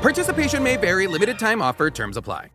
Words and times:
Participation 0.00 0.62
may 0.62 0.76
vary, 0.76 1.06
limited 1.06 1.38
time 1.38 1.60
offer, 1.60 1.90
terms 1.90 2.16
apply. 2.16 2.50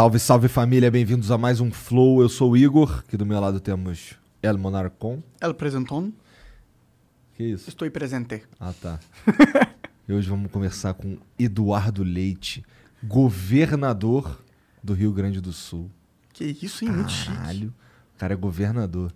Salve, 0.00 0.18
salve 0.18 0.48
família, 0.48 0.90
bem-vindos 0.90 1.30
a 1.30 1.36
mais 1.36 1.60
um 1.60 1.70
Flow. 1.70 2.22
Eu 2.22 2.28
sou 2.30 2.52
o 2.52 2.56
Igor, 2.56 3.00
aqui 3.06 3.18
do 3.18 3.26
meu 3.26 3.38
lado 3.38 3.60
temos 3.60 4.14
El 4.42 4.56
Monarcon. 4.56 5.22
El 5.38 5.52
presenton. 5.52 6.10
Que 7.34 7.44
isso? 7.44 7.68
Estou 7.68 7.90
presente. 7.90 8.42
Ah, 8.58 8.72
tá. 8.72 8.98
e 10.08 10.12
hoje 10.14 10.26
vamos 10.30 10.50
conversar 10.50 10.94
com 10.94 11.18
Eduardo 11.38 12.02
Leite, 12.02 12.64
governador 13.04 14.42
do 14.82 14.94
Rio 14.94 15.12
Grande 15.12 15.38
do 15.38 15.52
Sul. 15.52 15.90
Que 16.32 16.56
isso, 16.62 16.82
hein? 16.82 16.92
Muito 16.92 17.12
chique. 17.12 17.36
Caralho, 17.36 17.74
o 18.16 18.18
cara 18.18 18.32
é 18.32 18.36
governador. 18.38 19.12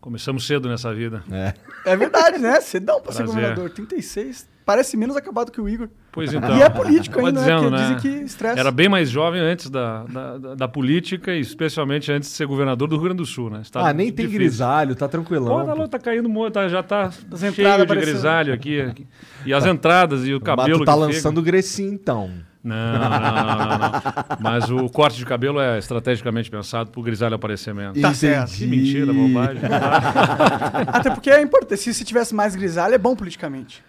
Começamos 0.00 0.46
cedo 0.46 0.68
nessa 0.68 0.94
vida. 0.94 1.24
É. 1.32 1.52
É 1.84 1.96
verdade, 1.96 2.38
né? 2.38 2.60
Cedão 2.60 3.00
pra 3.00 3.10
ser 3.10 3.24
Prazer. 3.24 3.34
governador. 3.34 3.70
36. 3.70 4.48
Parece 4.68 4.98
menos 4.98 5.16
acabado 5.16 5.50
que 5.50 5.58
o 5.62 5.66
Igor. 5.66 5.88
Pois 6.12 6.30
então. 6.30 6.54
E 6.54 6.60
é 6.60 6.68
político 6.68 7.18
ainda, 7.20 7.40
dizendo, 7.40 7.70
né? 7.70 7.78
né? 7.78 7.88
Porque 7.94 8.06
dizem 8.08 8.18
que 8.20 8.26
estressa. 8.26 8.60
Era 8.60 8.70
bem 8.70 8.86
mais 8.86 9.08
jovem 9.08 9.40
antes 9.40 9.70
da, 9.70 10.04
da, 10.04 10.36
da- 10.36 10.54
da 10.56 10.68
política 10.68 11.32
e 11.32 11.40
especialmente 11.40 12.12
antes 12.12 12.28
de 12.28 12.34
ser 12.36 12.44
governador 12.46 12.86
do 12.86 12.96
Rio 12.96 13.04
Grande 13.04 13.16
do 13.16 13.24
Sul, 13.24 13.48
né? 13.48 13.60
Estado 13.62 13.86
ah, 13.86 13.94
nem 13.94 14.08
tem 14.12 14.26
difícil. 14.26 14.38
grisalho, 14.40 14.94
tá 14.94 15.06
Pô, 15.06 15.12
tranquilão. 15.12 15.60
tá, 15.64 15.70
pô. 15.72 15.74
louco, 15.74 15.88
tá 15.88 15.98
caindo 15.98 16.28
muito, 16.28 16.52
tá- 16.52 16.68
já 16.68 16.82
tá 16.82 17.04
As 17.04 17.14
cheio 17.40 17.50
entradas 17.50 17.78
de 17.78 17.82
aparecendo. 17.84 18.12
grisalho 18.12 18.52
aqui, 18.52 18.78
aqui. 18.82 19.06
E 19.46 19.54
as 19.54 19.64
entradas 19.64 20.26
e 20.26 20.34
o 20.34 20.38
Mas 20.38 20.42
cabelo 20.44 20.80
tu 20.80 20.84
tá 20.84 20.92
que 20.92 20.98
lançando 20.98 21.38
o 21.38 21.42
Grecinho, 21.42 21.94
então. 21.94 22.28
Fica. 22.28 22.48
Não, 22.64 22.92
não, 22.92 23.08
não, 23.08 23.68
não, 23.68 23.78
não. 23.78 23.92
Mas 24.40 24.68
o 24.70 24.90
corte 24.90 25.16
de 25.16 25.24
cabelo 25.24 25.58
é 25.60 25.78
estrategicamente 25.78 26.50
pensado 26.50 26.90
pro 26.90 27.00
grisalho 27.02 27.36
aparecer 27.36 27.72
menos. 27.72 27.98
Tá 27.98 28.12
certo. 28.12 28.52
Que 28.52 28.66
mentira, 28.66 29.14
bobagem. 29.14 29.62
Até 30.88 31.08
porque 31.10 31.30
é 31.30 31.40
importante. 31.40 31.80
Se, 31.80 31.94
se 31.94 32.04
tivesse 32.04 32.34
mais 32.34 32.54
grisalho, 32.54 32.94
é 32.94 32.98
bom 32.98 33.16
politicamente. 33.16 33.82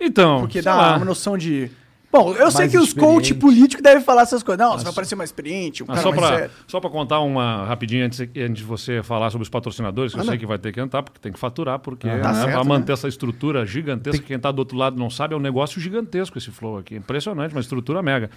Então, 0.00 0.40
Porque 0.40 0.54
sei 0.54 0.62
dá 0.62 0.74
lá. 0.76 0.96
uma 0.96 1.04
noção 1.04 1.36
de. 1.38 1.70
Bom, 2.12 2.32
eu 2.34 2.50
sei 2.50 2.60
Mais 2.60 2.70
que 2.72 2.78
os 2.78 2.94
coach 2.94 3.34
políticos 3.34 3.82
devem 3.82 4.02
falar 4.02 4.22
essas 4.22 4.42
coisas. 4.42 4.64
Não, 4.64 4.78
você 4.78 4.84
vai 4.84 4.92
parecer 4.94 5.16
mais 5.16 5.28
experiente, 5.28 5.82
um 5.82 5.86
Mas 5.86 5.96
cara 5.98 6.02
só 6.02 6.10
mais 6.14 6.26
para 6.30 6.36
sério. 6.38 6.54
só 6.66 6.80
pra 6.80 6.88
contar 6.88 7.20
uma 7.20 7.66
rapidinho 7.66 8.06
antes, 8.06 8.20
antes 8.20 8.54
de 8.56 8.62
você 8.64 9.02
falar 9.02 9.28
sobre 9.30 9.42
os 9.42 9.50
patrocinadores, 9.50 10.12
que 10.14 10.18
eu 10.18 10.22
Anda. 10.22 10.30
sei 10.32 10.38
que 10.38 10.46
vai 10.46 10.56
ter 10.58 10.72
que 10.72 10.80
entrar, 10.80 11.02
porque 11.02 11.18
tem 11.20 11.30
que 11.32 11.38
faturar, 11.38 11.78
porque 11.78 12.08
Tá 12.08 12.14
né, 12.16 12.22
certo, 12.34 12.52
para 12.52 12.62
né? 12.62 12.68
manter 12.68 12.92
essa 12.92 13.06
estrutura 13.08 13.66
gigantesca, 13.66 14.24
quem 14.24 14.36
está 14.36 14.50
do 14.50 14.60
outro 14.60 14.78
lado 14.78 14.96
não 14.98 15.10
sabe, 15.10 15.34
é 15.34 15.36
um 15.36 15.40
negócio 15.40 15.78
gigantesco 15.78 16.38
esse 16.38 16.50
flow 16.50 16.78
aqui. 16.78 16.94
Impressionante, 16.94 17.52
uma 17.52 17.60
estrutura 17.60 18.00
mega. 18.02 18.30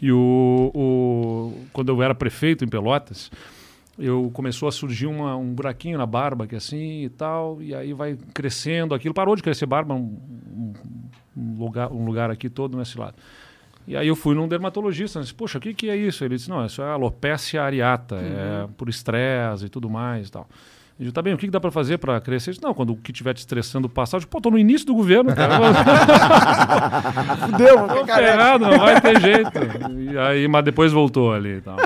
E 0.00 0.12
o, 0.12 0.70
o- 0.74 1.64
quando 1.72 1.88
eu 1.90 2.02
era 2.02 2.14
prefeito 2.14 2.64
em 2.64 2.68
Pelotas, 2.68 3.30
eu 3.98 4.30
começou 4.34 4.68
a 4.68 4.72
surgir 4.72 5.06
uma- 5.06 5.36
um 5.36 5.54
buraquinho 5.54 5.96
na 5.96 6.04
barba, 6.06 6.46
que 6.46 6.56
assim 6.56 7.04
e 7.04 7.08
tal, 7.08 7.62
e 7.62 7.74
aí 7.74 7.94
vai 7.94 8.18
crescendo 8.34 8.94
aquilo. 8.94 9.14
Parou 9.14 9.36
de 9.36 9.42
crescer 9.42 9.64
barba, 9.64 9.94
um, 9.94 10.18
um- 10.54 10.72
um 11.36 11.58
lugar, 11.58 11.92
um 11.92 12.04
lugar 12.04 12.30
aqui 12.30 12.48
todo 12.48 12.76
nesse 12.76 12.98
lado. 12.98 13.14
E 13.86 13.96
aí 13.96 14.06
eu 14.06 14.14
fui 14.14 14.34
num 14.34 14.46
dermatologista, 14.46 15.20
disse, 15.20 15.34
poxa, 15.34 15.58
o 15.58 15.60
que, 15.60 15.74
que 15.74 15.90
é 15.90 15.96
isso? 15.96 16.24
Ele 16.24 16.36
disse, 16.36 16.48
não, 16.48 16.64
isso 16.64 16.80
é 16.80 16.88
alopecia 16.88 17.62
areata, 17.62 18.16
é 18.16 18.68
por 18.76 18.88
estresse 18.88 19.66
e 19.66 19.68
tudo 19.68 19.90
mais 19.90 20.28
e 20.28 20.30
tal. 20.30 20.46
Eu 20.98 21.04
disse, 21.04 21.12
tá 21.12 21.22
bem, 21.22 21.34
o 21.34 21.38
que, 21.38 21.46
que 21.46 21.50
dá 21.50 21.58
para 21.58 21.70
fazer 21.72 21.98
para 21.98 22.20
crescer? 22.20 22.50
Ele 22.50 22.54
disse, 22.54 22.64
não, 22.64 22.74
quando 22.74 22.90
o 22.92 22.96
que 22.96 23.10
estiver 23.10 23.34
te 23.34 23.38
estressando 23.38 23.88
passar, 23.88 24.18
eu 24.18 24.20
disse, 24.20 24.28
pô, 24.28 24.40
tô 24.40 24.50
no 24.50 24.58
início 24.58 24.86
do 24.86 24.94
governo, 24.94 25.34
cara. 25.34 25.58
Fudeu, 27.50 27.78
vou 27.88 27.88
Tô 27.88 28.06
ferrado, 28.06 28.64
não 28.66 28.78
vai 28.78 29.00
ter 29.00 29.20
jeito. 29.20 29.50
E 30.12 30.16
aí, 30.18 30.46
mas 30.46 30.64
depois 30.64 30.92
voltou 30.92 31.32
ali 31.32 31.56
e 31.56 31.60
tal. 31.60 31.76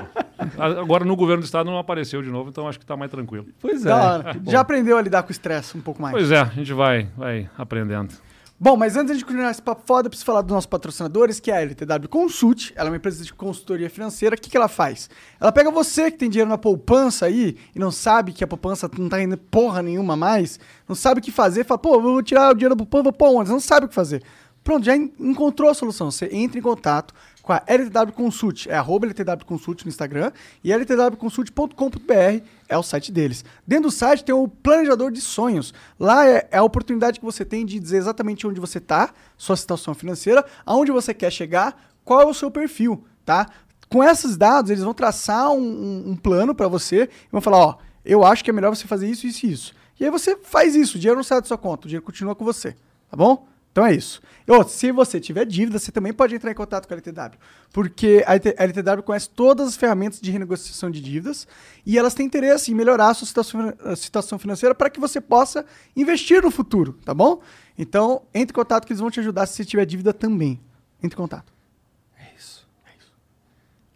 Agora 0.58 1.04
no 1.04 1.16
governo 1.16 1.42
do 1.42 1.46
estado 1.46 1.70
não 1.70 1.78
apareceu 1.78 2.20
de 2.20 2.28
novo, 2.30 2.50
então 2.50 2.68
acho 2.68 2.78
que 2.78 2.84
tá 2.84 2.96
mais 2.96 3.10
tranquilo. 3.10 3.46
Pois 3.60 3.86
é. 3.86 3.88
Da 3.88 3.96
hora. 3.96 4.32
que 4.32 4.38
bom. 4.38 4.50
Já 4.50 4.60
aprendeu 4.60 4.98
a 4.98 5.02
lidar 5.02 5.22
com 5.22 5.30
o 5.30 5.32
estresse 5.32 5.76
um 5.78 5.80
pouco 5.80 6.02
mais. 6.02 6.12
Pois 6.12 6.30
é, 6.30 6.40
a 6.40 6.44
gente 6.46 6.72
vai, 6.74 7.08
vai 7.16 7.48
aprendendo. 7.56 8.12
Bom, 8.58 8.74
mas 8.74 8.96
antes 8.96 9.18
de 9.18 9.24
continuar 9.24 9.50
esse 9.50 9.60
papo 9.60 9.82
foda, 9.84 10.06
eu 10.06 10.10
preciso 10.10 10.24
falar 10.24 10.40
dos 10.40 10.50
nossos 10.50 10.66
patrocinadores, 10.66 11.38
que 11.38 11.50
é 11.50 11.58
a 11.58 11.60
LTW 11.60 12.08
Consult. 12.08 12.72
Ela 12.74 12.88
é 12.88 12.90
uma 12.90 12.96
empresa 12.96 13.22
de 13.22 13.34
consultoria 13.34 13.90
financeira. 13.90 14.34
O 14.34 14.40
que, 14.40 14.48
que 14.48 14.56
ela 14.56 14.66
faz? 14.66 15.10
Ela 15.38 15.52
pega 15.52 15.70
você 15.70 16.10
que 16.10 16.16
tem 16.16 16.30
dinheiro 16.30 16.48
na 16.48 16.56
poupança 16.56 17.26
aí 17.26 17.58
e 17.74 17.78
não 17.78 17.90
sabe 17.90 18.32
que 18.32 18.42
a 18.42 18.46
poupança 18.46 18.90
não 18.98 19.10
tá 19.10 19.22
indo 19.22 19.36
porra 19.36 19.82
nenhuma 19.82 20.16
mais, 20.16 20.58
não 20.88 20.94
sabe 20.96 21.20
o 21.20 21.22
que 21.22 21.30
fazer, 21.30 21.64
fala, 21.66 21.76
pô, 21.78 22.00
vou 22.00 22.22
tirar 22.22 22.50
o 22.50 22.54
dinheiro 22.54 22.74
da 22.74 22.78
poupança, 22.78 23.02
vou 23.04 23.12
pôr 23.12 23.28
onde? 23.40 23.50
Não 23.50 23.60
sabe 23.60 23.84
o 23.84 23.88
que 23.90 23.94
fazer. 23.94 24.22
Pronto, 24.64 24.84
já 24.86 24.96
en- 24.96 25.12
encontrou 25.20 25.68
a 25.68 25.74
solução. 25.74 26.10
Você 26.10 26.26
entra 26.32 26.58
em 26.58 26.62
contato 26.62 27.12
com 27.46 27.52
a 27.52 27.62
LTW 27.64 28.12
Consult, 28.12 28.66
é 28.68 28.74
arroba 28.74 29.06
LTW 29.06 29.46
Consult 29.46 29.84
no 29.84 29.88
Instagram, 29.88 30.32
e 30.64 30.72
ltwconsult.com.br 30.74 32.44
é 32.68 32.76
o 32.76 32.82
site 32.82 33.12
deles. 33.12 33.44
Dentro 33.64 33.84
do 33.84 33.90
site 33.92 34.24
tem 34.24 34.34
o 34.34 34.48
planejador 34.48 35.12
de 35.12 35.20
sonhos. 35.20 35.72
Lá 35.98 36.26
é, 36.26 36.48
é 36.50 36.58
a 36.58 36.64
oportunidade 36.64 37.20
que 37.20 37.24
você 37.24 37.44
tem 37.44 37.64
de 37.64 37.78
dizer 37.78 37.98
exatamente 37.98 38.44
onde 38.48 38.58
você 38.58 38.78
está, 38.78 39.14
sua 39.36 39.54
situação 39.56 39.94
financeira, 39.94 40.44
aonde 40.64 40.90
você 40.90 41.14
quer 41.14 41.30
chegar, 41.30 41.80
qual 42.04 42.20
é 42.20 42.26
o 42.26 42.34
seu 42.34 42.50
perfil, 42.50 43.04
tá? 43.24 43.46
Com 43.88 44.02
esses 44.02 44.36
dados, 44.36 44.72
eles 44.72 44.82
vão 44.82 44.92
traçar 44.92 45.52
um, 45.52 45.58
um- 45.60 46.10
um 46.10 46.16
plano 46.16 46.52
para 46.52 46.66
você 46.66 47.04
e 47.04 47.28
vão 47.30 47.40
falar, 47.40 47.58
ó, 47.58 47.76
eu 48.04 48.24
acho 48.24 48.42
que 48.42 48.50
é 48.50 48.52
melhor 48.52 48.74
você 48.74 48.88
fazer 48.88 49.08
isso, 49.08 49.24
isso 49.24 49.46
e 49.46 49.52
isso. 49.52 49.72
E 50.00 50.04
aí 50.04 50.10
você 50.10 50.36
faz 50.36 50.74
isso, 50.74 50.96
o 50.96 51.00
dinheiro 51.00 51.16
não 51.16 51.22
sai 51.24 51.40
da 51.40 51.46
sua 51.46 51.56
conta, 51.56 51.86
o 51.86 51.88
dinheiro 51.88 52.04
continua 52.04 52.34
com 52.34 52.44
você, 52.44 52.72
tá 53.08 53.16
bom? 53.16 53.46
Então 53.76 53.84
é 53.84 53.94
isso. 53.94 54.22
Outra, 54.48 54.72
se 54.72 54.90
você 54.90 55.20
tiver 55.20 55.44
dívida, 55.44 55.78
você 55.78 55.92
também 55.92 56.10
pode 56.10 56.34
entrar 56.34 56.50
em 56.50 56.54
contato 56.54 56.88
com 56.88 56.94
a 56.94 56.96
LTW. 56.96 57.38
Porque 57.74 58.24
a 58.26 58.32
LT 58.34 58.54
a 58.56 58.62
LTW 58.64 59.02
conhece 59.02 59.28
todas 59.28 59.68
as 59.68 59.76
ferramentas 59.76 60.18
de 60.18 60.30
renegociação 60.30 60.90
de 60.90 60.98
dívidas 60.98 61.46
e 61.84 61.98
elas 61.98 62.14
têm 62.14 62.24
interesse 62.24 62.72
em 62.72 62.74
melhorar 62.74 63.10
a 63.10 63.14
sua 63.14 63.26
situação, 63.26 63.74
a 63.84 63.94
situação 63.94 64.38
financeira 64.38 64.74
para 64.74 64.88
que 64.88 64.98
você 64.98 65.20
possa 65.20 65.66
investir 65.94 66.42
no 66.42 66.50
futuro, 66.50 66.94
tá 67.04 67.12
bom? 67.12 67.42
Então, 67.76 68.22
entre 68.32 68.52
em 68.52 68.54
contato 68.54 68.86
que 68.86 68.94
eles 68.94 69.00
vão 69.00 69.10
te 69.10 69.20
ajudar 69.20 69.44
se 69.44 69.52
você 69.56 69.64
tiver 69.66 69.84
dívida 69.84 70.14
também. 70.14 70.58
Entre 71.02 71.14
em 71.14 71.20
contato. 71.20 71.52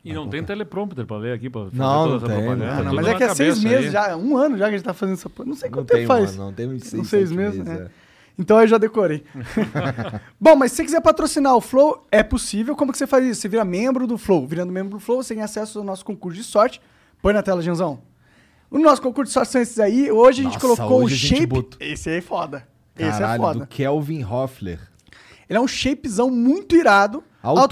E 0.05 0.13
não 0.15 0.29
tem 0.29 0.43
teleprompter 0.43 1.07
para 1.07 1.17
ler 1.19 1.33
aqui, 1.35 1.49
para 1.51 1.67
fazer 1.67 1.77
Não, 1.77 2.05
toda 2.05 2.09
não 2.09 2.17
essa 2.17 2.27
tem, 2.27 2.37
propaganda. 2.37 2.65
não 2.65 2.73
Ah, 2.73 2.77
tem. 2.77 2.85
não, 2.85 2.91
Tudo 2.91 3.03
mas 3.03 3.07
é 3.07 3.15
que 3.17 3.23
é 3.25 3.35
seis 3.35 3.63
meses 3.63 3.87
aí. 3.87 3.91
já, 3.93 4.17
um 4.17 4.37
ano 4.37 4.57
já 4.59 4.65
que 4.69 4.75
a 4.75 4.77
gente 4.79 4.85
tá 4.87 4.95
fazendo 4.95 5.15
essa. 5.15 5.31
Não 5.45 5.55
sei 5.55 5.69
Não 5.69 5.77
quanto 5.79 5.89
tem, 5.89 5.97
tempo 5.99 6.09
faz. 6.09 6.31
mano, 6.37 6.45
não 6.47 6.53
tem 6.55 6.69
uns 6.69 6.85
seis, 6.85 7.07
seis 7.09 7.31
meses, 7.31 7.59
meses, 7.59 7.65
né? 7.81 7.87
é. 7.87 8.00
Então 8.41 8.59
eu 8.59 8.67
já 8.67 8.79
decorei. 8.79 9.23
Bom, 10.41 10.57
mas 10.57 10.73
se 10.73 10.79
você 10.79 10.85
quiser 10.85 11.01
patrocinar 11.03 11.55
o 11.55 11.61
Flow, 11.61 12.07
é 12.11 12.23
possível. 12.23 12.75
Como 12.75 12.91
que 12.91 12.97
você 12.97 13.07
faz 13.07 13.23
isso? 13.27 13.43
Você 13.43 13.49
vira 13.49 13.65
membro 13.67 14.07
do 14.07 14.17
Flow. 14.17 14.47
Virando 14.47 14.73
membro 14.73 14.99
do 14.99 15.01
Flow, 15.01 15.23
você 15.23 15.35
tem 15.35 15.43
acesso 15.43 15.79
ao 15.79 15.85
nosso 15.85 16.03
concurso 16.05 16.39
de 16.39 16.45
sorte. 16.45 16.81
Põe 17.21 17.35
na 17.35 17.43
tela, 17.43 17.61
Janzão. 17.61 18.01
O 18.71 18.79
nosso 18.79 19.03
concurso 19.03 19.29
de 19.29 19.35
sorte 19.35 19.53
são 19.53 19.61
esses 19.61 19.79
aí. 19.79 20.11
Hoje 20.11 20.41
a 20.41 20.45
gente 20.45 20.55
Nossa, 20.55 20.67
colocou 20.77 21.05
o 21.05 21.09
shape. 21.09 21.47
botou. 21.47 21.79
Esse 21.81 22.09
aí 22.09 22.17
é 22.17 22.21
foda. 22.23 22.67
Esse 22.99 23.11
Caralho, 23.19 23.43
é 23.43 23.47
foda. 23.47 23.59
do 23.61 23.67
Kelvin 23.67 24.25
Hoffler. 24.25 24.81
Ele 25.49 25.59
é 25.59 25.61
um 25.61 25.69
shapezão 25.69 26.31
muito 26.31 26.77
irado, 26.77 27.23
Autografado. 27.43 27.63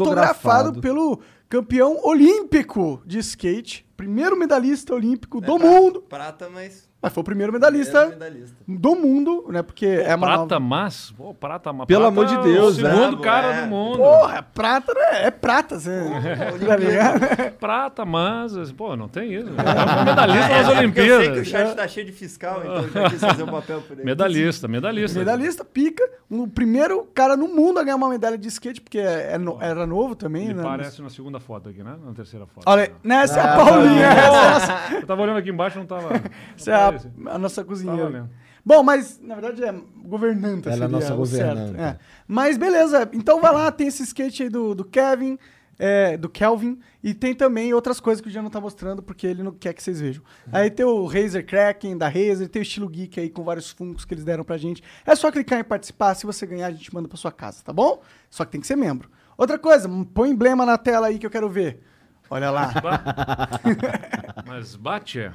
autografado 0.68 0.80
pelo 0.80 1.20
campeão 1.48 1.98
olímpico 2.04 3.00
de 3.06 3.18
skate, 3.20 3.86
primeiro 3.96 4.36
medalhista 4.36 4.92
olímpico 4.92 5.40
do 5.40 5.58
mundo. 5.58 6.02
Prata, 6.02 6.50
mas. 6.50 6.87
Mas 7.00 7.12
foi 7.12 7.20
o 7.20 7.24
primeiro 7.24 7.52
medalhista 7.52 7.98
era 7.98 8.08
medalhista. 8.08 8.56
do 8.66 8.96
mundo, 8.96 9.46
né? 9.50 9.62
Porque 9.62 9.86
é 9.86 10.14
uma 10.16 10.26
Prata 10.26 10.40
nova- 10.42 10.60
mas? 10.60 11.12
Pô, 11.12 11.32
prata 11.32 11.72
mas. 11.72 11.86
Pelo 11.86 12.00
prata 12.00 12.12
amor 12.20 12.26
de 12.26 12.34
é 12.34 12.52
Deus, 12.52 12.76
o 12.76 12.82
né? 12.82 12.90
segundo 12.92 13.18
cara 13.18 13.54
é. 13.54 13.60
do 13.62 13.66
mundo. 13.68 13.98
Porra, 13.98 14.42
prata 14.42 14.92
né? 14.94 15.26
é 15.26 15.30
prata, 15.30 15.78
você. 15.78 15.90
tá 16.66 16.76
ligado? 16.76 17.52
Prata, 17.60 18.04
mas. 18.04 18.72
Pô, 18.72 18.96
não 18.96 19.06
tem 19.08 19.32
isso. 19.32 19.48
É 19.48 20.04
medalhista 20.04 20.48
nas 20.48 20.68
É, 20.78 20.82
porque 20.82 21.00
Eu 21.00 21.06
sei 21.06 21.06
que 21.06 21.08
o 21.08 21.18
Olimpíadas. 21.38 21.48
chat 21.48 21.76
tá 21.76 21.86
cheio 21.86 22.06
de 22.06 22.12
fiscal, 22.12 22.60
então 22.62 22.74
eu 22.82 22.88
já 22.90 23.10
quis 23.10 23.20
fazer 23.20 23.42
um 23.44 23.46
papel 23.46 23.80
por 23.82 23.92
ele. 23.96 24.04
Medalhista, 24.04 24.66
medalista. 24.66 25.18
Medalhista, 25.20 25.64
pica. 25.64 26.02
o 26.28 26.48
primeiro 26.48 27.04
cara 27.14 27.36
no 27.36 27.46
mundo 27.46 27.78
a 27.78 27.84
ganhar 27.84 27.96
uma 27.96 28.08
medalha 28.08 28.36
de 28.36 28.48
skate, 28.48 28.80
porque 28.80 28.98
é- 28.98 29.34
é 29.34 29.38
no- 29.38 29.58
era 29.62 29.86
novo 29.86 30.16
também, 30.16 30.46
Ele 30.46 30.54
né? 30.54 30.62
parece 30.64 31.00
na 31.00 31.10
segunda 31.10 31.38
foto 31.38 31.68
aqui, 31.68 31.80
né? 31.82 31.94
Na 32.04 32.12
terceira 32.12 32.44
foto. 32.44 32.64
Olha, 32.66 32.90
nessa 33.04 33.38
é 33.38 33.42
a 33.42 33.56
Paulinha, 33.56 34.06
essa 34.06 34.72
é 34.72 34.96
Eu 34.98 35.06
tava 35.06 35.22
olhando 35.22 35.38
aqui 35.38 35.50
embaixo, 35.50 35.78
não 35.78 35.86
tava. 35.86 36.08
essa 36.56 36.70
é 36.70 36.74
a, 36.74 36.87
A 37.26 37.38
nossa 37.38 37.64
cozinheira. 37.64 38.06
olhando. 38.06 38.30
Bom, 38.64 38.82
mas 38.82 39.18
na 39.20 39.34
verdade 39.34 39.64
é 39.64 39.72
governanta 40.04 40.68
Ela 40.68 40.84
é 40.84 40.88
seria 40.88 40.88
nossa 40.88 41.14
governanta. 41.14 41.80
É. 41.80 41.98
Mas 42.26 42.58
beleza, 42.58 43.08
então 43.12 43.40
vai 43.40 43.52
lá, 43.52 43.72
tem 43.72 43.86
esse 43.86 44.02
skate 44.02 44.42
aí 44.42 44.48
do, 44.48 44.74
do 44.74 44.84
Kevin, 44.84 45.38
é, 45.78 46.16
do 46.16 46.28
Kelvin, 46.28 46.78
e 47.02 47.14
tem 47.14 47.34
também 47.34 47.72
outras 47.72 48.00
coisas 48.00 48.20
que 48.20 48.28
o 48.28 48.30
Jean 48.30 48.42
não 48.42 48.50
tá 48.50 48.60
mostrando, 48.60 49.02
porque 49.02 49.26
ele 49.26 49.42
não 49.42 49.52
quer 49.52 49.72
que 49.72 49.82
vocês 49.82 50.00
vejam. 50.00 50.22
Aí 50.52 50.70
tem 50.70 50.84
o 50.84 51.06
Razer 51.06 51.46
Kraken 51.46 51.96
da 51.96 52.08
Razer, 52.08 52.48
tem 52.48 52.60
o 52.60 52.64
estilo 52.64 52.88
geek 52.88 53.20
aí 53.20 53.30
com 53.30 53.44
vários 53.44 53.70
funcos 53.70 54.04
que 54.04 54.12
eles 54.12 54.24
deram 54.24 54.44
pra 54.44 54.58
gente. 54.58 54.82
É 55.06 55.14
só 55.14 55.30
clicar 55.30 55.60
em 55.60 55.64
participar, 55.64 56.14
se 56.14 56.26
você 56.26 56.44
ganhar 56.44 56.66
a 56.66 56.70
gente 56.72 56.92
manda 56.92 57.08
pra 57.08 57.16
sua 57.16 57.30
casa, 57.30 57.62
tá 57.64 57.72
bom? 57.72 58.02
Só 58.28 58.44
que 58.44 58.52
tem 58.52 58.60
que 58.60 58.66
ser 58.66 58.76
membro. 58.76 59.08
Outra 59.36 59.58
coisa, 59.58 59.88
põe 60.12 60.30
emblema 60.30 60.66
na 60.66 60.76
tela 60.76 61.06
aí 61.06 61.18
que 61.18 61.24
eu 61.24 61.30
quero 61.30 61.48
ver. 61.48 61.80
Olha 62.30 62.50
lá. 62.50 62.72
Mas 64.46 64.76
bate, 64.76 65.18
é. 65.20 65.32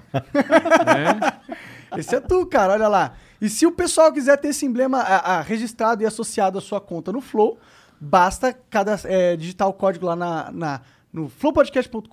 É. 1.94 2.00
Esse 2.00 2.16
é 2.16 2.20
tu, 2.20 2.46
cara, 2.46 2.74
olha 2.74 2.88
lá. 2.88 3.14
E 3.42 3.50
se 3.50 3.66
o 3.66 3.72
pessoal 3.72 4.12
quiser 4.12 4.38
ter 4.38 4.50
esse 4.50 4.66
emblema 4.66 5.00
a- 5.00 5.38
a, 5.38 5.42
registrado 5.42 6.02
e 6.04 6.06
associado 6.06 6.58
à 6.58 6.62
sua 6.62 6.80
conta 6.82 7.12
no 7.12 7.22
Flow, 7.22 7.58
basta 8.00 8.54
cada, 8.70 9.00
é, 9.06 9.36
digitar 9.36 9.68
o 9.68 9.74
código 9.74 10.06
lá 10.06 10.16
na, 10.16 10.52
na- 10.52 10.82
no 11.12 11.30
flowpodcast.com.br 11.30 12.10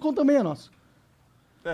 .com 0.00 0.12
também 0.14 0.36
é 0.36 0.42
nosso. 0.42 0.70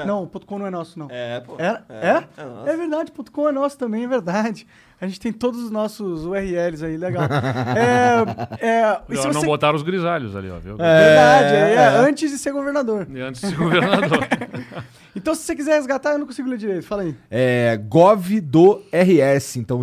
Não, 0.04 0.26
ponto 0.26 0.46
.com 0.46 0.58
não 0.58 0.66
é 0.66 0.70
nosso, 0.70 0.98
não. 0.98 1.06
É, 1.10 1.38
pô. 1.40 1.54
É? 1.58 1.80
É? 1.88 2.06
É, 2.08 2.24
É, 2.66 2.72
é 2.72 2.76
verdade, 2.76 3.12
ponto 3.12 3.30
.com 3.30 3.48
é 3.48 3.52
nosso 3.52 3.78
também, 3.78 4.02
é 4.04 4.08
verdade. 4.08 4.66
A 5.00 5.06
gente 5.06 5.20
tem 5.20 5.32
todos 5.32 5.62
os 5.62 5.70
nossos 5.70 6.24
URLs 6.26 6.82
aí, 6.84 6.96
legal. 6.96 7.24
é, 7.76 8.66
é, 8.66 9.00
e 9.08 9.16
se 9.16 9.26
Não 9.26 9.34
você... 9.34 9.46
botaram 9.46 9.76
os 9.76 9.82
grisalhos 9.82 10.34
ali, 10.34 10.50
ó. 10.50 10.58
Viu? 10.58 10.76
Verdade, 10.76 11.54
é, 11.54 11.58
é, 11.58 11.74
É. 11.74 11.86
antes 11.98 12.30
de 12.30 12.38
ser 12.38 12.52
governador. 12.52 13.06
E 13.08 13.20
antes 13.20 13.40
de 13.42 13.48
ser 13.48 13.56
governador. 13.56 14.18
Então, 15.18 15.34
se 15.34 15.44
você 15.44 15.56
quiser 15.56 15.76
resgatar, 15.76 16.12
eu 16.12 16.18
não 16.18 16.26
consigo 16.26 16.46
ler 16.46 16.58
direito. 16.58 16.84
Fala 16.86 17.00
aí. 17.00 17.16
É 17.30 17.74
Gov 17.88 18.38
do 18.38 18.82
RS, 18.92 19.56
então 19.56 19.82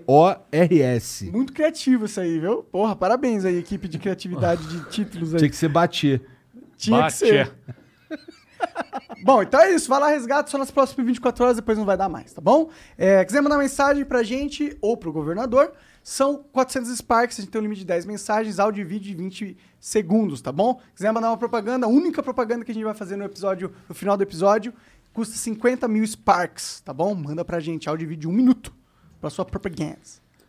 G-O-V-D-O-R-S. 0.00 1.30
Muito 1.32 1.52
criativo 1.52 2.04
isso 2.04 2.20
aí, 2.20 2.38
viu? 2.38 2.62
Porra, 2.70 2.94
parabéns 2.94 3.44
aí, 3.44 3.58
equipe 3.58 3.88
de 3.88 3.98
criatividade 3.98 4.64
de 4.68 4.88
títulos 4.90 5.34
aí. 5.34 5.38
Tinha 5.40 5.50
que 5.50 5.56
ser 5.56 5.68
bater. 5.68 6.22
Tinha 6.76 6.98
que 6.98 7.02
Bate, 7.02 7.16
ser. 7.16 7.52
Bom, 9.22 9.42
então 9.42 9.60
é 9.60 9.74
isso. 9.74 9.88
Vai 9.88 10.00
lá, 10.00 10.08
resgata 10.08 10.50
só 10.50 10.58
nas 10.58 10.70
próximas 10.70 11.06
24 11.06 11.44
horas, 11.44 11.56
depois 11.56 11.76
não 11.76 11.84
vai 11.84 11.96
dar 11.96 12.08
mais, 12.08 12.32
tá 12.32 12.40
bom? 12.40 12.70
É, 12.96 13.24
quiser 13.24 13.40
mandar 13.42 13.58
mensagem 13.58 14.04
pra 14.04 14.22
gente 14.22 14.76
ou 14.80 14.96
pro 14.96 15.12
governador, 15.12 15.72
são 16.02 16.42
400 16.52 16.96
Sparks, 16.96 17.38
a 17.38 17.42
gente 17.42 17.50
tem 17.50 17.60
um 17.60 17.62
limite 17.62 17.80
de 17.80 17.86
10 17.86 18.06
mensagens, 18.06 18.58
áudio 18.58 18.80
e 18.80 18.84
vídeo 18.84 19.08
de 19.08 19.14
20 19.14 19.56
segundos, 19.78 20.40
tá 20.40 20.50
bom? 20.50 20.80
Quiser 20.94 21.12
mandar 21.12 21.28
uma 21.30 21.36
propaganda, 21.36 21.86
a 21.86 21.88
única 21.88 22.22
propaganda 22.22 22.64
que 22.64 22.70
a 22.70 22.74
gente 22.74 22.84
vai 22.84 22.94
fazer 22.94 23.16
no 23.16 23.24
episódio, 23.24 23.70
no 23.88 23.94
final 23.94 24.16
do 24.16 24.22
episódio, 24.22 24.72
custa 25.12 25.36
50 25.36 25.86
mil 25.86 26.06
Sparks, 26.06 26.80
tá 26.80 26.92
bom? 26.94 27.14
Manda 27.14 27.44
pra 27.44 27.60
gente 27.60 27.88
áudio 27.88 28.06
e 28.06 28.08
vídeo 28.08 28.22
de 28.22 28.28
um 28.28 28.32
minuto 28.32 28.72
pra 29.20 29.28
sua 29.28 29.44
propaganda. 29.44 29.98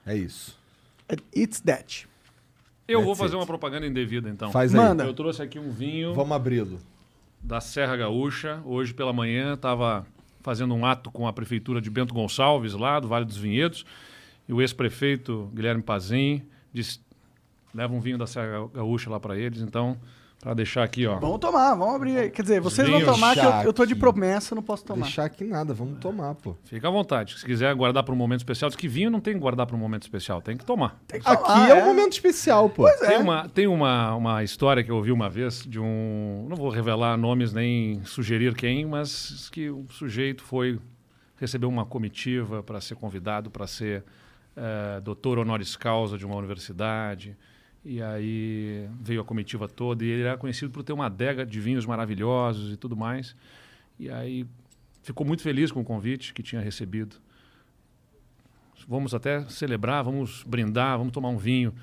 É 0.05 0.15
isso. 0.15 0.57
It's 1.35 1.59
that. 1.59 2.07
Eu 2.87 2.99
vou 2.99 3.09
That's 3.09 3.19
fazer 3.19 3.35
it. 3.35 3.41
uma 3.41 3.45
propaganda 3.45 3.85
indevida, 3.85 4.29
então. 4.29 4.51
Faz 4.51 4.73
aí. 4.73 4.79
Manda. 4.79 5.03
Eu 5.03 5.13
trouxe 5.13 5.41
aqui 5.41 5.59
um 5.59 5.69
vinho 5.71 6.13
Vamos 6.13 6.31
abri-lo. 6.35 6.79
Da 7.43 7.59
Serra 7.59 7.95
Gaúcha. 7.95 8.61
Hoje 8.65 8.93
pela 8.93 9.13
manhã 9.13 9.53
estava 9.53 10.05
fazendo 10.41 10.73
um 10.73 10.85
ato 10.85 11.11
com 11.11 11.27
a 11.27 11.33
prefeitura 11.33 11.81
de 11.81 11.89
Bento 11.89 12.13
Gonçalves, 12.13 12.73
lá 12.73 12.99
do 12.99 13.07
Vale 13.07 13.25
dos 13.25 13.37
Vinhedos. 13.37 13.85
E 14.47 14.53
o 14.53 14.61
ex-prefeito 14.61 15.49
Guilherme 15.53 15.81
Pazin 15.81 16.43
disse: 16.73 16.99
leva 17.73 17.93
um 17.93 17.99
vinho 17.99 18.17
da 18.17 18.27
Serra 18.27 18.69
Gaúcha 18.73 19.09
lá 19.09 19.19
para 19.19 19.37
eles. 19.37 19.61
Então, 19.61 19.97
para 20.41 20.55
deixar 20.55 20.83
aqui, 20.83 21.05
ó. 21.05 21.19
Vamos 21.19 21.39
tomar, 21.39 21.75
vamos 21.75 21.95
abrir 21.95 22.17
aí. 22.17 22.31
Quer 22.31 22.41
dizer, 22.41 22.59
vocês 22.59 22.89
vão 22.89 22.99
Vinho 22.99 23.11
tomar, 23.13 23.35
que 23.35 23.45
eu, 23.45 23.51
eu 23.65 23.73
tô 23.73 23.85
de 23.85 23.93
promessa, 23.93 24.55
não 24.55 24.63
posso 24.63 24.83
tomar. 24.83 25.03
Deixar 25.03 25.25
aqui 25.25 25.43
nada, 25.43 25.71
vamos 25.71 25.99
tomar, 25.99 26.33
pô. 26.33 26.55
Fica 26.63 26.87
à 26.87 26.91
vontade. 26.91 27.37
Se 27.37 27.45
quiser 27.45 27.73
guardar 27.75 28.03
para 28.03 28.13
um 28.13 28.17
momento 28.17 28.39
especial, 28.39 28.69
diz 28.69 28.75
que 28.75 28.87
vinho 28.87 29.11
não 29.11 29.19
tem 29.19 29.35
que 29.35 29.39
guardar 29.39 29.67
para 29.67 29.75
um 29.75 29.79
momento 29.79 30.01
especial, 30.01 30.41
tem 30.41 30.57
que 30.57 30.65
tomar. 30.65 30.99
Tem 31.07 31.21
que 31.21 31.29
Aqui 31.29 31.43
tomar, 31.43 31.69
é 31.69 31.83
um 31.83 31.85
momento 31.85 32.13
especial, 32.13 32.69
pô. 32.69 32.83
Pois 32.83 33.01
é. 33.03 33.07
Tem, 33.07 33.17
uma, 33.19 33.49
tem 33.49 33.67
uma, 33.67 34.15
uma 34.15 34.43
história 34.43 34.83
que 34.83 34.89
eu 34.89 34.95
ouvi 34.95 35.11
uma 35.11 35.29
vez 35.29 35.63
de 35.63 35.79
um. 35.79 36.47
Não 36.49 36.57
vou 36.57 36.69
revelar 36.69 37.15
nomes 37.17 37.53
nem 37.53 38.03
sugerir 38.03 38.55
quem, 38.55 38.83
mas 38.83 39.47
que 39.51 39.69
o 39.69 39.85
sujeito 39.89 40.43
foi 40.43 40.79
receber 41.37 41.67
uma 41.67 41.85
comitiva 41.85 42.63
para 42.63 42.81
ser 42.81 42.95
convidado 42.95 43.51
para 43.51 43.67
ser 43.67 44.03
eh, 44.55 44.99
doutor 45.01 45.39
honoris 45.39 45.75
causa 45.75 46.17
de 46.17 46.25
uma 46.25 46.35
universidade. 46.35 47.37
E 47.83 48.01
aí 48.01 48.87
veio 49.01 49.21
a 49.21 49.25
comitiva 49.25 49.67
toda 49.67 50.05
e 50.05 50.07
ele 50.07 50.21
era 50.21 50.37
conhecido 50.37 50.71
por 50.71 50.83
ter 50.83 50.93
uma 50.93 51.07
adega 51.07 51.45
de 51.45 51.59
vinhos 51.59 51.85
maravilhosos 51.85 52.71
e 52.73 52.77
tudo 52.77 52.95
mais. 52.95 53.35
E 53.99 54.09
aí 54.09 54.45
ficou 55.01 55.25
muito 55.25 55.41
feliz 55.41 55.71
com 55.71 55.81
o 55.81 55.83
convite 55.83 56.33
que 56.33 56.43
tinha 56.43 56.61
recebido. 56.61 57.15
Vamos 58.87 59.13
até 59.13 59.47
celebrar, 59.49 60.03
vamos 60.03 60.43
brindar, 60.43 60.97
vamos 60.97 61.13
tomar 61.13 61.29
um 61.29 61.37
vinho. 61.37 61.73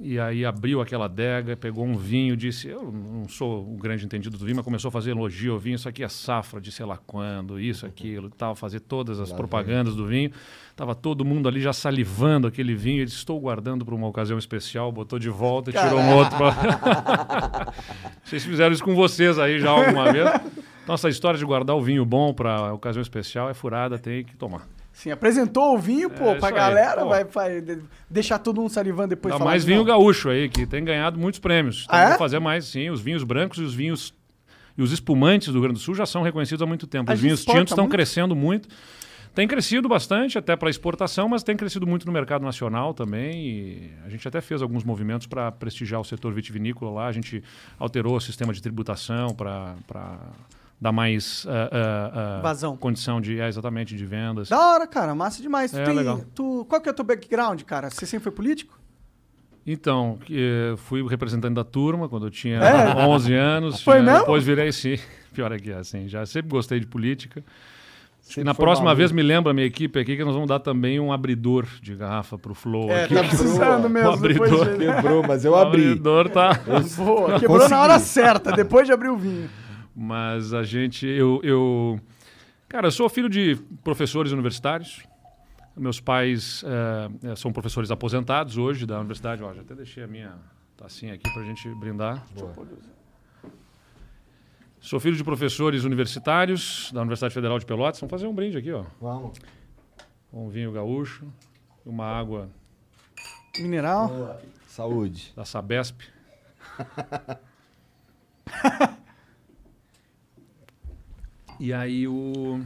E 0.00 0.16
aí 0.20 0.44
abriu 0.44 0.80
aquela 0.80 1.06
adega, 1.06 1.56
pegou 1.56 1.84
um 1.84 1.96
vinho, 1.96 2.36
disse: 2.36 2.68
Eu 2.68 2.92
não 2.92 3.28
sou 3.28 3.68
o 3.68 3.76
grande 3.76 4.04
entendido 4.04 4.38
do 4.38 4.44
vinho, 4.44 4.56
mas 4.56 4.64
começou 4.64 4.90
a 4.90 4.92
fazer 4.92 5.10
elogio 5.10 5.54
ao 5.54 5.58
vinho. 5.58 5.74
Isso 5.74 5.88
aqui 5.88 6.04
é 6.04 6.08
safra 6.08 6.60
de 6.60 6.70
sei 6.70 6.86
lá 6.86 6.96
quando, 7.04 7.58
isso, 7.58 7.84
aquilo 7.84 8.28
e 8.28 8.30
tal, 8.30 8.54
fazer 8.54 8.78
todas 8.78 9.18
as 9.18 9.30
Lá 9.30 9.36
propagandas 9.36 9.96
do 9.96 10.06
vinho. 10.06 10.30
Tava 10.76 10.94
todo 10.94 11.24
mundo 11.24 11.48
ali 11.48 11.60
já 11.60 11.72
salivando 11.72 12.46
aquele 12.46 12.76
vinho. 12.76 12.98
Ele 12.98 13.06
disse: 13.06 13.18
Estou 13.18 13.40
guardando 13.40 13.84
para 13.84 13.92
uma 13.92 14.06
ocasião 14.06 14.38
especial. 14.38 14.92
Botou 14.92 15.18
de 15.18 15.28
volta 15.28 15.70
e 15.70 15.72
tirou 15.72 15.98
um 15.98 16.14
outro. 16.14 16.36
Pra... 16.36 17.72
Vocês 18.22 18.44
fizeram 18.44 18.72
isso 18.72 18.84
com 18.84 18.94
vocês 18.94 19.36
aí 19.38 19.58
já 19.58 19.70
alguma 19.70 20.12
vez? 20.12 20.28
Então, 20.84 20.94
essa 20.94 21.08
história 21.08 21.38
de 21.38 21.44
guardar 21.44 21.74
o 21.74 21.82
vinho 21.82 22.04
bom 22.04 22.32
para 22.32 22.72
ocasião 22.72 23.02
especial 23.02 23.50
é 23.50 23.54
furada, 23.54 23.98
tem 23.98 24.24
que 24.24 24.36
tomar. 24.36 24.66
Sim, 24.98 25.12
apresentou 25.12 25.76
o 25.76 25.78
vinho, 25.78 26.10
pô, 26.10 26.30
É, 26.30 26.34
pra 26.40 26.50
galera, 26.50 27.02
pô. 27.02 27.08
vai, 27.10 27.22
vai 27.24 27.60
de- 27.60 27.78
deixar 28.10 28.36
todo 28.40 28.60
mundo 28.60 28.70
salivando 28.70 29.10
depois 29.10 29.32
falar 29.32 29.44
mais 29.44 29.64
vinho 29.64 29.78
não. 29.78 29.84
gaúcho 29.84 30.28
aí, 30.28 30.48
que 30.48 30.66
tem 30.66 30.82
ganhado 30.84 31.16
muitos 31.16 31.38
prêmios. 31.38 31.84
Então, 31.84 31.96
Ah, 31.96 32.02
é? 32.14 32.18
fazer 32.18 32.40
mais, 32.40 32.64
sim. 32.64 32.90
Os 32.90 33.00
vinhos 33.00 33.22
brancos 33.22 33.58
e 33.58 33.62
os 33.62 33.72
vinhos. 33.72 34.12
E 34.76 34.82
os 34.82 34.90
espumantes 34.90 35.48
do 35.48 35.52
Rio 35.52 35.62
Grande 35.62 35.74
do 35.78 35.80
Sul 35.80 35.94
já 35.94 36.04
são 36.04 36.22
reconhecidos 36.22 36.62
há 36.62 36.66
muito 36.66 36.84
tempo. 36.88 37.08
A 37.12 37.14
Os 37.14 37.20
vinhos 37.20 37.44
tintos 37.44 37.70
estão 37.70 37.84
muito? 37.84 37.92
crescendo 37.92 38.34
muito. 38.34 38.68
Tem 39.36 39.46
crescido 39.46 39.88
bastante, 39.88 40.36
até 40.36 40.56
para 40.56 40.68
exportação, 40.68 41.28
mas 41.28 41.44
tem 41.44 41.56
crescido 41.56 41.86
muito 41.86 42.04
no 42.04 42.12
mercado 42.12 42.42
nacional 42.44 42.92
também. 42.92 43.40
E 43.46 43.90
a 44.04 44.08
gente 44.08 44.26
até 44.26 44.40
fez 44.40 44.62
alguns 44.62 44.82
movimentos 44.82 45.28
para 45.28 45.52
prestigiar 45.52 46.00
o 46.00 46.04
setor 46.04 46.32
vitivinícola 46.34 46.90
lá. 46.90 47.06
A 47.06 47.12
gente 47.12 47.40
alterou 47.78 48.16
o 48.16 48.20
sistema 48.20 48.52
de 48.52 48.60
tributação 48.60 49.28
para 49.28 49.76
dar 50.80 50.92
mais 50.92 51.44
ah, 51.48 51.70
ah, 51.72 52.36
ah, 52.38 52.40
Vazão. 52.42 52.76
condição 52.76 53.20
de, 53.20 53.40
é, 53.40 53.48
exatamente, 53.48 53.96
de 53.96 54.04
vendas. 54.06 54.48
Da 54.48 54.58
hora, 54.58 54.86
cara, 54.86 55.14
massa 55.14 55.42
demais. 55.42 55.70
Tu 55.72 55.78
É, 55.78 55.84
tem, 55.84 55.94
legal. 55.94 56.20
tu, 56.34 56.64
qual 56.68 56.80
que 56.80 56.88
é 56.88 56.92
o 56.92 56.94
teu 56.94 57.04
background, 57.04 57.62
cara? 57.62 57.90
Você 57.90 58.06
sempre 58.06 58.24
foi 58.24 58.32
político? 58.32 58.78
Então, 59.66 60.18
eh, 60.30 60.74
fui 60.78 61.02
o 61.02 61.06
representante 61.06 61.54
da 61.54 61.64
turma 61.64 62.08
quando 62.08 62.26
eu 62.26 62.30
tinha 62.30 62.58
É? 62.58 62.94
11 63.06 63.34
anos. 63.34 63.82
Foi 63.82 64.00
mesmo? 64.00 64.20
Depois 64.20 64.42
virei 64.44 64.72
sim. 64.72 64.96
Pior 65.34 65.52
é 65.52 65.58
que 65.58 65.70
é 65.70 65.74
assim. 65.74 66.08
Já 66.08 66.24
sempre 66.24 66.50
gostei 66.50 66.80
de 66.80 66.86
política. 66.86 67.44
Sempre 68.22 68.44
na 68.44 68.54
próxima 68.54 68.94
vez 68.94 69.10
me 69.12 69.22
lembra 69.22 69.50
a 69.50 69.54
minha 69.54 69.66
equipe 69.66 69.98
aqui 69.98 70.16
que 70.16 70.24
nós 70.24 70.32
vamos 70.34 70.48
dar 70.48 70.58
também 70.58 70.98
um 71.00 71.12
abridor 71.12 71.66
de 71.82 71.94
garrafa 71.94 72.38
pro 72.38 72.54
Flow 72.54 72.90
É, 72.90 73.04
aqui. 73.04 73.14
tá 73.14 73.24
precisando 73.28 73.88
mesmo. 73.90 74.10
O 74.10 74.16
depois 74.16 74.52
abridor. 74.52 74.78
de... 74.78 74.86
Quebrou, 74.86 75.22
mas 75.26 75.44
eu 75.44 75.52
O 75.52 75.56
abri. 75.56 75.82
abridor 75.82 76.28
tá. 76.30 76.60
Boa, 76.96 77.34
quebrou 77.40 77.58
na 77.58 77.62
Consegui. 77.64 77.74
hora 77.74 77.98
certa, 77.98 78.52
depois 78.52 78.86
de 78.86 78.92
abrir 78.92 79.08
o 79.10 79.16
vinho. 79.16 79.50
Mas 80.00 80.54
a 80.54 80.62
gente, 80.62 81.04
eu, 81.04 81.40
eu, 81.42 82.00
cara, 82.68 82.86
eu 82.86 82.92
sou 82.92 83.08
filho 83.08 83.28
de 83.28 83.56
professores 83.82 84.30
universitários. 84.30 85.02
Meus 85.76 85.98
pais 85.98 86.64
eh, 86.64 87.34
são 87.34 87.52
professores 87.52 87.90
aposentados 87.90 88.56
hoje 88.56 88.86
da 88.86 89.00
universidade. 89.00 89.42
Ó, 89.42 89.52
já 89.52 89.62
até 89.62 89.74
deixei 89.74 90.04
a 90.04 90.06
minha 90.06 90.36
tacinha 90.76 91.14
aqui 91.14 91.28
para 91.32 91.42
a 91.42 91.44
gente 91.44 91.68
brindar. 91.74 92.24
Sou 94.80 95.00
filho 95.00 95.16
de 95.16 95.24
professores 95.24 95.82
universitários 95.82 96.92
da 96.92 97.00
Universidade 97.00 97.34
Federal 97.34 97.58
de 97.58 97.66
Pelotas. 97.66 97.98
Vamos 97.98 98.12
fazer 98.12 98.28
um 98.28 98.34
brinde 98.34 98.56
aqui, 98.56 98.70
ó. 98.70 98.84
Vamos. 99.00 99.36
Um 100.32 100.48
vinho 100.48 100.70
gaúcho, 100.70 101.26
uma 101.84 102.06
água 102.06 102.48
Mineral. 103.58 104.40
Saúde. 104.68 105.32
da 105.34 105.44
Sabesp. 105.44 106.02
e 111.58 111.72
aí 111.72 112.06
o 112.06 112.60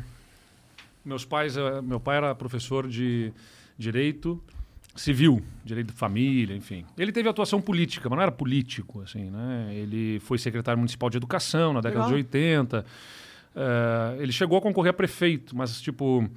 meus 1.05 1.25
pais, 1.25 1.57
eh, 1.57 1.83
meu 1.83 1.99
pai 1.99 2.17
era 2.17 2.35
professor 2.35 2.87
de 2.87 3.33
direito 3.77 4.41
civil, 4.95 5.43
direito 5.65 5.89
de 5.89 5.95
família, 5.95 6.55
enfim. 6.55 6.85
Ele 6.99 7.11
teve 7.11 7.29
atuação 7.29 7.61
política, 7.61 8.09
mas 8.09 8.17
não 8.17 8.23
era 8.23 8.33
político, 8.33 9.01
assim, 9.01 9.31
né? 9.31 9.71
Ele 9.73 10.21
foi 10.21 10.39
secretário 10.39 10.79
municipal 10.79 11.09
de 11.09 11.17
educação 11.17 11.73
na 11.73 11.81
década 11.81 12.07
Legal. 12.07 12.11
de 12.11 12.15
80. 12.15 12.87
Eh, 13.57 14.17
ele 14.21 14.33
chegou 14.33 14.59
a 14.59 14.61
concorrer 14.61 14.91
a 14.91 14.95
prefeito, 14.95 15.57
mas 15.57 15.81
tipo 15.81 16.29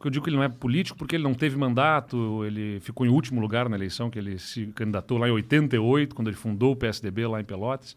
que 0.00 0.06
eu 0.06 0.10
digo 0.10 0.24
que 0.24 0.30
ele 0.30 0.36
não 0.36 0.44
é 0.44 0.48
político 0.48 0.96
porque 0.96 1.16
ele 1.16 1.24
não 1.24 1.34
teve 1.34 1.56
mandato, 1.56 2.44
ele 2.44 2.80
ficou 2.80 3.04
em 3.04 3.10
último 3.10 3.40
lugar 3.40 3.68
na 3.68 3.76
eleição, 3.76 4.08
que 4.08 4.18
ele 4.18 4.38
se 4.38 4.66
candidatou 4.68 5.18
lá 5.18 5.28
em 5.28 5.32
88, 5.32 6.14
quando 6.14 6.28
ele 6.28 6.36
fundou 6.36 6.72
o 6.72 6.76
PSDB 6.76 7.26
lá 7.26 7.40
em 7.40 7.44
Pelotas. 7.44 7.96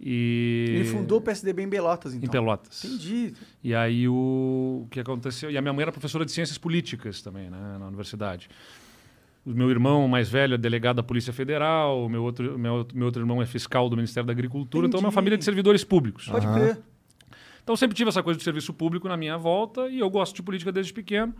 E... 0.00 0.66
Ele 0.76 0.84
fundou 0.84 1.18
o 1.18 1.20
PSDB 1.22 1.62
em 1.62 1.68
Pelotas, 1.70 2.14
então. 2.14 2.26
Em 2.26 2.30
Pelotas. 2.30 2.84
Entendi. 2.84 3.32
E 3.64 3.74
aí 3.74 4.06
o, 4.08 4.82
o 4.84 4.88
que 4.90 5.00
aconteceu? 5.00 5.50
E 5.50 5.56
a 5.56 5.62
minha 5.62 5.72
mãe 5.72 5.82
era 5.82 5.92
professora 5.92 6.24
de 6.24 6.32
ciências 6.32 6.58
políticas 6.58 7.22
também, 7.22 7.48
né, 7.50 7.76
na 7.78 7.86
universidade. 7.86 8.48
O 9.44 9.50
meu 9.50 9.70
irmão 9.70 10.06
mais 10.08 10.28
velho 10.28 10.54
é 10.54 10.58
delegado 10.58 10.96
da 10.96 11.02
Polícia 11.02 11.32
Federal, 11.32 12.04
o 12.04 12.08
meu 12.08 12.22
outro, 12.22 12.58
meu, 12.58 12.74
outro- 12.74 12.96
meu 12.96 13.06
outro 13.06 13.22
irmão 13.22 13.40
é 13.40 13.46
fiscal 13.46 13.88
do 13.88 13.96
Ministério 13.96 14.26
da 14.26 14.32
Agricultura, 14.32 14.86
então 14.86 14.98
é 14.98 15.00
uma 15.00 15.06
Entendi. 15.06 15.14
família 15.14 15.38
de 15.38 15.44
servidores 15.44 15.84
públicos. 15.84 16.28
Pode 16.28 16.46
crer. 16.46 16.78
Então 17.62 17.74
sempre 17.76 17.96
tive 17.96 18.08
essa 18.08 18.22
coisa 18.22 18.36
de 18.38 18.44
serviço 18.44 18.72
público 18.74 19.08
na 19.08 19.16
minha 19.16 19.36
volta 19.38 19.88
e 19.88 19.98
eu 20.00 20.10
gosto 20.10 20.34
de 20.36 20.42
política 20.42 20.70
desde 20.70 20.92
pequeno. 20.92 21.34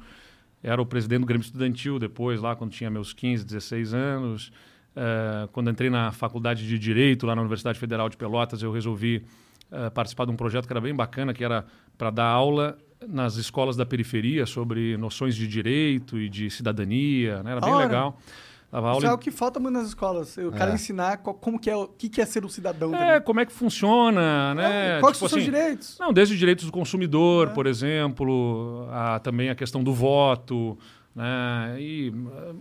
Era 0.63 0.81
o 0.81 0.87
presidente 0.87 1.21
do 1.21 1.27
Grêmio 1.27 1.45
Estudantil 1.45 1.99
depois, 1.99 2.41
lá 2.41 2.57
quando 2.57 2.71
tinha 2.73 2.89
meus 2.91 3.13
15, 3.13 3.45
16 3.45 3.93
anos. 3.93 4.51
Eh, 4.99 5.49
quando 5.53 5.69
entrei 5.71 5.91
na 5.91 6.11
faculdade 6.11 6.67
de 6.67 6.79
Direito, 6.79 7.27
lá 7.27 7.35
na 7.35 7.43
Universidade 7.43 7.79
Federal 7.79 8.09
de 8.09 8.17
Pelotas, 8.17 8.63
eu 8.63 8.73
resolvi 8.73 9.23
eh, 9.71 9.91
participar 9.91 10.25
de 10.25 10.31
um 10.33 10.37
projeto 10.37 10.67
que 10.67 10.73
era 10.73 10.81
bem 10.81 10.95
bacana, 10.95 11.35
que 11.35 11.45
era 11.45 11.67
para 11.99 12.09
dar 12.11 12.25
aula 12.29 12.79
nas 13.07 13.37
escolas 13.37 13.77
da 13.77 13.85
periferia 13.85 14.47
sobre 14.47 14.97
noções 14.97 15.37
de 15.37 15.47
direito 15.47 16.19
e 16.19 16.29
de 16.31 16.49
cidadania. 16.51 17.43
né? 17.43 17.53
Era 17.53 17.61
bem 17.61 17.71
hora. 17.75 17.85
legal. 17.85 18.19
Dava 18.73 18.89
aula 18.89 18.99
Isso 18.99 19.07
é 19.07 19.13
o 19.13 19.19
que 19.19 19.31
falta 19.31 19.61
muito 19.61 19.75
nas 19.75 19.87
escolas. 19.89 20.37
Cara 20.57 20.73
É. 20.73 20.75
ensinar 20.75 21.19
qual- 21.19 21.37
como 21.37 21.59
que 21.59 21.71
é, 21.71 21.77
o 21.77 21.87
que, 21.87 22.09
que 22.09 22.21
é 22.21 22.27
ser 22.27 22.45
um 22.45 22.49
cidadão. 22.49 22.95
É, 22.95 22.99
também. 22.99 23.21
como 23.23 23.41
é 23.41 23.47
que 23.47 23.53
funciona, 23.53 24.55
né? 24.55 24.97
É, 24.97 25.01
quais 25.01 25.17
Tipo 25.19 25.29
são 25.29 25.39
os 25.39 25.45
assim, 25.45 25.53
direitos? 25.53 25.97
Não, 26.01 26.13
desde 26.13 26.33
os 26.35 26.39
direitos 26.39 26.65
do 26.67 26.73
consumidor, 26.73 27.51
por 27.51 27.67
exemplo, 27.67 28.89
a, 28.91 29.19
também 29.21 29.51
a 29.51 29.55
questão 29.55 29.85
do 29.85 29.95
voto, 29.95 30.77
né? 31.17 31.77
E 31.81 32.13
ah, 32.15 32.55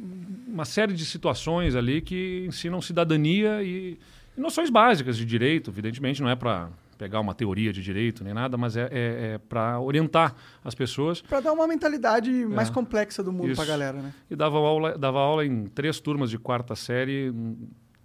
uma 0.47 0.63
série 0.63 0.93
de 0.93 1.05
situações 1.05 1.75
ali 1.75 1.99
que 1.99 2.45
ensinam 2.47 2.81
cidadania 2.81 3.61
e, 3.61 3.99
e 4.35 4.39
noções 4.41 4.69
básicas 4.69 5.17
de 5.17 5.25
direito, 5.25 5.69
evidentemente, 5.69 6.21
não 6.21 6.29
é 6.29 6.35
para 6.35 6.69
pegar 6.97 7.19
uma 7.19 7.35
teoria 7.35 7.73
de 7.73 7.83
direito 7.83 8.23
nem 8.23 8.33
nada, 8.33 8.57
mas 8.57 8.77
é, 8.77 8.87
é, 8.91 9.37
para 9.49 9.81
orientar 9.81 10.33
as 10.63 10.73
pessoas. 10.73 11.21
Pra 11.21 11.41
dar 11.41 11.51
uma 11.51 11.67
mentalidade 11.67 12.31
mais 12.45 12.69
complexa 12.69 13.21
do 13.21 13.33
mundo 13.33 13.49
Isso. 13.49 13.57
pra 13.57 13.65
galera, 13.65 14.01
né? 14.01 14.13
E 14.31 14.35
dava 14.37 14.57
aula, 14.57 14.97
dava 14.97 15.19
aula 15.19 15.45
em 15.45 15.65
três 15.65 15.99
turmas 15.99 16.29
de 16.29 16.39
quarta 16.39 16.73
série 16.73 17.33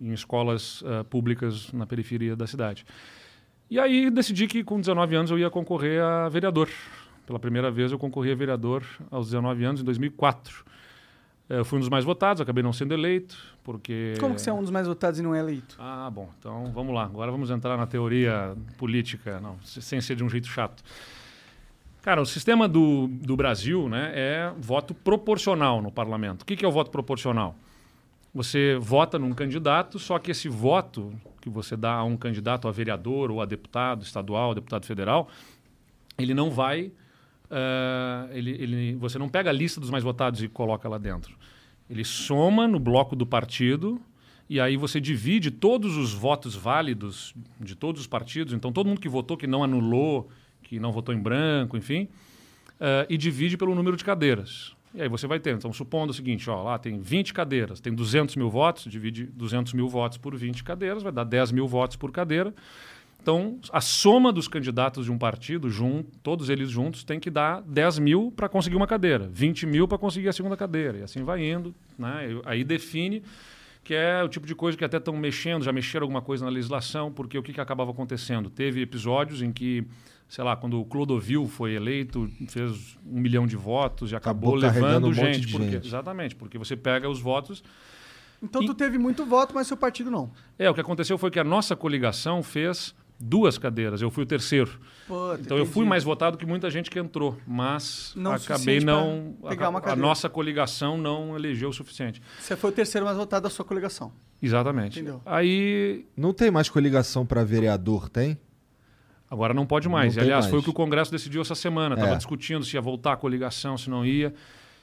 em, 0.01 0.13
escolas 0.13 0.83
ah, 0.85 1.05
públicas 1.05 1.73
na 1.73 1.87
periferia 1.87 2.35
da 2.35 2.49
cidade. 2.49 2.85
E 3.71 3.79
aí 3.79 4.11
decidi 4.11 4.49
que 4.49 4.65
com 4.65 4.81
19 4.81 5.15
anos 5.15 5.31
eu 5.31 5.39
ia 5.39 5.49
concorrer 5.49 6.03
a 6.03 6.29
vereador. 6.29 6.69
Pela 7.31 7.39
primeira 7.39 7.71
vez 7.71 7.93
eu 7.93 7.99
concorri 7.99 8.33
a 8.33 8.35
vereador 8.35 8.83
aos 9.09 9.27
19 9.31 9.65
anos, 9.65 9.81
em 9.81 9.85
2004. 9.85 10.65
Eh, 11.49 11.61
Eu 11.61 11.65
fui 11.65 11.77
um 11.77 11.81
dos 11.81 11.89
mais 11.89 12.05
votados, 12.05 12.41
acabei 12.41 12.61
não 12.61 12.73
sendo 12.73 12.93
eleito, 12.93 13.37
porque... 13.63 14.15
Como 14.19 14.35
que 14.35 14.43
você 14.43 14.51
é 14.51 14.53
um 14.53 14.61
dos 14.61 14.73
mais 14.73 14.89
votados 14.89 15.21
e 15.21 15.23
não 15.23 15.33
é 15.33 15.39
eleito? 15.39 15.77
Ah, 15.79 16.11
bom, 16.13 16.29
então 16.41 16.73
vamos 16.75 16.93
lá. 16.93 17.05
Agora 17.05 17.31
vamos 17.31 17.49
entrar 17.53 17.77
na 17.77 17.87
teoria 17.87 18.57
política, 18.77 19.39
não, 19.39 19.57
se- 19.63 19.81
sem 19.81 20.01
ser 20.01 20.17
de 20.17 20.25
um 20.25 20.29
jeito 20.29 20.49
chato. 20.49 20.83
Cara, 22.03 22.21
o 22.21 22.27
sistema 22.27 22.67
do, 22.67 23.07
do 23.07 23.37
Brasil 23.37 23.89
né, 23.89 24.11
é 24.13 24.53
voto 24.59 24.93
proporcional 24.93 25.81
no 25.81 25.93
parlamento. 25.93 26.43
O 26.43 26.45
que, 26.45 26.57
que 26.57 26.65
é 26.65 26.69
o 26.69 26.73
voto 26.73 26.91
proporcional? 26.91 27.55
Você 28.35 28.77
vota 28.81 29.21
num 29.21 29.33
candidato, 29.35 30.01
só 30.01 30.19
que 30.19 30.33
esse 30.33 30.49
voto 30.49 31.13
que 31.41 31.49
você 31.49 31.77
dá 31.77 31.93
a 31.95 32.03
um 32.03 32.17
candidato 32.17 32.67
a 32.67 32.73
vereador 32.73 33.31
ou 33.31 33.41
a 33.41 33.45
deputado 33.47 34.03
estadual, 34.03 34.53
deputado 34.53 34.85
federal, 34.85 35.29
ele 36.19 36.35
não 36.35 36.51
vai. 36.51 36.91
Ah, 37.51 38.29
ele, 38.31 38.51
ele, 38.51 38.95
você 38.95 39.19
não 39.19 39.29
pega 39.29 39.51
a 39.51 39.53
lista 39.53 39.81
dos 39.81 39.91
mais 39.91 40.05
votados 40.05 40.43
e 40.43 40.49
coloca 40.49 40.89
lá 40.89 40.99
dentro. 40.99 41.37
Ele 41.89 42.05
soma 42.05 42.69
no 42.69 42.79
bloco 42.79 43.17
do 43.17 43.27
partido 43.27 44.01
e 44.49 44.61
aí 44.61 44.77
você 44.77 45.01
divide 45.01 45.51
todos 45.51 45.97
os 45.97 46.13
votos 46.13 46.55
válidos 46.55 47.35
de 47.59 47.75
todos 47.75 48.01
os 48.01 48.07
partidos. 48.07 48.53
Então, 48.53 48.73
todo 48.73 48.87
mundo 48.87 49.01
que 49.01 49.09
votou, 49.09 49.37
que 49.37 49.47
não 49.47 49.65
anulou, 49.65 50.29
que 50.63 50.79
não 50.79 50.93
votou 50.93 51.15
em 51.15 51.19
branco, 51.19 51.77
enfim, 51.77 52.09
ah, 52.81 53.07
e 53.09 53.17
divide 53.17 53.57
pelo 53.57 53.75
número 53.75 53.97
de 53.97 54.05
cadeiras. 54.05 54.75
E 54.95 55.03
aí 55.03 55.09
você 55.09 55.27
vai 55.27 55.39
ter. 55.39 55.55
Então, 55.55 55.73
supondo 55.73 56.11
o 56.11 56.15
seguinte, 56.15 56.49
ó, 56.51 56.63
lá 56.63 56.79
tem 56.79 56.99
20 56.99 57.33
cadeiras, 57.33 57.81
tem 57.81 57.95
200 57.95 58.37
mil 58.37 58.51
votos, 58.51 58.91
divide 58.91 59.25
200 59.27 59.73
mil 59.73 59.89
votos 59.89 60.19
por 60.19 60.37
20 60.37 60.65
cadeiras, 60.65 61.03
vai 61.03 61.13
dar 61.13 61.25
10 61.25 61.53
mil 61.53 61.67
votos 61.67 61.97
por 61.97 62.11
cadeira. 62.11 62.53
Então, 63.23 63.59
a 63.73 63.81
soma 63.81 64.33
dos 64.33 64.49
candidatos 64.49 65.05
de 65.05 65.13
um 65.13 65.19
partido, 65.19 65.69
jun, 65.69 66.03
todos 66.23 66.49
eles 66.49 66.71
juntos, 66.71 67.05
tem 67.05 67.21
que 67.21 67.31
dar 67.31 67.61
10 67.63 67.99
mil 67.99 68.33
para 68.35 68.49
conseguir 68.49 68.77
uma 68.77 68.87
cadeira, 68.87 69.29
20 69.31 69.67
mil 69.67 69.87
para 69.87 69.99
conseguir 69.99 70.29
a 70.29 70.33
segunda 70.33 70.57
cadeira. 70.57 70.99
E 70.99 71.03
assim 71.03 71.23
vai 71.23 71.45
indo. 71.45 71.75
Né? 71.99 72.33
E 72.33 72.43
Aí 72.47 72.65
define 72.65 73.23
que 73.85 73.95
é 73.95 74.23
o 74.23 74.29
tipo 74.29 74.47
de 74.47 74.55
coisa 74.55 74.77
que 74.77 74.85
até 74.85 74.99
estão 74.99 75.17
mexendo, 75.17 75.63
já 75.65 75.73
mexeram 75.73 76.05
alguma 76.05 76.21
coisa 76.23 76.45
na 76.45 76.51
legislação, 76.51 77.11
porque 77.11 77.37
o 77.39 77.43
que, 77.43 77.53
que 77.53 77.61
acabava 77.61 77.91
acontecendo? 77.91 78.49
Teve 78.51 78.81
episódios 78.83 79.41
em 79.43 79.51
que, 79.53 79.85
sei 80.29 80.45
lá, 80.45 80.55
quando 80.55 80.79
o 80.79 80.85
Clodovil 80.85 81.47
foi 81.49 81.73
eleito, 81.75 82.31
fez 82.49 82.97
um 83.07 83.19
milhão 83.21 83.47
de 83.47 83.57
votos 83.57 84.13
e 84.13 84.17
acabou, 84.17 84.57
Acabou 84.57 84.71
levando 84.81 85.05
um 85.05 85.09
monte 85.09 85.17
gente, 85.35 85.47
de 85.47 85.53
porque- 85.53 85.71
gente. 85.73 85.87
Exatamente, 85.87 86.37
porque 86.37 86.59
você 86.59 86.77
pega 86.77 87.09
os 87.09 87.21
votos 87.21 87.63
Então 88.43 88.63
E- 88.63 88.67
tu 88.67 88.75
teve 88.75 88.97
muito 88.97 89.25
voto, 89.27 89.55
mas 89.55 89.67
seu 89.67 89.77
partido 89.77 90.11
não. 90.11 90.31
é, 90.59 90.69
o 90.71 90.75
que 90.75 90.81
aconteceu 90.81 91.19
foi 91.19 91.31
que 91.31 91.39
a 91.39 91.45
nossa 91.45 91.75
coligação 91.77 92.43
fez 92.43 92.95
duas 93.23 93.59
cadeiras. 93.59 94.01
Eu 94.01 94.11
fui 94.11 94.25
o 94.25 94.27
terceiro. 94.27 94.81
Puta, 95.07 95.39
Então 95.41 95.59
eu 95.59 95.67
fui 95.67 95.81
entendi. 95.83 95.89
mais 95.91 96.05
votado 96.05 96.39
que 96.39 96.47
muita 96.47 96.71
gente 96.71 96.91
que 96.91 96.99
entrou, 96.99 97.37
mas 97.47 98.13
Não 98.17 98.31
o 98.31 98.35
acabei 98.35 98.81
não 98.81 99.35
pra 99.41 99.51
pegar 99.51 99.69
uma 99.69 99.79
a, 99.81 99.93
a 99.93 99.97
nossa 99.97 100.29
coligação 100.29 100.97
não 100.97 101.37
elegeu 101.37 101.69
o 101.69 101.73
suficiente. 101.73 102.23
Você 102.41 102.57
foi 102.57 102.71
o 102.71 102.73
terceiro 102.73 103.05
mais 103.05 103.17
votado 103.19 103.43
da 103.45 103.51
sua 103.51 103.65
coligação. 103.65 104.11
Exatamente. 104.43 104.99
Entendeu. 105.01 105.21
Aí 105.27 106.07
Não 106.17 106.33
tem 106.33 106.51
mais 106.51 106.69
coligação 106.71 107.27
pra 107.27 107.45
vereador, 107.45 108.09
tem? 108.09 108.39
agora 109.31 109.53
não 109.55 109.65
pode 109.67 109.89
mais. 109.89 110.17
Não 110.17 110.23
E, 110.23 110.25
aliás, 110.25 110.45
mais. 110.47 110.51
foi 110.51 110.59
o 110.59 110.63
que 110.63 110.71
o 110.71 110.73
Congresso 110.73 111.13
decidiu 111.13 111.41
essa 111.43 111.55
semana. 111.55 111.95
Estava 111.95 112.15
É. 112.15 112.17
discutindo 112.17 112.65
se 112.65 112.75
ia 112.77 112.81
voltar 112.81 113.13
a 113.13 113.17
coligação, 113.17 113.77
se 113.79 113.89
não 113.91 114.05
ia. 114.05 114.35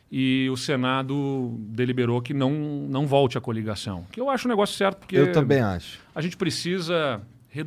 E 0.10 0.48
o 0.50 0.56
Senado 0.56 1.56
deliberou 1.60 2.22
que 2.22 2.34
não, 2.34 2.52
não 2.90 3.06
volte 3.06 3.38
a 3.38 3.42
coligação. 3.42 4.06
Que 4.10 4.22
eu 4.22 4.30
acho 4.30 4.48
um 4.48 4.50
negócio 4.52 4.74
certo, 4.78 5.00
porque 5.00 5.18
Eu 5.18 5.34
também 5.34 5.60
acho. 5.60 6.00
a 6.16 6.22
gente 6.22 6.38
precisa 6.38 7.22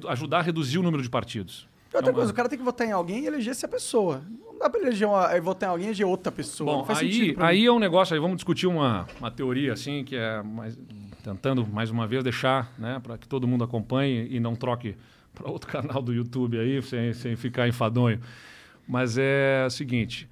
ajudar 0.09 0.39
a 0.39 0.43
reduzir 0.43 0.79
o 0.79 0.83
número 0.83 1.03
de 1.03 1.09
partidos. 1.11 1.69
E 1.93 1.97
outra 1.97 2.11
É 2.11 2.13
uma- 2.13 2.17
coisa, 2.19 2.33
o 2.33 2.35
cara 2.35 2.49
tem 2.49 2.59
que 2.59 2.65
votar 2.65 2.87
em 2.87 2.93
alguém 2.93 3.25
e 3.25 3.27
eleger 3.27 3.51
essa 3.51 3.67
pessoa. 3.67 4.23
Não 4.45 4.59
dá 4.59 4.71
pra 4.71 4.81
eleger 4.81 5.09
uma, 5.09 5.33
eh, 5.33 5.41
votar 5.41 5.69
em 5.69 5.73
alguém 5.73 5.87
e 5.87 5.89
eleger 5.91 6.07
outra 6.07 6.31
pessoa. 6.31 6.85
Bom, 6.85 6.87
aí, 6.95 7.35
aí 7.39 7.67
é 7.67 7.73
um 7.73 7.79
negócio, 7.79 8.15
aí 8.15 8.21
vamos 8.21 8.37
discutir 8.37 8.67
uma, 8.67 9.07
uma 9.19 9.31
teoria 9.31 9.73
assim, 9.73 10.05
que 10.05 10.15
é 10.17 10.43
mais, 10.43 10.79
tentando 11.25 11.67
mais 11.67 11.91
uma 11.91 12.07
vez 12.07 12.23
deixar, 12.23 12.73
né, 12.79 13.01
para 13.03 13.19
que 13.19 13.27
todo 13.27 13.47
mundo 13.49 13.65
acompanhe 13.65 14.27
e 14.31 14.39
não 14.39 14.55
troque 14.55 14.95
para 15.35 15.51
outro 15.51 15.69
canal 15.71 16.01
do 16.03 16.13
YouTube 16.13 16.59
aí, 16.59 16.81
sem, 16.83 17.13
sem 17.13 17.35
ficar 17.37 17.67
enfadonho. 17.69 18.21
Mas 18.87 19.17
é 19.19 19.65
o 19.67 19.71
seguinte, 19.71 20.29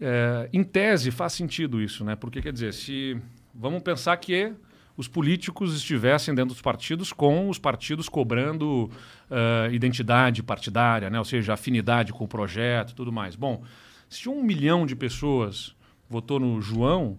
é, 0.00 0.48
em 0.52 0.62
tese 0.64 1.10
faz 1.10 1.32
sentido 1.32 1.80
isso, 1.82 2.04
né? 2.04 2.14
Porque 2.16 2.40
quer 2.42 2.52
dizer, 2.52 2.72
se 2.72 3.16
vamos 3.54 3.82
pensar 3.82 4.16
que 4.16 4.52
os 4.96 5.08
políticos 5.08 5.74
estivessem 5.74 6.34
dentro 6.34 6.54
dos 6.54 6.62
partidos 6.62 7.12
com 7.12 7.48
os 7.48 7.58
partidos 7.58 8.08
cobrando 8.08 8.90
ah, 9.30 9.68
identidade 9.72 10.42
partidária, 10.42 11.10
né? 11.10 11.18
ou 11.18 11.24
seja, 11.24 11.54
afinidade 11.54 12.12
com 12.12 12.24
o 12.24 12.28
projeto 12.28 12.90
e 12.90 12.94
tudo 12.94 13.12
mais. 13.12 13.34
Bom, 13.34 13.62
se 14.08 14.28
um 14.28 14.42
milhão 14.42 14.86
de 14.86 14.94
pessoas 14.94 15.74
votou 16.08 16.38
no 16.38 16.60
João, 16.60 17.18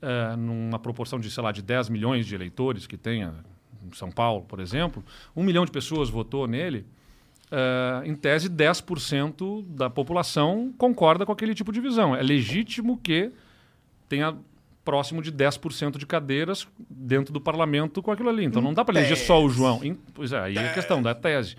ah, 0.00 0.36
numa 0.36 0.78
proporção 0.78 1.18
de, 1.18 1.30
sei 1.30 1.42
lá, 1.42 1.50
de 1.50 1.62
10 1.62 1.88
milhões 1.88 2.26
de 2.26 2.34
eleitores 2.34 2.86
que 2.86 2.96
tenha 2.96 3.34
em 3.84 3.92
São 3.94 4.10
Paulo, 4.10 4.44
por 4.44 4.60
exemplo, 4.60 5.04
um 5.34 5.42
milhão 5.42 5.64
de 5.64 5.72
pessoas 5.72 6.08
votou 6.08 6.46
nele, 6.46 6.86
ah, 7.50 8.02
em 8.04 8.14
tese, 8.14 8.48
10% 8.48 9.64
da 9.66 9.90
população 9.90 10.72
concorda 10.78 11.26
com 11.26 11.32
aquele 11.32 11.54
tipo 11.54 11.72
de 11.72 11.80
visão. 11.80 12.14
É 12.14 12.22
legítimo 12.22 12.96
que 12.98 13.32
tenha 14.08 14.36
próximo 14.88 15.20
de 15.20 15.30
10% 15.30 15.98
de 15.98 16.06
cadeiras 16.06 16.66
dentro 16.88 17.30
do 17.30 17.38
parlamento 17.38 18.00
com 18.00 18.10
aquilo 18.10 18.30
ali. 18.30 18.46
Então 18.46 18.62
não 18.62 18.72
dá 18.72 18.82
para 18.82 18.98
eleger 18.98 19.18
só 19.18 19.44
o 19.44 19.50
João. 19.50 19.82
Pois 20.14 20.32
é, 20.32 20.40
aí 20.40 20.56
é 20.56 20.70
a 20.70 20.72
questão 20.72 21.02
da 21.02 21.14
tese. 21.14 21.56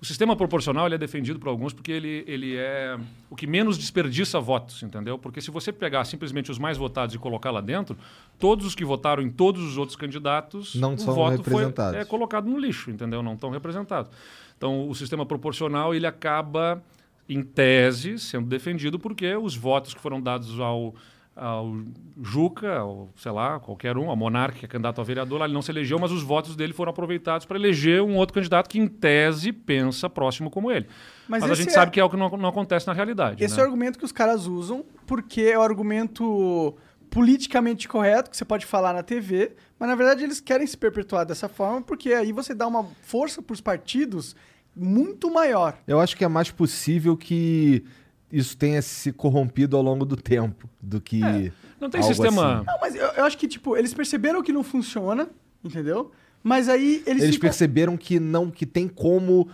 O 0.00 0.04
sistema 0.04 0.36
proporcional 0.36 0.86
ele 0.86 0.94
é 0.94 0.98
defendido 0.98 1.40
por 1.40 1.48
alguns 1.48 1.72
porque 1.72 1.90
ele, 1.90 2.22
ele 2.28 2.54
é 2.56 2.96
o 3.28 3.34
que 3.34 3.44
menos 3.44 3.76
desperdiça 3.76 4.38
votos, 4.38 4.84
entendeu? 4.84 5.18
Porque 5.18 5.40
se 5.40 5.50
você 5.50 5.72
pegar 5.72 6.04
simplesmente 6.04 6.48
os 6.48 6.60
mais 6.60 6.78
votados 6.78 7.12
e 7.12 7.18
colocar 7.18 7.50
lá 7.50 7.60
dentro, 7.60 7.98
todos 8.38 8.64
os 8.64 8.76
que 8.76 8.84
votaram 8.84 9.20
em 9.20 9.30
todos 9.30 9.60
os 9.64 9.76
outros 9.76 9.96
candidatos, 9.96 10.76
Não 10.76 10.94
o 10.94 10.98
são 10.98 11.12
voto 11.12 11.42
foi 11.42 11.54
representados. 11.64 12.00
é, 12.00 12.04
colocado 12.04 12.48
no 12.48 12.56
lixo, 12.56 12.88
entendeu? 12.88 13.20
Não 13.20 13.34
estão 13.34 13.50
representados. 13.50 14.12
Então, 14.56 14.88
o 14.88 14.94
sistema 14.94 15.26
proporcional 15.26 15.92
ele 15.92 16.06
acaba, 16.06 16.80
em 17.28 17.42
tese, 17.42 18.16
sendo 18.16 18.46
defendido 18.46 18.96
porque 18.96 19.34
os 19.34 19.56
votos 19.56 19.92
que 19.92 20.00
foram 20.00 20.20
dados 20.20 20.60
ao, 20.60 20.94
ao 21.40 21.74
Juca, 22.22 22.84
ou 22.84 23.08
sei 23.16 23.32
lá, 23.32 23.58
qualquer 23.58 23.96
um, 23.96 24.10
ao 24.10 24.16
Monarca, 24.16 24.58
que 24.58 24.64
é 24.66 24.68
candidato 24.68 25.00
a 25.00 25.04
vereador, 25.04 25.38
lá 25.38 25.46
ele 25.46 25.54
não 25.54 25.62
se 25.62 25.70
elegeu, 25.70 25.98
mas 25.98 26.12
os 26.12 26.22
votos 26.22 26.54
dele 26.54 26.74
foram 26.74 26.90
aproveitados 26.90 27.46
para 27.46 27.58
eleger 27.58 28.02
um 28.02 28.16
outro 28.16 28.34
candidato 28.34 28.68
que, 28.68 28.78
em 28.78 28.86
tese, 28.86 29.50
pensa 29.50 30.10
próximo 30.10 30.50
como 30.50 30.70
ele. 30.70 30.86
Mas, 31.26 31.40
mas 31.40 31.50
a 31.50 31.54
gente 31.54 31.70
é... 31.70 31.72
sabe 31.72 31.90
que 31.90 31.98
é 31.98 32.04
o 32.04 32.10
que 32.10 32.16
não, 32.16 32.28
não 32.28 32.50
acontece 32.50 32.86
na 32.86 32.92
realidade. 32.92 33.42
Esse 33.42 33.56
né? 33.56 33.60
é 33.60 33.64
o 33.64 33.66
argumento 33.66 33.98
que 33.98 34.04
os 34.04 34.12
caras 34.12 34.46
usam, 34.46 34.84
porque 35.06 35.40
é 35.40 35.58
o 35.58 35.62
argumento 35.62 36.76
politicamente 37.08 37.88
correto 37.88 38.30
que 38.30 38.36
você 38.36 38.44
pode 38.44 38.66
falar 38.66 38.92
na 38.92 39.02
TV, 39.02 39.52
mas 39.78 39.88
na 39.88 39.94
verdade 39.94 40.22
eles 40.22 40.40
querem 40.40 40.66
se 40.66 40.76
perpetuar 40.76 41.24
dessa 41.24 41.48
forma, 41.48 41.80
porque 41.80 42.12
aí 42.12 42.32
você 42.32 42.54
dá 42.54 42.66
uma 42.66 42.84
força 43.02 43.40
para 43.40 43.54
os 43.54 43.60
partidos 43.60 44.36
muito 44.76 45.30
maior. 45.30 45.76
Eu 45.88 45.98
acho 45.98 46.16
que 46.16 46.24
é 46.24 46.28
mais 46.28 46.50
possível 46.50 47.16
que 47.16 47.84
isso 48.32 48.56
tenha 48.56 48.80
se 48.80 49.12
corrompido 49.12 49.76
ao 49.76 49.82
longo 49.82 50.04
do 50.04 50.16
tempo 50.16 50.68
do 50.80 51.00
que. 51.00 51.22
É. 51.22 51.52
Não 51.80 51.90
tem 51.90 52.02
sistema. 52.02 52.56
Assim. 52.56 52.66
Não, 52.66 52.78
mas 52.80 52.94
eu, 52.94 53.06
eu, 53.06 53.24
acho 53.24 53.36
que, 53.36 53.48
tipo, 53.48 53.76
eles 53.76 53.92
perceberam 53.92 54.42
que 54.42 54.52
não 54.52 54.62
funciona, 54.62 55.28
entendeu? 55.64 56.12
Mas 56.42 56.68
aí 56.68 57.02
eles. 57.06 57.22
Eles 57.22 57.34
ficam... 57.34 57.48
perceberam 57.48 57.96
que 57.96 58.20
não, 58.20 58.50
que 58.50 58.66
tem 58.66 58.86
como 58.86 59.48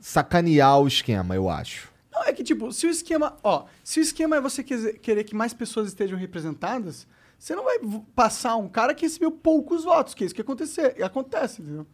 sacanear 0.00 0.80
o 0.80 0.86
esquema, 0.86 1.34
eu 1.34 1.48
acho. 1.48 1.92
Não, 2.12 2.24
é 2.24 2.32
que, 2.32 2.42
tipo, 2.42 2.72
se 2.72 2.86
o 2.86 2.90
esquema. 2.90 3.36
Ó, 3.42 3.64
se 3.84 4.00
o 4.00 4.02
esquema 4.02 4.36
é 4.36 4.40
você 4.40 4.62
querer 4.62 5.24
que 5.24 5.34
mais 5.34 5.52
pessoas 5.52 5.88
estejam 5.88 6.18
representadas, 6.18 7.06
você 7.38 7.54
não 7.54 7.64
vai 7.64 7.78
passar 8.14 8.56
um 8.56 8.68
cara 8.68 8.94
que 8.94 9.02
recebeu 9.04 9.30
poucos 9.30 9.84
votos, 9.84 10.14
que 10.14 10.22
é 10.22 10.26
isso 10.26 10.34
que 10.34 10.40
acontecer, 10.40 11.02
acontece, 11.02 11.60
entendeu? 11.60 11.86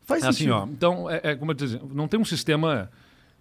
Faz 0.00 0.22
é 0.22 0.32
sentido. 0.32 0.54
Assim, 0.54 0.62
ó, 0.62 0.66
então, 0.66 1.10
é, 1.10 1.20
é 1.22 1.36
como 1.36 1.50
eu 1.50 1.54
dizia, 1.54 1.80
não 1.92 2.08
tem 2.08 2.18
um 2.18 2.24
sistema 2.24 2.90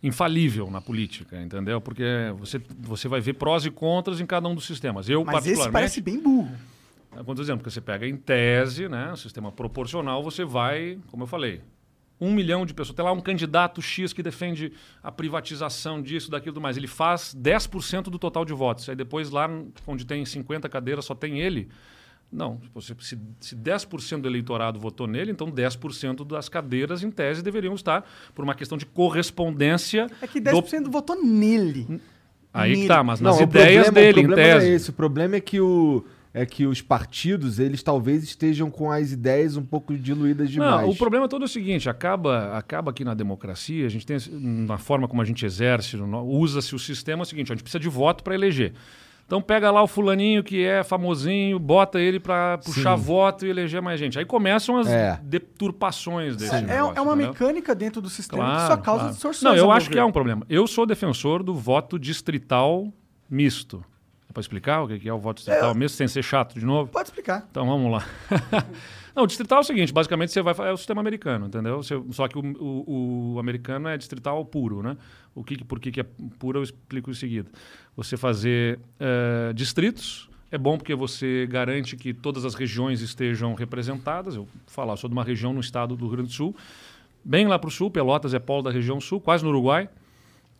infalível 0.04 0.70
na 0.70 0.82
política, 0.82 1.42
entendeu? 1.42 1.80
Porque 1.80 2.04
você, 2.38 2.62
você 2.78 3.08
vai 3.08 3.22
ver 3.22 3.34
prós 3.34 3.66
e 3.66 3.72
contras 3.72 4.20
em 4.20 4.26
cada 4.26 4.48
um 4.50 4.54
dos 4.54 4.66
sistemas. 4.66 5.08
Eu, 5.08 5.24
Mas 5.24 5.36
particularmente, 5.36 5.62
esse 5.62 5.72
parece 5.72 6.02
bem 6.02 6.22
burro. 6.22 6.52
É, 7.16 7.24
quando 7.24 7.42
exemplo, 7.42 7.64
que 7.64 7.72
você 7.72 7.80
pega 7.80 8.06
em 8.06 8.18
tese, 8.18 8.90
né, 8.90 9.16
sistema 9.16 9.52
proporcional, 9.52 10.22
você 10.22 10.44
vai, 10.44 11.00
como 11.10 11.24
eu 11.24 11.28
falei, 11.28 11.62
um 12.20 12.34
milhão 12.34 12.66
de 12.66 12.74
pessoas. 12.74 12.96
Tem 12.96 13.06
lá 13.06 13.12
um 13.12 13.22
candidato 13.22 13.82
X 13.82 14.12
que 14.14 14.22
defende 14.22 14.74
a 15.02 15.12
privatização 15.12 16.02
disso, 16.02 16.30
daquilo, 16.30 16.60
mais. 16.60 16.78
Ele 16.78 16.88
faz 16.88 17.36
10% 17.36 18.04
do 18.04 18.20
total 18.20 18.46
de 18.46 18.54
votos. 18.54 18.88
Aí 18.90 18.96
depois 18.96 19.30
lá 19.30 19.50
onde 19.88 20.06
tem 20.06 20.26
50 20.26 20.68
cadeiras 20.70 21.06
só 21.06 21.16
tem 21.16 21.40
ele. 21.40 21.70
Não, 22.34 22.60
se, 22.82 23.18
se 23.40 23.56
10% 23.56 24.22
do 24.22 24.28
eleitorado 24.28 24.80
votou 24.80 25.06
nele, 25.06 25.32
então 25.32 25.52
10% 25.52 26.26
das 26.26 26.50
cadeiras, 26.50 27.04
em 27.04 27.12
tese, 27.12 27.44
deveriam 27.44 27.76
estar 27.76 28.04
por 28.34 28.44
uma 28.44 28.56
questão 28.56 28.78
de 28.78 28.86
correspondência. 28.86 30.08
É 30.22 30.28
que 30.28 30.42
10% 30.42 30.84
do... 30.84 30.92
votou 30.92 31.24
nele. 31.24 32.02
Aí 32.52 32.76
nele. 32.76 32.88
tá, 32.88 33.04
mas 33.04 33.22
nas 33.22 33.38
não, 33.38 33.44
ideias 33.44 33.86
problema, 33.86 34.14
dele, 34.14 34.22
em 34.22 34.36
tese. 34.36 34.66
Não 34.66 34.72
é 34.72 34.76
esse. 34.76 34.90
O 34.90 34.94
problema 34.94 35.36
é 35.36 35.40
que 35.40 35.60
o 35.60 36.04
é 36.34 36.46
que 36.48 36.66
os 36.66 36.82
partidos, 36.82 37.60
eles 37.60 37.84
talvez 37.84 38.24
estejam 38.24 38.72
com 38.72 38.92
as 38.92 39.12
ideias 39.12 39.56
um 39.56 39.64
pouco 39.64 39.96
diluídas 39.96 40.50
demais. 40.50 40.82
Não, 40.82 40.90
o 40.90 40.96
problema 40.96 41.30
todo 41.30 41.44
é 41.44 41.46
o 41.46 41.48
seguinte, 41.48 41.88
acaba, 41.88 42.58
acaba 42.58 42.90
aqui 42.90 43.06
na 43.06 43.14
democracia, 43.14 43.86
a 43.86 43.90
gente 43.90 44.04
tem, 44.04 44.18
na 44.32 44.80
forma 44.80 45.08
como 45.08 45.22
a 45.22 45.26
gente 45.26 45.46
exerce, 45.46 45.96
usa-se 45.96 46.74
o 46.74 46.80
sistema 46.80 47.22
é 47.22 47.24
o 47.24 47.26
seguinte, 47.26 47.52
a 47.52 47.56
gente 47.56 47.62
precisa 47.62 47.80
de 47.80 47.88
voto 47.88 48.24
para 48.24 48.34
eleger. 48.34 48.74
Então 49.26 49.42
pega 49.42 49.72
lá 49.72 49.82
o 49.82 49.88
fulaninho 49.88 50.44
que 50.44 50.64
é 50.64 50.84
famosinho, 50.84 51.58
bota 51.58 52.00
ele 52.00 52.20
para 52.20 52.58
puxar 52.60 52.98
Sim. 52.98 53.04
voto 53.04 53.46
e 53.46 53.50
eleger 53.50 53.82
mais 53.82 54.00
gente. 54.00 54.20
Aí 54.20 54.26
começam 54.26 54.78
as 54.78 54.88
é. 54.88 55.20
deturpações 55.24 56.36
desse 56.36 56.54
é, 56.54 56.62
negócio, 56.62 56.98
é 56.98 57.02
uma 57.02 57.14
entendeu? 57.14 57.32
mecânica 57.32 57.74
dentro 57.74 58.02
do 58.02 58.10
sistema 58.10 58.44
claro, 58.44 58.60
que 58.60 58.68
só 58.68 58.78
causa 58.78 59.00
claro. 59.00 59.14
distorções. 59.14 59.44
Não, 59.44 59.56
eu 59.56 59.72
acho 59.72 59.90
que 59.90 59.98
é 59.98 60.04
um 60.04 60.12
problema. 60.12 60.46
Eu 60.50 60.68
sou 60.68 60.86
defensor 60.86 61.42
do 61.42 61.54
voto 61.56 61.98
distrital 61.98 62.92
misto. 63.30 63.84
É 64.30 64.34
para 64.34 64.42
explicar 64.42 64.84
o 64.84 64.88
que 64.88 65.08
é 65.08 65.14
o 65.14 65.20
voto 65.20 65.38
distrital 65.38 65.72
é, 65.72 65.74
misto, 65.74 65.96
sem 65.96 66.08
ser 66.08 66.24
chato 66.24 66.60
de 66.60 66.66
novo? 66.66 66.92
Pode 66.92 67.08
explicar. 67.08 67.48
Então 67.50 67.66
vamos 67.66 67.92
lá. 67.92 68.06
Não, 69.16 69.24
o 69.24 69.28
distrital 69.28 69.60
é 69.60 69.62
o 69.62 69.64
seguinte, 69.64 69.94
basicamente 69.94 70.32
você 70.32 70.42
vai 70.42 70.56
é 70.68 70.72
o 70.72 70.78
sistema 70.78 71.00
americano, 71.00 71.46
entendeu? 71.46 71.84
Você, 71.84 72.02
só 72.12 72.28
que 72.28 72.38
o, 72.38 72.42
o, 72.42 73.34
o, 73.36 73.40
americano 73.40 73.88
é 73.88 73.96
distrital 73.96 74.44
puro, 74.44 74.82
né? 74.82 74.98
O 75.36 75.44
que, 75.44 75.64
por 75.64 75.80
que, 75.80 75.92
que 75.92 76.00
é 76.00 76.06
puro 76.40 76.60
eu 76.60 76.64
explico 76.64 77.12
em 77.12 77.14
seguida. 77.14 77.50
Você 77.96 78.18
fazer 78.18 78.80
uh, 79.00 79.54
distritos 79.54 80.30
é 80.52 80.58
bom 80.58 80.78
porque 80.78 80.96
você 80.96 81.48
garante 81.48 81.96
que 81.96 82.14
todas 82.14 82.44
as 82.44 82.56
regiões 82.56 83.02
estejam 83.02 83.54
representadas. 83.54 84.36
Eu 84.36 84.48
falar 84.68 84.98
sou 84.98 85.08
de 85.08 85.16
uma 85.16 85.24
região 85.24 85.54
no 85.54 85.60
estado 85.60 85.96
do 85.96 86.06
Rio 86.06 86.16
Grande 86.16 86.30
do 86.30 86.34
Sul, 86.34 86.56
bem 87.24 87.48
lá 87.48 87.58
para 87.58 87.68
o 87.68 87.72
sul, 87.72 87.90
Pelotas 87.92 88.34
é 88.34 88.40
polo 88.40 88.64
da 88.64 88.72
região 88.72 89.00
sul, 89.00 89.22
quase 89.22 89.44
no 89.44 89.50
Uruguai. 89.50 89.90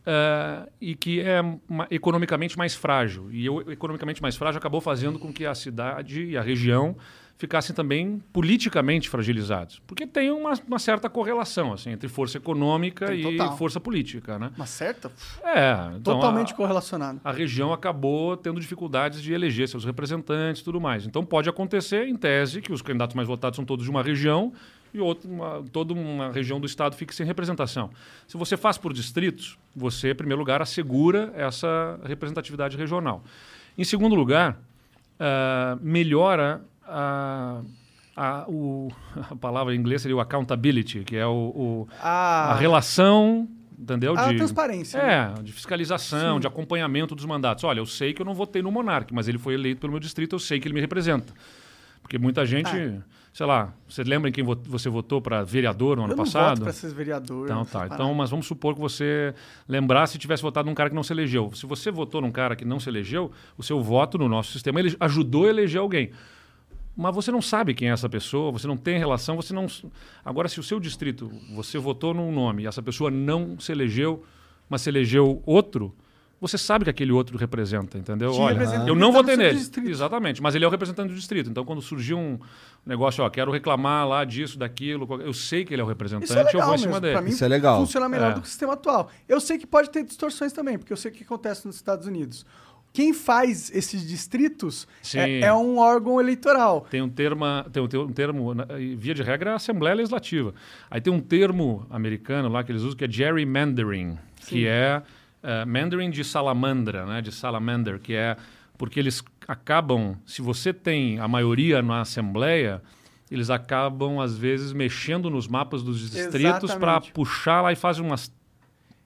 Uh, 0.06 0.70
e 0.82 0.96
que 0.96 1.22
é 1.22 1.40
uma, 1.70 1.88
economicamente 1.90 2.58
mais 2.58 2.76
frágil. 2.76 3.32
E 3.32 3.50
o 3.50 3.72
economicamente 3.72 4.22
mais 4.22 4.36
frágil 4.36 4.60
acabou 4.60 4.82
fazendo 4.82 5.18
com 5.18 5.32
que 5.32 5.46
a 5.46 5.56
cidade 5.56 6.26
e 6.26 6.38
a 6.38 6.42
região 6.42 6.96
ficassem 7.44 7.76
também 7.76 8.24
politicamente 8.32 9.10
fragilizados. 9.10 9.82
Porque 9.86 10.08
tem 10.08 10.32
uma, 10.32 10.54
uma 10.66 10.80
certa 10.80 11.10
correlação 11.10 11.74
assim, 11.74 11.92
entre 11.92 12.08
força 12.08 12.38
econômica 12.38 13.08
tem, 13.08 13.20
e 13.20 13.38
total. 13.38 13.58
força 13.58 13.82
política. 13.82 14.40
Né? 14.40 14.50
Uma 14.56 14.66
certa? 14.66 15.12
É. 15.44 15.74
Então 15.98 16.16
totalmente 16.16 16.54
a, 16.54 16.56
correlacionado. 16.56 17.20
A 17.22 17.34
região 17.34 17.74
acabou 17.74 18.38
tendo 18.38 18.62
dificuldades 18.62 19.22
de 19.22 19.34
eleger 19.34 19.68
seus 19.68 19.84
representantes 19.84 20.62
e 20.62 20.64
tudo 20.64 20.80
mais. 20.80 21.06
Então 21.06 21.26
pode 21.26 21.50
acontecer, 21.50 22.08
em 22.08 22.16
tese, 22.16 22.62
que 22.62 22.72
os 22.72 22.82
candidatos 22.82 23.14
mais 23.14 23.28
votados 23.28 23.58
são 23.58 23.66
todos 23.66 23.84
de 23.84 23.92
uma 23.92 24.02
região 24.02 24.54
e 24.94 25.02
outra, 25.02 25.30
uma, 25.30 25.64
toda 25.70 25.94
uma 25.94 26.32
região 26.32 26.62
do 26.62 26.66
estado 26.66 26.96
fique 26.96 27.14
sem 27.14 27.26
representação. 27.26 27.90
Se 28.26 28.38
você 28.38 28.56
faz 28.56 28.78
por 28.78 28.94
distritos, 28.94 29.58
você, 29.76 30.12
em 30.12 30.16
primeiro 30.16 30.40
lugar, 30.40 30.62
assegura 30.62 31.34
essa 31.36 32.00
representatividade 32.06 32.78
regional. 32.78 33.22
Em 33.78 33.84
segundo 33.84 34.16
lugar, 34.16 34.54
uh, 34.54 35.78
melhora 35.82 36.64
a, 36.88 37.62
a, 38.16 38.46
o, 38.48 38.92
a 39.32 39.36
palavra 39.36 39.76
em 39.76 39.80
inglês 39.80 40.02
seria 40.02 40.16
o 40.16 40.20
accountability, 40.20 41.04
que 41.04 41.16
é 41.16 41.26
o, 41.26 41.32
o 41.32 41.88
ah. 42.02 42.52
a 42.52 42.56
relação 42.56 43.48
entendeu? 43.78 44.18
A 44.18 44.32
de, 44.32 44.38
transparência. 44.38 44.98
É, 44.98 45.28
né? 45.28 45.34
de 45.44 45.52
fiscalização, 45.52 46.36
Sim. 46.36 46.42
de 46.42 46.48
acompanhamento 46.48 47.14
dos 47.14 47.26
mandatos. 47.26 47.64
Olha, 47.64 47.80
eu 47.80 47.86
sei 47.86 48.14
que 48.14 48.22
eu 48.22 48.26
não 48.26 48.34
votei 48.34 48.62
no 48.62 48.72
Monarque, 48.72 49.14
mas 49.14 49.28
ele 49.28 49.38
foi 49.38 49.54
eleito 49.54 49.82
pelo 49.82 49.92
meu 49.92 50.00
distrito, 50.00 50.36
eu 50.36 50.40
sei 50.40 50.60
que 50.60 50.68
ele 50.68 50.74
me 50.74 50.82
representa. 50.82 51.34
Porque 52.02 52.18
muita 52.18 52.46
gente, 52.46 52.70
ah. 52.70 53.02
sei 53.34 53.46
lá, 53.46 53.74
você 53.88 54.04
lembra 54.04 54.30
em 54.30 54.34
quem 54.34 54.44
você 54.44 54.90
votou 54.90 55.22
para 55.22 55.44
vereador 55.44 55.98
no 55.98 56.04
ano 56.04 56.14
eu 56.14 56.18
não 56.18 56.24
passado? 56.24 56.62
para 56.62 56.74
ser 56.74 56.94
vereador. 56.94 57.46
Então 57.46 57.66
tá. 57.66 57.88
Então, 57.88 58.14
mas 58.14 58.30
vamos 58.30 58.46
supor 58.46 58.74
que 58.74 58.82
você 58.82 59.34
lembrar 59.68 60.08
se 60.08 60.18
tivesse 60.18 60.42
votado 60.42 60.68
num 60.68 60.76
cara 60.76 60.90
que 60.90 60.96
não 60.96 61.04
se 61.04 61.14
elegeu. 61.14 61.52
Se 61.54 61.66
você 61.66 61.92
votou 61.92 62.22
num 62.22 62.32
cara 62.32 62.56
que 62.56 62.66
não 62.66 62.80
se 62.80 62.90
elegeu, 62.90 63.32
o 63.58 63.64
seu 63.64 63.82
voto 63.82 64.18
no 64.18 64.28
nosso 64.28 64.52
sistema 64.52 64.80
ele 64.80 64.96
ajudou 65.00 65.46
a 65.46 65.50
eleger 65.50 65.80
alguém 65.80 66.12
mas 66.96 67.14
você 67.16 67.32
não 67.32 67.42
sabe 67.42 67.74
quem 67.74 67.90
é 67.90 67.92
essa 67.92 68.08
pessoa, 68.08 68.52
você 68.52 68.68
não 68.68 68.78
tem 68.78 69.00
relação, 69.00 69.36
você 69.36 69.54
não. 69.54 69.66
Agora, 70.24 70.48
se 70.48 70.60
o 70.60 70.64
seu 70.64 70.80
distrito, 70.80 71.32
você 71.56 71.78
votou 71.78 72.14
num 72.14 72.32
nome 72.32 72.64
e 72.64 72.68
essa 72.68 72.82
pessoa 72.84 73.10
não 73.10 73.60
se 73.60 73.72
elegeu, 73.72 74.24
mas 74.70 74.82
se 74.82 74.90
elegeu 74.90 75.42
outro, 75.46 75.96
você 76.40 76.58
sabe 76.58 76.84
que 76.84 76.90
aquele 76.90 77.12
outro 77.12 77.38
representa, 77.38 77.98
entendeu? 77.98 78.32
Te 78.32 78.40
Olha, 78.40 78.64
eu 78.86 78.94
não 78.94 79.12
votei 79.12 79.38
nele. 79.38 79.58
Distrito. 79.58 79.90
Exatamente, 79.90 80.42
mas 80.42 80.54
ele 80.54 80.66
é 80.66 80.68
o 80.68 80.70
representante 80.70 81.08
do 81.10 81.16
distrito. 81.16 81.50
Então, 81.50 81.64
quando 81.64 81.82
surgiu 81.82 82.20
um 82.20 82.38
negócio, 82.86 83.24
ó, 83.24 83.30
quero 83.30 83.50
reclamar 83.50 84.08
lá 84.08 84.26
disso, 84.26 84.60
daquilo, 84.60 85.08
eu 85.22 85.34
sei 85.34 85.64
que 85.64 85.74
ele 85.74 85.82
é 85.82 85.86
o 85.86 85.88
representante, 85.88 86.32
é 86.32 86.44
legal, 86.44 86.54
eu 86.54 86.66
vou 86.66 86.76
em 86.76 86.78
cima 86.78 87.00
dele. 87.00 87.14
Pra 87.14 87.22
mim, 87.22 87.30
Isso 87.30 87.46
é 87.46 87.48
legal. 87.48 87.80
Funciona 87.80 88.08
melhor 88.08 88.32
é. 88.32 88.34
do 88.36 88.42
que 88.42 88.48
o 88.48 88.50
sistema 88.50 88.74
atual. 88.74 89.10
Eu 89.28 89.40
sei 89.40 89.58
que 89.58 89.66
pode 89.66 89.90
ter 89.90 90.04
distorções 90.04 90.52
também, 90.52 90.78
porque 90.78 90.92
eu 90.92 90.98
sei 90.98 91.12
o 91.12 91.14
que 91.14 91.24
acontece 91.24 91.66
nos 91.66 91.78
Estados 91.78 92.06
Unidos 92.06 92.46
quem 92.94 93.12
faz 93.12 93.72
esses 93.74 94.08
distritos 94.08 94.88
é, 95.16 95.40
é, 95.40 95.54
um 95.54 95.80
órgão 95.80 96.22
eleitoral. 96.22 96.86
Tem 96.92 97.02
um 97.02 97.10
termo, 97.10 97.44
tem 97.72 97.82
um, 97.82 98.04
um 98.04 98.14
termo, 98.14 98.54
via 98.98 99.16
de 99.16 99.24
regra, 99.24 99.50
é 99.50 99.54
a 99.54 99.56
Assembleia 99.56 99.96
Legislativa. 99.96 100.54
Aí 100.92 101.02
tem 101.02 101.12
um 101.12 101.20
termo 101.20 101.88
americano 101.90 102.48
lá 102.48 102.64
que 102.64 102.72
eles 102.72 102.84
usam 102.84 102.96
que 102.96 103.04
é 103.04 103.12
gerrymandering, 103.12 104.20
Sim. 104.40 104.46
que 104.48 104.68
é 104.68 105.02
uh, 105.44 105.68
mandarin 105.68 106.12
de 106.12 106.24
salamandra, 106.24 107.06
né, 107.08 107.20
de 107.20 107.32
salamander, 107.32 108.00
que 108.00 108.14
é 108.14 108.38
porque 108.78 109.00
eles 109.00 109.24
acabam, 109.48 110.16
se 110.26 110.42
você 110.42 110.72
tem 110.72 111.20
a 111.20 111.28
maioria 111.28 111.82
na 111.82 112.02
Assembleia, 112.02 112.82
eles 113.32 113.50
acabam, 113.50 114.20
às 114.20 114.38
vezes, 114.38 114.72
mexendo 114.72 115.30
nos 115.30 115.48
mapas 115.48 115.82
dos 115.82 116.12
distritos 116.12 116.76
para 116.76 117.02
puxar 117.02 117.62
lá 117.62 117.72
e 117.72 117.76
fazem 117.76 118.06
umas 118.06 118.32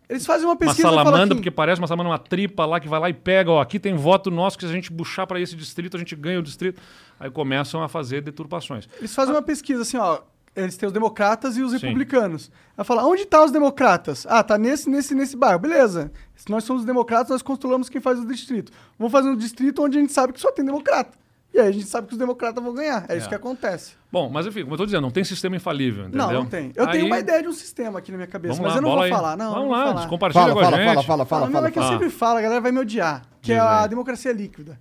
eles 0.10 0.26
fazem 0.26 0.48
uma 0.48 0.56
pesquisa. 0.56 0.90
Uma 0.90 1.04
salamandra, 1.04 1.36
porque 1.36 1.52
parece 1.52 1.82
uma 1.82 1.88
salamandra, 1.88 2.12
uma 2.12 2.20
tripa 2.20 2.66
lá 2.66 2.80
que 2.80 2.88
vai 2.88 3.00
lá 3.00 3.10
e 3.10 3.14
pega, 3.14 3.52
ó, 3.52 3.60
aqui 3.60 3.78
tem 3.80 3.94
voto 3.96 4.32
nosso 4.32 4.58
que 4.58 4.66
se 4.66 4.72
a 4.72 4.74
gente 4.74 4.92
puxar 4.92 5.28
para 5.28 5.40
esse 5.40 5.56
distrito, 5.56 5.98
a 5.98 6.00
gente 6.00 6.16
ganha 6.16 6.40
o 6.40 6.44
distrito. 6.44 6.82
Aí 7.20 7.30
começam 7.30 7.84
a 7.84 7.90
fazer 7.90 8.22
deturpações. 8.22 8.88
Eles 9.00 9.14
fazem 9.14 9.34
ah. 9.34 9.38
uma 9.38 9.44
pesquisa 9.44 9.82
assim, 9.82 9.98
ó. 9.98 10.20
Eles 10.56 10.76
têm 10.76 10.88
os 10.88 10.94
democratas 10.94 11.56
e 11.56 11.62
os 11.62 11.72
Sim. 11.72 11.78
republicanos. 11.78 12.50
Ela 12.76 12.84
fala, 12.84 13.06
onde 13.06 13.24
estão 13.24 13.42
tá 13.42 13.46
os 13.46 13.52
democratas? 13.52 14.26
Ah, 14.28 14.42
tá 14.42 14.58
nesse, 14.58 14.90
nesse, 14.90 15.14
nesse 15.14 15.38
bairro. 15.38 15.60
Beleza. 15.60 16.12
Se 16.36 16.50
nós 16.50 16.64
somos 16.64 16.84
democratas, 16.84 17.30
nós 17.30 17.44
controlamos 17.44 17.90
quem 17.90 18.02
faz 18.02 18.18
o 18.18 18.26
distrito. 18.26 18.72
Vamos 18.98 19.12
fazer 19.12 19.30
um 19.30 19.36
distrito 19.36 19.84
onde 19.84 20.00
a 20.00 20.02
gente 20.02 20.14
sabe 20.14 20.34
que 20.34 20.40
só 20.40 20.52
tem 20.52 20.66
democrata. 20.66 21.16
E 21.54 21.60
aí 21.60 21.68
a 21.70 21.72
gente 21.72 21.86
sabe 21.86 22.08
que 22.08 22.14
os 22.14 22.20
democratas 22.20 22.64
vão 22.64 22.74
ganhar. 22.74 23.06
É, 23.10 23.16
é. 23.16 23.18
isso 23.18 23.28
que 23.28 23.34
acontece. 23.34 23.94
Bom, 24.12 24.30
mas 24.30 24.46
enfim, 24.46 24.62
como 24.62 24.72
eu 24.74 24.76
estou 24.76 24.86
dizendo, 24.86 25.02
não 25.02 25.12
tem 25.12 25.24
sistema 25.24 25.56
infalível, 25.56 26.04
entendeu? 26.04 26.28
Não, 26.28 26.34
não 26.34 26.46
tem. 26.46 26.72
Eu 26.76 26.86
aí... 26.86 26.92
tenho 26.92 27.06
uma 27.08 27.18
ideia 27.20 27.42
de 27.42 27.48
um 27.48 27.54
sistema 27.54 28.00
aqui 28.00 28.12
na 28.12 28.18
minha 28.18 28.28
cabeça, 28.28 28.56
Vamos 28.56 28.66
mas 28.68 28.74
lá, 28.74 28.78
eu 28.78 28.82
não 28.84 28.96
vou 28.96 29.04
aí. 29.04 29.10
falar. 29.10 29.38
Não, 29.38 29.52
Vamos 29.52 29.64
não 29.66 29.72
lá, 29.72 29.88
falar. 29.94 30.08
compartilha 30.08 30.42
fala, 30.44 30.54
com 30.54 30.60
fala, 30.62 30.76
a 30.76 30.80
gente. 30.80 30.88
Fala, 30.88 31.04
fala, 31.04 31.26
fala, 31.26 31.42
fala. 31.48 31.62
Não, 31.62 31.68
é 31.68 31.72
que 31.72 31.80
eu 31.80 31.84
sempre 31.84 32.10
falo, 32.10 32.38
a 32.38 32.42
galera 32.42 32.62
vai 32.62 32.72
me 32.72 32.80
odiar. 32.80 33.24
Que 33.42 33.54
Diz 33.54 33.58
é 33.58 33.60
a 33.60 33.84
aí. 33.84 33.90
democracia 33.90 34.32
líquida. 34.32 34.80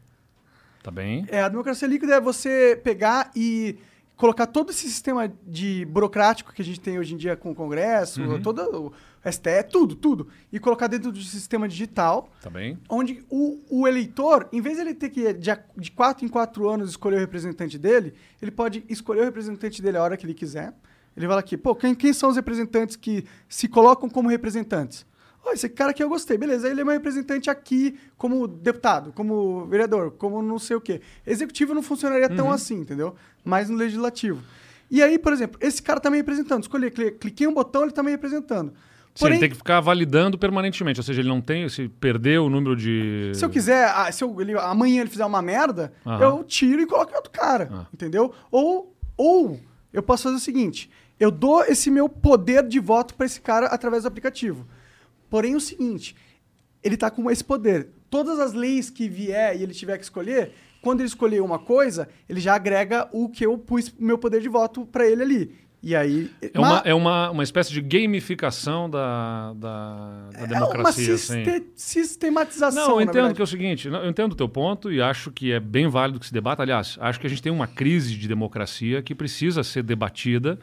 Tá 0.82 0.90
bem? 0.90 1.26
É, 1.28 1.42
a 1.42 1.48
democracia 1.48 1.88
líquida 1.88 2.14
é 2.16 2.20
você 2.20 2.80
pegar 2.84 3.30
e 3.34 3.78
colocar 4.16 4.46
todo 4.46 4.70
esse 4.70 4.88
sistema 4.88 5.30
de 5.46 5.84
burocrático 5.86 6.52
que 6.52 6.62
a 6.62 6.64
gente 6.64 6.80
tem 6.80 6.98
hoje 6.98 7.14
em 7.14 7.16
dia 7.16 7.36
com 7.36 7.50
o 7.50 7.54
Congresso, 7.54 8.22
Uhum. 8.22 8.40
todo 8.40 8.92
STE, 9.32 9.62
tudo, 9.70 9.94
tudo, 9.94 10.28
e 10.52 10.58
colocar 10.58 10.86
dentro 10.86 11.10
do 11.12 11.20
sistema 11.20 11.66
digital, 11.68 12.30
Tá 12.40 12.48
bem? 12.50 12.78
onde 12.88 13.24
o, 13.30 13.58
o 13.68 13.86
eleitor, 13.88 14.48
em 14.52 14.60
vez 14.60 14.76
de 14.76 14.82
ele 14.82 14.94
ter 14.94 15.10
que 15.10 15.32
de, 15.32 15.50
de 15.76 15.90
quatro 15.90 16.24
em 16.24 16.28
quatro 16.28 16.68
anos 16.68 16.90
escolher 16.90 17.16
o 17.16 17.20
representante 17.20 17.78
dele, 17.78 18.14
ele 18.40 18.50
pode 18.50 18.84
escolher 18.88 19.20
o 19.20 19.24
representante 19.24 19.80
dele 19.82 19.96
a 19.96 20.02
hora 20.02 20.16
que 20.16 20.24
ele 20.26 20.34
quiser. 20.34 20.72
Ele 21.16 21.26
vai 21.26 21.38
aqui, 21.38 21.56
pô, 21.56 21.74
quem, 21.74 21.94
quem 21.94 22.12
são 22.12 22.28
os 22.28 22.36
representantes 22.36 22.94
que 22.96 23.24
se 23.48 23.66
colocam 23.68 24.08
como 24.08 24.28
representantes? 24.28 25.06
Ó, 25.42 25.52
esse 25.52 25.68
cara 25.68 25.92
aqui 25.92 26.02
eu 26.02 26.08
gostei, 26.08 26.36
beleza. 26.36 26.68
Ele 26.68 26.80
é 26.80 26.84
meu 26.84 26.92
representante 26.92 27.48
aqui 27.48 27.96
como 28.18 28.46
deputado, 28.46 29.12
como 29.12 29.64
vereador, 29.66 30.10
como 30.10 30.42
não 30.42 30.58
sei 30.58 30.76
o 30.76 30.80
quê. 30.80 31.00
Executivo 31.26 31.72
não 31.72 31.82
funcionaria 31.82 32.28
tão 32.28 32.50
assim, 32.50 32.74
entendeu? 32.80 33.14
Mas 33.44 33.70
no 33.70 33.76
legislativo. 33.76 34.42
E 34.90 35.02
aí, 35.02 35.18
por 35.18 35.32
exemplo, 35.32 35.58
esse 35.62 35.80
cara 35.82 35.98
tá 36.00 36.10
me 36.10 36.16
representando. 36.16 36.62
Escolhi, 36.62 36.90
cli- 36.90 37.12
cliquei 37.12 37.46
um 37.46 37.54
botão, 37.54 37.82
ele 37.82 37.92
tá 37.92 38.02
me 38.02 38.10
representando. 38.10 38.72
Sim, 39.16 39.26
ele 39.26 39.38
tem 39.38 39.50
que 39.50 39.56
ficar 39.56 39.80
validando 39.80 40.38
permanentemente. 40.38 41.00
Ou 41.00 41.04
seja, 41.04 41.20
ele 41.20 41.28
não 41.28 41.40
tem. 41.40 41.68
Se 41.68 41.88
perdeu 41.88 42.44
o 42.44 42.50
número 42.50 42.76
de. 42.76 43.32
Se 43.34 43.44
eu 43.44 43.50
quiser, 43.50 43.88
ah, 43.94 44.10
se 44.12 44.22
eu, 44.22 44.40
ele- 44.40 44.56
amanhã 44.58 45.00
ele 45.00 45.10
fizer 45.10 45.24
uma 45.24 45.40
merda, 45.42 45.92
Aham. 46.06 46.22
eu 46.22 46.44
tiro 46.44 46.80
e 46.82 46.86
coloco 46.86 47.12
em 47.12 47.16
outro 47.16 47.30
cara, 47.32 47.68
Ah. 47.72 47.86
entendeu? 47.92 48.32
Ou, 48.50 48.94
ou 49.16 49.58
eu 49.92 50.02
posso 50.02 50.24
fazer 50.24 50.36
o 50.36 50.40
seguinte: 50.40 50.90
eu 51.18 51.30
dou 51.30 51.64
esse 51.64 51.90
meu 51.90 52.08
poder 52.08 52.62
de 52.66 52.78
voto 52.78 53.14
para 53.14 53.26
esse 53.26 53.40
cara 53.40 53.66
através 53.66 54.02
do 54.04 54.06
aplicativo. 54.08 54.66
Porém, 55.30 55.56
o 55.56 55.60
seguinte, 55.60 56.14
ele 56.84 56.96
tá 56.96 57.10
com 57.10 57.30
esse 57.30 57.42
poder. 57.42 57.88
Todas 58.08 58.38
as 58.38 58.52
leis 58.52 58.88
que 58.90 59.08
vier 59.08 59.56
e 59.58 59.62
ele 59.62 59.74
tiver 59.74 59.96
que 59.98 60.04
escolher, 60.04 60.52
quando 60.80 61.00
ele 61.00 61.08
escolher 61.08 61.42
uma 61.42 61.58
coisa, 61.58 62.08
ele 62.28 62.38
já 62.38 62.54
agrega 62.54 63.08
o 63.12 63.28
que 63.28 63.44
eu 63.44 63.58
pus 63.58 63.88
o 63.88 63.94
meu 64.04 64.16
poder 64.18 64.40
de 64.40 64.48
voto 64.48 64.86
para 64.86 65.04
ele 65.06 65.22
ali. 65.22 65.54
E 65.82 65.94
aí. 65.94 66.30
É 66.52 66.58
uma, 66.58 66.78
é 66.86 66.94
uma, 66.94 67.30
uma 67.30 67.42
espécie 67.42 67.70
de 67.72 67.80
gamificação 67.80 68.90
da, 68.90 69.52
da, 69.54 70.30
da 70.32 70.38
é 70.38 70.38
uma 70.38 70.46
democracia. 70.48 71.14
assim. 71.14 71.44
siste- 71.44 71.64
sistematização. 71.76 72.88
Não, 72.88 72.94
eu 72.96 73.00
entendo 73.02 73.34
que 73.34 73.40
é 73.40 73.44
o 73.44 73.46
seguinte, 73.46 73.86
eu 73.86 74.08
entendo 74.08 74.32
o 74.32 74.36
teu 74.36 74.48
ponto 74.48 74.90
e 74.90 75.00
acho 75.00 75.30
que 75.30 75.52
é 75.52 75.60
bem 75.60 75.86
válido 75.88 76.18
que 76.18 76.26
se 76.26 76.32
debata. 76.32 76.62
Aliás, 76.62 76.96
acho 77.00 77.20
que 77.20 77.26
a 77.26 77.30
gente 77.30 77.42
tem 77.42 77.52
uma 77.52 77.66
crise 77.66 78.16
de 78.16 78.26
democracia 78.26 79.02
que 79.02 79.14
precisa 79.14 79.62
ser 79.62 79.82
debatida, 79.82 80.58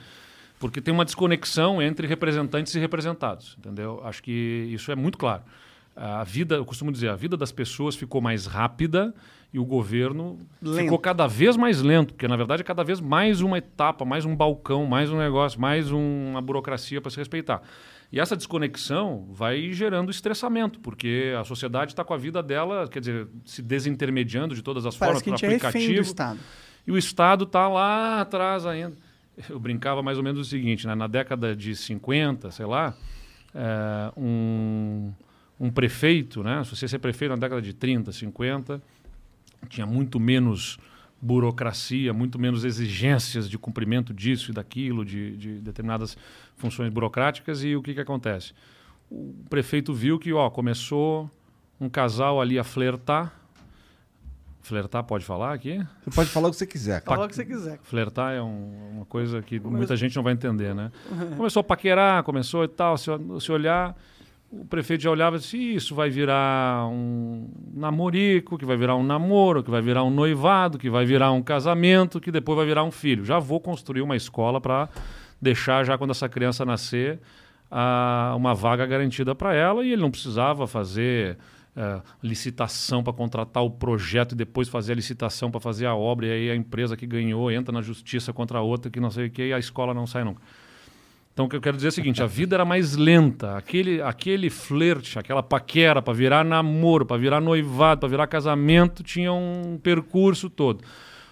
porque 0.60 0.82
tem 0.82 0.94
uma 0.94 1.06
desconexão 1.06 1.82
entre 1.82 2.08
representantes 2.08 2.74
e 2.76 2.80
representados, 2.80 3.56
entendeu? 3.60 4.02
Acho 4.04 4.22
que 4.24 4.70
isso 4.74 4.92
é 4.92 4.96
muito 4.96 5.18
claro. 5.18 5.44
A 5.96 6.24
vida, 6.24 6.56
eu 6.56 6.66
costumo 6.66 6.92
dizer, 6.92 7.10
a 7.10 7.16
vida 7.16 7.38
das 7.38 7.52
pessoas 7.52 7.96
ficou 7.96 8.20
mais 8.20 8.46
rápida 8.48 9.14
e 9.54 9.60
o 9.60 9.66
governo 9.66 10.40
Lento. 10.62 10.78
ficou 10.84 10.98
cada 10.98 11.28
vez 11.28 11.56
mais 11.56 11.80
lento, 11.82 12.14
porque 12.16 12.28
na 12.28 12.36
verdade 12.36 12.62
é 12.62 12.66
cada 12.66 12.84
vez 12.84 13.00
mais 13.00 13.40
uma 13.42 13.60
etapa, 13.60 14.04
mais 14.04 14.26
um 14.26 14.36
balcão, 14.36 14.86
mais 14.88 15.12
um 15.12 15.18
negócio, 15.18 15.62
mais 15.62 15.92
um- 15.92 16.32
uma 16.32 16.42
burocracia 16.42 17.00
para 17.00 17.12
se 17.12 17.18
respeitar. 17.18 17.62
E 18.12 18.20
essa 18.20 18.36
desconexão 18.36 19.28
vai 19.32 19.72
gerando 19.72 20.10
estressamento, 20.12 20.80
porque 20.80 21.34
a 21.40 21.44
sociedade 21.44 21.92
está 21.92 22.04
com 22.04 22.14
a 22.14 22.18
vida 22.18 22.42
dela, 22.42 22.88
quer 22.88 23.00
dizer, 23.00 23.28
se 23.46 23.62
desintermediando 23.62 24.56
de 24.56 24.62
todas 24.64 24.86
as 24.86 24.96
Parece 24.98 25.24
formas 25.24 25.24
que 25.24 25.30
a 25.30 25.34
por 25.34 25.38
gente 25.40 25.46
é 25.46 25.50
do 25.60 25.68
aplicativo, 25.68 26.02
Estado. 26.02 26.40
e 26.88 26.92
o 26.92 26.98
Estado 26.98 27.44
está 27.44 27.68
lá 27.68 28.22
atrás 28.22 28.66
ainda. 28.66 28.96
Eu 29.50 29.60
brincava 29.60 30.02
mais 30.04 30.18
ou 30.18 30.24
menos 30.24 30.40
o 30.42 30.46
seguinte, 30.46 30.86
né? 30.86 30.94
na 30.94 31.08
década 31.08 31.56
de 31.56 31.76
50, 31.76 32.52
sei 32.52 32.66
lá, 32.68 32.94
é, 33.54 34.12
um, 34.16 35.12
um 35.60 35.72
prefeito, 35.72 36.44
né? 36.44 36.64
se 36.64 36.76
você 36.76 36.88
ser 36.88 37.00
prefeito 37.00 37.32
na 37.32 37.38
década 37.38 37.62
de 37.62 37.74
30, 37.74 38.12
50, 38.12 38.80
tinha 39.70 39.86
muito 39.86 40.20
menos 40.20 40.78
burocracia, 41.22 42.14
muito 42.14 42.38
menos 42.38 42.66
exigências 42.66 43.50
de 43.50 43.58
cumprimento 43.58 44.14
disso 44.14 44.52
e 44.52 44.54
daquilo, 44.54 45.06
de, 45.06 45.38
de 45.38 45.54
determinadas 45.60 46.18
funções 46.58 46.92
burocráticas, 46.92 47.64
e 47.64 47.76
o 47.76 47.82
que, 47.82 47.94
que 47.94 48.02
acontece? 48.02 48.54
O 49.10 49.34
prefeito 49.50 49.94
viu 49.94 50.20
que 50.20 50.34
ó, 50.34 50.50
começou 50.50 51.30
um 51.80 51.88
casal 51.88 52.42
ali 52.42 52.60
a 52.60 52.64
flertar. 52.64 53.34
Flertar, 54.62 55.04
pode 55.04 55.26
falar 55.26 55.54
aqui? 55.54 55.86
Você 56.06 56.12
pode 56.16 56.30
falar 56.30 56.48
o 56.48 56.52
que 56.52 56.58
você 56.58 56.66
quiser, 56.66 57.02
cara. 57.02 57.16
Fala 57.18 57.26
o 57.26 57.30
que 57.30 57.36
você 57.36 57.44
quiser. 57.46 57.80
Flertar 57.84 58.34
é 58.34 58.42
um- 58.42 58.92
uma 58.96 59.06
coisa 59.06 59.42
que 59.42 59.60
muita 59.60 59.96
gente 59.98 60.16
não 60.16 60.24
vai 60.24 60.32
entender, 60.34 60.74
né? 60.74 60.90
Começou 61.36 61.60
a 61.60 61.64
paquerar, 61.64 62.24
começou 62.24 62.64
e 62.64 62.68
tal, 62.70 62.98
se, 62.98 63.06
se 63.42 63.52
olhar, 63.52 63.94
o 64.62 64.66
prefeito 64.66 65.02
já 65.04 65.10
olhava 65.12 65.38
"Ih, 65.38 65.76
isso 65.76 65.96
vai 65.96 66.10
virar 66.10 66.88
um 66.88 67.50
namorico, 67.74 68.58
que 68.58 68.66
vai 68.66 68.78
virar 68.78 68.96
um 68.96 69.04
namoro, 69.04 69.64
que 69.64 69.72
vai 69.72 69.82
virar 69.82 70.04
um 70.04 70.10
noivado, 70.12 70.78
que 70.78 70.90
vai 70.90 71.06
virar 71.06 71.32
um 71.32 71.42
casamento, 71.42 72.20
que 72.22 72.32
depois 72.32 72.56
vai 72.58 72.66
virar 72.66 72.84
um 72.84 72.92
filho. 72.92 73.26
Já 73.26 73.40
vou 73.40 73.60
construir 73.60 74.02
uma 74.02 74.16
escola 74.16 74.62
para 74.62 74.90
deixar, 75.42 75.84
já 75.84 75.98
quando 75.98 76.12
essa 76.12 76.30
criança 76.30 76.64
nascer, 76.64 77.20
a- 77.72 78.34
uma 78.38 78.54
vaga 78.54 78.86
garantida 78.86 79.34
para 79.34 79.54
ela 79.56 79.84
e 79.84 79.92
ele 79.92 80.02
não 80.02 80.12
precisava 80.12 80.68
fazer 80.68 81.38
eh, 81.76 82.02
licitação 82.22 83.04
para 83.04 83.12
contratar 83.12 83.64
o 83.64 83.72
projeto 83.72 84.34
e 84.34 84.36
depois 84.36 84.70
fazer 84.70 84.92
a 84.94 84.96
licitação 84.96 85.50
para 85.50 85.60
fazer 85.60 85.88
a 85.88 85.96
obra 85.96 86.28
e 86.28 86.32
aí 86.32 86.52
a 86.52 86.56
empresa 86.56 86.96
que 86.96 87.08
ganhou 87.08 87.52
entra 87.52 87.72
na 87.74 87.82
justiça 87.82 88.32
contra 88.32 88.60
a 88.60 88.62
outra 88.62 88.92
que 88.92 89.00
não 89.00 89.10
sei 89.10 89.26
o 89.26 89.30
que 89.32 89.48
e 89.48 89.54
a 89.54 89.58
escola 89.58 89.92
não 89.92 90.06
sai 90.06 90.24
nunca. 90.24 90.40
Então 91.34 91.46
o 91.46 91.50
que 91.50 91.56
eu 91.56 91.62
quero 91.62 91.76
dizer 91.76 91.88
é 91.88 91.90
o 91.90 91.94
seguinte, 91.94 92.22
a 92.22 92.28
vida 92.28 92.56
era 92.56 92.64
mais 92.64 92.96
lenta, 92.96 93.58
aquele 93.58 94.00
aquele 94.02 94.52
flerte, 94.52 95.18
aquela 95.18 95.42
paquera 95.42 96.00
para 96.02 96.14
virar 96.14 96.46
namoro, 96.46 97.06
para 97.08 97.18
virar 97.18 97.42
noivado, 97.42 98.02
para 98.02 98.10
virar 98.10 98.28
casamento, 98.28 99.02
tinha 99.04 99.34
um 99.34 99.80
percurso 99.82 100.48
todo. 100.50 100.84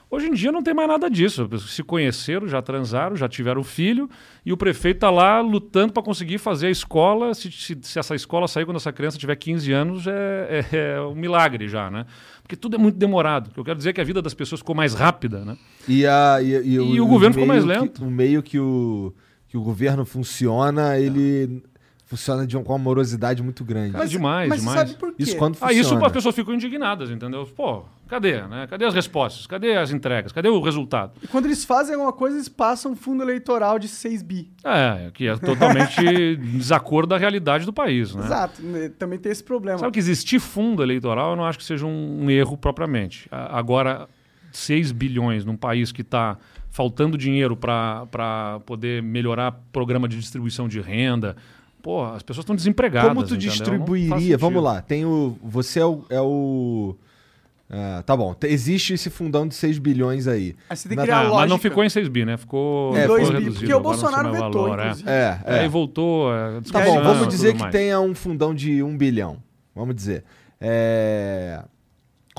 Hoje 0.09 0.27
em 0.27 0.33
dia 0.33 0.51
não 0.51 0.61
tem 0.61 0.73
mais 0.73 0.89
nada 0.89 1.09
disso. 1.09 1.47
Se 1.59 1.83
conheceram, 1.83 2.45
já 2.47 2.61
transaram, 2.61 3.15
já 3.15 3.29
tiveram 3.29 3.63
filho, 3.63 4.09
e 4.45 4.51
o 4.51 4.57
prefeito 4.57 4.97
está 4.97 5.09
lá 5.09 5.39
lutando 5.39 5.93
para 5.93 6.03
conseguir 6.03 6.37
fazer 6.37 6.67
a 6.67 6.69
escola. 6.71 7.33
Se, 7.33 7.49
se- 7.49 7.77
se 7.81 7.97
essa 7.97 8.13
escola 8.13 8.45
sair 8.47 8.65
quando 8.65 8.75
essa 8.77 8.91
criança 8.91 9.17
tiver 9.17 9.35
15 9.37 9.71
anos, 9.71 10.07
é, 10.07 10.65
é- 10.73 10.77
é 10.95 11.01
um 11.01 11.15
milagre 11.15 11.69
já, 11.69 11.89
né? 11.89 12.05
Porque 12.41 12.57
tudo 12.57 12.75
é 12.75 12.79
muito 12.79 12.97
demorado. 12.97 13.51
Eu 13.55 13.63
quero 13.63 13.77
dizer 13.77 13.91
é 13.91 13.93
que 13.93 14.01
a 14.01 14.03
vida 14.03 14.21
das 14.21 14.33
pessoas 14.33 14.59
ficou 14.59 14.75
mais 14.75 14.93
rápida, 14.93 15.45
né? 15.45 15.55
E, 15.87 16.05
a, 16.05 16.39
e, 16.41 16.73
E 16.73 16.99
o 16.99 17.07
governo 17.07 17.33
ficou 17.35 17.47
mais 17.47 17.63
que- 17.63 17.69
lento. 17.69 18.03
o 18.03 18.11
meio 18.11 18.43
que 18.43 18.59
o, 18.59 19.13
que 19.51 19.57
o 19.57 19.61
governo 19.61 20.05
funciona, 20.05 20.97
ele 20.97 21.61
funciona 22.05 22.47
de 22.47 22.55
uma, 22.55 22.63
com 22.63 22.71
uma 22.71 22.79
morosidade 22.79 23.43
muito 23.43 23.65
grande. 23.65 23.91
Mas- 23.91 24.09
demais, 24.09 24.47
mas 24.47 24.59
demais. 24.61 24.79
sabe 24.79 24.93
por 24.97 25.09
quê? 25.13 25.23
Isso 25.23 25.35
quando 25.35 25.55
Ah, 25.55 25.67
funciona. 25.67 25.81
isso 25.81 26.05
as 26.05 26.11
pessoas 26.13 26.33
ficam 26.35 26.53
indignadas, 26.53 27.09
entendeu? 27.11 27.45
Pô, 27.53 27.83
cadê, 28.07 28.41
né? 28.47 28.65
Cadê 28.69 28.85
as 28.85 28.93
respostas? 28.93 29.45
Cadê 29.45 29.75
as 29.75 29.91
entregas? 29.91 30.31
Cadê 30.31 30.47
o 30.47 30.61
resultado? 30.61 31.11
E 31.21 31.27
quando 31.27 31.45
eles 31.47 31.65
fazem 31.65 31.95
alguma 31.95 32.13
coisa, 32.13 32.37
eles 32.37 32.47
passam 32.47 32.93
um 32.93 32.95
fundo 32.95 33.21
eleitoral 33.23 33.77
de 33.77 33.89
6 33.89 34.21
bi. 34.23 34.49
É, 34.63 35.11
que 35.13 35.27
é 35.27 35.35
totalmente 35.35 36.35
desacordo 36.57 37.09
da 37.09 37.17
realidade 37.17 37.65
do 37.65 37.73
país, 37.73 38.15
né? 38.15 38.23
Exato. 38.23 38.61
né? 38.61 38.89
Também 38.97 39.19
tem 39.19 39.33
esse 39.33 39.43
problema. 39.43 39.79
Sabe 39.79 39.91
que 39.91 39.99
existir 39.99 40.39
fundo 40.39 40.81
eleitoral 40.81 41.31
eu 41.31 41.35
não 41.35 41.43
acho 41.45 41.57
que 41.57 41.65
seja 41.65 41.85
um, 41.85 42.23
um 42.23 42.29
erro 42.29 42.55
propriamente. 42.57 43.27
Agora, 43.29 44.07
6 44.53 44.93
bilhões 44.93 45.43
num 45.43 45.57
país 45.57 45.91
que 45.91 46.01
está 46.01 46.37
faltando 46.71 47.17
dinheiro 47.17 47.55
para 47.55 48.60
poder 48.65 49.03
melhorar 49.03 49.51
programa 49.71 50.07
de 50.07 50.17
distribuição 50.17 50.67
de 50.67 50.79
renda. 50.81 51.36
Pô, 51.84 52.03
as 52.05 52.23
pessoas 52.23 52.43
estão 52.43 52.55
desempregadas. 52.55 53.10
Como 53.10 53.21
tu 53.23 53.34
entendeu? 53.36 53.49
Distribuiria? 53.51 54.38
Vamos 54.38 54.63
lá, 54.63 54.81
tem 54.81 55.05
o. 55.05 55.38
Você 55.43 55.79
é 55.79 55.86
o. 55.86 56.05
É 56.10 56.21
o 56.21 56.95
ah, 57.73 58.03
tá 58.05 58.17
bom, 58.17 58.34
te- 58.34 58.47
existe 58.47 58.93
esse 58.93 59.10
fundão 59.10 59.47
de 59.47 59.55
6 59.55 59.77
bilhões 59.79 60.27
aí. 60.27 60.55
Aí 60.69 60.75
você 60.75 60.89
tem 60.89 60.97
que 60.97 60.97
Na- 60.97 61.03
criar 61.03 61.17
Ah, 61.19 61.21
lógica. 61.21 61.38
mas 61.39 61.49
não 61.49 61.57
ficou 61.57 61.84
em 61.86 61.89
6 61.89 62.07
bi, 62.10 62.25
né? 62.25 62.36
Ficou, 62.36 62.95
É, 62.97 63.03
ficou 63.03 63.15
dois 63.15 63.29
bi, 63.29 63.36
reduzido. 63.36 63.60
porque 63.60 63.73
o 63.73 63.79
Bolsonaro 63.79 64.29
vetou, 64.31 64.51
valor, 64.51 64.79
é. 64.79 64.84
inclusive. 64.84 65.10
É, 65.10 65.39
É, 65.45 65.65
e 65.65 65.67
voltou. 65.69 66.34
é, 66.36 66.60
Tá 66.69 66.84
bom, 66.84 67.01
vamos 67.01 67.29
dizer 67.29 67.53
que 67.53 67.62
mais. 67.62 67.71
tenha 67.71 67.99
um 68.01 68.13
fundão 68.13 68.53
de 68.53 68.84
1 68.84 68.97
bilhão. 68.97 69.38
Vamos 69.73 69.95
dizer. 69.95 70.25
É, 70.60 71.63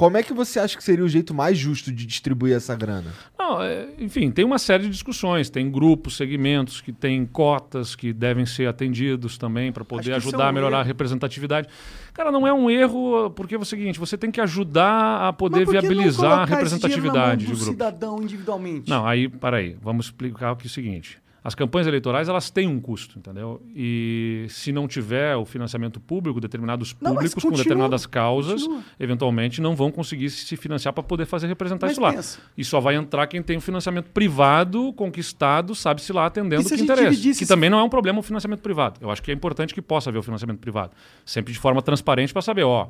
Como 0.03 0.17
é 0.17 0.23
que 0.25 0.33
você 0.33 0.59
acha 0.59 0.77
que 0.77 0.83
seria 0.83 1.05
o 1.05 1.09
jeito 1.09 1.33
mais 1.33 1.57
justo 1.57 1.93
de 1.93 2.05
distribuir 2.05 2.57
essa 2.57 2.75
grana? 2.75 3.13
Não, 3.39 3.63
é, 3.63 3.87
enfim, 4.01 4.33
tem 4.33 4.45
uma 4.45 4.59
série 4.59 4.83
de 4.83 4.91
discussões. 4.91 5.49
Tem 5.49 5.71
grupos, 5.71 6.17
segmentos 6.17 6.81
que 6.81 6.93
têm 6.93 7.25
cotas 7.25 7.95
que 7.95 8.13
devem 8.13 8.45
ser 8.45 8.67
atendidos 8.67 9.39
também 9.39 9.71
para 9.71 9.85
poder 9.85 10.11
que 10.11 10.19
isso 10.19 10.29
ajudar 10.31 10.43
é 10.43 10.47
um 10.47 10.49
a 10.49 10.53
melhorar 10.53 10.77
erro. 10.79 10.85
a 10.85 10.87
representatividade. 10.89 11.69
Cara, 12.13 12.33
não 12.33 12.45
é 12.45 12.53
um 12.53 12.69
erro, 12.69 13.31
porque 13.31 13.55
é 13.55 13.59
o 13.59 13.65
seguinte: 13.65 14.01
você 14.01 14.19
tem 14.19 14.33
que 14.33 14.41
ajudar 14.41 15.29
a 15.29 15.33
poder 15.33 15.67
que 15.67 15.71
viabilizar 15.71 16.33
a 16.33 16.47
colocar 16.49 16.63
esse 16.65 16.81
dinheiro 16.81 17.05
na 17.05 17.13
mão 17.13 17.21
representatividade 17.21 17.47
do 17.47 17.53
de 17.53 17.57
grupo. 17.59 17.71
cidadão 17.71 18.21
individualmente. 18.21 18.91
Não, 18.91 19.07
aí, 19.07 19.29
peraí, 19.29 19.77
vamos 19.81 20.07
explicar 20.07 20.51
aqui 20.51 20.67
o 20.67 20.69
seguinte. 20.69 21.22
As 21.45 21.57
campanhas 21.57 21.89
eleitorais, 21.89 22.29
elas 22.29 22.51
têm 22.51 22.69
um 22.69 22.79
custo, 22.79 23.19
entendeu? 23.19 23.61
E 23.75 24.47
se 24.49 24.71
não 24.71 24.87
tiver 24.87 25.35
o 25.35 25.45
financiamento 25.45 25.99
público, 25.99 26.41
determinados 26.41 26.95
Não, 27.01 27.11
públicos 27.15 27.35
com 27.35 27.41
continua, 27.49 27.65
determinadas 27.65 28.07
causas, 28.07 28.63
continua. 28.63 28.83
eventualmente 29.01 29.61
não 29.61 29.75
vão 29.75 29.91
conseguir 29.91 30.31
se 30.31 30.57
financiar 30.57 30.95
para 30.95 31.03
poder 31.03 31.27
fazer 31.27 31.49
representar 31.49 31.87
Mas 31.87 31.93
isso 31.93 32.01
lá. 32.01 32.13
pensa. 32.13 32.39
E 32.57 32.65
só 32.65 32.79
vai 32.79 32.95
entrar 32.95 33.27
quem 33.27 33.43
tem 33.43 33.57
o 33.57 33.61
financiamento 33.61 34.07
privado 34.11 34.93
conquistado, 34.93 35.75
sabe-se 35.75 36.13
lá, 36.13 36.27
atendendo 36.27 36.63
o 36.63 36.69
que 36.69 36.75
interessa. 36.81 37.11
dividisse 37.11 37.41
Que 37.41 37.47
também 37.47 37.69
não 37.69 37.81
é 37.81 37.83
um 37.83 37.89
problema 37.89 38.21
o 38.21 38.23
financiamento 38.23 38.61
privado. 38.61 39.01
Eu 39.01 39.11
acho 39.11 39.21
que 39.21 39.33
é 39.33 39.35
importante 39.35 39.75
que 39.75 39.83
possa 39.83 40.11
haver 40.11 40.21
o 40.21 40.23
financiamento 40.23 40.61
privado. 40.61 40.93
Sempre 41.25 41.53
de 41.53 41.59
forma 41.59 41.83
transparente 41.83 42.33
para 42.33 42.43
saber, 42.43 42.63
ó, 42.63 42.89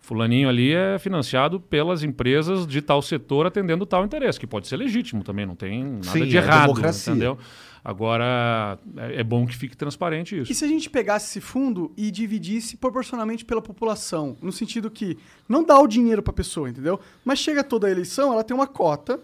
Fulaninho 0.00 0.48
ali 0.48 0.72
é 0.72 0.98
financiado 0.98 1.60
pelas 1.60 2.02
empresas 2.02 2.66
de 2.66 2.80
tal 2.80 3.02
setor 3.02 3.46
atendendo 3.46 3.84
tal 3.84 4.04
interesse, 4.04 4.40
que 4.40 4.46
pode 4.46 4.66
ser 4.66 4.76
legítimo 4.76 5.22
também, 5.22 5.44
não 5.44 5.54
tem 5.54 5.84
nada 5.84 6.02
Sim, 6.12 6.24
de 6.24 6.36
é 6.36 6.40
errado, 6.40 6.68
democracia. 6.68 7.10
entendeu? 7.12 7.38
Agora, 7.84 8.78
é, 8.96 9.20
é 9.20 9.24
bom 9.24 9.46
que 9.46 9.56
fique 9.56 9.76
transparente 9.76 10.38
isso. 10.38 10.52
E 10.52 10.54
se 10.54 10.64
a 10.64 10.68
gente 10.68 10.90
pegasse 10.90 11.26
esse 11.26 11.40
fundo 11.40 11.92
e 11.96 12.10
dividisse 12.10 12.76
proporcionalmente 12.76 13.44
pela 13.44 13.62
população? 13.62 14.36
No 14.42 14.52
sentido 14.52 14.90
que 14.90 15.18
não 15.48 15.64
dá 15.64 15.78
o 15.78 15.86
dinheiro 15.86 16.22
pra 16.22 16.32
pessoa, 16.32 16.68
entendeu? 16.68 17.00
Mas 17.24 17.38
chega 17.38 17.64
toda 17.64 17.86
a 17.86 17.90
eleição, 17.90 18.32
ela 18.32 18.44
tem 18.44 18.54
uma 18.54 18.66
cota 18.66 19.20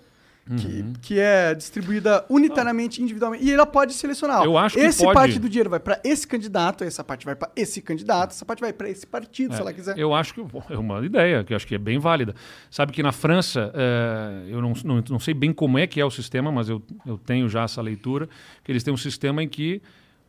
que, 0.46 0.66
Uhum. 0.66 0.92
que 1.02 1.18
é 1.18 1.54
distribuída 1.54 2.24
unitariamente, 2.30 3.02
individualmente. 3.02 3.44
E 3.44 3.52
ela 3.52 3.66
pode 3.66 3.92
selecionar. 3.94 4.44
Eu 4.44 4.56
acho 4.56 4.76
que 4.76 4.80
esse 4.80 5.02
pode- 5.02 5.14
parte 5.14 5.38
do 5.40 5.48
dinheiro 5.48 5.68
vai 5.70 5.80
pra 5.80 6.00
esse 6.04 6.26
candidato, 6.26 6.84
essa 6.84 7.02
parte 7.02 7.24
vai 7.26 7.34
pra 7.34 7.50
esse 7.56 7.82
candidato, 7.82 8.30
essa 8.30 8.44
parte 8.44 8.60
vai 8.60 8.72
pra 8.72 8.88
esse 8.88 9.04
partido, 9.06 9.54
se 9.54 9.60
ela 9.60 9.72
quiser. 9.72 9.98
Eu 9.98 10.14
acho 10.14 10.32
que 10.34 10.40
é 10.70 10.78
uma 10.78 11.04
ideia, 11.04 11.42
que 11.42 11.52
eu 11.52 11.56
acho 11.56 11.66
que 11.66 11.74
é 11.74 11.78
bem 11.78 11.98
válida. 11.98 12.34
Sabe 12.70 12.92
que 12.92 13.02
na 13.02 13.10
França, 13.10 13.72
eh, 13.74 14.44
eu 14.50 14.60
não, 14.62 14.72
não, 14.84 15.02
não 15.10 15.18
sei 15.18 15.34
bem 15.34 15.52
como 15.52 15.78
é 15.78 15.86
que 15.86 16.00
é 16.00 16.04
o 16.04 16.10
sistema, 16.10 16.52
mas 16.52 16.68
eu, 16.68 16.80
eu 17.04 17.18
tenho 17.18 17.48
já 17.48 17.64
essa 17.64 17.82
leitura, 17.82 18.28
que 18.62 18.70
eles 18.70 18.84
têm 18.84 18.94
um 18.94 18.96
sistema 18.96 19.42
em 19.42 19.48
que 19.48 19.82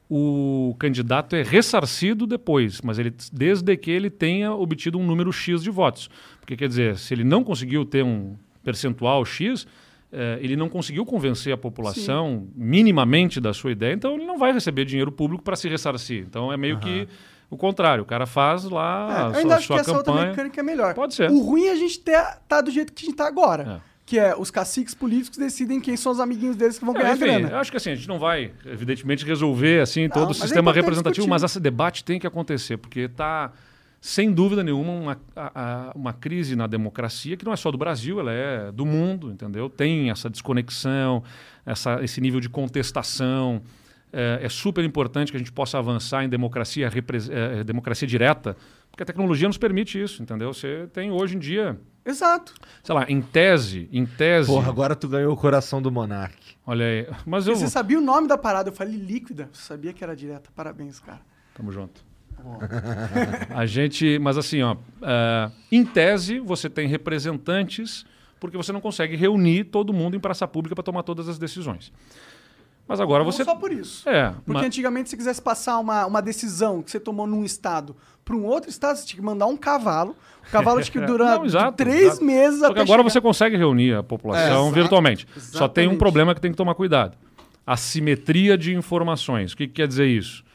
o 0.10 0.76
candidato 0.80 1.36
é 1.36 1.44
ressarcido 1.44 2.26
depois, 2.26 2.82
mas 2.82 2.98
ele, 2.98 3.14
desde 3.32 3.76
que 3.76 3.92
ele 3.92 4.10
tenha 4.10 4.54
obtido 4.54 4.98
um 4.98 5.06
número 5.06 5.32
X 5.34 5.62
de 5.62 5.70
votos. 5.70 6.10
Porque 6.40 6.56
quer 6.56 6.68
dizer, 6.70 6.98
se 6.98 7.14
ele 7.14 7.24
não 7.26 7.44
conseguiu 7.44 7.86
ter 7.86 8.04
um 8.04 8.36
percentual 8.64 9.24
X, 9.26 9.68
eh, 10.12 10.40
ele 10.42 10.56
não 10.56 10.70
conseguiu 10.70 11.06
convencer 11.06 11.54
a 11.54 11.58
população 11.58 12.48
minimamente 12.56 13.40
da 13.42 13.54
sua 13.54 13.72
ideia, 13.72 13.94
então 13.94 14.16
ele 14.16 14.26
não 14.26 14.38
vai 14.38 14.52
receber 14.54 14.86
dinheiro 14.86 15.12
público 15.12 15.44
para 15.44 15.56
se 15.56 15.68
ressarcir. 15.68 16.26
Então 16.28 16.52
é 16.52 16.58
meio 16.58 16.80
que 16.80 17.08
o 17.50 17.58
contrário. 17.58 18.04
O 18.04 18.06
cara 18.06 18.26
faz 18.26 18.66
É, 18.66 18.70
lá 18.70 19.08
eu 19.10 19.36
a 19.36 19.38
ainda 19.38 19.42
sua, 19.42 19.56
acho 19.56 19.60
que 19.60 19.66
sua 19.74 19.80
essa 19.82 19.92
outra 19.94 20.12
campanha. 20.14 20.30
mecânica 20.32 20.60
é 20.60 20.64
melhor. 20.64 20.94
Pode 20.94 21.14
ser. 21.16 21.30
O 21.32 21.40
ruim 21.40 21.66
é 21.68 21.72
a 21.72 21.76
gente 21.76 22.00
ter, 22.00 22.22
tá 22.48 22.62
do 22.62 22.70
jeito 22.72 22.92
que 22.94 23.04
a 23.04 23.06
gente 23.08 23.16
tá 23.18 23.28
agora. 23.28 23.82
É. 23.84 23.98
Que 24.06 24.18
é 24.18 24.34
os 24.38 24.50
caciques 24.50 24.94
políticos 24.96 25.38
decidem 25.38 25.82
quem 25.82 25.98
são 25.98 26.14
os 26.14 26.20
amiguinhos 26.22 26.56
deles 26.56 26.80
que 26.80 26.86
vão 26.86 26.96
É, 26.96 27.00
ganhar 27.02 27.14
enfim, 27.16 27.26
grana. 27.26 27.50
eu 27.50 27.58
acho 27.58 27.70
que 27.70 27.76
assim, 27.76 27.92
a 27.92 27.96
gente 27.96 28.08
não 28.08 28.18
vai, 28.18 28.54
evidentemente, 28.66 29.26
resolver 29.26 29.82
assim 29.82 30.08
todo 30.08 30.30
o 30.30 30.32
é 30.32 30.34
sistema 30.34 30.72
representativo, 30.72 31.26
discutir. 31.26 31.30
mas 31.30 31.44
esse 31.44 31.60
debate 31.60 32.06
tem 32.06 32.18
que 32.18 32.26
acontecer, 32.26 32.78
porque 32.78 33.02
está, 33.02 33.52
sem 34.00 34.32
dúvida 34.32 34.64
nenhuma, 34.64 34.92
uma, 34.94 35.18
a- 35.36 35.52
a- 35.56 35.92
uma 35.96 36.14
crise 36.14 36.56
na 36.56 36.68
democracia 36.68 37.36
que 37.36 37.44
não 37.46 37.52
é 37.52 37.56
só 37.56 37.72
do 37.72 37.78
Brasil, 37.78 38.20
ela 38.20 38.32
é 38.32 38.72
do 38.72 38.86
mundo, 38.86 39.32
entendeu? 39.32 39.70
Tem 39.70 40.10
essa 40.10 40.30
desconexão, 40.30 41.24
essa, 41.66 42.04
esse 42.04 42.22
nível 42.22 42.40
de 42.40 42.50
contestação. 42.50 43.62
É, 44.14 44.40
é 44.44 44.50
super 44.50 44.86
importante 44.86 45.32
que 45.32 45.36
a 45.36 45.40
gente 45.40 45.52
possa 45.52 45.78
avançar 45.78 46.24
em 46.24 46.30
democracia, 46.30 46.88
repres- 46.88 47.30
é, 47.30 47.62
democracia 47.64 48.08
direta, 48.08 48.56
porque 48.90 49.04
a 49.04 49.06
tecnologia 49.06 49.48
nos 49.50 49.58
permite 49.58 50.02
isso, 50.02 50.24
entendeu? 50.24 50.54
Você 50.54 50.88
tem 50.94 51.12
hoje 51.12 51.36
em 51.36 51.40
dia, 51.40 51.78
Exato. 52.06 52.54
sei 52.82 52.96
lá, 52.96 53.06
em 53.10 53.22
tese, 53.22 53.90
em 53.92 54.06
tese, 54.06 54.48
Porra, 54.48 54.70
agora 54.70 54.96
tu 54.96 55.10
ganhou 55.10 55.34
o 55.34 55.38
coração 55.38 55.82
do 55.82 55.92
Monark. 55.92 56.38
olha 56.66 56.86
aí, 56.86 57.08
mas 57.26 57.46
eu... 57.48 57.56
Você 57.58 57.68
sabia 57.68 57.98
o 58.00 58.02
nome 58.02 58.30
da 58.30 58.38
parada? 58.38 58.70
Eu 58.70 58.74
falei 58.74 58.96
líquida. 58.96 59.50
Você 59.52 59.64
sabia 59.64 59.92
que 59.92 60.02
era 60.02 60.16
direta. 60.16 60.50
Parabéns, 60.56 61.02
cara. 61.02 61.20
Tamo 61.54 61.70
junto. 61.74 62.07
A 63.54 63.66
gente, 63.66 64.18
mas 64.20 64.38
assim, 64.38 64.62
ó, 64.62 64.76
ah, 65.02 65.52
em 65.72 65.84
tese 65.86 66.40
você 66.40 66.70
tem 66.70 66.88
representantes 66.88 68.06
porque 68.40 68.56
você 68.58 68.72
não 68.72 68.82
consegue 68.82 69.16
reunir 69.16 69.66
todo 69.66 69.92
mundo 69.94 70.16
em 70.16 70.20
praça 70.20 70.48
pública 70.48 70.76
para 70.76 70.84
tomar 70.84 71.04
todas 71.04 71.28
as 71.28 71.38
decisões. 71.40 71.92
Mas 72.88 73.02
agora 73.02 73.22
Não 73.24 73.32
você 73.32 73.44
só 73.44 73.54
por 73.56 73.72
isso. 73.72 74.08
é, 74.08 74.30
Porque 74.46 74.62
ma- 74.62 74.66
antigamente, 74.66 75.10
se 75.10 75.18
quisesse 75.18 75.42
passar 75.42 75.78
uma, 75.80 76.06
uma 76.06 76.22
decisão 76.22 76.82
que 76.82 76.90
você 76.90 77.00
tomou 77.02 77.28
num 77.28 77.44
estado 77.44 77.94
para 78.24 78.34
um 78.34 78.46
outro 78.46 78.70
estado, 78.70 78.96
você 78.98 79.06
tinha 79.06 79.20
que 79.20 79.26
mandar 79.26 79.46
um 79.48 79.58
cavalo. 79.58 80.16
O 80.48 80.52
cavalo 80.52 80.82
tinha 80.82 81.02
que 81.02 81.06
durar 81.12 81.40
Não, 81.40 81.46
exato, 81.46 81.76
três 81.76 82.04
exato. 82.04 82.24
meses 82.24 82.60
Só 82.60 82.68
até 82.68 82.80
agora 82.82 83.00
chegar. 83.02 83.04
você 83.12 83.20
consegue 83.20 83.58
reunir 83.58 83.94
a 83.96 84.04
população 84.04 84.70
É, 84.70 84.72
virtualmente. 84.72 85.28
exato, 85.36 85.58
Só 85.58 85.68
tem 85.68 85.82
um 85.84 85.92
exatamente. 85.92 86.00
problema 86.00 86.34
que 86.34 86.40
tem 86.40 86.52
que 86.52 86.56
tomar 86.58 86.76
cuidado. 86.76 87.18
Assimetria 87.66 88.58
de 88.58 88.74
informações. 88.74 89.52
O 89.52 89.58
que, 89.58 89.68
que 89.68 89.74
quer 89.74 89.88
dizer 89.90 90.06
isso? 90.08 90.46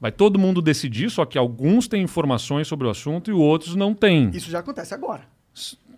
Vai 0.00 0.10
todo 0.10 0.38
mundo 0.38 0.62
decidir, 0.62 1.10
só 1.10 1.24
que 1.26 1.36
alguns 1.36 1.86
têm 1.86 2.02
informações 2.02 2.66
sobre 2.66 2.86
o 2.86 2.90
assunto 2.90 3.30
e 3.30 3.34
outros 3.34 3.74
não 3.76 3.92
têm. 3.94 4.30
Isso 4.32 4.50
já 4.50 4.60
acontece 4.60 4.94
agora. 4.94 5.22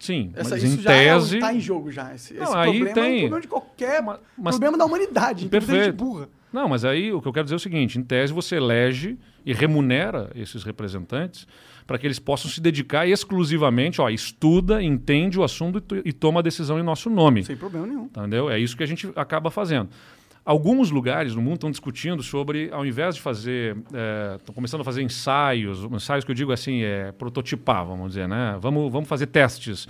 Sim, 0.00 0.32
Essa, 0.34 0.50
mas 0.50 0.64
isso 0.64 0.80
em 0.80 0.82
já 0.82 0.92
é, 0.92 1.14
tese... 1.14 1.38
tá 1.38 1.54
em 1.54 1.60
jogo 1.60 1.92
já. 1.92 2.12
Esse, 2.12 2.34
Não, 2.34 2.42
esse 2.42 2.56
aí 2.56 2.64
problema 2.78 2.90
é 2.90 2.92
tem- 2.94 3.12
um 3.14 3.20
problema 3.20 3.40
de 3.40 3.46
qualquer 3.48 4.02
Ma- 4.02 4.18
mas- 4.36 4.54
problema 4.56 4.76
da 4.76 4.84
humanidade. 4.84 5.44
Então, 5.46 5.60
Perfeito. 5.60 5.92
burra. 5.94 6.28
Não, 6.52 6.68
mas 6.68 6.84
aí 6.84 7.12
o 7.12 7.22
que 7.22 7.28
eu 7.28 7.32
quero 7.32 7.44
dizer 7.44 7.54
é 7.54 7.56
o 7.56 7.60
seguinte: 7.60 7.98
em 7.98 8.02
tese 8.02 8.32
você 8.32 8.56
elege 8.56 9.16
e 9.46 9.52
remunera 9.52 10.30
esses 10.34 10.64
representantes 10.64 11.46
para 11.86 11.98
que 11.98 12.06
eles 12.06 12.18
possam 12.18 12.50
se 12.50 12.60
dedicar 12.60 13.06
exclusivamente, 13.06 14.00
ó, 14.00 14.08
estuda, 14.10 14.82
entende 14.82 15.38
o 15.38 15.44
assunto 15.44 15.80
e, 16.04 16.08
e 16.08 16.12
toma 16.12 16.40
a 16.40 16.42
decisão 16.42 16.78
em 16.78 16.82
nosso 16.82 17.08
nome. 17.08 17.44
Sem 17.44 17.56
problema 17.56 17.86
nenhum. 17.86 18.04
Entendeu? 18.06 18.50
É 18.50 18.58
isso 18.58 18.76
que 18.76 18.82
a 18.82 18.86
gente 18.86 19.08
acaba 19.14 19.50
fazendo. 19.50 19.88
Alguns 20.44 20.90
lugares 20.90 21.36
no 21.36 21.42
mundo 21.42 21.54
estão 21.54 21.70
discutindo 21.70 22.20
sobre, 22.20 22.68
ao 22.72 22.84
invés 22.84 23.14
de 23.14 23.20
fazer, 23.20 23.76
estão 24.38 24.52
começando 24.52 24.80
a 24.80 24.84
fazer 24.84 25.00
ensaios, 25.02 25.84
ensaios 25.84 26.24
que 26.24 26.32
eu 26.32 26.34
digo 26.34 26.50
assim, 26.50 26.82
é 26.82 27.12
prototipar, 27.12 27.86
vamos 27.86 28.08
dizer, 28.08 28.26
né? 28.26 28.58
Vamos, 28.60 28.90
vamos 28.90 29.08
fazer 29.08 29.26
testes 29.28 29.86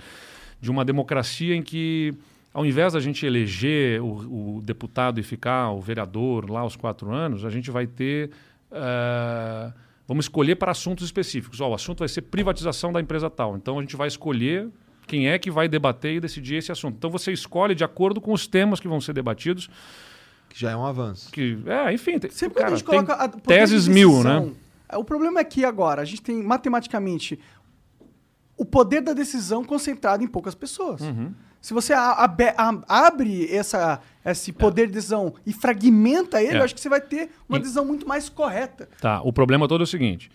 de 0.63 0.71
uma 0.71 0.85
democracia 0.85 1.53
em 1.55 1.61
que, 1.61 2.13
ao 2.53 2.65
invés 2.65 2.93
da 2.93 2.99
gente 3.01 3.25
eleger 3.25 4.01
o, 4.01 4.57
o 4.57 4.61
deputado 4.61 5.19
e 5.19 5.23
ficar 5.23 5.71
o 5.71 5.81
vereador 5.81 6.49
lá 6.49 6.61
aos 6.61 6.77
quatro 6.77 7.11
anos, 7.11 7.43
a 7.43 7.49
gente 7.49 7.69
vai 7.69 7.85
ter, 7.85 8.29
eh, 8.71 9.73
vamos 10.07 10.25
escolher 10.25 10.55
para 10.55 10.71
assuntos 10.71 11.03
específicos. 11.03 11.59
O 11.59 11.73
assunto 11.73 11.99
vai 11.99 12.07
ser 12.07 12.21
privatização 12.21 12.93
da 12.93 13.01
empresa 13.01 13.29
tal. 13.29 13.57
Então 13.57 13.77
a 13.77 13.81
gente 13.81 13.97
vai 13.97 14.07
escolher 14.07 14.69
quem 15.05 15.27
é 15.27 15.37
que 15.37 15.51
vai 15.51 15.67
debater 15.67 16.15
e 16.15 16.19
decidir 16.21 16.55
esse 16.55 16.71
assunto. 16.71 16.95
Então 16.95 17.09
você 17.09 17.33
escolhe 17.33 17.75
de 17.75 17.83
acordo 17.83 18.21
com 18.21 18.31
os 18.31 18.47
temas 18.47 18.79
que 18.79 18.87
vão 18.87 19.01
ser 19.01 19.11
debatidos. 19.11 19.69
Que 20.53 20.59
já 20.59 20.69
é 20.71 20.75
um 20.75 20.85
avanço. 20.85 21.31
Que, 21.31 21.57
é, 21.65 21.91
enfim, 21.91 22.19
tem, 22.19 22.29
Sempre 22.29 22.59
cara, 22.61 22.67
a 22.67 22.77
gente 22.77 22.83
coloca 22.85 23.13
a, 23.13 23.27
teses 23.27 23.85
de 23.85 23.89
mil, 23.89 24.23
né? 24.23 24.51
é, 24.87 24.95
O 24.97 25.03
problema 25.03 25.39
é 25.39 25.43
que 25.43 25.65
agora 25.65 26.03
a 26.03 26.05
gente 26.05 26.21
tem 26.21 26.43
matematicamente 26.43 27.39
o 28.55 28.63
poder 28.63 29.01
da 29.01 29.13
decisão 29.13 29.63
concentrado 29.63 30.23
em 30.23 30.27
poucas 30.27 30.53
pessoas. 30.53 31.01
Uhum. 31.01 31.33
Se 31.59 31.73
você 31.73 31.91
a- 31.93 32.11
abe- 32.23 32.53
a- 32.55 32.83
abre 32.87 33.51
essa, 33.51 33.99
esse 34.23 34.51
poder 34.53 34.85
de 34.87 34.93
decisão 34.93 35.33
e 35.43 35.51
fragmenta 35.51 36.39
ele, 36.43 36.57
É. 36.57 36.59
eu 36.59 36.63
acho 36.63 36.75
que 36.75 36.81
você 36.81 36.89
vai 36.89 37.01
ter 37.01 37.31
uma 37.49 37.57
decisão 37.57 37.83
muito 37.83 38.07
mais 38.07 38.29
correta. 38.29 38.87
Tá, 39.01 39.21
o 39.23 39.33
problema 39.33 39.67
todo 39.67 39.81
é 39.81 39.85
o 39.85 39.87
seguinte: 39.87 40.29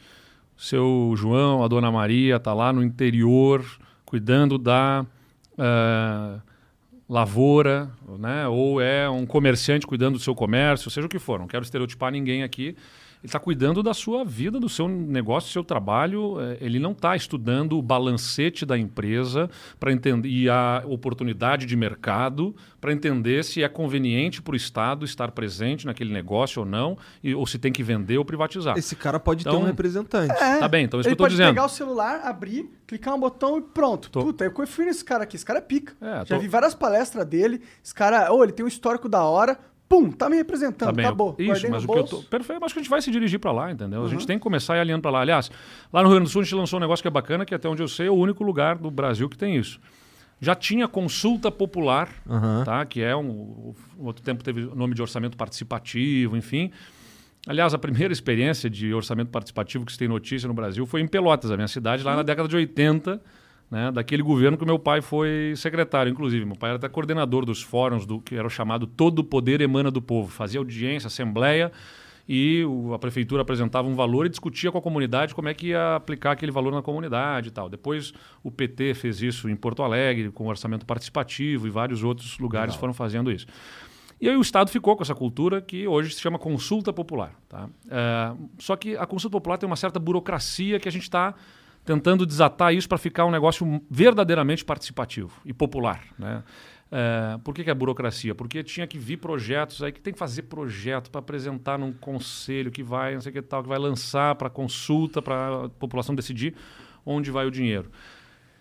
seu 0.56 1.12
João, 1.16 1.62
a 1.62 1.68
dona 1.68 1.92
Maria, 1.92 2.40
tá 2.40 2.52
lá 2.52 2.72
no 2.72 2.82
interior 2.82 3.64
cuidando 4.04 4.58
da 4.58 5.06
ah, 5.56 6.40
lavoura, 7.08 7.90
né? 8.18 8.46
Ou 8.48 8.80
é 8.80 9.08
um 9.08 9.24
comerciante 9.24 9.86
cuidando 9.86 10.14
do 10.14 10.22
seu 10.22 10.34
comércio, 10.34 10.90
seja 10.90 11.06
o 11.06 11.10
que 11.10 11.18
for. 11.18 11.38
Não 11.38 11.46
quero 11.46 11.64
estereotipar 11.64 12.12
ninguém 12.12 12.42
aqui. 12.42 12.76
Ele 13.20 13.26
está 13.28 13.40
cuidando 13.40 13.82
da 13.82 13.92
sua 13.92 14.24
vida, 14.24 14.60
do 14.60 14.68
seu 14.68 14.86
negócio, 14.88 15.48
do 15.48 15.52
seu 15.52 15.64
trabalho. 15.64 16.40
eh, 16.40 16.58
Ele 16.60 16.78
não 16.78 16.92
está 16.92 17.16
estudando 17.16 17.76
o 17.76 17.82
balancete 17.82 18.64
da 18.64 18.78
empresa 18.78 19.50
para 19.80 19.92
entender 19.92 20.28
e 20.28 20.48
a 20.48 20.84
oportunidade 20.86 21.66
de 21.66 21.74
mercado 21.76 22.54
para 22.80 22.92
entender 22.92 23.44
se 23.44 23.60
é 23.62 23.68
conveniente 23.68 24.40
para 24.40 24.52
o 24.52 24.56
Estado 24.56 25.04
estar 25.04 25.32
presente 25.32 25.84
naquele 25.84 26.12
negócio 26.12 26.60
ou 26.60 26.66
não, 26.66 26.96
e, 27.22 27.34
ou 27.34 27.44
se 27.44 27.58
tem 27.58 27.72
que 27.72 27.82
vender 27.82 28.18
ou 28.18 28.24
privatizar. 28.24 28.78
Esse 28.78 28.94
cara 28.94 29.18
pode 29.18 29.42
ter 29.42 29.50
Então- 29.50 29.62
um 29.62 29.64
representante. 29.66 30.32
É, 30.40 30.58
Tá 30.60 30.68
bem, 30.68 30.84
então 30.84 30.98
é 30.98 31.00
isso 31.00 31.08
ele 31.08 31.16
que 31.16 31.20
eu 31.20 31.24
tô 31.24 31.24
pode 31.24 31.34
dizendo. 31.34 31.48
pegar 31.54 31.64
o 31.64 31.68
celular, 31.68 32.20
abrir, 32.24 32.70
clicar 32.86 33.14
um 33.16 33.20
botão 33.20 33.58
e 33.58 33.62
pronto. 33.62 34.10
Tô- 34.10 34.22
Puta, 34.22 34.44
eu 34.44 34.52
confio 34.52 34.84
nesse 34.84 35.04
cara 35.04 35.24
aqui. 35.24 35.34
Esse 35.34 35.44
cara 35.44 35.58
é 35.58 35.62
pica. 35.62 35.92
É, 36.00 36.18
Já 36.24 36.36
tô- 36.36 36.38
vi 36.38 36.46
várias 36.46 36.74
palestras 36.74 37.26
dele. 37.26 37.60
Esse 37.84 37.92
cara, 37.94 38.30
ou 38.32 38.44
ele 38.44 38.52
tem 38.52 38.64
um 38.64 38.68
histórico 38.68 39.08
da 39.08 39.24
hora. 39.24 39.58
Pum, 39.88 40.10
tá 40.10 40.28
me 40.28 40.36
representando. 40.36 40.88
Tá 40.88 40.92
bem, 40.92 41.06
acabou. 41.06 41.34
Isso, 41.38 41.48
Guardei 41.50 41.70
mas 41.70 41.84
o 41.84 41.88
que 41.88 41.98
eu 41.98 42.04
tô. 42.04 42.22
Perfeito, 42.24 42.60
mas 42.60 42.72
que 42.72 42.78
a 42.78 42.82
gente 42.82 42.90
vai 42.90 43.00
se 43.00 43.10
dirigir 43.10 43.38
para 43.40 43.52
lá, 43.52 43.70
entendeu? 43.72 44.00
A 44.00 44.02
Uhum. 44.02 44.08
gente 44.10 44.26
tem 44.26 44.36
que 44.36 44.42
começar 44.42 44.76
e 44.76 44.80
alinhando 44.80 45.00
para 45.02 45.10
lá. 45.10 45.20
Aliás, 45.22 45.50
lá 45.92 46.02
no 46.02 46.08
Rio 46.08 46.16
Grande 46.16 46.28
do 46.28 46.32
Sul 46.32 46.42
a 46.42 46.44
gente 46.44 46.54
lançou 46.54 46.78
um 46.78 46.80
negócio 46.80 47.02
que 47.02 47.08
é 47.08 47.10
bacana, 47.10 47.44
que 47.46 47.54
até 47.54 47.68
onde 47.68 47.82
eu 47.82 47.88
sei 47.88 48.06
é 48.06 48.10
o 48.10 48.14
único 48.14 48.44
lugar 48.44 48.76
do 48.76 48.90
Brasil 48.90 49.28
que 49.30 49.38
tem 49.38 49.56
isso. 49.56 49.80
Já 50.40 50.54
tinha 50.54 50.86
consulta 50.86 51.50
popular, 51.50 52.10
Aham. 52.28 52.62
tá? 52.64 52.84
Que 52.84 53.00
é 53.02 53.16
um. 53.16 53.74
um 53.98 54.04
outro 54.04 54.22
tempo 54.22 54.44
teve 54.44 54.64
o 54.66 54.74
nome 54.74 54.94
de 54.94 55.00
orçamento 55.02 55.36
participativo, 55.36 56.36
enfim. 56.36 56.70
Aliás, 57.46 57.72
a 57.72 57.78
primeira 57.78 58.12
experiência 58.12 58.68
de 58.68 58.92
orçamento 58.92 59.30
participativo 59.30 59.86
que 59.86 59.92
se 59.92 59.98
tem 59.98 60.06
notícia 60.06 60.46
no 60.46 60.52
Brasil 60.54 60.84
foi 60.86 61.00
em 61.00 61.06
Pelotas, 61.08 61.50
a 61.50 61.56
minha 61.56 61.66
cidade, 61.68 62.02
lá 62.04 62.14
na 62.14 62.22
década 62.22 62.46
de 62.48 62.54
80, 62.54 63.20
né, 63.70 63.90
daquele 63.92 64.22
governo 64.22 64.56
que 64.56 64.64
meu 64.64 64.78
pai 64.78 65.00
foi 65.00 65.52
secretário, 65.56 66.10
inclusive. 66.10 66.44
Meu 66.44 66.56
pai 66.56 66.70
era 66.70 66.76
até 66.78 66.88
coordenador 66.88 67.44
dos 67.44 67.62
fóruns, 67.62 68.06
do 68.06 68.20
que 68.20 68.34
era 68.34 68.46
o 68.46 68.50
chamado 68.50 68.86
Todo 68.86 69.20
o 69.20 69.24
Poder 69.24 69.60
Emana 69.60 69.90
do 69.90 70.00
Povo. 70.00 70.30
Fazia 70.30 70.58
audiência, 70.58 71.06
assembleia, 71.08 71.70
e 72.26 72.62
o- 72.64 72.92
a 72.92 72.98
prefeitura 72.98 73.40
apresentava 73.42 73.88
um 73.88 73.94
valor 73.94 74.26
e 74.26 74.28
discutia 74.28 74.70
com 74.70 74.76
a 74.78 74.82
comunidade 74.82 75.34
como 75.34 75.48
é 75.48 75.54
que 75.54 75.68
ia 75.68 75.96
aplicar 75.96 76.32
aquele 76.32 76.52
valor 76.52 76.72
na 76.72 76.82
comunidade 76.82 77.48
e 77.48 77.50
tal. 77.50 77.68
Depois 77.70 78.12
o 78.42 78.50
PT 78.50 78.94
fez 78.94 79.22
isso 79.22 79.48
em 79.48 79.56
Porto 79.56 79.82
Alegre, 79.82 80.30
com 80.30 80.46
orçamento 80.46 80.84
participativo, 80.84 81.66
e 81.66 81.70
vários 81.70 82.02
outros 82.04 82.38
lugares 82.38 82.74
foram 82.80 82.92
fazendo 82.92 83.30
isso. 83.32 83.46
E 84.20 84.28
aí 84.28 84.36
o 84.36 84.40
Estado 84.40 84.68
ficou 84.68 84.96
com 84.96 85.02
essa 85.02 85.14
cultura 85.14 85.62
que 85.62 85.86
hoje 85.86 86.12
se 86.12 86.20
chama 86.20 86.38
consulta 86.38 86.92
popular. 86.92 87.32
Tá? 87.48 87.68
É, 87.88 88.32
só 88.58 88.74
que 88.76 88.96
a 88.96 89.06
consulta 89.06 89.32
popular 89.32 89.56
tem 89.58 89.66
uma 89.66 89.76
certa 89.76 90.00
burocracia 90.00 90.80
que 90.80 90.88
a 90.88 90.92
gente 90.92 91.04
está 91.04 91.34
tentando 91.84 92.26
desatar 92.26 92.74
isso 92.74 92.88
para 92.88 92.98
ficar 92.98 93.24
um 93.24 93.30
negócio 93.30 93.82
verdadeiramente 93.90 94.64
participativo 94.64 95.32
e 95.44 95.52
popular. 95.52 96.02
Né? 96.18 96.42
É, 96.90 97.38
por 97.44 97.54
que, 97.54 97.64
que 97.64 97.70
é 97.70 97.74
burocracia? 97.74 98.34
Porque 98.34 98.62
tinha 98.62 98.86
que 98.86 98.98
vir 98.98 99.18
projetos 99.18 99.82
aí 99.82 99.92
que 99.92 100.00
tem 100.00 100.12
que 100.12 100.18
fazer 100.18 100.42
projeto 100.42 101.10
para 101.10 101.18
apresentar 101.18 101.78
num 101.78 101.92
conselho 101.92 102.70
que 102.70 102.82
vai, 102.82 103.14
não 103.14 103.20
sei 103.20 103.32
que 103.32 103.42
tal, 103.42 103.62
que 103.62 103.68
vai 103.68 103.78
lançar 103.78 104.34
para 104.36 104.48
consulta, 104.48 105.20
para 105.20 105.66
a 105.66 105.68
população 105.68 106.14
decidir 106.14 106.54
onde 107.04 107.30
vai 107.30 107.46
o 107.46 107.50
dinheiro. 107.50 107.90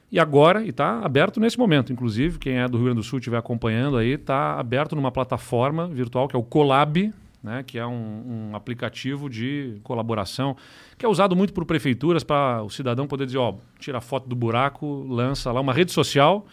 E 0.10 0.20
agora, 0.20 0.64
e 0.64 0.70
está 0.70 1.02
aberto 1.02 1.40
nesse 1.40 1.58
momento, 1.58 1.92
inclusive, 1.92 2.40
quem 2.40 2.60
é 2.60 2.68
do 2.68 2.78
Rio 2.78 2.86
Grande 2.86 3.02
do 3.02 3.04
Sul 3.04 3.20
estiver 3.20 3.38
acompanhando 3.38 3.98
aí, 3.98 4.12
está 4.12 4.58
aberto 4.58 4.96
numa 4.96 5.12
plataforma 5.12 5.88
virtual 5.88 6.30
que 6.30 6.36
é 6.36 6.40
o 6.40 6.44
Colab, 6.44 7.14
né, 7.42 7.64
que 7.64 7.78
é 7.78 7.86
um, 7.86 8.50
um, 8.52 8.56
aplicativo 8.56 9.30
de 9.30 9.80
colaboração, 9.84 10.56
que 10.98 11.06
é 11.06 11.10
usado 11.10 11.36
muito 11.36 11.54
por 11.54 11.66
prefeituras 11.66 12.24
para 12.24 12.64
o 12.64 12.70
cidadão 12.70 13.08
poder 13.08 13.26
dizer, 13.26 13.38
ó, 13.38 13.56
tira 13.80 14.02
foto 14.02 14.28
do 14.28 14.36
buraco, 14.36 15.06
lança 15.08 15.52
lá 15.52 15.62
uma 15.62 15.74
rede 15.74 15.92
social 15.92 16.46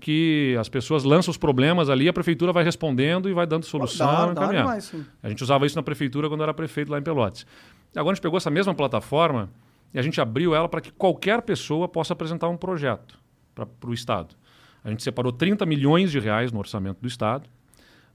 que 0.00 0.56
as 0.58 0.68
pessoas 0.68 1.04
lançam 1.04 1.30
os 1.30 1.36
problemas 1.36 1.90
ali, 1.90 2.08
a 2.08 2.12
prefeitura 2.12 2.52
vai 2.52 2.64
respondendo 2.64 3.28
e 3.28 3.34
vai 3.34 3.46
dando 3.46 3.66
solução. 3.66 4.32
Dá, 4.32 4.46
dá 4.46 4.52
demais, 4.52 4.94
a 5.22 5.28
gente 5.28 5.42
usava 5.42 5.66
isso 5.66 5.76
na 5.76 5.82
prefeitura 5.82 6.28
quando 6.28 6.42
era 6.42 6.54
prefeito 6.54 6.90
lá 6.90 6.98
em 6.98 7.02
Pelotas. 7.02 7.46
Agora 7.94 8.12
a 8.12 8.14
gente 8.14 8.22
pegou 8.22 8.38
essa 8.38 8.50
mesma 8.50 8.74
plataforma 8.74 9.50
e 9.92 9.98
a 9.98 10.02
gente 10.02 10.20
abriu 10.20 10.54
ela 10.54 10.68
para 10.68 10.80
que 10.80 10.90
qualquer 10.90 11.42
pessoa 11.42 11.86
possa 11.86 12.12
apresentar 12.12 12.48
um 12.48 12.56
projeto 12.56 13.18
para 13.54 13.90
o 13.90 13.92
Estado. 13.92 14.34
A 14.82 14.90
gente 14.90 15.02
separou 15.02 15.32
30 15.32 15.66
milhões 15.66 16.10
de 16.10 16.18
reais 16.18 16.50
no 16.50 16.58
orçamento 16.58 17.00
do 17.00 17.08
Estado. 17.08 17.48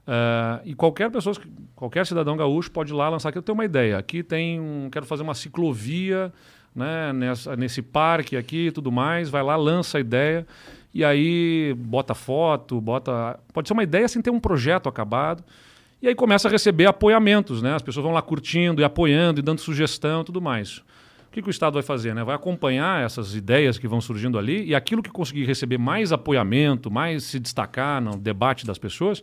Uh, 0.06 0.62
e 0.64 0.74
qualquer 0.74 1.10
pessoa, 1.10 1.34
qualquer 1.74 2.06
cidadão 2.06 2.36
gaúcho 2.36 2.70
pode 2.70 2.92
ir 2.92 2.94
lá 2.94 3.08
lançar 3.08 3.30
aqui. 3.30 3.38
Eu 3.38 3.42
tenho 3.42 3.54
uma 3.54 3.64
ideia. 3.64 3.98
Aqui 3.98 4.22
tem 4.22 4.60
um. 4.60 4.88
Quero 4.90 5.04
fazer 5.06 5.22
uma 5.22 5.34
ciclovia 5.34 6.32
né, 6.74 7.12
nessa, 7.12 7.56
nesse 7.56 7.82
parque 7.82 8.36
aqui 8.36 8.68
e 8.68 8.72
tudo 8.72 8.92
mais. 8.92 9.28
Vai 9.28 9.42
lá, 9.42 9.56
lança 9.56 9.98
a 9.98 10.00
ideia. 10.00 10.46
E 10.94 11.04
aí 11.04 11.74
bota 11.76 12.14
foto, 12.14 12.80
bota. 12.80 13.38
Pode 13.52 13.68
ser 13.68 13.74
uma 13.74 13.82
ideia 13.82 14.06
sem 14.08 14.22
ter 14.22 14.30
um 14.30 14.40
projeto 14.40 14.88
acabado. 14.88 15.44
E 16.00 16.08
aí 16.08 16.14
começa 16.14 16.46
a 16.46 16.50
receber 16.50 16.86
apoiamentos, 16.86 17.60
né? 17.60 17.74
As 17.74 17.82
pessoas 17.82 18.04
vão 18.04 18.12
lá 18.12 18.22
curtindo 18.22 18.80
e 18.80 18.84
apoiando 18.84 19.40
e 19.40 19.42
dando 19.42 19.60
sugestão 19.60 20.20
e 20.20 20.24
tudo 20.24 20.40
mais 20.40 20.82
que, 21.36 21.42
que 21.42 21.48
o 21.48 21.50
Estado 21.50 21.74
vai 21.74 21.82
fazer? 21.82 22.14
Né? 22.14 22.24
Vai 22.24 22.34
acompanhar 22.34 23.04
essas 23.04 23.34
ideias 23.34 23.76
que 23.78 23.86
vão 23.86 24.00
surgindo 24.00 24.38
ali 24.38 24.64
e 24.64 24.74
aquilo 24.74 25.02
que 25.02 25.10
conseguir 25.10 25.44
receber 25.44 25.76
mais 25.76 26.10
apoiamento, 26.10 26.90
mais 26.90 27.24
se 27.24 27.38
destacar 27.38 28.00
no 28.00 28.16
debate 28.16 28.64
das 28.64 28.78
pessoas, 28.78 29.22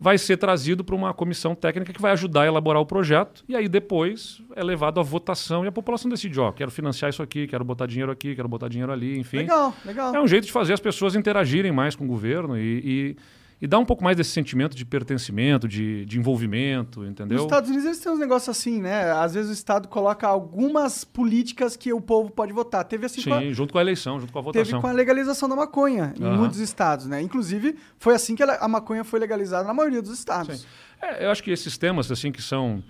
vai 0.00 0.16
ser 0.16 0.36
trazido 0.36 0.84
para 0.84 0.94
uma 0.94 1.12
comissão 1.12 1.54
técnica 1.54 1.92
que 1.92 2.00
vai 2.00 2.12
ajudar 2.12 2.42
a 2.42 2.46
elaborar 2.46 2.80
o 2.80 2.86
projeto 2.86 3.44
e 3.48 3.56
aí 3.56 3.68
depois 3.68 4.40
é 4.54 4.62
levado 4.62 5.00
à 5.00 5.02
votação 5.02 5.64
e 5.64 5.68
a 5.68 5.72
população 5.72 6.08
decide, 6.08 6.38
ó, 6.38 6.52
quero 6.52 6.70
financiar 6.70 7.10
isso 7.10 7.22
aqui, 7.22 7.46
quero 7.46 7.64
botar 7.64 7.86
dinheiro 7.86 8.12
aqui, 8.12 8.34
quero 8.34 8.48
botar 8.48 8.68
dinheiro 8.68 8.92
ali, 8.92 9.18
enfim. 9.18 9.38
Legal, 9.38 9.74
legal. 9.84 10.14
É 10.14 10.20
um 10.20 10.28
jeito 10.28 10.46
de 10.46 10.52
fazer 10.52 10.72
as 10.72 10.80
pessoas 10.80 11.16
interagirem 11.16 11.72
mais 11.72 11.96
com 11.96 12.04
o 12.04 12.06
governo 12.06 12.56
e, 12.56 12.60
e 12.84 13.16
e 13.60 13.66
dá 13.66 13.78
um 13.78 13.84
pouco 13.84 14.04
mais 14.04 14.16
desse 14.16 14.30
sentimento 14.30 14.76
de 14.76 14.84
pertencimento, 14.84 15.66
de, 15.66 16.04
de 16.06 16.18
envolvimento, 16.18 17.04
entendeu? 17.04 17.38
Nos 17.38 17.46
Estados 17.46 17.68
Unidos 17.68 17.86
eles 17.86 17.98
têm 17.98 18.12
uns 18.12 18.18
negócios 18.18 18.48
assim, 18.48 18.80
né? 18.80 19.10
Às 19.10 19.34
vezes 19.34 19.50
o 19.50 19.52
Estado 19.52 19.88
coloca 19.88 20.28
algumas 20.28 21.02
políticas 21.04 21.76
que 21.76 21.92
o 21.92 22.00
povo 22.00 22.30
pode 22.30 22.52
votar. 22.52 22.84
Teve 22.84 23.06
assim. 23.06 23.20
Sim, 23.20 23.32
a... 23.32 23.52
junto 23.52 23.72
com 23.72 23.78
a 23.78 23.80
eleição, 23.80 24.20
junto 24.20 24.32
com 24.32 24.38
a 24.38 24.42
votação. 24.42 24.64
Teve 24.64 24.80
com 24.80 24.86
a 24.86 24.92
legalização 24.92 25.48
da 25.48 25.56
maconha 25.56 26.14
em 26.18 26.24
uhum. 26.24 26.36
muitos 26.36 26.60
estados, 26.60 27.06
né? 27.06 27.20
Inclusive, 27.20 27.76
foi 27.98 28.14
assim 28.14 28.36
que 28.36 28.42
a 28.44 28.68
maconha 28.68 29.02
foi 29.02 29.18
legalizada 29.18 29.66
na 29.66 29.74
maioria 29.74 30.00
dos 30.00 30.12
estados. 30.12 30.64
É, 31.02 31.26
eu 31.26 31.30
acho 31.30 31.42
que 31.42 31.50
esses 31.50 31.76
temas, 31.76 32.10
assim, 32.12 32.30
que 32.30 32.42
são 32.42 32.82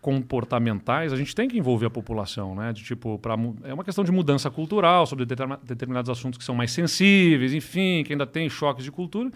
comportamentais, 0.00 1.12
a 1.12 1.16
gente 1.16 1.34
tem 1.34 1.46
que 1.46 1.58
envolver 1.58 1.86
a 1.86 1.90
população, 1.90 2.54
né? 2.54 2.72
De 2.72 2.82
tipo, 2.82 3.18
pra, 3.18 3.34
é 3.64 3.72
uma 3.72 3.84
questão 3.84 4.02
de 4.02 4.10
mudança 4.10 4.50
cultural 4.50 5.06
sobre 5.06 5.26
determinados 5.26 6.10
assuntos 6.10 6.38
que 6.38 6.44
são 6.44 6.54
mais 6.54 6.72
sensíveis, 6.72 7.52
enfim, 7.52 8.02
que 8.04 8.12
ainda 8.12 8.26
tem 8.26 8.48
choques 8.48 8.82
de 8.82 8.90
cultura. 8.90 9.30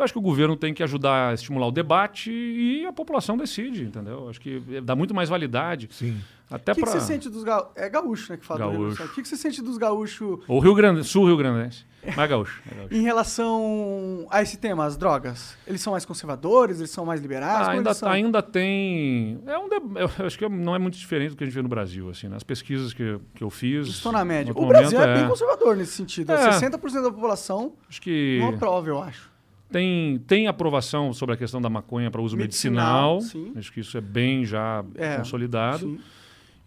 Eu 0.00 0.04
acho 0.04 0.14
que 0.14 0.18
o 0.18 0.22
governo 0.22 0.56
tem 0.56 0.72
que 0.72 0.82
ajudar 0.82 1.28
a 1.28 1.34
estimular 1.34 1.66
o 1.66 1.70
debate 1.70 2.32
e 2.32 2.86
a 2.86 2.92
população 2.92 3.36
decide, 3.36 3.84
entendeu? 3.84 4.20
Eu 4.20 4.30
acho 4.30 4.40
que 4.40 4.58
dá 4.82 4.96
muito 4.96 5.14
mais 5.14 5.28
validade. 5.28 5.90
Sim. 5.92 6.18
Até 6.50 6.72
o 6.72 6.74
que, 6.74 6.80
pra... 6.80 6.90
que 6.90 6.98
você 6.98 7.06
sente 7.06 7.28
dos 7.28 7.44
gaúchos? 7.44 7.72
É 7.76 7.88
gaúcho, 7.90 8.32
né, 8.32 8.38
que 8.38 8.46
fala 8.46 8.60
gaúcho. 8.60 9.04
O 9.04 9.08
que, 9.10 9.20
que 9.20 9.28
você 9.28 9.36
sente 9.36 9.60
dos 9.60 9.76
gaúchos... 9.76 10.40
O 10.48 10.58
Rio 10.58 10.74
Grande, 10.74 11.04
Sul 11.04 11.26
Rio 11.26 11.36
Grande, 11.36 11.86
mais 12.16 12.30
gaúcho, 12.30 12.62
é 12.72 12.74
gaúcho. 12.74 12.94
em 12.94 13.02
relação 13.02 14.26
a 14.30 14.40
esse 14.40 14.56
tema, 14.56 14.86
as 14.86 14.96
drogas, 14.96 15.54
eles 15.66 15.82
são 15.82 15.92
mais 15.92 16.06
conservadores, 16.06 16.78
eles 16.78 16.90
são 16.90 17.04
mais 17.04 17.20
liberais? 17.20 17.68
Ah, 17.68 17.70
ainda, 17.70 17.92
ainda 18.04 18.42
tem... 18.42 19.38
É 19.46 19.58
um 19.58 19.68
de... 19.68 19.76
Eu 20.00 20.26
acho 20.26 20.38
que 20.38 20.48
não 20.48 20.74
é 20.74 20.78
muito 20.78 20.96
diferente 20.96 21.32
do 21.32 21.36
que 21.36 21.44
a 21.44 21.46
gente 21.46 21.54
vê 21.54 21.62
no 21.62 21.68
Brasil, 21.68 22.08
assim, 22.08 22.26
né? 22.26 22.36
As 22.36 22.42
pesquisas 22.42 22.94
que, 22.94 23.20
que 23.34 23.44
eu 23.44 23.50
fiz... 23.50 23.86
Estou 23.86 24.12
na 24.12 24.24
média. 24.24 24.52
O 24.56 24.66
Brasil 24.66 24.98
é, 24.98 25.04
é, 25.04 25.14
bem 25.20 25.28
conservador 25.28 25.76
nesse 25.76 25.92
sentido. 25.92 26.32
É. 26.32 26.58
60% 26.58 27.02
da 27.02 27.12
população 27.12 27.74
acho 27.86 28.00
que... 28.00 28.38
não 28.40 28.48
aprova, 28.48 28.88
eu 28.88 29.00
acho. 29.00 29.29
Tem, 29.70 30.18
tem 30.26 30.46
aprovação 30.46 31.12
sobre 31.12 31.34
a 31.34 31.38
questão 31.38 31.60
da 31.60 31.70
maconha 31.70 32.10
para 32.10 32.20
uso 32.20 32.36
medicinal. 32.36 33.16
medicinal 33.16 33.52
acho 33.56 33.72
que 33.72 33.80
isso 33.80 33.96
é 33.96 34.00
bem 34.00 34.44
já 34.44 34.84
é, 34.96 35.16
consolidado. 35.16 35.98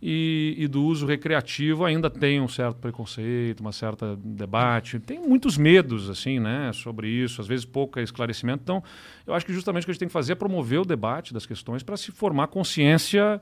E, 0.05 0.55
e, 0.57 0.67
do 0.67 0.83
uso 0.83 1.05
recreativo 1.05 1.85
ainda 1.85 2.09
tem 2.09 2.41
um 2.41 2.47
certo 2.47 2.75
preconceito, 2.75 3.61
uma 3.61 3.71
certa 3.71 4.17
debate. 4.17 4.99
Tem 4.99 5.17
muitos 5.17 5.57
medos 5.57 6.09
assim, 6.09 6.41
né, 6.41 6.71
sobre 6.73 7.07
isso, 7.07 7.39
às 7.39 7.47
vezes 7.47 7.63
pouco 7.63 7.97
esclarecimento. 8.01 8.61
Então, 8.63 8.83
eu 9.25 9.33
acho 9.33 9.45
que 9.45 9.53
justamente 9.53 9.83
o 9.83 9.85
que 9.85 9.91
a 9.91 9.93
gente 9.93 9.99
tem 9.99 10.09
que 10.09 10.13
fazer 10.13 10.33
é 10.33 10.35
promover 10.35 10.81
o 10.81 10.85
debate 10.85 11.33
das 11.33 11.45
questões 11.45 11.83
para 11.83 11.95
se 11.95 12.11
formar 12.11 12.47
consciência 12.47 13.41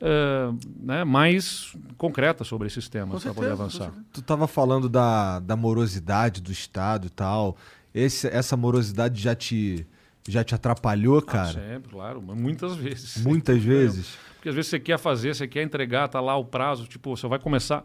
uh, 0.00 0.58
né, 0.80 1.04
mais 1.04 1.76
concreta 1.96 2.42
sobre 2.42 2.68
esses 2.68 2.88
temas 2.88 3.22
para 3.22 3.34
poder 3.34 3.52
avançar. 3.52 3.92
Tu 4.10 4.20
estava 4.20 4.46
falando 4.46 4.88
da, 4.88 5.40
da 5.40 5.56
morosidade 5.56 6.40
do 6.40 6.50
Estado 6.50 7.06
e 7.06 7.10
tal. 7.10 7.56
Esse, 7.98 8.28
essa 8.28 8.56
morosidade 8.56 9.20
já 9.20 9.34
te, 9.34 9.86
já 10.28 10.44
te 10.44 10.54
atrapalhou, 10.54 11.18
ah, 11.18 11.22
cara? 11.22 11.48
Ah, 11.48 11.74
sempre, 11.74 11.90
claro. 11.90 12.22
Muitas 12.22 12.76
vezes. 12.76 13.18
Muitas 13.24 13.62
vezes? 13.62 14.16
Porque 14.34 14.48
às 14.48 14.54
vezes 14.54 14.70
você 14.70 14.78
quer 14.78 14.98
fazer, 14.98 15.34
você 15.34 15.48
quer 15.48 15.62
entregar, 15.62 16.08
tá 16.08 16.20
lá 16.20 16.36
o 16.36 16.44
prazo, 16.44 16.86
tipo, 16.86 17.16
você 17.16 17.26
vai 17.26 17.38
começar... 17.38 17.82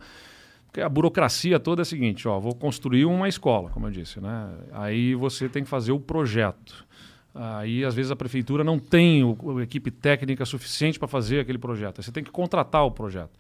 Porque 0.68 0.82
a 0.82 0.90
burocracia 0.90 1.60
toda 1.60 1.82
é 1.82 1.84
a 1.84 1.86
seguinte, 1.86 2.28
ó, 2.28 2.40
vou 2.40 2.56
construir 2.56 3.06
uma 3.06 3.30
escola, 3.30 3.70
como 3.70 3.86
eu 3.86 3.92
disse, 3.92 4.20
né? 4.20 4.50
Aí 4.72 5.14
você 5.14 5.48
tem 5.48 5.64
que 5.64 5.70
fazer 5.70 5.92
o 5.92 6.00
projeto. 6.00 6.84
Aí, 7.36 7.84
às 7.86 7.94
vezes, 7.94 8.12
a 8.12 8.16
prefeitura 8.16 8.64
não 8.64 8.78
tem 8.78 9.24
o, 9.24 9.38
a 9.60 9.64
equipe 9.64 9.92
técnica 9.92 10.46
suficiente 10.46 10.98
para 10.98 11.08
fazer 11.08 11.40
aquele 11.40 11.60
projeto. 11.60 12.00
Aí 12.00 12.04
você 12.04 12.12
tem 12.12 12.24
que 12.24 12.32
contratar 12.32 12.84
o 12.86 12.92
projeto. 12.92 13.32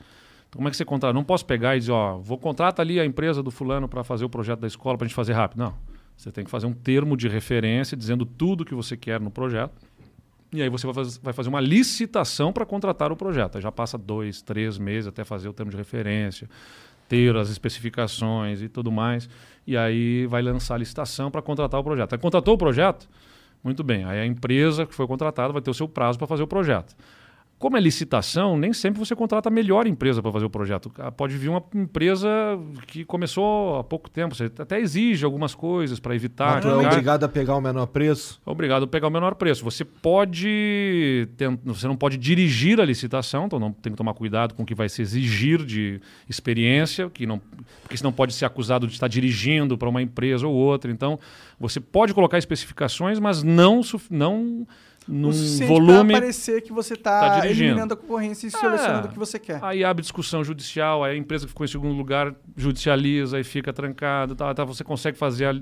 Então, 0.47 0.57
como 0.57 0.67
é 0.67 0.71
que 0.71 0.77
você 0.77 0.85
contrata? 0.85 1.13
Não 1.13 1.23
posso 1.23 1.45
pegar 1.45 1.75
e 1.75 1.79
dizer, 1.79 1.91
ó, 1.91 2.17
vou 2.17 2.37
contratar 2.37 2.83
ali 2.83 2.99
a 2.99 3.05
empresa 3.05 3.41
do 3.41 3.49
fulano 3.49 3.87
para 3.87 4.03
fazer 4.03 4.25
o 4.25 4.29
projeto 4.29 4.59
da 4.59 4.67
escola 4.67 4.95
para 4.95 5.05
a 5.05 5.07
gente 5.07 5.15
fazer 5.15 5.33
rápido. 5.33 5.59
Não. 5.59 5.92
Você 6.15 6.31
tem 6.31 6.43
que 6.43 6.51
fazer 6.51 6.65
um 6.65 6.73
termo 6.73 7.17
de 7.17 7.27
referência 7.27 7.97
dizendo 7.97 8.25
tudo 8.25 8.63
que 8.63 8.73
você 8.73 8.95
quer 8.95 9.19
no 9.19 9.29
projeto. 9.31 9.73
E 10.51 10.61
aí 10.61 10.69
você 10.69 10.85
vai, 10.85 10.93
faz, 10.93 11.17
vai 11.17 11.33
fazer 11.33 11.49
uma 11.49 11.59
licitação 11.59 12.53
para 12.53 12.65
contratar 12.65 13.11
o 13.11 13.15
projeto. 13.15 13.55
Aí 13.55 13.61
já 13.61 13.71
passa 13.71 13.97
dois, 13.97 14.41
três 14.41 14.77
meses 14.77 15.07
até 15.07 15.23
fazer 15.23 15.49
o 15.49 15.53
termo 15.53 15.71
de 15.71 15.77
referência, 15.77 16.47
ter 17.09 17.35
as 17.35 17.49
especificações 17.49 18.61
e 18.61 18.69
tudo 18.69 18.91
mais. 18.91 19.27
E 19.65 19.75
aí 19.75 20.27
vai 20.27 20.41
lançar 20.41 20.75
a 20.75 20.77
licitação 20.77 21.31
para 21.31 21.41
contratar 21.41 21.79
o 21.79 21.83
projeto. 21.83 22.13
Aí 22.13 22.19
contratou 22.19 22.53
o 22.53 22.57
projeto? 22.57 23.09
Muito 23.63 23.83
bem. 23.83 24.03
Aí 24.03 24.19
a 24.19 24.25
empresa 24.25 24.85
que 24.85 24.93
foi 24.93 25.07
contratada 25.07 25.51
vai 25.51 25.61
ter 25.61 25.71
o 25.71 25.73
seu 25.73 25.87
prazo 25.87 26.17
para 26.19 26.27
fazer 26.27 26.43
o 26.43 26.47
projeto. 26.47 26.95
Como 27.63 27.77
é 27.77 27.79
licitação, 27.79 28.57
nem 28.57 28.73
sempre 28.73 28.99
você 28.99 29.15
contrata 29.15 29.47
a 29.47 29.49
melhor 29.49 29.87
empresa 29.87 30.21
para 30.21 30.33
fazer 30.33 30.43
o 30.43 30.49
projeto. 30.49 30.91
Ah, 30.99 31.09
pode 31.09 31.37
vir 31.37 31.47
uma 31.47 31.63
empresa 31.73 32.27
que 32.87 33.05
começou 33.05 33.77
há 33.77 33.83
pouco 33.85 34.09
tempo. 34.09 34.35
Você 34.35 34.51
até 34.59 34.81
exige 34.81 35.23
algumas 35.23 35.55
coisas 35.55 35.97
para 35.97 36.13
evitar. 36.13 36.55
Mas 36.55 36.65
é 36.65 36.75
obrigado 36.75 37.23
a 37.23 37.29
pegar 37.29 37.55
o 37.55 37.61
menor 37.61 37.85
preço? 37.85 38.41
É 38.45 38.49
obrigado 38.49 38.83
a 38.83 38.87
pegar 38.87 39.07
o 39.07 39.09
menor 39.09 39.35
preço. 39.35 39.63
Você 39.63 39.85
pode. 39.85 41.29
Você 41.63 41.87
não 41.87 41.95
pode 41.95 42.17
dirigir 42.17 42.81
a 42.81 42.85
licitação, 42.85 43.45
então 43.45 43.57
não 43.57 43.71
tem 43.71 43.93
que 43.93 43.97
tomar 43.97 44.13
cuidado 44.13 44.55
com 44.55 44.63
o 44.63 44.65
que 44.65 44.75
vai 44.75 44.89
se 44.89 45.01
exigir 45.01 45.63
de 45.63 46.01
experiência, 46.27 47.09
que 47.09 47.25
não, 47.25 47.39
porque 47.81 47.95
senão 47.95 48.11
pode 48.11 48.33
ser 48.33 48.43
acusado 48.43 48.87
de 48.87 48.91
estar 48.91 49.07
dirigindo 49.07 49.77
para 49.77 49.87
uma 49.87 50.01
empresa 50.01 50.45
ou 50.45 50.53
outra. 50.53 50.91
Então, 50.91 51.17
você 51.57 51.79
pode 51.79 52.13
colocar 52.13 52.37
especificações, 52.37 53.19
mas 53.19 53.41
não. 53.41 53.79
não 54.09 54.67
num 55.07 55.29
o 55.29 55.67
volume. 55.67 56.11
Para 56.11 56.21
parecer 56.21 56.61
que 56.61 56.71
você 56.71 56.93
está 56.93 57.39
tá 57.39 57.47
eliminando 57.47 57.93
a 57.93 57.97
concorrência 57.97 58.47
e 58.47 58.49
é, 58.49 58.51
selecionando 58.51 59.07
o 59.07 59.11
que 59.11 59.19
você 59.19 59.39
quer. 59.39 59.59
Aí 59.61 59.83
abre 59.83 60.01
discussão 60.01 60.43
judicial, 60.43 61.03
aí 61.03 61.15
a 61.15 61.17
empresa 61.17 61.45
que 61.45 61.49
ficou 61.49 61.65
em 61.65 61.69
segundo 61.69 61.93
lugar 61.93 62.33
judicializa, 62.55 63.37
aí 63.37 63.43
fica 63.43 63.73
trancada, 63.73 64.35
tá, 64.35 64.53
tá, 64.53 64.63
você 64.63 64.83
consegue 64.83 65.17
fazer 65.17 65.45
a, 65.45 65.61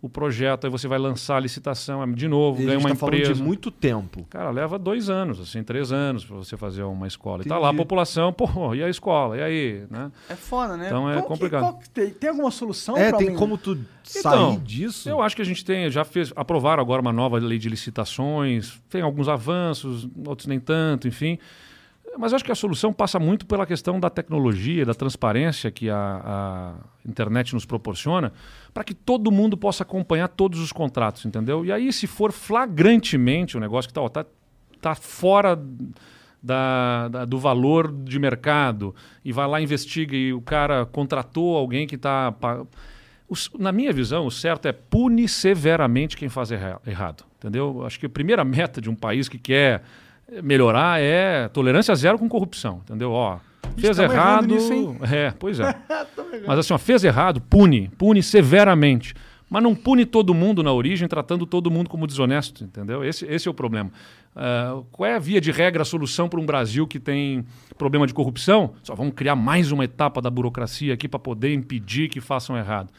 o 0.00 0.08
projeto, 0.08 0.64
aí 0.64 0.70
você 0.70 0.86
vai 0.86 0.98
lançar 0.98 1.36
a 1.36 1.40
licitação, 1.40 2.08
de 2.12 2.28
novo, 2.28 2.62
e 2.62 2.66
ganha 2.66 2.78
uma 2.78 2.94
tá 2.94 3.06
empresa. 3.06 3.34
de 3.34 3.42
muito 3.42 3.68
tempo. 3.70 4.24
Cara, 4.30 4.50
leva 4.50 4.78
dois 4.78 5.10
anos, 5.10 5.40
assim, 5.40 5.62
três 5.64 5.90
anos 5.90 6.24
para 6.24 6.36
você 6.36 6.56
fazer 6.56 6.84
uma 6.84 7.08
escola. 7.08 7.38
Entendi. 7.38 7.48
E 7.48 7.52
tá 7.54 7.58
lá 7.58 7.70
a 7.70 7.74
população, 7.74 8.32
pô, 8.32 8.74
e 8.74 8.82
a 8.82 8.88
escola? 8.88 9.36
E 9.36 9.42
aí? 9.42 9.86
Né? 9.90 10.12
É 10.28 10.36
foda, 10.36 10.76
né? 10.76 10.86
Então 10.86 11.10
é 11.10 11.20
complicado. 11.20 11.78
Que, 11.78 11.90
tem, 11.90 12.10
tem, 12.10 12.30
alguma 12.30 12.50
solução? 12.50 12.96
É, 12.96 13.12
tem 13.12 13.34
como 13.34 13.58
tu 13.58 13.76
sair 14.04 14.20
então, 14.20 14.60
disso? 14.60 15.08
Eu 15.08 15.20
acho 15.20 15.34
que 15.34 15.42
a 15.42 15.44
gente 15.44 15.64
tem, 15.64 15.90
já 15.90 16.04
fez, 16.04 16.32
aprovaram 16.36 16.80
agora 16.80 17.02
uma 17.02 17.12
nova 17.12 17.36
lei 17.38 17.58
de 17.58 17.68
licitações, 17.68 18.80
tem 18.88 19.02
alguns 19.02 19.28
avanços, 19.28 20.08
outros 20.24 20.46
nem 20.46 20.60
tanto, 20.60 21.08
enfim 21.08 21.38
Mas 22.18 22.32
eu 22.32 22.36
acho 22.36 22.44
que 22.44 22.50
a 22.50 22.56
solução 22.56 22.92
passa 22.92 23.18
muito 23.20 23.46
pela 23.46 23.64
questão 23.64 24.00
da 24.00 24.10
tecnologia, 24.10 24.84
da 24.84 24.92
transparência 24.92 25.70
que 25.70 25.88
a, 25.88 26.20
a 26.24 27.08
internet 27.08 27.54
nos 27.54 27.64
proporciona, 27.64 28.32
para 28.74 28.82
que 28.82 28.92
todo 28.92 29.30
mundo 29.30 29.56
possa 29.56 29.84
acompanhar 29.84 30.26
todos 30.26 30.58
os 30.58 30.72
contratos, 30.72 31.24
entendeu? 31.24 31.64
E 31.64 31.70
aí, 31.70 31.92
se 31.92 32.08
for 32.08 32.32
flagrantemente 32.32 33.56
o 33.56 33.60
negócio 33.60 33.88
que 33.88 33.98
está 33.98 34.24
tá, 34.24 34.30
tá 34.80 34.94
fora 34.96 35.56
da, 36.42 37.08
da, 37.08 37.24
do 37.24 37.38
valor 37.38 37.92
de 37.92 38.18
mercado 38.18 38.94
e 39.24 39.32
vai 39.32 39.46
lá 39.46 39.60
investiga 39.60 40.16
e 40.16 40.32
o 40.32 40.40
cara 40.40 40.86
contratou 40.86 41.56
alguém 41.56 41.86
que 41.86 41.94
está 41.94 42.34
na 43.58 43.70
minha 43.70 43.92
visão, 43.92 44.26
o 44.26 44.30
certo 44.30 44.66
é 44.66 44.72
punir 44.72 45.28
severamente 45.28 46.16
quem 46.16 46.28
faz 46.28 46.50
erra 46.50 46.80
errado. 46.84 47.24
Entendeu? 47.38 47.84
Acho 47.86 48.00
que 48.00 48.06
a 48.06 48.10
primeira 48.10 48.44
meta 48.44 48.80
de 48.80 48.90
um 48.90 48.94
país 48.96 49.28
que 49.28 49.38
quer 49.38 49.84
melhorar 50.42 51.00
é 51.00 51.48
tolerância 51.48 51.94
zero 51.94 52.18
com 52.18 52.28
corrupção. 52.28 52.80
Entendeu? 52.84 53.12
Ó, 53.12 53.38
fez 53.76 53.98
errado. 53.98 54.46
Nisso, 54.46 54.96
é, 55.12 55.32
pois 55.38 55.60
é. 55.60 55.74
Mas 56.46 56.58
assim, 56.58 56.72
ó, 56.72 56.78
fez 56.78 57.04
errado, 57.04 57.40
pune, 57.40 57.90
pune 57.96 58.22
severamente. 58.22 59.14
Mas 59.50 59.62
não 59.62 59.74
pune 59.74 60.04
todo 60.04 60.34
mundo 60.34 60.62
na 60.62 60.72
origem, 60.72 61.08
tratando 61.08 61.46
todo 61.46 61.70
mundo 61.70 61.88
como 61.88 62.06
desonesto, 62.06 62.64
entendeu? 62.64 63.02
Esse, 63.02 63.24
esse 63.26 63.48
é 63.48 63.50
o 63.50 63.54
problema. 63.54 63.90
Uh, 64.36 64.84
qual 64.92 65.08
é 65.08 65.14
a 65.14 65.18
via 65.18 65.40
de 65.40 65.50
regra, 65.50 65.82
a 65.82 65.84
solução 65.86 66.28
para 66.28 66.38
um 66.38 66.44
Brasil 66.44 66.86
que 66.86 67.00
tem 67.00 67.44
problema 67.78 68.06
de 68.06 68.12
corrupção? 68.12 68.74
Só 68.82 68.94
vamos 68.94 69.14
criar 69.14 69.34
mais 69.34 69.72
uma 69.72 69.84
etapa 69.84 70.20
da 70.20 70.28
burocracia 70.28 70.92
aqui 70.92 71.08
para 71.08 71.18
poder 71.18 71.54
impedir 71.54 72.10
que 72.10 72.20
façam 72.20 72.58
errado. 72.58 72.92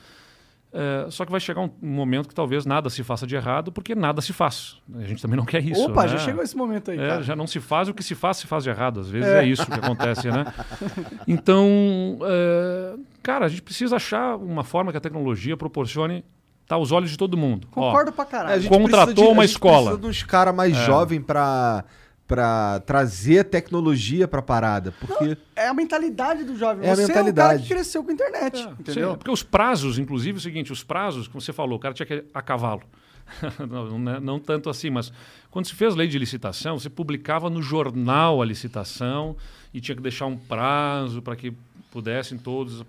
É, 0.72 1.08
só 1.10 1.26
que 1.26 1.32
vai 1.32 1.40
chegar 1.40 1.62
um, 1.62 1.72
um, 1.82 1.90
momento 1.90 2.30
que 2.30 2.36
talvez 2.36 2.64
nada 2.64 2.92
se 2.92 3.04
faça 3.04 3.26
de 3.26 3.36
errado, 3.36 3.72
porque 3.72 3.96
nada 3.96 4.22
se 4.22 4.32
faz. 4.32 4.78
A 4.96 5.04
gente 5.04 5.20
também 5.20 5.36
não 5.36 5.46
quer 5.46 5.64
isso. 5.64 5.84
Opa, 5.84 6.04
né? 6.04 6.10
já 6.10 6.18
chegou 6.20 6.44
esse 6.44 6.56
momento 6.56 6.92
aí. 6.92 7.00
É, 7.00 7.24
já 7.24 7.36
não 7.36 7.48
se 7.48 7.60
faz, 7.60 7.90
o 7.90 7.94
que 7.94 8.04
se 8.04 8.14
faz, 8.14 8.38
se 8.38 8.46
faz 8.46 8.64
de 8.64 8.70
errado. 8.70 9.00
Às 9.00 9.10
vezes 9.10 9.28
é, 9.28 9.44
é 9.44 9.46
isso 9.46 9.66
que 9.66 9.74
acontece, 9.74 10.30
né? 10.30 10.46
Então, 11.28 12.20
é, 12.24 12.96
cara, 13.22 13.46
a 13.46 13.50
gente 13.50 13.62
precisa 13.62 13.96
achar 13.96 14.36
uma 14.36 14.64
forma 14.64 14.92
que 14.92 14.98
a 14.98 15.02
tecnologia 15.02 15.56
proporcione 15.58 16.24
tá 16.68 16.76
aos 16.76 16.92
olhos 16.92 17.10
de 17.10 17.18
todo 17.18 17.36
mundo. 17.36 17.68
Concordo 17.72 18.12
Ó, 18.12 18.14
pra 18.14 18.26
caralho. 18.26 18.56
A 18.56 18.60
gente 18.60 18.70
contratou 18.70 19.26
de, 19.26 19.32
uma 19.32 19.46
escola. 19.46 19.92
precisa 19.92 19.98
dos 19.98 20.24
caras 20.24 20.56
mais 20.56 20.78
é. 20.78 20.86
jovens 20.86 21.24
para 21.24 21.84
para 22.30 22.80
trazer 22.82 23.44
tecnologia 23.46 24.28
para 24.28 24.40
a 24.40 24.44
parada, 24.44 24.94
porque 25.00 25.30
Não, 25.30 25.38
é 25.56 25.68
a 25.68 25.74
mentalidade 25.74 26.44
do 26.44 26.56
jovem. 26.56 26.88
É 26.88 26.96
você 26.96 27.02
a 27.02 27.08
mentalidade. 27.08 27.40
é 27.40 27.56
o 27.56 27.58
cara 27.58 27.60
que 27.60 27.68
cresceu 27.68 28.04
com 28.04 28.12
a 28.12 28.14
internet, 28.14 28.60
é, 28.60 28.72
entendeu? 28.80 29.12
Sim, 29.12 29.18
porque 29.18 29.32
os 29.32 29.42
prazos, 29.42 29.98
inclusive, 29.98 30.38
é 30.38 30.38
o 30.38 30.42
seguinte, 30.42 30.72
os 30.72 30.84
prazos, 30.84 31.28
como 31.28 31.42
você 31.42 31.52
falou, 31.52 31.80
o 31.80 31.82
cara 31.82 31.96
tinha 31.96 32.06
que 32.06 32.14
ir 32.14 32.26
a 32.32 32.40
cavalo. 32.40 32.84
não, 33.68 33.98
não, 33.98 34.12
é, 34.14 34.20
não, 34.20 34.40
tanto 34.40 34.70
assim, 34.70 34.92
mas 34.92 35.12
quando 35.50 35.66
se 35.66 35.74
fez 35.74 35.96
lei 35.96 36.08
de 36.08 36.20
licitação, 36.20 36.78
você 36.78 36.88
publicava 36.88 37.50
no 37.50 37.64
jornal 37.64 38.44
a 38.44 38.46
licitação 38.46 39.36
e 39.74 39.82
tinha 39.82 39.96
que 39.96 40.02
deixar 40.04 40.28
um 40.28 40.38
prazo 40.38 41.24
para 41.24 41.36
que 41.36 41.52
pudessem 41.90 42.38
todos. 42.38 42.84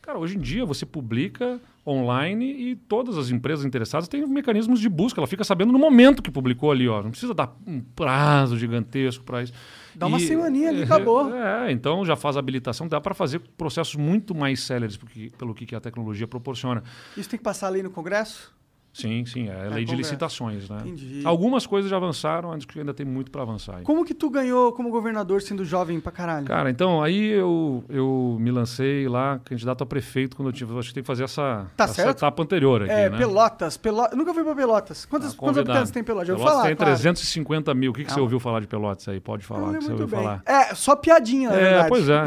Cara, 0.00 0.20
hoje 0.20 0.36
em 0.36 0.40
dia 0.40 0.64
você 0.64 0.86
publica 0.86 1.60
online 1.86 2.46
e 2.46 2.76
todas 2.76 3.18
as 3.18 3.30
empresas 3.30 3.64
interessadas 3.64 4.08
têm 4.08 4.26
mecanismos 4.26 4.80
de 4.80 4.88
busca. 4.88 5.20
Ela 5.20 5.26
fica 5.26 5.44
sabendo 5.44 5.72
no 5.72 5.78
momento 5.78 6.22
que 6.22 6.30
publicou 6.30 6.70
ali, 6.70 6.88
ó. 6.88 7.02
Não 7.02 7.10
precisa 7.10 7.34
dar 7.34 7.54
um 7.66 7.80
prazo 7.80 8.56
gigantesco 8.58 9.24
para 9.24 9.42
isso. 9.42 9.52
Dá 9.94 10.06
uma 10.06 10.18
semaninha 10.18 10.70
ali, 10.70 10.82
acabou. 10.82 11.34
É, 11.34 11.70
então 11.70 12.04
já 12.04 12.16
faz 12.16 12.36
habilitação, 12.36 12.88
dá 12.88 13.00
para 13.00 13.14
fazer 13.14 13.40
processos 13.56 13.94
muito 13.94 14.34
mais 14.34 14.60
céleres 14.60 14.96
porque, 14.96 15.30
pelo 15.38 15.54
que 15.54 15.74
a 15.74 15.80
tecnologia 15.80 16.26
proporciona. 16.26 16.82
Isso 17.16 17.28
tem 17.28 17.38
que 17.38 17.44
passar 17.44 17.68
ali 17.68 17.82
no 17.82 17.90
Congresso? 17.90 18.52
Sim, 18.94 19.26
sim, 19.26 19.48
é, 19.48 19.66
é 19.66 19.68
lei 19.68 19.84
de 19.84 19.96
licitações, 19.96 20.68
né? 20.70 20.78
Entendi. 20.82 21.22
Algumas 21.24 21.66
coisas 21.66 21.90
já 21.90 21.96
avançaram, 21.96 22.52
acho 22.52 22.66
que 22.68 22.78
ainda 22.78 22.94
tem 22.94 23.04
muito 23.04 23.28
para 23.28 23.42
avançar. 23.42 23.82
Como 23.82 24.04
que 24.04 24.14
tu 24.14 24.30
ganhou 24.30 24.72
como 24.72 24.88
governador 24.88 25.42
sendo 25.42 25.64
jovem 25.64 25.98
pra 25.98 26.12
caralho? 26.12 26.46
Cara, 26.46 26.70
então, 26.70 27.02
aí 27.02 27.30
eu, 27.30 27.82
eu 27.88 28.36
me 28.38 28.52
lancei 28.52 29.08
lá, 29.08 29.40
candidato 29.44 29.82
a 29.82 29.86
prefeito, 29.86 30.36
quando 30.36 30.50
eu 30.50 30.52
tive. 30.52 30.78
Acho 30.78 30.88
que 30.88 30.94
tem 30.94 31.02
que 31.02 31.06
fazer 31.08 31.24
essa, 31.24 31.66
tá 31.76 31.84
essa 31.84 31.94
certo? 31.94 32.18
etapa 32.18 32.40
anterior 32.40 32.82
aqui, 32.82 32.92
é, 32.92 33.10
né? 33.10 33.18
Pelotas, 33.18 33.76
Pelotas. 33.76 34.16
Nunca 34.16 34.32
fui 34.32 34.44
pra 34.44 34.54
Pelotas. 34.54 35.04
Quantos, 35.06 35.32
ah, 35.32 35.36
quantos 35.36 35.58
habitantes 35.58 35.90
tem 35.90 36.04
Pelotas? 36.04 36.28
Já 36.28 36.34
Pelotas 36.34 36.54
falar, 36.54 36.66
tem 36.68 36.76
claro. 36.76 36.92
350 36.92 37.74
mil. 37.74 37.90
O 37.90 37.94
que, 37.94 38.04
que 38.04 38.12
você 38.12 38.20
ouviu 38.20 38.38
falar 38.38 38.60
de 38.60 38.68
Pelotas 38.68 39.08
aí? 39.08 39.18
Pode 39.18 39.44
falar. 39.44 39.76
Que 39.76 39.84
você 39.84 39.90
ouviu 39.90 40.06
bem. 40.06 40.20
falar. 40.20 40.40
É, 40.46 40.72
só 40.72 40.94
piadinha, 40.94 41.50
na 41.50 41.56
É, 41.56 41.60
verdade. 41.60 41.88
pois 41.88 42.08
é. 42.08 42.24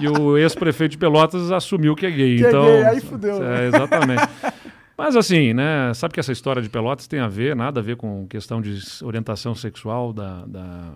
E 0.00 0.08
o, 0.08 0.36
ex-prefeito 0.38 0.92
de 0.92 0.98
Pelotas 0.98 1.52
assumiu 1.52 1.94
que 1.94 2.04
é 2.04 2.10
gay. 2.10 2.36
Que 2.36 2.46
então, 2.48 2.64
é 2.64 2.72
gay, 2.72 2.84
aí 2.84 3.00
fudeu. 3.00 3.36
É, 3.36 3.48
né? 3.48 3.66
exatamente. 3.68 4.28
Mas 4.96 5.14
assim, 5.14 5.52
né? 5.52 5.92
Sabe 5.92 6.14
que 6.14 6.20
essa 6.20 6.32
história 6.32 6.62
de 6.62 6.70
Pelotas 6.70 7.06
tem 7.06 7.20
a 7.20 7.28
ver, 7.28 7.54
nada 7.54 7.80
a 7.80 7.82
ver 7.82 7.96
com 7.96 8.26
questão 8.26 8.62
de 8.62 8.78
orientação 9.04 9.54
sexual 9.54 10.12
da, 10.12 10.46
da, 10.46 10.94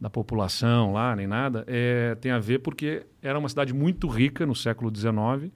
da 0.00 0.08
população 0.08 0.92
lá, 0.92 1.16
nem 1.16 1.26
nada. 1.26 1.64
É, 1.66 2.14
tem 2.20 2.30
a 2.30 2.38
ver 2.38 2.60
porque 2.60 3.04
era 3.20 3.36
uma 3.36 3.48
cidade 3.48 3.74
muito 3.74 4.06
rica 4.06 4.46
no 4.46 4.54
século 4.54 4.94
XIX, 4.94 5.52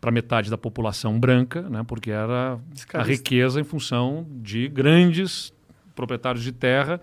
para 0.00 0.10
metade 0.12 0.48
da 0.48 0.58
população 0.58 1.18
branca, 1.18 1.62
né? 1.62 1.84
Porque 1.86 2.10
era 2.10 2.58
a 2.94 3.02
riqueza 3.02 3.60
em 3.60 3.64
função 3.64 4.26
de 4.30 4.68
grandes 4.68 5.52
proprietários 5.96 6.44
de 6.44 6.52
terra, 6.52 7.00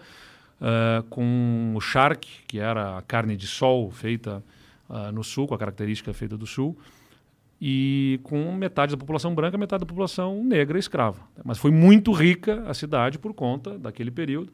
uh, 0.62 1.04
com 1.04 1.74
o 1.76 1.82
charque, 1.82 2.30
que 2.48 2.60
era 2.60 2.98
a 2.98 3.02
carne 3.02 3.36
de 3.36 3.48
sol 3.48 3.92
feita 3.92 4.44
uh, 4.90 5.12
no 5.12 5.24
sul, 5.24 5.48
com 5.48 5.56
a 5.56 5.58
característica 5.58 6.14
feita 6.14 6.38
do 6.38 6.46
sul 6.48 6.78
e 7.62 8.20
com 8.24 8.54
metade 8.54 8.94
da 8.94 8.98
população 8.98 9.36
branca, 9.36 9.58
metade 9.58 9.82
da 9.82 9.86
população 9.86 10.44
negra 10.44 10.80
escrava. 10.80 11.20
Mas 11.44 11.58
foi 11.58 11.72
muito 11.72 12.12
rica 12.12 12.64
a 12.66 12.74
cidade 12.74 13.20
por 13.20 13.34
conta 13.34 13.78
daquele 13.78 14.12
período. 14.12 14.52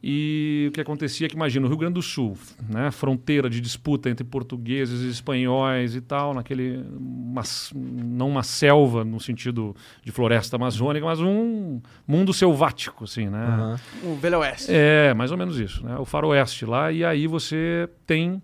E 0.00 0.66
o 0.68 0.72
que 0.72 0.80
acontecia 0.80 1.26
é 1.26 1.28
que, 1.28 1.34
imagina, 1.34 1.66
o 1.66 1.68
Rio 1.68 1.78
Grande 1.78 1.94
do 1.94 2.02
Sul, 2.02 2.38
né, 2.68 2.88
fronteira 2.92 3.50
de 3.50 3.60
disputa 3.60 4.08
entre 4.08 4.24
portugueses 4.24 5.02
e 5.02 5.08
espanhóis 5.08 5.96
e 5.96 6.00
tal, 6.00 6.32
naquele, 6.32 6.84
uma, 6.96 7.42
não 7.74 8.28
uma 8.28 8.44
selva 8.44 9.04
no 9.04 9.18
sentido 9.18 9.74
de 10.04 10.12
floresta 10.12 10.54
amazônica, 10.54 11.04
mas 11.04 11.20
um 11.20 11.80
mundo 12.06 12.32
selvático, 12.32 13.04
assim, 13.04 13.26
né? 13.26 13.78
Uhum. 14.04 14.12
O 14.12 14.16
Velho 14.16 14.38
Oeste. 14.38 14.70
É, 14.70 15.12
mais 15.14 15.32
ou 15.32 15.36
menos 15.36 15.58
isso, 15.58 15.84
né? 15.84 15.96
O 15.98 16.04
faroeste 16.04 16.64
lá, 16.64 16.92
e 16.92 17.04
aí 17.04 17.26
você 17.26 17.88
tem 18.06 18.40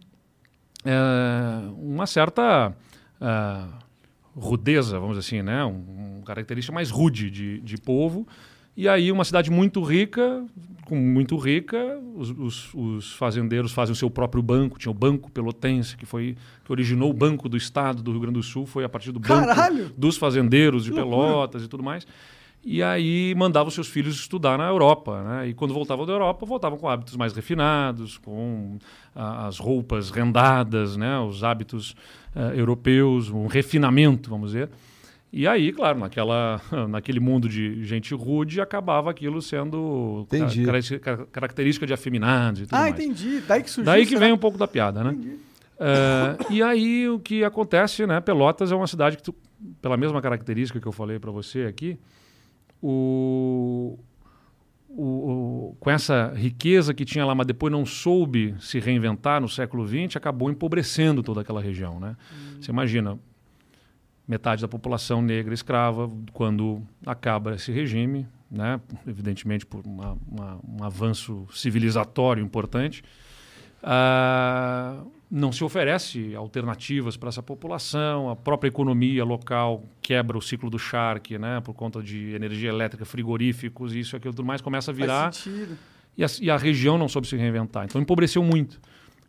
é, 0.85 1.71
uma 1.79 2.07
certa 2.07 2.75
uh, 3.25 3.85
rudeza, 4.37 4.99
vamos 4.99 5.17
dizer 5.17 5.27
assim, 5.27 5.43
né? 5.43 5.65
Um, 5.65 6.19
um 6.19 6.23
característica 6.23 6.75
mais 6.75 6.91
rude 6.91 7.31
de, 7.31 7.61
de 7.61 7.77
povo. 7.77 8.27
E 8.77 8.89
aí 8.89 9.13
uma 9.13 9.25
cidade 9.25 9.53
muito 9.53 9.81
rica, 9.83 10.45
com 10.87 10.97
muito 10.97 11.37
rica, 11.37 11.99
os, 12.17 12.31
os, 12.31 12.75
os, 12.75 13.13
fazendeiros 13.13 13.73
fazem 13.73 13.93
o 13.93 13.97
seu 13.97 14.11
próprio 14.11 14.43
banco. 14.43 14.79
Tinha 14.79 14.91
o 14.91 14.95
Banco 14.95 15.31
Pelotense, 15.31 15.97
que 15.97 16.05
foi 16.05 16.37
que 16.65 16.73
originou 16.73 17.09
o 17.09 17.13
Banco 17.13 17.49
do 17.49 17.57
Estado 17.57 18.03
do 18.03 18.11
Rio 18.11 18.21
Grande 18.21 18.35
do 18.35 18.43
Sul, 18.43 18.67
foi 18.67 18.85
a 18.85 18.89
partir 18.89 19.13
do 19.13 19.21
Caralho! 19.21 19.85
Banco 19.85 19.95
dos 19.97 20.17
Fazendeiros 20.17 20.85
de 20.85 20.93
Pelotas 20.93 21.63
e 21.63 21.69
tudo 21.69 21.85
mais. 21.85 22.05
E 22.67 22.83
aí 22.83 23.35
mandava 23.37 23.69
os 23.69 23.75
seus 23.75 23.89
filhos 23.89 24.17
estudar 24.17 24.57
na 24.57 24.67
Europa. 24.67 25.23
Né? 25.23 25.49
E 25.49 25.55
quando 25.55 25.75
voltavam 25.75 26.07
da 26.07 26.13
Europa, 26.15 26.47
voltavam 26.47 26.79
com 26.79 26.89
hábitos 26.89 27.15
mais 27.15 27.35
refinados, 27.35 28.17
com 28.17 28.79
ah, 29.15 29.47
as 29.47 29.59
roupas 29.59 30.11
rendadas, 30.11 30.97
né? 30.97 31.19
os 31.21 31.45
hábitos 31.45 31.95
uh, 32.35 32.55
europeus, 32.55 33.31
um 33.31 33.47
refinamento, 33.47 34.31
vamos 34.31 34.53
dizer. 34.53 34.69
E 35.33 35.49
aí, 35.49 35.73
claro, 35.73 35.99
naquela, 35.99 36.61
naquele 36.89 37.19
mundo 37.19 37.49
de 37.49 37.85
gente 37.85 38.15
rude, 38.15 38.61
acabava 38.61 39.11
aquilo 39.11 39.43
sendo 39.43 40.27
car 41.03 41.27
característica 41.27 41.87
de 41.87 41.93
afeminados 41.93 42.61
e 42.61 42.65
tudo 42.67 42.75
ah, 42.75 42.83
mais. 42.83 42.95
Ah, 42.95 42.97
entendi. 42.97 43.41
Daí 43.41 43.63
que 43.63 43.71
surgiu. 43.71 43.93
Daí 43.93 44.07
que 44.07 44.17
vem 44.17 44.33
um 44.33 44.39
pouco 44.39 44.57
da 44.57 44.69
piada, 44.69 45.03
né? 45.03 45.11
Entendi. 45.11 45.37
Uh, 45.75 46.53
e 46.53 46.63
aí 46.63 47.09
o 47.09 47.19
que 47.19 47.43
acontece, 47.43 48.07
né? 48.07 48.21
Pelotas 48.21 48.71
é 48.71 48.77
uma 48.77 48.87
cidade 48.87 49.17
que, 49.17 49.25
tu, 49.25 49.35
pela 49.83 49.97
mesma 49.97 50.23
característica 50.23 50.81
que 50.81 50.87
eu 50.87 50.93
falei 50.93 51.19
para 51.19 51.33
você 51.33 51.63
aqui, 51.63 51.99
o, 52.81 53.99
o, 54.97 55.71
o, 55.73 55.77
com 55.81 55.91
essa 55.91 56.33
riqueza 56.37 56.95
que 56.95 57.05
tinha 57.05 57.27
lá, 57.27 57.35
mas 57.35 57.47
depois 57.47 57.73
não 57.73 57.85
soube 57.85 58.55
se 58.61 58.79
reinventar 58.79 59.41
no 59.41 59.49
século 59.49 59.87
XX, 59.87 60.17
acabou 60.17 60.51
empobrecendo 60.51 61.23
toda 61.23 61.41
aquela 61.41 61.61
região. 61.61 61.99
Né? 61.99 62.17
Uhum. 62.31 62.63
Você 62.63 62.71
imagina, 62.71 63.19
metade 64.27 64.63
da 64.63 64.69
população 64.69 65.21
negra 65.21 65.53
escrava, 65.53 66.11
quando 66.33 66.81
acaba 67.05 67.55
esse 67.57 67.73
regime, 67.73 68.27
né? 68.49 68.81
evidentemente 69.07 69.67
por 69.67 69.85
uma, 69.85 70.17
uma, 70.31 70.61
um 70.67 70.85
avanço 70.85 71.47
civilizatório 71.53 72.43
importante, 72.43 73.03
uh, 73.83 75.11
não 75.35 75.51
se 75.51 75.65
oferece 75.65 76.33
alternativas 76.37 77.17
para 77.17 77.29
essa 77.29 77.43
população, 77.43 78.31
a 78.31 78.37
própria 78.37 78.69
economia 78.69 79.25
local 79.25 79.83
quebra 80.01 80.39
o 80.39 80.41
ciclo 80.41 80.71
do 80.71 80.79
Shark, 80.79 81.37
né, 81.37 81.61
por 81.61 81.75
conta 81.75 82.01
de 82.01 82.33
energia 82.37 82.69
elétrica, 82.69 83.05
frigoríficos, 83.05 83.97
isso 83.97 84.15
e 84.15 84.17
aquilo 84.17 84.33
tudo 84.33 84.47
mais, 84.47 84.61
começa 84.61 84.93
a 84.93 84.95
virar. 84.95 85.33
E 86.17 86.23
a, 86.23 86.29
e 86.41 86.49
a, 86.49 86.57
região 86.57 86.97
não 86.97 87.09
soube 87.09 87.27
se 87.27 87.37
reinventar. 87.37 87.85
Então 87.85 88.01
empobreceu 88.01 88.45
muito. 88.45 88.81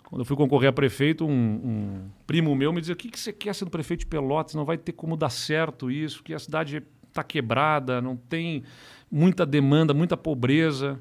Quando 0.03 0.21
eu 0.21 0.25
fui 0.25 0.37
concorrer 0.37 0.69
a 0.69 0.71
prefeito, 0.71 1.25
um, 1.25 1.31
um 1.31 2.09
primo 2.27 2.55
meu 2.55 2.71
me 2.71 2.81
dizia: 2.81 2.93
o 2.93 2.97
que, 2.97 3.09
que 3.09 3.19
você 3.19 3.33
quer 3.33 3.55
sendo 3.55 3.71
prefeito 3.71 4.01
de 4.01 4.05
Pelotas? 4.05 4.53
Não 4.53 4.63
vai 4.63 4.77
ter 4.77 4.91
como 4.91 5.17
dar 5.17 5.31
certo 5.31 5.89
isso, 5.89 6.21
que 6.21 6.35
a 6.35 6.37
cidade 6.37 6.83
está 7.07 7.23
quebrada, 7.23 7.99
não 7.99 8.15
tem 8.15 8.61
muita 9.09 9.43
demanda, 9.43 9.91
muita 9.91 10.15
pobreza. 10.15 10.99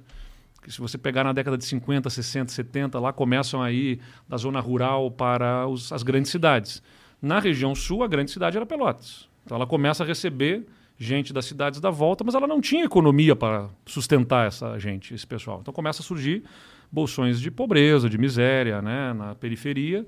Se 0.71 0.81
você 0.81 0.99
pegar 0.99 1.25
na 1.25 1.33
década 1.33 1.57
de 1.57 1.65
50, 1.65 2.09
60, 2.09 2.53
70, 2.53 2.99
lá 2.99 3.13
começam 3.13 3.63
aí 3.63 3.99
da 4.29 4.37
zona 4.37 4.61
rural 4.61 5.11
para 5.11 5.67
os, 5.67 5.93
as 5.93 6.03
grandes 6.03 6.31
cidades. 6.31 6.83
Na 7.21 7.39
região 7.39 7.75
sul, 7.75 8.03
a 8.03 8.09
grande 8.09 8.31
cidade 8.31 8.57
era 8.57 8.67
Pelotas. 8.67 9.29
Então 9.45 9.57
ela 9.57 9.67
começa 9.67 10.03
a 10.03 10.07
receber 10.07 10.67
gente 10.97 11.33
das 11.33 11.45
cidades 11.47 11.81
da 11.81 11.91
volta, 11.91 12.23
mas 12.25 12.35
ela 12.35 12.47
não 12.47 12.61
tinha 12.61 12.85
economia 12.85 13.35
para 13.35 13.69
sustentar 13.85 14.47
essa 14.47 14.79
gente, 14.79 15.15
esse 15.15 15.27
pessoal. 15.27 15.59
Então 15.61 15.75
começa 15.75 16.03
a 16.03 16.05
surgir 16.05 16.45
bolsões 16.91 17.41
de 17.41 17.51
pobreza, 17.51 18.09
de 18.09 18.17
miséria, 18.17 18.81
né, 18.81 19.13
na 19.13 19.35
periferia. 19.35 20.07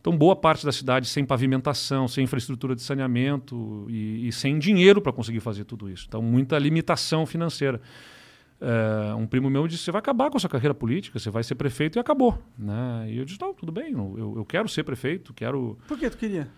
Então, 0.00 0.16
boa 0.16 0.36
parte 0.36 0.64
da 0.64 0.70
cidade 0.70 1.08
sem 1.08 1.24
pavimentação, 1.24 2.06
sem 2.06 2.24
infraestrutura 2.24 2.74
de 2.74 2.82
saneamento 2.82 3.84
e, 3.88 4.28
e 4.28 4.32
sem 4.32 4.58
dinheiro 4.58 5.00
para 5.00 5.12
conseguir 5.12 5.40
fazer 5.40 5.64
tudo 5.64 5.90
isso. 5.90 6.06
Então, 6.08 6.22
muita 6.22 6.56
limitação 6.58 7.26
financeira. 7.26 7.80
É, 8.60 9.14
um 9.14 9.26
primo 9.26 9.48
meu 9.48 9.68
disse: 9.68 9.84
você 9.84 9.92
vai 9.92 10.00
acabar 10.00 10.30
com 10.30 10.36
a 10.36 10.40
sua 10.40 10.50
carreira 10.50 10.74
política, 10.74 11.18
você 11.18 11.30
vai 11.30 11.42
ser 11.42 11.54
prefeito 11.54 11.98
e 11.98 12.00
acabou. 12.00 12.38
Né? 12.58 13.06
E 13.10 13.18
eu 13.18 13.24
disse: 13.24 13.40
não, 13.40 13.54
tudo 13.54 13.70
bem, 13.70 13.92
eu, 13.92 14.34
eu 14.36 14.44
quero 14.44 14.68
ser 14.68 14.82
prefeito, 14.82 15.32
quero. 15.32 15.78
Por 15.86 15.98
que 15.98 16.10
tu 16.10 16.16
queria? 16.16 16.48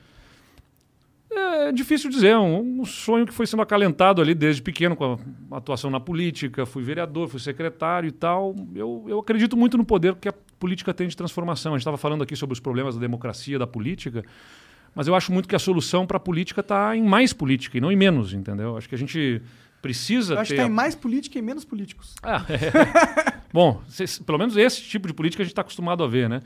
É 1.32 1.70
difícil 1.70 2.10
dizer, 2.10 2.36
um, 2.36 2.80
um, 2.80 2.84
sonho 2.84 3.24
que 3.24 3.32
foi 3.32 3.46
sendo 3.46 3.62
acalentado 3.62 4.20
ali 4.20 4.34
desde 4.34 4.60
pequeno 4.60 4.96
com 4.96 5.16
a 5.52 5.56
atuação 5.58 5.88
na 5.88 6.00
política, 6.00 6.66
fui 6.66 6.82
vereador, 6.82 7.28
fui 7.28 7.38
secretário 7.38 8.08
e 8.08 8.10
tal. 8.10 8.54
Eu, 8.74 9.04
eu 9.06 9.18
acredito 9.20 9.56
muito 9.56 9.78
no 9.78 9.84
poder 9.84 10.16
que 10.16 10.28
a 10.28 10.34
política 10.58 10.92
tem 10.92 11.06
de 11.06 11.16
transformação. 11.16 11.72
A 11.72 11.76
gente 11.76 11.82
estava 11.82 11.96
falando 11.96 12.22
aqui 12.22 12.34
sobre 12.34 12.52
os 12.52 12.60
problemas 12.60 12.96
da 12.96 13.00
democracia, 13.00 13.60
da 13.60 13.66
política, 13.66 14.24
mas 14.92 15.06
eu 15.06 15.14
acho 15.14 15.32
muito 15.32 15.48
que 15.48 15.54
a 15.54 15.58
solução 15.60 16.04
para 16.04 16.16
a 16.16 16.20
política 16.20 16.62
está 16.62 16.96
em 16.96 17.02
mais 17.04 17.32
política 17.32 17.78
e 17.78 17.80
não 17.80 17.92
em 17.92 17.96
menos, 17.96 18.34
entendeu? 18.34 18.76
Acho 18.76 18.88
que 18.88 18.96
a 18.96 18.98
gente 18.98 19.40
precisa 19.80 20.34
eu 20.34 20.38
acho 20.40 20.48
ter... 20.48 20.54
que 20.56 20.60
está 20.60 20.70
em 20.70 20.74
mais 20.74 20.94
política 20.94 21.38
e 21.38 21.42
menos 21.42 21.64
políticos. 21.64 22.14
Ah, 22.22 22.44
é. 22.48 23.40
Bom, 23.52 23.82
pelo 24.24 24.38
menos 24.38 24.56
esse 24.56 24.82
tipo 24.82 25.08
de 25.08 25.14
política 25.14 25.42
a 25.42 25.44
gente 25.44 25.52
está 25.52 25.62
acostumado 25.62 26.04
a 26.04 26.06
ver, 26.06 26.28
né? 26.28 26.40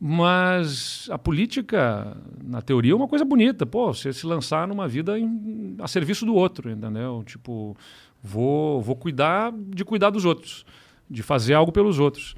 Mas 0.00 1.08
a 1.10 1.18
política, 1.18 2.16
na 2.42 2.60
teoria, 2.60 2.92
é 2.92 2.94
uma 2.94 3.08
coisa 3.08 3.24
bonita. 3.24 3.64
Pô, 3.64 3.92
você 3.92 4.12
se 4.12 4.26
lançar 4.26 4.66
numa 4.66 4.88
vida 4.88 5.18
em, 5.18 5.76
a 5.80 5.88
serviço 5.88 6.26
do 6.26 6.34
outro, 6.34 6.70
entendeu? 6.70 7.22
Tipo, 7.24 7.76
vou, 8.22 8.80
vou 8.82 8.96
cuidar 8.96 9.52
de 9.52 9.84
cuidar 9.84 10.10
dos 10.10 10.24
outros, 10.24 10.66
de 11.08 11.22
fazer 11.22 11.54
algo 11.54 11.72
pelos 11.72 11.98
outros. 11.98 12.34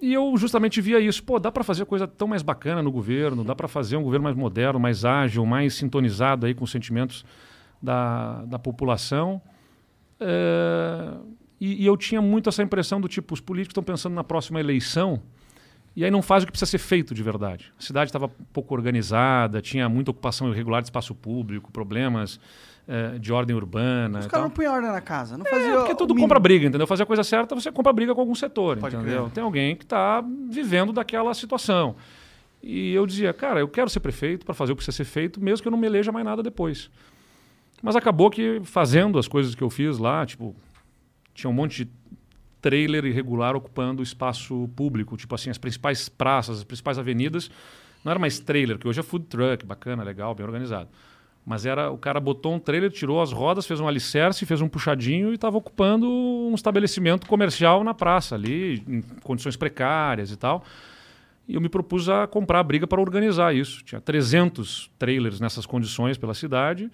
E 0.00 0.12
eu 0.12 0.36
justamente 0.36 0.80
via 0.80 1.00
isso. 1.00 1.22
Pô, 1.22 1.38
dá 1.38 1.50
para 1.50 1.64
fazer 1.64 1.84
coisa 1.84 2.06
tão 2.06 2.28
mais 2.28 2.42
bacana 2.42 2.82
no 2.82 2.92
governo, 2.92 3.44
dá 3.44 3.54
para 3.54 3.68
fazer 3.68 3.96
um 3.96 4.02
governo 4.02 4.24
mais 4.24 4.36
moderno, 4.36 4.78
mais 4.78 5.04
ágil, 5.04 5.44
mais 5.44 5.74
sintonizado 5.74 6.46
aí 6.46 6.54
com 6.54 6.64
os 6.64 6.70
sentimentos 6.70 7.24
da, 7.84 8.44
da 8.46 8.58
população. 8.58 9.40
É, 10.18 11.14
e, 11.60 11.82
e 11.82 11.86
eu 11.86 11.96
tinha 11.96 12.20
muito 12.22 12.48
essa 12.48 12.62
impressão 12.62 13.00
do 13.00 13.08
tipo, 13.08 13.34
os 13.34 13.40
políticos 13.40 13.72
estão 13.72 13.84
pensando 13.84 14.14
na 14.14 14.24
próxima 14.24 14.58
eleição 14.58 15.22
e 15.96 16.04
aí 16.04 16.10
não 16.10 16.22
faz 16.22 16.42
o 16.42 16.46
que 16.46 16.52
precisa 16.52 16.70
ser 16.70 16.78
feito 16.78 17.14
de 17.14 17.22
verdade. 17.22 17.72
A 17.78 17.82
cidade 17.82 18.08
estava 18.08 18.28
pouco 18.52 18.74
organizada, 18.74 19.60
tinha 19.60 19.88
muita 19.88 20.10
ocupação 20.10 20.50
irregular 20.50 20.82
de 20.82 20.86
espaço 20.86 21.14
público, 21.14 21.70
problemas 21.70 22.40
eh, 22.88 23.16
de 23.18 23.32
ordem 23.32 23.54
urbana. 23.54 24.18
Os 24.18 24.26
caras 24.26 24.44
não 24.44 24.50
punham 24.50 24.74
ordem 24.74 24.90
na 24.90 25.00
casa, 25.00 25.38
não 25.38 25.46
é, 25.46 25.48
fazia. 25.48 25.78
Porque 25.78 25.94
tudo 25.94 26.14
compra 26.16 26.40
briga, 26.40 26.66
entendeu? 26.66 26.86
Fazer 26.86 27.04
a 27.04 27.06
coisa 27.06 27.22
certa, 27.22 27.54
você 27.54 27.70
compra 27.70 27.92
briga 27.92 28.12
com 28.12 28.20
algum 28.20 28.34
setor, 28.34 28.78
Pode 28.78 28.96
entendeu? 28.96 29.22
crer. 29.22 29.32
Tem 29.34 29.44
alguém 29.44 29.76
que 29.76 29.84
está 29.84 30.24
vivendo 30.50 30.92
daquela 30.92 31.32
situação. 31.32 31.94
E 32.60 32.92
eu 32.92 33.06
dizia, 33.06 33.32
cara, 33.32 33.60
eu 33.60 33.68
quero 33.68 33.88
ser 33.88 34.00
prefeito 34.00 34.44
para 34.44 34.54
fazer 34.54 34.72
o 34.72 34.74
que 34.74 34.82
precisa 34.82 34.96
ser 34.96 35.04
feito, 35.04 35.40
mesmo 35.40 35.62
que 35.62 35.68
eu 35.68 35.72
não 35.72 35.78
me 35.78 35.86
eleja 35.86 36.10
mais 36.10 36.24
nada 36.24 36.42
depois. 36.42 36.90
Mas 37.82 37.96
acabou 37.96 38.30
que 38.30 38.60
fazendo 38.64 39.18
as 39.18 39.28
coisas 39.28 39.54
que 39.54 39.62
eu 39.62 39.70
fiz 39.70 39.98
lá, 39.98 40.24
tipo, 40.24 40.54
tinha 41.34 41.50
um 41.50 41.52
monte 41.52 41.84
de 41.84 41.90
trailer 42.64 43.04
irregular 43.04 43.54
ocupando 43.54 44.02
espaço 44.02 44.70
público, 44.74 45.18
tipo 45.18 45.34
assim, 45.34 45.50
as 45.50 45.58
principais 45.58 46.08
praças, 46.08 46.58
as 46.58 46.64
principais 46.64 46.98
avenidas. 46.98 47.50
Não 48.02 48.10
era 48.10 48.18
mais 48.18 48.38
trailer, 48.38 48.78
que 48.78 48.88
hoje 48.88 49.00
é 49.00 49.02
food 49.02 49.26
truck, 49.26 49.66
bacana, 49.66 50.02
legal, 50.02 50.34
bem 50.34 50.46
organizado. 50.46 50.88
Mas 51.44 51.66
era 51.66 51.90
o 51.90 51.98
cara 51.98 52.18
botou 52.18 52.54
um 52.54 52.58
trailer, 52.58 52.90
tirou 52.90 53.20
as 53.20 53.32
rodas, 53.32 53.66
fez 53.66 53.80
um 53.80 53.86
alicerce, 53.86 54.46
fez 54.46 54.62
um 54.62 54.68
puxadinho 54.68 55.30
e 55.30 55.34
estava 55.34 55.58
ocupando 55.58 56.10
um 56.10 56.54
estabelecimento 56.54 57.26
comercial 57.26 57.84
na 57.84 57.92
praça 57.92 58.34
ali, 58.34 58.82
em 58.88 59.02
condições 59.22 59.56
precárias 59.56 60.30
e 60.30 60.36
tal. 60.36 60.64
E 61.46 61.56
eu 61.56 61.60
me 61.60 61.68
propus 61.68 62.08
a 62.08 62.26
comprar 62.26 62.60
a 62.60 62.62
briga 62.62 62.86
para 62.86 62.98
organizar 62.98 63.54
isso. 63.54 63.84
Tinha 63.84 64.00
300 64.00 64.90
trailers 64.98 65.38
nessas 65.38 65.66
condições 65.66 66.16
pela 66.16 66.32
cidade 66.32 66.90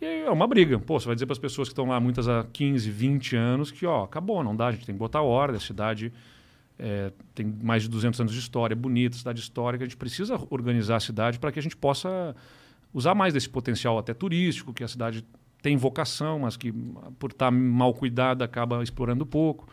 e 0.00 0.04
é 0.04 0.30
uma 0.30 0.46
briga. 0.46 0.78
Pô, 0.78 0.98
você 0.98 1.06
vai 1.06 1.14
dizer 1.14 1.26
para 1.26 1.32
as 1.32 1.38
pessoas 1.38 1.68
que 1.68 1.72
estão 1.72 1.86
lá, 1.86 1.98
muitas 1.98 2.28
há 2.28 2.46
15, 2.52 2.90
20 2.90 3.36
anos, 3.36 3.70
que 3.70 3.84
ó, 3.86 4.04
acabou, 4.04 4.42
não 4.44 4.54
dá, 4.54 4.68
a 4.68 4.72
gente 4.72 4.86
tem 4.86 4.94
que 4.94 4.98
botar 4.98 5.22
ordem, 5.22 5.56
a 5.56 5.60
cidade 5.60 6.12
é, 6.78 7.12
tem 7.34 7.46
mais 7.62 7.82
de 7.82 7.88
200 7.88 8.20
anos 8.20 8.32
de 8.32 8.38
história, 8.38 8.74
é 8.74 8.76
bonita, 8.76 9.16
cidade 9.16 9.40
histórica, 9.40 9.84
a 9.84 9.86
gente 9.86 9.96
precisa 9.96 10.38
organizar 10.50 10.96
a 10.96 11.00
cidade 11.00 11.38
para 11.38 11.50
que 11.50 11.58
a 11.58 11.62
gente 11.62 11.76
possa 11.76 12.34
usar 12.94 13.14
mais 13.14 13.34
desse 13.34 13.48
potencial 13.48 13.98
até 13.98 14.14
turístico, 14.14 14.72
que 14.72 14.84
a 14.84 14.88
cidade 14.88 15.24
tem 15.60 15.76
vocação, 15.76 16.40
mas 16.40 16.56
que 16.56 16.72
por 17.18 17.30
estar 17.30 17.50
mal 17.50 17.92
cuidada 17.92 18.44
acaba 18.44 18.82
explorando 18.82 19.26
pouco. 19.26 19.68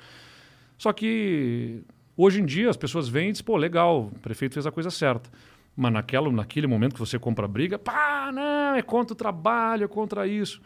Só 0.77 0.91
que 0.91 1.83
hoje 2.17 2.41
em 2.41 2.45
dia 2.45 2.69
as 2.69 2.77
pessoas 2.77 3.07
vêm 3.07 3.29
e 3.29 3.31
dizem, 3.31 3.45
pô, 3.45 3.55
legal, 3.55 4.07
o 4.07 4.19
prefeito 4.19 4.53
fez 4.53 4.65
a 4.65 4.71
coisa 4.71 4.89
certa. 4.89 5.29
Mas 5.75 5.91
naquela, 5.91 6.31
naquele 6.31 6.67
momento 6.67 6.93
que 6.93 6.99
você 6.99 7.19
compra 7.19 7.47
briga, 7.47 7.77
pá, 7.77 8.31
não, 8.33 8.75
é 8.75 8.81
contra 8.81 9.13
o 9.13 9.15
trabalho, 9.15 9.83
é 9.83 9.87
contra 9.87 10.25
isso. 10.27 10.61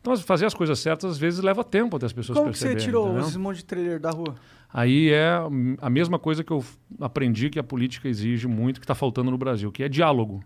Então, 0.00 0.14
fazer 0.18 0.44
as 0.44 0.52
coisas 0.54 0.78
certas 0.78 1.12
às 1.12 1.18
vezes 1.18 1.40
leva 1.40 1.64
tempo 1.64 1.96
até 1.96 2.06
as 2.06 2.12
pessoas 2.12 2.38
Como 2.38 2.52
que 2.52 2.58
você 2.58 2.66
perceberem. 2.66 2.84
tirou 2.86 3.06
entendeu? 3.08 3.26
esse 3.28 3.38
monte 3.38 3.56
de 3.56 3.64
trailer 3.64 3.98
da 3.98 4.10
rua? 4.10 4.34
Aí 4.72 5.10
é 5.10 5.32
a 5.80 5.88
mesma 5.88 6.18
coisa 6.18 6.44
que 6.44 6.50
eu 6.52 6.62
aprendi 7.00 7.48
que 7.48 7.58
a 7.58 7.62
política 7.64 8.08
exige 8.08 8.46
muito, 8.46 8.80
que 8.80 8.84
está 8.84 8.94
faltando 8.94 9.30
no 9.30 9.38
Brasil, 9.38 9.72
que 9.72 9.82
é 9.82 9.88
diálogo. 9.88 10.44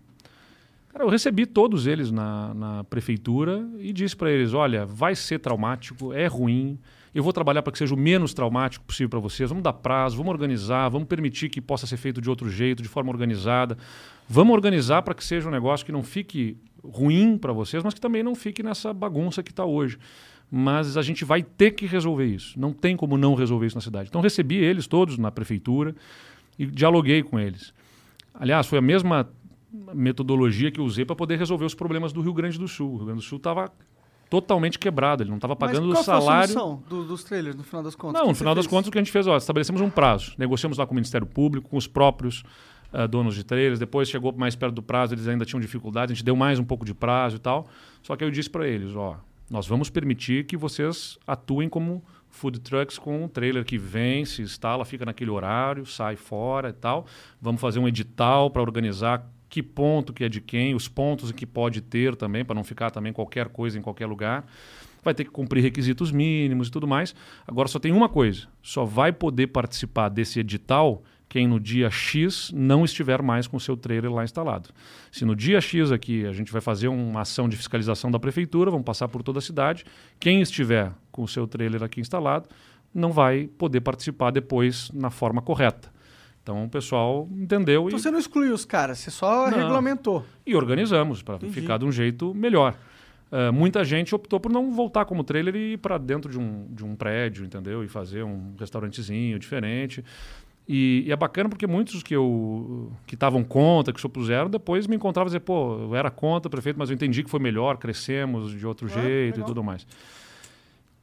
Cara, 0.89 1.03
eu 1.03 1.09
recebi 1.09 1.45
todos 1.45 1.87
eles 1.87 2.09
na, 2.09 2.53
na 2.53 2.83
prefeitura 2.85 3.67
e 3.79 3.91
disse 3.91 4.15
para 4.15 4.31
eles: 4.31 4.53
olha, 4.53 4.85
vai 4.85 5.13
ser 5.13 5.39
traumático, 5.39 6.13
é 6.13 6.25
ruim. 6.25 6.79
Eu 7.13 7.23
vou 7.23 7.33
trabalhar 7.33 7.61
para 7.61 7.71
que 7.71 7.77
seja 7.77 7.93
o 7.93 7.97
menos 7.97 8.33
traumático 8.33 8.85
possível 8.85 9.09
para 9.09 9.19
vocês. 9.19 9.49
Vamos 9.49 9.63
dar 9.63 9.73
prazo, 9.73 10.17
vamos 10.17 10.31
organizar, 10.31 10.89
vamos 10.89 11.07
permitir 11.07 11.49
que 11.49 11.59
possa 11.59 11.87
ser 11.87 11.97
feito 11.97 12.21
de 12.21 12.29
outro 12.29 12.49
jeito, 12.49 12.83
de 12.83 12.89
forma 12.89 13.11
organizada. 13.11 13.77
Vamos 14.27 14.53
organizar 14.53 15.01
para 15.01 15.13
que 15.13 15.23
seja 15.23 15.47
um 15.47 15.51
negócio 15.51 15.85
que 15.85 15.91
não 15.91 16.03
fique 16.03 16.57
ruim 16.83 17.37
para 17.37 17.51
vocês, 17.51 17.83
mas 17.83 17.93
que 17.93 18.01
também 18.01 18.23
não 18.23 18.35
fique 18.35 18.61
nessa 18.61 18.93
bagunça 18.93 19.41
que 19.41 19.51
está 19.51 19.65
hoje. 19.65 19.97
Mas 20.51 20.97
a 20.97 21.01
gente 21.01 21.25
vai 21.25 21.43
ter 21.43 21.71
que 21.71 21.85
resolver 21.85 22.25
isso. 22.25 22.59
Não 22.59 22.73
tem 22.73 22.95
como 22.95 23.17
não 23.17 23.35
resolver 23.35 23.67
isso 23.67 23.75
na 23.75 23.81
cidade. 23.81 24.09
Então 24.09 24.21
recebi 24.21 24.57
eles 24.57 24.87
todos 24.87 25.17
na 25.17 25.31
prefeitura 25.31 25.95
e 26.57 26.65
dialoguei 26.65 27.23
com 27.23 27.39
eles. 27.39 27.73
Aliás, 28.33 28.67
foi 28.67 28.79
a 28.79 28.81
mesma 28.81 29.29
metodologia 29.93 30.71
que 30.71 30.79
eu 30.79 30.85
usei 30.85 31.05
para 31.05 31.15
poder 31.15 31.37
resolver 31.37 31.65
os 31.65 31.75
problemas 31.75 32.11
do 32.11 32.21
Rio 32.21 32.33
Grande 32.33 32.57
do 32.57 32.67
Sul. 32.67 32.93
O 32.93 32.97
Rio 32.97 33.05
Grande 33.05 33.21
do 33.21 33.25
Sul 33.25 33.37
estava 33.37 33.71
totalmente 34.29 34.77
quebrado, 34.77 35.23
ele 35.23 35.29
não 35.29 35.37
estava 35.37 35.55
pagando 35.55 35.87
Mas 35.87 36.01
o 36.01 36.03
qual 36.05 36.21
salário. 36.21 36.53
Foi 36.53 36.61
a 36.61 36.75
do- 36.89 37.05
dos 37.05 37.23
trailers, 37.23 37.55
no 37.55 37.63
final 37.63 37.81
das 37.83 37.95
contas? 37.95 38.21
Não, 38.21 38.27
O 38.27 38.29
no 38.31 38.35
final 38.35 38.53
das 38.53 38.65
fez? 38.65 38.69
contas, 38.69 38.87
o 38.87 38.91
que 38.91 38.97
a 38.97 39.01
gente 39.01 39.11
fez, 39.11 39.25
ó, 39.27 39.35
estabelecemos 39.35 39.81
um 39.81 39.89
prazo. 39.89 40.33
Negociamos 40.37 40.77
lá 40.77 40.85
com 40.85 40.91
o 40.91 40.95
Ministério 40.95 41.25
Público, 41.25 41.69
com 41.69 41.77
os 41.77 41.87
próprios 41.87 42.43
ah, 42.93 43.07
donos 43.07 43.35
de 43.35 43.43
trailers. 43.43 43.79
Depois 43.79 44.07
chegou 44.09 44.31
mais 44.31 44.55
perto 44.55 44.75
do 44.75 44.83
prazo, 44.83 45.13
eles 45.13 45.27
ainda 45.27 45.45
tinham 45.45 45.59
dificuldade, 45.59 46.11
a 46.11 46.15
gente 46.15 46.23
deu 46.23 46.35
mais 46.35 46.59
um 46.59 46.63
pouco 46.63 46.85
de 46.85 46.93
prazo 46.93 47.37
e 47.37 47.39
tal. 47.39 47.67
Só 48.03 48.15
que 48.15 48.23
eu 48.23 48.29
disse 48.31 48.49
para 48.49 48.67
eles, 48.67 48.95
ó, 48.95 49.17
nós 49.49 49.67
vamos 49.67 49.89
permitir 49.89 50.45
que 50.45 50.55
vocês 50.55 51.17
atuem 51.25 51.67
como 51.67 52.03
food 52.29 52.59
trucks 52.59 52.99
com 52.99 53.23
um 53.23 53.27
trailer 53.27 53.65
que 53.65 53.77
vem, 53.79 54.23
se 54.25 54.43
instala, 54.43 54.85
fica 54.85 55.03
naquele 55.03 55.31
horário, 55.31 55.85
sai 55.87 56.15
fora 56.15 56.69
e 56.69 56.73
tal. 56.73 57.07
Vamos 57.41 57.59
fazer 57.59 57.79
um 57.79 57.87
edital 57.87 58.51
para 58.51 58.61
organizar 58.61 59.27
que 59.49 59.63
ponto 59.63 60.13
que 60.13 60.23
é 60.23 60.29
de 60.29 60.39
quem, 60.39 60.75
os 60.75 60.87
pontos 60.87 61.31
que 61.31 61.45
pode 61.45 61.81
ter 61.81 62.15
também, 62.15 62.45
para 62.45 62.55
não 62.55 62.63
ficar 62.63 62.91
também 62.91 63.11
qualquer 63.11 63.49
coisa 63.49 63.77
em 63.77 63.81
qualquer 63.81 64.05
lugar 64.05 64.45
vai 65.03 65.13
ter 65.13 65.23
que 65.23 65.31
cumprir 65.31 65.61
requisitos 65.61 66.11
mínimos 66.11 66.67
e 66.67 66.71
tudo 66.71 66.87
mais. 66.87 67.15
Agora 67.47 67.67
só 67.67 67.79
tem 67.79 67.91
uma 67.91 68.09
coisa: 68.09 68.47
só 68.61 68.85
vai 68.85 69.11
poder 69.11 69.47
participar 69.47 70.09
desse 70.09 70.39
edital 70.39 71.03
quem 71.27 71.47
no 71.47 71.59
dia 71.59 71.91
X 71.91 72.51
não 72.53 72.83
estiver 72.83 73.21
mais 73.21 73.45
com 73.45 73.55
o 73.55 73.59
seu 73.59 73.77
trailer 73.77 74.11
lá 74.11 74.23
instalado. 74.23 74.69
Se 75.11 75.23
no 75.23 75.35
dia 75.35 75.61
X 75.61 75.91
aqui 75.91 76.25
a 76.25 76.33
gente 76.33 76.51
vai 76.51 76.59
fazer 76.59 76.87
uma 76.87 77.21
ação 77.21 77.47
de 77.47 77.55
fiscalização 77.55 78.09
da 78.09 78.19
prefeitura, 78.19 78.71
vamos 78.71 78.85
passar 78.85 79.07
por 79.07 79.21
toda 79.21 79.37
a 79.37 79.41
cidade, 79.41 79.85
quem 80.19 80.41
estiver 80.41 80.91
com 81.11 81.21
o 81.21 81.27
seu 81.27 81.47
trailer 81.47 81.83
aqui 81.83 82.01
instalado 82.01 82.49
não 82.91 83.11
vai 83.11 83.45
poder 83.45 83.81
participar 83.81 84.31
depois 84.31 84.89
na 84.91 85.11
forma 85.11 85.39
correta. 85.39 85.91
Então 86.49 86.63
o 86.65 86.69
pessoal 86.69 87.29
entendeu 87.31 87.83
Então 87.87 87.97
e 87.99 88.01
você 88.01 88.09
não 88.09 88.17
excluiu 88.17 88.55
os 88.55 88.65
caras, 88.65 88.97
você 88.97 89.11
só 89.11 89.51
Não. 89.51 89.57
regulamentou. 89.59 90.25
e 90.45 90.55
organizamos 90.55 91.21
para 91.21 91.37
ficar 91.39 91.77
de 91.77 91.85
um 91.85 91.91
jeito 91.91 92.33
melhor. 92.33 92.75
Uh, 93.31 93.53
muita 93.53 93.83
gente 93.83 94.15
optou 94.15 94.39
por 94.39 94.51
não 94.51 94.71
voltar 94.71 95.05
como 95.05 95.23
trailer 95.23 95.55
e 95.55 95.73
ir 95.73 95.77
para 95.77 95.99
dentro 95.99 96.31
de 96.31 96.39
um, 96.39 96.65
de 96.71 96.83
um 96.83 96.95
prédio, 96.95 97.45
entendeu? 97.45 97.83
E 97.83 97.87
fazer 97.87 98.23
um 98.23 98.55
restaurantezinho 98.59 99.37
diferente. 99.37 100.03
E, 100.67 101.03
e 101.05 101.11
é 101.11 101.15
bacana 101.15 101.47
porque 101.47 101.67
muitos 101.67 102.01
que 102.01 102.15
eu 102.15 102.91
que 103.05 103.13
estavam 103.13 103.43
contra, 103.43 103.93
que 103.93 103.99
se 103.99 104.07
opuseram, 104.07 104.49
depois 104.49 104.87
me 104.87 104.95
encontravam 104.95 105.27
e 105.27 105.29
dizer, 105.29 105.41
pô, 105.41 105.77
eu 105.81 105.95
era 105.95 106.09
contra, 106.09 106.49
prefeito, 106.49 106.79
mas 106.79 106.89
eu 106.89 106.95
entendi 106.95 107.23
que 107.23 107.29
foi 107.29 107.39
melhor, 107.39 107.77
crescemos 107.77 108.51
de 108.57 108.65
outro 108.65 108.87
Ah, 108.87 108.93
jeito 109.01 109.35
legal. 109.35 109.41
e 109.41 109.45
tudo 109.45 109.63
mais. 109.63 109.85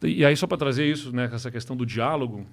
E, 0.03 0.19
e 0.21 0.25
aí, 0.25 0.37
só 0.37 0.49
para 0.49 0.57
trazer 0.59 0.91
isso, 0.91 1.15
né, 1.15 1.31
essa 1.33 1.51
questão 1.53 1.77
do 1.77 1.87
diálogo, 1.87 2.45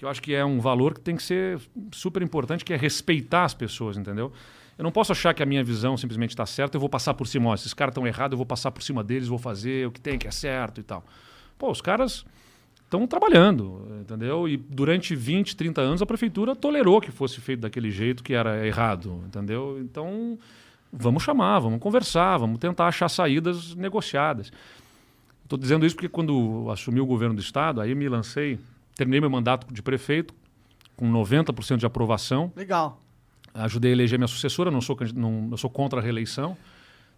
que 0.00 0.04
eu 0.06 0.08
acho 0.08 0.22
que 0.22 0.34
é 0.34 0.42
um 0.42 0.60
valor 0.60 0.94
que 0.94 1.00
tem 1.00 1.14
que 1.14 1.22
ser 1.22 1.60
super 1.92 2.22
importante, 2.22 2.64
que 2.64 2.72
é 2.72 2.76
respeitar 2.76 3.44
as 3.44 3.52
pessoas, 3.52 3.98
entendeu? 3.98 4.32
Eu 4.78 4.82
não 4.82 4.90
posso 4.90 5.12
achar 5.12 5.34
que 5.34 5.42
a 5.42 5.46
minha 5.46 5.62
visão 5.62 5.94
simplesmente 5.94 6.30
está 6.30 6.46
certa, 6.46 6.74
eu 6.74 6.80
vou 6.80 6.88
passar 6.88 7.12
por 7.12 7.26
cima, 7.26 7.50
ó, 7.50 7.54
esses 7.54 7.74
caras 7.74 7.92
estão 7.92 8.06
errados, 8.06 8.32
eu 8.32 8.38
vou 8.38 8.46
passar 8.46 8.70
por 8.70 8.82
cima 8.82 9.04
deles, 9.04 9.28
vou 9.28 9.38
fazer 9.38 9.86
o 9.86 9.90
que 9.90 10.00
tem 10.00 10.16
que 10.16 10.26
é 10.26 10.30
certo 10.30 10.80
e 10.80 10.82
tal. 10.82 11.04
Pô, 11.58 11.70
os 11.70 11.82
caras 11.82 12.24
estão 12.82 13.06
trabalhando, 13.06 13.86
entendeu? 14.00 14.48
E 14.48 14.56
durante 14.56 15.14
20, 15.14 15.54
30 15.54 15.82
anos 15.82 16.00
a 16.00 16.06
prefeitura 16.06 16.56
tolerou 16.56 16.98
que 16.98 17.10
fosse 17.10 17.38
feito 17.38 17.60
daquele 17.60 17.90
jeito 17.90 18.24
que 18.24 18.32
era 18.32 18.66
errado, 18.66 19.22
entendeu? 19.26 19.78
Então, 19.82 20.38
vamos 20.90 21.22
chamar, 21.22 21.58
vamos 21.58 21.78
conversar, 21.78 22.38
vamos 22.38 22.58
tentar 22.58 22.86
achar 22.86 23.10
saídas 23.10 23.74
negociadas. 23.74 24.50
Estou 25.44 25.58
dizendo 25.58 25.84
isso 25.84 25.94
porque 25.94 26.08
quando 26.08 26.70
assumi 26.70 27.02
o 27.02 27.06
governo 27.06 27.34
do 27.34 27.40
estado, 27.42 27.82
aí 27.82 27.94
me 27.94 28.08
lancei, 28.08 28.58
terminei 29.00 29.20
meu 29.20 29.30
mandato 29.30 29.72
de 29.72 29.82
prefeito 29.82 30.34
com 30.94 31.10
90% 31.10 31.78
de 31.78 31.86
aprovação. 31.86 32.52
Legal. 32.54 33.02
Ajudei 33.54 33.90
a 33.90 33.94
eleger 33.94 34.18
minha 34.18 34.28
sucessora, 34.28 34.70
não 34.70 34.80
sou, 34.82 34.96
não, 35.14 35.48
eu 35.50 35.56
sou 35.56 35.70
contra 35.70 35.98
a 36.00 36.02
reeleição. 36.02 36.56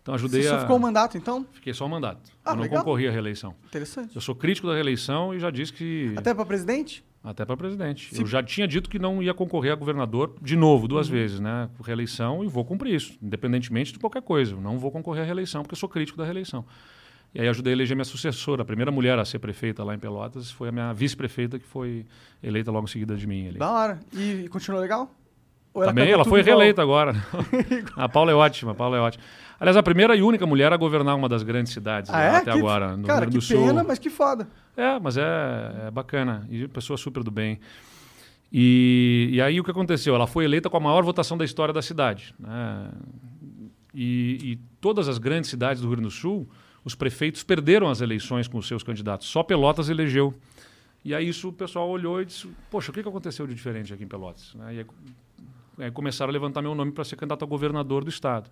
Então 0.01 0.15
ajudei 0.15 0.43
Você 0.43 0.49
só 0.49 0.57
a... 0.57 0.61
ficou 0.61 0.77
o 0.77 0.81
mandato, 0.81 1.17
então? 1.19 1.45
Fiquei 1.53 1.73
só 1.75 1.85
o 1.87 1.89
mandato. 1.89 2.21
Ah, 2.45 2.51
eu 2.53 2.57
não 2.57 2.63
legal. 2.63 2.79
concorri 2.79 3.07
à 3.09 3.11
reeleição. 3.11 3.55
Interessante. 3.67 4.15
Eu 4.15 4.21
sou 4.21 4.35
crítico 4.35 4.67
da 4.69 4.75
reeleição 4.75 5.35
e 5.35 5.39
já 5.41 5.51
disse 5.51 5.73
que. 5.73 6.13
Até 6.17 6.33
pra 6.33 6.45
presidente? 6.47 7.05
Até 7.23 7.45
para 7.45 7.57
presidente. 7.57 8.15
Se- 8.15 8.21
Eu 8.21 8.27
já 8.27 8.43
tinha 8.43 8.67
dito 8.67 8.89
que 8.91 8.99
não 8.99 9.23
ia 9.23 9.33
concorrer 9.35 9.73
a 9.73 9.77
governador 9.77 10.35
de 10.41 10.57
novo, 10.57 10.87
duas 10.89 11.07
Uhum. 11.09 11.13
vezes, 11.15 11.39
né? 11.41 11.69
Reeleição 11.85 12.43
e 12.45 12.49
vou 12.49 12.65
cumprir 12.65 12.95
isso, 12.95 13.17
independentemente 13.23 13.93
de 13.93 13.99
qualquer 13.99 14.23
coisa. 14.23 14.55
Eu 14.55 14.61
não 14.61 14.79
vou 14.79 14.91
concorrer 14.91 15.23
à 15.23 15.27
reeleição 15.27 15.63
porque 15.63 15.75
eu 15.75 15.79
sou 15.79 15.89
crítico 15.89 16.19
da 16.19 16.25
reeleição. 16.25 16.65
E 17.35 17.41
aí 17.41 17.49
ajudei 17.49 17.73
a 17.73 17.77
eleger 17.77 17.97
minha 17.97 18.05
sucessora. 18.05 18.63
A 18.63 18.65
primeira 18.65 18.91
mulher 18.91 19.19
a 19.19 19.25
ser 19.25 19.39
prefeita 19.39 19.83
lá 19.83 19.95
em 19.95 19.99
Pelotas 19.99 20.51
foi 20.51 20.69
a 20.69 20.73
minha 20.73 20.93
vice-prefeita, 20.93 21.59
que 21.59 21.67
foi 21.67 22.05
eleita 22.43 22.71
logo 22.71 22.85
em 22.87 22.91
seguida 22.91 23.17
de 23.17 23.27
mim. 23.27 23.49
Ali. 23.49 23.59
Da 23.59 23.71
hora. 23.71 24.01
E, 24.13 24.43
e 24.45 24.49
continuou 24.49 24.81
legal? 24.81 25.11
Ou 25.75 25.83
Também, 25.85 26.11
ela 26.11 26.25
foi 26.27 26.43
reeleita 26.43 26.83
agora. 26.83 27.15
a 27.97 28.07
Paula 28.07 28.31
é 28.31 28.35
ótima, 28.35 28.73
a 28.73 28.75
Paula 28.75 28.99
é 28.99 29.01
ótima. 29.01 29.25
Aliás, 29.59 29.77
a 29.77 29.83
primeira 29.83 30.15
e 30.15 30.23
única 30.23 30.45
mulher 30.45 30.71
a 30.73 30.77
governar 30.77 31.17
uma 31.17 31.29
das 31.29 31.43
grandes 31.43 31.73
cidades 31.73 32.11
Ah, 32.11 32.15
lá 32.19 32.23
é? 32.23 32.37
até 32.37 32.53
Que- 32.53 32.59
agora, 32.59 32.97
no 32.97 33.07
Cara, 33.07 33.21
Rio 33.21 33.31
que 33.31 33.33
Grande 33.33 33.39
do 33.39 33.41
Sul. 33.43 33.67
pena, 33.67 33.83
mas 33.85 33.99
que 33.99 34.11
foda. 34.11 34.47
É, 34.77 34.99
mas 34.99 35.17
é, 35.17 35.23
é 35.87 35.91
bacana. 35.91 36.47
E 36.51 36.69
pessoa 36.69 36.99
super 36.99 37.23
do 37.23 37.31
bem. 37.31 37.59
E, 38.53 39.31
e 39.33 39.41
aí 39.41 39.59
o 39.61 39.65
que 39.65 39.71
aconteceu? 39.71 40.15
Ela 40.15 40.27
foi 40.27 40.45
eleita 40.45 40.69
com 40.69 40.77
a 40.77 40.81
maior 40.81 41.03
votação 41.03 41.39
da 41.39 41.45
história 41.45 41.73
da 41.73 41.81
cidade. 41.81 42.35
né? 42.39 42.91
E, 43.95 44.39
e 44.43 44.57
todas 44.81 45.09
as 45.09 45.19
grandes 45.19 45.49
cidades 45.49 45.81
do 45.81 45.89
Rio 45.89 45.97
Grande 45.97 46.09
do 46.09 46.15
Sul, 46.15 46.47
os 46.85 46.95
prefeitos 46.95 47.43
perderam 47.43 47.89
as 47.89 48.01
eleições 48.01 48.49
com 48.49 48.59
os 48.59 48.67
seus 48.67 48.83
candidatos. 48.83 49.29
Só 49.29 49.43
Pelotas 49.43 49.89
elegeu. 49.89 50.35
E 51.05 51.15
aí 51.15 51.29
isso 51.29 51.49
o 51.49 51.53
pessoal 51.53 51.89
olhou 51.89 52.21
e 52.21 52.25
disse: 52.25 52.49
Poxa, 52.71 52.91
o 52.91 52.95
que 52.95 53.03
que 53.03 53.09
aconteceu 53.09 53.47
de 53.47 53.55
diferente 53.55 53.93
aqui 53.93 54.05
em 54.05 54.09
Pelotas? 54.09 54.55
Né? 54.55 54.75
E 54.75 54.79
aí, 54.79 54.87
aí 55.79 55.91
começaram 55.91 56.31
a 56.31 56.33
levantar 56.33 56.63
meu 56.63 56.75
nome 56.75 56.93
para 56.93 57.05
ser 57.05 57.17
candidato 57.17 57.45
a 57.45 57.49
governador 57.49 58.05
do 58.05 58.11
estado. 58.11 58.51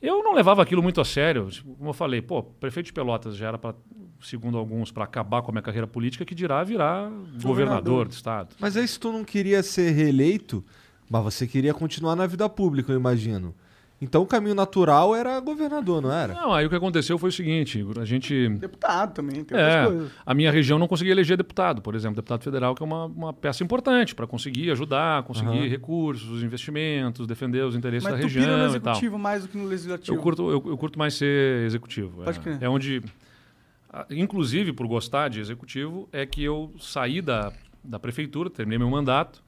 Eu 0.00 0.22
não 0.22 0.32
levava 0.32 0.62
aquilo 0.62 0.82
muito 0.82 1.00
a 1.00 1.04
sério. 1.04 1.48
Tipo, 1.48 1.74
Como 1.74 1.90
eu 1.90 1.94
falei, 1.94 2.22
pô, 2.22 2.42
prefeito 2.42 2.86
de 2.86 2.92
Pelotas 2.92 3.36
já 3.36 3.48
era, 3.48 3.58
pra, 3.58 3.74
segundo 4.22 4.56
alguns, 4.56 4.92
para 4.92 5.04
acabar 5.04 5.42
com 5.42 5.50
a 5.50 5.52
minha 5.52 5.62
carreira 5.62 5.86
política, 5.86 6.24
que 6.24 6.34
dirá 6.34 6.62
virar 6.62 7.10
governador 7.42 8.06
do 8.06 8.12
estado. 8.12 8.54
Mas 8.60 8.76
aí 8.76 8.86
se 8.86 8.98
tu 8.98 9.12
não 9.12 9.24
queria 9.24 9.60
ser 9.62 9.90
reeleito, 9.90 10.64
mas 11.10 11.22
você 11.24 11.46
queria 11.48 11.74
continuar 11.74 12.14
na 12.14 12.26
vida 12.26 12.48
pública, 12.48 12.92
eu 12.92 12.96
imagino. 12.96 13.54
Então 14.00 14.22
o 14.22 14.26
caminho 14.26 14.54
natural 14.54 15.12
era 15.16 15.40
governador, 15.40 16.00
não 16.00 16.12
era? 16.12 16.32
Não, 16.32 16.52
aí 16.54 16.64
o 16.64 16.70
que 16.70 16.76
aconteceu 16.76 17.18
foi 17.18 17.30
o 17.30 17.32
seguinte: 17.32 17.84
a 18.00 18.04
gente. 18.04 18.48
Deputado 18.50 19.12
também, 19.12 19.42
tem 19.42 19.58
É, 19.58 19.64
outras 19.80 19.86
coisas. 19.92 20.12
a 20.24 20.34
minha 20.34 20.52
região 20.52 20.78
não 20.78 20.86
conseguia 20.86 21.12
eleger 21.12 21.36
deputado, 21.36 21.82
por 21.82 21.96
exemplo, 21.96 22.14
deputado 22.14 22.44
federal, 22.44 22.76
que 22.76 22.82
é 22.82 22.86
uma, 22.86 23.06
uma 23.06 23.32
peça 23.32 23.64
importante 23.64 24.14
para 24.14 24.24
conseguir 24.24 24.70
ajudar, 24.70 25.24
conseguir 25.24 25.48
Aham. 25.58 25.68
recursos, 25.68 26.44
investimentos, 26.44 27.26
defender 27.26 27.64
os 27.64 27.74
interesses 27.74 28.04
Mas 28.08 28.20
da 28.20 28.20
tu 28.20 28.28
pira 28.32 28.40
no 28.40 28.52
região 28.52 28.76
e 28.76 28.80
tal. 28.80 28.92
executivo 28.92 29.18
mais 29.18 29.42
do 29.42 29.48
que 29.48 29.58
no 29.58 29.64
legislativo. 29.64 30.16
Eu 30.16 30.22
curto, 30.22 30.42
eu, 30.48 30.62
eu 30.70 30.78
curto 30.78 30.96
mais 30.96 31.14
ser 31.14 31.64
executivo. 31.66 32.22
Pode 32.22 32.38
é, 32.38 32.42
crer. 32.42 32.58
é 32.60 32.68
onde, 32.68 33.02
ah, 33.92 34.06
inclusive 34.10 34.72
por 34.72 34.86
gostar 34.86 35.28
de 35.28 35.40
executivo, 35.40 36.08
é 36.12 36.24
que 36.24 36.44
eu 36.44 36.72
saí 36.78 37.20
da, 37.20 37.52
da 37.82 37.98
prefeitura, 37.98 38.48
terminei 38.48 38.78
meu 38.78 38.88
mandato, 38.90 39.42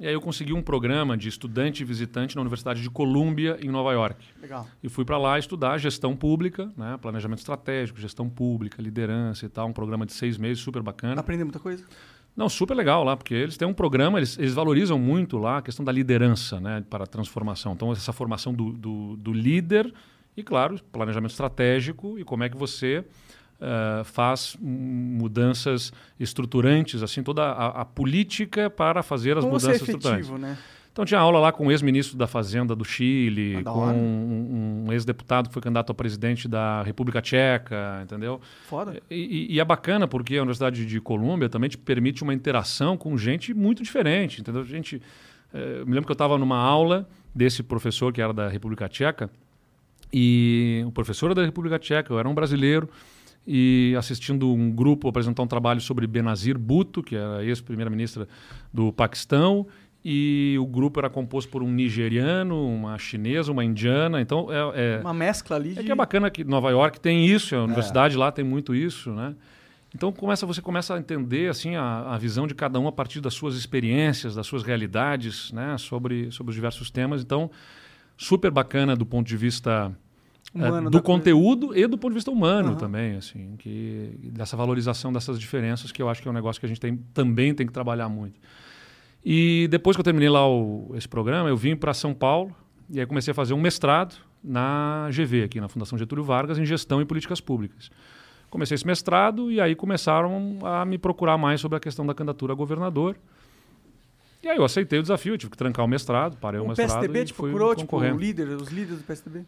e 0.00 0.06
aí 0.06 0.12
eu 0.12 0.20
consegui 0.20 0.52
um 0.52 0.62
programa 0.62 1.16
de 1.16 1.28
estudante 1.28 1.84
visitante 1.84 2.36
na 2.36 2.40
Universidade 2.40 2.80
de 2.80 2.88
Columbia, 2.88 3.58
em 3.60 3.68
Nova 3.68 3.92
York. 3.92 4.24
Legal. 4.40 4.66
E 4.82 4.88
fui 4.88 5.04
para 5.04 5.18
lá 5.18 5.38
estudar 5.38 5.76
gestão 5.78 6.14
pública, 6.14 6.70
né, 6.76 6.96
planejamento 7.00 7.40
estratégico, 7.40 8.00
gestão 8.00 8.28
pública, 8.28 8.80
liderança 8.80 9.46
e 9.46 9.48
tal, 9.48 9.68
um 9.68 9.72
programa 9.72 10.06
de 10.06 10.12
seis 10.12 10.38
meses 10.38 10.62
super 10.62 10.82
bacana. 10.82 11.20
Aprender 11.20 11.44
muita 11.44 11.58
coisa. 11.58 11.84
Não, 12.36 12.48
super 12.48 12.74
legal 12.74 13.02
lá, 13.02 13.16
porque 13.16 13.34
eles 13.34 13.56
têm 13.56 13.66
um 13.66 13.74
programa, 13.74 14.20
eles, 14.20 14.38
eles 14.38 14.54
valorizam 14.54 14.96
muito 14.96 15.36
lá 15.36 15.58
a 15.58 15.62
questão 15.62 15.84
da 15.84 15.90
liderança 15.90 16.60
né, 16.60 16.84
para 16.88 17.02
a 17.02 17.06
transformação. 17.06 17.72
Então, 17.72 17.90
essa 17.90 18.12
formação 18.12 18.54
do, 18.54 18.70
do, 18.72 19.16
do 19.16 19.32
líder 19.32 19.92
e, 20.36 20.42
claro, 20.44 20.80
planejamento 20.92 21.32
estratégico 21.32 22.16
e 22.16 22.22
como 22.22 22.44
é 22.44 22.48
que 22.48 22.56
você 22.56 23.04
eh, 23.60 24.02
faz 24.04 24.56
mudanças 24.60 25.92
estruturantes, 26.18 27.02
assim, 27.02 27.22
toda 27.22 27.42
a, 27.44 27.82
a 27.82 27.84
política 27.84 28.68
para 28.70 29.02
fazer 29.02 29.36
as 29.36 29.44
Como 29.44 29.54
mudanças 29.54 29.76
estruturantes. 29.80 30.28
efetivo, 30.28 30.38
né? 30.38 30.56
Então, 30.92 31.04
tinha 31.04 31.20
aula 31.20 31.38
lá 31.38 31.52
com 31.52 31.66
o 31.68 31.70
ex-ministro 31.70 32.18
da 32.18 32.26
Fazenda 32.26 32.74
do 32.74 32.84
Chile, 32.84 33.56
Ah, 33.58 33.62
da 33.62 33.70
com 33.70 33.86
um, 33.86 34.84
um 34.88 34.92
ex-deputado 34.92 35.46
que 35.48 35.52
foi 35.52 35.62
candidato 35.62 35.92
a 35.92 35.94
presidente 35.94 36.48
da 36.48 36.82
República 36.82 37.22
Tcheca, 37.22 38.00
entendeu? 38.02 38.40
Foda. 38.68 39.00
E, 39.08 39.14
e- 39.50 39.54
e 39.54 39.60
é 39.60 39.64
bacana 39.64 40.08
porque 40.08 40.36
a 40.36 40.40
Universidade 40.40 40.84
de 40.84 41.00
Colômbia 41.00 41.48
também 41.48 41.70
te 41.70 41.78
permite 41.78 42.24
uma 42.24 42.34
interação 42.34 42.96
com 42.96 43.16
gente 43.16 43.54
muito 43.54 43.80
diferente, 43.80 44.40
entendeu? 44.40 44.64
Gente, 44.64 45.00
eh, 45.54 45.76
eu 45.80 45.86
me 45.86 45.92
lembro 45.92 46.06
que 46.06 46.10
eu 46.10 46.14
estava 46.14 46.36
numa 46.36 46.58
aula 46.58 47.08
desse 47.32 47.62
professor 47.62 48.12
que 48.12 48.20
era 48.20 48.32
da 48.32 48.48
República 48.48 48.88
Tcheca 48.88 49.30
e 50.12 50.82
o 50.84 50.90
professor 50.90 51.32
da 51.32 51.44
República 51.44 51.78
Tcheca, 51.78 52.12
eu 52.12 52.18
era 52.18 52.28
um 52.28 52.34
brasileiro 52.34 52.88
e 53.50 53.94
assistindo 53.96 54.52
um 54.52 54.70
grupo 54.70 55.08
apresentar 55.08 55.42
um 55.42 55.46
trabalho 55.46 55.80
sobre 55.80 56.06
Benazir 56.06 56.58
Bhutto, 56.58 57.02
que 57.02 57.16
era 57.16 57.42
ex-primeira-ministra 57.42 58.28
do 58.70 58.92
Paquistão, 58.92 59.66
e 60.04 60.54
o 60.60 60.66
grupo 60.66 61.00
era 61.00 61.08
composto 61.08 61.50
por 61.50 61.62
um 61.62 61.72
nigeriano, 61.72 62.62
uma 62.68 62.98
chinesa, 62.98 63.50
uma 63.50 63.64
indiana, 63.64 64.20
então 64.20 64.48
é- 64.52 64.98
é, 64.98 65.00
Uma 65.00 65.14
mescla 65.14 65.56
ali 65.56 65.72
de... 65.72 65.80
é 65.80 65.82
que 65.82 65.90
é 65.90 65.94
bacana 65.94 66.30
que 66.30 66.44
Nova 66.44 66.70
York 66.70 67.00
tem 67.00 67.24
isso, 67.26 67.56
a 67.56 67.64
universidade 67.64 68.18
lá 68.18 68.30
tem 68.30 68.44
muito 68.44 68.74
isso, 68.74 69.10
né? 69.12 69.34
Então 69.94 70.12
começa, 70.12 70.44
você 70.44 70.60
começa 70.60 70.94
a 70.94 70.98
entender 70.98 71.48
assim 71.48 71.74
a, 71.74 72.14
a 72.14 72.18
visão 72.18 72.46
de 72.46 72.54
cada 72.54 72.78
um 72.78 72.86
a 72.86 72.92
partir 72.92 73.22
das 73.22 73.32
suas 73.32 73.54
experiências, 73.56 74.34
das 74.34 74.46
suas 74.46 74.62
realidades, 74.62 75.50
né? 75.52 75.78
Sobre, 75.78 76.30
sobre 76.30 76.50
os 76.50 76.54
diversos 76.54 76.90
temas. 76.90 77.22
Então 77.22 77.50
super 78.14 78.50
bacana 78.50 78.94
do 78.94 79.06
ponto 79.06 79.26
de 79.26 79.36
vista 79.38 79.90
Humano 80.54 80.90
do 80.90 80.98
da 80.98 81.02
coisa. 81.02 81.02
conteúdo 81.02 81.76
e 81.76 81.86
do 81.86 81.98
ponto 81.98 82.12
de 82.12 82.14
vista 82.16 82.30
humano 82.30 82.70
Aham. 82.70 82.76
também, 82.78 83.16
assim, 83.16 83.54
que 83.58 84.18
dessa 84.32 84.56
valorização 84.56 85.12
dessas 85.12 85.38
diferenças 85.38 85.92
que 85.92 86.00
eu 86.00 86.08
acho 86.08 86.22
que 86.22 86.28
é 86.28 86.30
um 86.30 86.34
negócio 86.34 86.58
que 86.58 86.64
a 86.66 86.68
gente 86.68 86.80
tem, 86.80 86.96
também 87.12 87.54
tem 87.54 87.66
que 87.66 87.72
trabalhar 87.72 88.08
muito. 88.08 88.40
E 89.24 89.68
depois 89.70 89.96
que 89.96 90.00
eu 90.00 90.04
terminei 90.04 90.28
lá 90.28 90.48
o- 90.48 90.92
esse 90.94 91.08
programa, 91.08 91.48
eu 91.48 91.56
vim 91.56 91.76
para 91.76 91.92
São 91.92 92.14
Paulo 92.14 92.54
e 92.88 92.98
aí 92.98 93.06
comecei 93.06 93.32
a 93.32 93.34
fazer 93.34 93.52
um 93.52 93.60
mestrado 93.60 94.14
na 94.42 95.08
GV, 95.10 95.42
aqui 95.44 95.60
na 95.60 95.68
Fundação 95.68 95.98
Getúlio 95.98 96.24
Vargas, 96.24 96.58
em 96.58 96.64
Gestão 96.64 97.00
e 97.02 97.04
Políticas 97.04 97.40
Públicas. 97.40 97.90
Comecei 98.48 98.74
esse 98.76 98.86
mestrado 98.86 99.50
e 99.52 99.60
aí 99.60 99.74
começaram 99.74 100.58
a 100.64 100.84
me 100.86 100.96
procurar 100.96 101.36
mais 101.36 101.60
sobre 101.60 101.76
a 101.76 101.80
questão 101.80 102.06
da 102.06 102.14
candidatura 102.14 102.54
a 102.54 102.56
governador. 102.56 103.16
E 104.42 104.48
aí 104.48 104.56
eu 104.56 104.64
aceitei 104.64 104.98
o 104.98 105.02
desafio, 105.02 105.36
tive 105.36 105.50
que 105.50 105.56
trancar 105.58 105.84
o 105.84 105.88
mestrado, 105.88 106.38
parei 106.38 106.58
o, 106.60 106.64
O 106.64 106.68
mestrado 106.68 106.88
PSDB 107.00 107.20
e 107.20 107.24
te 107.26 107.34
procurou, 107.34 107.74
tipo, 107.74 107.98
o 107.98 108.16
líder, 108.16 108.48
os 108.56 108.68
líderes 108.68 108.98
do 108.98 109.04
PSDB? 109.04 109.44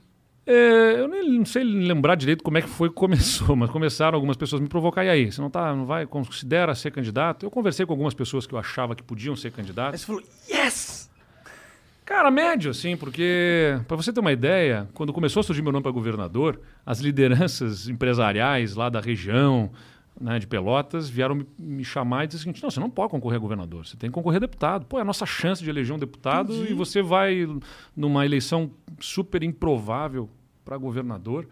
É, 0.53 1.01
eu 1.01 1.07
nem 1.07 1.39
não 1.39 1.45
sei 1.45 1.63
lembrar 1.63 2.17
direito 2.17 2.43
como 2.43 2.59
é 2.59 2.63
que 2.63 2.69
foi 2.69 2.89
que 2.89 2.95
começou, 2.97 3.55
mas 3.55 3.71
começaram 3.71 4.17
algumas 4.17 4.37
pessoas 4.37 4.61
a 4.61 4.63
me 4.65 4.69
provocar. 4.69 5.05
E 5.05 5.09
aí, 5.09 5.31
você 5.31 5.41
não 5.41 5.49
tá, 5.49 5.73
não 5.77 5.87
vai, 5.87 6.07
considera 6.07 6.75
ser 6.75 6.91
candidato? 6.91 7.47
Eu 7.47 7.51
conversei 7.53 7.87
com 7.87 7.93
algumas 7.93 8.15
pessoas 8.15 8.49
que 8.49 8.55
eu 8.55 8.59
achava 8.59 8.97
que 8.97 9.03
podiam 9.03 9.37
ser 9.37 9.49
Aí 9.49 9.53
candidatos. 9.53 10.01
você 10.01 10.07
falou, 10.07 10.23
yes! 10.51 11.09
Cara, 12.05 12.29
médio, 12.33 12.73
assim, 12.73 12.97
porque, 12.97 13.81
para 13.87 13.97
você 13.97 14.13
ter 14.13 14.19
uma 14.19 14.33
ideia, 14.33 14.89
quando 14.93 15.13
começou 15.13 15.39
a 15.39 15.45
surgir 15.45 15.63
meu 15.63 15.71
nome 15.71 15.85
para 15.85 15.93
governador, 15.93 16.61
as 16.85 16.99
lideranças 16.99 17.87
empresariais 17.89 18.75
lá 18.75 18.89
da 18.89 18.99
região, 18.99 19.71
né, 20.21 20.41
de 20.41 20.49
Pelotas, 20.49 21.09
vieram 21.09 21.37
me, 21.37 21.47
me 21.57 21.85
chamar 21.85 22.25
e 22.25 22.27
dizer 22.27 22.39
o 22.39 22.41
seguinte: 22.41 22.61
não, 22.61 22.73
você 22.73 22.81
não 22.81 22.91
pode 22.91 23.13
concorrer 23.13 23.37
a 23.37 23.41
governador, 23.41 23.87
você 23.87 23.97
tem 23.97 24.11
que 24.11 24.15
concorrer 24.15 24.39
a 24.39 24.41
deputado. 24.41 24.85
Pô, 24.87 24.99
é 24.99 25.03
a 25.03 25.05
nossa 25.05 25.25
chance 25.25 25.63
de 25.63 25.71
eleger 25.71 25.95
um 25.95 25.99
deputado 26.01 26.53
Entendi. 26.53 26.73
e 26.73 26.75
você 26.75 27.01
vai 27.01 27.47
numa 27.97 28.27
eleição 28.27 28.73
super 28.99 29.45
improvável 29.45 30.29
para 30.71 30.79
governador. 30.79 31.49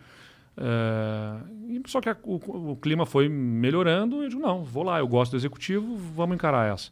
É, 0.57 1.37
e 1.69 1.83
só 1.87 2.01
que 2.01 2.09
a- 2.09 2.16
o, 2.23 2.71
o 2.73 2.77
clima 2.77 3.05
foi 3.05 3.29
melhorando 3.29 4.23
e 4.23 4.27
eu 4.27 4.29
digo, 4.29 4.41
não, 4.41 4.62
vou 4.62 4.85
lá, 4.85 5.01
eu 5.01 5.09
gosto 5.09 5.33
do 5.33 5.37
executivo, 5.37 5.97
vamos 6.14 6.37
encarar 6.37 6.73
essa. 6.73 6.89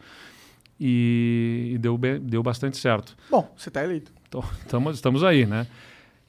E, 0.79 1.71
e 1.75 1.79
deu, 1.79 1.97
deu 2.21 2.43
bastante 2.43 2.77
certo. 2.77 3.17
Bom, 3.31 3.51
você 3.57 3.71
tá 3.71 3.83
eleito. 3.85 4.13
Então, 4.29 4.43
tamo- 4.69 4.91
estamos 4.91 5.23
aí, 5.23 5.47
né? 5.47 5.67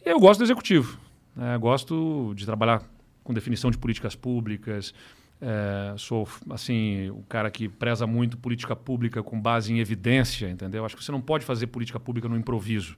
E 0.05 0.09
eu 0.09 0.19
gosto 0.19 0.39
do 0.39 0.43
executivo. 0.45 0.99
né? 1.35 1.57
Gosto 1.57 2.33
de 2.35 2.45
trabalhar 2.45 2.81
com 3.23 3.33
definição 3.33 3.71
de 3.71 3.77
políticas 3.77 4.15
públicas, 4.15 4.93
É, 5.39 5.93
sou, 5.97 6.27
assim, 6.49 7.11
o 7.11 7.21
cara 7.29 7.51
que 7.51 7.69
preza 7.69 8.07
muito 8.07 8.35
política 8.39 8.75
pública 8.75 9.21
com 9.21 9.39
base 9.39 9.71
em 9.71 9.77
evidência, 9.79 10.49
entendeu? 10.49 10.83
Acho 10.83 10.97
que 10.97 11.03
você 11.03 11.11
não 11.11 11.21
pode 11.21 11.45
fazer 11.45 11.67
política 11.67 11.99
pública 11.99 12.27
no 12.27 12.35
improviso. 12.35 12.95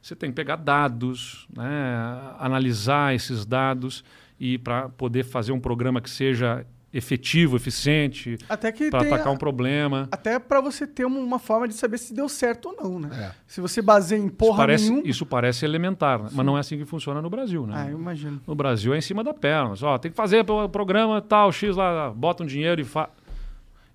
Você 0.00 0.14
tem 0.16 0.30
que 0.30 0.36
pegar 0.36 0.56
dados, 0.56 1.46
né, 1.54 2.34
analisar 2.38 3.14
esses 3.14 3.44
dados 3.44 4.04
e 4.38 4.58
para 4.58 4.88
poder 4.88 5.24
fazer 5.24 5.52
um 5.52 5.60
programa 5.60 6.00
que 6.00 6.08
seja 6.08 6.64
efetivo, 6.92 7.56
eficiente, 7.56 8.38
Até 8.48 8.72
que 8.72 8.90
para 8.90 9.02
atacar 9.02 9.32
um 9.32 9.36
problema. 9.36 10.08
Até 10.10 10.38
pra 10.38 10.60
você 10.60 10.86
ter 10.86 11.04
uma, 11.04 11.38
forma 11.38 11.68
de 11.68 11.74
saber 11.74 11.98
se 11.98 12.14
deu 12.14 12.28
certo 12.28 12.70
ou 12.70 12.76
não, 12.76 12.98
né? 12.98 13.10
É. 13.12 13.34
Se 13.46 13.60
você 13.60 13.82
baseia 13.82 14.18
em 14.18 14.26
Isso 14.26 14.34
porra 14.34 14.56
parece, 14.56 14.88
nenhuma... 14.88 15.08
isso 15.08 15.26
parece 15.26 15.64
elementar, 15.64 16.22
né? 16.22 16.30
mas 16.32 16.46
não 16.46 16.56
é 16.56 16.60
assim 16.60 16.78
que 16.78 16.84
funciona 16.84 17.20
no 17.20 17.28
Brasil, 17.28 17.66
né? 17.66 17.74
Ah, 17.76 17.90
eu 17.90 17.98
imagino. 17.98 18.40
No 18.46 18.54
Brasil 18.54 18.94
é 18.94 18.98
em 18.98 19.02
cima 19.02 19.22
da 19.22 19.34
perna. 19.34 19.74
Ó, 19.82 19.98
tem 19.98 20.10
que 20.10 20.16
fazer 20.16 20.48
o 20.50 20.68
programa 20.68 21.20
tal, 21.20 21.52
X 21.52 21.76
lá, 21.76 22.10
bota 22.10 22.42
um 22.42 22.46
dinheiro 22.46 22.80
e 22.80 22.84
faz. 22.84 23.08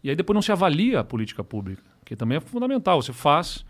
E 0.03 0.09
aí 0.09 0.15
depois 0.15 0.35
não 0.35 0.41
se 0.41 0.51
avalia 0.51 0.99
a 0.99 1.03
política 1.03 1.43
pública, 1.43 1.81
que 2.05 2.15
também 2.15 2.37
é 2.37 2.41
fundamental. 2.41 3.01
Você 3.01 3.13
faz, 3.13 3.65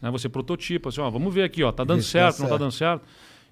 né, 0.00 0.10
você 0.10 0.28
prototipa, 0.28 0.88
assim, 0.88 1.00
ó, 1.00 1.10
vamos 1.10 1.32
ver 1.32 1.42
aqui, 1.42 1.62
ó, 1.62 1.72
tá 1.72 1.84
dando 1.84 2.02
se 2.02 2.14
dá 2.14 2.30
certo, 2.30 2.38
não 2.40 2.44
tá 2.46 2.48
certo. 2.50 2.60
dando 2.60 2.72
certo. 2.72 3.02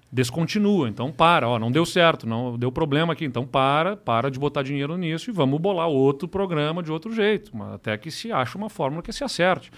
Descontinua, 0.09 0.87
então 0.87 1.11
para, 1.11 1.49
ó, 1.49 1.59
não 1.59 1.69
deu 1.69 1.85
certo, 1.85 2.25
não 2.25 2.57
deu 2.57 2.71
problema 2.71 3.11
aqui, 3.11 3.25
então 3.25 3.45
para, 3.45 3.97
para 3.97 4.31
de 4.31 4.39
botar 4.39 4.63
dinheiro 4.63 4.95
nisso 4.97 5.29
e 5.29 5.33
vamos 5.33 5.59
bolar 5.59 5.87
outro 5.89 6.29
programa 6.29 6.81
de 6.81 6.89
outro 6.91 7.13
jeito, 7.13 7.55
mas 7.55 7.73
até 7.73 7.97
que 7.97 8.09
se 8.09 8.31
ache 8.31 8.55
uma 8.55 8.69
fórmula 8.69 9.03
que 9.03 9.11
se 9.11 9.23
acerte. 9.23 9.69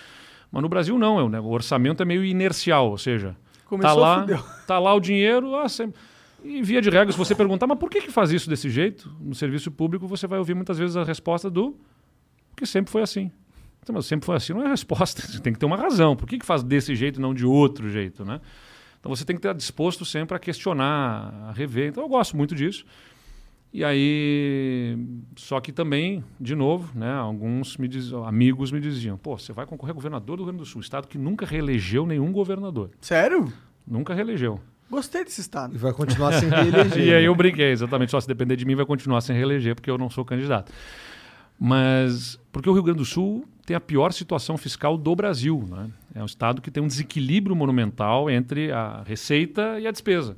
Mas 0.51 0.61
no 0.61 0.70
Brasil 0.70 0.97
não, 0.99 1.20
é, 1.20 1.24
o 1.24 1.30
né, 1.30 1.39
o 1.39 1.47
orçamento 1.47 2.03
é 2.03 2.05
meio 2.05 2.24
inercial, 2.24 2.91
ou 2.91 2.97
seja, 2.97 3.36
Começou, 3.65 3.95
tá 3.95 3.99
lá, 3.99 4.20
fudeu. 4.22 4.43
tá 4.67 4.80
lá 4.80 4.93
o 4.93 4.99
dinheiro, 4.99 5.55
ah, 5.55 5.67
sempre- 5.67 5.99
e 6.43 6.61
via 6.61 6.82
de 6.82 6.89
regra, 6.91 7.11
se 7.11 7.17
você 7.17 7.34
perguntar, 7.34 7.65
mas 7.65 7.80
por 7.80 7.89
que, 7.89 7.99
que 7.99 8.11
faz 8.11 8.32
isso 8.32 8.47
desse 8.49 8.70
jeito? 8.70 9.11
No 9.20 9.34
serviço 9.34 9.72
público, 9.72 10.07
você 10.07 10.28
vai 10.28 10.38
ouvir 10.39 10.53
muitas 10.53 10.78
vezes 10.78 10.95
a 10.95 11.03
resposta 11.03 11.49
do 11.49 11.76
porque 12.51 12.65
sempre 12.65 12.91
foi 12.91 13.01
assim. 13.01 13.32
Então, 13.82 13.95
mas 13.95 14.05
sempre 14.05 14.25
foi 14.25 14.36
assim, 14.36 14.53
não 14.53 14.61
é 14.61 14.65
a 14.65 14.69
resposta. 14.69 15.21
Você 15.21 15.39
tem 15.41 15.53
que 15.53 15.59
ter 15.59 15.65
uma 15.65 15.77
razão. 15.77 16.15
Por 16.15 16.27
que, 16.27 16.38
que 16.38 16.45
faz 16.45 16.63
desse 16.63 16.95
jeito 16.95 17.19
e 17.19 17.21
não 17.21 17.34
de 17.34 17.45
outro 17.45 17.89
jeito, 17.89 18.25
né? 18.25 18.39
Então 18.99 19.13
você 19.15 19.23
tem 19.23 19.36
que 19.36 19.39
estar 19.39 19.53
disposto 19.53 20.03
sempre 20.03 20.36
a 20.36 20.39
questionar, 20.39 21.34
a 21.47 21.51
rever. 21.51 21.89
Então 21.89 22.03
eu 22.03 22.09
gosto 22.09 22.36
muito 22.36 22.53
disso. 22.53 22.86
E 23.71 23.84
aí, 23.84 24.97
só 25.36 25.59
que 25.61 25.71
também, 25.71 26.23
de 26.39 26.55
novo, 26.55 26.91
né, 26.97 27.13
alguns 27.13 27.77
me 27.77 27.88
diz, 27.88 28.11
amigos 28.11 28.71
me 28.71 28.80
diziam, 28.80 29.15
pô, 29.15 29.38
você 29.38 29.53
vai 29.53 29.67
concorrer 29.67 29.91
a 29.91 29.93
governador 29.93 30.38
do 30.38 30.43
Rio 30.43 30.51
Grande 30.51 30.63
do 30.63 30.65
Sul, 30.65 30.82
estado 30.82 31.07
que 31.07 31.19
nunca 31.19 31.45
reelegeu 31.45 32.03
nenhum 32.07 32.32
governador. 32.32 32.89
Sério? 32.99 33.53
Nunca 33.86 34.13
reelegeu. 34.15 34.59
Gostei 34.89 35.23
desse 35.23 35.41
estado. 35.41 35.75
E 35.75 35.77
vai 35.77 35.93
continuar 35.93 36.34
sem 36.34 36.49
reeleger. 36.49 36.97
E 37.05 37.13
aí 37.13 37.25
eu 37.25 37.36
brinquei, 37.36 37.71
exatamente. 37.71 38.09
Só 38.09 38.19
se 38.19 38.27
depender 38.27 38.55
de 38.55 38.65
mim, 38.65 38.73
vai 38.75 38.88
continuar 38.88 39.21
sem 39.21 39.36
reeleger, 39.36 39.75
porque 39.75 39.89
eu 39.89 39.99
não 39.99 40.09
sou 40.09 40.25
candidato. 40.25 40.71
Mas 41.59 42.39
porque 42.51 42.67
o 42.67 42.73
Rio 42.73 42.82
Grande 42.82 42.99
do 42.99 43.05
Sul 43.05 43.45
tem 43.70 43.76
a 43.76 43.80
pior 43.80 44.11
situação 44.11 44.57
fiscal 44.57 44.97
do 44.97 45.15
Brasil. 45.15 45.63
Né? 45.70 45.91
É 46.15 46.24
um 46.24 46.26
estado 46.26 46.59
que 46.59 46.72
tem 46.72 46.82
um 46.82 46.88
desequilíbrio 46.88 47.55
monumental 47.55 48.28
entre 48.28 48.72
a 48.72 49.03
receita 49.05 49.80
e 49.80 49.86
a 49.86 49.91
despesa. 49.91 50.36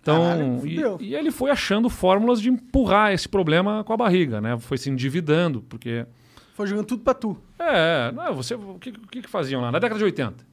Então, 0.00 0.22
Caralho, 0.22 1.00
e, 1.00 1.06
e 1.06 1.14
ele 1.16 1.32
foi 1.32 1.50
achando 1.50 1.90
fórmulas 1.90 2.40
de 2.40 2.48
empurrar 2.48 3.12
esse 3.12 3.28
problema 3.28 3.82
com 3.82 3.92
a 3.92 3.96
barriga, 3.96 4.40
né? 4.40 4.56
Foi 4.56 4.78
se 4.78 4.88
endividando, 4.88 5.62
porque 5.62 6.06
Foi 6.54 6.68
jogando 6.68 6.86
tudo 6.86 7.02
pra 7.02 7.12
tu. 7.12 7.36
é, 7.58 8.12
não, 8.12 8.32
você, 8.36 8.54
o 8.54 8.78
que, 8.78 8.90
o 8.90 9.06
que 9.08 9.28
faziam 9.28 9.60
lá? 9.60 9.72
Na 9.72 9.80
década 9.80 9.98
de 9.98 10.04
80. 10.04 10.46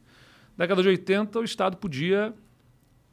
Na 0.58 0.66
década 0.66 0.82
de 0.82 0.88
80, 0.88 1.40
o 1.40 1.44
Estado 1.44 1.78
podia 1.78 2.34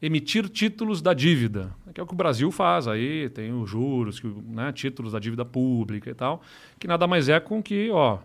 emitir 0.00 0.48
títulos 0.48 1.02
da 1.02 1.12
dívida, 1.12 1.74
que 1.92 2.00
é 2.00 2.02
o 2.02 2.06
que 2.06 2.14
o 2.14 2.16
Brasil 2.16 2.50
faz 2.50 2.88
aí, 2.88 3.28
tem 3.28 3.52
os 3.52 3.68
juros, 3.68 4.20
né, 4.46 4.72
títulos 4.72 5.12
da 5.12 5.18
dívida 5.18 5.44
pública 5.44 6.08
e 6.08 6.14
tal, 6.14 6.40
que 6.78 6.88
nada 6.88 7.06
mais 7.06 7.28
é 7.28 7.38
com 7.38 7.62
que, 7.62 7.90
ó, 7.90 8.18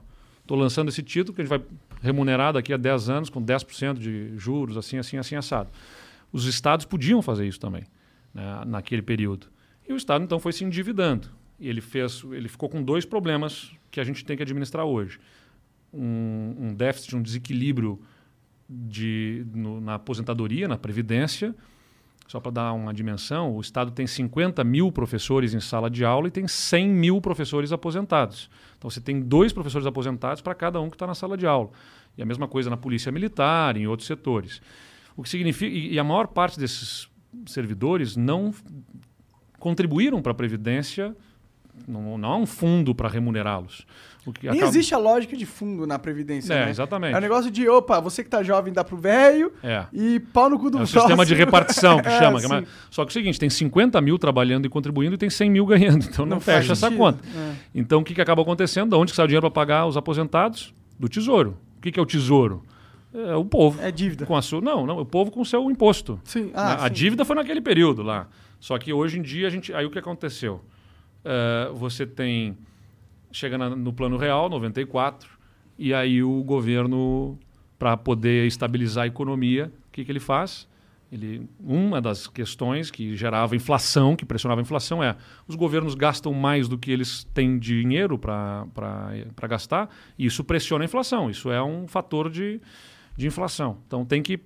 estou 0.47 0.57
lançando 0.57 0.87
esse 0.89 1.03
título 1.03 1.35
que 1.35 1.41
a 1.41 1.43
gente 1.43 1.49
vai 1.49 1.61
remunerar 2.01 2.53
daqui 2.53 2.73
a 2.73 2.77
10 2.77 3.09
anos 3.09 3.29
com 3.29 3.43
10% 3.43 3.99
de 3.99 4.37
juros, 4.37 4.77
assim, 4.77 4.97
assim, 4.97 5.17
assim, 5.17 5.35
assado. 5.35 5.69
Os 6.31 6.45
estados 6.45 6.85
podiam 6.85 7.21
fazer 7.21 7.45
isso 7.47 7.59
também, 7.59 7.83
né, 8.33 8.63
naquele 8.65 9.01
período. 9.01 9.47
E 9.87 9.93
o 9.93 9.97
Estado, 9.97 10.23
então, 10.23 10.39
foi 10.39 10.51
se 10.53 10.63
endividando. 10.63 11.29
E 11.59 11.67
ele, 11.67 11.81
fez, 11.81 12.23
ele 12.31 12.47
ficou 12.47 12.69
com 12.69 12.81
dois 12.83 13.05
problemas 13.05 13.71
que 13.89 13.99
a 13.99 14.03
gente 14.03 14.23
tem 14.25 14.35
que 14.37 14.43
administrar 14.43 14.85
hoje. 14.85 15.19
Um, 15.93 16.55
um 16.59 16.73
déficit, 16.73 17.15
um 17.15 17.21
desequilíbrio 17.21 17.99
de, 18.69 19.45
no- 19.53 19.79
na 19.81 19.95
aposentadoria, 19.95 20.67
na 20.67 20.77
previdência. 20.77 21.55
Só 22.27 22.41
para 22.41 22.51
dar 22.51 22.73
uma 22.73 22.93
dimensão, 22.93 23.55
o 23.55 23.61
Estado 23.61 23.89
tem 23.89 24.05
50 24.05 24.61
mil 24.63 24.91
professores 24.91 25.53
em 25.53 25.61
sala 25.61 25.89
de 25.89 26.03
aula 26.03 26.27
e 26.27 26.31
tem 26.31 26.45
100 26.45 26.89
mil 26.89 27.21
professores 27.21 27.71
aposentados. 27.71 28.49
Então 28.77 28.89
você 28.89 28.99
tem 28.99 29.21
dois 29.21 29.53
professores 29.53 29.87
aposentados 29.87 30.41
para 30.41 30.53
cada 30.53 30.81
um 30.81 30.89
que 30.89 30.95
está 30.95 31.07
na 31.07 31.15
sala 31.15 31.37
de 31.37 31.47
aula. 31.47 31.69
E 32.17 32.21
a 32.21 32.25
mesma 32.25 32.47
coisa 32.47 32.69
na 32.69 32.75
polícia 32.75 33.11
militar, 33.11 33.77
em 33.77 33.87
outros 33.87 34.07
setores. 34.07 34.61
O 35.15 35.23
que 35.23 35.29
significa. 35.29 35.73
E, 35.73 35.97
a 35.97 36.03
maior 36.03 36.27
parte 36.27 36.59
desses 36.59 37.07
servidores 37.45 38.17
não 38.17 38.53
contribuíram 39.57 40.21
para 40.21 40.33
a 40.33 40.35
Previdência, 40.35 41.15
não, 41.87 42.17
não 42.17 42.29
há 42.29 42.37
um 42.37 42.45
fundo 42.45 42.93
para 42.93 43.07
remunerá-los. 43.07 43.85
Que 44.33 44.47
Nem 44.47 44.57
acaba- 44.57 44.69
existe 44.69 44.93
a 44.93 44.97
lógica 44.97 45.35
de 45.35 45.45
fundo 45.45 45.85
na 45.87 45.97
Previdência, 45.99 46.53
É, 46.53 46.65
né? 46.65 46.71
exatamente. 46.71 47.13
É 47.13 47.17
um 47.17 47.21
negócio 47.21 47.49
de, 47.51 47.67
opa, 47.69 47.99
você 47.99 48.23
que 48.23 48.29
tá 48.29 48.41
jovem 48.43 48.71
dá 48.73 48.83
pro 48.83 48.97
velho 48.97 49.51
É. 49.63 49.85
e 49.93 50.19
pau 50.19 50.49
no 50.49 50.57
cu 50.59 50.69
do 50.69 50.77
É 50.77 50.83
o 50.83 50.87
próximo. 50.87 51.01
sistema 51.01 51.25
de 51.25 51.33
repartição 51.35 51.99
que 52.01 52.07
É, 52.09 52.19
chama. 52.19 52.39
que 52.39 52.45
é 52.45 52.49
mais- 52.49 52.67
Só 52.89 53.03
que 53.03 53.09
é 53.09 53.11
o 53.11 53.13
seguinte, 53.13 53.39
tem 53.39 53.49
50 53.49 53.99
mil 54.01 54.17
trabalhando 54.17 54.65
e 54.65 54.69
contribuindo 54.69 55.15
e 55.15 55.17
tem 55.17 55.29
100 55.29 55.49
mil 55.49 55.65
ganhando. 55.65 56.05
Então 56.05 56.25
não, 56.25 56.35
Não 56.37 56.41
fecha 56.41 56.73
essa 56.73 56.89
conta. 56.91 57.19
É. 57.35 57.53
Então 57.75 58.01
o 58.01 58.03
que, 58.03 58.13
que 58.13 58.21
acaba 58.21 58.41
acontecendo? 58.41 58.89
Da 58.91 58.97
onde 58.97 59.11
que 59.11 59.15
sai 59.15 59.25
o 59.25 59.27
dinheiro 59.27 59.41
para 59.49 59.51
pagar 59.65 59.85
os 59.87 59.97
aposentados? 59.97 60.73
Do 60.99 61.07
tesouro. 61.07 61.57
O 61.77 61.81
que, 61.81 61.91
que 61.91 61.99
é 61.99 62.01
o 62.01 62.05
tesouro? 62.05 62.63
É 63.13 63.35
o 63.35 63.45
povo. 63.45 63.81
É 63.81 63.91
dívida. 63.91 64.25
Com 64.25 64.35
a 64.35 64.41
sua, 64.41 64.59
não, 64.61 64.85
não, 64.85 64.99
o 64.99 65.05
povo 65.05 65.31
com 65.31 65.41
o 65.41 65.45
seu 65.45 65.69
imposto. 65.71 66.19
Sim. 66.23 66.45
Né? 66.45 66.51
Ah, 66.53 66.85
a 66.85 66.87
sim. 66.87 66.93
dívida 66.93 67.23
foi 67.25 67.35
naquele 67.35 67.61
período 67.61 68.03
lá. 68.03 68.27
Só 68.59 68.77
que 68.77 68.91
hoje 68.91 69.17
em 69.19 69.21
dia 69.21 69.47
a 69.47 69.49
gente. 69.49 69.73
Aí 69.73 69.85
o 69.85 69.89
que 69.91 69.97
aconteceu? 69.99 70.59
Eh, 71.23 71.69
você 71.73 72.05
tem. 72.05 72.57
Chega 73.31 73.57
na- 73.57 73.69
no 73.75 73.91
plano 73.93 74.17
real, 74.17 74.49
94, 74.49 75.29
e 75.77 75.93
aí 75.93 76.23
o 76.23 76.43
governo, 76.43 77.37
para 77.77 77.95
poder 77.97 78.47
estabilizar 78.47 79.03
a 79.03 79.07
economia, 79.07 79.71
o 79.87 79.91
que, 79.91 80.03
que 80.05 80.11
ele 80.11 80.19
faz? 80.19 80.67
Ele, 81.11 81.47
uma 81.59 82.01
das 82.01 82.27
questões 82.27 82.91
que 82.91 83.15
gerava 83.15 83.55
inflação, 83.55 84.15
que 84.15 84.25
pressionava 84.25 84.59
a 84.59 84.63
inflação, 84.63 85.01
é 85.01 85.15
os 85.47 85.55
governos 85.55 85.95
gastam 85.95 86.33
mais 86.33 86.67
do 86.67 86.77
que 86.77 86.91
eles 86.91 87.23
têm 87.33 87.57
dinheiro 87.57 88.17
para 88.19 88.65
gastar, 89.47 89.89
e 90.17 90.25
isso 90.25 90.43
pressiona 90.43 90.83
a 90.83 90.85
inflação. 90.85 91.29
Isso 91.29 91.49
é 91.49 91.63
um 91.63 91.87
fator 91.87 92.29
de, 92.29 92.59
de 93.15 93.25
inflação. 93.27 93.77
Então 93.87 94.03
tem 94.03 94.21
que 94.21 94.39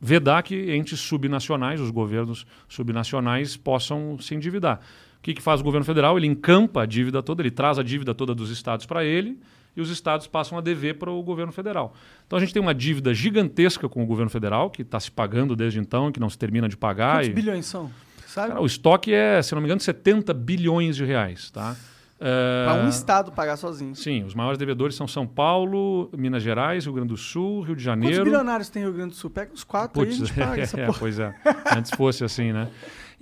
vedar 0.00 0.42
que 0.42 0.74
entes 0.74 0.98
subnacionais, 0.98 1.80
os 1.80 1.90
governos 1.90 2.44
subnacionais, 2.68 3.56
possam 3.56 4.18
se 4.18 4.34
endividar. 4.34 4.80
O 5.22 5.24
que, 5.24 5.34
que 5.34 5.40
faz 5.42 5.60
o 5.60 5.64
governo 5.64 5.84
federal? 5.84 6.16
Ele 6.18 6.26
encampa 6.26 6.82
a 6.82 6.86
dívida 6.86 7.22
toda, 7.22 7.40
ele 7.42 7.50
traz 7.50 7.78
a 7.78 7.82
dívida 7.84 8.12
toda 8.12 8.34
dos 8.34 8.50
estados 8.50 8.86
para 8.86 9.04
ele 9.04 9.38
e 9.76 9.80
os 9.80 9.88
estados 9.88 10.26
passam 10.26 10.58
a 10.58 10.60
dever 10.60 10.98
para 10.98 11.10
o 11.10 11.22
governo 11.22 11.52
federal. 11.52 11.94
Então 12.26 12.36
a 12.36 12.40
gente 12.40 12.52
tem 12.52 12.60
uma 12.60 12.74
dívida 12.74 13.14
gigantesca 13.14 13.88
com 13.88 14.02
o 14.02 14.06
governo 14.06 14.28
federal, 14.30 14.68
que 14.68 14.82
está 14.82 14.98
se 14.98 15.10
pagando 15.12 15.54
desde 15.54 15.78
então, 15.78 16.10
que 16.10 16.18
não 16.18 16.28
se 16.28 16.36
termina 16.36 16.68
de 16.68 16.76
pagar. 16.76 17.18
Quantos 17.18 17.28
e- 17.28 17.32
bilhões 17.32 17.66
são? 17.66 17.88
Sabe? 18.26 18.48
Cara, 18.48 18.60
o 18.60 18.66
estoque 18.66 19.12
é, 19.14 19.40
se 19.42 19.54
não 19.54 19.62
me 19.62 19.66
engano, 19.68 19.80
70 19.80 20.34
bilhões 20.34 20.96
de 20.96 21.04
reais. 21.04 21.50
Tá? 21.52 21.76
É, 22.20 22.64
Pra 22.66 22.84
um 22.84 22.88
estado 22.88 23.30
pagar 23.32 23.56
sozinho. 23.56 23.94
Sim, 23.94 24.24
os 24.24 24.34
maiores 24.34 24.58
devedores 24.58 24.94
são 24.96 25.06
São 25.08 25.26
Paulo, 25.26 26.10
Minas 26.16 26.42
Gerais, 26.42 26.84
Rio 26.84 26.94
Grande 26.94 27.08
do 27.10 27.16
Sul, 27.16 27.62
Rio 27.62 27.76
de 27.76 27.84
Quantos 27.84 27.84
Janeiro. 27.84 28.24
bilionários 28.24 28.68
tem 28.68 28.82
Rio 28.82 28.92
Grande 28.92 29.10
do 29.10 29.16
Sul? 29.16 29.28
Pega 29.30 29.52
uns 29.52 29.64
quatro 29.64 30.02
aí 30.02 30.08
e 30.08 30.12
a 30.12 30.14
gente 30.16 30.32
paga 30.32 30.62
essa 30.62 30.78
é, 30.80 30.86
porra. 30.86 30.98
pois 30.98 31.18
é. 31.18 31.34
Antes 31.76 31.90
fosse 31.92 32.24
assim, 32.24 32.52
né? 32.52 32.68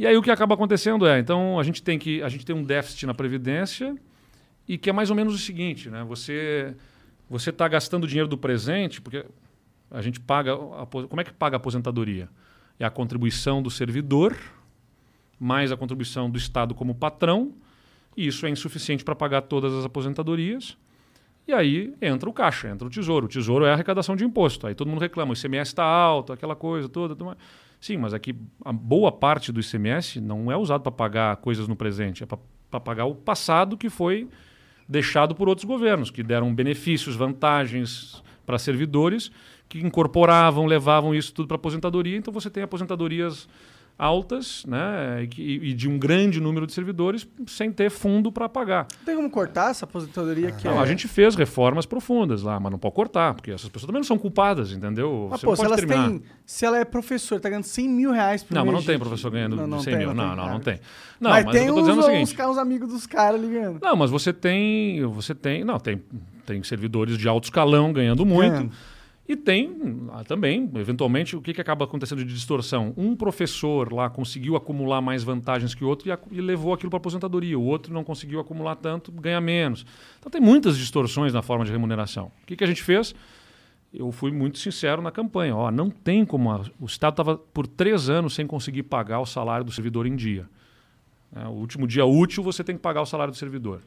E 0.00 0.06
aí 0.06 0.16
o 0.16 0.22
que 0.22 0.30
acaba 0.30 0.54
acontecendo 0.54 1.06
é, 1.06 1.18
então 1.18 1.60
a 1.60 1.62
gente 1.62 1.82
tem 1.82 1.98
que 1.98 2.22
a 2.22 2.28
gente 2.30 2.46
tem 2.46 2.56
um 2.56 2.62
déficit 2.62 3.04
na 3.04 3.12
previdência 3.12 3.94
e 4.66 4.78
que 4.78 4.88
é 4.88 4.94
mais 4.94 5.10
ou 5.10 5.14
menos 5.14 5.34
o 5.34 5.38
seguinte, 5.38 5.90
né? 5.90 6.02
Você 6.04 6.74
você 7.28 7.50
está 7.50 7.68
gastando 7.68 8.06
dinheiro 8.06 8.26
do 8.26 8.38
presente 8.38 8.98
porque 8.98 9.26
a 9.90 10.00
gente 10.00 10.18
paga 10.18 10.56
como 10.56 11.20
é 11.20 11.24
que 11.24 11.34
paga 11.34 11.56
a 11.56 11.58
aposentadoria? 11.58 12.30
É 12.78 12.86
a 12.86 12.88
contribuição 12.88 13.62
do 13.62 13.70
servidor 13.70 14.34
mais 15.38 15.70
a 15.70 15.76
contribuição 15.76 16.30
do 16.30 16.38
Estado 16.38 16.74
como 16.74 16.94
patrão 16.94 17.52
e 18.16 18.26
isso 18.26 18.46
é 18.46 18.48
insuficiente 18.48 19.04
para 19.04 19.14
pagar 19.14 19.42
todas 19.42 19.74
as 19.74 19.84
aposentadorias. 19.84 20.78
E 21.46 21.52
aí 21.52 21.92
entra 22.00 22.26
o 22.26 22.32
caixa, 22.32 22.70
entra 22.70 22.88
o 22.88 22.90
tesouro. 22.90 23.26
O 23.26 23.28
tesouro 23.28 23.66
é 23.66 23.70
a 23.70 23.74
arrecadação 23.74 24.16
de 24.16 24.24
imposto. 24.24 24.66
Aí 24.66 24.74
todo 24.74 24.88
mundo 24.88 25.00
reclama, 25.00 25.32
o 25.32 25.36
ICMS 25.36 25.72
está 25.72 25.84
alto, 25.84 26.32
aquela 26.32 26.56
coisa 26.56 26.88
toda. 26.88 27.14
tudo 27.14 27.26
mais. 27.26 27.38
Sim, 27.80 27.96
mas 27.96 28.12
aqui 28.12 28.34
a 28.64 28.72
boa 28.72 29.10
parte 29.10 29.50
do 29.50 29.60
ICMS 29.60 30.20
não 30.20 30.52
é 30.52 30.56
usado 30.56 30.82
para 30.82 30.92
pagar 30.92 31.36
coisas 31.36 31.66
no 31.66 31.74
presente, 31.74 32.22
é 32.22 32.26
para 32.26 32.80
pagar 32.80 33.06
o 33.06 33.14
passado 33.14 33.76
que 33.76 33.88
foi 33.88 34.28
deixado 34.86 35.34
por 35.34 35.48
outros 35.48 35.64
governos, 35.64 36.10
que 36.10 36.22
deram 36.22 36.54
benefícios, 36.54 37.16
vantagens 37.16 38.22
para 38.44 38.58
servidores, 38.58 39.30
que 39.68 39.78
incorporavam, 39.78 40.66
levavam 40.66 41.14
isso 41.14 41.32
tudo 41.32 41.46
para 41.46 41.54
aposentadoria. 41.54 42.16
Então 42.16 42.34
você 42.34 42.50
tem 42.50 42.62
aposentadorias 42.62 43.48
altas 44.00 44.64
né, 44.66 45.28
e, 45.36 45.70
e 45.70 45.74
de 45.74 45.86
um 45.86 45.98
grande 45.98 46.40
número 46.40 46.66
de 46.66 46.72
servidores 46.72 47.28
sem 47.46 47.70
ter 47.70 47.90
fundo 47.90 48.32
para 48.32 48.48
pagar. 48.48 48.86
Não 48.98 49.04
tem 49.04 49.14
como 49.14 49.28
cortar 49.28 49.70
essa 49.70 49.84
aposentadoria 49.84 50.50
que 50.52 50.66
Não, 50.66 50.78
é... 50.78 50.82
a 50.82 50.86
gente 50.86 51.06
fez 51.06 51.34
reformas 51.34 51.84
profundas 51.84 52.42
lá, 52.42 52.58
mas 52.58 52.72
não 52.72 52.78
pode 52.78 52.94
cortar, 52.94 53.34
porque 53.34 53.50
essas 53.50 53.68
pessoas 53.68 53.86
também 53.86 54.00
não 54.00 54.06
são 54.06 54.16
culpadas, 54.16 54.72
entendeu? 54.72 55.28
Mas, 55.30 55.40
Você 55.40 55.46
pô, 55.46 55.54
se 55.54 55.64
elas 55.66 55.80
terminar. 55.80 56.08
têm... 56.08 56.22
Se 56.46 56.64
ela 56.64 56.78
é 56.78 56.84
professora, 56.84 57.40
tá 57.40 57.50
ganhando 57.50 57.64
100 57.64 57.88
mil 57.88 58.10
reais 58.10 58.42
por 58.42 58.54
Não, 58.54 58.64
mas 58.64 58.72
mês 58.72 58.86
não 58.86 58.92
tem 58.92 58.98
professor 58.98 59.30
ganhando 59.30 59.56
Não, 59.56 59.66
não 59.66 59.80
100 59.80 59.92
tem, 59.92 60.06
mil. 60.06 60.14
Não, 60.14 60.34
não, 60.34 60.48
não 60.48 60.60
tem. 60.60 60.80
Não, 61.20 61.30
mas, 61.30 61.44
mas, 61.44 61.54
tem 61.54 61.66
eu 61.66 61.74
tô 61.74 61.80
uns, 61.80 61.84
dizendo 61.84 62.00
o 62.00 62.00
uns, 62.00 62.28
seguinte. 62.28 62.42
uns 62.42 62.58
amigos 62.58 62.88
dos 62.88 63.06
caras 63.06 63.38
ligando. 63.38 63.78
Não, 63.82 63.94
mas 63.94 64.10
você 64.10 64.32
tem. 64.32 65.04
Você 65.06 65.34
tem. 65.34 65.62
Não, 65.62 65.78
tem, 65.78 66.02
tem 66.46 66.62
servidores 66.62 67.18
de 67.18 67.28
alto 67.28 67.44
escalão 67.44 67.92
ganhando 67.92 68.24
muito. 68.24 68.50
Ganhando. 68.50 68.72
E 69.30 69.36
tem 69.36 70.08
ah, 70.12 70.24
também, 70.24 70.68
eventualmente, 70.74 71.36
o 71.36 71.40
que, 71.40 71.54
que 71.54 71.60
acaba 71.60 71.84
acontecendo 71.84 72.24
de 72.24 72.34
distorção? 72.34 72.92
Um 72.96 73.14
professor 73.14 73.92
lá 73.92 74.10
conseguiu 74.10 74.56
acumular 74.56 75.00
mais 75.00 75.22
vantagens 75.22 75.72
que 75.72 75.84
o 75.84 75.88
outro 75.88 76.10
e, 76.10 76.36
e 76.36 76.40
levou 76.40 76.72
aquilo 76.74 76.90
para 76.90 76.96
aposentadoria. 76.96 77.56
O 77.56 77.62
outro 77.62 77.94
não 77.94 78.02
conseguiu 78.02 78.40
acumular 78.40 78.74
tanto, 78.74 79.12
ganha 79.12 79.40
menos. 79.40 79.86
Então 80.18 80.32
tem 80.32 80.40
muitas 80.40 80.76
distorções 80.76 81.32
na 81.32 81.42
forma 81.42 81.64
de 81.64 81.70
remuneração. 81.70 82.32
O 82.42 82.46
que, 82.46 82.56
que 82.56 82.64
a 82.64 82.66
gente 82.66 82.82
fez? 82.82 83.14
Eu 83.94 84.10
fui 84.10 84.32
muito 84.32 84.58
sincero 84.58 85.00
na 85.00 85.12
campanha. 85.12 85.54
Ó, 85.54 85.70
não 85.70 85.90
tem 85.90 86.24
como. 86.26 86.50
a- 86.50 86.64
o 86.80 86.86
Estado 86.86 87.12
estava 87.12 87.38
por 87.38 87.68
três 87.68 88.10
anos 88.10 88.34
sem 88.34 88.48
conseguir 88.48 88.82
pagar 88.82 89.20
o 89.20 89.26
salário 89.26 89.64
do 89.64 89.70
servidor 89.70 90.08
em 90.08 90.16
dia. 90.16 90.48
É, 91.36 91.46
o 91.46 91.50
último 91.52 91.86
dia 91.86 92.04
útil 92.04 92.42
você 92.42 92.64
tem 92.64 92.74
que 92.74 92.82
pagar 92.82 93.00
o 93.00 93.06
salário 93.06 93.32
do 93.32 93.36
servidor. 93.36 93.80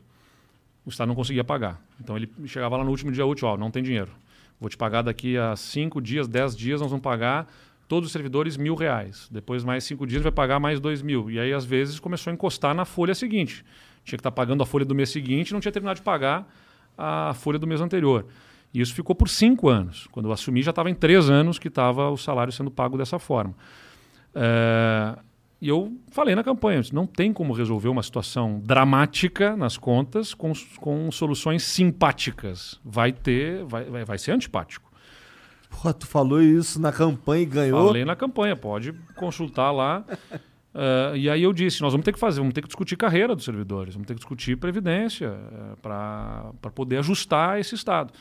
O 0.85 0.89
Estado 0.89 1.09
não 1.09 1.15
conseguia 1.15 1.43
pagar. 1.43 1.81
Então 1.99 2.15
ele 2.15 2.31
chegava 2.45 2.77
lá 2.77 2.83
no 2.85 2.91
último 2.91 3.11
dia 3.11 3.25
útil, 3.25 3.49
ó, 3.49 3.57
não 3.57 3.69
tem 3.69 3.83
dinheiro. 3.83 4.11
Vou 4.59 4.69
te 4.69 4.77
pagar 4.77 5.01
daqui 5.01 5.37
a 5.37 5.55
cinco 5.55 6.01
dias, 6.01 6.27
dez 6.27 6.55
dias, 6.55 6.79
nós 6.81 6.89
vamos 6.89 7.03
pagar 7.03 7.47
todos 7.87 8.07
os 8.07 8.13
servidores 8.13 8.57
mil 8.57 8.75
reais. 8.75 9.27
Depois 9.31 9.63
mais 9.63 9.83
cinco 9.83 10.07
dias 10.07 10.21
vai 10.21 10.31
pagar 10.31 10.59
mais 10.59 10.79
dois 10.79 11.01
mil. 11.01 11.29
E 11.29 11.39
aí 11.39 11.53
às 11.53 11.65
vezes 11.65 11.99
começou 11.99 12.31
a 12.31 12.33
encostar 12.33 12.73
na 12.73 12.85
folha 12.85 13.13
seguinte. 13.13 13.63
Tinha 14.03 14.17
que 14.17 14.21
estar 14.21 14.31
pagando 14.31 14.63
a 14.63 14.65
folha 14.65 14.85
do 14.85 14.95
mês 14.95 15.09
seguinte, 15.09 15.53
não 15.53 15.59
tinha 15.59 15.71
terminado 15.71 15.97
de 15.97 16.03
pagar 16.03 16.47
a 16.97 17.33
folha 17.33 17.59
do 17.59 17.67
mês 17.67 17.81
anterior. 17.81 18.25
E 18.73 18.81
isso 18.81 18.93
ficou 18.93 19.15
por 19.15 19.29
cinco 19.29 19.69
anos. 19.69 20.07
Quando 20.11 20.27
eu 20.27 20.31
assumi 20.31 20.63
já 20.63 20.71
estava 20.71 20.89
em 20.89 20.95
três 20.95 21.29
anos 21.29 21.59
que 21.59 21.67
estava 21.67 22.09
o 22.09 22.17
salário 22.17 22.51
sendo 22.51 22.71
pago 22.71 22.97
dessa 22.97 23.19
forma. 23.19 23.55
É, 24.33 25.15
e 25.63 25.69
eu 25.69 25.97
falei 26.11 26.35
na 26.35 26.43
campanha, 26.43 26.81
não 26.91 27.07
tem 27.07 27.31
como 27.31 27.53
resolver 27.53 27.87
uma 27.87 28.03
situação 28.03 28.59
dramática 28.61 29.55
nas 29.55 29.77
contas 29.77 30.33
com, 30.33 30.51
com 30.75 31.09
soluções 31.09 31.63
simpáticas. 31.63 32.81
Vai 32.83 33.13
ter, 33.13 33.63
vai, 33.63 33.85
vai, 33.85 34.03
vai 34.03 34.17
ser 34.17 34.33
antipático. 34.33 34.91
Porra, 35.69 35.93
tu 35.93 36.05
falou 36.05 36.41
isso 36.41 36.81
na 36.81 36.91
campanha 36.91 37.43
e 37.43 37.45
ganhou. 37.45 37.87
Falei 37.87 38.03
na 38.03 38.13
campanha, 38.13 38.57
pode 38.57 38.91
consultar 39.15 39.71
lá. 39.71 40.03
Eh, 40.75 41.17
e 41.17 41.29
aí 41.29 41.43
eu 41.43 41.53
disse, 41.53 41.83
nós 41.83 41.93
vamos 41.93 42.03
ter 42.03 42.11
que 42.11 42.17
fazer, 42.17 42.39
vamos 42.39 42.55
ter 42.55 42.61
que 42.63 42.67
discutir 42.67 42.95
carreira 42.95 43.35
dos 43.35 43.45
servidores, 43.45 43.93
vamos 43.93 44.07
ter 44.07 44.15
que 44.15 44.19
discutir 44.19 44.57
previdência 44.57 45.31
para 45.83 46.51
poder 46.73 46.97
ajustar 46.97 47.59
esse 47.59 47.75
Estado. 47.75 48.11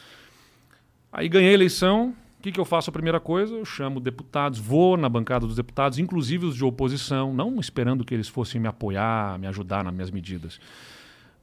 Aí 1.11 1.31
ganhei 1.31 1.49
a 1.49 1.55
eleição, 1.55 2.15
o 2.43 2.45
que, 2.45 2.51
que 2.51 2.59
eu 2.59 2.65
faço 2.65 2.91
a 2.91 2.93
primeira 2.93 3.21
coisa? 3.21 3.55
Eu 3.55 3.65
chamo 3.65 4.01
deputados, 4.01 4.59
vou 4.59 4.97
na 4.97 5.09
bancada 5.09 5.47
dos 5.47 5.55
deputados, 5.55 6.01
inclusive 6.01 6.45
os 6.45 6.57
de 6.57 6.65
oposição, 6.65 7.33
não 7.33 7.61
esperando 7.61 8.05
que 8.05 8.13
eles 8.13 8.27
fossem 8.27 8.61
me 8.61 8.67
apoiar, 8.67 9.39
me 9.39 9.47
ajudar 9.47 9.85
nas 9.85 9.95
minhas 9.95 10.11
medidas. 10.11 10.59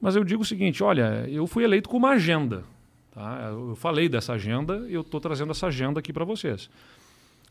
Mas 0.02 0.18
eu 0.18 0.26
digo 0.26 0.42
o 0.42 0.46
seguinte, 0.46 0.84
olha, 0.84 1.26
eu 1.30 1.48
fui 1.48 1.64
eleito 1.64 1.88
com 1.88 1.96
uma 1.96 2.10
agenda. 2.10 2.66
Tá? 3.14 3.48
Eu 3.50 3.78
falei 3.78 4.10
dessa 4.10 4.34
agenda 4.34 4.86
e 4.90 4.94
eu 4.94 5.00
estou 5.00 5.22
trazendo 5.22 5.52
essa 5.52 5.68
agenda 5.68 6.02
aqui 6.02 6.12
para 6.12 6.26
vocês. 6.26 6.70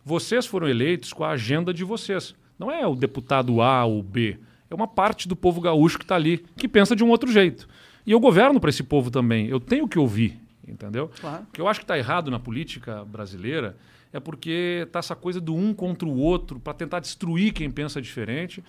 Vocês 0.05 0.45
foram 0.45 0.69
eleitos 0.69 1.15
com 1.15 1.25
a 1.25 1.31
agenda 1.31 1.73
de 1.73 1.85
vocês. 1.85 2.35
Não 2.59 2.71
é 2.71 2.87
o 2.87 2.95
deputado 2.95 3.63
A 3.63 3.83
ou 3.87 4.03
B. 4.03 4.37
É 4.69 4.75
uma 4.75 4.87
parte 4.87 5.27
do 5.27 5.35
povo 5.35 5.59
gaúcho 5.59 5.97
que 5.97 6.05
está 6.05 6.17
ali, 6.17 6.45
que 6.55 6.69
pensa 6.69 6.95
de 6.95 7.03
um 7.03 7.09
outro 7.09 7.33
jeito. 7.33 7.67
E 8.07 8.13
eu 8.13 8.21
governo 8.21 8.61
para 8.61 8.69
esse 8.69 8.83
povo 8.83 9.11
também. 9.11 9.47
Eu 9.47 9.59
tenho 9.59 9.89
que 9.89 9.99
ouvir, 9.99 10.39
entendeu? 10.71 11.11
Claro. 11.21 11.45
O 11.45 11.53
que 11.53 11.61
eu 11.61 11.69
acho 11.69 11.81
que 11.81 11.85
está 11.85 11.97
errado 11.97 12.31
na 12.31 12.39
política 12.39 13.05
brasileira 13.05 13.77
é 14.13 14.21
porque 14.21 14.85
está 14.87 14.99
essa 14.99 15.15
coisa 15.15 15.41
do 15.41 15.55
um 15.55 15.75
contra 15.75 16.09
o 16.09 16.17
outro 16.17 16.59
para 16.59 16.73
tentar 16.73 17.01
destruir 17.01 17.53
quem 17.53 17.71
pensa 17.71 18.01
diferente. 18.01 18.63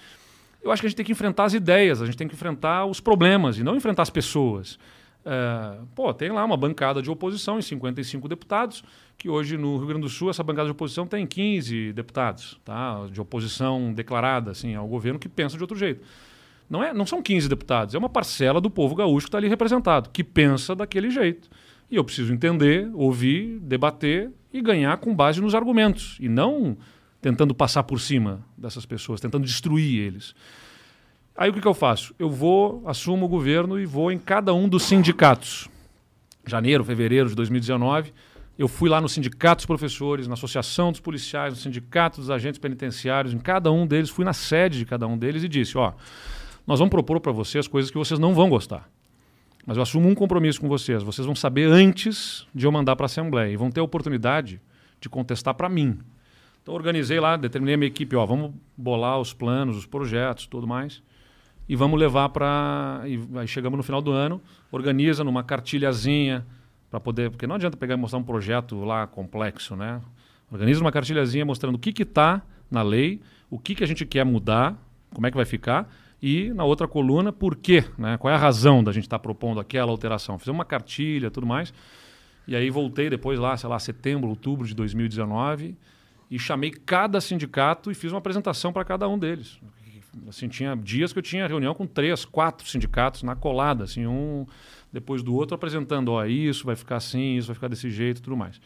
Eu 0.61 0.71
acho 0.71 0.81
que 0.81 0.87
a 0.87 0.89
gente 0.89 0.97
tem 0.97 1.05
que 1.05 1.11
enfrentar 1.11 1.45
as 1.45 1.53
ideias, 1.53 2.01
a 2.01 2.05
gente 2.05 2.17
tem 2.17 2.27
que 2.27 2.35
enfrentar 2.35 2.85
os 2.85 2.99
problemas 2.99 3.57
e 3.57 3.63
não 3.63 3.75
enfrentar 3.75 4.03
as 4.03 4.09
pessoas. 4.09 4.77
É, 5.25 5.77
pô, 5.95 6.13
tem 6.13 6.31
lá 6.31 6.43
uma 6.43 6.57
bancada 6.57 7.01
de 7.01 7.09
oposição 7.09 7.59
em 7.59 7.61
55 7.61 8.27
deputados, 8.27 8.83
que 9.17 9.29
hoje 9.29 9.57
no 9.57 9.77
Rio 9.77 9.87
Grande 9.87 10.01
do 10.01 10.09
Sul 10.09 10.29
essa 10.29 10.43
bancada 10.43 10.65
de 10.65 10.71
oposição 10.71 11.05
tem 11.05 11.25
15 11.25 11.93
deputados, 11.93 12.59
tá? 12.63 13.05
de 13.11 13.19
oposição 13.19 13.93
declarada 13.93 14.51
assim, 14.51 14.75
ao 14.75 14.87
governo 14.87 15.19
que 15.19 15.29
pensa 15.29 15.57
de 15.57 15.63
outro 15.63 15.77
jeito. 15.77 16.05
Não, 16.69 16.83
é, 16.83 16.93
não 16.93 17.05
são 17.05 17.21
15 17.21 17.49
deputados, 17.49 17.95
é 17.95 17.97
uma 17.97 18.09
parcela 18.09 18.61
do 18.61 18.69
povo 18.69 18.95
gaúcho 18.95 19.25
que 19.25 19.29
está 19.29 19.37
ali 19.37 19.47
representado, 19.47 20.09
que 20.09 20.23
pensa 20.23 20.75
daquele 20.75 21.09
jeito. 21.09 21.49
E 21.89 21.95
eu 21.95 22.03
preciso 22.03 22.33
entender, 22.33 22.89
ouvir, 22.93 23.59
debater 23.59 24.31
e 24.53 24.61
ganhar 24.61 24.97
com 24.97 25.15
base 25.15 25.41
nos 25.41 25.55
argumentos, 25.55 26.17
e 26.19 26.29
não 26.29 26.77
tentando 27.21 27.53
passar 27.53 27.83
por 27.83 27.99
cima 27.99 28.45
dessas 28.57 28.85
pessoas, 28.85 29.19
tentando 29.19 29.45
destruir 29.45 29.99
eles. 29.99 30.33
Aí 31.35 31.49
o 31.49 31.53
que, 31.53 31.61
que 31.61 31.67
eu 31.67 31.73
faço? 31.73 32.13
Eu 32.19 32.29
vou, 32.29 32.83
assumo 32.85 33.25
o 33.25 33.29
governo 33.29 33.79
e 33.79 33.85
vou 33.85 34.11
em 34.11 34.19
cada 34.19 34.53
um 34.53 34.67
dos 34.67 34.83
sindicatos. 34.83 35.67
Janeiro, 36.45 36.83
fevereiro 36.83 37.29
de 37.29 37.35
2019, 37.35 38.13
eu 38.57 38.67
fui 38.67 38.89
lá 38.89 38.99
no 38.99 39.07
sindicato 39.07 39.59
dos 39.59 39.65
professores, 39.65 40.27
na 40.27 40.33
associação 40.33 40.91
dos 40.91 40.99
policiais, 40.99 41.53
no 41.53 41.59
sindicato 41.59 42.19
dos 42.19 42.29
agentes 42.29 42.59
penitenciários, 42.59 43.33
em 43.33 43.37
cada 43.37 43.71
um 43.71 43.87
deles, 43.87 44.09
fui 44.09 44.25
na 44.25 44.33
sede 44.33 44.79
de 44.79 44.85
cada 44.85 45.07
um 45.07 45.17
deles 45.17 45.43
e 45.43 45.47
disse: 45.47 45.77
ó, 45.77 45.93
nós 46.67 46.79
vamos 46.79 46.91
propor 46.91 47.21
para 47.21 47.31
vocês 47.31 47.67
coisas 47.67 47.89
que 47.89 47.97
vocês 47.97 48.19
não 48.19 48.33
vão 48.33 48.49
gostar. 48.49 48.89
Mas 49.69 49.77
eu 49.77 49.83
assumo 49.83 50.09
um 50.09 50.15
compromisso 50.15 50.59
com 50.59 50.67
vocês. 50.67 51.03
Vocês 51.03 51.27
vão 51.27 51.35
saber 51.35 51.69
antes 51.69 52.47
de 52.55 52.65
eu 52.65 52.71
mandar 52.71 52.95
para 52.95 53.03
a 53.03 53.05
Assembleia 53.05 53.53
e 53.53 53.55
vão 53.55 53.69
ter 53.69 53.81
a 53.81 53.83
oportunidade 53.83 54.59
de 54.99 55.07
contestar 55.07 55.53
para 55.53 55.69
mim. 55.69 55.99
Então 56.63 56.73
organizei 56.73 57.19
lá, 57.19 57.37
determinei 57.37 57.75
a 57.75 57.77
minha 57.77 57.87
equipe, 57.87 58.15
ó, 58.15 58.25
vamos 58.25 58.51
bolar 58.75 59.19
os 59.19 59.31
planos, 59.31 59.77
os 59.77 59.85
projetos, 59.85 60.47
tudo 60.47 60.65
mais 60.65 61.03
e 61.69 61.75
vamos 61.75 61.99
levar 61.99 62.29
para. 62.29 63.01
Aí 63.03 63.47
chegamos 63.47 63.77
no 63.77 63.83
final 63.83 64.01
do 64.01 64.11
ano, 64.11 64.41
organiza 64.71 65.23
numa 65.23 65.43
cartilhazinha 65.43 66.43
para 66.89 66.99
poder. 66.99 67.29
Porque 67.29 67.45
não 67.45 67.55
adianta 67.55 67.77
pegar 67.77 67.93
e 67.93 67.97
mostrar 67.97 68.17
um 68.17 68.23
projeto 68.23 68.83
lá 68.83 69.05
complexo, 69.05 69.75
né? 69.75 70.01
Organiza 70.51 70.81
uma 70.81 70.91
cartilhazinha 70.91 71.45
mostrando 71.45 71.75
o 71.75 71.79
que 71.79 72.01
está 72.01 72.41
na 72.71 72.81
lei, 72.81 73.21
o 73.51 73.59
que, 73.59 73.75
que 73.75 73.83
a 73.83 73.87
gente 73.87 74.03
quer 74.03 74.25
mudar, 74.25 74.75
como 75.13 75.27
é 75.27 75.31
que 75.31 75.37
vai 75.37 75.45
ficar, 75.45 75.87
e 76.21 76.49
na 76.53 76.63
outra 76.63 76.87
coluna, 76.87 77.31
por 77.31 77.55
quê, 77.55 77.83
né? 77.97 78.17
Qual 78.17 78.31
é 78.31 78.35
a 78.35 78.39
razão 78.39 78.83
da 78.83 78.91
gente 78.91 79.05
estar 79.05 79.17
tá 79.17 79.23
propondo 79.23 79.59
aquela 79.59 79.91
alteração? 79.91 80.37
Fizemos 80.37 80.57
uma 80.57 80.65
cartilha 80.65 81.31
tudo 81.31 81.47
mais. 81.47 81.73
E 82.47 82.55
aí 82.55 82.69
voltei 82.69 83.09
depois 83.09 83.39
lá, 83.39 83.55
sei 83.55 83.69
lá, 83.69 83.77
setembro, 83.77 84.29
outubro 84.29 84.67
de 84.67 84.73
2019 84.73 85.75
e 86.31 86.39
chamei 86.39 86.71
cada 86.71 87.21
sindicato 87.21 87.91
e 87.91 87.95
fiz 87.95 88.11
uma 88.11 88.17
apresentação 88.17 88.73
para 88.73 88.83
cada 88.83 89.07
um 89.07 89.17
deles 89.17 89.59
assim 90.27 90.47
tinha 90.47 90.75
dias 90.75 91.13
que 91.13 91.19
eu 91.19 91.23
tinha 91.23 91.47
reunião 91.47 91.73
com 91.73 91.85
três, 91.85 92.25
quatro 92.25 92.67
sindicatos 92.67 93.23
na 93.23 93.35
colada, 93.35 93.83
assim 93.83 94.07
um 94.07 94.45
depois 94.91 95.21
do 95.21 95.35
outro 95.35 95.55
apresentando, 95.55 96.09
ó, 96.09 96.25
isso 96.25 96.65
vai 96.65 96.75
ficar 96.75 96.97
assim, 96.97 97.37
isso 97.37 97.47
vai 97.47 97.53
ficar 97.53 97.67
desse 97.67 97.91
jeito, 97.91 98.21
tudo 98.21 98.35
mais. 98.35 98.59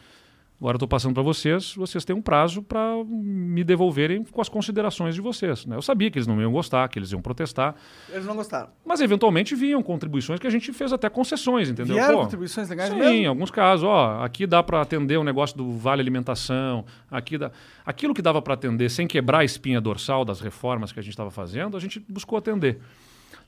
Agora 0.63 0.77
estou 0.77 0.87
passando 0.87 1.13
para 1.13 1.23
vocês, 1.23 1.75
vocês 1.75 2.05
têm 2.05 2.15
um 2.15 2.21
prazo 2.21 2.63
para 2.63 3.03
me 3.05 3.65
devolverem 3.65 4.23
com 4.23 4.39
as 4.39 4.47
considerações 4.47 5.13
de 5.13 5.19
vocês. 5.19 5.65
Né? 5.65 5.75
Eu 5.75 5.81
sabia 5.81 6.09
que 6.09 6.17
eles 6.17 6.25
não 6.25 6.39
iam 6.39 6.53
gostar, 6.53 6.87
que 6.87 6.97
eles 6.97 7.11
iam 7.11 7.21
protestar, 7.21 7.75
Eles 8.09 8.25
não 8.25 8.33
gostaram. 8.33 8.69
mas 8.85 9.01
eventualmente 9.01 9.55
vinham 9.55 9.83
contribuições 9.83 10.39
que 10.39 10.47
a 10.47 10.49
gente 10.49 10.71
fez 10.71 10.93
até 10.93 11.09
concessões, 11.09 11.67
entendeu? 11.69 11.95
Vieram 11.95 12.15
Pô, 12.15 12.23
contribuições 12.23 12.69
legais 12.69 12.91
Sim, 12.91 12.95
mesmo? 12.95 13.13
em 13.13 13.25
alguns 13.25 13.51
casos, 13.51 13.83
ó, 13.83 14.23
aqui 14.23 14.47
dá 14.47 14.63
para 14.63 14.79
atender 14.79 15.17
o 15.17 15.23
negócio 15.25 15.57
do 15.57 15.69
vale 15.73 16.01
alimentação, 16.01 16.85
aqui 17.11 17.37
dá, 17.37 17.51
aquilo 17.85 18.13
que 18.13 18.21
dava 18.21 18.41
para 18.41 18.53
atender 18.53 18.89
sem 18.89 19.05
quebrar 19.05 19.39
a 19.39 19.43
espinha 19.43 19.81
dorsal 19.81 20.23
das 20.23 20.39
reformas 20.39 20.93
que 20.93 20.99
a 21.01 21.03
gente 21.03 21.11
estava 21.11 21.29
fazendo, 21.29 21.75
a 21.75 21.79
gente 21.81 21.99
buscou 21.99 22.37
atender. 22.37 22.79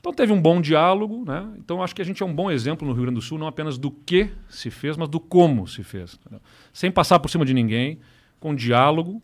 Então 0.00 0.12
teve 0.12 0.32
um 0.32 0.40
bom 0.40 0.60
diálogo, 0.60 1.24
né? 1.26 1.48
Então 1.58 1.82
acho 1.82 1.94
que 1.94 2.02
a 2.02 2.04
gente 2.04 2.22
é 2.22 2.26
um 2.26 2.34
bom 2.34 2.50
exemplo 2.50 2.86
no 2.86 2.92
Rio 2.92 3.02
Grande 3.02 3.16
do 3.16 3.22
Sul, 3.22 3.38
não 3.38 3.46
apenas 3.46 3.76
do 3.78 3.90
que 3.90 4.30
se 4.48 4.70
fez, 4.70 4.96
mas 4.96 5.08
do 5.08 5.18
como 5.18 5.66
se 5.66 5.82
fez. 5.82 6.18
entendeu? 6.20 6.40
Sem 6.72 6.90
passar 6.90 7.18
por 7.18 7.28
cima 7.28 7.44
de 7.44 7.52
ninguém, 7.52 7.98
com 8.38 8.54
diálogo, 8.54 9.22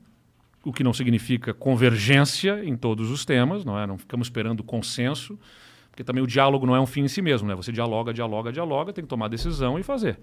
o 0.64 0.72
que 0.72 0.82
não 0.82 0.92
significa 0.92 1.52
convergência 1.52 2.64
em 2.64 2.76
todos 2.76 3.10
os 3.10 3.24
temas, 3.24 3.64
não 3.64 3.78
é? 3.78 3.86
Não 3.86 3.98
ficamos 3.98 4.26
esperando 4.26 4.62
consenso, 4.62 5.38
porque 5.90 6.02
também 6.02 6.22
o 6.22 6.26
diálogo 6.26 6.66
não 6.66 6.74
é 6.74 6.80
um 6.80 6.86
fim 6.86 7.02
em 7.02 7.08
si 7.08 7.20
mesmo, 7.20 7.48
né? 7.48 7.54
Você 7.54 7.70
dialoga, 7.72 8.12
dialoga, 8.12 8.52
dialoga, 8.52 8.92
tem 8.92 9.04
que 9.04 9.08
tomar 9.08 9.28
decisão 9.28 9.78
e 9.78 9.82
fazer. 9.82 10.18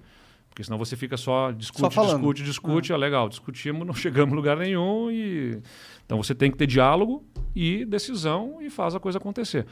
Porque 0.49 0.63
senão 0.63 0.77
você 0.77 0.95
fica 0.95 1.15
só 1.15 1.51
discute, 1.51 1.93
Só 1.93 2.03
discute, 2.05 2.43
discute, 2.43 2.91
é 2.91 2.97
legal, 2.97 3.29
discutimos, 3.29 3.85
não 3.85 3.93
chegamos 3.95 4.33
em 4.33 4.35
lugar 4.35 4.57
nenhum 4.57 5.11
e 5.11 5.61
então 6.05 6.21
você 6.21 6.33
tem 6.33 6.49
que 6.49 6.57
ter 6.57 6.65
diálogo 6.65 7.23
e 7.55 7.85
decisão 7.85 8.57
e 8.61 8.69
faz 8.69 8.95
a 8.95 8.99
coisa 8.99 9.19
acontecer. 9.19 9.65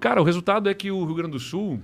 Cara, 0.00 0.20
o 0.20 0.24
resultado 0.24 0.68
é 0.68 0.74
que 0.74 0.90
o 0.90 1.04
Rio 1.04 1.14
Grande 1.14 1.32
do 1.32 1.40
Sul, 1.40 1.80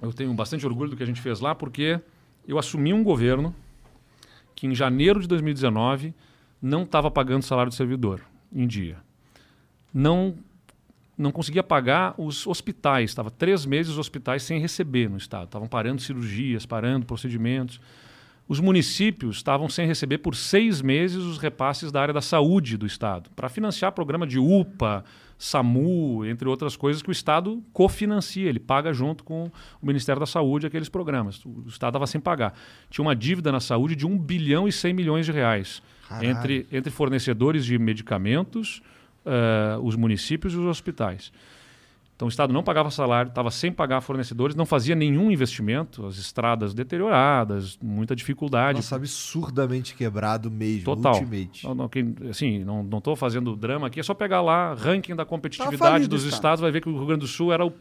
eu 0.00 0.12
tenho 0.12 0.32
bastante 0.34 0.66
orgulho 0.66 0.90
do 0.90 0.96
que 0.96 1.02
a 1.02 1.06
gente 1.06 1.20
fez 1.20 1.40
lá, 1.40 1.54
porque 1.54 2.00
eu 2.46 2.58
assumi 2.58 2.92
um 2.92 3.02
governo 3.02 3.54
que 4.54 4.66
em 4.66 4.74
janeiro 4.74 5.20
de 5.20 5.26
2019 5.26 6.14
não 6.60 6.84
estava 6.84 7.10
pagando 7.10 7.42
salário 7.42 7.70
do 7.70 7.74
servidor. 7.74 8.20
em 8.54 8.66
dia. 8.66 8.98
Não 9.92 10.36
não 11.16 11.30
conseguia 11.30 11.62
pagar 11.62 12.14
os 12.18 12.46
hospitais. 12.46 13.10
Estava 13.10 13.30
três 13.30 13.64
meses 13.64 13.92
os 13.92 13.98
hospitais 13.98 14.42
sem 14.42 14.58
receber 14.58 15.08
no 15.08 15.16
estado. 15.16 15.44
Estavam 15.44 15.68
parando 15.68 16.02
cirurgias, 16.02 16.66
parando 16.66 17.06
procedimentos. 17.06 17.80
Os 18.48 18.60
municípios 18.60 19.36
estavam 19.36 19.68
sem 19.68 19.86
receber 19.86 20.18
por 20.18 20.34
seis 20.34 20.82
meses 20.82 21.18
os 21.18 21.38
repasses 21.38 21.90
da 21.90 22.02
área 22.02 22.12
da 22.12 22.20
saúde 22.20 22.76
do 22.76 22.84
estado, 22.84 23.30
para 23.34 23.48
financiar 23.48 23.92
programa 23.92 24.26
de 24.26 24.38
UPA, 24.38 25.04
SAMU, 25.38 26.24
entre 26.24 26.48
outras 26.48 26.76
coisas 26.76 27.02
que 27.02 27.08
o 27.08 27.12
Estado 27.12 27.62
cofinancia, 27.72 28.48
ele 28.48 28.60
paga 28.60 28.92
junto 28.92 29.24
com 29.24 29.50
o 29.80 29.86
Ministério 29.86 30.20
da 30.20 30.26
Saúde 30.26 30.66
aqueles 30.66 30.88
programas. 30.88 31.44
O 31.44 31.64
Estado 31.66 31.90
estava 31.90 32.06
sem 32.06 32.20
pagar. 32.20 32.54
Tinha 32.90 33.04
uma 33.04 33.14
dívida 33.14 33.50
na 33.50 33.60
saúde 33.60 33.96
de 33.96 34.06
1 34.06 34.18
bilhão 34.18 34.68
e 34.68 34.72
100 34.72 34.92
milhões 34.94 35.26
de 35.26 35.32
reais 35.32 35.82
entre, 36.22 36.66
entre 36.70 36.90
fornecedores 36.90 37.64
de 37.64 37.78
medicamentos, 37.78 38.82
uh, 39.24 39.80
os 39.82 39.96
municípios 39.96 40.52
e 40.54 40.56
os 40.56 40.66
hospitais. 40.66 41.32
Então 42.16 42.26
o 42.26 42.28
Estado 42.28 42.52
não 42.52 42.62
pagava 42.62 42.90
salário, 42.92 43.28
estava 43.28 43.50
sem 43.50 43.72
pagar 43.72 44.00
fornecedores, 44.00 44.54
não 44.54 44.64
fazia 44.64 44.94
nenhum 44.94 45.32
investimento, 45.32 46.06
as 46.06 46.16
estradas 46.16 46.72
deterioradas, 46.72 47.76
muita 47.82 48.14
dificuldade. 48.14 48.76
Nossa, 48.76 48.94
absurdamente 48.94 49.96
quebrado 49.96 50.48
mesmo, 50.48 50.84
Total. 50.84 51.14
ultimate. 51.14 51.64
Não, 51.64 51.74
não, 51.74 51.88
que, 51.88 52.04
assim, 52.30 52.62
não 52.62 52.98
estou 52.98 53.16
fazendo 53.16 53.56
drama 53.56 53.88
aqui, 53.88 53.98
é 53.98 54.02
só 54.02 54.14
pegar 54.14 54.40
lá 54.40 54.74
ranking 54.74 55.16
da 55.16 55.24
Tá 55.24 55.28
competitividade 55.28 55.78
falido 55.78 56.08
dos 56.10 56.22
estado. 56.22 56.34
estados, 56.34 56.60
vai 56.60 56.70
ver 56.70 56.80
que 56.80 56.88
o 56.88 56.96
Rio 56.96 57.06
Grande 57.06 57.22
do 57.22 57.26
Sul 57.26 57.52
era 57.52 57.66
o 57.66 57.72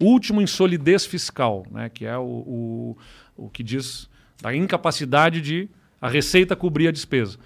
último 0.00 0.42
em 0.42 0.46
solidez 0.46 1.06
fiscal, 1.06 1.64
né? 1.70 1.88
que 1.88 2.04
é 2.04 2.18
o, 2.18 2.22
o, 2.24 2.96
o 3.36 3.48
que 3.48 3.62
diz 3.62 4.08
da 4.42 4.54
incapacidade 4.54 5.40
de 5.40 5.68
a 6.00 6.08
receita 6.08 6.56
cobrir 6.56 6.88
a 6.88 6.90
despesa. 6.90 7.38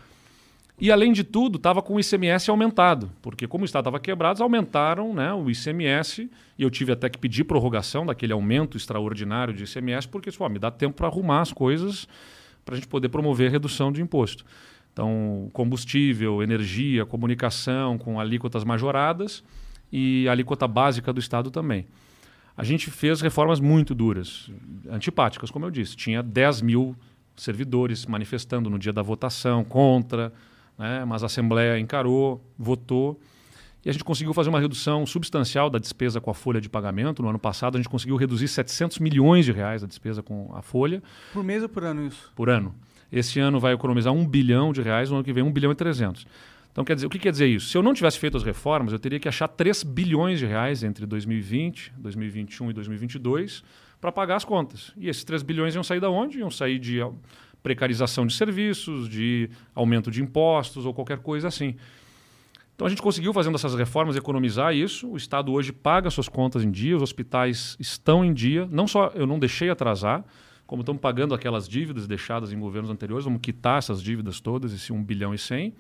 E, 0.83 0.91
além 0.91 1.13
de 1.13 1.23
tudo, 1.23 1.59
estava 1.59 1.81
com 1.81 1.95
o 1.95 2.01
ICMS 2.01 2.51
aumentado, 2.51 3.09
porque 3.23 3.47
como 3.47 3.63
o 3.63 3.65
Estado 3.65 3.83
estava 3.83 4.01
quebrado, 4.01 4.43
aumentaram 4.43 5.15
né, 5.15 5.33
o 5.33 5.49
ICMS, 5.49 6.29
e 6.59 6.63
eu 6.65 6.69
tive 6.69 6.91
até 6.91 7.09
que 7.09 7.17
pedir 7.17 7.45
prorrogação 7.45 8.05
daquele 8.05 8.33
aumento 8.33 8.77
extraordinário 8.77 9.55
de 9.55 9.63
ICMS, 9.63 10.09
porque 10.09 10.33
pô, 10.33 10.49
me 10.49 10.59
dá 10.59 10.73
tempo 10.73 10.97
para 10.97 11.07
arrumar 11.07 11.41
as 11.41 11.53
coisas 11.53 12.09
para 12.65 12.75
a 12.75 12.77
gente 12.77 12.89
poder 12.89 13.11
promover 13.11 13.49
redução 13.49 13.93
de 13.93 14.03
imposto. 14.03 14.45
Então, 14.93 15.49
combustível, 15.53 16.43
energia, 16.43 17.07
comunicação 17.07 17.97
com 17.97 18.19
alíquotas 18.19 18.65
majoradas 18.65 19.45
e 19.93 20.29
alíquota 20.29 20.67
básica 20.67 21.13
do 21.13 21.21
Estado 21.21 21.49
também. 21.49 21.87
A 22.57 22.65
gente 22.65 22.91
fez 22.91 23.21
reformas 23.21 23.61
muito 23.61 23.95
duras, 23.95 24.51
antipáticas, 24.91 25.49
como 25.49 25.65
eu 25.65 25.71
disse. 25.71 25.95
Tinha 25.95 26.25
10 26.25 26.61
mil 26.61 26.97
servidores 27.37 28.05
manifestando 28.05 28.69
no 28.69 28.81
dia 28.81 28.93
da 28.93 29.01
votação 29.01 29.63
contra, 29.63 30.33
né? 30.79 31.05
mas 31.05 31.23
a 31.23 31.27
Assembleia 31.27 31.79
encarou, 31.79 32.43
votou. 32.59 33.21
E 33.85 33.91
a 33.91 33.93
gente 33.93 34.05
conseguiu 34.05 34.33
fazer 34.33 34.49
uma 34.49 34.61
redução 34.61 35.05
substancial 35.05 35.69
da 35.69 35.79
despesa 35.79 36.21
com 36.21 36.31
a 36.31 36.35
folha 36.35 36.61
de 36.61 36.69
pagamento. 36.69 37.21
No 37.21 37.29
ano 37.29 37.39
passado, 37.39 37.77
a 37.77 37.79
gente 37.79 37.89
conseguiu 37.89 38.15
reduzir 38.17 38.47
700 38.47 39.01
milhões 39.01 39.45
de 39.45 39.51
reais 39.53 39.83
a 39.83 39.87
despesa 39.87 40.23
com 40.23 40.55
a 40.55 40.63
folha 40.63 41.03
Por 41.33 41.43
mês 41.43 41.63
ou 41.63 41.69
por 41.69 41.83
ano 41.85 42.07
isso? 42.07 42.31
por 42.35 42.49
ano. 42.49 42.75
Esse 43.11 43.41
ano 43.41 43.59
vai 43.59 43.75
economizar 43.75 44.13
1 44.13 44.27
bilhão 44.27 44.73
de 44.73 44.81
reais, 44.81 45.11
no 45.11 45.17
ano 45.17 45.25
que 45.25 45.33
vem 45.33 45.43
1 45.43 45.53
bilhão 45.53 45.73
e 45.73 45.75
300. 45.75 46.27
Então, 46.71 46.85
quer 46.85 46.95
dizer, 46.95 47.07
o 47.07 47.11
que 47.11 47.19
quer 47.19 47.31
dizer 47.31 47.47
isso? 47.47 47.69
Se 47.69 47.77
eu 47.77 47.83
não 47.83 47.93
tivesse 47.93 48.19
feito 48.19 48.37
as 48.37 48.43
reformas, 48.43 48.93
eu 48.93 48.99
teria 48.99 49.21
que 49.21 49.29
achar 49.29 49.47
3 49.49 49.83
bilhões 49.83 50.39
de 50.39 50.47
reais 50.47 50.83
entre 50.83 51.05
2020, 51.05 51.93
2021 51.99 52.71
e 52.71 52.73
2022 52.73 53.63
para 54.01 54.11
pagar 54.11 54.37
as 54.37 54.45
contas. 54.45 54.93
E 54.97 55.09
esses 55.09 55.23
3 55.25 55.43
bilhões 55.43 55.75
iam 55.75 55.83
sair 55.85 56.01
da 56.01 56.09
onde? 56.09 56.39
Iam 56.39 56.51
sair 56.51 56.79
de 56.79 57.01
precarização 57.63 58.27
de 58.27 58.35
serviços, 58.35 59.09
de 59.09 59.49
aumento 59.75 60.11
de 60.11 60.23
impostos 60.23 60.85
ou 60.85 60.93
qualquer 60.93 61.19
coisa 61.19 61.49
assim. 61.49 61.77
Então 62.75 62.87
a 62.87 62.91
gente 62.91 63.03
conseguiu, 63.03 63.33
fazendo 63.33 63.55
essas 63.55 63.75
reformas, 63.75 64.17
economizar 64.17 64.75
isso. 64.75 65.09
O 65.09 65.17
Estado 65.17 65.53
hoje 65.53 65.73
paga 65.73 66.11
suas 66.11 66.29
contas 66.29 66.65
em 66.65 66.71
dia, 66.71 66.97
os 66.97 67.03
hospitais 67.03 67.77
estão 67.79 68.25
em 68.25 68.33
dia. 68.33 68.67
Não 68.71 68.89
só 68.89 69.13
eu 69.15 69.27
não 69.27 69.39
deixei 69.39 69.71
atrasar, 69.71 70.25
como 70.67 70.83
estamos 70.83 71.01
pagando 71.01 71.35
aquelas 71.35 71.69
dívidas 71.69 72.07
deixadas 72.07 72.53
em 72.53 72.59
governos 72.59 72.91
anteriores, 72.91 73.25
vamos 73.25 73.41
quitar 73.41 73.79
essas 73.79 74.03
dívidas 74.03 74.41
todas, 74.41 74.73
esse 74.73 74.93
1 74.93 75.05
bilhão 75.05 75.35
e 75.35 75.39
100. 75.39 75.75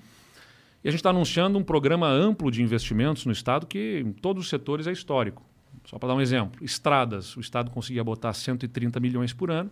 E 0.84 0.88
a 0.88 0.90
gente 0.90 0.98
está 0.98 1.10
anunciando 1.10 1.58
um 1.58 1.64
programa 1.64 2.08
amplo 2.08 2.50
de 2.50 2.62
investimentos 2.62 3.24
no 3.24 3.32
Estado 3.32 3.66
que 3.66 4.02
em 4.04 4.12
todos 4.12 4.44
os 4.44 4.50
setores 4.50 4.86
é 4.86 4.92
histórico. 4.92 5.42
Só 5.84 5.98
para 5.98 6.08
dar 6.08 6.14
um 6.14 6.20
exemplo, 6.20 6.62
estradas, 6.64 7.36
o 7.36 7.40
Estado 7.40 7.70
conseguia 7.70 8.04
botar 8.04 8.32
130 8.32 9.00
milhões 9.00 9.32
por 9.32 9.50
ano, 9.50 9.70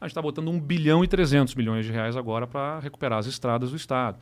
a 0.00 0.04
gente 0.04 0.12
está 0.12 0.22
botando 0.22 0.48
1 0.50 0.60
bilhão 0.60 1.02
e 1.02 1.08
300 1.08 1.54
milhões 1.54 1.84
de 1.84 1.92
reais 1.92 2.16
agora 2.16 2.46
para 2.46 2.78
recuperar 2.78 3.18
as 3.18 3.26
estradas 3.26 3.70
do 3.70 3.76
Estado. 3.76 4.18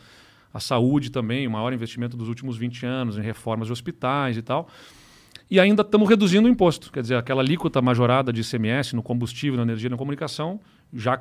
A 0.52 0.60
saúde 0.60 1.10
também, 1.10 1.46
o 1.46 1.50
maior 1.50 1.72
investimento 1.72 2.16
dos 2.16 2.28
últimos 2.28 2.56
20 2.56 2.86
anos 2.86 3.18
em 3.18 3.20
reformas 3.20 3.66
de 3.66 3.72
hospitais 3.72 4.36
e 4.36 4.42
tal. 4.42 4.68
E 5.50 5.60
ainda 5.60 5.82
estamos 5.82 6.08
reduzindo 6.08 6.48
o 6.48 6.50
imposto. 6.50 6.90
Quer 6.90 7.02
dizer, 7.02 7.16
aquela 7.16 7.42
alíquota 7.42 7.80
majorada 7.82 8.32
de 8.32 8.40
ICMS 8.40 8.96
no 8.96 9.02
combustível, 9.02 9.56
na 9.56 9.62
energia 9.62 9.88
e 9.88 9.90
na 9.90 9.96
comunicação, 9.96 10.60
já 10.92 11.20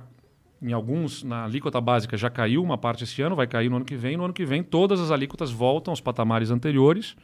em 0.62 0.72
alguns, 0.72 1.22
na 1.22 1.44
alíquota 1.46 1.80
básica 1.80 2.18
já 2.18 2.30
caiu 2.30 2.64
uma 2.64 2.78
parte 2.78 3.04
esse 3.04 3.22
ano, 3.22 3.36
vai 3.36 3.46
cair 3.46 3.70
no 3.70 3.76
ano 3.76 3.86
que 3.86 3.96
vem. 3.96 4.18
No 4.18 4.24
ano 4.24 4.34
que 4.34 4.46
vem, 4.46 4.64
todas 4.64 5.00
as 5.00 5.12
alíquotas 5.12 5.52
voltam 5.52 5.92
aos 5.92 6.02
patamares 6.02 6.50
anteriores, 6.50 7.16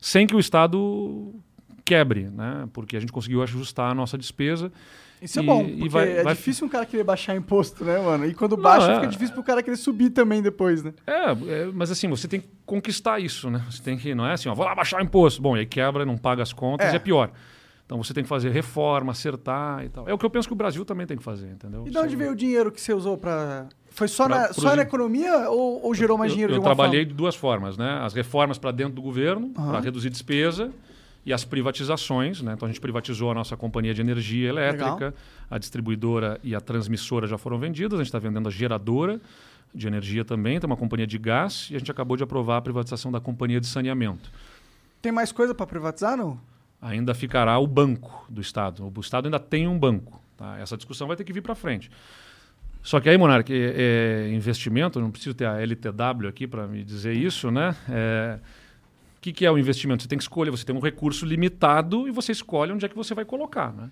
sem 0.00 0.26
que 0.26 0.34
o 0.34 0.40
Estado 0.40 1.32
quebre, 1.84 2.24
né? 2.30 2.68
porque 2.72 2.96
a 2.96 3.00
gente 3.00 3.12
conseguiu 3.12 3.42
ajustar 3.42 3.90
a 3.90 3.94
nossa 3.94 4.16
despesa. 4.16 4.72
Isso 5.22 5.38
é 5.38 5.42
E- 5.42 5.46
bom, 5.46 5.62
e 5.64 5.72
porque 5.78 5.88
vai- 5.88 6.08
é 6.18 6.22
vai- 6.22 6.34
difícil 6.34 6.66
um 6.66 6.68
cara 6.68 6.84
querer 6.84 7.04
baixar 7.04 7.36
imposto, 7.36 7.84
né, 7.84 7.98
mano? 7.98 8.26
E 8.26 8.34
quando 8.34 8.56
Não, 8.56 8.62
baixa, 8.62 8.90
é. 8.90 8.94
fica 8.96 9.06
difícil 9.06 9.34
pro 9.34 9.42
cara 9.44 9.62
querer 9.62 9.76
subir 9.76 10.10
também 10.10 10.42
depois, 10.42 10.82
né? 10.82 10.92
É, 11.06 11.30
é, 11.30 11.66
mas 11.72 11.90
assim, 11.90 12.08
você 12.08 12.26
tem 12.26 12.40
que 12.40 12.48
conquistar 12.66 13.18
isso, 13.20 13.48
né? 13.50 13.64
Você 13.70 13.82
tem 13.82 13.96
que, 13.96 14.14
não 14.14 14.26
é 14.26 14.32
assim, 14.32 14.48
ó, 14.48 14.54
vou 14.54 14.64
lá 14.64 14.74
baixar 14.74 15.02
imposto. 15.02 15.40
Bom, 15.40 15.56
e 15.56 15.60
aí 15.60 15.66
quebra, 15.66 16.04
não 16.04 16.16
paga 16.18 16.42
as 16.42 16.52
contas, 16.52 16.92
É. 16.92 16.96
é, 16.96 16.98
pior. 16.98 17.30
Então 17.84 18.02
você 18.02 18.14
tem 18.14 18.22
que 18.22 18.28
fazer 18.28 18.50
reforma, 18.50 19.12
acertar 19.12 19.84
e 19.84 19.88
tal. 19.90 20.08
É 20.08 20.14
o 20.14 20.18
que 20.18 20.24
eu 20.24 20.30
penso 20.30 20.48
que 20.48 20.54
o 20.54 20.56
Brasil 20.56 20.82
também 20.84 21.06
tem 21.06 21.16
que 21.16 21.22
fazer, 21.22 21.48
entendeu? 21.48 21.84
E 21.86 21.90
de 21.90 21.98
onde 21.98 22.16
veio 22.16 22.32
o 22.32 22.36
dinheiro 22.36 22.72
que 22.72 22.80
você 22.80 22.94
usou 22.94 23.18
pra. 23.18 23.66
Foi 23.90 24.08
só, 24.08 24.26
Pra- 24.26 24.38
na, 24.48 24.52
só 24.54 24.74
na 24.74 24.82
economia 24.82 25.50
ou, 25.50 25.84
ou 25.84 25.94
gerou 25.94 26.16
mais 26.16 26.30
Eu- 26.30 26.34
dinheiro 26.36 26.52
eu, 26.52 26.54
de 26.54 26.58
alguma 26.58 26.74
trabalhei 26.74 27.00
forma? 27.02 27.10
de 27.12 27.14
duas 27.14 27.34
formas, 27.36 27.76
né? 27.76 28.00
As 28.02 28.14
reformas 28.14 28.56
para 28.56 28.70
dentro 28.70 28.94
do 28.94 29.02
governo, 29.02 29.52
Aham. 29.58 29.70
para 29.72 29.80
reduzir 29.80 30.08
despesa, 30.08 30.72
e 31.24 31.32
as 31.32 31.44
privatizações, 31.44 32.42
né? 32.42 32.54
Então 32.54 32.66
a 32.66 32.70
gente 32.70 32.80
privatizou 32.80 33.30
a 33.30 33.34
nossa 33.34 33.56
companhia 33.56 33.94
de 33.94 34.00
energia 34.00 34.48
elétrica, 34.48 35.14
a 35.50 35.58
distribuidora 35.58 36.40
e 36.42 36.54
a 36.54 36.60
transmissora 36.60 37.26
já 37.26 37.38
foram 37.38 37.58
vendidas, 37.58 37.94
a 37.94 38.02
gente 38.02 38.08
está 38.08 38.18
vendendo 38.18 38.48
a 38.48 38.50
geradora 38.50 39.20
de 39.74 39.86
energia 39.86 40.24
também, 40.24 40.60
tem 40.60 40.68
uma 40.68 40.76
companhia 40.76 41.06
de 41.06 41.16
gás, 41.18 41.68
e 41.70 41.76
a 41.76 41.78
gente 41.78 41.90
acabou 41.90 42.16
de 42.16 42.22
aprovar 42.22 42.58
a 42.58 42.60
privatização 42.60 43.10
da 43.10 43.20
companhia 43.20 43.60
de 43.60 43.66
saneamento. 43.66 44.30
Tem 45.00 45.10
mais 45.10 45.32
coisa 45.32 45.54
pra 45.54 45.66
privatizar, 45.66 46.16
não? 46.16 46.38
ainda 46.82 47.14
ficará 47.14 47.56
o 47.60 47.66
banco 47.66 48.26
do 48.28 48.40
Estado. 48.40 48.92
O 48.94 49.00
Estado 49.00 49.26
ainda 49.26 49.38
tem 49.38 49.68
um 49.68 49.78
banco. 49.78 50.20
tá? 50.36 50.58
Essa 50.58 50.76
discussão 50.76 51.06
vai 51.06 51.16
ter 51.16 51.22
que 51.22 51.32
vir 51.32 51.40
para 51.40 51.54
frente. 51.54 51.88
Só 52.82 52.98
que 52.98 53.08
aí, 53.08 53.16
Monark, 53.16 53.52
é, 53.52 54.26
é 54.26 54.34
investimento, 54.34 55.00
não 55.00 55.12
preciso 55.12 55.36
ter 55.36 55.46
a 55.46 55.60
LTW 55.62 56.26
aqui 56.28 56.48
para 56.48 56.66
me 56.66 56.82
dizer 56.82 57.16
isso, 57.16 57.48
né? 57.48 57.76
É, 57.88 58.40
que, 59.22 59.32
que 59.32 59.46
é 59.46 59.50
o 59.50 59.56
investimento? 59.56 60.02
Você 60.02 60.08
tem 60.08 60.18
que 60.18 60.24
escolher, 60.24 60.50
você 60.50 60.64
tem 60.64 60.74
um 60.74 60.80
recurso 60.80 61.24
limitado 61.24 62.08
e 62.08 62.10
você 62.10 62.32
escolhe 62.32 62.72
onde 62.72 62.84
é 62.84 62.88
que 62.88 62.96
você 62.96 63.14
vai 63.14 63.24
colocar, 63.24 63.72
né? 63.72 63.88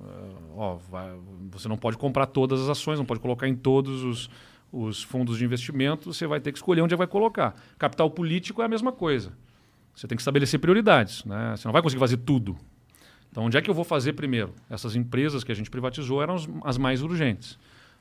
Ah, 0.00 0.28
ó, 0.56 0.74
vai- 0.90 1.18
você 1.50 1.68
não 1.68 1.76
pode 1.76 1.98
comprar 1.98 2.26
todas 2.26 2.62
as 2.62 2.68
ações, 2.68 2.98
não 2.98 3.04
pode 3.04 3.20
colocar 3.20 3.48
em 3.48 3.54
todos 3.54 4.02
os, 4.04 4.30
os 4.72 5.02
fundos 5.02 5.36
de 5.38 5.44
investimento, 5.44 6.14
você 6.14 6.26
vai 6.26 6.40
ter 6.40 6.52
que 6.52 6.58
escolher 6.58 6.80
onde 6.80 6.94
é 6.94 6.96
vai 6.96 7.06
colocar. 7.06 7.54
Capital 7.78 8.08
político 8.10 8.62
é 8.62 8.64
a 8.64 8.68
mesma 8.68 8.92
coisa. 8.92 9.32
Você 9.94 10.06
tem 10.06 10.16
que 10.16 10.22
estabelecer 10.22 10.58
prioridades, 10.60 11.24
né? 11.24 11.54
Você 11.56 11.66
não 11.68 11.72
vai 11.72 11.82
conseguir 11.82 12.00
fazer 12.00 12.16
tudo. 12.18 12.56
Então, 13.30 13.44
onde 13.44 13.56
é 13.56 13.62
que 13.62 13.68
eu 13.68 13.74
vou 13.74 13.84
fazer 13.84 14.12
primeiro? 14.12 14.54
Essas 14.70 14.94
empresas 14.94 15.42
que 15.44 15.50
a 15.52 15.54
gente 15.54 15.70
privatizou 15.70 16.22
eram 16.22 16.34
as, 16.36 16.48
as 16.64 16.78
mais 16.78 17.02
urgentes. 17.02 17.58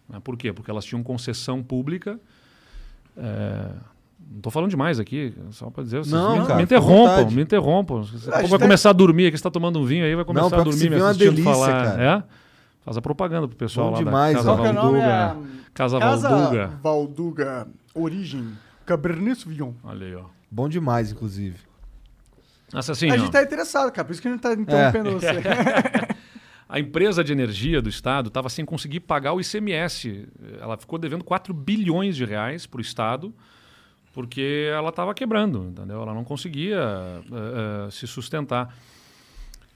né? 0.07 0.19
Por 0.23 0.37
quê? 0.37 0.53
Porque 0.53 0.69
elas 0.69 0.85
tinham 0.85 1.01
concessão 1.03 1.63
pública. 1.63 2.19
é, 3.17 3.71
Não 4.29 4.37
estou 4.37 4.51
falando 4.51 4.69
demais 4.69 4.99
aqui, 4.99 5.33
só 5.51 5.69
para 5.69 5.83
dizer. 5.83 5.97
Vocês 5.99 6.11
Não, 6.11 6.39
me, 6.39 6.45
cara, 6.47 6.55
me 6.55 6.63
interrompam, 6.63 7.31
me 7.31 7.41
interrompam. 7.41 8.03
Você 8.03 8.29
vai 8.29 8.47
tá- 8.47 8.59
começar 8.59 8.89
a 8.89 8.93
dormir 8.93 9.27
aqui, 9.27 9.37
você 9.37 9.39
está 9.39 9.51
tomando 9.51 9.79
um 9.79 9.85
vinho 9.85 10.05
aí, 10.05 10.15
vai 10.15 10.25
começar 10.25 10.49
pior 10.49 10.61
a 10.61 10.63
dormir 10.63 10.89
me 10.89 10.95
é 10.95 10.99
assistindo 11.01 11.29
delícia, 11.31 11.53
falar. 11.53 11.67
cara. 11.85 12.03
É? 12.03 12.23
Faz 12.83 12.97
a 12.97 13.01
propaganda 13.01 13.47
pro 13.47 13.57
pessoal 13.57 13.87
Bom 13.87 13.93
lá 13.93 13.99
demais, 13.99 14.33
da 14.33 14.43
Casa 14.43 14.49
é 14.49 14.53
o 14.53 14.73
nome? 14.73 14.99
Valduga. 14.99 15.47
É... 15.57 15.61
Casa, 15.73 15.99
Casa 15.99 16.29
Valduga. 16.29 16.71
Valduga. 16.81 17.67
Origem. 17.93 18.47
Cabernet 18.85 19.39
Sauvignon. 19.39 19.73
Olha 19.83 20.07
aí, 20.07 20.15
ó. 20.15 20.23
Bom 20.49 20.67
demais, 20.67 21.11
inclusive. 21.11 21.57
Nossa, 22.73 22.93
assim, 22.93 23.09
a 23.09 23.17
gente 23.17 23.31
tá 23.31 23.43
interessado, 23.43 23.91
cara. 23.91 24.05
Por 24.05 24.13
isso 24.13 24.21
que 24.21 24.27
a 24.27 24.31
gente 24.31 24.41
tá 24.41 24.53
interrompendo 24.53 25.09
É. 25.09 25.13
você. 25.13 25.41
A 26.67 26.79
empresa 26.79 27.21
de 27.21 27.33
energia 27.33 27.81
do 27.81 27.89
Estado 27.89 28.29
estava 28.29 28.47
sem 28.47 28.63
conseguir 28.63 29.01
pagar 29.01 29.33
o 29.33 29.41
ICMS. 29.41 30.25
Ela 30.57 30.77
ficou 30.77 30.97
devendo 30.97 31.21
4 31.21 31.53
bilhões 31.53 32.15
de 32.15 32.23
reais 32.23 32.65
para 32.65 32.77
o 32.77 32.81
Estado, 32.81 33.33
porque 34.13 34.69
ela 34.73 34.89
estava 34.89 35.13
quebrando, 35.13 35.67
entendeu? 35.69 36.01
Ela 36.01 36.13
não 36.13 36.23
conseguia 36.23 36.77
eh, 36.77 37.87
eh, 37.87 37.91
se 37.91 38.05
sustentar. 38.07 38.75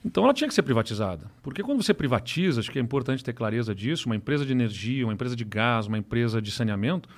Então 0.04 0.24
ela 0.24 0.34
tinha 0.34 0.46
que 0.46 0.54
ser 0.54 0.62
privatizada. 0.62 1.30
Porque 1.42 1.62
quando 1.62 1.82
você 1.82 1.92
privatiza, 1.92 2.60
acho 2.60 2.70
que 2.70 2.78
é 2.78 2.82
importante 2.82 3.24
ter 3.24 3.32
clareza 3.32 3.74
disso, 3.74 4.06
uma 4.06 4.14
empresa 4.14 4.44
de 4.44 4.52
energia, 4.52 5.04
uma 5.04 5.12
empresa 5.12 5.34
de 5.34 5.44
gás, 5.44 5.86
uma 5.86 5.98
empresa 5.98 6.40
de 6.40 6.50
saneamento, 6.50 7.08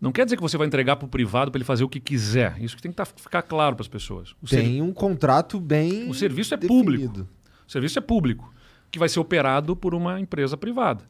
Não 0.00 0.12
quer 0.12 0.24
dizer 0.24 0.36
que 0.36 0.42
você 0.42 0.56
vai 0.56 0.66
entregar 0.66 0.96
para 0.96 1.06
o 1.06 1.08
privado 1.08 1.50
para 1.50 1.58
ele 1.58 1.64
fazer 1.64 1.84
o 1.84 1.88
que 1.88 2.00
quiser. 2.00 2.60
Isso 2.60 2.74
que 2.74 2.82
tem 2.82 2.90
que 2.90 2.96
tá, 2.96 3.04
ficar 3.04 3.42
claro 3.42 3.76
para 3.76 3.82
as 3.82 3.88
pessoas. 3.88 4.34
O 4.42 4.46
tem 4.46 4.80
um 4.82 4.92
contrato 4.92 5.60
bem. 5.60 6.08
O 6.08 6.14
serviço 6.14 6.54
é 6.54 6.56
definido. 6.56 6.84
público. 6.84 7.28
O 7.66 7.70
serviço 7.70 7.98
é 7.98 8.02
público, 8.02 8.52
que 8.90 8.98
vai 8.98 9.08
ser 9.08 9.20
operado 9.20 9.76
por 9.76 9.94
uma 9.94 10.18
empresa 10.18 10.56
privada. 10.56 11.04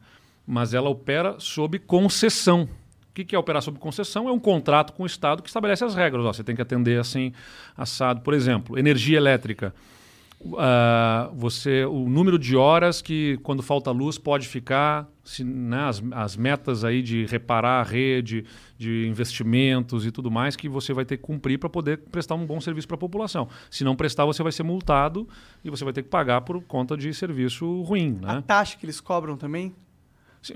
Mas 0.45 0.73
ela 0.73 0.89
opera 0.89 1.35
sob 1.39 1.79
concessão. 1.79 2.67
O 3.11 3.13
que 3.13 3.35
é 3.35 3.39
operar 3.39 3.61
sob 3.61 3.77
concessão? 3.77 4.29
É 4.29 4.31
um 4.31 4.39
contrato 4.39 4.93
com 4.93 5.03
o 5.03 5.05
Estado 5.05 5.43
que 5.43 5.49
estabelece 5.49 5.83
as 5.83 5.93
regras. 5.93 6.25
Ó, 6.25 6.31
você 6.31 6.45
tem 6.45 6.55
que 6.55 6.61
atender 6.61 6.97
assim, 6.97 7.33
assado. 7.75 8.21
Por 8.21 8.33
exemplo, 8.33 8.79
energia 8.79 9.17
elétrica. 9.17 9.73
Uh, 10.43 11.35
você 11.35 11.85
o 11.85 12.09
número 12.09 12.39
de 12.39 12.57
horas 12.57 12.99
que 12.99 13.37
quando 13.43 13.61
falta 13.61 13.91
luz 13.91 14.17
pode 14.17 14.47
ficar 14.47 15.07
se, 15.23 15.43
né, 15.43 15.83
as, 15.83 16.01
as 16.13 16.35
metas 16.35 16.83
aí 16.83 17.03
de 17.03 17.27
reparar 17.27 17.79
a 17.79 17.83
rede 17.83 18.43
de 18.75 19.07
investimentos 19.07 20.03
e 20.03 20.09
tudo 20.09 20.31
mais 20.31 20.55
que 20.55 20.67
você 20.67 20.93
vai 20.93 21.05
ter 21.05 21.17
que 21.17 21.23
cumprir 21.23 21.59
para 21.59 21.69
poder 21.69 21.99
prestar 22.11 22.33
um 22.33 22.43
bom 22.43 22.59
serviço 22.59 22.87
para 22.87 22.95
a 22.95 22.97
população 22.97 23.47
se 23.69 23.83
não 23.83 23.95
prestar 23.95 24.25
você 24.25 24.41
vai 24.41 24.51
ser 24.51 24.63
multado 24.63 25.29
e 25.63 25.69
você 25.69 25.83
vai 25.83 25.93
ter 25.93 26.01
que 26.01 26.09
pagar 26.09 26.41
por 26.41 26.59
conta 26.63 26.97
de 26.97 27.13
serviço 27.13 27.83
ruim 27.83 28.17
né? 28.19 28.37
a 28.37 28.41
taxa 28.41 28.75
que 28.77 28.85
eles 28.87 28.99
cobram 28.99 29.37
também 29.37 29.75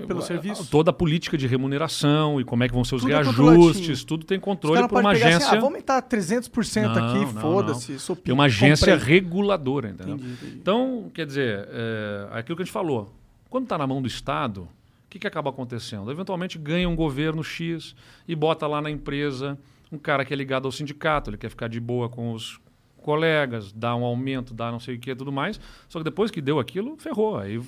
pelo 0.06 0.20
serviço. 0.20 0.66
Toda 0.68 0.90
a 0.90 0.92
política 0.92 1.38
de 1.38 1.46
remuneração 1.46 2.40
e 2.40 2.44
como 2.44 2.64
é 2.64 2.68
que 2.68 2.74
vão 2.74 2.84
ser 2.84 2.96
os 2.96 3.02
tudo 3.02 3.12
é 3.12 3.22
reajustes, 3.22 4.02
é 4.02 4.06
tudo 4.06 4.24
tem 4.24 4.40
controle 4.40 4.86
por 4.88 5.00
uma 5.00 5.10
agência. 5.10 5.36
Assim, 5.36 5.46
ah, 5.46 5.50
vamos 5.50 5.64
aumentar 5.64 6.02
300% 6.02 6.82
não, 6.82 7.08
aqui, 7.08 7.40
foda-se. 7.40 8.16
Tem 8.16 8.34
uma 8.34 8.44
agência 8.44 8.96
comprei. 8.96 9.14
reguladora, 9.14 9.90
entendeu? 9.90 10.16
Entendi, 10.16 10.32
entendi. 10.32 10.56
Então, 10.56 11.10
quer 11.14 11.26
dizer, 11.26 11.68
é, 11.70 12.28
aquilo 12.32 12.56
que 12.56 12.62
a 12.62 12.64
gente 12.64 12.72
falou, 12.72 13.14
quando 13.48 13.64
está 13.64 13.78
na 13.78 13.86
mão 13.86 14.02
do 14.02 14.08
Estado, 14.08 14.62
o 14.62 15.08
que, 15.08 15.18
que 15.18 15.26
acaba 15.26 15.50
acontecendo? 15.50 16.10
Eventualmente 16.10 16.58
ganha 16.58 16.88
um 16.88 16.96
governo 16.96 17.44
X 17.44 17.94
e 18.26 18.34
bota 18.34 18.66
lá 18.66 18.80
na 18.80 18.90
empresa 18.90 19.56
um 19.90 19.98
cara 19.98 20.24
que 20.24 20.34
é 20.34 20.36
ligado 20.36 20.66
ao 20.66 20.72
sindicato, 20.72 21.30
ele 21.30 21.36
quer 21.36 21.48
ficar 21.48 21.68
de 21.68 21.78
boa 21.78 22.08
com 22.08 22.32
os 22.32 22.60
colegas, 23.06 23.72
dá 23.72 23.94
um 23.94 24.04
aumento, 24.04 24.52
dá 24.52 24.72
não 24.72 24.80
sei 24.80 24.96
o 24.96 24.98
que 24.98 25.14
tudo 25.14 25.30
mais. 25.30 25.60
Só 25.88 26.00
que 26.00 26.04
depois 26.04 26.28
que 26.28 26.40
deu 26.40 26.58
aquilo, 26.58 26.96
ferrou. 26.98 27.38
Aí 27.38 27.60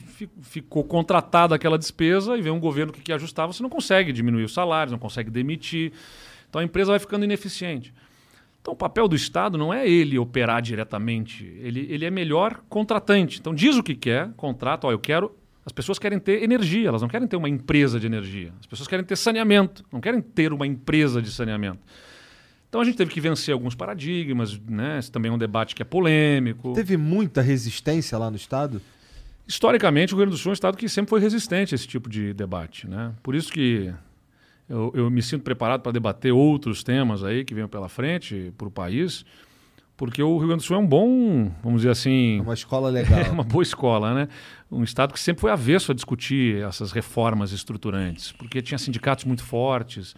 ficou 0.42 0.82
contratada 0.82 1.54
aquela 1.54 1.78
despesa 1.78 2.36
e 2.36 2.42
vem 2.42 2.52
um 2.52 2.58
governo 2.58 2.92
que 2.92 3.00
quer 3.00 3.14
ajustar, 3.14 3.46
você 3.46 3.62
não 3.62 3.70
consegue 3.70 4.12
diminuir 4.12 4.42
os 4.42 4.52
salários, 4.52 4.90
não 4.90 4.98
consegue 4.98 5.30
demitir. 5.30 5.92
Então 6.48 6.60
a 6.60 6.64
empresa 6.64 6.90
vai 6.90 6.98
ficando 6.98 7.24
ineficiente. 7.24 7.94
Então 8.60 8.74
o 8.74 8.76
papel 8.76 9.06
do 9.06 9.14
Estado 9.14 9.56
não 9.56 9.72
é 9.72 9.88
ele 9.88 10.18
operar 10.18 10.60
diretamente, 10.60 11.44
ele, 11.60 11.86
ele 11.88 12.04
é 12.04 12.10
melhor 12.10 12.60
contratante. 12.68 13.38
Então 13.38 13.54
diz 13.54 13.76
o 13.76 13.82
que 13.82 13.94
quer, 13.94 14.32
contrato, 14.36 14.84
ó, 14.88 14.92
eu 14.92 14.98
quero. 14.98 15.34
As 15.64 15.72
pessoas 15.72 15.98
querem 15.98 16.18
ter 16.18 16.42
energia, 16.42 16.88
elas 16.88 17.02
não 17.02 17.08
querem 17.08 17.28
ter 17.28 17.36
uma 17.36 17.48
empresa 17.48 18.00
de 18.00 18.06
energia. 18.06 18.52
As 18.58 18.66
pessoas 18.66 18.88
querem 18.88 19.04
ter 19.04 19.16
saneamento, 19.16 19.84
não 19.92 20.00
querem 20.00 20.20
ter 20.20 20.52
uma 20.52 20.66
empresa 20.66 21.22
de 21.22 21.30
saneamento. 21.30 21.80
Então 22.68 22.80
a 22.80 22.84
gente 22.84 22.96
teve 22.96 23.10
que 23.10 23.20
vencer 23.20 23.52
alguns 23.52 23.74
paradigmas, 23.74 24.58
né? 24.60 24.98
Esse 24.98 25.10
também 25.10 25.30
é 25.30 25.34
um 25.34 25.38
debate 25.38 25.74
que 25.74 25.82
é 25.82 25.84
polêmico. 25.84 26.74
Teve 26.74 26.96
muita 26.96 27.40
resistência 27.40 28.18
lá 28.18 28.30
no 28.30 28.36
Estado? 28.36 28.80
Historicamente, 29.46 30.12
o 30.12 30.16
Rio 30.16 30.26
Grande 30.26 30.36
do 30.36 30.38
Sul 30.38 30.50
é 30.50 30.52
um 30.52 30.54
Estado 30.54 30.76
que 30.76 30.88
sempre 30.88 31.08
foi 31.08 31.20
resistente 31.20 31.74
a 31.74 31.76
esse 31.76 31.88
tipo 31.88 32.10
de 32.10 32.34
debate. 32.34 32.86
Né? 32.86 33.12
Por 33.22 33.34
isso 33.34 33.50
que 33.50 33.90
eu, 34.68 34.92
eu 34.94 35.10
me 35.10 35.22
sinto 35.22 35.42
preparado 35.42 35.80
para 35.80 35.92
debater 35.92 36.32
outros 36.32 36.82
temas 36.82 37.24
aí 37.24 37.42
que 37.42 37.54
venham 37.54 37.68
pela 37.68 37.88
frente 37.88 38.52
para 38.58 38.68
o 38.68 38.70
país, 38.70 39.24
porque 39.96 40.22
o 40.22 40.36
Rio 40.36 40.48
Grande 40.48 40.62
do 40.62 40.66
Sul 40.66 40.76
é 40.76 40.78
um 40.78 40.86
bom, 40.86 41.50
vamos 41.62 41.80
dizer 41.80 41.90
assim... 41.90 42.38
É 42.38 42.42
uma 42.42 42.52
escola 42.52 42.90
legal. 42.90 43.18
É 43.24 43.30
uma 43.30 43.42
boa 43.42 43.62
escola, 43.62 44.12
né? 44.12 44.28
Um 44.70 44.84
Estado 44.84 45.14
que 45.14 45.20
sempre 45.20 45.40
foi 45.40 45.50
avesso 45.50 45.90
a 45.90 45.94
discutir 45.94 46.62
essas 46.62 46.92
reformas 46.92 47.50
estruturantes, 47.50 48.32
porque 48.32 48.60
tinha 48.60 48.76
sindicatos 48.76 49.24
muito 49.24 49.42
fortes, 49.42 50.14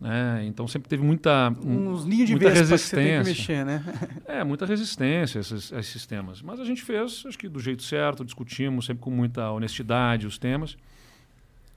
né? 0.00 0.44
Então 0.46 0.68
sempre 0.68 0.88
teve 0.88 1.02
muita, 1.02 1.50
Uns 1.64 2.04
ninhos 2.04 2.28
de 2.28 2.34
muita 2.34 2.50
resistência. 2.50 3.22
Que 3.22 3.28
mexer, 3.28 3.64
né? 3.64 3.84
é, 4.26 4.44
muita 4.44 4.64
resistência 4.64 5.38
a 5.38 5.40
esses, 5.40 5.72
a 5.72 5.80
esses 5.80 6.06
temas. 6.06 6.40
Mas 6.40 6.60
a 6.60 6.64
gente 6.64 6.82
fez, 6.82 7.24
acho 7.26 7.36
que 7.36 7.48
do 7.48 7.58
jeito 7.58 7.82
certo, 7.82 8.24
discutimos 8.24 8.86
sempre 8.86 9.02
com 9.02 9.10
muita 9.10 9.50
honestidade 9.50 10.26
os 10.26 10.38
temas. 10.38 10.76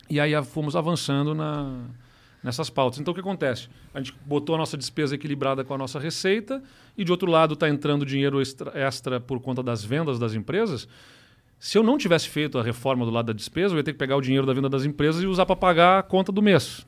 E 0.10 0.20
aí 0.20 0.32
fomos 0.44 0.76
avançando 0.76 1.34
na, 1.34 1.86
nessas 2.44 2.70
pautas. 2.70 3.00
Então 3.00 3.12
o 3.12 3.16
que 3.16 3.22
acontece? 3.22 3.70
A 3.94 4.00
gente 4.00 4.14
botou 4.26 4.56
a 4.56 4.58
nossa 4.58 4.78
despesa 4.78 5.16
equilibrada 5.16 5.64
com 5.64 5.74
a 5.74 5.78
nossa 5.78 6.00
receita 6.00 6.62
e 6.98 7.04
de 7.04 7.12
outro 7.12 7.30
lado 7.30 7.56
está 7.56 7.70
entrando 7.70 8.06
dinheiro 8.06 8.42
extra, 8.42 8.72
extra 8.78 9.20
por 9.20 9.40
conta 9.40 9.64
das 9.64 9.84
vendas 9.84 10.20
das 10.20 10.34
empresas. 10.34 10.88
Se 11.60 11.78
eu 11.78 11.84
não 11.84 11.98
tivesse 11.98 12.28
feito 12.28 12.58
a 12.58 12.64
reforma 12.64 13.06
do 13.06 13.12
lado 13.12 13.28
da 13.28 13.34
despesa, 13.34 13.74
eu 13.74 13.78
ia 13.78 13.84
ter 13.84 13.94
que 13.94 14.00
pegar 14.00 14.16
o 14.16 14.22
dinheiro 14.22 14.48
da 14.48 14.54
venda 14.54 14.68
das 14.68 14.84
empresas 14.84 15.22
e 15.24 15.28
usar 15.28 15.46
para 15.46 15.56
pagar 15.56 16.00
a 16.00 16.04
conta 16.04 16.32
do 16.32 16.42
mês. 16.42 16.86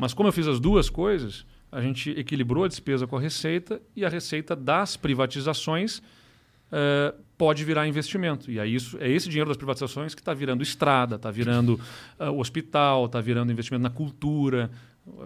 Mas 0.00 0.14
como 0.14 0.28
eu 0.28 0.32
fiz 0.32 0.48
as 0.48 0.58
duas 0.58 0.88
coisas, 0.88 1.44
a 1.70 1.78
gente 1.82 2.10
equilibrou 2.18 2.64
a 2.64 2.68
despesa 2.68 3.06
com 3.06 3.18
a 3.18 3.20
receita 3.20 3.82
e 3.94 4.02
a 4.02 4.08
receita 4.08 4.56
das 4.56 4.96
privatizações 4.96 5.98
uh, 5.98 7.14
pode 7.36 7.62
virar 7.66 7.86
investimento. 7.86 8.50
E 8.50 8.58
aí 8.58 8.74
isso, 8.74 8.96
é 8.98 9.10
esse 9.10 9.28
dinheiro 9.28 9.50
das 9.50 9.58
privatizações 9.58 10.14
que 10.14 10.22
está 10.22 10.32
virando 10.32 10.62
estrada, 10.62 11.16
está 11.16 11.30
virando 11.30 11.78
uh, 12.18 12.32
hospital, 12.40 13.04
está 13.04 13.20
virando 13.20 13.52
investimento 13.52 13.82
na 13.82 13.90
cultura. 13.90 14.70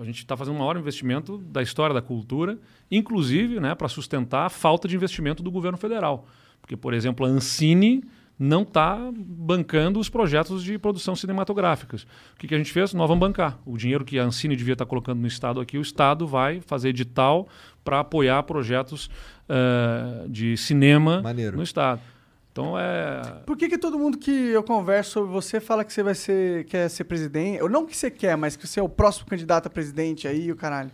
A 0.01 0.05
gente 0.05 0.19
está 0.19 0.37
fazendo 0.37 0.57
o 0.57 0.59
maior 0.59 0.77
investimento 0.77 1.39
da 1.39 1.63
história 1.63 1.95
da 1.95 2.03
cultura, 2.03 2.59
inclusive 2.91 3.61
né, 3.61 3.77
para 3.77 3.87
sustentar 3.89 4.47
a 4.47 4.51
falta 4.51 4.89
de 4.89 4.97
investimento 4.97 5.41
do 5.41 5.53
governo 5.53 5.79
federal. 5.79 6.27
Porque, 6.61 6.77
por 6.77 6.93
exemplo, 6.93 7.25
a 7.25 7.29
Ancine 7.29 8.03
não 8.39 8.63
está 8.63 8.99
bancando 9.15 10.01
os 10.01 10.09
projetos 10.09 10.63
de 10.65 10.79
produção 10.79 11.15
cinematográficas. 11.15 12.03
O 12.03 12.39
que, 12.39 12.49
que, 12.49 12.55
a 12.55 12.59
gente 12.59 12.73
fez? 12.73 12.93
Nós 12.93 13.09
vamos 13.09 13.21
bancar. 13.21 13.59
O 13.65 13.77
dinheiro 13.77 14.05
que 14.05 14.19
a 14.19 14.25
Ancine 14.25 14.57
devia 14.57 14.75
estar 14.75 14.85
tá 14.85 14.89
colocando 14.89 15.21
no 15.21 15.27
Estado 15.27 15.61
aqui, 15.61 15.79
o 15.79 15.83
Estado 15.83 16.27
vai 16.27 16.61
fazer 16.61 16.89
edital 16.89 17.49
para 17.85 18.01
apoiar 18.01 18.43
projetos 18.43 19.09
uh, 19.49 20.29
de 20.29 20.57
cinema 20.57 21.23
Maneiro. 21.23 21.57
no 21.57 21.63
Estado. 21.63 22.01
Então 22.51 22.79
é. 22.79 23.21
Por 23.47 23.57
que, 23.57 23.69
que 23.69 23.79
todo 23.79 23.99
mundo 23.99 24.17
que 24.17 24.31
eu 24.31 24.63
converso 24.63 25.13
sobre 25.13 25.33
você 25.33 25.61
fala 25.61 25.85
que 25.85 25.93
você 25.93 26.03
vai 26.03 26.15
ser, 26.15 26.65
quer 26.67 26.89
ser 26.89 27.05
presidente? 27.05 27.63
Ou 27.63 27.69
não 27.69 27.85
que 27.85 27.97
você 27.97 28.11
quer, 28.11 28.37
mas 28.37 28.57
que 28.57 28.67
você 28.67 28.79
é 28.79 28.83
o 28.83 28.89
próximo 28.89 29.27
candidato 29.27 29.67
a 29.67 29.71
presidente 29.71 30.29
aí, 30.29 30.51
o 30.51 30.57
caralho. 30.57 30.91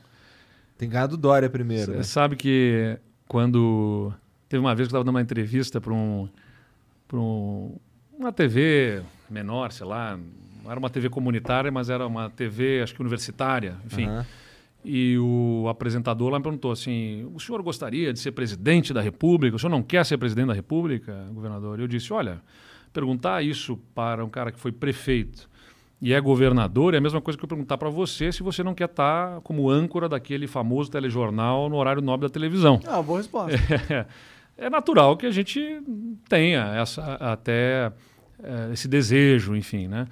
Tem 0.78 0.88
ganhado 0.88 1.18
Dória 1.18 1.51
primeiro. 1.51 1.93
Você 1.93 1.99
né? 1.99 2.03
sabe 2.03 2.36
que 2.36 2.99
quando. 3.28 4.12
Teve 4.49 4.61
uma 4.61 4.74
vez 4.74 4.88
que 4.88 4.95
eu 4.95 4.99
estava 4.99 5.05
dando 5.05 5.14
uma 5.14 5.20
entrevista 5.22 5.80
para 5.80 5.93
um 5.93 6.28
para 7.11 7.18
um, 7.18 7.76
uma 8.16 8.30
TV 8.30 9.02
menor, 9.28 9.72
sei 9.72 9.84
lá, 9.84 10.16
não 10.62 10.70
era 10.70 10.78
uma 10.78 10.88
TV 10.88 11.11
comunitária, 11.11 11.70
mas 11.72 11.90
era 11.90 12.06
uma 12.06 12.30
TV, 12.30 12.80
acho 12.82 12.94
que 12.94 13.00
universitária, 13.00 13.76
enfim. 13.84 14.06
Uhum. 14.06 14.24
E 14.84 15.18
o 15.18 15.66
apresentador 15.68 16.30
lá 16.30 16.38
me 16.38 16.44
perguntou 16.44 16.70
assim: 16.70 17.28
o 17.34 17.40
senhor 17.40 17.61
gostaria 17.62 18.12
de 18.12 18.20
ser 18.20 18.30
presidente 18.30 18.94
da 18.94 19.00
República? 19.00 19.56
O 19.56 19.58
senhor 19.58 19.70
não 19.70 19.82
quer 19.82 20.06
ser 20.06 20.16
presidente 20.18 20.46
da 20.46 20.54
República, 20.54 21.26
governador? 21.32 21.80
Eu 21.80 21.88
disse: 21.88 22.12
olha, 22.12 22.40
perguntar 22.92 23.42
isso 23.42 23.76
para 23.92 24.24
um 24.24 24.30
cara 24.30 24.52
que 24.52 24.61
foi 24.61 24.70
prefeito 24.70 25.50
e 26.00 26.14
é 26.14 26.20
governador 26.20 26.94
é 26.94 26.96
a 26.96 27.00
mesma 27.00 27.20
coisa 27.20 27.36
que 27.36 27.44
eu 27.44 27.48
perguntar 27.48 27.76
para 27.76 27.90
você 27.90 28.32
se 28.32 28.42
você 28.42 28.62
não 28.62 28.74
quer 28.74 28.86
estar 28.86 29.34
tá 29.34 29.40
como 29.42 29.68
âncora 29.68 30.08
daquele 30.08 30.46
famoso 30.46 30.90
telejornal 30.90 31.68
no 31.68 31.76
horário 31.76 32.00
nobre 32.00 32.26
da 32.26 32.32
televisão. 32.32 32.80
Ah, 32.86 33.02
boa 33.02 33.18
resposta. 33.18 33.54
É, 33.90 34.06
é 34.61 34.68
natural 34.68 35.16
que 35.16 35.26
a 35.26 35.30
gente 35.30 35.82
tenha 36.28 36.74
essa, 36.76 37.14
até 37.14 37.90
é, 38.42 38.72
esse 38.72 38.86
desejo, 38.86 39.56
enfim, 39.56 39.88
né? 39.88 40.06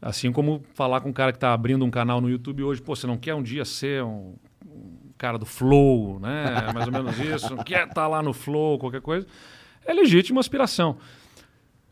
Assim 0.00 0.30
como 0.30 0.62
falar 0.74 1.00
com 1.00 1.08
um 1.08 1.12
cara 1.12 1.32
que 1.32 1.38
está 1.38 1.54
abrindo 1.54 1.84
um 1.84 1.90
canal 1.90 2.20
no 2.20 2.28
YouTube 2.28 2.62
hoje, 2.62 2.82
pô, 2.82 2.94
você 2.94 3.06
não 3.06 3.16
quer 3.16 3.34
um 3.34 3.42
dia 3.42 3.64
ser 3.64 4.04
um, 4.04 4.34
um 4.66 5.12
cara 5.16 5.38
do 5.38 5.46
Flow, 5.46 6.20
né? 6.20 6.70
Mais 6.74 6.86
ou 6.86 6.92
menos 6.92 7.18
isso, 7.18 7.56
não 7.56 7.64
quer 7.64 7.84
estar 7.84 7.94
tá 7.94 8.06
lá 8.06 8.22
no 8.22 8.34
Flow, 8.34 8.78
qualquer 8.78 9.00
coisa. 9.00 9.26
É 9.86 9.94
legítima 9.94 10.40
aspiração. 10.40 10.98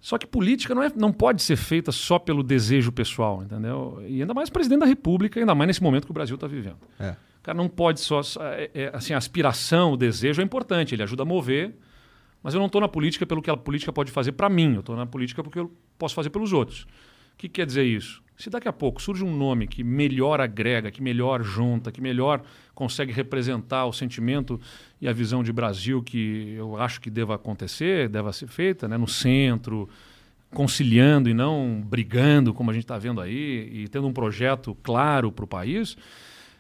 Só 0.03 0.19
que 0.19 0.27
política 0.27 0.75
não, 0.75 0.83
é, 0.83 0.93
não 0.95 1.13
pode 1.13 1.41
ser 1.43 1.57
feita 1.57 1.93
só 1.93 2.19
pelo 2.19 2.43
desejo 2.43 2.93
pessoal, 2.93 3.43
entendeu? 3.43 4.03
E 4.07 4.21
ainda 4.21 4.35
mais 4.35 4.51
presidente 4.51 4.81
da 4.81 4.87
República, 4.87 5.41
ainda 5.41 5.55
mais 5.55 5.69
nesse 5.69 5.83
momento 5.83 6.05
que 6.05 6.11
o 6.11 6.15
Brasil 6.15 6.35
está 6.35 6.47
vivendo. 6.47 6.79
É. 7.01 7.11
O 7.11 7.43
cara 7.43 7.57
não 7.57 7.69
pode 7.69 8.01
só. 8.01 8.21
É, 8.41 8.71
é, 8.75 8.91
assim, 8.93 9.15
a 9.15 9.19
aspiração, 9.19 9.93
o 9.93 9.97
desejo 9.97 10.43
é 10.43 10.45
importante, 10.45 10.95
ele 10.95 11.03
ajuda 11.03 11.23
a 11.23 11.27
mover 11.27 11.75
mas 12.43 12.55
eu 12.55 12.59
não 12.59 12.67
estou 12.67 12.81
na 12.81 12.89
política 12.89 13.25
pelo 13.27 13.41
que 13.41 13.51
a 13.51 13.57
política 13.57 13.93
pode 13.93 14.11
fazer 14.11 14.33
para 14.33 14.49
mim, 14.49 14.75
eu 14.75 14.81
estou 14.81 14.97
na 14.97 15.07
política 15.07 15.43
porque 15.43 15.59
eu 15.59 15.71
posso 15.99 16.15
fazer 16.15 16.31
pelos 16.31 16.53
outros. 16.53 16.83
O 17.35 17.37
que 17.39 17.49
quer 17.49 17.67
dizer 17.67 17.85
isso? 17.85 18.23
Se 18.37 18.51
daqui 18.51 18.67
a 18.67 18.73
pouco 18.73 19.01
surge 19.01 19.23
um 19.23 19.35
nome 19.37 19.67
que 19.67 19.85
melhor 19.85 20.41
agrega, 20.41 20.91
que 20.91 21.03
melhor 21.03 21.43
junta, 21.43 21.93
que 21.93 22.01
melhor 22.01 22.43
consegue 22.75 23.13
representar 23.13 23.87
o 23.87 23.93
sentimento 23.93 24.61
e 25.01 25.07
a 25.07 25.13
visão 25.13 25.43
de 25.43 25.53
Brasil 25.53 26.03
que 26.03 26.55
eu 26.57 26.77
acho 26.77 27.01
que 27.01 27.09
deva 27.09 27.35
acontecer, 27.35 28.09
deva 28.09 28.33
ser 28.33 28.49
feita, 28.49 28.89
né, 28.89 28.97
no 28.97 29.07
centro, 29.07 29.89
conciliando 30.53 31.29
e 31.29 31.35
não 31.35 31.83
brigando, 31.85 32.53
como 32.53 32.71
a 32.71 32.75
gente 32.75 32.85
está 32.85 32.99
vendo 32.99 33.21
aí, 33.21 33.69
e 33.73 33.89
tendo 33.89 34.07
um 34.07 34.13
projeto 34.13 34.77
claro 34.83 35.31
para 35.31 35.45
o 35.45 35.49
país, 35.49 35.97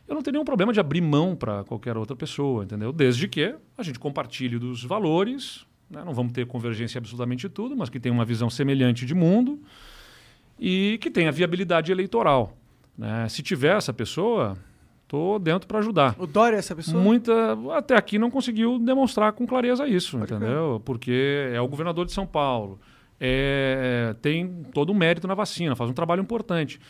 eu 0.06 0.14
não 0.14 0.22
tenho 0.22 0.34
nenhum 0.34 0.44
problema 0.44 0.72
de 0.72 0.80
abrir 0.80 1.00
mão 1.00 1.34
para 1.34 1.64
qualquer 1.64 1.96
outra 1.96 2.16
pessoa, 2.16 2.64
entendeu? 2.64 2.92
Desde 2.92 3.28
que 3.28 3.54
a 3.76 3.82
gente 3.82 3.98
compartilhe 3.98 4.58
dos 4.58 4.84
valores, 4.84 5.66
né? 5.92 6.02
não 6.04 6.14
vamos 6.14 6.32
ter 6.32 6.46
convergência 6.46 6.98
em 6.98 7.00
absolutamente 7.00 7.48
tudo, 7.48 7.76
mas 7.76 7.88
que 7.88 8.00
tenha 8.00 8.12
uma 8.12 8.24
visão 8.24 8.48
semelhante 8.48 9.04
de 9.04 9.14
mundo 9.14 9.60
e 10.58 10.98
que 11.00 11.10
tenha 11.10 11.30
viabilidade 11.30 11.92
eleitoral. 11.92 12.56
Né? 12.96 13.28
Se 13.28 13.42
tiver 13.42 13.76
essa 13.76 13.92
pessoa, 13.92 14.56
Tô 15.12 15.38
dentro 15.38 15.68
para 15.68 15.78
ajudar. 15.80 16.16
O 16.18 16.26
Dória 16.26 16.56
é 16.56 16.58
essa 16.58 16.74
pessoa? 16.74 16.98
Muita, 16.98 17.32
até 17.76 17.94
aqui 17.94 18.18
não 18.18 18.30
conseguiu 18.30 18.78
demonstrar 18.78 19.34
com 19.34 19.46
clareza 19.46 19.86
isso, 19.86 20.16
entendeu? 20.16 20.80
Porque 20.86 21.50
é 21.52 21.60
o 21.60 21.68
governador 21.68 22.06
de 22.06 22.12
São 22.12 22.26
Paulo, 22.26 22.80
é, 23.20 24.16
tem 24.22 24.64
todo 24.72 24.88
o 24.88 24.94
mérito 24.94 25.28
na 25.28 25.34
vacina, 25.34 25.76
faz 25.76 25.90
um 25.90 25.92
trabalho 25.92 26.22
importante. 26.22 26.80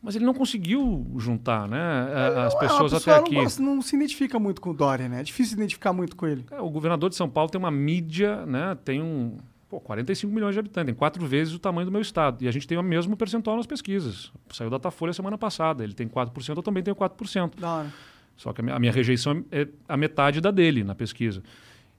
Mas 0.00 0.14
ele 0.14 0.24
não 0.24 0.32
conseguiu 0.34 1.04
juntar 1.18 1.66
né, 1.68 1.76
a- 1.80 2.46
as 2.46 2.54
É, 2.54 2.58
pessoas 2.58 2.92
até 2.94 3.14
aqui. 3.16 3.34
Não, 3.34 3.42
gosta- 3.42 3.62
não 3.62 3.82
se 3.82 3.96
identifica 3.96 4.38
muito 4.38 4.60
com 4.60 4.70
o 4.70 4.74
Dória, 4.74 5.08
né? 5.08 5.20
É 5.20 5.22
difícil 5.24 5.50
se 5.50 5.54
identificar 5.56 5.92
muito 5.92 6.14
com 6.14 6.26
ele. 6.26 6.44
É, 6.50 6.60
o 6.60 6.70
governador 6.70 7.10
de 7.10 7.16
São 7.16 7.28
Paulo 7.28 7.50
tem 7.50 7.58
uma 7.58 7.70
mídia, 7.70 8.46
né? 8.46 8.76
Tem 8.84 9.02
um. 9.02 9.36
Pô, 9.68 9.78
45 9.80 10.32
milhões 10.32 10.54
de 10.54 10.60
habitantes, 10.60 10.86
tem 10.86 10.94
quatro 10.94 11.26
vezes 11.26 11.52
o 11.52 11.58
tamanho 11.58 11.84
do 11.84 11.92
meu 11.92 12.00
estado. 12.00 12.42
E 12.42 12.48
a 12.48 12.50
gente 12.50 12.66
tem 12.66 12.78
o 12.78 12.82
mesmo 12.82 13.16
percentual 13.16 13.56
nas 13.56 13.66
pesquisas. 13.66 14.32
Saiu 14.50 14.70
da 14.70 14.78
Datafolha 14.78 15.12
semana 15.12 15.36
passada. 15.36 15.84
Ele 15.84 15.92
tem 15.92 16.08
4%, 16.08 16.56
eu 16.56 16.62
também 16.62 16.82
tenho 16.82 16.94
4%. 16.96 17.58
Da 17.60 17.74
hora. 17.74 17.92
Só 18.36 18.52
que 18.52 18.60
a 18.60 18.64
minha, 18.64 18.76
a 18.76 18.78
minha 18.78 18.92
rejeição 18.92 19.44
é 19.52 19.66
a 19.88 19.96
metade 19.96 20.40
da 20.40 20.50
dele 20.52 20.84
na 20.84 20.94
pesquisa. 20.94 21.42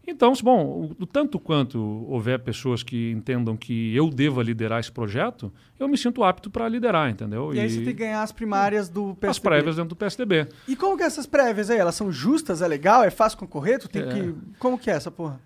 Então, 0.10 0.34
bom, 0.44 0.92
o, 1.00 1.06
tanto 1.06 1.40
quanto 1.40 1.80
houver 2.08 2.40
pessoas 2.40 2.82
que 2.82 3.12
entendam 3.12 3.56
que 3.56 3.96
eu 3.96 4.10
deva 4.10 4.42
liderar 4.42 4.80
esse 4.80 4.92
projeto, 4.92 5.52
eu 5.80 5.88
me 5.88 5.98
sinto 5.98 6.24
apto 6.24 6.50
para 6.50 6.68
liderar, 6.68 7.10
entendeu? 7.10 7.54
E, 7.54 7.60
aí 7.60 7.70
você 7.70 7.78
tem 7.78 7.86
que 7.88 7.94
ganhar 7.94 8.24
as 8.24 8.32
primárias 8.32 8.90
do 8.90 9.16
PSDB. 9.16 9.28
as 9.30 9.40
prévias 9.40 9.76
dentro 9.76 9.90
do 9.90 9.96
PSDB. 9.96 10.48
E 10.68 10.76
como 10.76 10.98
que 10.98 11.04
é 11.04 11.06
essas 11.06 11.26
prévias 11.28 11.70
aí? 11.70 11.78
Elas 11.78 11.96
são 11.96 12.12
justas? 12.12 12.62
É 12.62 12.68
legal? 12.68 13.04
É 13.04 13.10
fácil 13.10 13.38
concorrer? 13.38 13.80
Tu 13.80 13.88
tem 13.88 14.02
É. 14.02 14.06
que... 14.08 14.36
Como 14.58 14.78
que 14.80 14.90
é 14.90 14.94
essa 14.96 15.12
porra? 15.12 15.40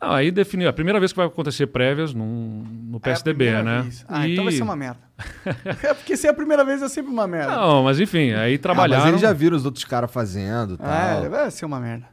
Não, 0.00 0.10
aí 0.10 0.32
definir 0.32 0.66
a 0.66 0.72
primeira 0.72 0.98
vez 0.98 1.12
que 1.12 1.16
vai 1.16 1.26
acontecer 1.28 1.68
prévias 1.68 2.12
num, 2.12 2.64
no 2.90 2.96
É 2.96 2.98
a 2.98 3.00
PSDB, 3.00 3.44
primeira 3.44 3.62
né? 3.62 3.82
vez. 3.82 4.04
Ah, 4.08 4.28
então 4.28 4.42
vai 4.44 4.52
E- 4.52 4.56
ser 4.56 4.62
uma 4.64 4.74
merda. 4.74 4.98
é 5.82 5.94
porque 5.94 6.16
se 6.16 6.26
é 6.26 6.30
a 6.30 6.34
primeira 6.34 6.64
vez 6.64 6.82
é 6.82 6.88
sempre 6.88 7.12
uma 7.12 7.26
merda. 7.28 7.54
Não, 7.54 7.84
mas 7.84 8.00
enfim, 8.00 8.32
aí 8.32 8.56
Ah, 8.56 8.58
trabalharam. 8.58 9.04
mas 9.04 9.10
eles 9.12 9.20
já 9.20 9.32
viram 9.32 9.56
os 9.56 9.64
outros 9.64 9.84
caras 9.84 10.10
fazendo 10.10 10.74
e 10.74 10.76
tal. 10.76 11.24
É, 11.24 11.28
vai 11.28 11.48
ser 11.52 11.64
uma 11.66 11.78
merda. 11.78 12.06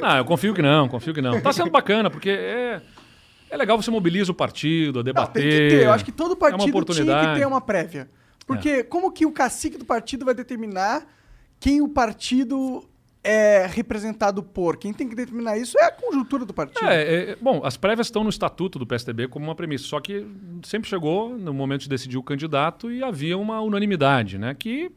Não, 0.00 0.16
eu 0.16 0.24
confio 0.24 0.54
que 0.54 0.62
não, 0.62 0.88
confio 0.88 1.14
que 1.14 1.22
não. 1.22 1.40
Tá 1.40 1.52
sendo 1.52 1.70
bacana, 1.70 2.10
porque 2.10 2.30
é, 2.30 2.82
é 3.50 3.56
legal 3.56 3.80
você 3.80 3.90
mobiliza 3.90 4.32
o 4.32 4.34
partido, 4.34 4.98
a 4.98 5.00
Não, 5.00 5.04
debater. 5.04 5.42
tem 5.42 5.50
que 5.50 5.68
ter. 5.76 5.84
Eu 5.86 5.92
acho 5.92 6.04
que 6.04 6.12
todo 6.12 6.36
partido 6.36 6.84
tinha 6.84 7.04
que. 7.04 7.26
É. 7.26 7.34
ter 7.36 7.46
uma 7.46 7.60
prévia. 7.60 8.08
Porque 8.46 8.82
como 8.84 9.10
que 9.10 9.24
o 9.24 9.32
cacique 9.32 9.78
do 9.78 9.84
partido 9.84 10.24
vai 10.24 10.34
determinar 10.34 11.06
quem 11.58 11.80
o 11.80 11.88
partido 11.88 12.84
é 13.22 13.66
representado 13.66 14.42
por? 14.42 14.76
Quem 14.76 14.92
tem 14.92 15.08
que 15.08 15.14
determinar 15.14 15.56
isso 15.56 15.78
é 15.78 15.84
a 15.84 15.90
conjuntura 15.90 16.44
do 16.44 16.52
partido. 16.52 16.84
É, 16.86 17.30
é, 17.30 17.36
bom, 17.40 17.62
as 17.64 17.76
prévias 17.76 18.08
estão 18.08 18.22
no 18.22 18.28
estatuto 18.28 18.78
do 18.78 18.86
PSDB 18.86 19.28
como 19.28 19.46
uma 19.46 19.54
premissa, 19.54 19.84
só 19.84 19.98
que 19.98 20.26
sempre 20.62 20.90
chegou 20.90 21.30
no 21.38 21.54
momento 21.54 21.82
de 21.82 21.88
decidir 21.88 22.18
o 22.18 22.22
candidato 22.22 22.92
e 22.92 23.02
havia 23.02 23.38
uma 23.38 23.62
unanimidade, 23.62 24.36
né? 24.36 24.54
Que 24.54 24.92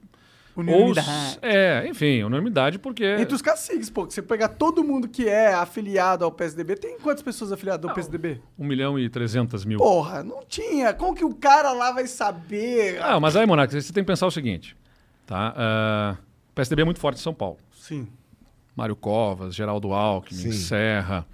Unanimidade. 0.58 1.08
Os, 1.08 1.40
é, 1.42 1.88
enfim, 1.88 2.24
unanimidade 2.24 2.80
porque 2.80 3.06
Entre 3.06 3.36
os 3.36 3.42
caciques, 3.42 3.90
pô, 3.90 4.06
você 4.06 4.22
pegar 4.22 4.50
todo 4.50 4.84
mundo 4.84 5.08
que 5.08 5.30
é 5.30 5.54
afiliado 5.54 6.26
ao 6.26 6.32
PSDB, 6.32 6.76
tem 6.76 7.00
quantas 7.00 7.22
pessoas 7.22 7.52
afiliadas 7.52 7.88
ao 7.88 7.94
PSDB? 7.94 8.42
1 8.58 8.66
milhão 8.66 8.98
e 8.98 9.08
300 9.08 9.64
mil. 9.66 9.78
Porra, 9.78 10.24
não 10.24 10.44
tinha. 10.48 10.94
Como 10.94 11.16
que 11.16 11.24
o 11.24 11.36
cara 11.36 11.72
lá 11.74 11.92
vai 11.92 12.08
saber? 12.08 13.00
Ah, 13.02 13.20
mas 13.20 13.36
aí, 13.36 13.46
Monark, 13.46 13.72
você 13.72 13.94
tem 13.94 14.04
que 14.04 14.08
pensar 14.08 14.26
o 14.26 14.32
seguinte, 14.32 14.76
tá? 15.26 15.54
Ah, 15.56 16.18
o 16.50 16.54
PSDB 16.54 16.82
é 16.82 16.86
muito 16.86 17.00
forte 17.00 17.20
em 17.20 17.24
São 17.24 17.34
Paulo. 17.34 17.58
Sim. 17.72 18.08
Mário 18.76 18.96
Covas, 18.96 19.56
Geraldo 19.56 19.92
Alckmin, 19.92 20.40
Sim. 20.40 20.52
Serra, 20.52 21.26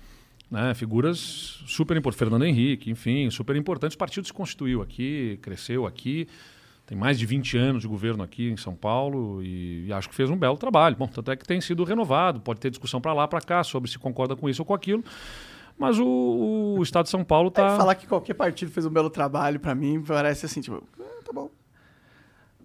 né? 0.50 0.74
figuras 0.74 1.18
super 1.66 1.98
importantes, 1.98 2.20
Fernando 2.20 2.45
Henrique, 2.45 2.90
enfim, 2.90 3.30
super 3.30 3.56
importantes. 3.56 3.95
O 3.95 3.98
partido 3.98 4.26
se 4.26 4.32
constituiu 4.32 4.82
aqui, 4.82 5.38
cresceu 5.41 5.86
aqui, 5.86 6.28
tem 6.86 6.98
mais 6.98 7.18
de 7.18 7.26
20 7.26 7.58
anos 7.58 7.82
de 7.82 7.88
governo 7.88 8.24
aqui 8.24 8.50
em 8.50 8.58
São 8.58 8.76
Paulo 8.76 9.42
e, 9.42 9.86
e 9.88 9.94
acho 9.94 10.10
que 10.10 10.16
fez 10.16 10.30
um 10.30 10.38
belo 10.38 10.58
trabalho. 10.58 10.96
Bom, 10.98 11.08
tanto 11.08 11.32
é 11.32 11.36
que 11.36 11.46
tem 11.46 11.62
sido 11.62 11.84
renovado, 11.84 12.40
pode 12.42 12.60
ter 12.60 12.70
discussão 12.70 13.00
para 13.00 13.14
lá, 13.14 13.28
para 13.28 13.40
cá, 13.42 13.64
sobre 13.64 13.90
se 13.90 13.98
concorda 13.98 14.36
com 14.36 14.50
isso 14.50 14.62
ou 14.62 14.66
com 14.66 14.74
aquilo, 14.74 15.04
mas 15.78 15.98
o, 15.98 16.76
o 16.78 16.84
Estado 16.84 17.06
de 17.06 17.10
São 17.10 17.24
Paulo 17.24 17.48
está... 17.48 17.78
Falar 17.78 17.96
que 17.96 18.06
qualquer 18.06 18.34
partido 18.34 18.70
fez 18.72 18.86
um 18.86 18.90
belo 18.90 19.10
trabalho, 19.10 19.60
pra 19.60 19.74
mim, 19.74 20.04
parece 20.06 20.46
assim, 20.46 20.60
tipo, 20.62 20.84
ah, 21.00 21.04
tá 21.24 21.32
bom. 21.32 21.50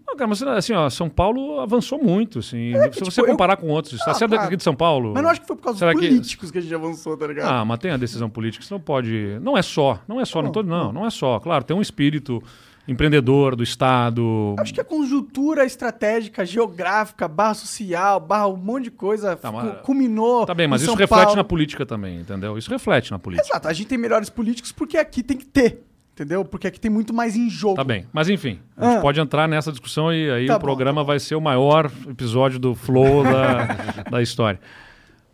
Não, 0.05 0.16
cara, 0.16 0.27
mas 0.27 0.43
assim, 0.43 0.73
ó, 0.73 0.89
São 0.89 1.09
Paulo 1.09 1.61
avançou 1.61 2.03
muito, 2.03 2.39
assim. 2.39 2.74
É, 2.74 2.85
se 2.85 2.90
tipo, 2.93 3.11
você 3.11 3.20
eu- 3.20 3.27
comparar 3.27 3.59
com 3.59 3.69
outros 3.69 3.93
estados, 3.93 4.16
Ah, 4.23 4.27
você 4.28 4.35
é 4.35 4.39
daqui 4.39 4.57
de 4.57 4.62
São 4.65 4.74
Paulo. 4.74 5.12
Mas 5.12 5.23
não 5.23 5.28
acho 5.31 5.43
que 5.43 5.47
foi 5.47 5.55
por 5.55 5.62
causa 5.65 5.85
dos 5.85 6.01
que- 6.01 6.09
políticos 6.09 6.51
que... 6.51 6.57
a 6.59 6.61
gente 6.62 6.74
avançou, 6.74 7.15
tá 7.16 7.27
ligado? 7.27 7.47
Ah, 7.53 7.62
mas 7.65 7.78
tem 7.78 7.90
a 7.90 7.97
decisão 7.99 8.31
política, 8.31 8.65
você 8.65 8.73
não 8.73 8.81
pode. 8.81 9.39
Não 9.43 9.57
é 9.57 9.61
só, 9.61 10.01
não 10.09 10.19
é 10.19 10.24
só, 10.24 10.40
não, 10.40 10.51
tô, 10.51 10.62
não, 10.62 10.93
não 10.93 11.07
é 11.07 11.11
só. 11.11 11.39
Claro, 11.39 11.62
tem 11.62 11.77
um 11.77 11.82
espírito 11.82 12.43
empreendedor 12.89 13.55
do 13.55 13.62
Estado. 13.62 14.56
Acho 14.59 14.73
que 14.73 14.81
a 14.81 14.85
conjuntura 14.85 15.65
estratégica, 15.65 16.44
geográfica, 16.47 17.28
barra 17.28 17.55
social, 17.55 18.19
barra 18.19 18.48
um 18.48 18.56
monte 18.56 18.85
de 18.85 18.90
coisa 18.90 19.36
Tá, 19.36 19.52
mas- 19.52 19.81
culminou. 19.82 20.47
Tá 20.47 20.55
bem, 20.55 20.66
mas 20.66 20.81
isso 20.81 20.90
São 20.90 20.98
reflete 20.98 21.20
Paulo. 21.24 21.36
na 21.36 21.44
política 21.44 21.85
também, 21.85 22.19
entendeu? 22.20 22.56
Isso 22.56 22.70
reflete 22.70 23.10
na 23.10 23.19
política. 23.19 23.47
Exato, 23.48 23.69
a 23.69 23.73
gente 23.73 23.86
tem 23.86 23.98
melhores 23.98 24.31
políticos 24.31 24.73
porque 24.73 24.97
aqui 24.97 25.23
tem 25.23 25.36
que 25.36 25.44
ter, 25.47 25.85
entendeu? 26.15 26.44
Porque 26.44 26.66
aqui 26.66 26.81
tem 26.81 26.90
muito 26.90 27.12
mais 27.12 27.36
em 27.36 27.51
jogo. 27.51 27.77
Tá 27.77 27.85
bem. 27.85 28.06
Mas 28.12 28.28
enfim, 28.28 28.59
a 28.77 28.86
gente 28.86 28.98
Ah. 28.98 29.01
pode 29.01 29.20
entrar 29.20 29.47
nessa 29.47 29.70
discussão 29.70 30.12
e 30.12 30.31
aí 30.31 30.47
Tá 30.47 30.56
o 30.56 30.59
bom, 30.59 30.65
programa 30.65 31.05
vai 31.05 31.20
ser 31.20 31.35
o 31.35 31.40
maior 31.40 31.90
episódio 32.09 32.59
do 32.59 32.74
Flow 32.74 33.23
da, 33.23 33.66
da 34.10 34.23
história. 34.23 34.59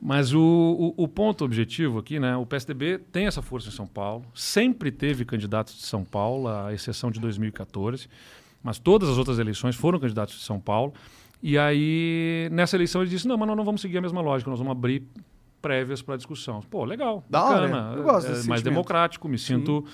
Mas 0.07 0.35
o, 0.35 0.39
o, 0.99 1.05
o 1.05 1.09
ponto 1.09 1.47
objetivo 1.47 1.99
aqui, 1.99 2.21
né? 2.21 2.37
O 2.37 2.45
PSDB 2.45 2.99
tem 3.11 3.27
essa 3.27 3.41
força 3.41 3.69
em 3.69 3.73
São 3.73 3.87
Paulo, 3.87 4.23
sempre 4.35 4.93
teve 4.93 5.25
candidatos 5.25 5.75
de 5.77 5.87
São 5.87 6.05
Paulo, 6.05 6.47
à 6.47 6.75
exceção 6.75 7.11
de 7.11 7.19
2014, 7.19 8.07
mas 8.63 8.79
todas 8.79 9.09
as 9.09 9.17
outras 9.17 9.39
eleições 9.39 9.75
foram 9.75 9.99
candidatos 9.99 10.35
de 10.35 10.43
São 10.43 10.61
Paulo. 10.61 10.93
E 11.43 11.57
aí, 11.57 12.51
nessa 12.53 12.77
eleição, 12.77 13.01
ele 13.01 13.09
disse: 13.09 13.27
não, 13.27 13.39
mas 13.39 13.49
nós 13.49 13.57
não 13.57 13.65
vamos 13.65 13.81
seguir 13.81 13.97
a 13.97 14.03
mesma 14.03 14.21
lógica, 14.21 14.51
nós 14.51 14.59
vamos 14.59 14.73
abrir 14.73 15.09
prévias 15.63 16.03
para 16.03 16.17
discussão. 16.19 16.61
Pô, 16.71 16.85
legal, 16.85 17.25
Da 17.31 17.43
hora, 17.43 17.67
bacana. 17.67 17.97
eu 17.97 18.03
gosto 18.03 18.27
é, 18.27 18.31
desse 18.35 18.47
mais 18.47 18.61
sentimento. 18.61 18.65
democrático, 18.65 19.27
me 19.27 19.39
sinto. 19.39 19.87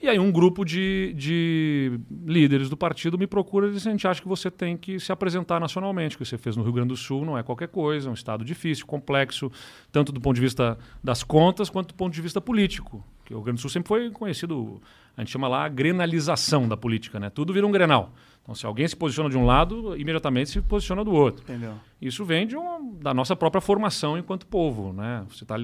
E 0.00 0.08
aí 0.08 0.18
um 0.18 0.30
grupo 0.30 0.64
de, 0.64 1.12
de 1.16 1.98
líderes 2.24 2.70
do 2.70 2.76
partido 2.76 3.18
me 3.18 3.26
procura 3.26 3.66
e 3.66 3.72
diz, 3.72 3.84
a 3.84 3.90
gente 3.90 4.06
acha 4.06 4.22
que 4.22 4.28
você 4.28 4.48
tem 4.48 4.76
que 4.76 5.00
se 5.00 5.10
apresentar 5.10 5.58
nacionalmente, 5.58 6.14
o 6.14 6.18
que 6.18 6.24
você 6.24 6.38
fez 6.38 6.56
no 6.56 6.62
Rio 6.62 6.72
Grande 6.72 6.90
do 6.90 6.96
Sul 6.96 7.24
não 7.24 7.36
é 7.36 7.42
qualquer 7.42 7.66
coisa, 7.66 8.08
é 8.08 8.10
um 8.10 8.14
estado 8.14 8.44
difícil, 8.44 8.86
complexo, 8.86 9.50
tanto 9.90 10.12
do 10.12 10.20
ponto 10.20 10.36
de 10.36 10.40
vista 10.40 10.78
das 11.02 11.24
contas 11.24 11.68
quanto 11.68 11.88
do 11.88 11.94
ponto 11.94 12.14
de 12.14 12.22
vista 12.22 12.40
político. 12.40 13.04
Que 13.24 13.34
o 13.34 13.38
Rio 13.38 13.44
Grande 13.44 13.58
do 13.58 13.60
Sul 13.60 13.70
sempre 13.70 13.88
foi 13.88 14.08
conhecido, 14.10 14.80
a 15.16 15.20
gente 15.20 15.32
chama 15.32 15.48
lá 15.48 15.64
a 15.64 15.68
grenalização 15.68 16.68
da 16.68 16.76
política, 16.76 17.18
né? 17.18 17.28
Tudo 17.28 17.52
vira 17.52 17.66
um 17.66 17.72
grenal. 17.72 18.12
Então 18.40 18.54
se 18.54 18.64
alguém 18.64 18.86
se 18.86 18.94
posiciona 18.94 19.28
de 19.28 19.36
um 19.36 19.44
lado, 19.44 19.96
imediatamente 19.98 20.48
se 20.48 20.60
posiciona 20.62 21.04
do 21.04 21.12
outro. 21.12 21.42
Entendeu? 21.42 21.74
Isso 22.00 22.24
vem 22.24 22.46
de 22.46 22.56
um, 22.56 22.94
da 22.94 23.12
nossa 23.12 23.34
própria 23.34 23.60
formação 23.60 24.16
enquanto 24.16 24.46
povo, 24.46 24.92
né? 24.92 25.26
Você 25.28 25.42
está 25.42 25.56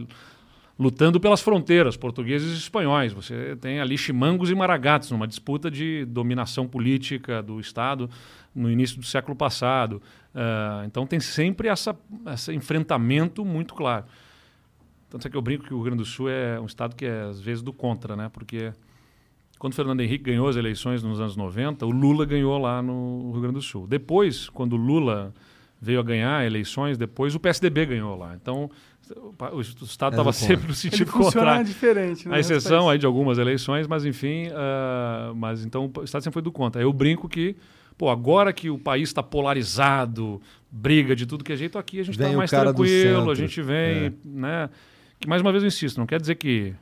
lutando 0.78 1.20
pelas 1.20 1.40
fronteiras, 1.40 1.96
portugueses 1.96 2.52
e 2.52 2.58
espanhóis. 2.58 3.12
Você 3.12 3.56
tem 3.56 3.80
ali 3.80 3.96
chimangos 3.96 4.50
e 4.50 4.54
maragatos 4.54 5.10
numa 5.10 5.26
disputa 5.26 5.70
de 5.70 6.04
dominação 6.04 6.66
política 6.66 7.42
do 7.42 7.60
Estado 7.60 8.10
no 8.54 8.70
início 8.70 8.98
do 8.98 9.04
século 9.04 9.36
passado. 9.36 10.02
Ah, 10.34 10.82
então 10.86 11.06
tem 11.06 11.20
sempre 11.20 11.68
essa, 11.68 11.96
esse 12.32 12.52
enfrentamento 12.52 13.44
muito 13.44 13.74
claro. 13.74 14.04
Tanto 15.08 15.28
é 15.28 15.30
que 15.30 15.36
eu 15.36 15.42
brinco 15.42 15.64
que 15.64 15.72
o 15.72 15.76
Rio 15.76 15.84
Grande 15.84 15.98
do 15.98 16.04
Sul 16.04 16.28
é 16.28 16.58
um 16.58 16.66
estado 16.66 16.96
que 16.96 17.06
é 17.06 17.22
às 17.22 17.40
vezes 17.40 17.62
do 17.62 17.72
contra, 17.72 18.16
né? 18.16 18.28
Porque 18.32 18.72
quando 19.60 19.74
Fernando 19.74 20.00
Henrique 20.00 20.24
ganhou 20.24 20.48
as 20.48 20.56
eleições 20.56 21.04
nos 21.04 21.20
anos 21.20 21.36
90, 21.36 21.86
o 21.86 21.90
Lula 21.90 22.26
ganhou 22.26 22.58
lá 22.58 22.82
no 22.82 23.30
Rio 23.30 23.40
Grande 23.40 23.54
do 23.54 23.62
Sul. 23.62 23.86
Depois, 23.86 24.48
quando 24.48 24.72
o 24.72 24.76
Lula 24.76 25.32
veio 25.80 26.00
a 26.00 26.02
ganhar 26.02 26.44
eleições, 26.44 26.98
depois 26.98 27.34
o 27.34 27.40
PSDB 27.40 27.86
ganhou 27.86 28.16
lá. 28.16 28.34
Então, 28.34 28.68
o 29.52 29.60
Estado 29.60 30.12
É 30.12 30.16
estava 30.16 30.30
do 30.30 30.32
sempre 30.32 30.64
no 30.64 30.70
Ele 30.70 30.74
sentido 30.74 31.10
funciona 31.10 31.32
contrário. 31.46 31.64
diferente, 31.64 32.28
né? 32.28 32.36
A 32.36 32.38
exceção 32.40 32.88
aí 32.88 32.98
de 32.98 33.06
algumas 33.06 33.38
eleições, 33.38 33.86
mas 33.86 34.04
enfim, 34.04 34.48
ah, 34.54 35.32
mas 35.36 35.64
então 35.64 35.90
o 35.96 36.04
Estado 36.04 36.22
sempre 36.22 36.34
foi 36.34 36.42
do 36.42 36.52
contra. 36.52 36.80
Eu 36.82 36.92
brinco 36.92 37.28
que, 37.28 37.56
pô, 37.98 38.08
agora 38.10 38.52
que 38.52 38.70
o 38.70 38.78
país 38.78 39.08
está 39.08 39.22
polarizado, 39.22 40.40
briga 40.70 41.14
de 41.14 41.26
tudo 41.26 41.44
que 41.44 41.52
é 41.52 41.56
jeito, 41.56 41.78
aqui 41.78 42.00
a 42.00 42.02
gente 42.04 42.18
está 42.20 42.32
mais 42.36 42.50
tranquilo, 42.50 43.30
a 43.30 43.34
gente 43.34 43.60
vem, 43.62 44.06
É. 44.06 44.12
né? 44.24 44.70
Que 45.20 45.28
mais 45.28 45.40
uma 45.42 45.50
vez 45.52 45.62
eu 45.62 45.68
insisto, 45.68 45.98
não 45.98 46.06
quer 46.06 46.20
dizer 46.20 46.34
que 46.36 46.74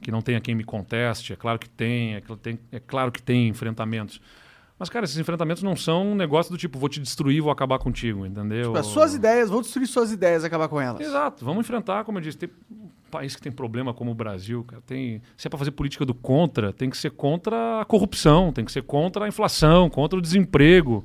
que 0.00 0.12
não 0.12 0.22
tenha 0.22 0.40
quem 0.40 0.54
me 0.54 0.62
conteste, 0.62 1.32
é 1.32 1.36
claro 1.36 1.58
que 1.58 1.68
tem, 1.68 2.14
é, 2.14 2.22
tem- 2.40 2.58
é 2.70 2.78
claro 2.78 3.10
que 3.10 3.20
tem 3.20 3.48
enfrentamentos. 3.48 4.20
Mas, 4.78 4.88
cara, 4.88 5.04
esses 5.04 5.18
enfrentamentos 5.18 5.62
não 5.62 5.74
são 5.74 6.12
um 6.12 6.14
negócio 6.14 6.52
do 6.52 6.58
tipo, 6.58 6.78
vou 6.78 6.88
te 6.88 7.00
destruir, 7.00 7.42
vou 7.42 7.50
acabar 7.50 7.78
contigo, 7.78 8.24
entendeu? 8.24 8.66
Tipo, 8.66 8.78
as 8.78 8.86
suas 8.86 9.12
ideias, 9.14 9.50
vou 9.50 9.60
destruir 9.60 9.86
suas 9.86 10.12
ideias 10.12 10.44
e 10.44 10.46
acabar 10.46 10.68
com 10.68 10.80
elas. 10.80 11.00
Exato, 11.00 11.44
vamos 11.44 11.60
enfrentar, 11.60 12.04
como 12.04 12.18
eu 12.18 12.22
disse, 12.22 12.38
tem 12.38 12.48
um 12.70 12.88
país 13.10 13.34
que 13.34 13.42
tem 13.42 13.50
problema 13.50 13.92
como 13.92 14.12
o 14.12 14.14
Brasil, 14.14 14.62
cara, 14.64 14.80
tem, 14.86 15.20
se 15.36 15.48
é 15.48 15.50
para 15.50 15.58
fazer 15.58 15.72
política 15.72 16.04
do 16.04 16.14
contra, 16.14 16.72
tem 16.72 16.88
que 16.88 16.96
ser 16.96 17.10
contra 17.10 17.80
a 17.80 17.84
corrupção, 17.84 18.52
tem 18.52 18.64
que 18.64 18.70
ser 18.70 18.82
contra 18.82 19.24
a 19.24 19.28
inflação, 19.28 19.90
contra 19.90 20.16
o 20.18 20.22
desemprego, 20.22 21.04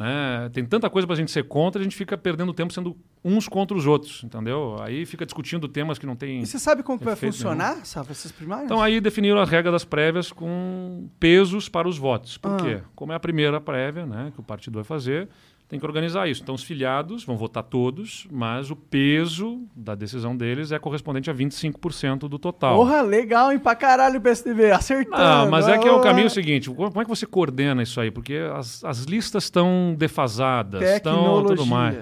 né? 0.00 0.48
Tem 0.52 0.64
tanta 0.64 0.88
coisa 0.88 1.06
para 1.06 1.12
a 1.14 1.16
gente 1.18 1.30
ser 1.30 1.44
contra, 1.44 1.78
a 1.78 1.84
gente 1.84 1.94
fica 1.94 2.16
perdendo 2.16 2.54
tempo 2.54 2.72
sendo 2.72 2.96
uns 3.22 3.46
contra 3.46 3.76
os 3.76 3.86
outros, 3.86 4.24
entendeu? 4.24 4.76
Aí 4.80 5.04
fica 5.04 5.26
discutindo 5.26 5.68
temas 5.68 5.98
que 5.98 6.06
não 6.06 6.16
tem. 6.16 6.40
E 6.40 6.46
você 6.46 6.58
sabe 6.58 6.82
como 6.82 6.98
que 6.98 7.04
vai 7.04 7.14
funcionar, 7.14 7.84
Safa, 7.84 8.10
essas 8.12 8.32
primárias? 8.32 8.64
Então 8.64 8.80
aí 8.82 8.98
definiram 8.98 9.38
as 9.38 9.50
regras 9.50 9.72
das 9.72 9.84
prévias 9.84 10.32
com 10.32 11.08
pesos 11.20 11.68
para 11.68 11.86
os 11.86 11.98
votos. 11.98 12.38
Por 12.38 12.52
Ah. 12.52 12.56
quê? 12.56 12.80
Como 12.94 13.12
é 13.12 13.14
a 13.14 13.20
primeira 13.20 13.60
prévia, 13.60 14.06
né, 14.06 14.32
que 14.34 14.40
o 14.40 14.42
partido 14.42 14.76
vai 14.76 14.84
fazer, 14.84 15.28
tem 15.70 15.78
que 15.78 15.86
organizar 15.86 16.28
isso. 16.28 16.42
Então 16.42 16.56
os 16.56 16.64
filiados 16.64 17.22
vão 17.22 17.36
votar 17.36 17.62
todos, 17.62 18.26
mas 18.28 18.72
o 18.72 18.76
peso 18.76 19.62
da 19.74 19.94
decisão 19.94 20.36
deles 20.36 20.72
é 20.72 20.78
correspondente 20.80 21.30
a 21.30 21.34
25% 21.34 22.28
do 22.28 22.40
total. 22.40 22.74
Porra, 22.74 23.00
legal, 23.02 23.52
hein? 23.52 23.58
Pra 23.58 23.76
caralho 23.76 24.18
o 24.18 24.20
PSDB, 24.20 24.72
acertando. 24.72 25.22
Ah, 25.22 25.46
mas 25.48 25.68
é 25.68 25.78
que 25.78 25.86
é 25.86 25.92
o 25.92 26.00
caminho 26.00 26.28
seguinte. 26.28 26.68
Como 26.68 27.00
é 27.00 27.04
que 27.04 27.08
você 27.08 27.24
coordena 27.24 27.84
isso 27.84 28.00
aí? 28.00 28.10
Porque 28.10 28.34
as, 28.52 28.82
as 28.82 29.04
listas 29.04 29.44
estão 29.44 29.94
defasadas, 29.96 30.82
estão 30.82 31.44
tudo 31.44 31.64
mais. 31.64 31.98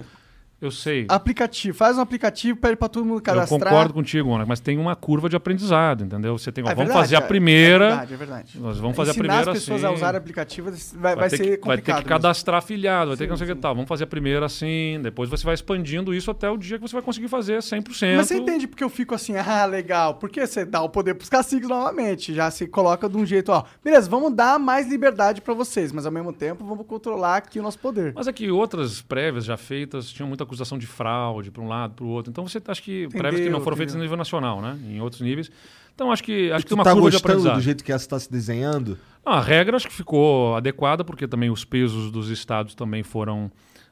Eu 0.61 0.73
sei. 0.73 1.07
Aplicativo, 1.09 1.77
faz 1.77 1.97
um 1.97 2.01
aplicativo, 2.01 2.59
pede 2.59 2.75
pra 2.75 2.89
todo 2.89 3.05
mundo 3.05 3.19
Eu 3.19 3.23
cadastrar. 3.23 3.61
concordo 3.61 3.95
contigo, 3.95 4.35
Ana, 4.35 4.45
mas 4.45 4.59
tem 4.59 4.77
uma 4.77 4.97
curva 4.97 5.29
de 5.29 5.37
aprendizado, 5.37 6.03
entendeu? 6.05 6.37
Você 6.37 6.51
tem, 6.51 6.65
ó, 6.65 6.67
É 6.67 6.75
vamos 6.75 6.89
verdade, 6.89 6.99
fazer 7.07 7.15
a 7.17 7.25
é- 7.25 7.29
primeira. 7.29 7.85
É 7.85 7.89
verdade, 7.91 8.15
é 8.15 8.17
verdade. 8.17 8.61
Nós 8.61 8.77
vamos 8.79 8.97
fazer 8.97 9.11
Ensinar 9.13 9.25
a 9.25 9.29
primeira 9.29 9.53
as 9.53 9.59
pessoas 9.59 9.85
assim. 9.85 9.93
a 9.95 9.97
usar 9.97 10.17
aplicativo 10.17 10.73
vai, 10.97 11.15
vai, 11.15 11.29
ter 11.31 11.37
ser 11.37 11.43
que, 11.45 11.49
vai 11.51 11.59
complicado. 11.59 11.97
ter 11.99 12.03
que 12.03 12.09
cadastrar 12.09 12.59
afiliado, 12.59 13.09
vai 13.11 13.17
ter 13.17 13.25
que 13.25 13.29
Sim, 13.29 13.31
não 13.31 13.37
sei 13.37 13.45
o 13.47 13.51
que 13.51 13.55
sim. 13.55 13.61
tal. 13.61 13.75
Vamos 13.77 13.89
fazer 13.89 14.03
a 14.03 14.07
primeira 14.09 14.47
assim, 14.47 14.99
depois 15.01 15.31
você 15.31 15.45
vai 15.45 15.55
expandindo 15.55 16.13
isso 16.13 16.29
até 16.29 16.51
o 16.51 16.57
dia 16.57 16.77
que 16.77 16.83
você 16.83 16.93
vai 16.95 17.03
conseguir 17.03 17.29
fazer 17.29 17.63
100%. 17.63 18.17
Mas 18.17 18.27
você 18.27 18.37
entende 18.39 18.67
porque 18.67 18.83
eu 18.83 18.89
fico 18.91 19.15
assim, 19.15 19.37
ah, 19.37 19.65
legal. 19.65 20.15
Porque 20.15 20.45
você 20.45 20.65
dá 20.65 20.83
o 20.83 20.89
poder 20.89 21.15
pros 21.15 21.29
caciques 21.29 21.69
novamente. 21.69 22.35
Já 22.35 22.51
se 22.51 22.67
coloca 22.67 23.09
de 23.09 23.17
um 23.17 23.25
jeito, 23.25 23.53
ó. 23.53 23.63
Beleza, 23.85 24.11
vamos 24.11 24.35
dar 24.35 24.59
mais 24.59 24.89
liberdade 24.89 25.41
pra 25.41 25.55
vocês, 25.55 25.93
mas 25.93 26.05
ao 26.05 26.11
mesmo 26.11 26.33
tempo 26.33 26.65
vamos 26.65 26.85
controlar 26.85 27.37
aqui 27.37 27.61
o 27.61 27.63
nosso 27.63 27.79
poder. 27.79 28.13
Mas 28.17 28.27
é 28.27 28.33
que 28.33 28.51
outras 28.51 29.01
prévias 29.01 29.45
já 29.45 29.57
feitas 29.57 30.11
tinham 30.11 30.27
muita 30.27 30.48
acusação 30.49 30.79
de 30.79 30.87
fraude 30.87 31.51
para 31.51 31.63
um 31.63 31.69
lado, 31.69 31.95
para 31.95 32.05
o 32.05 32.09
outro. 32.09 32.31
Então 32.31 32.47
você 32.47 32.61
acha 32.67 32.83
que 32.83 33.09
prévias 33.09 33.43
que 33.43 33.51
não 33.51 33.61
foram 33.61 33.77
feitas 33.77 33.95
no 33.95 34.01
entendeu. 34.01 34.11
nível 34.11 34.17
nacional, 34.17 34.61
né? 34.61 34.79
Em 34.89 35.01
outros 35.01 35.21
níveis. 35.21 35.51
Então 35.95 36.11
acho 36.11 36.23
que 36.23 36.51
acho 36.51 36.65
que 36.65 36.69
tem 36.69 36.79
uma 36.79 36.85
tá 36.85 36.93
curva 36.93 37.11
de 37.11 37.17
gostando 37.17 37.33
aprendizado. 37.33 37.57
do 37.57 37.63
jeito 37.63 37.85
que 37.85 37.93
essa 37.93 38.09
tá 38.09 38.19
se 38.19 38.31
desenhando? 38.31 38.99
Não, 39.25 39.33
a 39.33 39.41
regra 39.41 39.77
acho 39.77 39.87
que 39.87 39.95
ficou 39.95 40.57
adequada, 40.57 41.05
porque 41.05 41.27
também 41.27 41.51
os 41.51 41.65
pesos 41.65 42.11
dos 42.11 42.31
estados 42.31 42.75
também 42.75 43.03
foram 43.03 43.51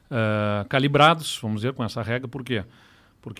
ah, 0.09 0.65
calibrados, 0.69 1.37
vamos 1.41 1.61
dizer, 1.61 1.73
com 1.73 1.83
essa 1.83 2.01
regra. 2.01 2.27
Por 2.27 2.43
quê? 2.43 2.63
Porque 2.63 2.77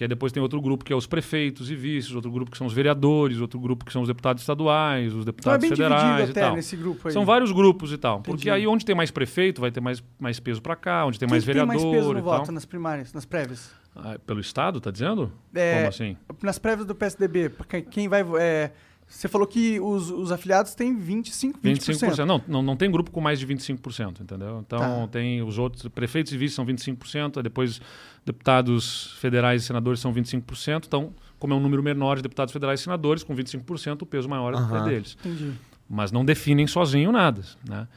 aí 0.03 0.07
depois 0.07 0.31
tem 0.31 0.41
outro 0.41 0.61
grupo 0.61 0.83
que 0.83 0.91
é 0.91 0.95
os 0.95 1.05
prefeitos 1.07 1.69
e 1.69 1.75
vices, 1.75 2.13
outro 2.13 2.31
grupo 2.31 2.51
que 2.51 2.57
são 2.57 2.67
os 2.67 2.73
vereadores, 2.73 3.39
outro 3.39 3.59
grupo 3.59 3.85
que 3.85 3.91
são 3.91 4.01
os 4.01 4.07
deputados 4.07 4.41
estaduais, 4.43 5.07
os 5.13 5.21
Então 5.21 5.21
é 5.21 5.25
deputados 5.25 5.67
federais 5.69 6.27
e 6.27 6.31
até 6.31 6.41
tal. 6.41 6.55
nesse 6.55 6.75
grupo 6.75 7.07
aí. 7.07 7.13
São 7.13 7.25
vários 7.25 7.51
grupos 7.51 7.91
e 7.91 7.97
tal. 7.97 8.19
Entendi. 8.19 8.29
Porque 8.29 8.49
aí 8.49 8.65
onde 8.67 8.85
tem 8.85 8.95
mais 8.95 9.11
prefeito 9.11 9.61
vai 9.61 9.71
ter 9.71 9.81
mais, 9.81 10.03
mais 10.19 10.39
peso 10.39 10.61
para 10.61 10.75
cá, 10.75 11.05
onde 11.05 11.19
tem 11.19 11.27
Quem 11.27 11.33
mais 11.33 11.43
tem 11.43 11.53
vereador 11.53 11.67
mais 11.67 11.83
peso 11.83 12.13
no 12.13 12.19
e 12.19 12.21
voto 12.21 12.45
tal. 12.45 12.53
nas 12.53 12.65
primárias, 12.65 13.13
nas 13.13 13.25
prévias? 13.25 13.71
Ah, 13.95 14.17
pelo 14.25 14.39
Estado, 14.39 14.79
tá 14.79 14.91
dizendo? 14.91 15.31
É, 15.55 15.75
Como 15.77 15.87
assim? 15.87 16.17
Nas 16.43 16.59
prévias 16.59 16.85
do 16.85 16.93
PSDB, 16.93 17.51
quem 17.89 18.07
vai... 18.07 18.23
é, 18.39 18.71
você 19.07 19.27
falou 19.27 19.47
que 19.47 19.79
os, 19.79 20.11
os 20.11 20.31
afiliados 20.31 20.75
têm 20.75 20.95
25%. 20.99 21.55
20%. 21.63 21.79
25%. 22.13 22.25
Não, 22.25 22.41
não, 22.47 22.61
não 22.61 22.75
tem 22.75 22.91
grupo 22.91 23.09
com 23.09 23.21
mais 23.21 23.39
de 23.39 23.47
25%, 23.47 24.21
entendeu? 24.21 24.59
Então 24.65 24.79
Tá. 24.79 25.07
tem 25.07 25.41
os 25.41 25.57
outros, 25.57 25.87
prefeitos 25.87 26.33
e 26.33 26.37
vices 26.37 26.55
são 26.55 26.65
25%, 26.65 27.37
aí 27.37 27.43
depois 27.43 27.79
deputados 28.25 29.13
federais 29.19 29.63
e 29.63 29.65
senadores 29.65 29.99
são 29.99 30.13
25%. 30.13 30.83
Então, 30.87 31.13
como 31.39 31.53
é 31.53 31.55
um 31.57 31.59
número 31.59 31.81
menor 31.81 32.17
de 32.17 32.23
deputados 32.23 32.51
federais 32.51 32.79
e 32.81 32.83
senadores, 32.83 33.23
com 33.23 33.33
25%, 33.35 34.01
o 34.01 34.05
peso 34.05 34.27
maior 34.27 34.53
é 34.53 34.83
deles. 34.89 35.17
Entendi. 35.19 35.53
Mas 35.89 36.11
não 36.11 36.25
definem 36.25 36.67
sozinho 36.67 37.11
nada, 37.11 37.41
né? 37.67 37.87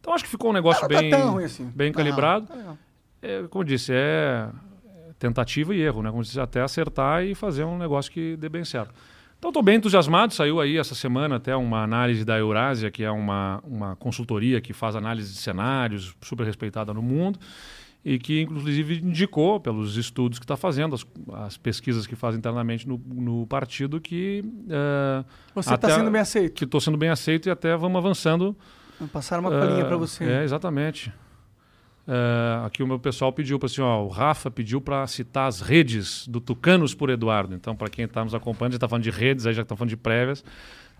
Então 0.00 0.14
acho 0.14 0.24
que 0.24 0.30
ficou 0.30 0.50
um 0.50 0.52
negócio 0.54 0.80
tá 0.82 0.88
bem, 0.88 1.12
assim. 1.44 1.70
bem 1.74 1.92
Tá, 1.92 1.98
calibrado. 1.98 2.46
tá 2.46 2.54
legal. 2.54 2.78
É, 3.22 3.42
como 3.48 3.62
eu 3.62 3.66
disse, 3.66 3.92
é 3.94 4.48
tentativa 5.18 5.74
e 5.74 5.80
erro, 5.80 6.02
né? 6.02 6.08
Como 6.10 6.20
eu 6.20 6.24
disse, 6.24 6.40
até 6.40 6.60
acertar 6.62 7.22
e 7.24 7.34
fazer 7.34 7.64
um 7.64 7.78
negócio 7.78 8.10
que 8.10 8.36
dê 8.36 8.48
bem 8.48 8.64
certo. 8.64 8.94
Então 9.44 9.50
estou 9.50 9.62
bem 9.62 9.76
entusiasmado, 9.76 10.32
saiu 10.32 10.58
aí 10.58 10.78
essa 10.78 10.94
semana 10.94 11.36
até 11.36 11.54
uma 11.54 11.82
análise 11.82 12.24
da 12.24 12.38
Eurásia, 12.38 12.90
que 12.90 13.04
é 13.04 13.10
uma, 13.10 13.60
uma 13.62 13.94
consultoria 13.94 14.58
que 14.58 14.72
faz 14.72 14.96
análise 14.96 15.34
de 15.34 15.38
cenários, 15.38 16.16
super 16.22 16.46
respeitada 16.46 16.94
no 16.94 17.02
mundo, 17.02 17.38
e 18.02 18.18
que 18.18 18.40
inclusive 18.40 19.00
indicou, 19.00 19.60
pelos 19.60 19.98
estudos 19.98 20.38
que 20.38 20.46
está 20.46 20.56
fazendo, 20.56 20.94
as, 20.94 21.06
as 21.44 21.58
pesquisas 21.58 22.06
que 22.06 22.16
faz 22.16 22.34
internamente 22.34 22.88
no, 22.88 22.98
no 23.06 23.46
partido, 23.46 24.00
que 24.00 24.42
eh, 24.66 25.24
Você 25.54 25.74
Até- 25.74 25.88
tá 25.88 25.94
sendo 25.94 26.10
bem 26.10 26.22
aceito. 26.22 26.54
que 26.54 26.64
estou 26.64 26.80
sendo 26.80 26.96
bem 26.96 27.10
aceito 27.10 27.46
e 27.46 27.50
até 27.50 27.76
vamos 27.76 27.98
avançando 27.98 28.56
Passaram 29.12 29.42
uma 29.42 29.50
colinha 29.50 29.82
ah, 29.82 29.86
pra 29.86 29.96
você. 29.98 30.24
É, 30.24 30.44
exatamente. 30.44 31.12
Ah, 32.06 32.64
aqui 32.66 32.82
o 32.82 32.86
meu 32.86 32.98
pessoal 32.98 33.32
pediu 33.32 33.58
para 33.58 33.66
assim, 33.66 33.80
ó, 33.80 34.02
o 34.02 34.08
Rafa 34.08 34.50
pediu 34.50 34.80
para 34.80 35.06
citar 35.06 35.48
as 35.48 35.60
redes 35.60 36.28
do 36.28 36.40
Tucanos 36.40 36.94
por 36.94 37.08
Eduardo. 37.10 37.54
Então, 37.54 37.74
para 37.74 37.88
quem 37.88 38.04
está 38.04 38.22
nos 38.22 38.34
acompanhando, 38.34 38.72
gente 38.72 38.76
está 38.78 38.88
falando 38.88 39.04
de 39.04 39.10
redes, 39.10 39.46
aí 39.46 39.54
já 39.54 39.62
está 39.62 39.74
falando 39.74 39.88
de 39.90 39.96
prévias. 39.96 40.44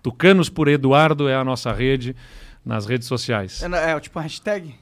Tucanos 0.03 0.49
por 0.49 0.69
Eduardo 0.69 1.29
é 1.29 1.35
a 1.35 1.45
nossa 1.45 1.73
rede 1.73 2.17
nas 2.65 2.87
redes 2.87 3.07
sociais. 3.07 3.63
É, 3.63 3.91
é, 3.93 4.01
tipo 4.01 4.19
hashtag? 4.19 4.75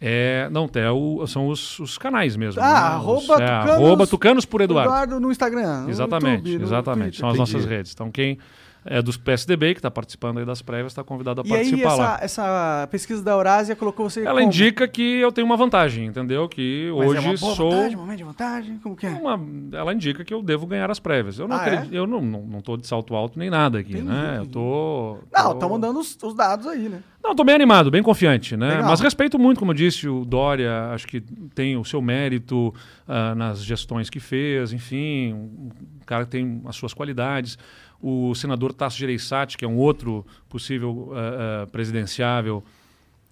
É, 0.00 0.48
não, 0.50 0.68
é 0.74 0.90
o- 0.90 1.26
são 1.26 1.48
os, 1.48 1.78
os 1.78 1.96
canais 1.96 2.36
mesmo. 2.36 2.60
Ah, 2.60 2.64
né? 2.64 2.70
arroba 2.96 3.18
Os- 3.20 3.30
é, 3.30 3.34
Tucanos 3.46 3.70
arroba 3.70 4.06
Tucanos 4.06 4.44
por 4.44 4.60
Eduardo. 4.60 4.90
Eduardo 4.90 5.20
no 5.20 5.30
Instagram. 5.30 5.82
no 5.82 5.90
Exatamente, 5.90 6.36
YouTube, 6.48 6.58
no 6.58 6.64
exatamente. 6.66 7.16
São 7.18 7.28
as 7.30 7.38
nossas 7.38 7.64
redes. 7.64 7.92
Então, 7.94 8.10
quem 8.10 8.38
é 8.86 9.02
dos 9.02 9.16
PSDB, 9.16 9.74
que 9.74 9.78
está 9.80 9.90
participando 9.90 10.38
aí 10.38 10.44
das 10.44 10.62
prévias, 10.62 10.92
está 10.92 11.02
convidado 11.04 11.40
a 11.40 11.44
E 11.44 11.48
aí, 11.48 11.56
participar 11.70 11.94
lá. 11.96 12.14
essa, 12.20 12.24
essa 12.24 12.88
pesquisa 12.90 13.22
da 13.22 13.32
Eurásia 13.32 13.74
colocou 13.76 14.08
você 14.08 14.20
Ela 14.20 14.34
como? 14.40 14.46
indica 14.46 14.86
que 14.88 15.02
eu 15.02 15.30
tenho 15.32 15.46
uma 15.46 15.56
vantagem, 15.56 16.06
entendeu? 16.06 16.48
Que 16.48 16.90
Mas 16.96 17.08
hoje 17.08 17.18
é 17.18 17.20
uma 17.20 17.36
boa 17.36 17.54
sou. 17.54 17.70
vantagem, 17.70 17.96
momento 17.96 18.18
de 18.18 18.24
vantagem? 18.24 18.78
Como 18.78 18.96
que 18.96 19.06
é? 19.06 19.10
uma- 19.10 19.40
ela 19.76 19.92
indica 19.92 20.24
que 20.24 20.32
eu 20.32 20.42
devo 20.42 20.66
ganhar 20.66 20.90
as 20.90 20.98
prévias. 21.00 21.38
Eu 21.38 21.46
não 21.48 21.56
Ah, 21.56 21.60
acredito, 21.62 21.94
eu 21.94 22.06
não, 22.06 22.20
não, 22.22 22.42
não 22.42 22.60
tô 22.60 22.76
de 22.76 22.86
salto 22.86 23.14
alto 23.14 23.38
nem 23.38 23.50
nada 23.50 23.78
aqui, 23.78 23.92
Entendi, 23.92 24.08
né? 24.08 24.36
Eu 24.38 24.46
tô. 24.46 25.18
Não, 25.32 25.44
tô- 25.48 25.52
estamos 25.54 25.80
dando 25.80 26.00
os, 26.00 26.16
os 26.22 26.34
dados 26.34 26.66
aí, 26.66 26.88
né? 26.88 27.00
Não, 27.22 27.34
tô 27.34 27.42
bem 27.42 27.56
animado, 27.56 27.90
bem 27.90 28.04
confiante, 28.04 28.56
né? 28.56 28.68
Legal. 28.68 28.84
Mas 28.88 29.00
respeito 29.00 29.36
muito, 29.36 29.58
como 29.58 29.72
eu 29.72 29.74
disse, 29.74 30.08
o 30.08 30.24
Dória, 30.24 30.90
acho 30.92 31.08
que 31.08 31.20
tem 31.56 31.76
o 31.76 31.84
seu 31.84 32.00
mérito 32.00 32.72
ah, 33.08 33.34
nas 33.34 33.64
gestões 33.64 34.08
que 34.08 34.20
fez, 34.20 34.72
enfim, 34.72 35.32
um 35.32 35.70
cara 36.06 36.24
que 36.24 36.30
tem 36.30 36.62
as 36.66 36.76
suas 36.76 36.94
qualidades. 36.94 37.58
O 38.00 38.34
senador 38.34 38.72
Tasso 38.72 38.98
Gereissati, 38.98 39.56
que 39.56 39.64
é 39.64 39.68
um 39.68 39.76
outro 39.76 40.24
possível 40.48 41.12
ah, 41.12 41.62
ah, 41.62 41.66
presidenciável, 41.66 42.62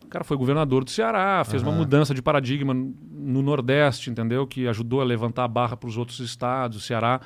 o 0.03 0.09
cara 0.09 0.25
foi 0.25 0.37
governador 0.37 0.85
do 0.85 0.91
Ceará, 0.91 1.45
fez 1.45 1.63
uma 1.63 1.71
Aham. 1.71 1.79
mudança 1.79 2.15
de 2.15 2.23
paradigma 2.23 2.75
no 2.75 3.43
Nordeste, 3.43 4.11
entendeu? 4.11 4.47
Que 4.47 4.69
ajudou 4.69 5.01
a 5.01 5.05
levantar 5.05 5.45
a 5.45 5.49
barra 5.49 5.77
para 5.77 5.89
os 5.89 5.97
outros 5.97 6.21
estados. 6.21 6.79
O 6.79 6.81
Ceará 6.81 7.21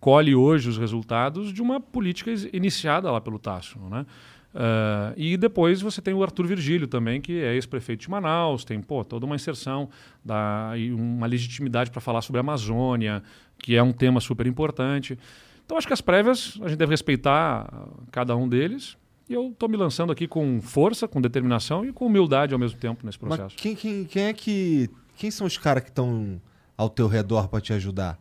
colhe 0.00 0.34
hoje 0.34 0.68
os 0.68 0.78
resultados 0.78 1.52
de 1.52 1.62
uma 1.62 1.80
política 1.80 2.32
iniciada 2.52 3.10
lá 3.10 3.20
pelo 3.20 3.38
Tasso, 3.38 3.78
né? 3.90 4.06
Ah, 4.54 5.12
e 5.16 5.36
depois 5.36 5.80
você 5.80 6.02
tem 6.02 6.12
o 6.12 6.22
Arthur 6.22 6.46
Virgílio 6.46 6.86
também, 6.86 7.20
que 7.20 7.40
é 7.40 7.54
ex-prefeito 7.54 8.02
de 8.02 8.10
Manaus, 8.10 8.64
tem 8.64 8.80
pô, 8.80 9.04
toda 9.04 9.24
uma 9.24 9.34
inserção 9.34 9.88
da, 10.24 10.72
e 10.76 10.92
uma 10.92 11.26
legitimidade 11.26 11.90
para 11.90 12.00
falar 12.00 12.22
sobre 12.22 12.38
a 12.38 12.42
Amazônia, 12.42 13.22
que 13.58 13.76
é 13.76 13.82
um 13.82 13.92
tema 13.92 14.20
super 14.20 14.46
importante. 14.46 15.18
Então 15.64 15.76
acho 15.78 15.86
que 15.86 15.92
as 15.92 16.00
prévias 16.00 16.58
a 16.62 16.68
gente 16.68 16.78
deve 16.78 16.90
respeitar 16.90 17.88
cada 18.10 18.36
um 18.36 18.48
deles. 18.48 18.96
E 19.28 19.34
eu 19.34 19.48
estou 19.48 19.68
me 19.68 19.76
lançando 19.76 20.12
aqui 20.12 20.26
com 20.26 20.60
força, 20.60 21.08
com 21.08 21.20
determinação 21.20 21.84
e 21.84 21.92
com 21.92 22.06
humildade 22.06 22.52
ao 22.52 22.58
mesmo 22.58 22.78
tempo 22.78 23.06
nesse 23.06 23.18
Mas 23.22 23.36
processo. 23.36 23.56
quem, 23.56 23.74
quem, 23.74 24.04
quem 24.04 24.24
é 24.24 24.32
que. 24.32 24.90
Quem 25.16 25.30
são 25.30 25.46
os 25.46 25.56
caras 25.56 25.82
que 25.84 25.90
estão 25.90 26.40
ao 26.76 26.90
teu 26.90 27.06
redor 27.06 27.48
pra 27.48 27.60
te 27.60 27.72
ajudar? 27.72 28.18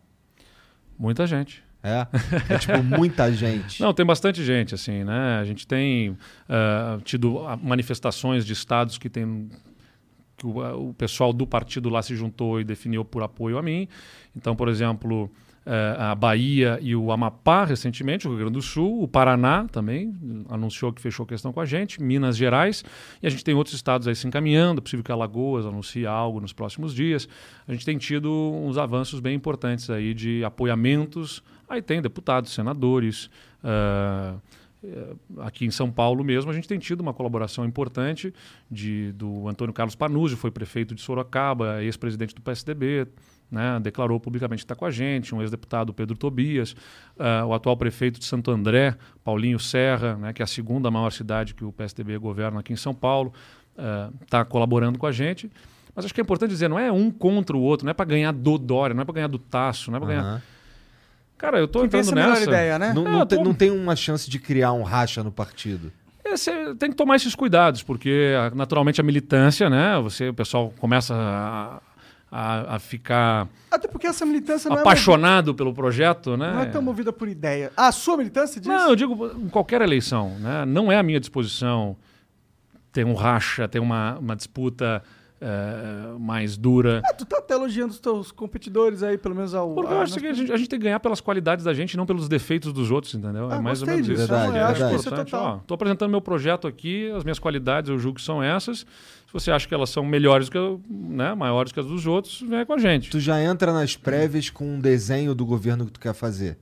Muita 0.98 1.26
gente. 1.26 1.64
É? 1.84 2.08
É 2.48 2.58
tipo 2.60 2.82
muita 2.84 3.32
gente. 3.34 3.82
Não, 3.82 3.94
tem 3.94 4.06
bastante 4.06 4.44
gente, 4.44 4.76
assim, 4.76 5.04
né? 5.04 5.40
A 5.40 5.44
gente 5.44 5.66
tem 5.66 6.16
ah, 6.48 7.00
tido 7.04 7.40
ah, 7.40 7.58
manifestações 7.58 8.46
de 8.46 8.54
estados 8.54 8.98
que 8.98 9.10
tem 9.10 9.50
que 10.38 10.46
o, 10.46 10.62
ah, 10.62 10.76
o 10.76 10.94
pessoal 10.94 11.34
do 11.34 11.48
partido 11.48 11.90
lá 11.90 12.02
se 12.02 12.16
juntou 12.16 12.62
e 12.62 12.64
definiu 12.64 13.04
por 13.04 13.24
apoio 13.24 13.58
a 13.58 13.64
mim. 13.64 13.88
Então, 14.36 14.56
por 14.56 14.70
exemplo, 14.70 15.32
a 15.66 16.16
Bahia 16.16 16.80
e 16.82 16.96
o 16.96 17.12
Amapá 17.12 17.66
recentemente, 17.66 18.28
o 18.28 18.32
Rio 18.32 18.40
Grande 18.40 18.54
do 18.54 18.62
Sul, 18.62 19.04
o 19.04 19.08
Paraná 19.08 19.68
também 19.72 20.16
anunciou 20.50 20.92
que 20.92 21.00
fechou 21.00 21.26
questão 21.26 21.54
com 21.54 21.60
a 21.60 21.66
gente, 21.66 22.02
Minas 22.02 22.36
Gerais, 22.36 22.84
e 23.22 23.28
a 23.28 23.30
gente 23.30 23.44
tem 23.44 23.54
outros 23.54 23.76
estados 23.76 24.08
aí 24.08 24.16
se 24.16 24.28
encaminhando, 24.28 24.80
é 24.80 24.82
possível 24.82 25.04
que 25.04 25.12
Alagoas 25.12 25.66
anuncie 25.66 26.06
algo 26.06 26.40
nos 26.40 26.52
próximos 26.52 26.96
dias. 26.96 27.30
A 27.68 27.74
gente 27.74 27.86
tem 27.86 27.98
tido 27.98 28.32
uns 28.32 28.78
avanços 28.78 29.20
bem 29.20 29.36
importantes 29.36 29.90
aí 29.90 30.14
de 30.14 30.44
apoiamentos. 30.44 31.44
Aí 31.70 31.82
tem 31.82 32.02
deputados, 32.02 32.52
senadores, 32.52 33.30
eh, 33.64 34.34
aqui 35.38 35.66
em 35.66 35.72
São 35.72 35.92
Paulo 35.92 36.24
mesmo, 36.24 36.50
a 36.50 36.54
gente 36.54 36.68
tem 36.68 36.80
tido 36.80 37.02
uma 37.02 37.14
colaboração 37.14 37.66
importante 37.66 38.34
de, 38.70 39.12
do 39.12 39.48
Antônio 39.48 39.74
Carlos 39.74 39.96
Panuzzi, 39.96 40.36
foi 40.36 40.50
prefeito 40.50 40.96
de 40.96 41.02
Sorocaba, 41.02 41.84
ex-presidente 41.84 42.34
do 42.34 42.42
PSDB, 42.42 43.08
né, 43.52 43.80
declarou 43.82 44.20
publicamente 44.20 44.60
que 44.62 44.64
está 44.66 44.76
com 44.76 44.86
a 44.86 44.92
gente, 44.92 45.36
um 45.36 45.42
ex-deputado 45.42 45.94
Pedro 45.94 46.16
Tobias, 46.18 46.76
ah, 47.20 47.46
o 47.46 47.54
atual 47.54 47.76
prefeito 47.76 48.20
de 48.20 48.26
Santo 48.26 48.50
André, 48.52 48.96
Paulinho 49.24 49.60
Serra, 49.60 50.16
né, 50.16 50.32
que 50.34 50.42
é 50.42 50.46
a 50.46 50.48
segunda 50.48 50.90
maior 50.90 51.12
cidade 51.12 51.54
que 51.54 51.66
o 51.66 51.72
PSDB 51.72 52.18
governa 52.18 52.62
aqui 52.62 52.72
em 52.74 52.78
São 52.78 52.94
Paulo, 52.94 53.34
está 54.24 54.46
colaborando 54.46 54.98
com 55.00 55.06
a 55.08 55.12
gente. 55.12 55.50
Mas 55.96 56.06
acho 56.06 56.14
que 56.14 56.22
é 56.22 56.24
importante 56.24 56.52
dizer, 56.52 56.70
não 56.70 56.80
é 56.80 56.92
um 56.92 57.12
contra 57.12 57.56
o 57.58 57.60
outro, 57.62 57.86
não 57.86 57.92
é 57.92 57.94
para 57.94 58.06
ganhar 58.06 58.32
do 58.32 58.58
Dória, 58.58 58.94
não 58.94 59.02
é 59.02 59.06
para 59.06 59.16
ganhar 59.16 59.28
do 59.28 59.38
Tasso, 59.40 59.92
não 59.92 59.98
é 59.98 60.00
para 60.00 60.08
ganhar. 60.10 60.22
Aham. 60.24 60.42
Cara, 61.38 61.58
eu 61.60 61.68
tem 61.68 61.86
entrando 61.86 62.14
nessa. 62.14 62.44
ideia, 62.44 62.78
né? 62.80 62.94
Não, 62.94 63.08
É, 63.08 63.12
não 63.12 63.26
tô- 63.26 63.44
não 63.44 63.54
tem 63.54 63.72
uma 63.72 63.96
chance 63.96 64.30
de 64.30 64.38
criar 64.40 64.74
um 64.74 64.84
racha 64.84 65.24
no 65.24 65.32
partido. 65.32 65.92
Você 66.30 66.74
tem 66.76 66.92
que 66.92 66.96
tomar 66.96 67.16
esses 67.18 67.34
cuidados, 67.36 67.82
porque 67.84 68.34
ah, 68.38 68.52
naturalmente 68.56 69.02
a 69.02 69.04
militância, 69.04 69.70
né? 69.70 70.00
Você, 70.02 70.30
o 70.30 70.34
pessoal 70.34 70.72
começa 70.80 71.14
a, 71.14 71.82
a, 72.32 72.76
a 72.76 72.80
ficar 72.80 73.50
Até 73.70 73.88
porque 73.90 74.08
essa 74.08 74.26
militância 74.26 74.70
não 74.70 74.78
é, 74.78 74.80
apaixonado 74.80 75.54
pelo 75.54 75.74
projeto, 75.74 76.38
né? 76.38 76.54
não 76.54 76.62
é 76.62 76.66
tão 76.68 76.82
movida 76.82 77.12
por 77.12 77.28
ideia. 77.28 77.72
A 77.76 77.92
sua 77.92 78.16
militância 78.16 78.62
diz? 78.62 78.70
Não, 78.70 78.90
eu 78.90 78.96
digo 78.96 79.28
em 79.38 79.50
qualquer 79.50 79.82
eleição, 79.82 80.40
né? 80.40 80.64
Não 80.66 80.90
é 80.92 80.98
a 80.98 81.04
minha 81.04 81.20
disposição 81.20 81.98
ter 82.92 83.06
um 83.06 83.14
racha, 83.14 83.68
ter 83.68 83.80
uma, 83.80 84.18
uma 84.18 84.36
disputa 84.36 85.04
eh, 85.44 86.14
mais 86.20 86.56
dura. 86.56 87.02
Ah, 87.04 87.14
tu 87.14 87.26
tá 87.26 87.40
até 87.40 87.56
elogiando 87.56 87.92
os 87.92 88.00
teus 88.00 88.32
competidores 88.32 89.02
aí, 89.02 89.18
pelo 89.18 89.34
menos 89.34 89.56
ao. 89.56 89.74
Porque 89.74 89.92
eu 89.92 89.98
a- 90.00 90.04
acho 90.04 90.20
que 90.20 90.28
a 90.28 90.34
gente, 90.34 90.52
a 90.52 90.58
gente 90.58 90.70
tem 90.70 90.78
que 90.78 90.84
ganhar 90.84 91.00
pelas 91.00 91.20
qualidades 91.20 91.66
da 91.66 91.74
gente, 91.74 91.98
não 91.98 92.06
pelos 92.06 92.30
defeitos 92.30 92.72
dos 92.72 92.92
outros, 92.92 93.16
entendeu? 93.16 93.50
Ah, 93.50 93.56
é 93.56 93.60
mais 93.60 93.82
ou 93.82 93.88
menos 93.88 94.06
disso. 94.06 94.22
isso. 94.22 94.28
Verdade, 94.32 94.56
eu 94.56 94.64
acho 94.64 94.74
que 94.74 94.80
verdade. 94.80 94.96
isso 95.00 95.10
é 95.10 95.18
total. 95.18 95.56
Ó, 95.56 95.58
tô 95.66 95.74
apresentando 95.74 96.12
meu 96.12 96.22
projeto 96.22 96.68
aqui, 96.68 97.10
as 97.12 97.24
minhas 97.24 97.40
qualidades 97.40 97.90
eu 97.90 97.98
julgo 97.98 98.20
que 98.20 98.24
são 98.24 98.44
essas. 98.44 98.86
Se 99.32 99.34
você 99.34 99.50
acha 99.50 99.66
que 99.66 99.74
elas 99.74 99.90
são 99.90 100.04
melhores 100.06 100.50
que 100.50 100.58
né, 100.90 101.34
maiores 101.34 101.72
que 101.72 101.80
as 101.80 101.86
dos 101.86 102.06
outros, 102.06 102.42
vem 102.42 102.66
com 102.66 102.74
a 102.74 102.78
gente. 102.78 103.10
Tu 103.10 103.20
já 103.22 103.42
entra 103.42 103.72
nas 103.72 103.96
prévias 103.96 104.50
com 104.50 104.66
um 104.76 104.78
desenho 104.78 105.34
do 105.34 105.46
governo 105.46 105.86
que 105.86 105.94
tu 105.94 106.02
quer 106.02 106.14
fazer. 106.14 106.58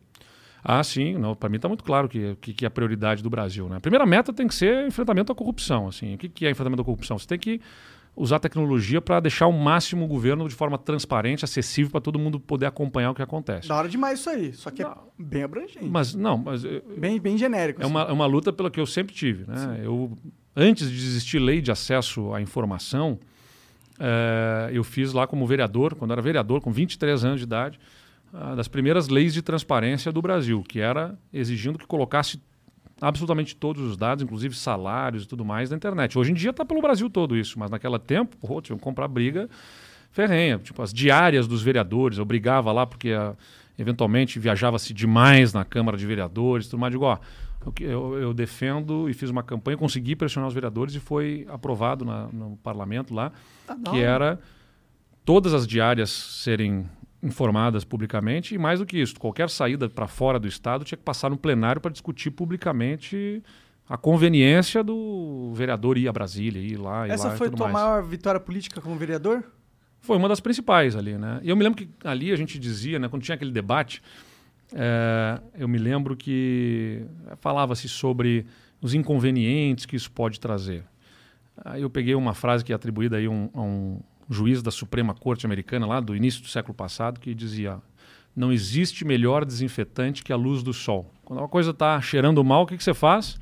Ah, 0.64 0.84
sim, 0.84 1.18
não, 1.18 1.34
para 1.36 1.50
mim 1.50 1.56
está 1.56 1.68
muito 1.68 1.84
claro 1.84 2.08
que, 2.08 2.36
que, 2.40 2.54
que 2.54 2.66
é 2.66 2.68
a 2.68 2.70
prioridade 2.70 3.24
do 3.24 3.30
Brasil. 3.30 3.68
Né? 3.68 3.78
A 3.78 3.80
primeira 3.80 4.06
meta 4.06 4.32
tem 4.32 4.48
que 4.48 4.54
ser 4.54 4.86
enfrentamento 4.86 5.32
à 5.32 5.36
corrupção. 5.36 5.88
Assim. 5.88 6.14
O 6.14 6.18
que, 6.20 6.30
que 6.30 6.46
é 6.46 6.52
enfrentamento 6.52 6.84
à 6.84 6.86
corrupção? 6.86 7.18
Você 7.18 7.26
tem 7.26 7.40
que 7.40 7.60
usar 8.16 8.36
a 8.36 8.40
tecnologia 8.40 9.02
para 9.02 9.20
deixar 9.20 9.48
o 9.48 9.52
máximo 9.52 10.06
o 10.06 10.08
governo 10.08 10.48
de 10.48 10.54
forma 10.54 10.78
transparente, 10.78 11.44
acessível 11.44 11.90
para 11.90 12.02
todo 12.02 12.20
mundo 12.20 12.40
poder 12.40 12.68
acompanhar 12.68 13.10
o 13.10 13.16
que 13.16 13.22
acontece. 13.24 13.68
Da 13.68 13.76
hora 13.78 13.90
demais 13.90 14.20
isso 14.20 14.30
aí. 14.30 14.54
Só 14.54 14.70
que 14.70 14.84
é 14.84 14.86
Não. 14.86 14.96
bem 15.18 15.42
abrangente. 15.42 15.86
Mas 15.86 16.14
não, 16.14 16.38
mas 16.38 16.64
eh, 16.64 16.84
Bem, 16.98 17.20
bem 17.20 17.36
genérico. 17.36 17.82
é 17.82 17.86
assim. 17.86 17.92
uma, 17.94 18.02
é 18.04 18.12
uma 18.12 18.26
luta 18.28 18.54
pela 18.54 18.70
que 18.70 18.80
eu 18.80 18.86
sempre 18.86 19.16
tive. 19.16 19.46
Né? 19.50 19.80
Eu, 19.84 20.16
antes 20.62 20.90
de 20.90 20.98
existir 20.98 21.40
lei 21.40 21.62
de 21.62 21.72
acesso 21.72 22.34
à 22.34 22.42
informação, 22.42 23.20
eh, 24.00 24.70
eu 24.74 24.84
fiz 24.84 25.14
lá 25.14 25.26
como 25.26 25.46
vereador, 25.48 25.96
quando 25.96 26.12
era 26.12 26.22
vereador, 26.22 26.62
com 26.62 26.72
23 26.72 27.24
anos 27.24 27.40
de 27.40 27.46
idade, 27.46 27.80
das 28.56 28.68
primeiras 28.68 29.08
leis 29.08 29.34
de 29.34 29.42
transparência 29.42 30.12
do 30.12 30.22
Brasil, 30.22 30.62
que 30.62 30.80
era 30.80 31.18
exigindo 31.34 31.80
que 31.80 31.88
colocasse 31.88 32.40
absolutamente 33.02 33.56
todos 33.56 33.82
os 33.82 33.98
dados, 33.98 34.24
inclusive 34.24 34.56
salários 34.56 35.24
e 35.24 35.28
tudo 35.28 35.46
mais, 35.46 35.70
na 35.70 35.78
internet. 35.78 36.18
Hoje 36.18 36.32
em 36.32 36.34
dia 36.34 36.50
está 36.52 36.66
pelo 36.66 36.82
Brasil 36.82 37.10
todo 37.10 37.36
isso, 37.36 37.58
mas 37.58 37.72
naquela 37.72 37.98
tempo, 37.98 38.38
pô, 38.38 38.62
tinha 38.62 38.78
que 38.78 38.84
comprar 38.84 39.08
briga 39.08 39.50
ferrenha. 40.12 40.58
Tipo, 40.60 40.82
as 40.82 40.94
diárias 40.94 41.48
dos 41.48 41.62
vereadores, 41.62 42.18
eu 42.18 42.26
brigava 42.26 42.72
lá 42.72 42.86
porque 42.86 43.12
ah, 43.12 43.36
eventualmente 43.78 44.40
viajava-se 44.40 44.94
demais 44.94 45.54
na 45.54 45.64
Câmara 45.64 45.98
de 45.98 46.06
Vereadores, 46.06 46.68
tudo 46.68 46.80
mais. 46.80 46.92
Digo, 46.92 47.06
ó, 47.06 47.18
eu, 47.82 48.18
eu 48.18 48.34
defendo 48.34 49.10
e 49.10 49.14
fiz 49.14 49.30
uma 49.30 49.44
campanha, 49.44 49.78
consegui 49.78 50.16
pressionar 50.16 50.48
os 50.48 50.54
vereadores 50.54 50.96
e 50.96 51.00
foi 51.00 51.46
aprovado 51.50 52.06
na- 52.06 52.28
no 52.28 52.58
parlamento 52.64 53.14
lá, 53.14 53.32
da 53.68 53.76
que 53.92 54.00
era 54.02 54.40
todas 55.26 55.54
as 55.54 55.68
diárias 55.68 56.10
serem 56.10 56.86
informadas 57.22 57.84
publicamente 57.84 58.56
e 58.56 58.58
mais 58.58 58.80
do 58.80 58.86
que 58.86 58.98
isso, 58.98 59.20
qualquer 59.20 59.50
saída 59.50 59.90
para 59.90 60.08
fora 60.08 60.40
do 60.40 60.48
estado 60.48 60.86
tinha 60.86 60.98
que 60.98 61.04
passar 61.04 61.30
no 61.30 61.38
plenário 61.38 61.82
para 61.82 61.92
discutir 61.92 62.32
publicamente 62.32 63.44
a 63.90 63.98
conveniência 63.98 64.84
do 64.84 65.52
vereador 65.54 65.98
ir 65.98 66.08
a 66.08 66.14
Brasília, 66.14 66.60
ir 66.62 66.78
lá, 66.78 67.08
ir 67.08 67.12
Essa 67.12 67.28
lá 67.30 67.36
e 67.36 67.38
foi 67.38 67.48
tudo 67.50 67.58
tua 67.58 67.70
mais. 67.70 67.86
maior 67.86 68.04
vitória 68.04 68.40
política 68.40 68.80
como 68.80 68.96
vereador? 68.96 69.44
Foi 70.00 70.16
uma 70.16 70.30
das 70.30 70.40
principais 70.40 70.96
ali, 70.96 71.18
né? 71.18 71.42
E 71.44 71.50
eu 71.50 71.58
me 71.58 71.64
lembro 71.64 71.78
que 71.84 71.90
ali 72.08 72.32
a 72.32 72.36
gente 72.38 72.58
dizia, 72.58 72.98
né, 73.00 73.10
quando 73.10 73.22
tinha 73.24 73.36
aquele 73.36 73.52
debate, 73.52 74.02
eh, 74.74 75.40
eu 75.58 75.68
me 75.68 75.78
lembro 75.78 76.16
que 76.16 77.06
falava-se 77.40 77.88
sobre 77.90 78.46
os 78.82 78.94
inconvenientes 78.94 79.86
que 79.86 79.96
isso 79.96 80.12
pode 80.12 80.40
trazer. 80.40 80.84
Aí 81.66 81.82
eu 81.82 81.90
peguei 81.90 82.16
uma 82.16 82.34
frase 82.34 82.64
que 82.64 82.72
é 82.72 82.76
atribuída 82.76 83.18
aí 83.18 83.26
a 83.26 83.30
um, 83.30 83.50
a 83.54 83.62
um 83.62 84.00
juiz 84.30 84.62
da 84.64 84.72
Suprema 84.72 85.14
Corte 85.14 85.46
Americana, 85.46 85.86
lá 85.86 86.00
do 86.00 86.16
início 86.16 86.42
do 86.42 86.48
século 86.48 86.74
passado, 86.74 87.20
que 87.20 87.34
dizia: 87.36 87.80
não 88.36 88.52
existe 88.52 89.04
melhor 89.04 89.44
desinfetante 89.44 90.24
que 90.24 90.32
a 90.32 90.36
luz 90.38 90.64
do 90.64 90.72
sol. 90.74 91.12
Quando 91.26 91.40
uma 91.40 91.50
coisa 91.50 91.72
está 91.72 92.00
cheirando 92.00 92.44
mal, 92.44 92.64
o 92.64 92.66
que, 92.66 92.78
que 92.78 92.84
você 92.84 92.94
faz? 92.94 93.38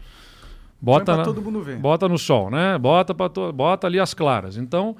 Bota 0.81 1.05
pra 1.05 1.17
na- 1.17 1.23
todo 1.23 1.41
mundo 1.41 1.61
ver. 1.61 1.77
Bota 1.77 2.07
no 2.07 2.17
sol, 2.17 2.49
né? 2.51 2.77
Bota, 2.77 3.13
pra 3.13 3.29
to- 3.29 3.51
bota 3.53 3.87
ali 3.87 3.99
as 3.99 4.13
claras. 4.13 4.57
Então, 4.57 4.95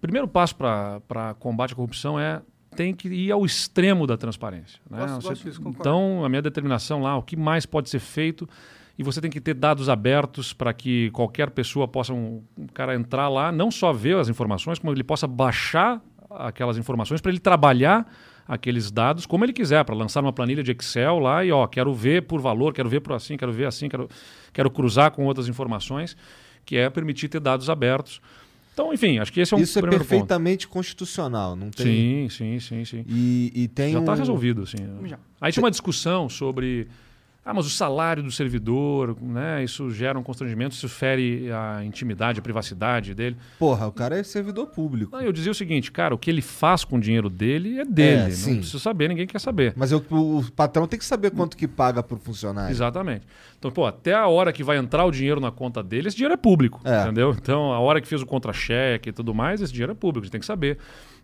primeiro 0.00 0.26
passo 0.28 0.54
para 0.56 1.34
combate 1.38 1.72
à 1.72 1.76
corrupção 1.76 2.18
é 2.18 2.40
tem 2.76 2.94
que 2.94 3.08
ir 3.08 3.30
ao 3.32 3.44
extremo 3.44 4.06
da 4.06 4.16
transparência. 4.16 4.80
Né? 4.90 4.98
Gosto- 4.98 5.22
Você- 5.22 5.48
gosto 5.50 5.68
então, 5.68 6.24
a 6.24 6.28
minha 6.28 6.42
determinação 6.42 7.02
lá, 7.02 7.16
o 7.16 7.22
que 7.22 7.36
mais 7.36 7.64
pode 7.66 7.88
ser 7.90 7.98
feito, 8.00 8.48
e 8.98 9.02
você 9.02 9.20
tem 9.20 9.30
que 9.30 9.40
ter 9.40 9.54
dados 9.54 9.88
abertos 9.88 10.52
para 10.52 10.72
que 10.72 11.10
qualquer 11.10 11.50
pessoa 11.50 11.86
possa, 11.86 12.12
um, 12.14 12.42
um 12.56 12.66
cara 12.66 12.94
entrar 12.94 13.28
lá, 13.28 13.50
não 13.52 13.70
só 13.70 13.92
ver 13.92 14.16
as 14.16 14.28
informações, 14.28 14.78
como 14.78 14.92
ele 14.92 15.04
possa 15.04 15.26
baixar 15.26 16.00
aquelas 16.30 16.76
informações 16.78 17.20
para 17.20 17.30
ele 17.30 17.38
trabalhar 17.38 18.06
aqueles 18.48 18.90
dados 18.92 19.26
como 19.26 19.44
ele 19.44 19.52
quiser, 19.52 19.84
para 19.84 19.94
lançar 19.94 20.22
numa 20.22 20.32
planilha 20.32 20.62
de 20.62 20.70
Excel 20.70 21.18
lá 21.18 21.44
e, 21.44 21.50
ó, 21.50 21.66
quero 21.66 21.92
ver 21.92 22.22
por 22.22 22.40
valor, 22.40 22.72
quero 22.72 22.88
ver 22.88 23.00
por 23.00 23.12
assim, 23.12 23.36
quero 23.36 23.52
ver 23.52 23.66
assim, 23.66 23.88
quero, 23.88 24.08
quero 24.52 24.70
cruzar 24.70 25.10
com 25.10 25.24
outras 25.24 25.48
informações, 25.48 26.16
que 26.64 26.76
é 26.76 26.88
permitir 26.88 27.28
ter 27.28 27.40
dados 27.40 27.68
abertos. 27.68 28.20
Então, 28.76 28.92
enfim, 28.92 29.18
acho 29.18 29.32
que 29.32 29.40
esse 29.40 29.54
é 29.54 29.56
um 29.56 29.60
Isso 29.60 29.78
é 29.78 29.80
primeiro 29.80 30.04
ponto. 30.04 30.10
perfeitamente 30.10 30.68
constitucional, 30.68 31.56
não 31.56 31.70
tem. 31.70 32.28
Sim, 32.28 32.28
sim, 32.28 32.60
sim, 32.60 32.84
sim. 32.84 33.04
E, 33.08 33.50
e 33.54 33.68
tem 33.68 33.94
Já 33.94 34.00
está 34.00 34.12
um- 34.12 34.16
resolvido, 34.16 34.64
assim. 34.64 34.76
Já. 35.06 35.18
Aí 35.40 35.50
tinha 35.50 35.62
uma 35.64 35.70
discussão 35.70 36.28
sobre. 36.28 36.86
Ah, 37.48 37.54
mas 37.54 37.64
o 37.64 37.70
salário 37.70 38.24
do 38.24 38.30
servidor, 38.32 39.16
né? 39.22 39.62
Isso 39.62 39.88
gera 39.92 40.18
um 40.18 40.22
constrangimento, 40.24 40.74
isso 40.74 40.88
fere 40.88 41.48
a 41.52 41.84
intimidade, 41.84 42.40
a 42.40 42.42
privacidade 42.42 43.14
dele. 43.14 43.36
Porra, 43.56 43.86
o 43.86 43.92
cara 43.92 44.18
é 44.18 44.22
servidor 44.24 44.66
público. 44.66 45.14
Não, 45.14 45.22
eu 45.22 45.30
dizia 45.32 45.52
o 45.52 45.54
seguinte, 45.54 45.92
cara, 45.92 46.12
o 46.12 46.18
que 46.18 46.28
ele 46.28 46.42
faz 46.42 46.82
com 46.84 46.96
o 46.96 47.00
dinheiro 47.00 47.30
dele 47.30 47.78
é 47.78 47.84
dele. 47.84 48.22
É, 48.22 48.30
sim. 48.30 48.50
não 48.50 48.56
precisa 48.58 48.80
saber, 48.80 49.08
ninguém 49.08 49.28
quer 49.28 49.38
saber. 49.38 49.72
Mas 49.76 49.92
eu- 49.92 50.04
o, 50.10 50.44
patrão 50.56 50.88
tem 50.88 50.98
que 50.98 51.04
saber 51.04 51.30
quanto 51.30 51.56
que 51.56 51.68
paga 51.68 52.02
pro 52.02 52.16
funcionário. 52.18 52.72
Exatamente. 52.72 53.24
Então, 53.56 53.70
pô, 53.70 53.86
até 53.86 54.12
a 54.12 54.26
hora 54.26 54.52
que 54.52 54.64
vai 54.64 54.76
entrar 54.76 55.04
o 55.04 55.12
dinheiro 55.12 55.40
na 55.40 55.52
conta 55.52 55.84
dele, 55.84 56.08
esse 56.08 56.16
dinheiro 56.16 56.34
é 56.34 56.36
público, 56.36 56.80
É. 56.84 57.02
entendeu? 57.02 57.30
Então, 57.30 57.72
a 57.72 57.78
hora 57.78 58.00
que 58.00 58.08
fez 58.08 58.20
o 58.22 58.26
contra-cheque 58.26 59.10
e 59.10 59.12
tudo 59.12 59.32
mais, 59.32 59.60
esse 59.62 59.72
dinheiro 59.72 59.92
é 59.92 59.94
público, 59.94 60.24
a 60.24 60.26
gente 60.26 60.32
tem 60.32 60.40
que 60.40 60.46
saber. 60.46 60.78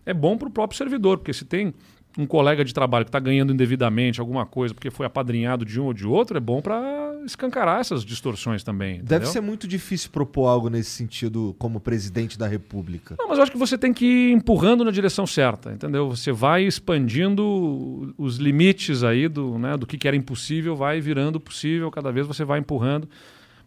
É 0.05 0.13
bom 0.13 0.37
para 0.37 0.47
o 0.47 0.51
próprio 0.51 0.77
servidor, 0.77 1.17
porque 1.17 1.33
se 1.33 1.43
tem 1.43 1.73
um 2.17 2.25
colega 2.25 2.63
de 2.63 2.73
trabalho 2.73 3.05
que 3.05 3.09
está 3.09 3.19
ganhando 3.19 3.51
indevidamente 3.51 4.19
alguma 4.19 4.45
coisa 4.45 4.73
porque 4.73 4.91
foi 4.91 5.05
apadrinhado 5.05 5.65
de 5.65 5.79
um 5.79 5.85
ou 5.85 5.93
de 5.93 6.05
outro, 6.05 6.37
é 6.37 6.39
bom 6.39 6.61
para 6.61 7.15
escancarar 7.25 7.79
essas 7.79 8.03
distorções 8.03 8.63
também. 8.63 8.95
Deve 8.95 9.03
entendeu? 9.03 9.27
ser 9.27 9.41
muito 9.41 9.67
difícil 9.67 10.09
propor 10.11 10.47
algo 10.47 10.69
nesse 10.69 10.91
sentido 10.91 11.55
como 11.57 11.79
presidente 11.79 12.37
da 12.37 12.47
República. 12.47 13.15
Não, 13.17 13.27
mas 13.27 13.37
eu 13.37 13.43
acho 13.43 13.51
que 13.51 13.57
você 13.57 13.77
tem 13.77 13.93
que 13.93 14.05
ir 14.05 14.31
empurrando 14.33 14.83
na 14.83 14.91
direção 14.91 15.25
certa, 15.25 15.71
entendeu? 15.71 16.09
Você 16.09 16.31
vai 16.31 16.63
expandindo 16.63 18.13
os 18.17 18.37
limites 18.37 19.03
aí 19.03 19.27
do, 19.27 19.57
né, 19.57 19.75
do 19.77 19.87
que, 19.87 19.97
que 19.97 20.07
era 20.07 20.17
impossível, 20.17 20.75
vai 20.75 20.99
virando 20.99 21.39
possível, 21.39 21.89
cada 21.89 22.11
vez 22.11 22.27
você 22.27 22.45
vai 22.45 22.59
empurrando. 22.59 23.07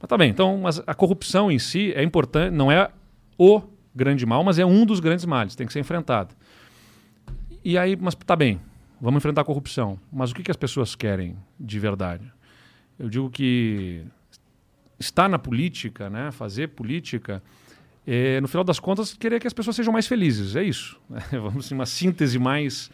Mas 0.01 0.09
tá 0.09 0.17
bem, 0.17 0.31
então, 0.31 0.59
mas 0.59 0.81
a 0.87 0.95
corrupção 0.95 1.51
em 1.51 1.59
si 1.59 1.93
é 1.95 2.03
importante, 2.03 2.55
não 2.55 2.71
é 2.71 2.91
o 3.39 3.63
grande 3.95 4.27
mal, 4.27 4.45
mas 4.45 4.59
é 4.59 4.67
um 4.67 4.85
dos 4.85 5.01
grandes 5.01 5.25
males, 5.25 5.57
tem 5.57 5.67
que 5.67 5.73
ser 5.73 5.81
enfrentado. 5.81 6.35
E 7.69 7.77
aí, 7.77 7.97
mas 7.97 8.15
tá 8.15 8.37
bem, 8.37 8.61
vamos 9.01 9.19
enfrentar 9.19 9.41
a 9.41 9.45
corrupção. 9.45 9.99
Mas 10.13 10.31
o 10.31 10.37
que, 10.37 10.45
que 10.45 10.53
as 10.53 10.57
pessoas 10.57 10.95
querem 10.95 11.37
de 11.59 11.81
verdade? 11.81 12.33
Eu 12.97 13.09
digo 13.09 13.29
que 13.29 14.05
estar 15.01 15.29
na 15.29 15.37
política, 15.37 16.09
né, 16.09 16.31
fazer 16.31 16.69
política, 16.69 17.43
é, 18.07 18.41
no 18.41 18.47
final 18.47 18.63
das 18.63 18.79
contas, 18.79 19.15
querer 19.15 19.41
que 19.41 19.49
as 19.49 19.53
pessoas 19.53 19.75
sejam 19.75 19.93
mais 19.93 20.07
felizes. 20.07 20.55
É 20.55 20.63
isso. 20.63 20.97
né? 21.11 21.21
Vamos 21.33 21.67
assim, 21.67 21.75
uma 21.75 21.87
síntese 21.87 22.39
mais, 22.39 22.89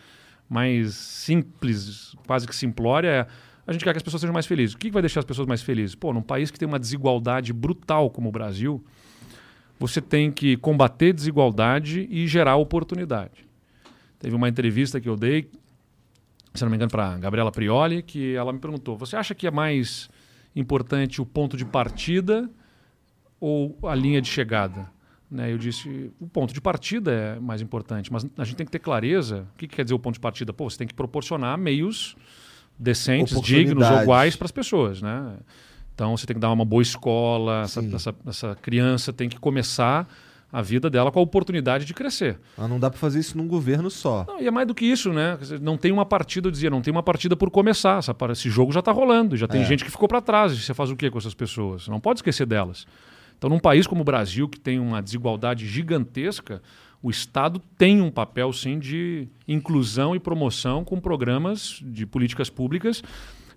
mais 0.48 0.94
simples, 0.94 2.16
quase 2.26 2.48
que 2.48 2.56
simplória. 2.56 3.08
É, 3.08 3.26
a 3.66 3.72
gente 3.74 3.84
quer 3.84 3.92
que 3.92 3.98
as 3.98 4.02
pessoas 4.02 4.22
sejam 4.22 4.32
mais 4.32 4.46
felizes. 4.46 4.74
O 4.74 4.78
que 4.78 4.86
que 4.86 4.94
vai 4.94 5.02
deixar 5.02 5.20
as 5.20 5.26
pessoas 5.26 5.46
mais 5.46 5.60
felizes? 5.60 5.94
Pô, 5.94 6.14
num 6.14 6.22
país 6.22 6.50
que 6.50 6.58
tem 6.58 6.66
uma 6.66 6.78
desigualdade 6.78 7.52
brutal 7.52 8.08
como 8.08 8.30
o 8.30 8.32
Brasil, 8.32 8.82
você 9.78 10.00
tem 10.00 10.32
que 10.32 10.56
combater 10.56 11.12
desigualdade 11.12 12.08
e 12.10 12.26
gerar 12.26 12.56
oportunidade. 12.56 13.51
Teve 14.22 14.36
uma 14.36 14.48
entrevista 14.48 15.00
que 15.00 15.08
eu 15.08 15.16
dei, 15.16 15.50
se 16.54 16.62
não 16.62 16.70
me 16.70 16.76
engano, 16.76 16.92
para 16.92 17.18
Gabriela 17.18 17.50
Prioli, 17.50 18.04
que 18.04 18.36
ela 18.36 18.52
me 18.52 18.60
perguntou: 18.60 18.96
você 18.96 19.16
acha 19.16 19.34
que 19.34 19.48
é 19.48 19.50
mais 19.50 20.08
importante 20.54 21.20
o 21.20 21.26
ponto 21.26 21.56
de 21.56 21.64
partida 21.64 22.48
ou 23.40 23.76
a 23.82 23.96
linha 23.96 24.22
de 24.22 24.28
chegada? 24.28 24.88
Né, 25.28 25.50
eu 25.50 25.58
disse, 25.58 26.12
o 26.20 26.28
ponto 26.28 26.54
de 26.54 26.60
partida 26.60 27.10
é 27.10 27.40
mais 27.40 27.60
importante, 27.60 28.12
mas 28.12 28.24
a 28.36 28.44
gente 28.44 28.54
tem 28.54 28.66
que 28.66 28.70
ter 28.70 28.78
clareza. 28.78 29.48
O 29.54 29.58
que, 29.58 29.66
que 29.66 29.74
quer 29.74 29.82
dizer 29.82 29.94
o 29.94 29.98
ponto 29.98 30.14
de 30.14 30.20
partida? 30.20 30.52
Pô, 30.52 30.70
você 30.70 30.78
tem 30.78 30.86
que 30.86 30.94
proporcionar 30.94 31.58
meios 31.58 32.14
decentes, 32.78 33.40
dignos, 33.40 33.84
iguais 34.02 34.36
para 34.36 34.44
as 34.44 34.52
pessoas, 34.52 35.02
né? 35.02 35.36
Então 35.94 36.16
você 36.16 36.26
tem 36.26 36.34
que 36.34 36.40
dar 36.40 36.52
uma 36.52 36.64
boa 36.64 36.82
escola, 36.82 37.62
essa, 37.62 37.80
essa, 37.80 38.14
essa 38.24 38.54
criança 38.54 39.12
tem 39.12 39.28
que 39.28 39.40
começar 39.40 40.06
a 40.52 40.60
vida 40.60 40.90
dela 40.90 41.10
com 41.10 41.18
a 41.18 41.22
oportunidade 41.22 41.86
de 41.86 41.94
crescer. 41.94 42.38
Mas 42.58 42.68
não 42.68 42.78
dá 42.78 42.90
pra 42.90 42.98
fazer 42.98 43.18
isso 43.18 43.38
num 43.38 43.48
governo 43.48 43.90
só. 43.90 44.26
Não, 44.28 44.38
e 44.40 44.46
é 44.46 44.50
mais 44.50 44.66
do 44.68 44.74
que 44.74 44.84
isso, 44.84 45.10
né? 45.10 45.38
Não 45.62 45.78
tem 45.78 45.90
uma 45.90 46.04
partida, 46.04 46.48
eu 46.48 46.52
dizia, 46.52 46.68
não 46.68 46.82
tem 46.82 46.92
uma 46.92 47.02
partida 47.02 47.34
por 47.34 47.50
começar. 47.50 47.98
Essa 47.98 48.14
esse 48.30 48.50
jogo 48.50 48.70
já 48.70 48.80
está 48.80 48.92
rolando, 48.92 49.34
já 49.36 49.48
tem 49.48 49.62
É. 49.62 49.64
gente 49.64 49.82
que 49.82 49.90
ficou 49.90 50.06
para 50.06 50.20
trás. 50.20 50.52
Você 50.56 50.74
faz 50.74 50.90
o 50.90 50.96
quê 50.96 51.10
com 51.10 51.16
essas 51.16 51.32
pessoas? 51.32 51.84
Você 51.84 51.90
não 51.90 51.98
pode 51.98 52.18
esquecer 52.18 52.44
delas. 52.44 52.86
Então, 53.38 53.48
num 53.48 53.58
país 53.58 53.86
como 53.86 54.02
o 54.02 54.04
Brasil, 54.04 54.46
que 54.48 54.60
tem 54.60 54.78
uma 54.78 55.00
desigualdade 55.02 55.66
gigantesca, 55.66 56.62
o 57.02 57.10
Estado 57.10 57.60
tem 57.78 58.00
um 58.00 58.10
papel, 58.10 58.52
sim, 58.52 58.78
de 58.78 59.26
inclusão 59.48 60.14
e 60.14 60.20
promoção 60.20 60.84
com 60.84 61.00
programas 61.00 61.80
de 61.82 62.06
políticas 62.06 62.48
públicas 62.50 63.02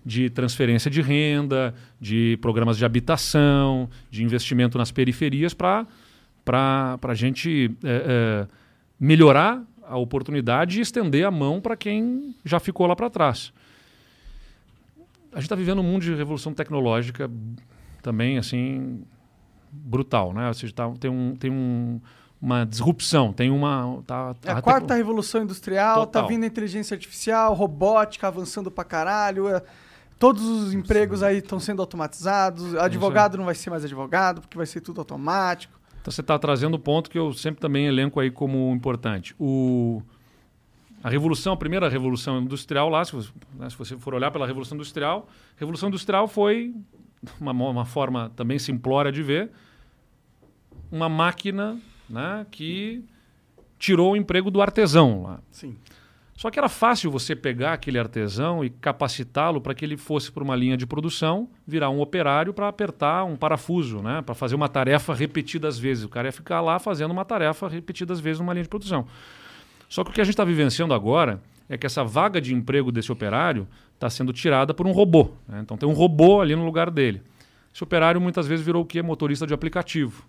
de 0.04 0.30
transferência 0.30 0.88
de 0.90 1.02
renda, 1.02 1.74
de 2.00 2.38
programas 2.40 2.78
de 2.78 2.84
habitação, 2.84 3.90
de 4.10 4.22
investimento 4.22 4.78
nas 4.78 4.90
periferias 4.92 5.52
para 5.52 5.84
a 6.54 7.14
gente 7.14 7.74
é, 7.82 8.46
é, 8.46 8.48
melhorar 9.00 9.62
a 9.82 9.96
oportunidade 9.96 10.78
e 10.78 10.82
estender 10.82 11.24
a 11.26 11.30
mão 11.30 11.60
para 11.60 11.76
quem 11.76 12.34
já 12.44 12.58
ficou 12.60 12.86
lá 12.86 12.94
para 12.96 13.08
trás. 13.10 13.52
A 15.32 15.36
gente 15.36 15.44
está 15.44 15.54
vivendo 15.56 15.80
um 15.80 15.84
mundo 15.84 16.02
de 16.02 16.14
revolução 16.14 16.52
tecnológica 16.54 17.30
também 18.02 18.38
assim 18.38 19.02
brutal, 19.70 20.32
né? 20.32 20.48
Ou 20.48 20.54
seja, 20.54 20.72
tá- 20.72 20.90
tem, 20.98 21.10
um, 21.10 21.36
tem 21.36 21.50
um, 21.50 22.00
uma 22.40 22.64
disrupção, 22.64 23.32
tem 23.32 23.50
uma 23.50 24.02
tá, 24.06 24.34
É 24.44 24.52
a 24.52 24.62
quarta 24.62 24.80
tecno- 24.88 24.96
revolução 24.96 25.42
industrial, 25.42 26.06
tá 26.06 26.20
Total. 26.20 26.28
vindo 26.28 26.44
a 26.44 26.46
inteligência 26.46 26.94
artificial, 26.94 27.52
robótica 27.54 28.26
avançando 28.28 28.70
pra 28.70 28.84
caralho. 28.84 29.48
é, 29.48 29.62
todos 30.18 30.42
os 30.42 30.72
empregos 30.72 31.22
aí 31.22 31.38
estão 31.38 31.60
sendo 31.60 31.82
automatizados. 31.82 32.74
Advogado 32.76 33.36
não 33.36 33.44
vai 33.44 33.54
ser 33.54 33.68
mais 33.68 33.84
advogado, 33.84 34.40
porque 34.40 34.56
vai 34.56 34.66
ser 34.66 34.80
tudo 34.80 35.00
automático. 35.00 35.78
Então 36.06 36.12
você 36.12 36.20
está 36.20 36.38
trazendo 36.38 36.74
o 36.74 36.78
ponto 36.78 37.10
que 37.10 37.18
eu 37.18 37.32
sempre 37.32 37.60
também 37.60 37.88
elenco 37.88 38.20
aí 38.20 38.30
como 38.30 38.72
importante. 38.72 39.34
O, 39.40 40.00
a 41.02 41.10
revolução, 41.10 41.54
a 41.54 41.56
primeira 41.56 41.88
revolução 41.88 42.40
industrial 42.40 42.88
lá, 42.88 43.04
se 43.04 43.10
você, 43.10 43.28
né, 43.54 43.68
se 43.68 43.76
você 43.76 43.96
for 43.96 44.14
olhar 44.14 44.30
pela 44.30 44.46
revolução 44.46 44.76
industrial, 44.76 45.28
revolução 45.56 45.88
industrial 45.88 46.28
foi 46.28 46.72
uma, 47.40 47.50
uma 47.50 47.84
forma 47.84 48.30
também 48.36 48.56
simplória 48.56 49.10
de 49.10 49.20
ver 49.20 49.50
uma 50.92 51.08
máquina 51.08 51.76
né, 52.08 52.46
que 52.52 53.04
tirou 53.76 54.12
o 54.12 54.16
emprego 54.16 54.48
do 54.48 54.62
artesão 54.62 55.24
lá. 55.24 55.40
Sim. 55.50 55.76
Só 56.36 56.50
que 56.50 56.58
era 56.58 56.68
fácil 56.68 57.10
você 57.10 57.34
pegar 57.34 57.72
aquele 57.72 57.98
artesão 57.98 58.62
e 58.62 58.68
capacitá-lo 58.68 59.58
para 59.58 59.74
que 59.74 59.84
ele 59.84 59.96
fosse 59.96 60.30
para 60.30 60.44
uma 60.44 60.54
linha 60.54 60.76
de 60.76 60.86
produção, 60.86 61.48
virar 61.66 61.88
um 61.88 62.00
operário 62.00 62.52
para 62.52 62.68
apertar 62.68 63.24
um 63.24 63.36
parafuso, 63.36 64.02
né? 64.02 64.20
para 64.20 64.34
fazer 64.34 64.54
uma 64.54 64.68
tarefa 64.68 65.14
repetidas 65.14 65.78
vezes. 65.78 66.04
O 66.04 66.08
cara 66.10 66.28
ia 66.28 66.32
ficar 66.32 66.60
lá 66.60 66.78
fazendo 66.78 67.10
uma 67.10 67.24
tarefa 67.24 67.68
repetidas 67.68 68.20
vezes 68.20 68.38
numa 68.38 68.52
linha 68.52 68.64
de 68.64 68.68
produção. 68.68 69.06
Só 69.88 70.04
que 70.04 70.10
o 70.10 70.12
que 70.12 70.20
a 70.20 70.24
gente 70.24 70.34
está 70.34 70.44
vivenciando 70.44 70.92
agora 70.92 71.40
é 71.70 71.78
que 71.78 71.86
essa 71.86 72.04
vaga 72.04 72.38
de 72.38 72.54
emprego 72.54 72.92
desse 72.92 73.10
operário 73.10 73.66
está 73.94 74.10
sendo 74.10 74.30
tirada 74.30 74.74
por 74.74 74.86
um 74.86 74.92
robô. 74.92 75.30
né? 75.48 75.60
Então 75.62 75.76
tem 75.78 75.88
um 75.88 75.94
robô 75.94 76.42
ali 76.42 76.54
no 76.54 76.66
lugar 76.66 76.90
dele. 76.90 77.22
Esse 77.74 77.82
operário 77.82 78.20
muitas 78.20 78.46
vezes 78.46 78.64
virou 78.64 78.82
o 78.82 78.86
quê? 78.86 79.00
Motorista 79.00 79.46
de 79.46 79.54
aplicativo. 79.54 80.24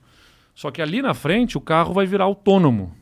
Só 0.56 0.72
que 0.72 0.82
ali 0.82 1.02
na 1.02 1.14
frente 1.14 1.58
o 1.58 1.62
carro 1.62 1.94
vai 1.94 2.06
virar 2.06 2.24
autônomo. 2.24 2.96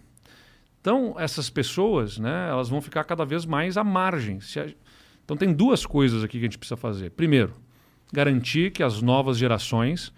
Então, 0.85 1.15
essas 1.17 1.49
pessoas, 1.49 2.19
né, 2.19 2.47
elas 2.47 2.69
vão 2.69 2.79
ficar 2.79 3.03
cada 3.05 3.25
vez 3.25 3.43
mais 3.43 3.75
à 3.75 3.83
margem. 3.83 4.37
A- 4.37 4.69
Então, 5.23 5.35
tem 5.35 5.51
duas 5.51 5.83
coisas 5.83 6.23
aqui 6.23 6.33
que 6.33 6.45
a 6.45 6.47
gente 6.47 6.59
precisa 6.59 6.77
fazer. 6.77 7.09
Primeiro, 7.09 7.55
garantir 8.13 8.69
que 8.71 8.83
as 8.83 9.01
novas 9.01 9.35
gerações 9.35 10.13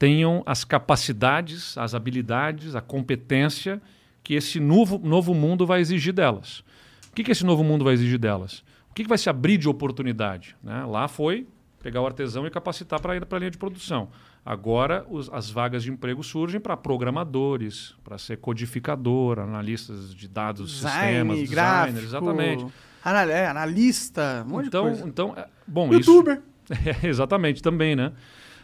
tenham 0.00 0.42
as 0.44 0.64
capacidades, 0.64 1.78
as 1.78 1.94
habilidades, 1.94 2.74
a 2.74 2.80
competência 2.80 3.80
que 4.24 4.34
esse 4.34 4.58
novo, 4.58 4.98
novo 4.98 5.32
mundo 5.32 5.64
vai 5.64 5.80
exigir 5.80 6.12
delas. 6.12 6.64
O 7.08 7.14
que, 7.14 7.22
que 7.22 7.30
esse 7.30 7.46
novo 7.46 7.62
mundo 7.62 7.84
vai 7.84 7.94
exigir 7.94 8.18
delas? 8.18 8.64
O 8.90 8.94
que, 8.94 9.04
que 9.04 9.08
vai 9.08 9.16
se 9.18 9.30
abrir 9.30 9.58
de 9.58 9.68
oportunidade? 9.68 10.56
né? 10.60 10.84
Lá 10.86 11.06
foi 11.06 11.46
pegar 11.80 12.00
o 12.00 12.06
artesão 12.06 12.44
e 12.48 12.50
capacitar 12.50 13.00
para 13.00 13.14
ir 13.14 13.24
para 13.24 13.38
a 13.38 13.40
linha 13.40 13.50
de 13.52 13.58
produção. 13.58 14.08
Agora, 14.44 15.06
os- 15.10 15.28
as 15.32 15.50
vagas 15.50 15.82
de 15.82 15.90
emprego 15.90 16.22
surgem 16.22 16.58
para 16.60 16.76
programadores, 16.76 17.94
para 18.02 18.16
ser 18.18 18.38
codificador, 18.38 19.38
analistas 19.38 20.14
de 20.14 20.26
dados, 20.28 20.72
sistemas, 20.80 20.92
Design, 20.94 21.28
designers, 21.28 21.50
gráfico. 21.50 21.98
exatamente. 22.00 22.66
Anal 23.04 23.28
é, 23.28 23.46
analista, 23.46 24.44
um 24.46 24.50
monte 24.50 24.66
Então, 24.68 24.84
de 24.84 24.90
coisa. 24.90 25.08
então 25.08 25.34
é, 25.36 25.46
bom, 25.66 25.92
YouTuber. 25.92 26.34
isso 26.34 26.50
É, 27.02 27.06
exatamente 27.08 27.62
também, 27.62 27.96
né? 27.96 28.12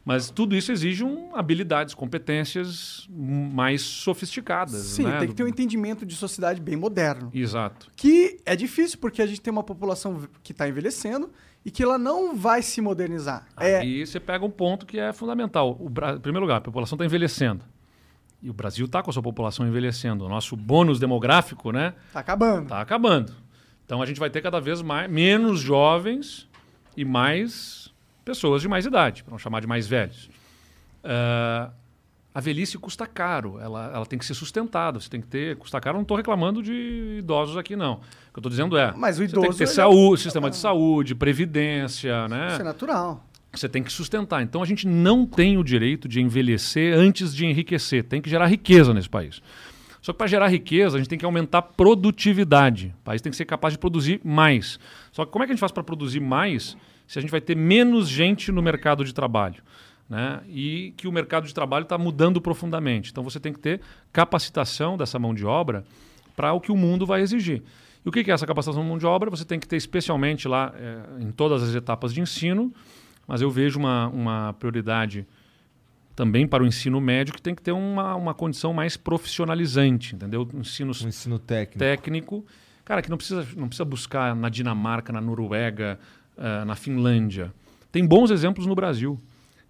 Mas 0.04 0.30
tudo 0.30 0.54
isso 0.54 0.70
exige 0.70 1.02
um, 1.02 1.34
habilidades, 1.34 1.92
competências 1.92 3.08
mais 3.10 3.82
sofisticadas. 3.82 4.76
Sim, 4.76 5.02
né? 5.02 5.18
tem 5.18 5.28
que 5.28 5.34
ter 5.34 5.42
um 5.42 5.48
entendimento 5.48 6.06
de 6.06 6.14
sociedade 6.14 6.60
bem 6.60 6.76
moderno. 6.76 7.28
Exato. 7.34 7.90
Que 7.96 8.36
é 8.46 8.54
difícil 8.54 8.98
porque 9.00 9.20
a 9.20 9.26
gente 9.26 9.40
tem 9.40 9.50
uma 9.52 9.64
população 9.64 10.22
que 10.44 10.52
está 10.52 10.68
envelhecendo 10.68 11.28
e 11.66 11.70
que 11.72 11.82
ela 11.82 11.98
não 11.98 12.36
vai 12.36 12.62
se 12.62 12.80
modernizar. 12.80 13.44
É, 13.58 13.78
Aí 13.78 14.06
você 14.06 14.20
pega 14.20 14.44
um 14.44 14.50
ponto 14.50 14.86
que 14.86 15.00
é 15.00 15.12
fundamental. 15.12 15.76
O 15.80 15.88
Bra... 15.88 16.12
Em 16.12 16.20
primeiro 16.20 16.46
lugar, 16.46 16.58
a 16.58 16.60
população 16.60 16.94
está 16.94 17.04
envelhecendo. 17.04 17.64
E 18.40 18.48
o 18.48 18.52
Brasil 18.52 18.86
está 18.86 19.02
com 19.02 19.10
a 19.10 19.12
sua 19.12 19.22
população 19.22 19.66
envelhecendo. 19.66 20.24
O 20.24 20.28
nosso 20.28 20.54
bônus 20.56 21.00
demográfico, 21.00 21.72
né? 21.72 21.94
tá 22.12 22.20
acabando. 22.20 22.62
Está 22.62 22.80
acabando. 22.80 23.34
Então 23.84 24.00
a 24.00 24.06
gente 24.06 24.20
vai 24.20 24.30
ter 24.30 24.40
cada 24.42 24.60
vez 24.60 24.80
mais, 24.80 25.10
menos 25.10 25.58
jovens 25.58 26.48
e 26.96 27.04
mais 27.04 27.92
pessoas 28.24 28.62
de 28.62 28.68
mais 28.68 28.86
idade, 28.86 29.24
para 29.24 29.32
não 29.32 29.38
chamar 29.38 29.60
de 29.60 29.66
mais 29.66 29.88
velhos. 29.88 30.30
Ah, 31.02 31.70
a 32.36 32.40
velhice 32.40 32.76
custa 32.76 33.06
caro, 33.06 33.58
ela, 33.62 33.90
ela 33.94 34.04
tem 34.04 34.18
que 34.18 34.26
ser 34.26 34.34
sustentada. 34.34 35.00
Você 35.00 35.08
tem 35.08 35.22
que 35.22 35.26
ter. 35.26 35.56
Custa 35.56 35.80
caro, 35.80 35.96
não 35.96 36.02
estou 36.02 36.18
reclamando 36.18 36.62
de 36.62 37.16
idosos 37.20 37.56
aqui, 37.56 37.74
não. 37.74 37.94
O 37.94 37.98
que 37.98 38.04
eu 38.34 38.40
estou 38.40 38.50
dizendo 38.50 38.76
é. 38.76 38.92
Mas 38.94 39.18
o 39.18 39.22
você 39.22 39.32
tem 39.32 39.38
idoso, 39.38 39.52
que 39.52 39.56
ter 39.56 39.64
ele 39.64 39.70
é- 39.70 39.74
saúde, 39.74 40.20
sistema 40.20 40.50
de 40.50 40.56
saúde, 40.56 41.14
previdência, 41.14 42.28
né? 42.28 42.48
Isso 42.52 42.60
é 42.60 42.64
natural. 42.64 43.24
Você 43.54 43.70
tem 43.70 43.82
que 43.82 43.90
sustentar. 43.90 44.42
Então 44.42 44.62
a 44.62 44.66
gente 44.66 44.86
não 44.86 45.24
tem 45.24 45.56
o 45.56 45.64
direito 45.64 46.06
de 46.06 46.20
envelhecer 46.20 46.94
antes 46.94 47.34
de 47.34 47.46
enriquecer. 47.46 48.04
Tem 48.04 48.20
que 48.20 48.28
gerar 48.28 48.48
riqueza 48.48 48.92
nesse 48.92 49.08
país. 49.08 49.40
Só 50.02 50.12
que 50.12 50.18
para 50.18 50.26
gerar 50.26 50.48
riqueza, 50.48 50.96
a 50.96 50.98
gente 50.98 51.08
tem 51.08 51.18
que 51.18 51.24
aumentar 51.24 51.58
a 51.60 51.62
produtividade. 51.62 52.94
O 53.00 53.02
país 53.02 53.22
tem 53.22 53.30
que 53.30 53.36
ser 53.38 53.46
capaz 53.46 53.72
de 53.72 53.78
produzir 53.78 54.20
mais. 54.22 54.78
Só 55.10 55.24
que 55.24 55.32
como 55.32 55.42
é 55.42 55.46
que 55.46 55.52
a 55.52 55.54
gente 55.54 55.60
faz 55.60 55.72
para 55.72 55.82
produzir 55.82 56.20
mais 56.20 56.76
se 57.06 57.18
a 57.18 57.22
gente 57.22 57.30
vai 57.30 57.40
ter 57.40 57.56
menos 57.56 58.10
gente 58.10 58.52
no 58.52 58.60
mercado 58.60 59.06
de 59.06 59.14
trabalho? 59.14 59.62
Né? 60.08 60.40
E 60.48 60.94
que 60.96 61.08
o 61.08 61.12
mercado 61.12 61.46
de 61.46 61.54
trabalho 61.54 61.82
está 61.82 61.98
mudando 61.98 62.40
profundamente. 62.40 63.10
Então 63.10 63.24
você 63.24 63.40
tem 63.40 63.52
que 63.52 63.58
ter 63.58 63.80
capacitação 64.12 64.96
dessa 64.96 65.18
mão 65.18 65.34
de 65.34 65.44
obra 65.44 65.84
para 66.36 66.52
o 66.52 66.60
que 66.60 66.70
o 66.70 66.76
mundo 66.76 67.04
vai 67.04 67.22
exigir. 67.22 67.62
E 68.04 68.08
o 68.08 68.12
que 68.12 68.30
é 68.30 68.34
essa 68.34 68.46
capacitação 68.46 68.82
da 68.84 68.88
mão 68.88 68.98
de 68.98 69.06
obra? 69.06 69.28
Você 69.30 69.44
tem 69.44 69.58
que 69.58 69.66
ter 69.66 69.76
especialmente 69.76 70.46
lá 70.46 70.72
eh, 70.76 71.22
em 71.22 71.32
todas 71.32 71.60
as 71.60 71.74
etapas 71.74 72.14
de 72.14 72.20
ensino, 72.20 72.72
mas 73.26 73.42
eu 73.42 73.50
vejo 73.50 73.80
uma, 73.80 74.06
uma 74.06 74.52
prioridade 74.52 75.26
também 76.14 76.46
para 76.46 76.62
o 76.62 76.66
ensino 76.66 77.00
médio 77.00 77.34
que 77.34 77.42
tem 77.42 77.54
que 77.54 77.60
ter 77.60 77.72
uma, 77.72 78.14
uma 78.14 78.32
condição 78.32 78.72
mais 78.72 78.96
profissionalizante, 78.96 80.14
entendeu? 80.14 80.48
Ensino 80.54 80.92
Um 81.04 81.08
ensino 81.08 81.38
técnico. 81.38 81.78
técnico, 81.78 82.46
cara, 82.84 83.02
que 83.02 83.10
não 83.10 83.16
precisa, 83.16 83.46
não 83.56 83.66
precisa 83.66 83.84
buscar 83.84 84.36
na 84.36 84.48
Dinamarca, 84.48 85.12
na 85.12 85.20
Noruega, 85.20 85.98
eh, 86.38 86.64
na 86.64 86.76
Finlândia. 86.76 87.52
Tem 87.90 88.06
bons 88.06 88.30
exemplos 88.30 88.66
no 88.66 88.74
Brasil. 88.76 89.20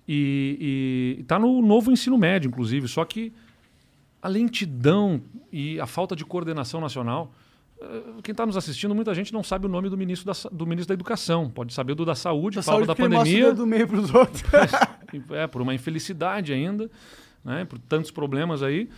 E 0.08 1.16
está 1.20 1.38
no 1.38 1.60
novo 1.60 1.90
ensino 1.90 2.16
médio, 2.16 2.48
inclusive, 2.48 2.86
só 2.88 3.04
que 3.04 3.32
a 4.22 4.28
lentidão 4.28 5.20
e 5.52 5.80
a 5.80 5.86
falta 5.86 6.14
de 6.16 6.24
coordenação 6.24 6.80
nacional. 6.80 7.32
eh, 7.80 8.02
Quem 8.22 8.32
está 8.32 8.46
nos 8.46 8.56
assistindo, 8.56 8.94
muita 8.94 9.14
gente 9.14 9.32
não 9.32 9.42
sabe 9.42 9.66
o 9.66 9.68
nome 9.68 9.88
do 9.88 9.96
ministro 9.96 10.32
da, 10.32 10.48
do 10.50 10.66
ministro 10.66 10.88
da 10.88 10.94
Educação. 10.94 11.50
Pode 11.50 11.72
saber 11.74 11.94
do 11.94 12.04
da 12.04 12.14
Saúde, 12.14 12.56
Da 12.56 12.62
fala 12.62 12.84
saúde 12.84 12.88
da 12.88 12.94
pandemia. 12.94 13.52
do 13.52 13.66
meio 13.66 13.86
pros 13.86 14.12
outros. 14.14 14.42
É, 15.30 15.46
por 15.46 15.62
uma 15.62 15.72
infelicidade 15.72 16.52
ainda, 16.52 16.90
né? 17.44 17.64
Por 17.64 17.78
tantos 17.78 18.10
problemas 18.10 18.60
aí. 18.62 18.88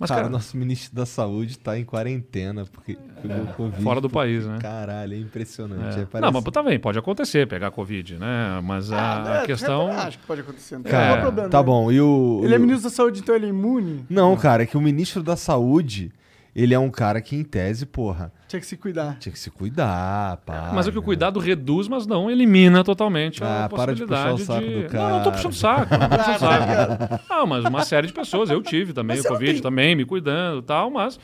Mas, 0.00 0.08
cara, 0.08 0.22
cara, 0.22 0.32
nosso 0.32 0.56
ministro 0.56 0.96
da 0.96 1.04
saúde 1.04 1.58
tá 1.58 1.78
em 1.78 1.84
quarentena, 1.84 2.64
porque 2.64 2.96
pegou 3.20 3.44
Covid. 3.48 3.82
fora 3.82 4.00
do 4.00 4.08
país, 4.08 4.46
né? 4.46 4.56
Caralho, 4.58 5.12
é 5.12 5.18
impressionante. 5.18 5.82
É. 5.82 5.92
É, 5.92 5.98
Não, 6.00 6.06
parece- 6.06 6.32
mas 6.32 6.44
também 6.54 6.80
pode 6.80 6.98
acontecer 6.98 7.46
pegar 7.46 7.70
Covid, 7.70 8.16
né? 8.16 8.60
Mas 8.64 8.90
a, 8.90 8.96
Ah, 8.98 9.42
a 9.42 9.46
questão. 9.46 9.92
Acho 9.92 10.18
que 10.18 10.26
pode 10.26 10.40
acontecer. 10.40 10.76
Não 10.76 10.82
tem 10.84 10.92
problema, 11.20 11.50
tá 11.50 11.58
né? 11.58 11.64
bom. 11.64 11.92
E 11.92 12.00
o. 12.00 12.40
Ele 12.42 12.54
é 12.54 12.56
o- 12.56 12.60
ministro 12.60 12.88
da 12.88 12.96
saúde, 12.96 13.20
então 13.20 13.34
ele 13.34 13.44
é 13.44 13.48
imune? 13.50 14.06
Não, 14.08 14.34
cara, 14.38 14.62
é 14.62 14.66
que 14.66 14.76
o 14.76 14.80
ministro 14.80 15.22
da 15.22 15.36
saúde, 15.36 16.10
ele 16.54 16.74
é 16.74 16.78
um 16.78 16.90
cara 16.90 17.20
que, 17.20 17.36
em 17.36 17.44
tese, 17.44 17.86
porra, 17.86 18.32
Tinha 18.48 18.58
que 18.60 18.66
se 18.66 18.76
cuidar. 18.76 19.16
tinha 19.18 19.32
que 19.32 19.38
se 19.38 19.50
cuidar, 19.50 20.38
pá. 20.38 20.70
Mas 20.74 20.88
é 20.88 20.90
que 20.90 20.98
o 20.98 21.00
né? 21.00 21.04
cuidado 21.04 21.38
reduz, 21.40 21.86
mas 21.88 22.06
não 22.06 22.30
elimina 22.30 22.82
totalmente 22.84 23.42
a 23.44 23.64
Ah, 23.64 23.68
para 23.68 23.94
de 23.94 24.04
possibilidade 24.04 24.38
puxar 24.40 24.52
o 24.52 24.56
saco 24.56 24.66
do 24.66 24.72
Não, 24.72 25.10
não 25.10 25.18
tô 25.18 25.30
cara. 25.30 25.30
puxando 25.30 25.52
saco, 25.54 25.94
não 25.96 26.08
tô 26.08 26.16
puxando 26.16 26.38
saco. 27.08 27.24
Não, 27.30 27.46
mas 27.46 27.64
uma 27.64 27.84
série 27.84 28.06
de 28.08 28.12
pessoas, 28.12 28.50
eu 28.50 28.62
tive 28.62 28.92
também 28.92 29.16
Mas 29.16 29.24
o 29.26 29.28
Covid, 29.28 29.52
tem- 29.54 29.62
também 29.62 29.94
me 29.94 30.04
cuidando 30.04 30.58
e 30.60 30.62
tal, 30.62 30.90
mas 30.90 31.18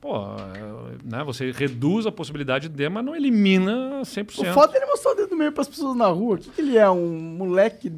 pô, 0.00 0.16
é, 0.26 1.16
né, 1.16 1.24
você 1.24 1.50
reduz 1.50 2.04
a 2.06 2.12
possibilidade 2.12 2.68
de, 2.68 2.88
mas 2.90 3.04
não 3.04 3.16
elimina 3.16 4.02
100%. 4.02 4.50
O 4.50 4.52
foda 4.52 4.74
é 4.74 4.76
ele 4.76 4.86
mostrar 4.86 5.12
o 5.12 5.14
dedo 5.14 5.30
do 5.30 5.36
meio 5.36 5.50
pras 5.52 5.66
pessoas 5.68 5.96
na 5.96 6.08
rua. 6.08 6.34
O 6.34 6.38
que, 6.38 6.50
que 6.50 6.60
ele 6.60 6.76
é? 6.76 6.90
Um 6.90 7.08
moleque 7.38 7.90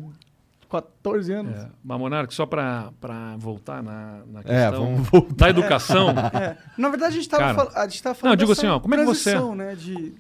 14 0.70 1.32
anos. 1.32 1.58
É, 1.58 1.68
mas, 1.84 1.98
Monark, 1.98 2.34
só 2.34 2.44
para 2.46 2.90
voltar 3.38 3.82
na, 3.82 4.20
na 4.26 4.40
É, 4.40 4.68
questão 4.70 4.84
vamos 4.94 5.08
voltar. 5.08 5.34
da 5.34 5.50
educação, 5.50 6.08
É. 6.34 6.56
Na 6.76 6.88
verdade, 6.88 7.12
a 7.14 7.16
gente 7.16 7.28
tava, 7.28 7.42
Cara, 7.42 7.54
fal- 7.54 7.82
a 7.82 7.88
gente 7.88 8.02
tava 8.02 8.14
falando 8.14 8.32
não, 8.32 8.36
digo 8.36 8.52
assim, 8.52 8.66
ó, 8.66 8.78
como 8.80 8.94
é 8.94 8.98
que 8.98 9.04
você- 9.04 9.30
transição, 9.30 9.54
né, 9.54 9.74
de... 9.74 10.14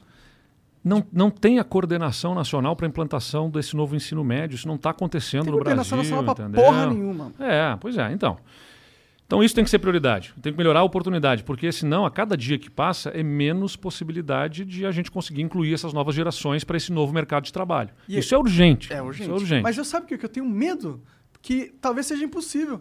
não, 0.84 1.04
não 1.12 1.30
tem 1.30 1.58
a 1.58 1.64
coordenação 1.64 2.34
nacional 2.34 2.76
para 2.76 2.86
a 2.86 2.88
implantação 2.88 3.50
desse 3.50 3.74
novo 3.76 3.96
ensino 3.96 4.22
médio. 4.24 4.54
Isso 4.54 4.68
não 4.68 4.76
está 4.76 4.90
acontecendo 4.90 5.42
Tem 5.44 5.50
no 5.52 5.58
coordenação 5.58 5.98
Brasil, 5.98 6.14
nacional 6.16 6.34
pra 6.34 6.44
entendeu? 6.44 6.64
porra 6.64 6.86
nenhuma. 6.86 7.32
É, 7.40 7.76
pois 7.80 7.98
é. 7.98 8.12
Então, 8.12 8.36
então 9.26 9.42
isso 9.42 9.54
tem 9.54 9.64
que 9.64 9.70
ser 9.70 9.78
prioridade. 9.80 10.32
Tem 10.40 10.52
que 10.52 10.56
melhorar 10.58 10.80
a 10.80 10.82
oportunidade, 10.84 11.42
porque 11.44 11.70
senão 11.72 12.06
a 12.06 12.10
cada 12.10 12.36
dia 12.36 12.58
que 12.58 12.70
passa 12.70 13.10
é 13.10 13.22
menos 13.22 13.74
possibilidade 13.76 14.64
de 14.64 14.86
a 14.86 14.90
gente 14.92 15.10
conseguir 15.10 15.42
incluir 15.42 15.74
essas 15.74 15.92
novas 15.92 16.14
gerações 16.14 16.62
para 16.64 16.76
esse 16.76 16.92
novo 16.92 17.12
mercado 17.12 17.44
de 17.44 17.52
trabalho. 17.52 17.90
E 18.08 18.18
isso 18.18 18.34
é 18.34 18.38
urgente. 18.38 18.92
É 18.92 19.02
urgente. 19.02 19.22
Isso 19.24 19.30
é 19.32 19.34
urgente. 19.34 19.62
Mas 19.62 19.76
eu 19.76 19.84
sabe 19.84 20.04
o 20.06 20.08
que 20.08 20.16
que 20.18 20.24
eu 20.24 20.28
tenho 20.28 20.46
medo? 20.46 21.02
Que 21.42 21.72
talvez 21.80 22.06
seja 22.06 22.24
impossível. 22.24 22.80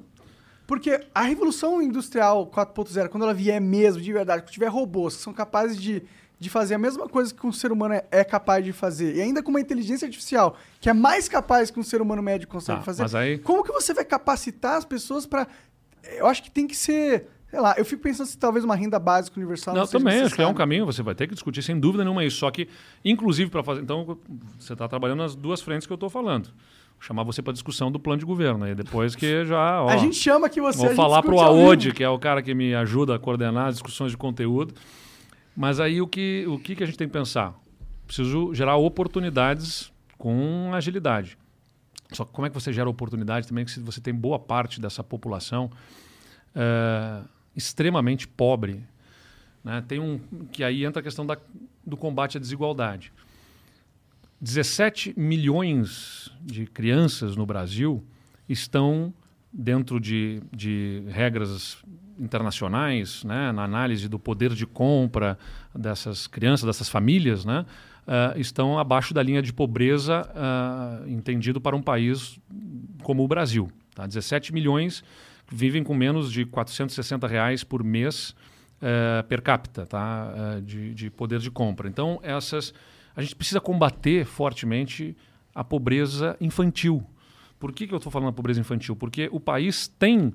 Porque 0.67 0.99
a 1.13 1.21
revolução 1.21 1.81
industrial 1.81 2.47
4.0, 2.47 3.09
quando 3.09 3.23
ela 3.23 3.33
vier 3.33 3.61
mesmo, 3.61 4.01
de 4.01 4.11
verdade, 4.11 4.41
quando 4.43 4.51
tiver 4.51 4.67
robôs 4.67 5.15
que 5.15 5.21
são 5.21 5.31
capazes 5.31 5.79
de, 5.79 6.01
de 6.39 6.49
fazer 6.49 6.73
a 6.73 6.77
mesma 6.79 7.07
coisa 7.07 7.31
que 7.31 7.45
um 7.45 7.51
ser 7.51 7.71
humano 7.71 7.93
é, 7.93 8.03
é 8.11 8.23
capaz 8.23 8.65
de 8.65 8.71
fazer, 8.73 9.15
e 9.15 9.21
ainda 9.21 9.43
com 9.43 9.51
uma 9.51 9.59
inteligência 9.61 10.07
artificial 10.07 10.57
que 10.81 10.89
é 10.89 10.93
mais 10.93 11.29
capaz 11.29 11.69
que 11.69 11.79
um 11.79 11.83
ser 11.83 12.01
humano 12.01 12.23
médio 12.23 12.47
consegue 12.47 12.79
Tá, 12.79 12.83
fazer, 12.83 13.15
aí- 13.17 13.37
como 13.37 13.63
que 13.63 13.71
você 13.71 13.93
vai 13.93 14.03
capacitar 14.05 14.75
as 14.77 14.85
pessoas 14.85 15.27
para 15.27 15.47
Eu 16.17 16.27
acho 16.27 16.43
que 16.43 16.51
tem 16.51 16.67
que 16.67 16.75
ser. 16.75 17.27
Sei 17.49 17.59
lá, 17.59 17.75
eu 17.77 17.85
fico 17.85 18.01
pensando 18.03 18.27
se 18.27 18.37
talvez 18.37 18.65
uma 18.65 18.75
renda 18.75 18.99
básica 18.99 19.39
universal. 19.39 19.73
Não, 19.73 19.85
seja 19.85 19.97
também, 19.97 20.21
acho 20.21 20.35
que 20.35 20.41
é 20.41 20.47
um 20.47 20.53
caminho, 20.53 20.85
você 20.85 21.01
vai 21.01 21.15
ter 21.15 21.27
que 21.27 21.33
discutir 21.33 21.61
sem 21.61 21.79
dúvida 21.79 22.03
nenhuma 22.03 22.23
isso. 22.25 22.37
Só 22.37 22.51
que, 22.51 22.67
inclusive, 23.03 23.49
para 23.49 23.63
fazer. 23.63 23.81
Então, 23.81 24.17
você 24.59 24.73
está 24.73 24.87
trabalhando 24.87 25.19
nas 25.19 25.35
duas 25.35 25.61
frentes 25.61 25.87
que 25.87 25.93
eu 25.93 25.95
estou 25.95 26.09
falando. 26.09 26.45
Vou 26.45 27.01
chamar 27.01 27.23
você 27.23 27.41
para 27.41 27.53
discussão 27.53 27.91
do 27.91 27.99
plano 27.99 28.19
de 28.19 28.25
governo. 28.25 28.65
Aí 28.65 28.73
depois 28.75 29.15
que 29.15 29.45
já. 29.45 29.83
Ó, 29.83 29.89
A 29.89 29.97
gente 29.97 30.15
chama 30.15 30.47
aqui 30.47 30.59
você. 30.59 30.87
Vou 30.87 30.95
falar 30.95 31.21
para 31.21 31.31
o 31.31 31.35
discute 31.35 31.53
ao 31.53 31.65
Aode, 31.65 31.85
vivo. 31.85 31.95
que 31.95 32.03
é 32.03 32.09
o 32.09 32.19
cara 32.19 32.41
que 32.41 32.53
me 32.53 32.73
ajuda 32.73 33.15
a 33.15 33.19
coordenar 33.19 33.67
as 33.67 33.75
discussões 33.75 34.11
de 34.11 34.17
conteúdo. 34.17 34.73
Mas 35.55 35.79
aí 35.79 36.01
o 36.01 36.07
que, 36.07 36.45
o 36.47 36.59
que, 36.59 36.75
que 36.75 36.83
a 36.83 36.85
gente 36.85 36.97
tem 36.97 37.07
que 37.07 37.13
pensar? 37.13 37.53
Preciso 38.05 38.53
gerar 38.53 38.75
oportunidades 38.75 39.91
com 40.17 40.71
agilidade. 40.73 41.37
Só 42.11 42.23
que 42.25 42.31
como 42.31 42.45
é 42.45 42.49
que 42.49 42.55
você 42.55 42.71
gera 42.71 42.89
oportunidade 42.89 43.47
também 43.47 43.65
se 43.67 43.79
você 43.79 43.99
tem 43.99 44.13
boa 44.13 44.37
parte 44.37 44.79
dessa 44.79 45.03
população 45.03 45.71
eh, 46.53 47.21
extremamente 47.55 48.27
pobre? 48.27 48.83
Né? 49.63 49.83
Tem 49.87 49.99
um 49.99 50.19
que 50.51 50.63
aí 50.63 50.85
entra 50.85 50.99
a 50.99 51.03
questão 51.03 51.25
da, 51.25 51.37
do 51.85 51.97
combate 51.97 52.37
à 52.37 52.39
desigualdade. 52.39 53.11
17 54.39 55.13
milhões 55.17 56.31
de 56.41 56.67
crianças 56.67 57.35
no 57.35 57.45
Brasil 57.45 58.03
estão 58.47 59.13
dentro 59.51 59.99
de, 59.99 60.41
de 60.51 61.03
regras 61.07 61.77
internacionais, 62.19 63.23
né, 63.23 63.51
na 63.51 63.63
análise 63.63 64.07
do 64.07 64.19
poder 64.19 64.53
de 64.53 64.65
compra 64.65 65.37
dessas 65.73 66.27
crianças, 66.27 66.65
dessas 66.65 66.89
famílias, 66.89 67.45
né, 67.45 67.65
ah, 68.07 68.33
estão 68.37 68.77
abaixo 68.77 69.13
da 69.13 69.23
linha 69.23 69.41
de 69.41 69.51
pobreza 69.51 70.29
ah, 70.35 71.01
entendido 71.07 71.59
para 71.59 71.75
um 71.75 71.81
país 71.81 72.39
como 73.03 73.23
o 73.23 73.27
Brasil. 73.27 73.69
Tá? 73.93 74.05
17 74.05 74.53
milhões 74.53 75.03
vivem 75.51 75.83
com 75.83 75.93
menos 75.93 76.31
de 76.31 76.45
460 76.45 77.27
reais 77.27 77.63
por 77.63 77.83
mês 77.83 78.35
eh, 78.81 79.23
per 79.29 79.43
capita 79.43 79.85
tá? 79.85 80.59
De, 80.63 80.91
de 80.93 81.11
poder 81.11 81.39
de 81.39 81.51
compra. 81.51 81.87
Então, 81.87 82.19
essas 82.23 82.73
a 83.15 83.21
gente 83.21 83.35
precisa 83.35 83.61
combater 83.61 84.25
fortemente 84.25 85.15
a 85.53 85.63
pobreza 85.63 86.35
infantil. 86.41 87.05
Por 87.59 87.71
que, 87.71 87.87
que 87.87 87.93
eu 87.93 87.97
estou 87.97 88.11
falando 88.11 88.29
da 88.29 88.33
pobreza 88.33 88.59
infantil? 88.59 88.95
Porque 88.95 89.29
o 89.31 89.39
país 89.39 89.87
tem 89.87 90.33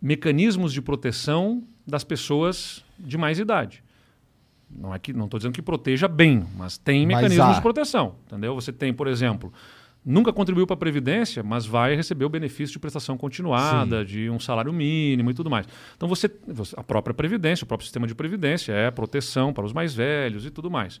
mecanismos 0.00 0.72
de 0.72 0.80
proteção 0.80 1.64
das 1.86 2.04
pessoas 2.04 2.84
de 2.98 3.18
mais 3.18 3.38
idade. 3.38 3.82
Não 4.70 4.94
é 4.94 4.98
que 4.98 5.12
não 5.12 5.26
estou 5.26 5.38
dizendo 5.38 5.52
que 5.52 5.62
proteja 5.62 6.08
bem, 6.08 6.44
mas 6.56 6.76
tem 6.76 7.06
Mas 7.06 7.16
mecanismos 7.16 7.50
há. 7.50 7.52
de 7.54 7.62
proteção, 7.62 8.16
entendeu? 8.26 8.54
Você 8.54 8.72
tem, 8.72 8.92
por 8.92 9.06
exemplo, 9.06 9.52
nunca 10.04 10.32
contribuiu 10.32 10.66
para 10.66 10.74
a 10.74 10.76
previdência, 10.76 11.42
mas 11.42 11.66
vai 11.66 11.94
receber 11.94 12.24
o 12.24 12.28
benefício 12.28 12.72
de 12.72 12.78
prestação 12.78 13.16
continuada, 13.16 14.04
de 14.04 14.30
um 14.30 14.38
salário 14.38 14.72
mínimo 14.72 15.30
e 15.30 15.34
tudo 15.34 15.50
mais. 15.50 15.66
Então 15.96 16.08
você, 16.08 16.30
a 16.76 16.82
própria 16.82 17.14
previdência, 17.14 17.64
o 17.64 17.66
próprio 17.66 17.86
sistema 17.86 18.06
de 18.06 18.14
previdência 18.14 18.72
é 18.72 18.90
proteção 18.90 19.52
para 19.52 19.64
os 19.64 19.72
mais 19.72 19.94
velhos 19.94 20.46
e 20.46 20.50
tudo 20.50 20.70
mais. 20.70 21.00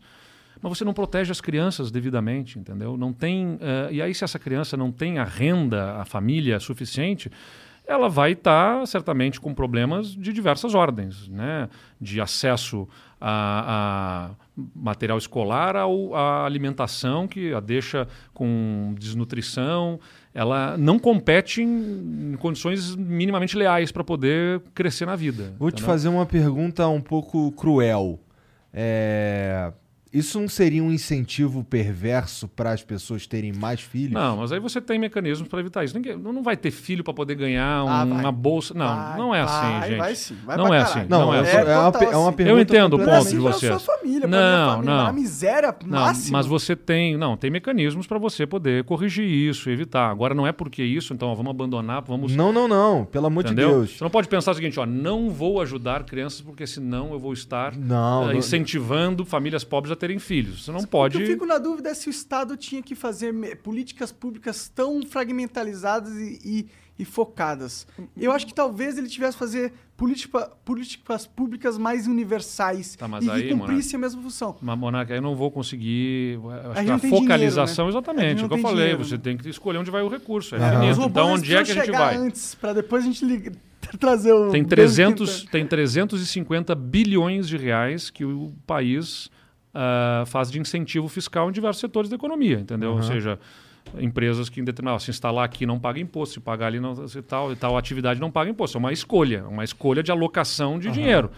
Mas 0.60 0.78
você 0.78 0.84
não 0.84 0.94
protege 0.94 1.30
as 1.30 1.40
crianças 1.40 1.90
devidamente, 1.90 2.58
entendeu? 2.58 2.96
Não 2.96 3.12
tem 3.12 3.58
eh, 3.60 3.88
e 3.92 4.02
aí 4.02 4.14
se 4.14 4.24
essa 4.24 4.38
criança 4.38 4.76
não 4.76 4.90
tem 4.90 5.18
a 5.18 5.24
renda, 5.24 6.00
a 6.00 6.04
família 6.04 6.58
suficiente, 6.58 7.30
ela 7.86 8.08
vai 8.08 8.32
estar 8.32 8.86
certamente 8.86 9.40
com 9.40 9.54
problemas 9.54 10.08
de 10.08 10.32
diversas 10.32 10.74
ordens, 10.74 11.28
né? 11.28 11.68
De 12.00 12.20
acesso 12.20 12.88
a, 13.20 14.30
a 14.30 14.46
material 14.74 15.16
escolar 15.16 15.76
ao, 15.76 16.14
à 16.14 16.44
alimentação 16.44 17.28
que 17.28 17.54
a 17.54 17.60
deixa 17.60 18.08
com 18.34 18.94
desnutrição. 18.98 20.00
Ela 20.34 20.76
não 20.76 20.98
compete 20.98 21.62
em, 21.62 22.32
em 22.32 22.36
condições 22.36 22.94
minimamente 22.96 23.56
leais 23.56 23.92
para 23.92 24.04
poder 24.04 24.60
crescer 24.74 25.06
na 25.06 25.16
vida. 25.16 25.54
Vou 25.58 25.70
te 25.70 25.74
entendeu? 25.74 25.86
fazer 25.86 26.08
uma 26.08 26.26
pergunta 26.26 26.86
um 26.88 27.00
pouco 27.00 27.52
cruel. 27.52 28.18
É, 28.72 29.72
Isso 30.12 30.40
não 30.40 30.48
seria 30.48 30.82
um 30.82 30.90
incentivo 30.92 31.62
perverso 31.64 32.48
para 32.48 32.70
as 32.72 32.82
pessoas 32.82 33.26
terem 33.26 33.52
mais 33.52 33.80
filhos? 33.80 34.12
Não, 34.14 34.36
mas 34.38 34.52
aí 34.52 34.60
você 34.60 34.80
tem 34.80 34.98
mecanismos 34.98 35.48
para 35.48 35.60
evitar 35.60 35.84
isso. 35.84 35.94
Ninguém, 35.94 36.16
não 36.16 36.32
não 36.32 36.42
vai 36.42 36.56
ter 36.56 36.70
filho 36.70 37.02
para 37.04 37.12
poder 37.12 37.34
ganhar 37.34 37.84
um- 37.84 37.88
Ah, 37.88 38.04
uma 38.04 38.32
bolsa. 38.32 38.72
Não, 38.72 38.86
Vai, 38.86 39.18
não 39.18 39.34
é 39.34 39.40
assim, 39.42 39.78
vai, 39.78 39.88
gente. 39.88 39.98
vai 39.98 40.14
sim, 40.14 40.36
vai 40.44 40.56
não 40.56 40.66
é 40.66 40.78
caralho. 40.78 40.84
assim. 41.00 41.08
Não, 41.10 41.18
Não, 41.26 41.34
é 41.34 41.40
assim. 41.40 41.56
é, 41.56 41.78
uma, 41.78 41.92
pe- 41.92 42.04
é 42.04 42.16
uma 42.16 42.28
assim. 42.28 42.36
pergunta 42.36 42.56
Eu 42.58 42.60
entendo 42.60 42.94
o 42.94 42.98
Não 42.98 43.04
é 43.04 43.06
ponto 43.06 43.16
assim 43.18 43.36
de 43.78 43.84
família, 43.84 44.20
pra 44.28 44.28
Não, 44.30 44.70
família, 44.74 44.94
não. 44.96 45.04
na 45.04 45.12
miséria 45.12 45.74
Não, 45.84 46.00
máxima. 46.00 46.38
mas 46.38 46.46
você 46.46 46.76
tem, 46.76 47.16
não, 47.16 47.36
tem 47.36 47.50
mecanismos 47.50 48.06
para 48.06 48.18
você 48.18 48.46
poder 48.46 48.84
corrigir 48.84 49.24
isso, 49.26 49.68
evitar. 49.68 50.08
Agora 50.10 50.34
não 50.34 50.46
é 50.46 50.52
porque 50.52 50.82
isso, 50.82 51.12
então 51.12 51.28
ó, 51.28 51.34
vamos 51.34 51.50
abandonar, 51.50 52.02
vamos 52.06 52.34
Não, 52.34 52.52
não, 52.52 52.68
não. 52.68 53.04
Pelo 53.04 53.26
amor 53.26 53.44
Entendeu? 53.44 53.68
de 53.68 53.74
Deus. 53.74 53.98
Você 53.98 54.04
não 54.04 54.10
pode 54.10 54.28
pensar 54.28 54.52
o 54.52 54.54
seguinte, 54.54 54.78
ó, 54.78 54.86
não 54.86 55.30
vou 55.30 55.60
ajudar 55.60 56.04
crianças 56.04 56.40
porque 56.40 56.66
senão 56.66 57.12
eu 57.12 57.18
vou 57.18 57.32
estar 57.32 57.76
Não, 57.76 58.26
não- 58.26 58.32
incentivando 58.34 59.24
famílias 59.24 59.64
pobres 59.64 59.92
a 59.92 59.95
terem 59.96 60.18
filhos. 60.18 60.64
Você 60.64 60.70
não 60.72 60.80
O 60.80 60.86
pode. 60.86 61.16
que 61.16 61.22
eu 61.22 61.26
fico 61.26 61.46
na 61.46 61.58
dúvida 61.58 61.88
é 61.90 61.94
se 61.94 62.08
o 62.08 62.10
Estado 62.10 62.56
tinha 62.56 62.82
que 62.82 62.94
fazer 62.94 63.32
políticas 63.62 64.12
públicas 64.12 64.68
tão 64.74 65.02
fragmentalizadas 65.04 66.14
e, 66.14 66.40
e- 66.44 66.66
e 66.98 67.04
focadas. 67.04 67.86
Eu 68.16 68.32
acho 68.32 68.46
que 68.46 68.54
talvez 68.54 68.96
ele 68.96 69.06
tivesse 69.08 69.32
que 69.34 69.38
fazer 69.38 69.70
política- 69.98 70.50
políticas 70.64 71.26
públicas 71.26 71.76
mais 71.76 72.06
universais 72.06 72.96
Tá, 72.96 73.06
mas 73.06 73.24
e 73.26 73.30
aí, 73.30 73.42
que 73.48 73.54
cumprissem 73.54 73.96
a 73.98 74.00
mesma 74.00 74.22
função. 74.22 74.56
Mas, 74.62 74.78
Monarca, 74.78 75.14
eu 75.14 75.20
não 75.20 75.34
vou 75.36 75.50
conseguir. 75.50 76.38
Acho 76.70 76.80
A 76.80 76.84
que 76.84 76.90
a 76.90 76.98
focalização, 77.10 77.86
dinheiro, 77.90 78.06
né? 78.06 78.22
A 78.22 78.32
exatamente. 78.32 78.42
É 78.42 78.44
o 78.46 78.48
que 78.48 78.54
eu 78.54 78.58
falei. 78.62 78.78
dinheiro, 78.78 79.04
você 79.04 79.16
né? 79.16 79.20
tem 79.22 79.36
que 79.36 79.48
escolher 79.50 79.78
onde 79.78 79.90
vai 79.90 80.02
o 80.02 80.08
recurso. 80.08 80.54
É 80.54 80.58
robôs 80.92 81.10
Então, 81.10 81.32
onde 81.32 81.54
é 81.54 81.62
que 81.64 81.72
a 81.72 81.74
gente 81.74 81.90
vai? 81.90 82.16
antes, 82.16 82.54
pra 82.54 82.72
depois 82.72 83.04
a 83.04 83.06
gente 83.06 83.24
liga- 83.26 83.52
trazer 84.00 84.32
o... 84.32 84.50
Tem, 84.50 84.62
Deus 84.62 84.70
300, 84.70 85.40
que- 85.42 85.50
tem 85.50 85.66
350 85.66 86.74
bilhões 86.74 87.46
de 87.46 87.56
reais 87.58 88.08
que 88.10 88.24
o 88.24 88.52
país 88.66 89.30
ah, 89.78 90.24
faz 90.26 90.50
de 90.50 90.58
incentivo 90.58 91.06
fiscal 91.08 91.48
em 91.50 91.52
diversos 91.52 91.80
setores 91.80 92.08
da 92.08 92.16
economia, 92.16 92.58
entendeu? 92.58 92.92
Ou 92.92 93.02
seja, 93.02 93.38
empresas 93.98 94.48
que 94.48 94.60
em 94.60 94.64
determinado, 94.64 95.02
se 95.02 95.10
instalar 95.10 95.44
aqui 95.44 95.66
não 95.66 95.78
paga 95.78 96.00
imposto, 96.00 96.34
se 96.34 96.40
pagar 96.40 96.66
ali 96.68 96.80
não, 96.80 97.06
se 97.06 97.20
tal, 97.22 97.52
e 97.52 97.56
tal 97.56 97.76
atividade 97.76 98.18
não 98.20 98.30
paga 98.30 98.50
imposto. 98.50 98.76
É 98.76 98.80
uma 98.80 98.92
escolha, 98.92 99.44
uma 99.46 99.62
escolha 99.64 100.02
de 100.02 100.10
alocação 100.10 100.78
de 100.78 100.90
dinheiro. 100.90 101.30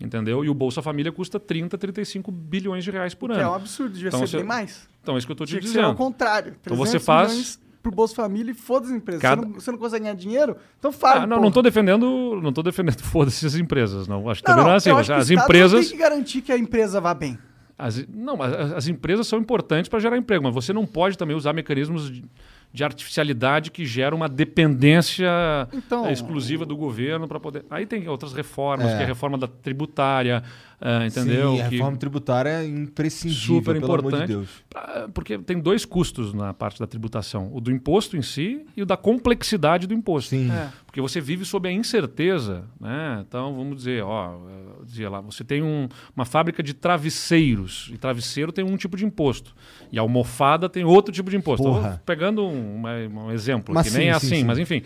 Entendeu? 0.00 0.44
E 0.44 0.48
o 0.48 0.54
Bolsa 0.54 0.82
Família 0.82 1.12
custa 1.12 1.38
30, 1.38 1.78
35 1.78 2.32
bilhões 2.32 2.82
de 2.82 2.90
reais 2.90 3.14
por 3.14 3.30
Que 3.30 3.36
é 3.36 3.44
um 3.44 3.46
ano. 3.46 3.54
absurdo, 3.54 3.92
devia 3.94 4.08
Então 4.08 4.18
ser 4.20 4.26
você- 4.26 4.36
bem 4.38 4.46
mais. 4.46 4.88
Então 5.00 5.14
é 5.14 5.18
isso 5.18 5.26
que 5.26 5.30
eu 5.30 5.34
estou 5.34 5.46
te 5.46 5.50
Tinha 5.50 5.60
que 5.60 5.68
ser 5.68 5.78
ao 5.78 5.84
dizendo. 5.92 5.96
contrário. 5.96 6.56
Então 6.60 6.76
você 6.76 6.98
300 6.98 7.04
faz- 7.06 7.60
pro 7.80 7.92
Bolsa 7.92 8.14
Família 8.16 8.50
e 8.50 8.54
foda-se 8.54 8.90
as 8.92 8.98
empresas. 8.98 9.22
Cada- 9.22 9.42
Você, 9.42 9.46
não, 9.48 9.54
você 9.60 9.70
não 9.70 9.78
consegue 9.78 10.02
ganhar 10.02 10.16
dinheiro? 10.16 10.56
Então 10.78 10.90
fala. 10.90 11.22
Ah, 11.22 11.26
não, 11.28 11.40
não 11.40 11.48
estou 11.48 11.62
defendendo, 11.62 12.40
não 12.42 12.52
tô 12.52 12.60
defendendo 12.62 12.98
foda-se 13.04 13.46
as 13.46 13.54
empresas, 13.54 14.08
não. 14.08 14.28
Acho 14.28 14.42
que 14.42 14.48
Não, 14.48 14.56
também 14.56 14.64
não, 14.64 14.68
não 14.70 14.74
é 14.74 14.76
assim. 14.78 14.90
o 14.90 14.96
As 15.14 15.30
empresas, 15.30 15.86
tem 15.88 15.96
que 15.96 16.02
garantir 16.02 16.42
que 16.42 16.50
a 16.50 16.58
empresa 16.58 17.00
vá 17.00 17.14
bem. 17.14 17.38
As, 17.86 18.06
não, 18.08 18.36
mas 18.36 18.52
as, 18.54 18.72
as 18.72 18.88
empresas 18.88 19.26
são 19.26 19.38
importantes 19.38 19.88
para 19.90 19.98
gerar 20.00 20.16
emprego, 20.16 20.42
mas 20.44 20.54
você 20.54 20.72
não 20.72 20.86
pode 20.86 21.18
também 21.18 21.36
usar 21.36 21.52
mecanismos 21.52 22.10
de, 22.10 22.24
de 22.72 22.82
artificialidade 22.84 23.70
que 23.70 23.84
geram 23.84 24.16
uma 24.16 24.28
dependência 24.28 25.28
Então- 25.72 26.06
eh, 26.06 26.12
exclusiva 26.12 26.64
do 26.64 26.76
governo 26.76 27.28
para 27.28 27.38
poder. 27.38 27.64
Aí 27.68 27.84
tem 27.86 28.08
outras 28.08 28.32
reformas, 28.32 28.86
É. 28.90 28.96
que 28.96 29.00
é 29.02 29.04
a 29.04 29.08
reforma 29.08 29.36
da 29.36 29.46
tributária, 29.46 30.42
ah, 30.80 31.06
entendeu? 31.06 31.52
Sim, 31.56 31.60
a 31.60 31.68
Que- 31.68 31.76
reforma 31.76 31.96
tributária 31.96 32.48
é 32.50 32.66
imprescindível, 32.66 33.56
super 33.56 33.74
pelo 33.80 33.84
amor 33.86 34.00
de 34.02 34.06
importante. 34.08 34.28
Deus. 34.28 34.48
pra- 34.68 35.08
porque 35.14 35.38
tem 35.38 35.58
dois 35.60 35.84
custos 35.84 36.32
na 36.34 36.52
parte 36.52 36.78
da 36.80 36.86
tributação: 36.86 37.50
o 37.54 37.60
do 37.60 37.70
imposto 37.70 38.16
em 38.16 38.22
si 38.22 38.64
e 38.76 38.82
o 38.82 38.86
da 38.86 38.96
complexidade 38.96 39.86
do 39.86 39.94
imposto. 39.94 40.30
Sim. 40.30 40.50
É. 40.50 40.68
Porque 40.86 41.00
você 41.00 41.20
vive 41.20 41.44
sob 41.44 41.68
a 41.68 41.72
incerteza, 41.72 42.64
né? 42.80 43.24
Então, 43.26 43.54
vamos 43.56 43.76
dizer, 43.78 44.04
ó, 44.04 44.38
dizia 44.84 45.10
lá, 45.10 45.20
você 45.20 45.42
tem 45.42 45.60
um- 45.62 45.88
uma 46.14 46.24
fábrica 46.24 46.62
de 46.62 46.72
travesseiros, 46.72 47.90
e 47.92 47.98
travesseiro 47.98 48.52
tem 48.52 48.64
um 48.64 48.76
tipo 48.76 48.96
de 48.96 49.04
imposto, 49.04 49.54
e 49.90 49.98
a 49.98 50.02
almofada 50.02 50.68
tem 50.68 50.84
outro 50.84 51.12
tipo 51.12 51.30
de 51.30 51.36
imposto. 51.36 51.64
Porra. 51.64 52.00
Pegando 52.06 52.44
um, 52.46 52.82
um 52.82 53.30
exemplo, 53.32 53.74
Mas 53.74 53.88
que 53.88 53.98
nem 53.98 54.06
sim, 54.06 54.08
é 54.10 54.18
sim, 54.20 54.26
assim, 54.26 54.36
sim. 54.36 54.44
mas 54.44 54.58
enfim. 54.58 54.82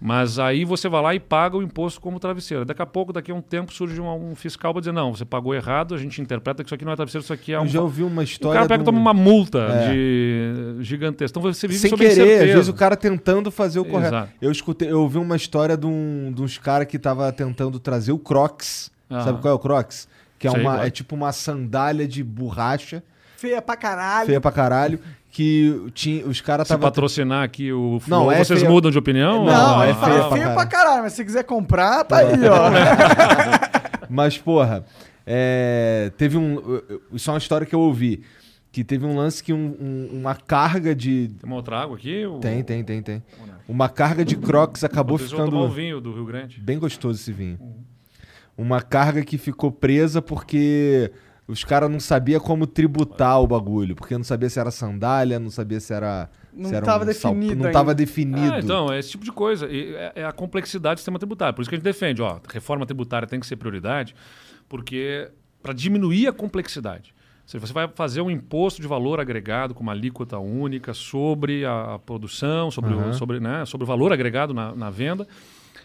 Mas 0.00 0.38
aí 0.38 0.64
você 0.64 0.88
vai 0.88 1.02
lá 1.02 1.12
e 1.14 1.18
paga 1.18 1.56
o 1.56 1.62
imposto 1.62 2.00
como 2.00 2.20
travesseiro. 2.20 2.64
Daqui 2.64 2.80
a 2.80 2.86
pouco, 2.86 3.12
daqui 3.12 3.32
a 3.32 3.34
um 3.34 3.40
tempo, 3.40 3.72
surge 3.72 4.00
um, 4.00 4.30
um 4.30 4.34
fiscal 4.36 4.72
para 4.72 4.80
dizer, 4.80 4.92
não, 4.92 5.12
você 5.12 5.24
pagou 5.24 5.52
errado, 5.54 5.92
a 5.92 5.98
gente 5.98 6.22
interpreta 6.22 6.62
que 6.62 6.68
isso 6.68 6.74
aqui 6.76 6.84
não 6.84 6.92
é 6.92 6.96
travesseiro, 6.96 7.24
isso 7.24 7.32
aqui 7.32 7.52
é 7.52 7.56
Eu 7.56 7.62
um... 7.62 7.66
já 7.66 7.80
ouvi 7.80 8.04
uma 8.04 8.20
O 8.20 8.24
história. 8.24 8.58
cara 8.60 8.68
pega 8.68 8.82
e 8.82 8.84
de 8.84 8.90
um- 8.90 8.92
toma 8.94 9.00
uma 9.00 9.12
multa 9.12 9.58
É. 9.58 9.90
de 9.90 10.76
gigantesca. 10.84 11.36
Então 11.38 11.42
você 11.52 11.66
vive 11.66 11.80
Sem 11.80 11.90
sob 11.90 12.00
querer, 12.00 12.12
às 12.12 12.18
incerteza. 12.28 12.52
vezes 12.54 12.68
o 12.68 12.74
cara 12.74 12.96
tentando 12.96 13.50
fazer 13.50 13.80
o 13.80 13.84
correto. 13.84 14.14
Exato. 14.14 14.32
Eu 14.40 14.52
escutei, 14.52 14.88
eu 14.90 15.00
ouvi 15.02 15.18
uma 15.18 15.34
história 15.34 15.76
de, 15.76 15.86
um, 15.86 16.32
de 16.32 16.42
uns 16.42 16.58
caras 16.58 16.86
que 16.86 16.98
tava 16.98 17.32
tentando 17.32 17.80
trazer 17.80 18.12
o 18.12 18.18
Crocs. 18.18 18.92
Aham. 19.10 19.24
Sabe 19.24 19.40
qual 19.40 19.50
é 19.52 19.54
o 19.54 19.58
Crocs? 19.58 20.06
Que 20.38 20.46
é, 20.46 20.50
Sei 20.52 20.60
uma, 20.60 20.84
é. 20.84 20.86
é 20.86 20.90
tipo 20.90 21.16
uma 21.16 21.32
sandália 21.32 22.06
de 22.06 22.22
borracha, 22.22 23.02
Feia 23.36 23.60
pra 23.60 23.76
caralho. 23.76 24.26
feia 24.26 24.40
pra 24.40 24.52
caralho, 24.52 25.00
que 25.38 25.86
tinha, 25.94 26.26
os 26.26 26.40
caras 26.40 26.66
Se 26.66 26.74
tava 26.74 26.82
patrocinar 26.82 27.44
aqui 27.44 27.72
o 27.72 27.92
Não, 27.92 28.00
Flow, 28.00 28.32
é 28.32 28.42
vocês 28.44 28.58
feia- 28.58 28.68
mudam 28.72 28.90
de 28.90 28.98
opinião? 28.98 29.44
Não, 29.44 29.52
Não, 29.52 29.82
é 29.84 29.94
fala 29.94 30.06
feia 30.06 30.18
pra 30.24 30.30
feio 30.36 30.42
pra 30.42 30.66
caralho. 30.66 30.68
caralho, 30.68 31.02
mas 31.04 31.12
se 31.12 31.24
quiser 31.24 31.44
comprar, 31.44 32.02
tá 32.02 32.16
aí, 32.18 32.32
ó. 32.48 32.70
Mas, 34.10 34.36
porra, 34.36 34.84
é, 35.24 36.10
teve 36.16 36.36
um. 36.36 36.80
Isso 37.12 37.30
é 37.30 37.32
uma 37.34 37.38
história 37.38 37.64
que 37.66 37.74
eu 37.74 37.78
ouvi. 37.80 38.22
Que 38.72 38.82
teve 38.82 39.06
um 39.06 39.16
lance 39.16 39.42
que 39.44 39.52
um- 39.52 39.76
um- 39.80 40.08
uma 40.18 40.34
carga 40.34 40.92
de. 40.94 41.28
Tem 41.38 41.46
uma 41.48 41.56
outra 41.56 41.78
água 41.78 41.96
aqui? 41.96 42.26
O... 42.26 42.38
Tem, 42.40 42.62
tem, 42.64 42.82
tem, 42.82 43.00
tem. 43.00 43.22
Uma 43.68 43.88
carga 43.88 44.24
de 44.24 44.34
crocs 44.36 44.82
acabou 44.82 45.18
Vocês 45.18 45.30
vão 45.30 45.46
tomar 45.48 45.62
ficando. 45.62 45.74
vinho 45.74 46.00
do 46.00 46.12
Rio 46.12 46.24
Grande. 46.24 46.58
Bem 46.60 46.78
gostoso 46.80 47.20
esse 47.20 47.30
vinho. 47.32 47.58
Uma 48.56 48.82
carga 48.82 49.22
que 49.24 49.38
ficou 49.38 49.70
presa 49.70 50.20
porque 50.20 51.12
os 51.48 51.64
caras 51.64 51.90
não 51.90 51.98
sabiam 51.98 52.38
como 52.40 52.66
tributar 52.66 53.40
o 53.40 53.46
bagulho. 53.46 53.96
Porque 53.96 54.14
não 54.16 54.22
sabia 54.22 54.50
se 54.50 54.60
era 54.60 54.70
sandália, 54.70 55.40
não 55.40 55.50
sabia 55.50 55.80
se 55.80 55.92
era. 55.94 56.30
Não 56.52 56.68
se 56.68 56.74
era 56.76 56.84
tava 56.84 57.12
sal- 57.14 57.32
definido 57.32 57.56
Não 57.56 57.66
ainda. 57.66 57.72
tava 57.78 57.94
definido. 57.94 58.52
Ah, 58.54 58.60
então, 58.60 58.92
é 58.92 58.98
esse 58.98 59.10
tipo 59.10 59.24
de 59.24 59.32
coisa. 59.32 59.66
E 59.66 59.94
é, 59.94 60.12
é 60.16 60.24
a 60.24 60.32
complexidade 60.32 60.96
do 60.96 60.98
sistema 60.98 61.18
tributário. 61.18 61.54
Por 61.54 61.62
isso 61.62 61.68
que 61.70 61.74
a 61.74 61.78
gente 61.78 61.84
defende, 61.84 62.20
ó, 62.20 62.38
reforma 62.48 62.84
tributária 62.84 63.26
tem 63.26 63.40
que 63.40 63.46
ser 63.46 63.56
prioridade, 63.56 64.14
porque 64.68 65.30
para 65.62 65.72
diminuir 65.72 66.26
a 66.28 66.32
complexidade. 66.32 67.14
Se 67.46 67.58
você 67.58 67.72
vai 67.72 67.88
fazer 67.94 68.20
um 68.20 68.30
imposto 68.30 68.82
de 68.82 68.86
valor 68.86 69.18
agregado 69.18 69.72
com 69.74 69.82
uma 69.82 69.92
alíquota 69.92 70.38
única 70.38 70.92
sobre 70.92 71.64
a, 71.64 71.98
produção, 72.04 72.70
sobre, 72.70 72.92
o, 72.92 72.98
Aham. 72.98 73.12
sobre, 73.14 73.40
né, 73.40 73.64
sobre 73.64 73.84
o 73.84 73.86
valor 73.86 74.12
agregado 74.12 74.52
na, 74.52 74.74
na 74.74 74.90
venda. 74.90 75.26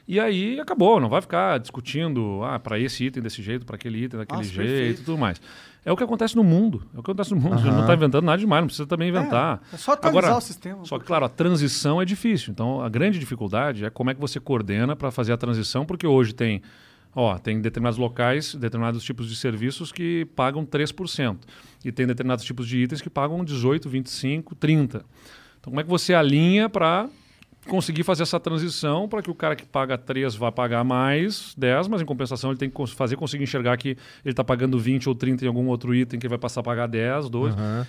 E 0.06 0.20
aí 0.20 0.60
acabou, 0.60 1.00
não 1.00 1.08
vai 1.08 1.22
ficar 1.22 1.58
discutindo 1.60 2.42
ah, 2.44 2.60
para 2.60 2.78
esse 2.78 3.06
item 3.06 3.24
desse 3.24 3.42
jeito, 3.42 3.66
para 3.66 3.76
aquele 3.76 4.04
item 4.04 4.20
daquele 4.20 4.40
Nossa, 4.40 4.50
jeito 4.54 4.70
perfeito. 4.70 5.02
e 5.02 5.04
tudo 5.06 5.18
mais. 5.18 5.42
É 5.86 5.92
o 5.92 5.98
que 5.98 6.04
acontece 6.04 6.36
no 6.36 6.44
mundo. 6.44 6.86
É 6.94 7.00
o 7.00 7.04
que 7.04 7.12
acontece 7.12 7.34
no 7.34 7.40
mundo. 7.40 7.60
Você 7.60 7.68
Aham. 7.68 7.76
não 7.76 7.82
está 7.82 7.94
inventando 7.94 8.26
nada 8.26 8.38
demais, 8.38 8.62
não 8.62 8.68
precisa 8.68 8.88
também 8.88 9.10
inventar. 9.10 9.62
É, 9.72 9.76
é 9.76 9.78
só 9.78 9.94
atualizar 9.94 10.24
Agora, 10.26 10.38
o 10.38 10.42
sistema. 10.42 10.86
Só 10.86 11.00
que, 11.00 11.06
claro, 11.06 11.26
a 11.26 11.30
transição 11.30 12.02
é 12.02 12.06
difícil. 12.06 12.52
Então, 12.52 12.82
a 12.82 12.90
grande 12.90 13.18
dificuldade 13.18 13.86
é 13.86 13.90
como 13.90 14.10
é 14.10 14.14
que 14.14 14.20
você 14.20 14.40
coordena 14.40 14.96
para 14.96 15.10
fazer 15.12 15.32
a 15.34 15.38
transição, 15.38 15.86
porque 15.86 16.08
hoje 16.08 16.34
tem, 16.34 16.62
ó, 17.16 17.38
tem 17.38 17.62
determinados 17.62 17.98
locais, 17.98 18.56
determinados 18.56 19.04
tipos 19.04 19.30
de 19.30 19.36
serviços 19.36 19.92
que 19.92 20.26
pagam 20.36 20.66
3%. 20.66 21.38
E 21.84 21.92
tem 21.92 22.06
determinados 22.08 22.44
tipos 22.46 22.68
de 22.68 22.78
itens 22.78 23.02
que 23.02 23.10
pagam 23.10 23.44
18, 23.44 23.90
25, 23.90 24.56
30. 24.56 24.98
Então, 25.60 25.72
como 25.72 25.80
é 25.80 25.84
que 25.84 25.90
você 25.90 26.14
alinha 26.14 26.68
para 26.70 27.10
conseguir 27.68 28.03
fazer 28.03 28.23
essa 28.23 28.40
transição 28.40 29.07
para 29.07 29.22
que 29.22 29.31
o 29.31 29.35
cara 29.35 29.56
que 29.56 29.65
paga 29.65 29.98
3 29.98 30.35
vá 30.35 30.52
pagar 30.52 30.84
mais 30.84 31.53
10, 31.57 31.88
mas 31.88 32.02
em 32.02 32.06
compensação 32.06 32.52
ele 32.52 32.60
tem 32.60 32.69
que 32.69 32.88
fazer 32.88 33.15
conseguir 33.15 33.44
enxergar 33.44 33.77
que 33.77 33.90
ele 33.90 33.98
está 34.31 34.44
pagando 34.44 34.77
20 34.80 35.07
ou 35.10 35.15
30 35.15 35.45
em 35.45 35.48
algum 35.48 35.68
outro 35.68 35.94
item 35.95 36.19
que 36.19 36.26
ele 36.26 36.30
vai 36.30 36.38
passar 36.40 36.60
a 36.61 36.64
pagar 36.64 36.88
10, 36.88 37.30
12. 37.30 37.56
Aham. 37.57 37.88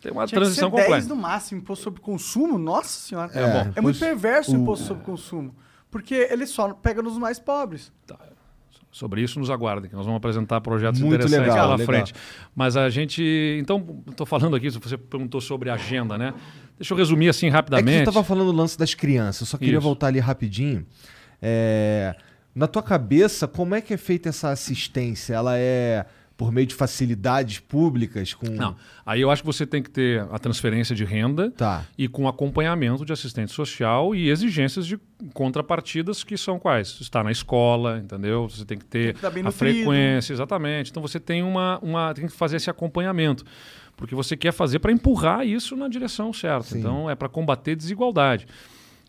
Tem 0.00 0.10
uma 0.10 0.26
Tinha 0.26 0.36
que 0.40 0.44
transição 0.44 0.68
ser 0.70 0.76
10 0.76 0.86
completa. 0.88 1.08
no 1.14 1.16
máximo, 1.16 1.60
imposto 1.60 1.84
sobre 1.84 2.00
consumo, 2.00 2.58
nossa 2.58 2.88
senhora. 2.88 3.30
É, 3.32 3.40
É, 3.40 3.46
bom, 3.52 3.64
muito 3.64 3.82
pois- 3.82 3.98
perverso 4.00 4.52
o 4.52 4.56
imposto 4.60 4.84
sobre 4.86 5.04
consumo. 5.04 5.54
Porque 5.90 6.14
ele 6.30 6.44
só 6.46 6.72
pega 6.74 7.00
nos 7.02 7.16
mais 7.18 7.38
pobres. 7.38 7.92
Sobre 8.90 9.22
isso 9.22 9.38
nos 9.38 9.48
aguardem, 9.48 9.88
que 9.88 9.96
nós 9.96 10.04
vamos 10.04 10.18
apresentar 10.18 10.60
projetos 10.60 11.00
Muito 11.00 11.14
interessantes 11.14 11.48
legal, 11.48 11.64
pela 11.64 11.76
legal. 11.76 11.86
frente. 11.86 12.14
Mas 12.54 12.76
a 12.76 12.90
gente. 12.90 13.22
Então, 13.58 14.02
estou 14.06 14.26
falando 14.26 14.54
aqui, 14.54 14.68
você 14.68 14.98
perguntou 14.98 15.40
sobre 15.40 15.70
a 15.70 15.74
agenda, 15.74 16.18
né? 16.18 16.34
Deixa 16.82 16.92
eu 16.94 16.98
resumir 16.98 17.28
assim 17.28 17.46
É 17.46 17.50
que 17.50 17.54
rapidamente. 17.56 17.98
você 18.00 18.04
tava 18.04 18.24
falando 18.24 18.50
do 18.50 18.56
lance 18.56 18.76
das 18.78 18.92
crianças. 18.94 19.40
Eu 19.42 19.46
só 19.46 19.56
queria 19.58 19.74
Isso. 19.74 19.80
voltar 19.80 20.08
ali 20.08 20.18
rapidinho. 20.18 20.84
É, 21.40 22.14
Na 22.54 22.66
tua 22.66 22.82
cabeça, 22.82 23.48
como 23.48 23.74
é 23.74 23.80
que 23.80 23.94
é 23.94 23.96
feita 23.96 24.28
essa 24.28 24.50
assistência? 24.50 25.32
Ela 25.34 25.56
é 25.58 26.04
por 26.36 26.50
meio 26.50 26.66
de 26.66 26.74
facilidades 26.74 27.60
públicas? 27.60 28.34
Com... 28.34 28.46
Não. 28.50 28.74
Aí 29.06 29.20
eu 29.20 29.30
acho 29.30 29.42
que 29.42 29.46
você 29.46 29.64
tem 29.64 29.82
que 29.82 29.88
ter 29.90 30.26
a 30.30 30.38
transferência 30.38 30.94
de 30.94 31.04
renda 31.04 31.50
Tá. 31.52 31.84
e 31.96 32.08
com 32.08 32.26
acompanhamento 32.28 33.04
de 33.06 33.12
assistente 33.12 33.52
social 33.52 34.14
e 34.14 34.28
exigências 34.28 34.86
de 34.86 34.98
contrapartidas 35.32 36.24
que 36.24 36.36
são 36.36 36.58
quais? 36.58 36.98
Está 37.00 37.22
na 37.22 37.30
escola, 37.30 37.98
entendeu? 37.98 38.48
Você 38.48 38.64
tem 38.64 38.76
que 38.76 38.84
ter 38.84 39.14
Tem 39.14 39.42
que 39.42 39.48
a 39.48 39.52
frequência, 39.52 40.32
exatamente. 40.32 40.90
Então 40.90 41.00
você 41.02 41.20
tem 41.20 41.42
uma, 41.42 41.78
uma 41.80 42.12
tem 42.12 42.26
que 42.26 42.32
fazer 42.32 42.56
esse 42.56 42.68
acompanhamento, 42.68 43.44
porque 44.02 44.16
você 44.16 44.36
quer 44.36 44.50
fazer 44.50 44.80
para 44.80 44.90
empurrar 44.90 45.46
isso 45.46 45.76
na 45.76 45.86
direção 45.86 46.32
certa. 46.32 46.64
Sim. 46.64 46.80
Então 46.80 47.08
é 47.08 47.14
para 47.14 47.28
combater 47.28 47.76
desigualdade. 47.76 48.48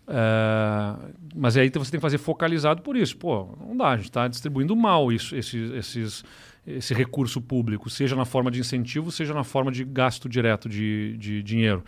É, 0.07 0.95
mas 1.36 1.57
aí 1.57 1.72
você 1.74 1.90
tem 1.90 1.98
que 1.98 2.02
fazer 2.02 2.20
focalizado 2.20 2.84
por 2.84 2.95
isso. 2.95 3.18
Pô, 3.18 3.57
não 3.60 3.76
dá, 3.76 3.90
a 3.90 3.95
gente 3.98 4.06
está 4.06 4.28
distribuindo 4.28 4.76
mal 4.76 5.11
isso, 5.11 5.36
esses, 5.36 5.72
esses, 5.72 6.24
esse 6.68 6.94
recurso 6.94 7.41
público, 7.41 7.90
seja 7.90 8.15
na 8.15 8.24
forma 8.24 8.52
de 8.52 8.60
incentivo, 8.60 9.11
seja 9.11 9.34
na 9.34 9.44
forma 9.44 9.72
de 9.72 9.84
gasto 9.84 10.30
direto 10.30 10.70
de, 10.70 11.18
de 11.18 11.41
dinheiro. 11.41 11.84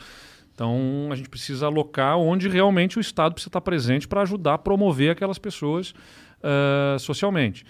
Então 0.52 1.10
a 1.12 1.16
gente 1.16 1.30
precisa 1.30 1.68
alocar 1.68 2.18
onde 2.18 2.50
realmente 2.50 2.98
o 2.98 3.02
Estado 3.02 3.34
precisa 3.34 3.50
estar 3.50 3.62
presente 3.62 4.08
para 4.08 4.24
ajudar 4.24 4.56
a 4.56 4.58
promover 4.58 5.12
aquelas 5.12 5.38
pessoas 5.38 5.94
ah, 6.42 6.98
socialmente. 6.98 7.64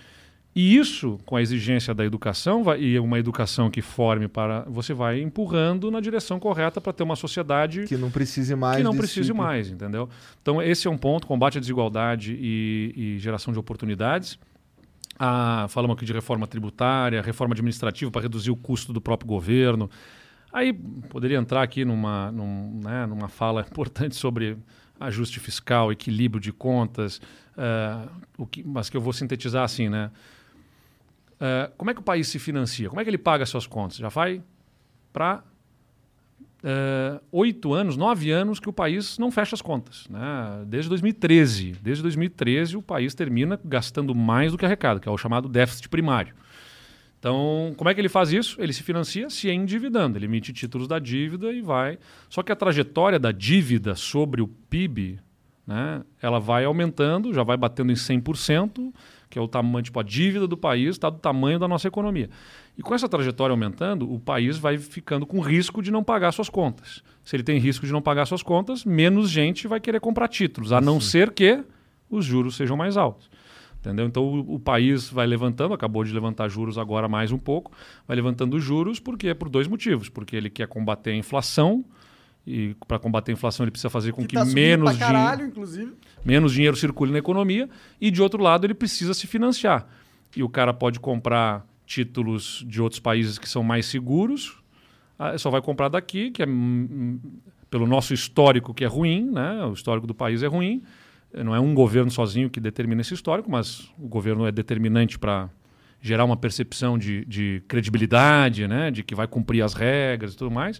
E 0.56 0.77
isso, 0.77 1.19
com 1.26 1.36
a 1.36 1.41
exigência 1.41 1.94
da 1.94 2.06
educação, 2.06 2.64
vai, 2.64 2.80
e 2.80 2.98
uma 2.98 3.19
educação 3.19 3.69
que 3.69 3.82
forme 3.82 4.30
para. 4.30 4.61
Você 4.69 4.94
vai 4.94 5.19
empurrando 5.19 5.91
na 5.91 5.99
direção 5.99 6.40
correta 6.40 6.80
para 6.80 6.94
ter 6.94 7.03
uma 7.03 7.18
sociedade 7.18 7.84
Que 7.86 7.98
não 7.98 8.10
precise 8.10 8.56
mais. 8.56 8.77
que 8.77 8.84
não 8.84 8.95
precise 8.95 9.27
tipo. 9.27 9.38
mais, 9.38 9.69
entendeu? 9.69 10.07
Então, 10.41 10.61
esse 10.61 10.88
é 10.88 10.90
um 10.90 10.98
ponto: 10.98 11.27
combate 11.27 11.57
à 11.57 11.60
desigualdade 11.60 12.38
e, 12.40 12.94
e 12.95 13.19
geração 13.19 13.52
de 13.52 13.60
oportunidades. 13.60 14.40
Ah, 15.19 15.65
falamos 15.68 15.98
aqui 15.98 16.06
de 16.06 16.14
reforma 16.14 16.48
tributária, 16.48 17.22
reforma 17.22 17.53
administrativa 17.53 18.10
para 18.10 18.22
reduzir 18.22 18.52
o 18.52 18.56
custo 18.56 18.94
do 18.94 19.02
próprio 19.02 19.27
governo. 19.27 19.90
Aí 20.53 20.72
poderia 20.72 21.38
entrar 21.38 21.64
aqui 21.64 21.84
numa, 21.84 22.32
num, 22.32 22.80
né, 22.82 23.06
numa 23.06 23.27
fala 23.27 23.60
importante 23.69 24.15
sobre 24.15 24.57
ajuste 24.98 25.38
fiscal, 25.41 25.91
equilíbrio 25.91 26.40
de 26.40 26.53
contas, 26.53 27.19
ah, 27.57 28.07
o 28.38 28.45
que, 28.45 28.64
mas 28.64 28.90
que 28.90 28.95
eu 28.95 29.02
vou 29.02 29.11
sintetizar 29.11 29.65
assim, 29.65 29.90
né? 29.90 30.11
Ah, 31.40 31.72
como 31.78 31.91
é 31.91 31.94
que 31.94 31.99
o 31.99 32.03
país 32.03 32.28
se 32.28 32.40
financia? 32.40 32.90
Como 32.90 32.99
é 32.99 33.03
que 33.03 33.10
ele 33.10 33.18
paga 33.18 33.45
suas 33.45 33.68
contas? 33.68 33.98
Já 33.98 34.10
vai 34.10 34.41
para 35.12 35.44
eh, 36.64 37.22
oito 37.32 37.74
anos, 37.74 37.95
nove 37.95 38.32
anos 38.32 38.60
que 38.60 38.68
o 38.68 38.74
país 38.74 39.18
não 39.18 39.30
fecha 39.30 39.56
as 39.56 39.62
contas. 39.62 40.07
Né? 40.10 40.66
Desde 40.66 40.90
2013. 40.90 41.74
Desde 41.82 42.02
2013 42.02 42.78
o 42.78 42.82
país 42.82 43.14
termina 43.14 43.60
gastando 43.64 44.16
mais 44.16 44.52
do 44.52 44.57
que 44.57 44.66
arrecada, 44.66 44.99
que 44.99 45.07
é 45.07 45.12
o 45.12 45.18
chamado 45.18 45.48
déficit 45.48 45.90
primário. 45.90 46.34
Então, 47.20 47.74
como 47.78 47.90
é 47.90 47.94
que 47.94 48.02
ele 48.02 48.10
faz 48.10 48.32
isso? 48.32 48.62
Ele 48.62 48.74
se 48.74 48.84
financia 48.84 49.30
se 49.30 49.49
endividando. 49.49 50.18
Ele 50.18 50.26
emite 50.26 50.53
títulos 50.53 50.88
da 50.88 50.99
dívida 50.99 51.52
e 51.52 51.62
vai. 51.62 51.98
Só 52.30 52.44
que 52.44 52.52
a 52.52 52.56
trajetória 52.56 53.18
da 53.18 53.32
dívida 53.32 53.95
sobre 53.95 54.41
o 54.41 54.48
PIB, 54.48 55.20
né, 55.66 56.03
ela 56.22 56.40
vai 56.40 56.66
aumentando, 56.66 57.34
já 57.34 57.41
vai 57.41 57.57
batendo 57.57 57.91
em 57.91 57.95
100%, 57.95 58.94
que 59.36 59.40
é 59.40 59.41
o 59.41 59.49
tamanho, 59.49 59.84
tipo, 59.84 59.99
a 59.99 60.03
dívida 60.03 60.48
do 60.48 60.56
país 60.56 60.91
está 60.91 61.10
do 61.10 61.20
tamanho 61.20 61.60
da 61.60 61.68
nossa 61.68 61.90
economia. 61.90 62.30
E 62.78 62.82
com 62.82 62.95
essa 62.95 63.10
trajetória 63.10 63.52
aumentando, 63.52 64.10
o 64.10 64.18
país 64.18 64.57
vai 64.57 64.78
ficando 64.78 65.26
com 65.26 65.41
risco 65.41 65.82
de 65.82 65.91
não 65.91 66.02
pagar 66.02 66.32
suas 66.32 66.48
contas. 66.48 67.03
Se 67.22 67.36
ele 67.36 67.44
tem 67.44 67.60
risco 67.60 67.86
de 67.86 67.91
não 67.91 68.02
pagar 68.02 68.26
suas 68.28 68.41
contas, 68.41 68.86
menos 68.86 69.30
gente 69.30 69.68
vai 69.68 69.82
querer 69.82 69.99
comprar 69.99 70.30
títulos, 70.30 70.72
a 70.72 70.80
não 70.80 71.02
ser 71.02 71.34
que 71.34 71.62
os 72.10 72.24
juros 72.24 72.56
sejam 72.56 72.78
mais 72.78 72.95
altos. 72.95 73.30
Entendeu? 73.82 74.06
Então 74.06 74.24
o, 74.24 74.56
o 74.56 74.57
país 74.57 75.10
vai 75.10 75.28
levantando, 75.28 75.74
acabou 75.74 76.06
de 76.06 76.14
levantar 76.14 76.48
juros 76.48 76.78
agora 76.78 77.10
mais 77.10 77.34
um 77.34 77.38
pouco, 77.38 77.74
vai 78.07 78.16
levantando 78.16 78.57
juros 78.57 79.02
porque 79.02 79.34
por 79.34 79.49
dois 79.49 79.68
motivos, 79.68 80.07
porque 80.07 80.38
ele 80.38 80.49
quer 80.49 80.70
combater 80.70 81.10
a 81.12 81.16
inflação 81.18 81.84
e 82.48 82.74
para 82.88 82.99
combater 82.99 83.32
a 83.32 83.34
inflação 83.34 83.66
ele 83.66 83.72
precisa 83.72 83.90
fazer 83.90 84.14
com 84.14 84.26
que, 84.26 84.36
tá 84.36 84.45
subindo 84.45 84.56
menos 84.56 84.95
pra 84.95 85.07
caralho, 85.07 85.45
inclusive. 85.45 85.94
Menos 86.26 86.54
dinheiro 86.54 86.76
circule 86.76 87.12
na 87.12 87.20
economia 87.20 87.70
e 88.02 88.10
de 88.10 88.22
outro 88.22 88.42
lado 88.42 88.66
ele 88.66 88.74
precisa 88.74 89.14
se 89.14 89.28
financiar. 89.28 89.88
E 90.36 90.44
o 90.44 90.50
cara 90.50 90.74
pode 90.74 91.00
comprar 91.00 91.66
títulos 91.86 92.66
de 92.68 92.82
outros 92.82 93.00
países 93.00 93.38
que 93.38 93.48
são 93.48 93.64
mais 93.64 93.86
seguros, 93.86 94.58
ah, 95.18 95.38
só 95.38 95.50
vai 95.50 95.62
comprar 95.62 95.88
daqui, 95.88 96.32
que 96.32 96.44
é 96.44 96.46
hum, 96.48 96.88
hum, 96.92 97.20
pelo 97.70 97.88
nosso 97.88 98.14
histórico 98.14 98.74
que 98.74 98.84
é 98.84 98.88
ruim, 98.88 99.32
né? 99.32 99.64
O 99.66 99.74
histórico 99.74 100.06
do 100.06 100.14
país 100.14 100.44
é 100.44 100.48
ruim. 100.48 100.84
Não 101.34 101.54
é 101.54 101.60
um 101.60 101.74
governo 101.74 102.10
sozinho 102.10 102.50
que 102.50 102.60
determina 102.60 103.02
esse 103.02 103.14
histórico, 103.14 103.50
mas 103.52 103.92
o 103.98 104.08
governo 104.08 104.46
é 104.46 104.52
determinante 104.52 105.20
para 105.20 105.50
gerar 106.06 106.24
uma 106.24 106.38
percepção 106.38 106.98
de, 106.98 107.26
de 107.26 107.64
credibilidade, 107.68 108.68
né? 108.68 108.92
de 108.92 109.04
que 109.04 109.16
vai 109.16 109.28
cumprir 109.28 109.64
as 109.64 109.74
regras 109.74 110.34
e 110.34 110.38
tudo 110.38 110.52
mais. 110.52 110.80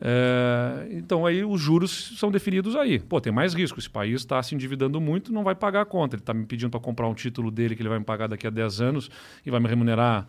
É, 0.00 0.88
então 0.90 1.24
aí 1.24 1.44
os 1.44 1.60
juros 1.60 2.14
são 2.18 2.30
definidos 2.30 2.76
aí. 2.76 2.98
Pô, 2.98 3.20
tem 3.20 3.32
mais 3.32 3.54
risco. 3.54 3.78
Esse 3.78 3.88
país 3.90 4.16
está 4.20 4.42
se 4.42 4.54
endividando 4.54 5.00
muito, 5.00 5.32
não 5.32 5.42
vai 5.42 5.54
pagar 5.54 5.82
a 5.82 5.86
conta. 5.86 6.16
Ele 6.16 6.22
está 6.22 6.34
me 6.34 6.44
pedindo 6.44 6.70
para 6.70 6.80
comprar 6.80 7.08
um 7.08 7.14
título 7.14 7.50
dele 7.50 7.74
que 7.74 7.82
ele 7.82 7.88
vai 7.88 7.98
me 7.98 8.04
pagar 8.04 8.26
daqui 8.28 8.46
a 8.46 8.50
10 8.50 8.80
anos 8.80 9.10
e 9.44 9.50
vai 9.50 9.60
me 9.60 9.68
remunerar 9.68 10.26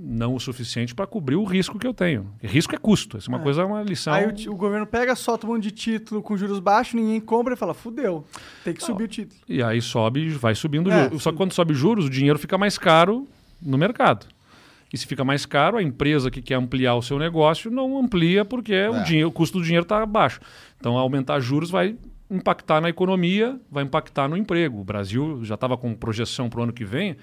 não 0.00 0.34
o 0.34 0.40
suficiente 0.40 0.94
para 0.94 1.06
cobrir 1.06 1.34
o 1.36 1.44
risco 1.44 1.78
que 1.78 1.86
eu 1.86 1.92
tenho. 1.94 2.30
Risco 2.42 2.74
é 2.74 2.78
custo. 2.78 3.16
Essa 3.16 3.28
é 3.28 3.30
uma 3.30 3.40
É. 3.40 3.42
coisa, 3.42 3.64
uma 3.64 3.82
lição. 3.82 4.12
Aí 4.14 4.26
o, 4.46 4.52
o 4.52 4.56
governo 4.56 4.86
pega, 4.86 5.14
solta 5.16 5.46
um 5.46 5.50
monte 5.50 5.64
de 5.64 5.70
título 5.72 6.22
com 6.22 6.36
juros 6.36 6.60
baixos, 6.60 6.94
ninguém 6.94 7.20
compra 7.20 7.54
e 7.54 7.56
fala, 7.56 7.74
fudeu, 7.74 8.24
tem 8.64 8.72
que 8.74 8.84
subir 8.84 9.04
o 9.04 9.08
título. 9.08 9.40
E 9.48 9.60
aí 9.62 9.80
sobe, 9.82 10.28
vai 10.30 10.54
subindo 10.54 10.90
É, 10.90 11.04
juros. 11.04 11.22
Só 11.22 11.30
que 11.32 11.36
quando 11.36 11.52
sobe 11.52 11.74
juros, 11.74 12.06
o 12.06 12.10
dinheiro 12.10 12.38
fica 12.38 12.56
mais 12.56 12.78
caro 12.78 13.26
no 13.60 13.76
mercado. 13.76 14.26
E 14.92 14.96
se 14.96 15.06
fica 15.06 15.22
mais 15.24 15.44
caro, 15.44 15.76
a 15.76 15.82
empresa 15.82 16.30
que 16.30 16.40
quer 16.40 16.54
ampliar 16.54 16.94
o 16.94 17.02
seu 17.02 17.18
negócio 17.18 17.70
não 17.70 17.98
amplia 17.98 18.44
porque 18.44 18.72
o, 18.72 18.94
É. 18.96 19.02
dinheiro, 19.02 19.28
o 19.28 19.32
custo 19.32 19.58
do 19.58 19.64
dinheiro 19.64 19.82
está 19.82 20.04
baixo. 20.06 20.40
Então, 20.78 20.96
aumentar 20.96 21.38
juros 21.40 21.70
vai 21.70 21.96
impactar 22.30 22.80
na 22.80 22.88
economia, 22.88 23.58
vai 23.70 23.84
impactar 23.84 24.28
no 24.28 24.36
emprego. 24.36 24.80
O 24.80 24.84
Brasil 24.84 25.40
já 25.44 25.54
estava 25.56 25.76
com 25.76 25.94
projeção 25.94 26.48
para 26.48 26.60
o 26.60 26.62
ano 26.62 26.72
que 26.72 26.84
vem. 26.84 27.16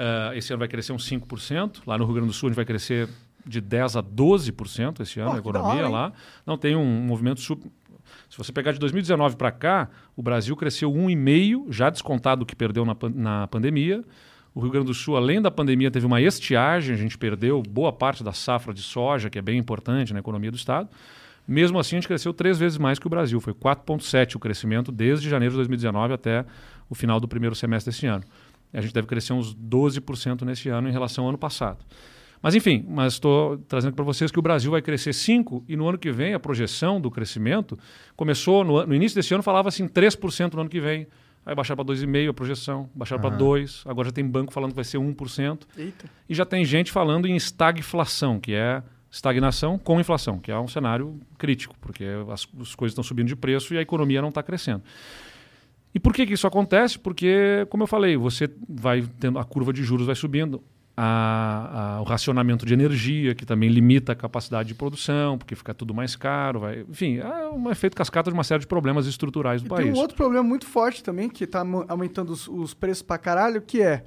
eh, 0.00 0.32
esse 0.38 0.52
ano 0.52 0.58
vai 0.60 0.68
crescer 0.68 0.92
uns 0.92 1.08
5%. 1.08 1.82
Lá 1.86 1.98
no 1.98 2.04
Rio 2.04 2.14
Grande 2.14 2.28
do 2.28 2.32
Sul, 2.34 2.48
a 2.48 2.50
gente 2.50 2.56
vai 2.56 2.64
crescer 2.64 3.08
de 3.44 3.60
10% 3.60 3.96
a 3.98 4.02
12% 4.02 5.00
esse 5.02 5.18
ano, 5.18 5.30
Pô, 5.30 5.36
a 5.36 5.38
economia 5.40 5.80
hora, 5.82 5.88
lá. 5.88 6.12
Não, 6.46 6.56
tem 6.56 6.76
um 6.76 6.84
movimento 6.84 7.40
super. 7.40 7.68
Se 8.28 8.38
você 8.38 8.52
pegar 8.52 8.70
de 8.72 8.78
2019 8.78 9.34
para 9.36 9.50
cá, 9.50 9.88
o 10.14 10.22
Brasil 10.22 10.54
cresceu 10.56 10.92
1,5%, 10.92 11.66
já 11.72 11.90
descontado 11.90 12.42
o 12.42 12.46
que 12.46 12.54
perdeu 12.54 12.84
na, 12.84 12.94
pan- 12.94 13.12
na 13.14 13.46
pandemia. 13.48 14.04
O 14.54 14.60
Rio 14.60 14.70
Grande 14.70 14.86
do 14.86 14.94
Sul, 14.94 15.16
além 15.16 15.40
da 15.40 15.50
pandemia, 15.50 15.90
teve 15.90 16.06
uma 16.06 16.20
estiagem, 16.20 16.94
a 16.94 16.98
gente 16.98 17.16
perdeu 17.16 17.62
boa 17.62 17.92
parte 17.92 18.24
da 18.24 18.32
safra 18.32 18.72
de 18.72 18.82
soja, 18.82 19.30
que 19.30 19.38
é 19.38 19.42
bem 19.42 19.58
importante 19.58 20.12
na 20.12 20.20
economia 20.20 20.50
do 20.50 20.56
Estado. 20.56 20.88
Mesmo 21.46 21.78
assim, 21.78 21.96
a 21.96 21.98
gente 21.98 22.08
cresceu 22.08 22.34
três 22.34 22.58
vezes 22.58 22.76
mais 22.76 22.98
que 22.98 23.06
o 23.06 23.10
Brasil. 23.10 23.40
Foi 23.40 23.54
4,7% 23.54 24.34
o 24.34 24.38
crescimento 24.38 24.92
desde 24.92 25.28
janeiro 25.28 25.52
de 25.52 25.56
2019 25.56 26.12
até 26.12 26.44
o 26.90 26.94
final 26.94 27.18
do 27.18 27.26
primeiro 27.26 27.54
semestre 27.54 27.90
deste 27.90 28.06
ano. 28.06 28.24
A 28.72 28.80
gente 28.80 28.92
deve 28.92 29.06
crescer 29.06 29.32
uns 29.32 29.54
12% 29.54 30.42
nesse 30.42 30.68
ano 30.68 30.88
em 30.88 30.92
relação 30.92 31.24
ao 31.24 31.30
ano 31.30 31.38
passado. 31.38 31.78
Mas 32.42 32.54
enfim, 32.54 32.84
mas 32.88 33.14
estou 33.14 33.58
trazendo 33.66 33.94
para 33.94 34.04
vocês 34.04 34.30
que 34.30 34.38
o 34.38 34.42
Brasil 34.42 34.70
vai 34.70 34.80
crescer 34.80 35.10
5% 35.10 35.64
e 35.68 35.76
no 35.76 35.88
ano 35.88 35.98
que 35.98 36.12
vem 36.12 36.34
a 36.34 36.38
projeção 36.38 37.00
do 37.00 37.10
crescimento 37.10 37.78
começou, 38.16 38.62
no, 38.62 38.86
no 38.86 38.94
início 38.94 39.16
desse 39.16 39.34
ano 39.34 39.42
falava 39.42 39.68
assim 39.68 39.88
3% 39.88 40.54
no 40.54 40.60
ano 40.60 40.70
que 40.70 40.80
vem, 40.80 41.06
aí 41.48 41.54
baixaram 41.54 41.82
para 41.82 41.94
2,5% 41.94 42.28
a 42.28 42.34
projeção, 42.34 42.90
baixaram 42.94 43.22
para 43.22 43.34
2%, 43.34 43.82
agora 43.86 44.08
já 44.08 44.12
tem 44.12 44.24
banco 44.24 44.52
falando 44.52 44.72
que 44.72 44.76
vai 44.76 44.84
ser 44.84 44.98
1%, 44.98 45.66
Eita. 45.78 46.04
e 46.28 46.34
já 46.34 46.44
tem 46.44 46.62
gente 46.62 46.92
falando 46.92 47.26
em 47.26 47.34
estagflação, 47.34 48.38
que 48.38 48.52
é 48.52 48.82
estagnação 49.10 49.78
com 49.78 49.98
inflação, 49.98 50.38
que 50.38 50.52
é 50.52 50.58
um 50.58 50.68
cenário 50.68 51.18
crítico, 51.38 51.74
porque 51.80 52.04
as, 52.30 52.46
as 52.60 52.74
coisas 52.74 52.92
estão 52.92 53.02
subindo 53.02 53.28
de 53.28 53.34
preço 53.34 53.72
e 53.72 53.78
a 53.78 53.80
economia 53.80 54.20
não 54.20 54.28
está 54.28 54.42
crescendo. 54.42 54.82
E 55.94 55.98
por 55.98 56.12
que, 56.12 56.26
que 56.26 56.34
isso 56.34 56.46
acontece? 56.46 56.98
Porque, 56.98 57.66
como 57.70 57.84
eu 57.84 57.86
falei, 57.86 58.14
você 58.14 58.50
vai 58.68 59.02
tendo 59.18 59.38
a 59.38 59.44
curva 59.44 59.72
de 59.72 59.82
juros 59.82 60.06
vai 60.06 60.14
subindo, 60.14 60.62
a- 61.00 61.96
a- 61.96 62.00
o 62.00 62.04
racionamento 62.04 62.66
de 62.66 62.74
energia, 62.74 63.32
que 63.34 63.46
também 63.46 63.68
limita 63.68 64.12
a 64.12 64.14
capacidade 64.16 64.68
de 64.68 64.74
produção, 64.74 65.38
porque 65.38 65.54
fica 65.54 65.72
tudo 65.72 65.94
mais 65.94 66.16
caro. 66.16 66.60
Vai, 66.60 66.84
enfim, 66.88 67.18
é 67.18 67.46
um 67.48 67.70
efeito 67.70 67.96
cascata 67.96 68.30
de 68.30 68.34
uma 68.34 68.42
série 68.42 68.60
de 68.60 68.66
problemas 68.66 69.06
estruturais 69.06 69.62
do 69.62 69.66
E 69.66 69.68
país. 69.68 69.84
tem 69.84 69.94
um 69.94 69.98
outro 69.98 70.16
problema 70.16 70.42
muito 70.42 70.66
forte 70.66 71.02
também, 71.04 71.28
que 71.28 71.46
tá 71.46 71.64
mo- 71.64 71.84
aumentando 71.88 72.30
os, 72.32 72.48
os 72.48 72.74
preços 72.74 73.02
pra 73.02 73.16
caralho, 73.16 73.62
que 73.62 73.80
é, 73.80 74.02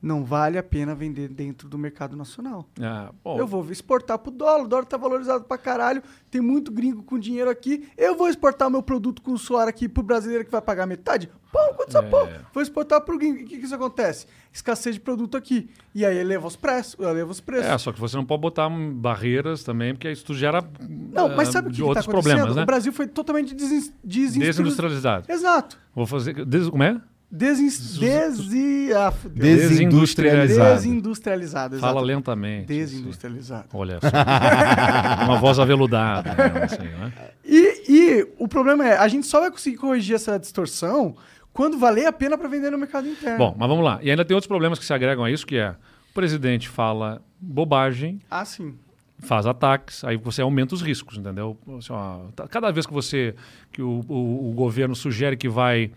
não 0.00 0.24
vale 0.24 0.56
a 0.56 0.62
pena 0.62 0.94
vender 0.94 1.28
dentro 1.28 1.68
do 1.68 1.76
mercado 1.76 2.16
nacional. 2.16 2.68
Ah, 2.80 3.10
Eu 3.36 3.46
vou 3.46 3.68
exportar 3.70 4.18
pro 4.18 4.30
dólar, 4.30 4.64
o 4.64 4.68
dólar 4.68 4.84
tá 4.84 4.96
valorizado 4.96 5.44
pra 5.44 5.58
caralho, 5.58 6.02
tem 6.30 6.40
muito 6.40 6.70
gringo 6.70 7.02
com 7.02 7.18
dinheiro 7.18 7.50
aqui, 7.50 7.88
eu 7.96 8.14
vou 8.16 8.28
exportar 8.28 8.68
o 8.68 8.70
meu 8.70 8.82
produto 8.82 9.20
com 9.22 9.36
suor 9.36 9.66
aqui 9.66 9.88
pro 9.88 10.02
brasileiro 10.02 10.44
que 10.44 10.50
vai 10.52 10.62
pagar 10.62 10.86
metade? 10.86 11.28
Pão, 11.52 11.74
quanto 11.74 11.88
essa 11.88 11.98
É. 12.00 12.08
pão? 12.08 12.28
Vou 12.52 12.62
exportar 12.62 13.00
pro 13.00 13.16
gringo. 13.18 13.38
E 13.38 13.44
o 13.44 13.46
que 13.46 13.58
que 13.58 13.64
isso 13.64 13.74
acontece? 13.74 14.26
Escassez 14.52 14.94
de 14.96 15.00
produto 15.00 15.36
aqui. 15.36 15.70
E 15.94 16.04
aí 16.04 16.16
eleva 16.18 16.46
os 16.46 16.54
preços, 16.56 16.94
eleva 17.00 17.30
os 17.30 17.40
preços. 17.40 17.66
É, 17.66 17.78
só 17.78 17.90
que 17.90 17.98
você 17.98 18.16
não 18.16 18.24
pode 18.24 18.42
botar 18.42 18.68
barreiras 18.68 19.64
também, 19.64 19.94
porque 19.94 20.10
isso 20.12 20.34
gera 20.34 20.62
Não, 20.88 21.28
mas 21.34 21.48
ah, 21.48 21.52
sabe 21.52 21.68
o 21.68 21.70
que, 21.72 21.78
tá 21.78 21.84
outros 21.86 22.06
acontecendo? 22.06 22.32
problemas, 22.34 22.56
né? 22.56 22.62
O 22.62 22.66
Brasil 22.66 22.92
foi 22.92 23.06
totalmente 23.06 23.54
desin 23.54 23.92
desinstru- 24.04 24.42
Desindustrializado. 24.44 25.24
Exato. 25.32 25.78
Vou 25.94 26.06
fazer. 26.06 26.44
Des, 26.44 26.68
como 26.68 26.82
é? 26.82 27.00
Desin... 27.30 27.68
Desi... 28.00 28.92
Ah, 28.94 29.10
fudeu. 29.10 29.42
Desindustrializado. 29.42 30.74
Desindustrializado, 30.76 31.78
Fala 31.78 32.00
lentamente. 32.00 32.66
Desindustrializado. 32.66 33.66
assim. 33.68 33.76
Olha 33.76 33.98
só. 34.00 34.08
Uma 35.26 35.38
voz 35.38 35.58
aveludada. 35.58 36.34
Né? 36.34 36.62
Assim, 36.64 36.78
né? 36.82 37.12
E, 37.44 37.82
e 37.88 38.28
o 38.38 38.48
problema 38.48 38.86
é, 38.88 38.96
a 38.96 39.06
gente 39.08 39.26
só 39.26 39.40
vai 39.40 39.50
conseguir 39.50 39.76
corrigir 39.76 40.14
essa 40.16 40.38
distorção 40.38 41.16
quando 41.52 41.78
valer 41.78 42.06
a 42.06 42.12
pena 42.12 42.38
para 42.38 42.48
vender 42.48 42.70
no 42.70 42.78
mercado 42.78 43.06
interno. 43.08 43.36
Bom, 43.38 43.54
mas 43.58 43.68
vamos 43.68 43.84
lá. 43.84 43.98
E 44.02 44.10
ainda 44.10 44.24
tem 44.24 44.34
outros 44.34 44.48
problemas 44.48 44.78
que 44.78 44.84
se 44.86 44.92
agregam 44.94 45.24
a 45.24 45.30
isso, 45.30 45.46
que 45.46 45.56
é 45.56 45.70
o 46.10 46.14
presidente 46.14 46.66
fala 46.68 47.20
bobagem, 47.40 48.20
Ah, 48.30 48.44
sim. 48.44 48.74
faz 49.18 49.44
ataques, 49.46 50.02
aí 50.04 50.16
você 50.16 50.40
aumenta 50.40 50.74
os 50.74 50.80
riscos, 50.82 51.18
entendeu? 51.18 51.58
Assim, 51.78 51.92
ó, 51.92 52.20
tá- 52.34 52.48
cada 52.48 52.70
vez 52.70 52.86
que 52.86 52.92
você 52.92 53.34
que 53.70 53.82
o, 53.82 54.04
o- 54.08 54.50
o 54.50 54.52
governo 54.54 54.94
sugere 54.96 55.36
que 55.36 55.48
vai 55.48 55.90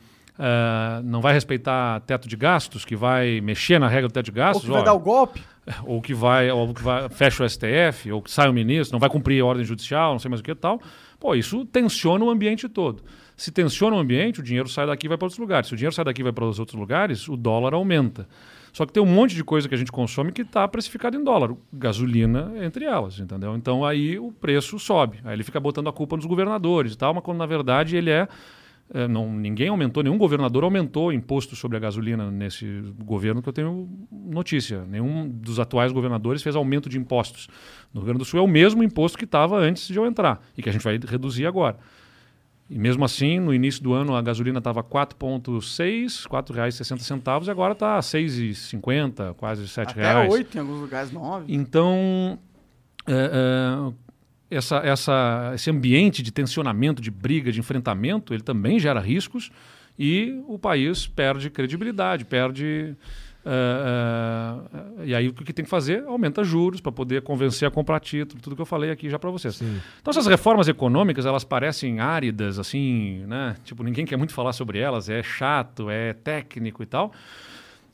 ah, 0.44 1.02
não 1.04 1.22
vai 1.22 1.34
respeitar 1.34 2.00
teto 2.00 2.28
de 2.28 2.36
gastos, 2.36 2.84
que 2.84 2.96
vai 2.96 3.40
mexer 3.42 3.78
na 3.78 3.88
regra 3.88 4.08
do 4.08 4.12
teto 4.12 4.26
de 4.26 4.32
Ou 4.32 4.36
gastos, 4.36 4.66
que 4.66 4.72
vai 4.72 4.82
ó, 4.82 4.84
dar 4.84 4.94
o 4.94 5.00
golpe. 5.00 5.44
ou 5.86 6.02
que 6.02 6.16
vai, 6.16 6.50
ou 6.50 6.74
que 6.74 6.82
vai 6.82 7.08
fecha 7.10 7.44
o 7.44 7.48
STF, 7.48 8.12
ou 8.12 8.24
que 8.24 8.32
sai 8.32 8.50
o 8.50 8.54
ministro, 8.54 8.94
não 8.94 9.00
vai 9.00 9.08
cumprir 9.08 9.40
a 9.40 9.46
ordem 9.46 9.64
judicial, 9.64 10.14
não 10.14 10.20
sei 10.20 10.30
mais 10.30 10.42
o 10.42 10.44
que 10.44 10.50
e 10.50 10.56
tal. 10.56 10.82
Pô, 11.20 11.36
isso 11.36 11.64
tensiona 11.66 12.26
o 12.26 12.32
ambiente 12.32 12.68
todo. 12.68 13.04
Se 13.38 13.52
tensiona 13.52 13.96
o 13.96 14.00
ambiente, 14.00 14.40
o 14.40 14.44
dinheiro 14.44 14.68
sai 14.68 14.88
daqui 14.88 15.06
e 15.06 15.10
vai 15.10 15.18
para 15.18 15.28
outros 15.28 15.38
lugares. 15.38 15.68
Se 15.68 15.76
o 15.76 15.78
dinheiro 15.78 15.94
sai 15.94 16.06
daqui 16.06 16.22
e 16.22 16.24
vai 16.24 16.34
para 16.34 16.46
os 16.46 16.58
outros 16.60 16.80
lugares, 16.80 17.30
o 17.30 17.38
dólar 17.38 17.76
aumenta. 17.76 18.28
Só 18.74 18.84
que 18.84 18.94
tem 18.94 19.04
um 19.04 19.06
monte 19.06 19.36
de 19.36 19.44
coisa 19.44 19.70
que 19.70 19.76
a 19.76 19.78
gente 19.78 19.92
consome 19.92 20.32
que 20.32 20.42
está 20.42 20.68
precificado 20.68 21.16
em 21.16 21.24
dólar. 21.24 21.56
Gasolina 21.72 22.52
entre 22.62 22.86
elas, 22.86 23.20
entendeu? 23.20 23.56
Então 23.56 23.86
aí 23.86 24.18
o 24.18 24.32
preço 24.32 24.80
sobe. 24.80 25.20
Aí 25.24 25.36
ele 25.36 25.44
fica 25.44 25.60
botando 25.60 25.90
a 25.90 25.94
culpa 25.94 26.16
nos 26.16 26.26
governadores 26.26 26.94
e 26.94 26.98
tal, 26.98 27.14
mas 27.14 27.24
quando 27.24 27.38
na 27.38 27.46
verdade 27.46 27.96
ele 27.96 28.10
é, 28.10 28.28
não, 29.08 29.32
ninguém 29.32 29.70
aumentou, 29.70 30.04
nenhum 30.04 30.18
governador 30.18 30.64
aumentou 30.64 31.08
o 31.08 31.14
imposto 31.14 31.56
sobre 31.56 31.78
a 31.78 31.80
gasolina 31.80 32.30
nesse 32.30 32.66
governo 33.04 33.42
que 33.42 33.48
eu 33.48 33.54
tenho 33.54 33.90
notícia. 34.12 34.84
Nenhum 34.86 35.30
dos 35.30 35.60
atuais 35.60 35.92
governadores 35.92 36.44
fez 36.44 36.56
aumento 36.56 36.90
de 36.90 36.98
impostos. 36.98 37.48
No 37.94 38.02
Rio 38.02 38.08
Grande 38.08 38.20
do 38.20 38.26
Sul 38.26 38.40
é 38.40 38.44
o 38.44 38.48
mesmo 38.48 38.84
imposto 38.84 39.18
que 39.18 39.24
estava 39.24 39.58
antes 39.58 39.88
de 39.88 39.96
eu 39.96 40.06
entrar 40.06 40.42
e 40.58 40.62
que 40.62 40.70
a 40.70 40.72
gente 40.74 40.84
vai 40.84 41.00
reduzir 41.08 41.46
agora. 41.46 41.78
E 42.70 42.80
mesmo 42.80 43.04
assim, 43.04 43.38
no 43.38 43.54
início 43.54 43.84
do 43.84 43.94
ano, 43.94 44.16
a 44.16 44.22
gasolina 44.22 44.60
estava 44.60 44.82
4,6, 44.82 46.24
R$ 46.24 46.44
4,60 46.44 47.48
e 47.48 47.50
agora 47.50 47.74
está 47.74 48.00
6,50, 48.00 49.34
quase 49.36 49.64
R$ 49.64 49.68
7 49.68 49.92
Até 49.92 50.02
reais. 50.02 50.32
8 50.32 50.56
em 50.56 50.60
alguns 50.62 50.80
lugares, 50.80 51.12
9. 51.12 51.54
Então, 51.54 52.40
é, 53.06 53.14
é, 53.14 53.94
essa, 54.52 54.78
essa, 54.78 55.52
esse 55.56 55.70
ambiente 55.72 56.22
de 56.22 56.32
tensionamento, 56.32 57.02
de 57.02 57.10
briga, 57.10 57.52
de 57.52 57.60
enfrentamento, 57.60 58.34
ele 58.34 58.44
também 58.44 58.78
gera 58.78 59.00
riscos 59.00 59.50
e 59.98 60.44
o 60.48 60.60
país 60.60 61.08
perde 61.08 61.50
credibilidade, 61.50 62.26
perde. 62.26 62.96
é, 63.46 65.02
é, 65.04 65.06
e 65.08 65.16
aí 65.16 65.30
o 65.30 65.34
que 65.34 65.54
tem 65.54 65.64
que 65.64 65.72
fazer? 65.72 66.04
Aumenta 66.06 66.44
juros 66.44 66.82
para 66.82 66.92
poder 66.92 67.22
convencer 67.22 67.68
a 67.68 67.72
comprar 67.72 68.00
título, 68.00 68.42
tudo 68.42 68.56
que 68.56 68.62
eu 68.62 68.66
falei 68.66 68.92
aqui 68.92 69.10
já 69.10 69.18
para 69.18 69.30
vocês. 69.30 69.62
Então 70.02 70.12
essas 70.12 70.28
reformas 70.28 70.68
econômicas, 70.68 71.26
elas 71.26 71.44
parecem 71.44 72.00
áridas, 72.00 72.60
assim, 72.60 73.24
né? 73.28 73.56
Tipo, 73.64 73.84
ninguém 73.84 74.06
quer 74.06 74.18
muito 74.18 74.34
falar 74.34 74.54
sobre 74.54 74.80
elas, 74.80 75.10
é 75.10 75.24
chato, 75.24 75.90
é 75.90 76.14
técnico 76.14 76.84
e 76.84 76.86
tal. 76.86 77.14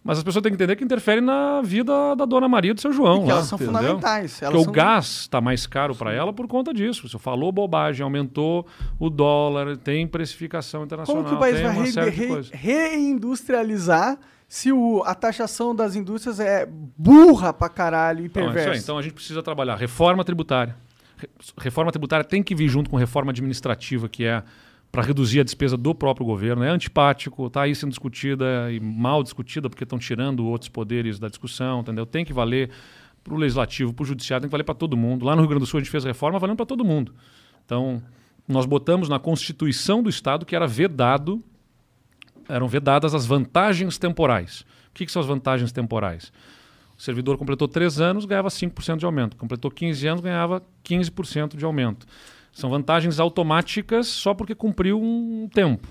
Mas 0.08 0.18
as 0.20 0.24
pessoas 0.24 0.42
têm 0.42 0.52
que 0.52 0.56
entender 0.56 0.76
que 0.78 0.84
interfere 0.84 1.20
na 1.20 1.62
vida 1.62 2.16
da 2.16 2.24
dona 2.26 2.48
Maria 2.48 2.72
e 2.72 2.74
do 2.74 2.80
seu 2.82 2.94
João. 2.94 3.26
Lá, 3.26 3.34
elas 3.34 3.46
são 3.48 3.58
entendeu? 3.58 3.76
fundamentais. 3.76 4.42
Elas 4.42 4.54
Porque 4.54 4.64
são... 4.64 4.72
o 4.72 4.74
gás 4.74 5.06
está 5.06 5.42
mais 5.42 5.68
caro 5.68 5.94
para 5.94 6.14
ela 6.14 6.32
por 6.32 6.48
conta 6.48 6.74
disso. 6.74 7.10
Você 7.10 7.20
falou 7.20 7.52
bobagem, 7.52 8.04
aumentou 8.04 8.66
o 8.98 9.10
dólar, 9.10 9.76
tem 9.76 10.08
precificação 10.08 10.84
internacional, 10.86 11.24
Como 11.24 11.30
que 11.30 11.36
o 11.36 11.40
país 11.40 11.94
vai 11.94 12.10
re- 12.10 12.42
re- 12.52 12.98
reindustrializar 13.22 14.18
se 14.48 14.72
o- 14.72 15.04
a 15.06 15.14
taxação 15.14 15.76
das 15.76 15.96
indústrias 15.96 16.40
é 16.40 16.66
burra 16.98 17.52
pra 17.52 17.68
caralho 17.68 18.24
e 18.24 18.28
Então, 18.28 18.44
é 18.44 18.46
perversa? 18.46 18.72
aí. 18.72 18.80
Então 18.80 18.98
a 18.98 19.02
gente 19.02 19.14
precisa 19.14 19.44
trabalhar 19.44 19.76
reforma 19.76 20.24
tributária. 20.24 20.76
Re- 21.18 21.30
Reforma 21.60 21.92
tributária 21.92 22.24
tem 22.24 22.42
que 22.42 22.56
vir 22.56 22.70
junto 22.70 22.90
com 22.90 22.96
reforma 22.96 23.32
administrativa, 23.32 24.08
que 24.08 24.24
é 24.24 24.42
para 24.92 25.04
reduzir 25.04 25.40
a 25.40 25.44
despesa 25.44 25.78
do 25.78 25.94
próprio 25.94 26.26
governo. 26.26 26.64
É 26.64 26.70
antipático, 26.70 27.48
está 27.48 27.64
aí 27.64 27.76
sendo 27.76 27.90
discutida 27.90 28.72
e 28.72 28.80
mal 28.80 29.22
discutida, 29.22 29.70
porque 29.70 29.84
estão 29.84 30.00
tirando 30.00 30.46
outros 30.46 30.70
poderes 30.70 31.20
da 31.20 31.28
discussão, 31.28 31.82
entendeu? 31.82 32.06
Tem 32.06 32.26
que 32.26 32.34
valer 32.34 32.70
para 33.24 33.34
o 33.34 33.38
legislativo, 33.38 33.94
para 33.94 34.04
o 34.04 34.06
judiciário, 34.06 34.44
tem 34.44 34.50
que 34.50 34.52
valer 34.52 34.64
para 34.64 34.76
todo 34.76 34.96
mundo. 34.96 35.26
Lá 35.26 35.36
no 35.36 35.42
Rio 35.42 35.50
Grande 35.50 35.66
do 35.66 35.68
Sul 35.68 35.80
a 35.80 35.84
gente 35.84 35.92
fez 35.92 36.04
reforma 36.04 36.40
valendo 36.40 36.58
para 36.58 36.66
todo 36.66 36.84
mundo. 36.86 37.14
Então, 37.66 38.02
nós 38.48 38.66
botamos 38.66 39.10
na 39.10 39.20
Constituição 39.20 40.02
do 40.02 40.10
Estado 40.10 40.46
que 40.46 40.56
era 40.56 40.66
vedado, 40.66 41.44
eram 42.48 42.68
vedadas 42.68 43.14
as 43.14 43.26
vantagens 43.26 43.98
temporais. 43.98 44.62
O 44.90 44.94
que, 44.94 45.06
que 45.06 45.12
são 45.12 45.22
as 45.22 45.28
vantagens 45.28 45.72
temporais? 45.72 46.32
O 46.98 47.02
servidor 47.02 47.38
completou 47.38 47.68
3 47.68 48.00
anos, 48.00 48.26
ganhava 48.26 48.48
5% 48.48 48.98
de 48.98 49.06
aumento. 49.06 49.36
Completou 49.36 49.70
15 49.70 50.08
anos, 50.08 50.22
ganhava 50.22 50.64
15% 50.84 51.56
de 51.56 51.64
aumento. 51.64 52.08
São 52.58 52.72
vantagens 52.72 53.20
automáticas 53.20 54.08
só 54.08 54.34
porque 54.34 54.56
cumpriu 54.56 55.00
um 55.00 55.48
tempo. 55.48 55.88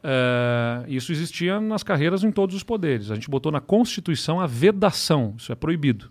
É, 0.00 0.84
isso 0.86 1.10
existia 1.10 1.60
nas 1.60 1.82
carreiras 1.82 2.22
em 2.22 2.30
todos 2.30 2.54
os 2.54 2.62
poderes. 2.62 3.10
A 3.10 3.16
gente 3.16 3.28
botou 3.28 3.50
na 3.50 3.60
Constituição 3.60 4.38
a 4.38 4.46
vedação, 4.46 5.34
isso 5.36 5.50
é 5.50 5.56
proibido. 5.56 6.08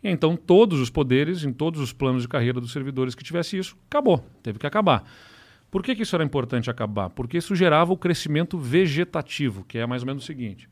E 0.00 0.08
então, 0.08 0.36
todos 0.36 0.78
os 0.78 0.90
poderes, 0.90 1.42
em 1.42 1.52
todos 1.52 1.80
os 1.80 1.92
planos 1.92 2.22
de 2.22 2.28
carreira 2.28 2.60
dos 2.60 2.70
servidores 2.70 3.16
que 3.16 3.24
tivesse 3.24 3.58
isso, 3.58 3.76
acabou, 3.88 4.24
teve 4.44 4.60
que 4.60 4.66
acabar. 4.66 5.02
Por 5.72 5.82
que, 5.82 5.96
que 5.96 6.04
isso 6.04 6.14
era 6.14 6.22
importante 6.22 6.70
acabar? 6.70 7.10
Porque 7.10 7.38
isso 7.38 7.56
gerava 7.56 7.92
o 7.92 7.96
crescimento 7.96 8.56
vegetativo, 8.56 9.64
que 9.64 9.76
é 9.76 9.84
mais 9.88 10.02
ou 10.02 10.06
menos 10.06 10.22
o 10.22 10.26
seguinte: 10.26 10.68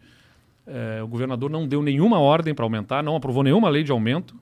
é, 0.65 1.03
o 1.03 1.09
governador 1.09 1.51
não 1.51 1.67
deu 1.67 1.83
nenhuma 1.83 2.21
ordem 2.21 2.55
para 2.55 2.65
aumentar, 2.65 3.03
não 3.03 3.17
aprovou 3.17 3.43
nenhuma 3.43 3.69
lei 3.69 3.83
de 3.83 3.91
aumento, 3.91 4.37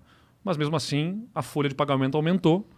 mas 0.45 0.59
mesmo 0.59 0.77
assim 0.77 1.27
a 1.35 1.41
folha 1.41 1.71
de 1.71 1.75
pagamento 1.75 2.15
aumentou 2.15 2.69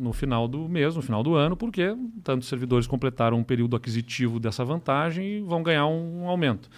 no 0.00 0.12
final 0.12 0.48
do 0.48 0.68
mês, 0.68 0.96
no 0.96 1.02
final 1.02 1.22
do 1.22 1.34
ano, 1.34 1.54
porque 1.56 1.94
tantos 2.24 2.48
servidores 2.48 2.86
completaram 2.86 3.38
um 3.38 3.44
período 3.44 3.76
aquisitivo 3.76 4.40
dessa 4.40 4.64
vantagem 4.64 5.38
e 5.38 5.40
vão 5.40 5.62
ganhar 5.62 5.86
um, 5.86 6.22
um 6.22 6.28
aumento. 6.28 6.70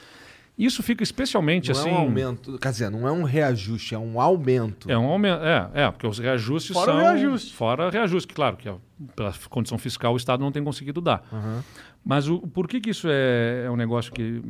Isso 0.59 0.83
fica 0.83 1.03
especialmente 1.03 1.73
não 1.73 1.81
assim. 1.81 1.89
é 1.89 1.93
um 1.93 1.97
aumento, 1.97 2.59
quer 2.59 2.71
dizer, 2.71 2.91
não 2.91 3.09
é 3.09 3.13
um 3.13 3.23
reajuste, 3.23 3.95
é 3.95 3.99
um 3.99 4.21
aumento. 4.21 4.91
É 4.91 4.99
um 4.99 5.07
aumento, 5.07 5.43
é, 5.43 5.71
é, 5.73 5.91
porque 5.91 6.07
os 6.07 6.19
reajustes 6.19 6.75
Fora 6.75 6.93
são 6.93 7.01
reajuste. 7.01 7.55
fora 7.55 7.91
reajuste, 7.91 8.35
claro, 8.35 8.57
que 8.57 8.71
pela 9.17 9.33
condição 9.49 9.79
fiscal 9.79 10.13
o 10.13 10.17
Estado 10.17 10.41
não 10.41 10.53
tem 10.53 10.63
conseguido 10.63 11.01
dar. 11.01 11.25
Aham. 11.33 11.65
Mas 12.05 12.29
o, 12.29 12.41
por 12.41 12.69
que, 12.69 12.81
que 12.81 12.91
isso 12.91 13.09
é, 13.09 13.65
é 13.67 13.71
um 13.71 13.77
negócio 13.77 14.13
que 14.13 14.43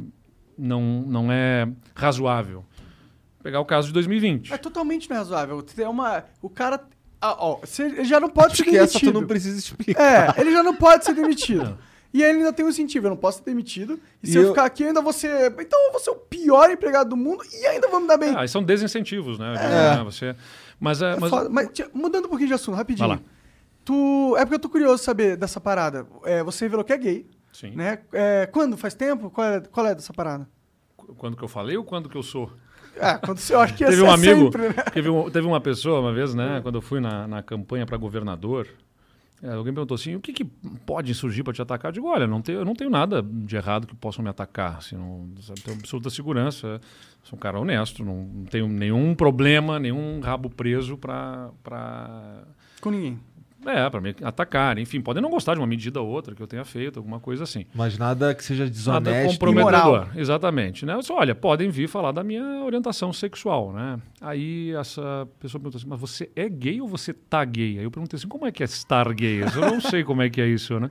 não, 0.59 1.03
não 1.07 1.31
é 1.31 1.69
razoável? 1.94 2.65
Pegar 3.43 3.61
o 3.61 3.65
caso 3.65 3.89
de 3.89 3.93
2020. 3.94 4.53
É 4.53 4.57
totalmente 4.57 5.09
não 5.11 5.16
é 5.16 5.19
razoável. 5.19 5.65
É 5.77 5.89
uma, 5.89 6.24
o 6.40 6.49
cara. 6.49 6.82
Ah, 7.23 7.36
ó, 7.39 7.59
ele 7.78 8.05
já 8.05 8.19
não 8.20 8.28
pode 8.28 8.49
Acho 8.49 8.57
ser 8.57 8.65
que 8.65 8.77
essa 8.77 8.93
demitido. 8.94 9.12
tu 9.12 9.20
não 9.20 9.27
precisa 9.27 9.59
explicar. 9.59 10.36
É, 10.36 10.40
ele 10.40 10.53
já 10.53 10.62
não 10.62 10.74
pode 10.74 11.05
ser 11.05 11.15
demitido. 11.15 11.78
E 12.15 12.23
aí 12.23 12.28
ele 12.28 12.40
ainda 12.40 12.53
tem 12.53 12.66
um 12.66 12.69
incentivo, 12.69 13.07
eu 13.07 13.11
não 13.11 13.16
posso 13.16 13.39
ser 13.39 13.44
demitido. 13.44 13.99
E 14.23 14.27
se 14.27 14.35
E 14.35 14.36
eu, 14.36 14.43
eu- 14.43 14.49
ficar 14.51 14.65
aqui, 14.66 14.82
eu 14.82 14.89
ainda 14.89 15.01
vou 15.01 15.12
ser. 15.15 15.51
Então 15.59 15.81
eu 15.86 15.93
vou 15.93 16.01
ser 16.01 16.11
o 16.11 16.16
pior 16.16 16.70
empregado 16.70 17.09
do 17.11 17.16
mundo 17.16 17.43
e 17.51 17.66
ainda 17.66 17.89
vou 17.89 18.01
me 18.01 18.07
dar 18.07 18.19
bem. 18.19 18.35
Ah, 18.36 18.47
são 18.47 18.62
desincentivos, 18.62 19.39
né? 19.39 19.55
É. 19.55 19.97
né, 19.97 20.03
Você, 20.05 20.36
mas, 20.78 21.01
é, 21.01 21.12
É 21.12 21.16
mas. 21.19 21.31
Mas, 21.49 21.69
tia, 21.73 21.89
mudando 21.94 22.27
um 22.27 22.28
pouquinho 22.28 22.49
de 22.49 22.55
assunto, 22.55 22.74
rapidinho. 22.74 23.09
Vai 23.09 23.16
lá. 23.16 23.23
Tu. 23.85 24.35
É 24.36 24.40
porque 24.40 24.57
eu 24.57 24.59
tô 24.61 24.69
curioso 24.69 25.03
saber 25.03 25.36
dessa 25.39 25.59
parada. 25.61 26.07
É, 26.24 26.43
você 26.43 26.66
revelou 26.66 26.85
que 26.85 26.93
é 26.93 26.99
gay, 26.99 27.27
sim. 27.53 27.70
né? 27.70 28.01
É, 28.12 28.47
quando? 28.47 28.77
Faz 28.77 28.93
tempo? 28.94 29.31
Qual 29.31 29.47
é, 29.47 29.61
qual 29.61 29.86
é 29.86 29.94
dessa 29.94 30.12
parada? 30.12 30.47
Quando 31.16 31.36
que 31.36 31.43
eu 31.43 31.49
falei 31.49 31.77
ou 31.78 31.85
quando 31.85 32.09
que 32.11 32.16
eu 32.16 32.23
sou? 32.23 32.51
Ah, 33.01 33.19
quando 33.19 33.39
você 33.39 33.55
eu 33.55 33.60
acho 33.60 33.74
que 33.74 33.85
teve 33.85 34.02
um 34.02 34.10
amigo, 34.10 34.43
sempre, 34.44 34.69
né? 34.69 34.74
teve, 34.93 35.09
um- 35.09 35.31
teve 35.31 35.47
uma 35.47 35.60
pessoa 35.60 36.01
uma 36.01 36.12
vez, 36.12 36.35
né, 36.35 36.60
quando 36.62 36.77
eu 36.77 36.82
fui 36.82 37.01
na, 37.01 37.27
na 37.27 37.43
campanha 37.43 37.86
para 37.86 37.97
governador, 37.97 38.66
é, 39.43 39.52
alguém 39.55 39.73
perguntou 39.74 39.94
assim, 39.97 40.14
o 40.14 40.20
que, 40.20 40.32
que 40.32 40.44
pode 40.44 41.12
surgir 41.14 41.43
para 41.43 41.52
te 41.52 41.60
atacar? 41.60 41.89
Eu 41.89 41.94
digo, 41.94 42.06
olha, 42.09 42.27
não 42.28 42.40
tenho, 42.40 42.60
eu 42.60 42.64
não 42.64 42.74
tenho 42.74 42.90
nada 42.90 43.23
de 43.23 43.56
errado 43.56 43.86
que 43.89 43.94
possam 43.97 44.23
me 44.23 44.31
atacar, 44.31 44.77
assim, 44.78 44.94
não, 44.97 45.28
sabe, 45.40 45.60
tenho 45.62 45.77
absoluta 45.78 46.10
segurança, 46.10 46.81
sou 47.24 47.36
um 47.36 47.40
cara 47.40 47.59
honesto, 47.59 48.05
não, 48.05 48.24
não 48.24 48.44
tenho 48.44 48.69
nenhum 48.69 49.14
problema, 49.14 49.81
nenhum 49.81 50.20
rabo 50.20 50.48
preso 50.48 50.97
para 50.97 51.51
Com 52.81 52.90
ninguém. 52.90 53.19
É, 53.66 53.89
para 53.89 54.01
me 54.01 54.14
atacar. 54.22 54.78
Enfim, 54.78 55.01
podem 55.01 55.22
não 55.22 55.30
gostar 55.30 55.55
de 55.55 55.60
uma 55.60 55.66
medida 55.66 56.01
ou 56.01 56.09
outra 56.09 56.34
que 56.34 56.43
eu 56.43 56.47
tenha 56.47 56.64
feito, 56.64 56.98
alguma 56.98 57.20
coisa 57.20 57.44
assim. 57.44 57.66
Mas 57.74 57.97
nada 57.98 58.34
que 58.34 58.44
seja 58.44 58.64
Nada 58.64 58.70
desonesto. 58.72 59.32
comprometedor. 59.32 59.70
imoral. 59.70 60.09
Exatamente. 60.16 60.84
Né? 60.84 60.94
Eu 60.94 61.01
disse, 61.01 61.12
olha, 61.12 61.34
podem 61.34 61.70
vir 61.70 61.89
falar 61.89 62.12
da 62.12 62.22
minha 62.24 62.62
orientação 62.64 63.12
sexual, 63.12 63.72
né? 63.72 63.98
Aí 64.20 64.72
essa 64.74 65.28
pessoa 65.39 65.60
perguntou 65.60 65.78
assim, 65.78 65.89
mas 65.89 66.01
você 66.01 66.30
é 66.34 66.48
gay 66.48 66.80
ou 66.80 66.89
você 66.89 67.12
tá 67.12 67.44
gay? 67.44 67.78
Aí 67.78 67.84
eu 67.84 67.90
perguntei 67.90 68.16
assim, 68.16 68.28
como 68.28 68.47
é 68.47 68.52
que 68.52 68.62
é 68.62 68.66
estar 68.66 69.12
gay? 69.12 69.43
Eu 69.43 69.60
não 69.60 69.80
sei 69.80 70.05
como 70.05 70.22
é 70.22 70.30
que 70.30 70.40
é 70.40 70.47
isso, 70.47 70.78
né? 70.80 70.90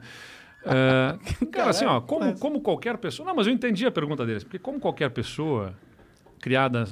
É, 0.66 1.18
cara, 1.52 1.72
assim, 1.72 1.86
ó, 1.86 2.00
como, 2.02 2.38
como 2.38 2.62
qualquer 2.62 2.98
pessoa... 2.98 3.28
Não, 3.28 3.36
mas 3.36 3.48
eu 3.48 3.54
entendi 3.54 3.86
a 3.86 3.92
pergunta 3.92 4.26
deles. 4.26 4.44
Porque 4.44 4.60
como 4.60 4.80
qualquer 4.80 5.10
pessoa 5.10 5.74
criada... 6.40 6.86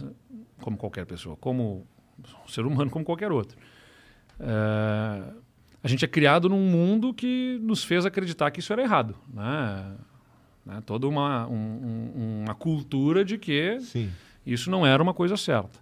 Como 0.61 0.75
qualquer 0.75 1.05
pessoa, 1.05 1.37
como 1.37 1.87
um 2.45 2.47
ser 2.49 2.65
humano 2.65 2.91
como 2.91 3.05
qualquer 3.05 3.31
outro. 3.31 3.57
É, 4.39 5.21
a 5.83 5.87
gente 5.87 6.03
é 6.03 6.07
criado 6.07 6.49
num 6.49 6.61
mundo 6.69 7.13
que 7.13 7.59
nos 7.61 7.83
fez 7.83 8.05
acreditar 8.05 8.51
que 8.51 8.59
isso 8.59 8.71
era 8.73 8.81
errado, 8.81 9.15
né? 9.33 9.95
né? 10.65 10.83
Toda 10.85 11.07
uma, 11.07 11.47
um- 11.47 11.53
um- 12.15 12.43
uma 12.45 12.55
cultura 12.55 13.23
de 13.23 13.37
que 13.37 13.79
Sim. 13.79 14.09
isso 14.45 14.69
não 14.69 14.85
era 14.85 15.01
uma 15.01 15.13
coisa 15.13 15.37
certa. 15.37 15.79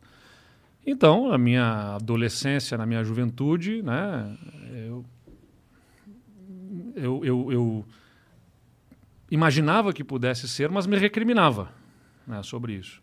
Então, 0.86 1.30
na 1.30 1.38
minha 1.38 1.96
adolescência, 1.96 2.78
na 2.78 2.86
minha 2.86 3.04
juventude, 3.04 3.82
né, 3.84 4.38
eu, 4.86 5.06
eu, 6.96 7.26
eu, 7.26 7.52
eu 7.52 7.86
imaginava 9.30 9.92
que 9.94 10.04
pudesse 10.04 10.48
ser, 10.48 10.70
mas 10.70 10.88
me 10.88 10.98
recriminava 10.98 11.70
né, 12.26 12.42
sobre 12.44 12.74
isso. 12.74 13.02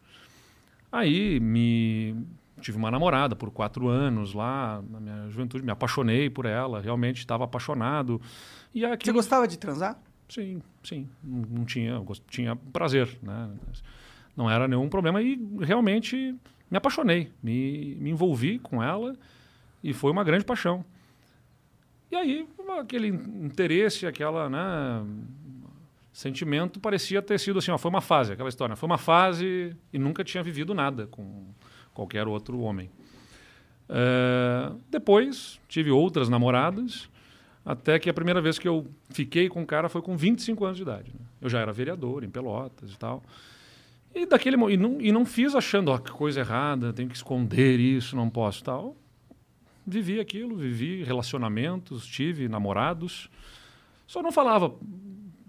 Aí 0.90 1.38
me 1.40 2.16
tive 2.64 2.78
uma 2.78 2.90
namorada 2.90 3.36
por 3.36 3.50
quatro 3.50 3.88
anos 3.88 4.32
lá 4.32 4.82
na 4.90 4.98
minha 4.98 5.28
juventude, 5.28 5.62
me 5.62 5.70
apaixonei 5.70 6.30
por 6.30 6.46
ela, 6.46 6.80
realmente 6.80 7.18
estava 7.18 7.44
apaixonado. 7.44 8.20
E 8.74 8.80
Você 8.80 8.86
aquilo 8.86 9.16
gostava 9.16 9.46
de 9.46 9.58
transar? 9.58 10.00
Sim, 10.28 10.62
sim. 10.82 11.06
Não, 11.22 11.42
não 11.58 11.64
tinha, 11.66 12.02
tinha 12.28 12.56
prazer, 12.56 13.18
né? 13.22 13.50
Não 14.34 14.50
era 14.50 14.66
nenhum 14.66 14.88
problema 14.88 15.20
e 15.20 15.38
realmente 15.60 16.34
me 16.70 16.78
apaixonei, 16.78 17.30
me, 17.42 17.96
me 17.96 18.10
envolvi 18.10 18.58
com 18.58 18.82
ela 18.82 19.14
e 19.82 19.92
foi 19.92 20.10
uma 20.10 20.24
grande 20.24 20.46
paixão. 20.46 20.82
E 22.10 22.16
aí 22.16 22.48
aquele 22.80 23.08
interesse, 23.08 24.06
aquela, 24.06 24.48
né, 24.48 25.04
sentimento 26.12 26.80
parecia 26.80 27.20
ter 27.20 27.38
sido 27.38 27.58
assim, 27.58 27.70
ó, 27.70 27.76
foi 27.76 27.90
uma 27.90 28.00
fase, 28.00 28.32
aquela 28.32 28.48
história, 28.48 28.74
foi 28.74 28.86
uma 28.86 28.98
fase 28.98 29.76
e 29.92 29.98
nunca 29.98 30.24
tinha 30.24 30.42
vivido 30.42 30.72
nada 30.74 31.06
com 31.08 31.44
qualquer 31.94 32.26
outro 32.28 32.58
homem. 32.60 32.90
Eh, 33.88 34.72
depois 34.90 35.60
tive 35.68 35.90
outras 35.90 36.28
namoradas, 36.28 37.08
até 37.64 37.98
que 37.98 38.10
a 38.10 38.14
primeira 38.14 38.40
vez 38.40 38.58
que 38.58 38.68
eu 38.68 38.86
fiquei 39.10 39.48
com 39.48 39.62
o 39.62 39.66
cara 39.66 39.88
foi 39.88 40.02
com 40.02 40.16
25 40.16 40.64
anos 40.64 40.76
de 40.76 40.82
idade. 40.82 41.12
né? 41.14 41.26
Eu 41.40 41.48
já 41.48 41.60
era 41.60 41.72
vereador 41.72 42.24
em 42.24 42.30
Pelotas 42.30 42.92
e 42.92 42.98
tal. 42.98 43.22
E 44.14 44.26
daquele 44.26 44.56
e 44.72 44.76
não, 44.76 45.00
e 45.00 45.10
não 45.10 45.24
fiz 45.24 45.54
achando 45.54 45.90
ó, 45.90 45.98
que 45.98 46.10
coisa 46.10 46.40
errada, 46.40 46.92
tenho 46.92 47.08
que 47.08 47.16
esconder 47.16 47.80
isso, 47.80 48.14
não 48.14 48.30
posso 48.30 48.62
tal. 48.62 48.96
Vivi 49.86 50.20
aquilo, 50.20 50.56
vivi 50.56 51.02
relacionamentos, 51.02 52.06
tive 52.06 52.48
namorados. 52.48 53.28
Só 54.06 54.22
não 54.22 54.30
falava 54.30 54.72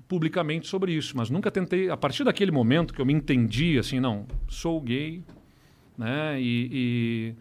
publicamente 0.08 0.68
sobre 0.68 0.94
isso, 0.94 1.16
mas 1.16 1.30
nunca 1.30 1.52
tentei. 1.52 1.90
A 1.90 1.98
partir 1.98 2.24
daquele 2.24 2.52
momento 2.52 2.94
que 2.94 3.00
eu 3.00 3.06
me 3.06 3.14
entendi 3.14 3.78
assim, 3.78 4.00
não, 4.00 4.26
sou 4.48 4.82
gay, 4.82 5.24
né? 5.98 6.40
E, 6.40 6.70
e- 6.72 7.36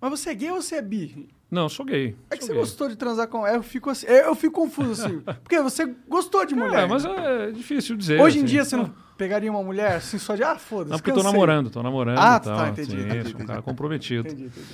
Mas 0.00 0.10
você 0.10 0.30
é 0.30 0.34
gay 0.34 0.50
ou 0.50 0.60
você 0.62 0.76
é 0.76 0.82
bi? 0.82 1.28
não, 1.50 1.68
sou 1.68 1.86
gay. 1.86 2.16
É 2.30 2.36
que 2.36 2.42
sou 2.42 2.48
você 2.48 2.52
gay. 2.52 2.60
gostou 2.60 2.88
de 2.88 2.96
transar 2.96 3.28
com. 3.28 3.46
Eu 3.46 3.62
fico 3.62 3.88
assim. 3.90 4.06
Eu 4.06 4.24
eu 4.26 4.34
fico 4.34 4.54
confuso 4.60 4.92
assim. 5.04 5.20
Porque 5.42 5.60
você 5.62 5.86
gostou 6.08 6.44
de 6.44 6.54
mulher. 6.54 6.84
É, 6.84 6.86
mas 6.86 7.04
é 7.04 7.52
difícil 7.52 7.96
dizer. 7.96 8.20
Hoje 8.20 8.38
em 8.38 8.42
assim. 8.42 8.50
dia 8.52 8.64
você 8.64 8.76
não 8.76 8.92
pegaria 9.16 9.50
uma 9.50 9.62
mulher 9.62 9.92
assim 9.96 10.18
só 10.18 10.34
de. 10.34 10.42
Ah, 10.42 10.56
foda-se. 10.58 10.90
Não, 10.90 10.98
porque 10.98 11.10
tô 11.12 11.16
cansei. 11.18 11.32
namorando, 11.32 11.70
tô 11.70 11.82
namorando 11.82 12.18
Ah, 12.18 12.40
tá, 12.40 12.68
entendi, 12.70 12.90
Sim, 12.90 13.06
entendi, 13.06 13.30
sou 13.30 13.40
um 13.40 13.46
cara 13.46 13.62
comprometido. 13.62 14.26
Entendi, 14.26 14.46
entendi. 14.46 14.66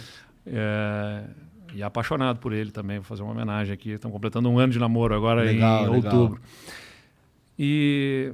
É, 0.47 1.25
e 1.75 1.83
apaixonado 1.83 2.39
por 2.41 2.53
ele 2.53 2.71
também, 2.71 2.97
vou 2.99 3.05
fazer 3.05 3.23
uma 3.23 3.33
homenagem 3.33 3.75
aqui. 3.75 3.91
Estão 3.91 4.11
completando 4.11 4.49
um 4.49 4.59
ano 4.59 4.73
de 4.73 4.79
namoro 4.79 5.15
agora 5.15 5.43
Legal, 5.43 5.85
em 5.87 5.91
legal. 5.91 6.15
outubro. 6.19 6.41
E. 7.59 8.33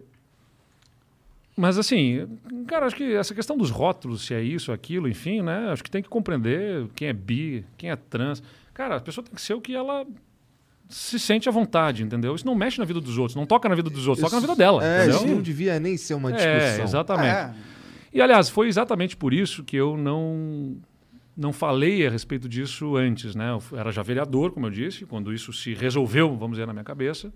Mas 1.57 1.78
assim, 1.78 2.27
cara, 2.66 2.85
acho 2.87 2.95
que 2.97 3.15
essa 3.15 3.35
questão 3.35 3.57
dos 3.57 3.70
rótulos, 3.70 4.27
se 4.27 4.35
é 4.35 4.43
isso, 4.43 4.70
aquilo, 4.73 5.09
enfim, 5.09 5.41
né? 5.41 5.70
Acho 5.70 5.83
que 5.83 5.91
tem 5.91 6.03
que 6.03 6.09
compreender 6.09 6.87
quem 6.95 7.09
é 7.09 7.12
bi, 7.15 7.65
quem 7.78 7.91
é 7.91 7.97
trans. 7.97 8.43
Cara, 8.74 8.97
a 8.97 9.01
pessoa 9.01 9.24
tem 9.24 9.35
que 9.35 9.41
ser 9.41 9.55
o 9.55 9.61
que 9.61 9.74
ela 9.74 10.05
se 10.89 11.19
sente 11.19 11.49
à 11.49 11.53
vontade, 11.53 12.03
entendeu? 12.03 12.35
Isso 12.35 12.45
não 12.47 12.55
mexe 12.55 12.78
na 12.78 12.85
vida 12.85 13.01
dos 13.01 13.16
outros, 13.19 13.35
não 13.35 13.47
toca 13.47 13.69
na 13.69 13.74
vida 13.74 13.89
dos 13.89 14.07
outros, 14.07 14.23
toca 14.23 14.37
na 14.37 14.41
vida 14.41 14.55
dela, 14.55 14.85
É, 14.87 14.99
entendeu? 15.05 15.16
isso 15.16 15.27
não 15.27 15.43
devia 15.43 15.81
nem 15.81 15.97
ser 15.97 16.15
uma 16.15 16.31
É, 16.31 16.59
discussão. 16.59 16.85
exatamente. 16.85 17.35
É. 17.35 17.55
E 18.12 18.20
aliás, 18.20 18.49
foi 18.51 18.69
exatamente 18.69 19.16
por 19.16 19.33
isso 19.35 19.65
que 19.65 19.77
eu 19.77 19.97
não 19.97 20.77
não 21.37 21.53
falei 21.53 22.07
a 22.07 22.11
respeito 22.11 22.49
disso 22.49 22.97
antes, 22.97 23.35
né? 23.35 23.51
Eu 23.51 23.78
era 23.78 23.91
já 23.93 24.03
vereador, 24.03 24.53
como 24.53 24.66
eu 24.66 24.70
disse, 24.70 25.05
quando 25.05 25.35
isso 25.35 25.53
se 25.53 25.74
resolveu, 25.74 26.35
vamos 26.37 26.53
dizer, 26.57 26.66
na 26.66 26.73
minha 26.73 26.85
cabeça. 26.85 27.31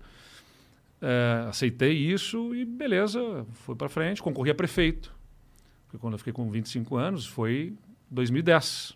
É, 1.01 1.45
aceitei 1.49 1.93
isso 1.93 2.53
e 2.53 2.63
beleza, 2.63 3.45
foi 3.53 3.75
para 3.75 3.89
frente, 3.89 4.21
concorri 4.21 4.51
a 4.51 4.55
prefeito. 4.55 5.13
Porque 5.85 5.97
quando 5.97 6.13
eu 6.13 6.17
fiquei 6.19 6.31
com 6.31 6.49
25 6.49 6.95
anos 6.95 7.25
foi 7.25 7.73
2010. 8.09 8.95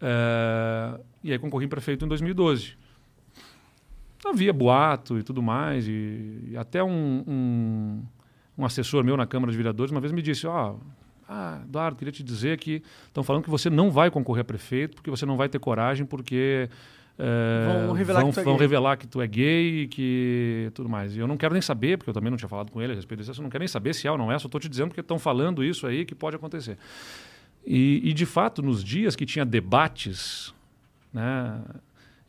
É, 0.00 1.00
e 1.22 1.30
aí 1.32 1.38
concorri 1.38 1.66
em 1.66 1.68
prefeito 1.68 2.04
em 2.04 2.08
2012. 2.08 2.76
Havia 4.24 4.52
boato 4.52 5.18
e 5.18 5.22
tudo 5.22 5.42
mais, 5.42 5.86
e, 5.86 6.48
e 6.50 6.56
até 6.56 6.82
um, 6.82 7.24
um, 7.26 8.02
um 8.56 8.64
assessor 8.64 9.04
meu 9.04 9.16
na 9.16 9.26
Câmara 9.26 9.50
de 9.50 9.56
Vereadores 9.56 9.90
uma 9.90 10.00
vez 10.00 10.12
me 10.12 10.22
disse: 10.22 10.46
Ó, 10.46 10.76
Ah, 11.28 11.60
Eduardo, 11.64 11.96
queria 11.96 12.12
te 12.12 12.22
dizer 12.22 12.56
que 12.58 12.82
estão 13.06 13.22
falando 13.22 13.42
que 13.42 13.50
você 13.50 13.68
não 13.68 13.90
vai 13.90 14.10
concorrer 14.10 14.42
a 14.42 14.44
prefeito 14.44 14.94
porque 14.94 15.10
você 15.10 15.26
não 15.26 15.36
vai 15.36 15.48
ter 15.48 15.58
coragem 15.58 16.06
porque 16.06 16.68
é, 17.18 17.86
Vão 17.86 17.94
revelar 17.94 18.20
vão, 18.20 18.30
que 18.30 18.34
tu 18.34 18.40
é 18.40 18.44
vão 18.44 18.54
gay." 18.54 18.60
revelar 18.62 18.96
que 18.96 19.06
tu 19.06 19.20
é 19.20 19.26
gay 19.26 19.82
e 19.82 19.88
que 19.88 20.70
tudo 20.74 20.88
mais. 20.88 21.14
E 21.16 21.18
eu 21.18 21.26
não 21.26 21.36
quero 21.36 21.52
nem 21.52 21.62
saber, 21.62 21.98
porque 21.98 22.10
eu 22.10 22.14
também 22.14 22.30
não 22.30 22.36
tinha 22.36 22.48
falado 22.48 22.70
com 22.70 22.80
ele 22.80 22.92
a 22.92 22.96
respeito 22.96 23.20
disso, 23.20 23.38
eu 23.38 23.42
não 23.42 23.50
quero 23.50 23.60
nem 23.60 23.68
saber 23.68 23.94
se 23.94 24.06
é 24.06 24.10
ou 24.10 24.18
não 24.18 24.32
é, 24.32 24.38
só 24.38 24.46
estou 24.46 24.60
te 24.60 24.68
dizendo 24.68 24.88
porque 24.88 25.00
estão 25.00 25.18
falando 25.18 25.62
isso 25.62 25.86
aí 25.86 26.04
que 26.04 26.14
pode 26.14 26.36
acontecer. 26.36 26.78
E, 27.64 28.00
e, 28.04 28.12
de 28.12 28.26
fato, 28.26 28.60
nos 28.60 28.82
dias 28.82 29.14
que 29.14 29.24
tinha 29.24 29.44
debates, 29.44 30.52
né, 31.12 31.60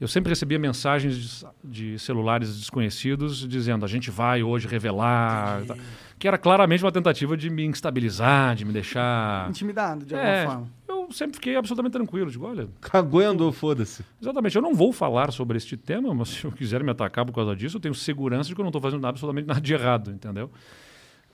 eu 0.04 0.08
sempre 0.08 0.30
recebia 0.30 0.60
mensagens 0.60 1.16
de, 1.64 1.92
de 1.94 2.00
celulares 2.00 2.58
desconhecidos 2.60 3.48
dizendo 3.48 3.86
a 3.86 3.88
gente 3.88 4.12
vai 4.12 4.44
hoje 4.44 4.68
revelar, 4.68 5.64
tá, 5.66 5.76
que 6.20 6.28
era 6.28 6.38
claramente 6.38 6.84
uma 6.84 6.92
tentativa 6.92 7.36
de 7.38 7.50
me 7.50 7.64
instabilizar, 7.66 8.56
de 8.56 8.66
me 8.66 8.74
deixar... 8.74 9.50
Intimidado, 9.50 10.06
de 10.06 10.14
alguma 10.14 10.32
É, 10.32 10.46
forma. 10.46 10.68
eu 10.88 11.08
sempre 11.12 11.36
fiquei 11.36 11.56
absolutamente 11.56 11.94
tranquilo. 11.94 12.30
Digo, 12.30 12.46
olha, 12.46 12.68
Cagou 12.82 13.22
e 13.22 13.26
andou, 13.26 13.52
foda-se. 13.52 14.04
exatamente, 14.22 14.56
eu 14.56 14.62
não 14.62 14.74
vou 14.74 14.92
falar 14.94 15.32
sobre 15.32 15.58
este 15.58 15.76
tema, 15.78 16.14
mas 16.14 16.30
se 16.30 16.44
eu 16.46 16.52
quiser 16.52 16.84
me 16.84 16.92
atacar 16.92 17.26
por 17.26 17.34
causa 17.34 17.56
disso, 17.56 17.78
eu 17.78 17.82
tenho 17.82 17.94
segurança 17.96 18.50
de 18.50 18.56
que 18.56 18.62
eu 18.62 18.64
não 18.64 18.70
estou 18.70 18.82
fazendo 18.82 19.02
nada, 19.02 19.10
absolutamente 19.10 19.48
nada 19.48 19.62
de 19.62 19.74
errado, 19.74 20.12
entendeu? 20.12 20.50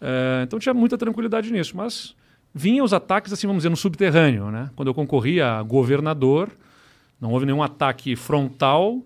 É, 0.01 0.41
então 0.43 0.57
tinha 0.59 0.73
muita 0.73 0.97
tranquilidade 0.97 1.51
nisso, 1.51 1.75
mas 1.75 2.15
vinham 2.53 2.85
os 2.85 2.93
ataques, 2.93 3.31
assim, 3.33 3.45
vamos 3.47 3.61
dizer, 3.61 3.69
no 3.69 3.75
subterrâneo, 3.77 4.49
né? 4.49 4.69
Quando 4.75 4.87
eu 4.87 4.93
concorria 4.93 5.53
a 5.53 5.63
governador, 5.63 6.49
não 7.19 7.31
houve 7.31 7.45
nenhum 7.45 7.61
ataque 7.63 8.15
frontal, 8.15 9.01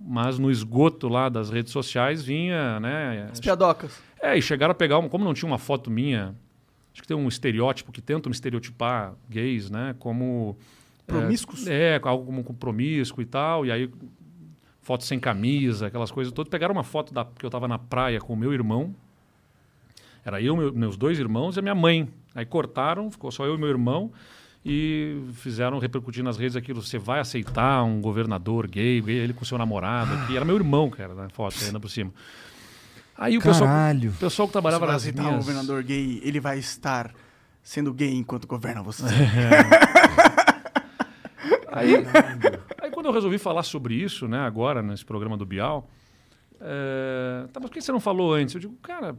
mas 0.00 0.38
no 0.38 0.50
esgoto 0.50 1.08
lá 1.08 1.28
das 1.28 1.50
redes 1.50 1.72
sociais 1.72 2.22
vinha, 2.24 2.80
né? 2.80 3.28
As 3.30 3.38
piadocas. 3.40 4.00
É, 4.20 4.36
e 4.36 4.42
chegaram 4.42 4.72
a 4.72 4.74
pegar, 4.74 4.98
uma, 4.98 5.08
como 5.08 5.24
não 5.24 5.34
tinha 5.34 5.48
uma 5.48 5.58
foto 5.58 5.90
minha, 5.90 6.34
acho 6.92 7.02
que 7.02 7.08
tem 7.08 7.16
um 7.16 7.28
estereótipo 7.28 7.92
que 7.92 8.00
tentam 8.00 8.30
estereotipar 8.32 9.14
gays, 9.28 9.70
né? 9.70 9.94
Como. 9.98 10.56
é, 11.06 11.12
Promíscuos? 11.12 11.66
É, 11.66 12.00
algo 12.02 12.26
como 12.26 12.42
com 12.44 12.54
promíscuo 12.54 13.22
e 13.22 13.26
tal, 13.26 13.64
e 13.66 13.70
aí 13.72 13.90
foto 14.80 15.04
sem 15.04 15.20
camisa, 15.20 15.86
aquelas 15.86 16.10
coisas 16.10 16.32
todas. 16.32 16.50
Pegaram 16.50 16.72
uma 16.74 16.82
foto 16.84 17.14
da, 17.14 17.24
que 17.24 17.44
eu 17.44 17.48
estava 17.48 17.68
na 17.68 17.78
praia 17.78 18.20
com 18.20 18.32
o 18.32 18.36
meu 18.36 18.52
irmão. 18.52 18.94
Era 20.24 20.40
eu, 20.40 20.56
meu- 20.56 20.72
meus 20.72 20.96
dois 20.96 21.18
irmãos 21.18 21.56
e 21.56 21.58
a 21.58 21.62
minha 21.62 21.74
mãe. 21.74 22.08
Aí 22.34 22.44
cortaram, 22.46 23.10
ficou 23.10 23.30
só 23.30 23.44
eu 23.44 23.54
e 23.54 23.58
meu 23.58 23.68
irmão. 23.68 24.10
E 24.64 25.20
fizeram 25.34 25.78
repercutir 25.78 26.22
nas 26.22 26.36
redes 26.36 26.56
aquilo. 26.56 26.80
Você 26.82 26.98
vai 26.98 27.18
aceitar 27.18 27.82
um 27.82 28.00
governador 28.00 28.68
gay, 28.68 29.00
gay, 29.00 29.16
ele 29.16 29.32
com 29.32 29.44
seu 29.44 29.58
namorado 29.58 30.14
aqui. 30.14 30.36
Era 30.36 30.44
meu 30.44 30.54
irmão, 30.54 30.88
cara, 30.88 31.14
na 31.14 31.28
foto, 31.28 31.56
ainda 31.64 31.80
por 31.80 31.90
cima. 31.90 32.12
Aí 33.18 33.36
o 33.36 33.42
pessoal, 33.42 33.68
o 33.94 34.18
pessoal 34.18 34.48
que 34.48 34.52
trabalhava 34.52 34.86
vai 34.86 34.94
nas 34.94 35.02
aceitar 35.02 35.22
um 35.22 35.26
minhas... 35.26 35.44
governador 35.44 35.82
gay, 35.82 36.20
ele 36.24 36.40
vai 36.40 36.58
estar 36.58 37.12
sendo 37.62 37.92
gay 37.92 38.14
enquanto 38.14 38.46
governa 38.46 38.82
você. 38.82 39.04
Aí, 41.74 41.94
aí 42.82 42.90
quando 42.90 43.06
eu 43.06 43.12
resolvi 43.12 43.38
falar 43.38 43.62
sobre 43.62 43.94
isso, 43.94 44.28
né, 44.28 44.40
agora, 44.40 44.82
nesse 44.82 45.06
programa 45.06 45.38
do 45.38 45.46
Bial, 45.46 45.88
é, 46.60 47.46
tá, 47.50 47.58
mas 47.58 47.70
por 47.70 47.74
que 47.74 47.80
você 47.80 47.90
não 47.90 47.98
falou 47.98 48.34
antes? 48.34 48.54
Eu 48.54 48.60
digo, 48.60 48.76
cara, 48.82 49.16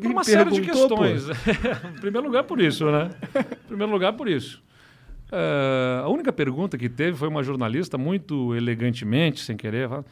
por 0.00 0.10
uma 0.10 0.24
série 0.24 0.50
de 0.50 0.60
questões. 0.60 1.28
em 1.96 2.00
primeiro 2.00 2.26
lugar, 2.26 2.44
por 2.44 2.60
isso, 2.60 2.90
né? 2.90 3.10
Em 3.64 3.68
primeiro 3.68 3.92
lugar, 3.92 4.12
por 4.12 4.28
isso. 4.28 4.62
É, 5.32 6.00
a 6.02 6.08
única 6.08 6.32
pergunta 6.32 6.76
que 6.76 6.88
teve 6.88 7.16
foi 7.16 7.28
uma 7.28 7.42
jornalista, 7.42 7.96
muito 7.96 8.54
elegantemente, 8.54 9.40
sem 9.40 9.56
querer, 9.56 9.88
fala, 9.88 10.04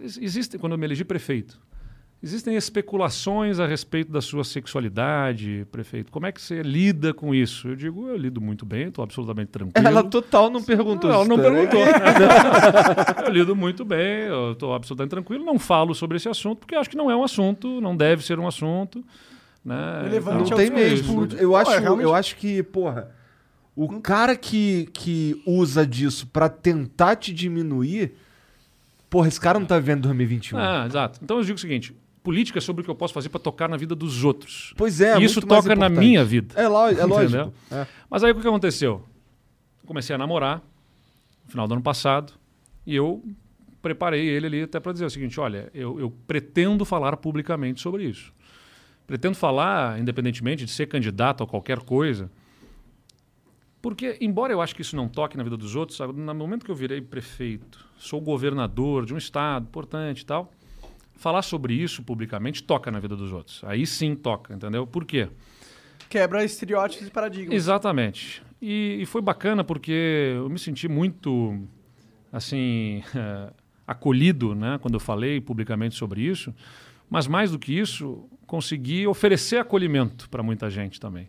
existe, 0.00 0.58
quando 0.58 0.72
eu 0.72 0.78
me 0.78 0.86
elegi 0.86 1.04
prefeito, 1.04 1.60
Existem 2.24 2.56
especulações 2.56 3.60
a 3.60 3.66
respeito 3.66 4.10
da 4.10 4.22
sua 4.22 4.44
sexualidade, 4.44 5.66
prefeito. 5.70 6.10
Como 6.10 6.24
é 6.24 6.32
que 6.32 6.40
você 6.40 6.62
lida 6.62 7.12
com 7.12 7.34
isso? 7.34 7.68
Eu 7.68 7.76
digo, 7.76 8.08
eu 8.08 8.16
lido 8.16 8.40
muito 8.40 8.64
bem, 8.64 8.88
estou 8.88 9.04
absolutamente 9.04 9.50
tranquilo. 9.50 9.86
Ela 9.86 10.02
total 10.02 10.48
não 10.48 10.62
perguntou 10.62 11.10
Não, 11.10 11.16
ela 11.16 11.22
isso, 11.24 11.28
não 11.28 11.36
tá? 11.36 11.42
perguntou. 11.42 11.80
eu 13.26 13.30
lido 13.30 13.54
muito 13.54 13.84
bem, 13.84 14.20
eu 14.22 14.52
estou 14.52 14.72
absolutamente 14.72 15.10
tranquilo, 15.10 15.44
não 15.44 15.58
falo 15.58 15.94
sobre 15.94 16.16
esse 16.16 16.26
assunto, 16.26 16.60
porque 16.60 16.74
acho 16.74 16.88
que 16.88 16.96
não 16.96 17.10
é 17.10 17.16
um 17.16 17.22
assunto, 17.22 17.78
não 17.82 17.94
deve 17.94 18.24
ser 18.24 18.38
um 18.38 18.48
assunto. 18.48 19.04
Né? 19.62 19.74
Relevante 20.04 20.50
Não 20.50 20.56
aos 20.56 20.56
tem 20.56 20.70
mesmo. 20.70 21.28
Eu 21.38 21.54
acho, 21.54 21.72
é 21.72 21.78
realmente- 21.78 22.04
eu 22.04 22.14
acho 22.14 22.36
que, 22.36 22.62
porra, 22.62 23.10
o 23.76 24.00
cara 24.00 24.34
que, 24.34 24.88
que 24.94 25.42
usa 25.46 25.86
disso 25.86 26.26
pra 26.28 26.48
tentar 26.48 27.16
te 27.16 27.34
diminuir, 27.34 28.14
porra, 29.10 29.28
esse 29.28 29.38
cara 29.38 29.58
não 29.58 29.66
tá 29.66 29.78
vivendo 29.78 30.00
2021. 30.04 30.58
Ah, 30.58 30.86
exato. 30.86 31.20
Então 31.22 31.36
eu 31.36 31.44
digo 31.44 31.58
o 31.58 31.60
seguinte: 31.60 31.94
política 32.24 32.60
sobre 32.60 32.80
o 32.80 32.84
que 32.84 32.90
eu 32.90 32.94
posso 32.96 33.14
fazer 33.14 33.28
para 33.28 33.38
tocar 33.38 33.68
na 33.68 33.76
vida 33.76 33.94
dos 33.94 34.24
outros. 34.24 34.72
Pois 34.76 35.00
é, 35.00 35.16
E 35.20 35.24
isso 35.24 35.40
toca 35.42 35.76
na 35.76 35.88
minha 35.88 36.24
vida. 36.24 36.54
É, 36.60 36.66
lo- 36.66 36.88
é 36.88 37.04
lógico. 37.04 37.52
É. 37.70 37.86
Mas 38.10 38.24
aí 38.24 38.32
o 38.32 38.34
que 38.40 38.48
aconteceu? 38.48 39.04
Comecei 39.86 40.14
a 40.16 40.18
namorar 40.18 40.62
no 41.44 41.50
final 41.50 41.68
do 41.68 41.74
ano 41.74 41.82
passado 41.82 42.32
e 42.86 42.96
eu 42.96 43.22
preparei 43.82 44.26
ele 44.26 44.46
ali 44.46 44.62
até 44.62 44.80
para 44.80 44.92
dizer 44.92 45.04
o 45.04 45.10
seguinte: 45.10 45.38
olha, 45.38 45.70
eu, 45.74 46.00
eu 46.00 46.10
pretendo 46.26 46.84
falar 46.86 47.14
publicamente 47.18 47.80
sobre 47.82 48.04
isso. 48.04 48.32
Pretendo 49.06 49.36
falar, 49.36 50.00
independentemente 50.00 50.64
de 50.64 50.70
ser 50.70 50.86
candidato 50.86 51.44
a 51.44 51.46
qualquer 51.46 51.80
coisa, 51.80 52.30
porque, 53.82 54.16
embora 54.18 54.50
eu 54.50 54.62
acho 54.62 54.74
que 54.74 54.80
isso 54.80 54.96
não 54.96 55.08
toque 55.08 55.36
na 55.36 55.42
vida 55.44 55.58
dos 55.58 55.76
outros, 55.76 55.98
sabe, 55.98 56.14
no 56.18 56.34
momento 56.34 56.64
que 56.64 56.70
eu 56.70 56.74
virei 56.74 57.02
prefeito, 57.02 57.86
sou 57.98 58.18
governador 58.18 59.04
de 59.04 59.12
um 59.12 59.18
estado 59.18 59.64
importante 59.64 60.22
e 60.22 60.24
tal, 60.24 60.50
falar 61.16 61.42
sobre 61.42 61.74
isso 61.74 62.02
publicamente 62.02 62.62
toca 62.62 62.90
na 62.90 63.00
vida 63.00 63.16
dos 63.16 63.32
outros. 63.32 63.62
Aí 63.64 63.86
sim 63.86 64.14
toca, 64.14 64.54
entendeu? 64.54 64.86
Por 64.86 65.04
quê? 65.04 65.28
Quebra 66.08 66.44
estereótipos 66.44 67.06
e 67.06 67.10
paradigmas. 67.10 67.54
Exatamente. 67.54 68.42
E, 68.60 68.98
e 69.00 69.06
foi 69.06 69.20
bacana 69.20 69.64
porque 69.64 70.32
eu 70.36 70.48
me 70.48 70.58
senti 70.58 70.88
muito, 70.88 71.58
assim, 72.32 73.02
acolhido, 73.86 74.54
né, 74.54 74.78
quando 74.80 74.94
eu 74.94 75.00
falei 75.00 75.40
publicamente 75.40 75.94
sobre 75.94 76.22
isso. 76.22 76.54
Mas 77.10 77.26
mais 77.26 77.50
do 77.50 77.58
que 77.58 77.78
isso, 77.78 78.28
consegui 78.46 79.06
oferecer 79.06 79.58
acolhimento 79.58 80.28
para 80.28 80.42
muita 80.42 80.70
gente 80.70 80.98
também. 80.98 81.28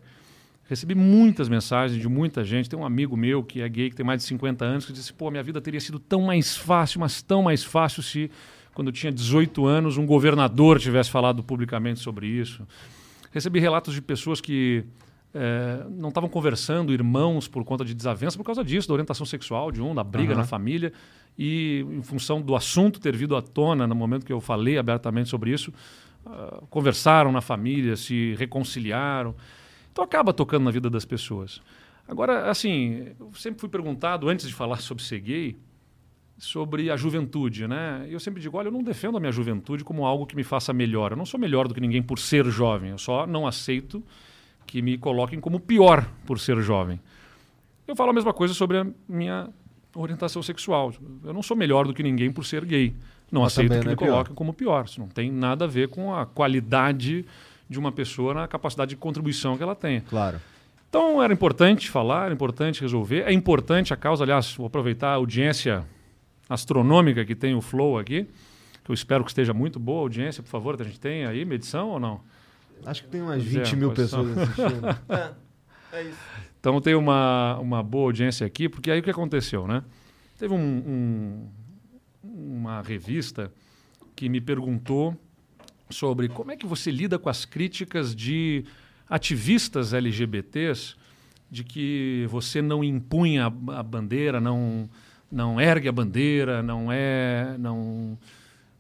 Recebi 0.68 0.95
muitas 0.95 1.48
mensagens 1.48 2.02
de 2.02 2.10
muita 2.10 2.44
gente. 2.44 2.68
Tem 2.70 2.80
um 2.80 2.86
amigo 2.86 3.16
meu 3.16 3.44
que 3.44 3.62
é 3.62 3.70
gay, 3.70 3.90
que 3.91 3.95
tem 3.95 4.06
mais 4.06 4.22
de 4.22 4.28
50 4.28 4.66
anos, 4.66 4.86
que 4.86 4.94
disse: 4.94 5.14
pô, 5.14 5.30
minha 5.30 5.44
vida 5.44 5.62
teria 5.62 5.80
sido 5.80 5.99
tão 5.99 6.22
mais 6.22 6.57
fácil, 6.57 6.99
mas 6.99 7.22
tão 7.22 7.44
mais 7.44 7.64
fácil 7.64 8.02
se, 8.02 8.32
quando 8.76 8.90
eu 8.90 8.94
tinha 8.94 9.12
18 9.12 9.66
anos, 9.66 9.98
um 9.98 10.06
governador 10.06 10.80
tivesse 10.80 11.10
falado 11.10 11.42
publicamente 11.42 12.02
sobre 12.02 12.28
isso. 12.28 12.68
Recebi 13.32 13.60
relatos 13.60 13.94
de 13.94 14.02
pessoas 14.02 14.40
que 14.42 14.84
eh, 15.34 15.86
não 15.90 16.10
estavam 16.10 16.30
conversando, 16.30 16.94
irmãos, 16.94 17.48
por 17.48 17.64
conta 17.64 17.86
de 17.86 17.94
desavença, 17.94 18.38
por 18.38 18.44
causa 18.44 18.64
disso, 18.64 18.88
da 18.90 18.94
orientação 18.94 19.26
sexual 19.26 19.72
de 19.72 19.82
um, 19.82 19.96
da 19.96 20.04
briga 20.04 20.34
Aham. 20.34 20.42
na 20.42 20.46
família. 20.46 20.92
E 21.38 21.86
em 21.90 22.04
função 22.04 22.42
do 22.42 22.54
assunto 22.54 23.00
ter 23.00 23.16
vindo 23.16 23.36
à 23.36 23.42
tona 23.42 23.88
no 23.88 23.96
momento 23.96 24.26
que 24.26 24.32
eu 24.32 24.42
falei 24.42 24.78
abertamente 24.78 25.30
sobre 25.30 25.52
isso, 25.52 25.74
ah, 26.26 26.62
conversaram 26.70 27.32
na 27.32 27.42
família, 27.42 27.96
se 27.96 28.36
reconciliaram. 28.36 29.34
Então 29.92 30.04
acaba 30.04 30.34
tocando 30.34 30.64
na 30.64 30.72
vida 30.72 30.90
das 30.90 31.06
pessoas. 31.06 31.62
Agora, 32.08 32.50
assim, 32.50 33.08
eu 33.20 33.32
sempre 33.36 33.60
fui 33.60 33.70
perguntado, 33.70 34.28
antes 34.28 34.48
de 34.48 34.54
falar 34.54 34.78
sobre 34.84 35.02
ser 35.04 35.20
gay, 35.20 35.58
sobre 36.38 36.91
a 36.91 36.98
juventude, 36.98 37.68
né? 37.68 38.06
Eu 38.10 38.20
sempre 38.20 38.41
digo, 38.41 38.57
olha, 38.57 38.68
eu 38.68 38.72
não 38.72 38.84
defendo 38.84 39.18
a 39.18 39.20
minha 39.20 39.32
juventude 39.32 39.84
como 39.84 40.06
algo 40.06 40.26
que 40.26 40.36
me 40.36 40.44
faça 40.44 40.74
melhor. 40.74 41.12
Eu 41.12 41.18
não 41.18 41.26
sou 41.26 41.40
melhor 41.40 41.68
do 41.68 41.74
que 41.74 41.80
ninguém 41.80 42.02
por 42.03 42.20
ser 42.20 42.45
jovem. 42.45 42.91
Eu 42.91 42.98
só 42.98 43.26
não 43.26 43.48
aceito 43.48 44.03
que 44.66 44.82
me 44.82 44.98
coloquem 44.98 45.40
como 45.40 45.60
pior 45.60 46.06
por 46.26 46.40
ser 46.40 46.60
jovem. 46.62 46.99
Eu 47.88 47.95
falo 47.95 48.10
a 48.10 48.14
mesma 48.14 48.34
coisa 48.34 48.53
sobre 48.53 48.78
a 48.78 48.88
minha 49.07 49.49
orientação 49.95 50.44
sexual. 50.44 50.94
Eu 51.24 51.34
não 51.34 51.41
sou 51.41 51.56
melhor 51.56 51.88
do 51.88 51.94
que 51.94 52.03
ninguém 52.03 52.32
por 52.32 52.45
ser 52.45 52.66
gay. 52.66 52.94
Não 53.32 53.41
Mas 53.41 53.53
aceito 53.53 53.72
que 53.72 53.78
não 53.78 53.86
me 53.86 53.94
é 53.94 53.95
pior. 53.95 54.10
coloquem 54.10 54.36
como 54.36 54.53
pior. 54.53 54.86
Isso 54.86 54.99
não 54.99 55.07
tem 55.07 55.32
nada 55.32 55.66
a 55.66 55.68
ver 55.68 55.88
com 55.88 56.14
a 56.14 56.26
qualidade 56.26 57.26
de 57.70 57.80
uma 57.80 57.91
pessoa 57.91 58.34
na 58.34 58.48
capacidade 58.48 58.90
de 58.90 58.95
contribuição 58.98 59.56
que 59.56 59.64
ela 59.64 59.76
tenha. 59.76 60.02
Claro. 60.02 60.40
Então 60.90 61.22
era 61.22 61.34
importante 61.34 61.90
falar, 61.90 62.26
era 62.26 62.34
importante 62.34 62.82
resolver. 62.82 63.24
É 63.26 63.32
importante 63.32 63.94
a 63.94 63.98
causa, 63.98 64.24
aliás, 64.24 64.53
vou 64.53 64.68
aproveitar 64.68 65.10
a 65.10 65.16
audiência 65.16 65.86
astronômica 66.50 67.24
que 67.26 67.36
tem 67.36 67.56
o 67.56 67.62
Flow 67.62 67.98
aqui, 67.98 68.28
que 68.84 68.92
eu 68.92 68.94
espero 68.94 69.24
que 69.24 69.32
esteja 69.32 69.54
muito 69.54 69.80
boa 69.80 70.00
a 70.00 70.02
audiência, 70.02 70.44
por 70.44 70.50
favor, 70.50 70.80
a 70.80 70.84
gente 70.84 71.00
tem 71.00 71.26
aí 71.26 71.44
medição 71.46 71.90
ou 71.90 72.00
não? 72.00 72.22
Acho 72.86 73.04
que 73.04 73.10
tem 73.10 73.22
umas 73.22 73.42
Pois 73.42 73.56
é, 73.56 73.60
20 73.64 73.76
mil 73.78 73.92
pessoas 73.92 74.38
assistindo. 74.38 75.36
Então 76.60 76.82
tem 76.82 76.96
uma, 76.96 77.58
uma 77.60 77.82
boa 77.84 78.06
audiência 78.06 78.46
aqui, 78.46 78.68
porque 78.68 78.92
aí 78.92 79.00
o 79.00 79.04
que 79.04 79.10
aconteceu, 79.10 79.68
né? 79.68 79.84
Teve 80.38 80.54
um, 80.54 80.58
um- 80.60 81.48
uma 82.24 82.82
revista 82.82 83.52
que 84.16 84.28
me 84.28 84.42
perguntou 84.42 85.16
sobre 85.90 86.28
como 86.28 86.52
é 86.52 86.58
que 86.58 86.66
você 86.66 86.90
lida 86.92 87.18
com 87.20 87.30
as 87.30 87.46
críticas 87.46 88.16
de 88.16 88.66
ativistas 89.10 89.94
LGBTs 89.94 90.96
de 91.50 91.64
que 91.64 92.26
você 92.30 92.62
não 92.62 92.84
impunha 92.84 93.46
a, 93.46 93.80
a 93.80 93.84
bandeira, 93.84 94.42
não, 94.42 94.90
não 95.32 95.60
ergue 95.60 95.88
a 95.88 95.92
bandeira, 95.92 96.62
não 96.64 96.92
é... 96.92 97.56
Não, 97.60 98.18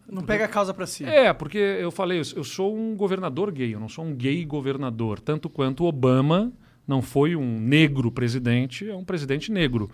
Não 0.09 0.23
pega 0.23 0.45
a 0.45 0.47
causa 0.47 0.73
pra 0.73 0.85
si. 0.85 1.03
é, 1.05 1.33
porque 1.33 1.57
eu 1.57 1.91
falei, 1.91 2.19
eu 2.19 2.43
sou 2.43 2.75
um 2.75 2.95
governador 2.95 3.51
gay, 3.51 3.73
eu 3.73 3.79
não 3.79 3.89
sou 3.89 4.05
um 4.05 4.13
gay 4.13 4.43
governador, 4.45 5.19
tanto 5.19 5.49
quanto 5.49 5.83
Obama 5.85 6.51
não 6.87 7.01
foi 7.01 7.35
um 7.35 7.59
negro 7.59 8.11
presidente, 8.11 8.87
é 8.89 8.95
um 8.95 9.03
presidente 9.03 9.51
negro. 9.51 9.89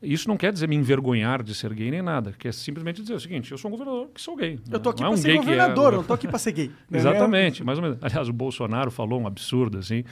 Isso 0.00 0.28
não 0.28 0.36
quer 0.36 0.52
dizer 0.52 0.68
me 0.68 0.74
envergonhar 0.74 1.42
de 1.44 1.54
ser 1.54 1.72
gay 1.74 1.88
nem 1.90 2.02
nada, 2.02 2.34
quer 2.36 2.52
simplesmente 2.52 3.00
dizer 3.02 3.14
o 3.14 3.20
seguinte: 3.20 3.52
eu 3.52 3.58
sou 3.58 3.68
um 3.68 3.72
governador 3.72 4.08
que 4.12 4.20
sou 4.20 4.34
gay. 4.34 4.58
Eu 4.70 4.80
tô 4.80 4.90
aqui 4.90 4.98
pra 4.98 5.06
é 5.06 5.10
um 5.10 5.16
ser 5.16 5.28
que 5.28 5.34
é- 5.34 5.36
governador, 5.36 5.92
eu 5.92 5.96
não 5.98 6.04
tô 6.04 6.12
aqui 6.14 6.26
pra 6.26 6.38
ser 6.40 6.50
gay. 6.52 6.72
É 6.90 6.96
Exatamente, 6.98 7.62
mais 7.62 7.78
ou 7.78 7.82
menos. 7.84 7.98
Aliás, 8.02 8.28
o 8.28 8.32
Bolsonaro 8.32 8.90
falou 8.90 9.20
um 9.20 9.26
absurdo 9.28 9.78
assim. 9.78 10.02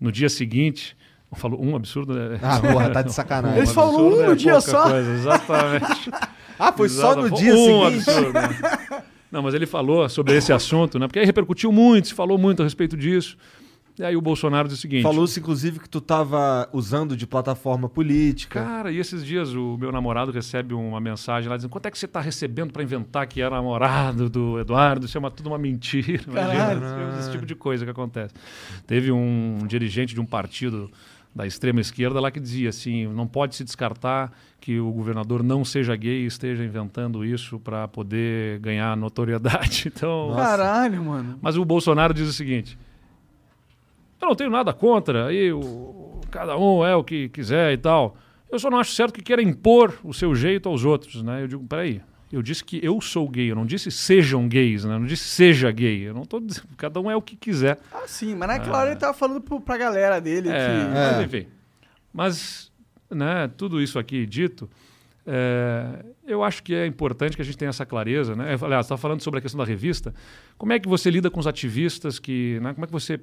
No 0.00 0.10
dia 0.10 0.28
seguinte, 0.28 0.96
falou 1.36 1.62
um 1.64 1.76
absurdo. 1.76 2.14
né? 2.14 2.38
Ah, 2.42 2.60
porra, 2.60 2.90
tá 2.90 3.02
de 3.02 3.12
sacanagem. 3.14 3.58
Eles 3.58 3.72
falam 3.72 3.94
absurdo 3.94 4.22
um 4.22 4.26
no 4.26 4.32
é 4.32 4.36
dia 4.36 4.60
só. 4.60 4.82
coisa, 4.90 5.10
exatamente. 5.12 6.10
Ah, 6.60 6.72
foi 6.72 6.88
só 6.88 7.14
no 7.14 7.26
Exato, 7.26 7.40
dia 7.40 7.54
um 7.54 7.88
seguinte? 7.88 8.10
absurdo, 8.10 8.32
né? 8.32 9.02
Não, 9.30 9.42
mas 9.44 9.54
ele 9.54 9.64
falou 9.64 10.08
sobre 10.08 10.34
esse 10.34 10.52
assunto, 10.52 10.98
né? 10.98 11.06
Porque 11.06 11.20
aí 11.20 11.24
repercutiu 11.24 11.70
muito, 11.70 12.08
se 12.08 12.14
falou 12.14 12.36
muito 12.36 12.62
a 12.62 12.64
respeito 12.64 12.96
disso. 12.96 13.36
E 13.96 14.02
aí 14.04 14.16
o 14.16 14.20
Bolsonaro 14.20 14.66
disse 14.66 14.78
o 14.80 14.82
seguinte: 14.82 15.02
Falou-se, 15.04 15.38
inclusive, 15.38 15.78
que 15.78 15.88
tu 15.88 16.00
tava 16.00 16.68
usando 16.72 17.16
de 17.16 17.28
plataforma 17.28 17.88
política. 17.88 18.60
Cara, 18.60 18.90
e 18.90 18.98
esses 18.98 19.24
dias 19.24 19.52
o 19.54 19.76
meu 19.78 19.92
namorado 19.92 20.32
recebe 20.32 20.74
uma 20.74 21.00
mensagem 21.00 21.48
lá 21.48 21.54
dizendo 21.56 21.70
quanto 21.70 21.86
é 21.86 21.90
que 21.92 21.98
você 21.98 22.06
está 22.06 22.20
recebendo 22.20 22.72
para 22.72 22.82
inventar 22.82 23.26
que 23.28 23.40
era 23.40 23.54
namorado 23.54 24.28
do 24.28 24.58
Eduardo? 24.58 25.06
Isso 25.06 25.16
é 25.16 25.20
uma, 25.20 25.30
tudo 25.30 25.48
uma 25.50 25.58
mentira. 25.58 26.24
Caralho. 26.24 26.80
Imagina, 26.80 27.18
esse 27.20 27.30
tipo 27.30 27.46
de 27.46 27.54
coisa 27.54 27.84
que 27.84 27.90
acontece. 27.92 28.34
Teve 28.84 29.12
um 29.12 29.58
dirigente 29.66 30.12
de 30.12 30.20
um 30.20 30.26
partido 30.26 30.90
da 31.34 31.46
extrema 31.46 31.80
esquerda 31.80 32.20
lá 32.20 32.30
que 32.30 32.40
dizia 32.40 32.68
assim, 32.70 33.06
não 33.06 33.26
pode 33.26 33.54
se 33.54 33.62
descartar 33.62 34.32
que 34.60 34.80
o 34.80 34.90
governador 34.90 35.42
não 35.42 35.64
seja 35.64 35.94
gay 35.94 36.22
e 36.22 36.26
esteja 36.26 36.64
inventando 36.64 37.24
isso 37.24 37.58
para 37.60 37.86
poder 37.86 38.58
ganhar 38.60 38.96
notoriedade. 38.96 39.92
Então, 39.98 40.32
Caralho, 40.34 41.04
mano. 41.04 41.38
mas 41.40 41.56
o 41.56 41.64
Bolsonaro 41.64 42.12
diz 42.12 42.28
o 42.28 42.32
seguinte: 42.32 42.78
eu 44.20 44.28
não 44.28 44.34
tenho 44.34 44.50
nada 44.50 44.72
contra, 44.72 45.26
aí 45.26 45.52
o, 45.52 46.20
cada 46.30 46.56
um 46.58 46.84
é 46.84 46.94
o 46.94 47.04
que 47.04 47.28
quiser 47.28 47.72
e 47.72 47.78
tal. 47.78 48.16
Eu 48.50 48.58
só 48.58 48.70
não 48.70 48.78
acho 48.78 48.92
certo 48.92 49.14
que 49.14 49.22
queira 49.22 49.42
impor 49.42 49.94
o 50.02 50.12
seu 50.12 50.34
jeito 50.34 50.68
aos 50.68 50.84
outros, 50.84 51.22
né? 51.22 51.42
Eu 51.42 51.48
digo, 51.48 51.64
peraí, 51.64 52.00
eu 52.30 52.42
disse 52.42 52.62
que 52.64 52.78
eu 52.82 53.00
sou 53.00 53.28
gay, 53.28 53.50
eu 53.50 53.56
não 53.56 53.64
disse 53.66 53.90
sejam 53.90 54.46
gays, 54.48 54.84
né? 54.84 54.94
Eu 54.94 54.98
não 55.00 55.06
disse 55.06 55.24
seja 55.24 55.70
gay, 55.70 56.02
eu 56.08 56.14
não 56.14 56.24
tô 56.24 56.38
dizendo, 56.40 56.66
cada 56.76 57.00
um 57.00 57.10
é 57.10 57.16
o 57.16 57.22
que 57.22 57.36
quiser. 57.36 57.78
Ah, 57.92 58.04
sim, 58.06 58.34
mas 58.34 58.48
naquela 58.48 58.78
hora 58.80 58.90
ele 58.90 59.00
tava 59.00 59.14
falando 59.14 59.40
pro, 59.40 59.60
pra 59.60 59.76
galera 59.76 60.20
dele 60.20 60.48
É, 60.48 60.52
que. 60.52 60.94
mas 60.94 61.18
É. 61.18 61.22
enfim. 61.24 61.46
Mas, 62.12 62.72
né, 63.10 63.48
tudo 63.56 63.80
isso 63.80 63.98
aqui 63.98 64.26
dito, 64.26 64.68
é, 65.26 66.04
eu 66.26 66.42
acho 66.42 66.62
que 66.62 66.74
é 66.74 66.86
importante 66.86 67.36
que 67.36 67.42
a 67.42 67.44
gente 67.44 67.56
tenha 67.56 67.68
essa 67.68 67.84
clareza, 67.86 68.34
né? 68.34 68.54
Eu, 68.54 68.64
Aliás, 68.64 68.86
estava 68.86 69.00
falando 69.00 69.22
sobre 69.22 69.38
a 69.38 69.40
questão 69.42 69.58
da 69.58 69.64
revista. 69.64 70.14
Como 70.56 70.72
é 70.72 70.78
que 70.78 70.88
você 70.88 71.10
lida 71.10 71.30
com 71.30 71.38
os 71.40 71.46
ativistas 71.46 72.18
que, 72.18 72.58
né, 72.60 72.72
como 72.74 72.84
é 72.84 72.86
que 72.86 72.92
você 72.92 73.20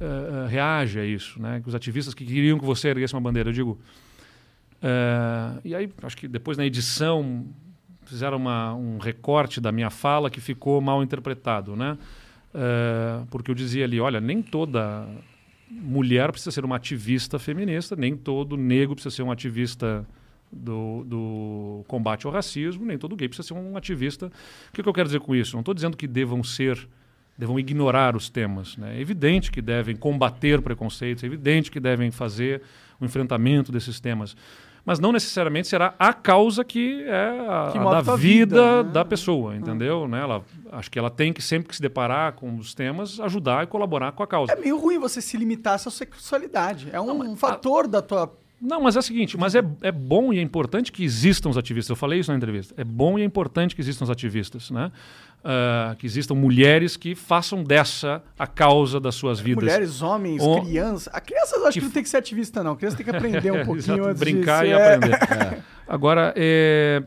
é, 0.00 0.44
é, 0.44 0.48
reage 0.48 0.98
a 1.00 1.04
isso, 1.04 1.40
né? 1.42 1.60
Os 1.66 1.74
ativistas 1.74 2.14
que 2.14 2.24
queriam 2.24 2.58
que 2.58 2.64
você 2.64 2.88
erguesse 2.88 3.14
uma 3.14 3.20
bandeira, 3.20 3.48
eu 3.50 3.52
digo. 3.52 3.78
é, 4.82 5.60
e 5.64 5.74
aí, 5.74 5.90
acho 6.02 6.16
que 6.16 6.28
depois 6.28 6.56
na 6.56 6.64
edição 6.64 7.46
fizeram 8.08 8.36
uma, 8.36 8.74
um 8.74 8.98
recorte 8.98 9.60
da 9.60 9.70
minha 9.70 9.90
fala 9.90 10.30
que 10.30 10.40
ficou 10.40 10.80
mal 10.80 11.02
interpretado, 11.02 11.76
né? 11.76 11.98
É, 12.54 13.22
porque 13.30 13.50
eu 13.50 13.54
dizia 13.54 13.84
ali, 13.84 14.00
olha, 14.00 14.20
nem 14.20 14.42
toda 14.42 15.06
mulher 15.70 16.30
precisa 16.32 16.50
ser 16.50 16.64
uma 16.64 16.76
ativista 16.76 17.38
feminista, 17.38 17.94
nem 17.94 18.16
todo 18.16 18.56
negro 18.56 18.94
precisa 18.94 19.14
ser 19.14 19.22
um 19.22 19.30
ativista 19.30 20.06
do, 20.50 21.04
do 21.04 21.84
combate 21.86 22.26
ao 22.26 22.32
racismo, 22.32 22.86
nem 22.86 22.96
todo 22.96 23.14
gay 23.14 23.28
precisa 23.28 23.48
ser 23.48 23.54
um 23.54 23.76
ativista. 23.76 24.26
O 24.26 24.72
que, 24.72 24.82
que 24.82 24.88
eu 24.88 24.92
quero 24.92 25.08
dizer 25.08 25.20
com 25.20 25.34
isso? 25.34 25.54
Não 25.54 25.60
estou 25.60 25.74
dizendo 25.74 25.96
que 25.96 26.06
devam 26.06 26.42
ser, 26.42 26.88
devam 27.36 27.58
ignorar 27.58 28.16
os 28.16 28.30
temas. 28.30 28.76
Né? 28.76 28.96
É 28.96 29.00
evidente 29.00 29.50
que 29.50 29.60
devem 29.60 29.94
combater 29.94 30.62
preconceitos, 30.62 31.22
é 31.22 31.26
evidente 31.26 31.70
que 31.70 31.78
devem 31.78 32.10
fazer 32.10 32.62
o 32.98 33.04
enfrentamento 33.04 33.70
desses 33.70 34.00
temas. 34.00 34.34
Mas 34.88 34.98
não 34.98 35.12
necessariamente 35.12 35.68
será 35.68 35.94
a 35.98 36.14
causa 36.14 36.64
que 36.64 37.04
é 37.04 37.46
a, 37.46 37.68
Que 37.70 37.78
a 37.78 37.84
da 37.84 38.00
vida, 38.00 38.16
vida, 38.16 38.82
né? 38.82 38.90
da 38.90 39.04
pessoa, 39.04 39.54
entendeu? 39.54 40.08
Né? 40.08 40.18
Ela, 40.18 40.42
acho 40.72 40.90
que 40.90 40.98
ela 40.98 41.10
tem 41.10 41.30
que 41.30 41.42
sempre 41.42 41.68
que 41.68 41.76
se 41.76 41.82
deparar 41.82 42.32
com 42.32 42.56
os 42.56 42.72
temas 42.72 43.20
ajudar 43.20 43.64
e 43.64 43.66
colaborar 43.66 44.12
com 44.12 44.22
a 44.22 44.26
causa. 44.26 44.50
É 44.50 44.56
meio 44.56 44.78
ruim 44.78 44.98
você 44.98 45.20
se 45.20 45.36
limitar 45.36 45.74
à 45.74 45.78
sua 45.78 45.92
sexualidade. 45.92 46.88
É 46.90 46.98
um, 46.98 47.36
fator 47.36 47.86
da 47.86 48.00
tua. 48.00 48.34
Não, 48.60 48.80
mas 48.82 48.96
é 48.96 48.98
o 48.98 49.02
seguinte, 49.02 49.36
mas 49.38 49.54
é, 49.54 49.62
é 49.82 49.92
bom 49.92 50.32
e 50.32 50.38
é 50.38 50.42
importante 50.42 50.90
que 50.90 51.04
existam 51.04 51.48
os 51.48 51.56
ativistas. 51.56 51.90
Eu 51.90 51.96
falei 51.96 52.18
isso 52.18 52.30
na 52.32 52.36
entrevista. 52.36 52.74
É 52.76 52.82
bom 52.82 53.16
e 53.18 53.22
é 53.22 53.24
importante 53.24 53.74
que 53.74 53.80
existam 53.80 54.04
os 54.04 54.10
ativistas, 54.10 54.70
né? 54.70 54.90
Ah, 55.44 55.94
que 55.96 56.04
existam 56.04 56.34
mulheres 56.34 56.96
que 56.96 57.14
façam 57.14 57.62
dessa 57.62 58.20
a 58.36 58.46
causa 58.48 58.98
das 58.98 59.14
suas 59.14 59.38
vidas. 59.38 59.62
Mulheres, 59.62 60.02
homens, 60.02 60.42
O- 60.42 60.62
crianças. 60.62 61.08
A 61.14 61.20
criança 61.20 61.54
eu 61.56 61.66
acho 61.66 61.74
que, 61.74 61.78
Que 61.80 61.84
não 61.86 61.92
tem 61.92 62.02
que 62.02 62.08
ser 62.08 62.16
ativista, 62.16 62.64
não. 62.64 62.72
A 62.72 62.76
criança 62.76 62.96
tem 62.96 63.04
que 63.04 63.14
aprender 63.14 63.52
um 63.52 63.62
pouquinho 63.64 63.94
Exato, 63.94 64.08
antes 64.08 64.18
brincar 64.20 64.64
de 64.64 64.70
e 64.70 64.72
é. 64.74 64.94
aprender. 64.94 65.18
Agora, 65.86 66.34
é, 66.36 67.02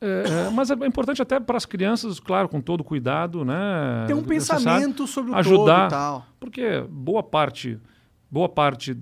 é, 0.00 0.24
é, 0.46 0.50
mas 0.50 0.70
é 0.70 0.74
importante 0.74 1.22
até 1.22 1.38
para 1.38 1.56
as 1.56 1.64
crianças, 1.64 2.18
claro, 2.18 2.48
com 2.48 2.60
todo 2.60 2.82
cuidado, 2.82 3.44
né? 3.44 4.04
Ter 4.08 4.14
um 4.14 4.22
pensamento 4.24 5.06
sobre 5.06 5.30
o 5.30 5.34
ajudar, 5.36 5.88
todo 5.88 5.98
e 5.98 6.00
tal. 6.00 6.26
Porque 6.40 6.84
boa 6.90 7.22
parte, 7.22 7.78
boa 8.28 8.48
parte 8.48 8.96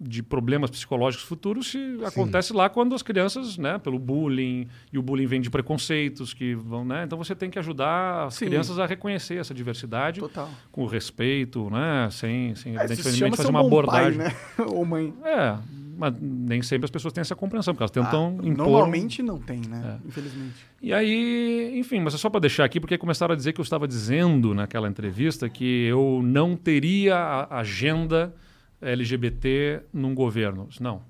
de 0.00 0.22
problemas 0.22 0.70
psicológicos 0.70 1.26
futuros 1.26 1.70
se 1.70 1.98
acontece 2.06 2.54
lá 2.54 2.70
quando 2.70 2.94
as 2.94 3.02
crianças, 3.02 3.58
né, 3.58 3.78
pelo 3.78 3.98
bullying, 3.98 4.66
e 4.90 4.98
o 4.98 5.02
bullying 5.02 5.26
vem 5.26 5.40
de 5.42 5.50
preconceitos 5.50 6.32
que 6.32 6.54
vão, 6.54 6.84
né? 6.86 7.04
Então 7.04 7.18
você 7.18 7.34
tem 7.34 7.50
que 7.50 7.58
ajudar 7.58 8.24
as 8.28 8.34
Sim. 8.34 8.46
crianças 8.46 8.78
a 8.78 8.86
reconhecer 8.86 9.36
essa 9.36 9.52
diversidade 9.52 10.20
Total. 10.20 10.48
com 10.72 10.86
respeito, 10.86 11.68
né, 11.68 12.08
sem, 12.10 12.54
sem 12.54 12.78
É, 12.78 12.84
evidentemente 12.84 13.36
fazer 13.36 13.48
um 13.48 13.50
uma 13.50 13.60
abordagem. 13.60 14.18
pai, 14.18 14.28
né? 14.28 14.34
Ou 14.72 14.86
mãe. 14.86 15.12
É, 15.22 15.58
mas 15.98 16.14
nem 16.18 16.62
sempre 16.62 16.86
as 16.86 16.90
pessoas 16.90 17.12
têm 17.12 17.20
essa 17.20 17.36
compreensão, 17.36 17.74
porque 17.74 17.82
elas 17.82 17.90
tentam 17.90 18.38
Ah, 18.42 18.46
impor. 18.48 18.64
Normalmente 18.68 19.22
não 19.22 19.38
tem, 19.38 19.60
né? 19.60 19.98
É. 20.02 20.08
Infelizmente. 20.08 20.54
E 20.80 20.94
aí, 20.94 21.78
enfim, 21.78 22.00
mas 22.00 22.14
é 22.14 22.16
só 22.16 22.30
para 22.30 22.40
deixar 22.40 22.64
aqui, 22.64 22.80
porque 22.80 22.96
começaram 22.96 23.34
a 23.34 23.36
dizer 23.36 23.52
que 23.52 23.60
eu 23.60 23.62
estava 23.62 23.86
dizendo 23.86 24.54
naquela 24.54 24.88
entrevista 24.88 25.46
que 25.50 25.84
eu 25.84 26.22
não 26.24 26.56
teria 26.56 27.16
a 27.16 27.58
agenda 27.60 28.34
LGBT 28.80 29.82
num 29.92 30.14
governo. 30.14 30.68
Não, 30.80 31.02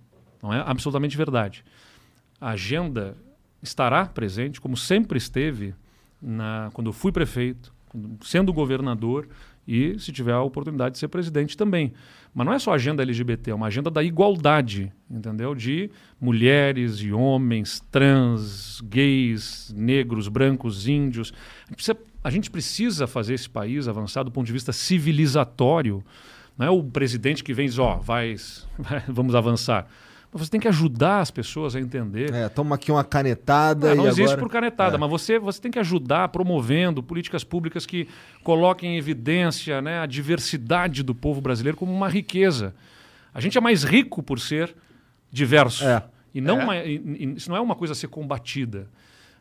não 0.43 0.53
é 0.53 0.63
absolutamente 0.67 1.17
verdade. 1.17 1.65
A 2.41 2.51
agenda 2.51 3.17
estará 3.63 4.07
presente, 4.07 4.61
como 4.61 4.77
sempre 4.77 5.19
esteve, 5.19 5.75
na, 6.21 6.71
quando 6.73 6.89
eu 6.89 6.93
fui 6.93 7.13
prefeito, 7.13 7.73
sendo 8.23 8.53
governador 8.53 9.29
e 9.67 9.99
se 9.99 10.13
tiver 10.13 10.33
a 10.33 10.43
oportunidade 10.43 10.95
de 10.95 10.99
ser 10.99 11.09
presidente 11.09 11.57
também. 11.57 11.93
Mas 12.33 12.47
não 12.47 12.53
é 12.53 12.59
só 12.59 12.73
agenda 12.73 13.03
LGBT, 13.03 13.51
é 13.51 13.55
uma 13.55 13.67
agenda 13.67 13.91
da 13.91 14.03
igualdade, 14.03 14.93
entendeu? 15.11 15.55
De 15.55 15.91
mulheres 16.21 17.01
e 17.01 17.13
homens, 17.13 17.81
trans, 17.91 18.81
gays, 18.83 19.73
negros, 19.77 20.29
brancos, 20.29 20.87
índios. 20.87 21.33
A 21.67 21.71
gente 21.71 21.77
precisa, 21.77 21.99
a 22.23 22.31
gente 22.31 22.51
precisa 22.51 23.07
fazer 23.07 23.35
esse 23.35 23.51
país 23.51 23.89
avançar 23.89 24.23
do 24.23 24.31
ponto 24.31 24.47
de 24.47 24.53
vista 24.53 24.73
civilizatório. 24.73 26.05
Não 26.61 26.67
é 26.67 26.71
o 26.71 26.85
presidente 26.85 27.43
que 27.43 27.55
vem 27.55 27.65
e 27.67 27.69
diz, 27.71 27.79
ó, 27.79 27.97
vai, 27.97 28.37
vai- 28.79 29.03
vamos 29.09 29.35
avançar. 29.35 29.87
Mas 30.33 30.43
você 30.43 30.51
tem 30.51 30.61
que 30.61 30.69
ajudar 30.69 31.21
as 31.21 31.31
pessoas 31.31 31.75
a 31.75 31.81
entender. 31.81 32.33
É, 32.33 32.49
toma 32.49 32.77
aqui 32.77 32.93
uma 32.93 33.03
canetada 33.03 33.89
Não, 33.89 33.95
e 33.95 33.97
não 33.97 34.07
existe 34.07 34.25
agora... 34.27 34.41
por 34.43 34.49
canetada, 34.51 34.95
É. 34.95 34.99
mas 34.99 35.11
você, 35.11 35.39
você 35.41 35.61
tem 35.61 35.73
que 35.73 35.79
ajudar 35.81 36.29
promovendo 36.29 37.03
políticas 37.03 37.43
públicas 37.43 37.85
que 37.85 38.07
coloquem 38.45 38.95
em 38.95 38.99
evidência 38.99 39.83
né, 39.83 39.99
a 39.99 40.07
diversidade 40.07 41.03
do 41.03 41.15
povo 41.17 41.41
brasileiro 41.41 41.77
como 41.77 41.93
uma 41.93 42.09
riqueza. 42.09 42.75
A 43.35 43.41
gente 43.41 43.59
é 43.59 43.61
mais 43.61 43.83
rico 43.83 44.23
por 44.23 44.39
ser 44.39 44.73
diverso. 45.33 45.85
É. 45.85 46.05
E 46.33 46.41
não 46.41 46.61
É. 46.61 46.65
uma- 46.65 46.77
e- 46.77 46.97
e- 46.97 47.35
isso 47.37 47.51
não 47.51 47.57
é 47.57 47.61
uma 47.61 47.75
coisa 47.75 47.93
a 47.93 47.97
ser 47.97 48.07
combatida. 48.07 48.87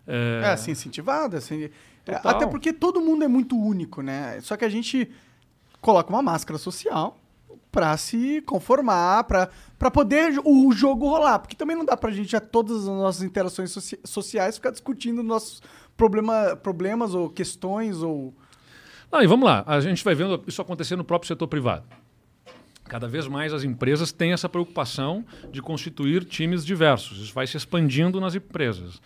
É, 0.08 0.42
É, 0.46 0.50
assim, 0.54 0.72
incentivada. 0.72 1.38
Assim, 1.38 1.66
é, 1.66 2.16
até 2.24 2.48
porque 2.48 2.74
todo 2.74 3.00
mundo 3.00 3.24
é 3.24 3.28
muito 3.28 3.56
único, 3.56 4.02
né? 4.02 4.40
Só 4.42 4.58
que 4.58 4.66
a 4.66 4.70
gente 4.70 5.08
coloca 5.82 6.10
uma 6.10 6.22
máscara 6.22 6.58
social 6.58 7.18
pra 7.72 7.96
se 7.98 8.42
conformar, 8.42 9.24
pra 9.26 9.92
poder 9.92 10.40
o 10.44 10.72
jogo 10.72 11.08
rolar. 11.08 11.40
Porque 11.40 11.56
também 11.56 11.76
não 11.76 11.86
dá 11.86 11.96
pra 11.96 12.12
gente, 12.12 12.36
a 12.36 12.42
todas 12.42 12.78
as 12.78 12.86
nossas 12.86 13.22
interações 13.22 13.72
soci- 13.72 14.00
sociais, 14.04 14.56
ficar 14.56 14.72
discutindo 14.72 15.22
nossos 15.22 15.62
problema, 15.96 16.56
problemas 16.56 17.14
ou 17.14 17.30
questões 17.30 18.02
ou... 18.02 18.34
Não, 19.12 19.22
e 19.22 19.28
vamos 19.28 19.46
lá, 19.46 19.64
a 19.68 19.80
gente 19.80 20.04
vai 20.04 20.16
vendo 20.16 20.44
isso 20.48 20.62
acontecer 20.62 20.96
no 20.96 21.04
próprio 21.04 21.28
setor 21.28 21.48
privado. 21.48 21.86
Cada 22.86 23.08
vez 23.08 23.28
mais 23.28 23.54
as 23.54 23.64
empresas 23.64 24.12
têm 24.12 24.34
essa 24.34 24.50
preocupação 24.50 25.24
de 25.52 25.62
constituir 25.62 26.26
times 26.26 26.66
diversos. 26.66 27.20
Isso 27.20 27.34
vai 27.34 27.46
se 27.46 27.56
expandindo 27.56 28.20
nas 28.20 28.34
empresas. 28.34 29.00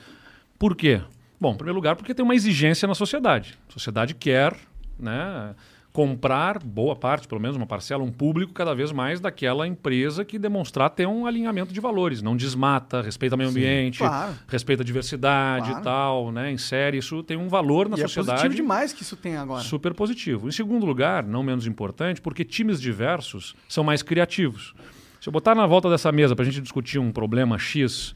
Por 0.58 0.74
quê? 0.74 1.02
Bom, 1.40 1.52
em 1.52 1.58
primeiro 1.58 1.76
lugar, 1.76 1.98
porque 1.98 2.14
tem 2.14 2.24
uma 2.24 2.36
exigência 2.36 2.88
na 2.88 2.96
sociedade. 2.96 3.60
A 3.70 3.74
sociedade 3.74 4.14
quer 4.14 4.56
né, 4.98 5.54
comprar 5.94 6.58
boa 6.58 6.96
parte, 6.96 7.28
pelo 7.28 7.40
menos 7.40 7.56
uma 7.56 7.68
parcela, 7.68 8.04
um 8.04 8.12
público 8.12 8.52
cada 8.52 8.74
vez 8.74 8.92
mais 8.92 9.20
daquela 9.20 9.68
empresa 9.68 10.26
que 10.26 10.40
demonstrar 10.40 10.90
ter 10.90 11.08
um 11.08 11.28
alinhamento 11.28 11.72
de 11.72 11.80
valores, 11.80 12.20
não 12.20 12.36
desmata, 12.36 13.00
respeita 13.00 13.36
o 13.36 13.38
meio 13.38 13.52
ambiente, 13.52 14.00
claro. 14.00 14.34
respeita 14.48 14.82
a 14.82 14.86
diversidade 14.86 15.68
Claro. 15.68 15.80
e 15.80 15.84
tal, 15.84 16.32
né? 16.32 16.52
Insere 16.52 16.98
isso, 16.98 17.22
tem 17.22 17.38
um 17.38 17.48
valor 17.48 17.88
na 17.88 17.96
e 17.96 18.00
é 18.02 18.08
sociedade. 18.08 18.42
positivo 18.42 18.56
demais 18.56 18.92
que 18.92 19.04
isso 19.04 19.16
tem 19.16 19.38
agora. 19.38 19.62
Super 19.64 19.94
positivo. 19.94 20.48
Em 20.48 20.52
segundo 20.52 20.84
lugar, 20.84 21.24
não 21.24 21.44
menos 21.44 21.68
importante, 21.68 22.20
porque 22.20 22.44
times 22.44 22.82
diversos 22.82 23.56
são 23.70 23.84
mais 23.84 24.02
criativos. 24.02 24.74
Se 25.22 25.30
eu 25.30 25.32
botar 25.32 25.54
na 25.54 25.68
volta 25.68 25.92
dessa 25.92 26.12
mesa 26.12 26.36
para 26.36 26.42
a 26.44 26.46
gente 26.46 26.60
discutir 26.60 26.98
um 26.98 27.12
problema 27.12 27.60
X, 27.60 28.16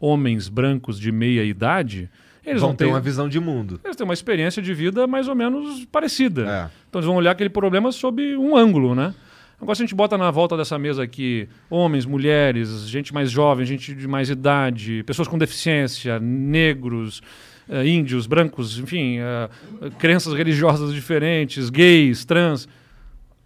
homens 0.00 0.48
brancos 0.48 0.98
de 0.98 1.12
meia 1.12 1.44
idade, 1.44 2.10
eles 2.44 2.60
Vão 2.60 2.70
vão 2.70 2.76
ter 2.76 2.86
uma 2.86 3.00
visão 3.00 3.28
de 3.28 3.38
mundo. 3.38 3.80
eles 3.84 3.96
têm 3.96 4.04
uma 4.04 4.14
experiência 4.14 4.60
de 4.62 4.74
vida 4.74 5.06
mais 5.06 5.28
ou 5.28 5.34
menos 5.34 5.84
parecida. 5.86 6.42
É. 6.42 6.70
Então 6.88 6.98
eles 7.00 7.06
vão 7.06 7.16
olhar 7.16 7.30
aquele 7.32 7.50
problema 7.50 7.92
sob 7.92 8.36
um 8.36 8.56
ângulo, 8.56 8.94
né? 8.94 9.14
Agora, 9.60 9.76
se 9.76 9.82
a 9.82 9.86
gente 9.86 9.94
bota 9.94 10.18
na 10.18 10.28
volta 10.28 10.56
dessa 10.56 10.76
mesa 10.76 11.04
aqui 11.04 11.48
homens, 11.70 12.04
mulheres, 12.04 12.88
gente 12.88 13.14
mais 13.14 13.30
jovem, 13.30 13.64
gente 13.64 13.94
de 13.94 14.08
mais 14.08 14.28
idade, 14.28 15.04
pessoas 15.06 15.28
com 15.28 15.38
deficiência, 15.38 16.18
negros, 16.18 17.22
eh, 17.68 17.86
índios, 17.86 18.26
brancos, 18.26 18.76
enfim, 18.80 19.18
eh, 19.20 19.48
crenças 20.00 20.34
religiosas 20.34 20.92
diferentes, 20.92 21.70
gays, 21.70 22.24
trans. 22.24 22.68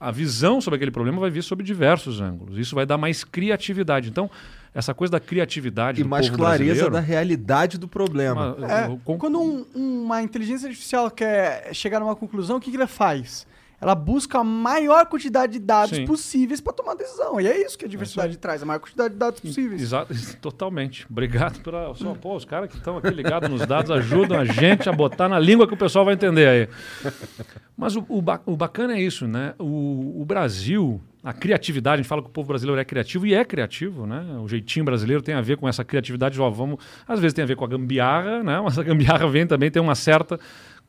A 0.01 0.11
visão 0.11 0.59
sobre 0.59 0.77
aquele 0.77 0.91
problema 0.91 1.21
vai 1.21 1.31
vir 1.31 1.43
sob 1.43 1.63
diversos 1.63 2.19
ângulos. 2.19 2.57
Isso 2.59 2.75
vai 2.75 2.87
dar 2.87 2.97
mais 2.97 3.23
criatividade. 3.23 4.09
Então, 4.09 4.31
essa 4.77 4.93
coisa 4.93 5.13
da 5.13 5.21
criatividade 5.21 6.01
E 6.01 6.05
do 6.05 6.09
mais 6.11 6.27
povo 6.27 6.39
clareza 6.39 6.65
brasileiro, 6.65 6.91
da 6.93 7.01
realidade 7.01 7.79
do 7.79 7.89
problema. 7.89 8.55
uma- 8.57 8.73
É, 8.73 8.99
con- 9.05 9.17
quando 9.19 9.41
um- 9.41 9.65
uma 9.75 10.23
inteligência 10.23 10.69
artificial 10.69 11.11
quer 11.11 11.75
chegar 11.75 11.99
numa 11.99 12.15
conclusão, 12.15 12.59
o 12.59 12.61
que, 12.61 12.71
que 12.71 12.77
ela 12.77 12.87
faz? 12.87 13.47
Ela 13.79 13.95
busca 13.95 14.39
a 14.39 14.45
maior 14.45 15.05
quantidade 15.05 15.53
de 15.55 15.59
dados 15.59 15.97
Sim. 15.97 16.07
possíveis 16.07 16.63
para 16.63 16.73
tomar 16.73 16.95
decisão. 16.95 17.39
E 17.39 17.47
é 17.47 17.63
isso 17.65 17.77
que 17.77 17.85
a 17.85 17.89
diversidade 17.89 18.39
traz, 18.39 18.63
a 18.63 18.67
maior 18.67 18.81
quantidade 18.81 19.13
de 19.13 19.19
dados 19.21 19.39
possíveis. 19.41 19.83
Exato, 19.83 20.15
totalmente. 20.41 21.07
Obrigado 21.11 21.61
pela. 21.61 21.95
Só, 21.95 22.15
pô, 22.15 22.35
os 22.37 22.45
caras 22.47 22.71
que 22.71 22.77
estão 22.79 22.97
aqui 22.97 23.11
ligados 23.11 23.51
nos 23.51 23.67
dados 23.67 23.91
ajudam 23.91 24.39
a 24.41 24.45
gente 24.47 24.89
a 24.89 24.93
botar 24.93 25.29
na 25.29 25.39
língua 25.39 25.67
que 25.69 25.75
o 25.75 25.77
pessoal 25.77 26.07
vai 26.07 26.15
entender 26.15 26.49
aí. 26.49 26.69
Mas 27.77 27.97
o, 27.97 28.01
o, 28.09 28.23
o 28.47 28.57
bacana 28.57 28.95
é 28.97 29.01
isso, 29.03 29.27
né? 29.27 29.55
O, 29.59 30.23
o 30.23 30.25
Brasil, 30.25 30.99
a 31.27 31.33
criatividade, 31.33 31.95
a 31.95 31.97
gente 31.97 32.09
fala 32.09 32.23
que 32.23 32.29
o 32.29 32.31
povo 32.31 32.47
brasileiro 32.47 32.81
é 32.81 32.85
criativo 32.85 33.27
e 33.27 33.35
é 33.35 33.45
criativo, 33.45 34.07
né? 34.07 34.25
O 34.41 34.47
jeitinho 34.47 34.85
brasileiro 34.85 35.21
tem 35.21 35.35
a 35.35 35.41
ver 35.41 35.57
com 35.57 35.69
essa 35.69 35.85
criatividade, 35.85 36.41
ó, 36.41 36.49
vamos. 36.49 36.79
Às 37.05 37.19
vezes 37.19 37.35
tem 37.35 37.43
a 37.43 37.47
ver 37.47 37.57
com 37.57 37.65
a 37.65 37.69
gambiarra, 37.69 38.45
né? 38.45 38.61
Mas 38.63 38.79
a 38.79 38.83
gambiarra 38.85 39.29
vem 39.29 39.45
também, 39.45 39.69
tem 39.69 39.83
uma 39.83 39.97
certa 39.97 40.39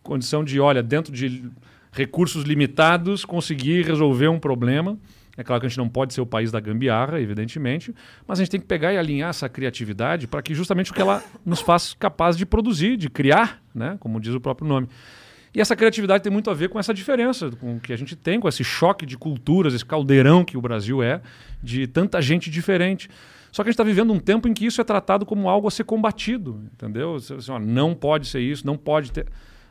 condição 0.04 0.44
de, 0.44 0.60
olha, 0.60 0.84
dentro 0.84 1.12
de 1.12 1.44
recursos 1.92 2.44
limitados, 2.44 3.26
conseguir 3.26 3.84
resolver 3.84 4.28
um 4.28 4.38
problema. 4.40 4.96
É 5.36 5.44
claro 5.44 5.60
que 5.60 5.66
a 5.66 5.70
gente 5.70 5.80
não 5.80 5.90
pode 5.90 6.14
ser 6.14 6.22
o 6.22 6.26
país 6.26 6.52
da 6.52 6.60
gambiarra, 6.60 7.20
evidentemente, 7.20 7.92
mas 8.28 8.38
a 8.38 8.44
gente 8.44 8.52
tem 8.52 8.60
que 8.60 8.68
pegar 8.68 8.94
e 8.94 8.98
alinhar 9.00 9.32
essa 9.32 9.50
criatividade 9.50 10.28
para 10.28 10.44
que 10.44 10.54
justamente 10.54 10.92
o 10.92 10.94
que 10.94 11.02
ela 11.02 11.24
nos 11.44 11.62
faz 11.62 11.96
capaz 11.96 12.38
de 12.38 12.46
produzir, 12.46 12.96
de 12.96 13.10
criar, 13.10 13.60
né? 13.74 13.98
como 14.00 14.20
diz 14.20 14.36
o 14.36 14.40
próprio 14.40 14.68
nome. 14.68 14.88
E 15.58 15.62
essa 15.62 15.76
criatividade 15.76 16.22
tem 16.24 16.32
muito 16.32 16.52
a 16.52 16.54
ver 16.54 16.70
com 16.70 16.78
essa 16.80 16.94
diferença 16.94 17.50
com 17.50 17.78
o 17.78 17.80
que 17.80 17.92
a 17.92 17.98
gente 17.98 18.16
tem, 18.16 18.40
com 18.40 18.48
esse 18.48 18.64
choque 18.64 19.08
de 19.08 19.18
culturas, 19.18 19.74
esse 19.74 19.84
caldeirão 19.84 20.46
que 20.46 20.56
o 20.56 20.62
Brasil 20.62 21.02
é, 21.02 21.20
de 21.64 21.88
tanta 21.88 22.22
gente 22.22 22.50
diferente. 22.52 23.10
Só 23.52 23.64
que 23.64 23.70
a 23.70 23.72
gente 23.72 23.74
está 23.76 23.84
vivendo 23.84 24.14
um 24.14 24.20
tempo 24.20 24.48
em 24.48 24.54
que 24.54 24.68
isso 24.68 24.80
é 24.80 24.84
tratado 24.84 25.26
como 25.26 25.50
algo 25.50 25.68
a 25.68 25.72
ser 25.72 25.84
combatido, 25.84 26.62
entendeu? 26.74 27.16
Assim, 27.16 27.52
ó, 27.52 27.58
não 27.58 27.96
pode 27.96 28.28
ser 28.28 28.40
isso, 28.40 28.68
não 28.68 28.78
pode 28.78 29.12
ter 29.12 29.26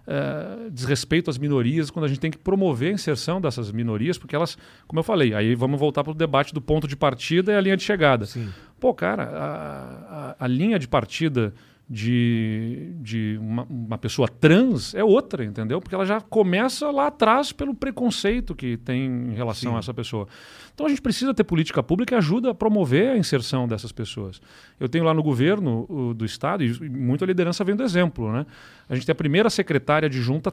eh, 0.08 0.68
desrespeito 0.72 1.30
às 1.30 1.38
minorias, 1.38 1.88
quando 1.88 2.04
a 2.06 2.08
gente 2.08 2.18
tem 2.18 2.32
que 2.32 2.38
promover 2.38 2.90
a 2.90 2.94
inserção 2.94 3.40
dessas 3.40 3.70
minorias, 3.70 4.18
porque 4.18 4.34
elas, 4.34 4.58
como 4.88 4.98
eu 4.98 5.04
falei, 5.04 5.34
aí 5.34 5.54
vamos 5.54 5.78
voltar 5.78 6.02
para 6.02 6.10
o 6.10 6.14
debate 6.14 6.52
do 6.52 6.60
ponto 6.60 6.88
de 6.88 6.96
partida 6.96 7.52
e 7.52 7.56
a 7.56 7.60
linha 7.60 7.76
de 7.76 7.84
chegada. 7.84 8.26
Sim. 8.26 8.48
Pô, 8.80 8.92
cara, 8.92 9.22
a, 9.22 10.30
a- 10.30 10.36
a 10.40 10.46
linha 10.48 10.80
de 10.80 10.88
partida 10.88 11.54
de, 11.88 12.92
de 13.00 13.38
uma, 13.40 13.62
uma 13.64 13.98
pessoa 13.98 14.26
trans 14.26 14.92
é 14.92 15.04
outra, 15.04 15.44
entendeu? 15.44 15.80
Porque 15.80 15.94
ela 15.94 16.04
já 16.04 16.20
começa 16.20 16.90
lá 16.90 17.06
atrás 17.06 17.52
pelo 17.52 17.74
preconceito 17.74 18.56
que 18.56 18.76
tem 18.76 19.06
em 19.06 19.34
relação 19.34 19.70
Sim. 19.70 19.76
a 19.76 19.78
essa 19.78 19.94
pessoa. 19.94 20.26
Então 20.74 20.86
a 20.86 20.88
gente 20.88 21.00
precisa 21.00 21.32
ter 21.32 21.44
política 21.44 21.82
pública 21.84 22.06
que 22.06 22.14
ajuda 22.14 22.50
a 22.50 22.54
promover 22.54 23.10
a 23.10 23.16
inserção 23.16 23.68
dessas 23.68 23.92
pessoas. 23.92 24.40
Eu 24.80 24.88
tenho 24.88 25.04
lá 25.04 25.14
no 25.14 25.22
governo 25.22 25.86
o, 25.88 26.12
do 26.12 26.24
Estado, 26.24 26.64
e 26.64 26.88
muita 26.88 27.24
liderança 27.24 27.62
vem 27.62 27.76
do 27.76 27.84
exemplo, 27.84 28.32
né? 28.32 28.44
A 28.88 28.94
gente 28.94 29.06
tem 29.06 29.12
a 29.12 29.16
primeira 29.16 29.48
secretária 29.48 30.06
adjunta 30.06 30.52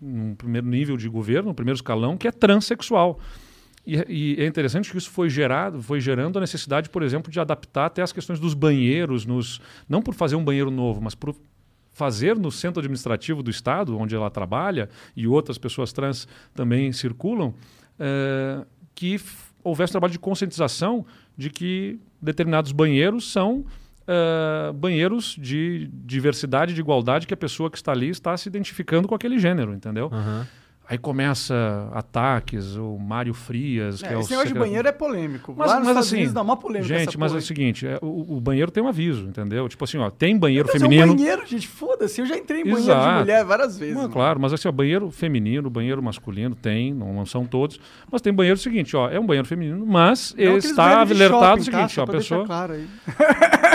no 0.00 0.34
primeiro 0.34 0.66
nível 0.66 0.96
de 0.96 1.08
governo, 1.08 1.50
no 1.50 1.54
primeiro 1.54 1.76
escalão, 1.76 2.16
que 2.16 2.26
é 2.26 2.32
transexual. 2.32 3.20
E, 3.86 3.96
e 4.08 4.42
é 4.42 4.46
interessante 4.46 4.90
que 4.90 4.96
isso 4.96 5.10
foi 5.10 5.28
gerado, 5.28 5.82
foi 5.82 6.00
gerando 6.00 6.38
a 6.38 6.40
necessidade, 6.40 6.88
por 6.88 7.02
exemplo, 7.02 7.32
de 7.32 7.40
adaptar 7.40 7.86
até 7.86 8.02
as 8.02 8.12
questões 8.12 8.38
dos 8.38 8.54
banheiros, 8.54 9.26
nos, 9.26 9.60
não 9.88 10.00
por 10.00 10.14
fazer 10.14 10.36
um 10.36 10.44
banheiro 10.44 10.70
novo, 10.70 11.00
mas 11.00 11.14
por 11.14 11.34
fazer 11.92 12.36
no 12.36 12.50
centro 12.50 12.80
administrativo 12.80 13.42
do 13.42 13.50
estado, 13.50 13.98
onde 13.98 14.14
ela 14.14 14.30
trabalha, 14.30 14.88
e 15.16 15.26
outras 15.26 15.58
pessoas 15.58 15.92
trans 15.92 16.26
também 16.54 16.92
circulam, 16.92 17.54
eh, 17.98 18.64
que 18.94 19.20
houvesse 19.62 19.92
trabalho 19.92 20.12
de 20.12 20.18
conscientização 20.18 21.04
de 21.36 21.50
que 21.50 22.00
determinados 22.20 22.72
banheiros 22.72 23.30
são 23.30 23.64
eh, 24.06 24.72
banheiros 24.74 25.36
de 25.38 25.88
diversidade, 25.92 26.74
de 26.74 26.80
igualdade, 26.80 27.26
que 27.26 27.34
a 27.34 27.36
pessoa 27.36 27.70
que 27.70 27.76
está 27.76 27.92
ali 27.92 28.08
está 28.08 28.36
se 28.36 28.48
identificando 28.48 29.06
com 29.06 29.14
aquele 29.14 29.38
gênero, 29.38 29.74
entendeu? 29.74 30.08
Aham. 30.12 30.46
Aí 30.88 30.98
começa 30.98 31.88
ataques, 31.92 32.76
o 32.76 32.98
Mário 32.98 33.32
Frias, 33.32 34.02
que 34.02 34.08
é, 34.08 34.12
É, 34.12 34.16
o 34.16 34.20
esse 34.20 34.30
negócio 34.30 34.52
de 34.52 34.58
banheiro 34.58 34.86
é 34.86 34.92
polêmico. 34.92 35.54
Mas- 35.56 35.68
Lá 35.68 35.74
mas 35.76 35.88
Estados 35.88 36.06
assim, 36.08 36.16
Unidos 36.16 36.34
dá 36.34 36.42
uma 36.42 36.56
polêmica 36.56 36.98
Gente, 36.98 37.16
mas 37.16 37.30
é 37.30 37.34
porra 37.34 37.38
o 37.42 37.46
seguinte, 37.46 37.86
é, 37.86 37.98
o, 38.02 38.36
o 38.36 38.40
banheiro 38.40 38.70
tem 38.70 38.82
um 38.82 38.88
aviso, 38.88 39.22
entendeu? 39.26 39.66
Tipo 39.68 39.84
assim, 39.84 39.96
ó, 39.98 40.10
tem 40.10 40.36
banheiro 40.36 40.68
Mas 40.70 40.82
é 40.82 40.84
um 40.84 40.90
feminino. 40.90 41.14
banheiro, 41.16 41.46
gente, 41.46 41.66
foda-se. 41.68 42.20
Eu 42.20 42.26
já 42.26 42.36
entrei 42.36 42.60
em 42.60 42.64
banheiro 42.64 43.00
de 43.00 43.18
mulher 43.20 43.44
várias 43.44 43.78
vezes. 43.78 43.94
Não, 43.94 44.02
mano. 44.02 44.12
claro, 44.12 44.40
mas 44.40 44.52
assim, 44.52 44.68
ó, 44.68 44.72
banheiro 44.72 45.10
feminino, 45.10 45.70
banheiro 45.70 46.02
masculino 46.02 46.54
tem, 46.54 46.92
não 46.92 47.24
são 47.24 47.46
todos, 47.46 47.80
mas 48.10 48.20
tem 48.20 48.32
banheiro 48.32 48.58
seguinte, 48.58 48.94
ó, 48.96 49.08
é 49.08 49.18
um 49.18 49.24
banheiro 49.24 49.46
feminino, 49.48 49.86
mas 49.86 50.34
Não 50.36 50.56
está 50.58 51.00
alertado 51.00 51.60
o 51.60 51.64
shopping, 51.64 51.70
tá? 51.70 51.88
seguinte, 51.88 51.94
Só 51.94 52.00
ó, 52.00 52.04
a 52.04 52.06
pessoa 52.08 52.44
claro 52.44 52.72
aí. 52.74 52.86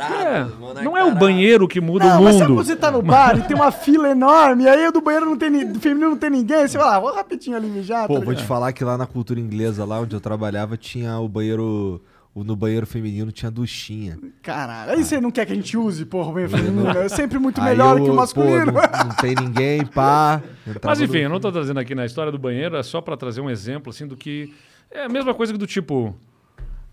é, 0.00 0.82
não 0.82 0.96
é 0.96 1.04
o 1.04 1.14
banheiro 1.14 1.66
que 1.68 1.80
muda 1.80 2.04
Não, 2.06 2.20
o 2.20 2.24
mas 2.24 2.36
sabe 2.36 2.48
mundo. 2.50 2.58
quando 2.58 2.66
você 2.66 2.76
tá 2.76 2.90
no 2.90 3.02
bar 3.02 3.38
e 3.38 3.42
tem 3.42 3.56
uma 3.56 3.70
fila 3.70 4.08
enorme, 4.08 4.64
e 4.64 4.68
aí 4.68 4.86
o 4.88 4.92
do 4.92 5.00
banheiro 5.00 5.26
não 5.26 5.36
tem, 5.36 5.50
ni- 5.50 5.64
do 5.64 5.78
feminino 5.80 6.10
não 6.10 6.16
tem 6.16 6.30
ninguém, 6.30 6.66
você 6.66 6.78
fala, 6.78 6.96
ah, 6.96 7.00
vou 7.00 7.14
rapidinho 7.14 7.56
ali 7.56 7.66
mijar. 7.66 8.06
Pô, 8.06 8.18
tá 8.18 8.24
vou 8.24 8.34
te 8.34 8.44
falar 8.44 8.72
que 8.72 8.82
lá 8.84 8.96
na 8.98 9.06
cultura 9.06 9.38
inglesa, 9.40 9.84
lá 9.84 10.00
onde 10.00 10.14
eu 10.16 10.20
trabalhava, 10.20 10.76
tinha 10.76 11.18
o 11.18 11.28
banheiro. 11.28 12.00
No 12.34 12.56
banheiro 12.56 12.86
feminino 12.86 13.30
tinha 13.30 13.50
duchinha. 13.50 14.18
Caralho, 14.40 14.92
aí 14.92 15.04
você 15.04 15.20
não 15.20 15.30
quer 15.30 15.44
que 15.44 15.52
a 15.52 15.54
gente 15.54 15.76
use, 15.76 16.06
porra, 16.06 16.30
o 16.30 16.32
banheiro 16.32 16.56
feminino. 16.56 16.88
É 16.88 17.06
sempre 17.10 17.38
muito 17.38 17.60
melhor 17.60 17.98
eu, 17.98 18.04
que 18.04 18.10
o 18.10 18.14
pô, 18.14 18.20
masculino. 18.20 18.72
não, 18.72 19.04
não 19.08 19.14
tem 19.20 19.34
ninguém, 19.34 19.84
pá. 19.84 20.40
Mas 20.82 21.02
enfim, 21.02 21.18
no- 21.18 21.24
eu 21.24 21.28
não 21.28 21.36
estou 21.36 21.52
trazendo 21.52 21.78
aqui 21.78 21.94
na 21.94 22.06
história 22.06 22.32
do 22.32 22.38
banheiro, 22.38 22.74
é 22.76 22.82
só 22.82 23.02
para 23.02 23.18
trazer 23.18 23.42
um 23.42 23.50
exemplo 23.50 23.90
assim 23.90 24.06
do 24.06 24.16
que 24.16 24.50
é 24.90 25.04
a 25.04 25.08
mesma 25.10 25.34
coisa 25.34 25.52
que 25.52 25.58
do 25.58 25.66
tipo 25.66 26.16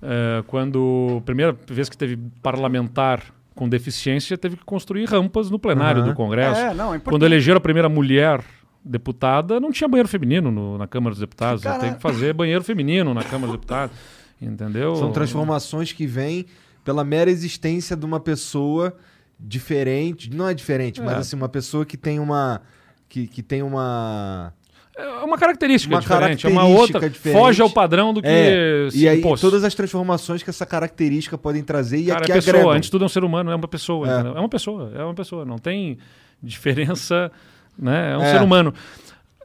é, 0.01 0.43
quando 0.47 1.21
primeira 1.26 1.55
vez 1.67 1.89
que 1.89 1.97
teve 1.97 2.17
parlamentar 2.41 3.23
com 3.55 3.67
deficiência 3.67 4.38
teve 4.38 4.55
que 4.55 4.63
construir 4.63 5.05
rampas 5.05 5.49
no 5.49 5.59
plenário 5.59 6.01
Aham. 6.01 6.09
do 6.11 6.15
Congresso. 6.15 6.59
É, 6.61 6.73
não, 6.73 6.93
é. 6.93 6.99
Quando 6.99 7.26
elegeram 7.26 7.57
a 7.57 7.61
primeira 7.61 7.89
mulher 7.89 8.41
deputada, 8.84 9.59
não 9.59 9.71
tinha 9.71 9.88
banheiro 9.88 10.07
feminino 10.07 10.49
no- 10.49 10.77
na 10.77 10.88
Câmara 10.88 11.11
dos 11.11 11.19
Deputados. 11.19 11.61
Cara- 11.63 11.80
Tem 11.80 11.93
que 11.93 12.01
fazer 12.01 12.34
banheiro 12.34 12.63
feminino 12.63 13.13
na 13.13 13.23
Câmara 13.23 13.47
dos 13.47 13.55
Deputados. 13.59 13.95
Entendeu? 14.41 14.95
São 14.95 15.11
transformações 15.11 15.91
que 15.91 16.07
vêm 16.07 16.45
pela 16.85 17.03
mera 17.03 17.30
existência 17.30 17.95
de 17.97 18.05
uma 18.05 18.21
pessoa 18.21 18.95
diferente. 19.38 20.30
Não 20.34 20.47
é 20.47 20.53
diferente, 20.53 21.01
mas 21.01 21.13
É. 21.13 21.17
assim, 21.17 21.35
uma 21.35 21.49
pessoa 21.49 21.85
que 21.85 21.97
tem 21.97 22.19
uma. 22.19 22.61
Que, 23.09 23.27
que 23.27 23.41
tem 23.43 23.61
uma. 23.61 24.53
É 24.99 25.23
uma 25.23 25.38
característica 25.38 25.93
Uma 25.95 26.01
diferente, 26.01 26.45
é 26.45 26.49
uma 26.49 26.61
característica 26.61 26.97
outra. 26.97 27.09
diferente. 27.09 27.39
Foge 27.41 27.61
ao 27.61 27.69
padrão 27.69 28.13
do 28.13 28.21
que 28.21 28.27
É, 28.27 28.88
se 28.91 28.99
e 29.03 29.07
aí 29.09 29.21
todas 29.39 29.63
as 29.63 29.73
transformações 29.76 30.43
que 30.43 30.49
essa 30.49 30.65
característica 30.65 31.38
podem 31.38 31.63
trazer 31.63 31.97
e 31.99 32.05
Cara, 32.07 32.26
que 32.26 32.31
é 32.31 32.35
pessoa. 32.35 32.51
agregam. 32.55 32.71
A 32.71 32.76
gente 32.76 32.91
tudo 32.91 33.03
é 33.03 33.05
um 33.05 33.09
ser 33.09 33.23
humano, 33.23 33.51
é 33.51 33.55
uma 33.55 33.67
pessoa. 33.67 34.07
É. 34.07 34.19
É, 34.38 34.39
uma 34.39 34.49
pessoa, 34.49 34.91
é 34.95 35.03
uma 35.03 35.13
pessoa. 35.13 35.45
Não 35.45 35.57
tem 35.57 35.97
diferença, 36.41 37.31
né? 37.77 38.13
É 38.13 38.17
um 38.17 38.21
É. 38.23 38.31
ser 38.34 38.41
humano. 38.41 38.73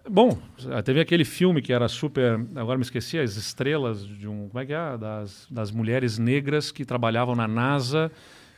Bom, 0.08 0.36
teve 0.84 1.00
aquele 1.00 1.24
filme 1.24 1.62
que 1.62 1.72
era 1.72 1.88
super. 1.88 2.38
Agora 2.56 2.76
me 2.76 2.82
esqueci, 2.84 3.18
as 3.18 3.36
estrelas 3.36 4.06
de 4.06 4.28
um. 4.28 4.48
Como 4.48 4.62
é 4.62 4.66
que 4.66 4.72
é? 4.74 4.98
Das, 4.98 5.46
das 5.50 5.70
mulheres 5.70 6.18
negras 6.18 6.70
que 6.70 6.84
trabalhavam 6.84 7.34
na 7.34 7.48
NASA 7.48 8.12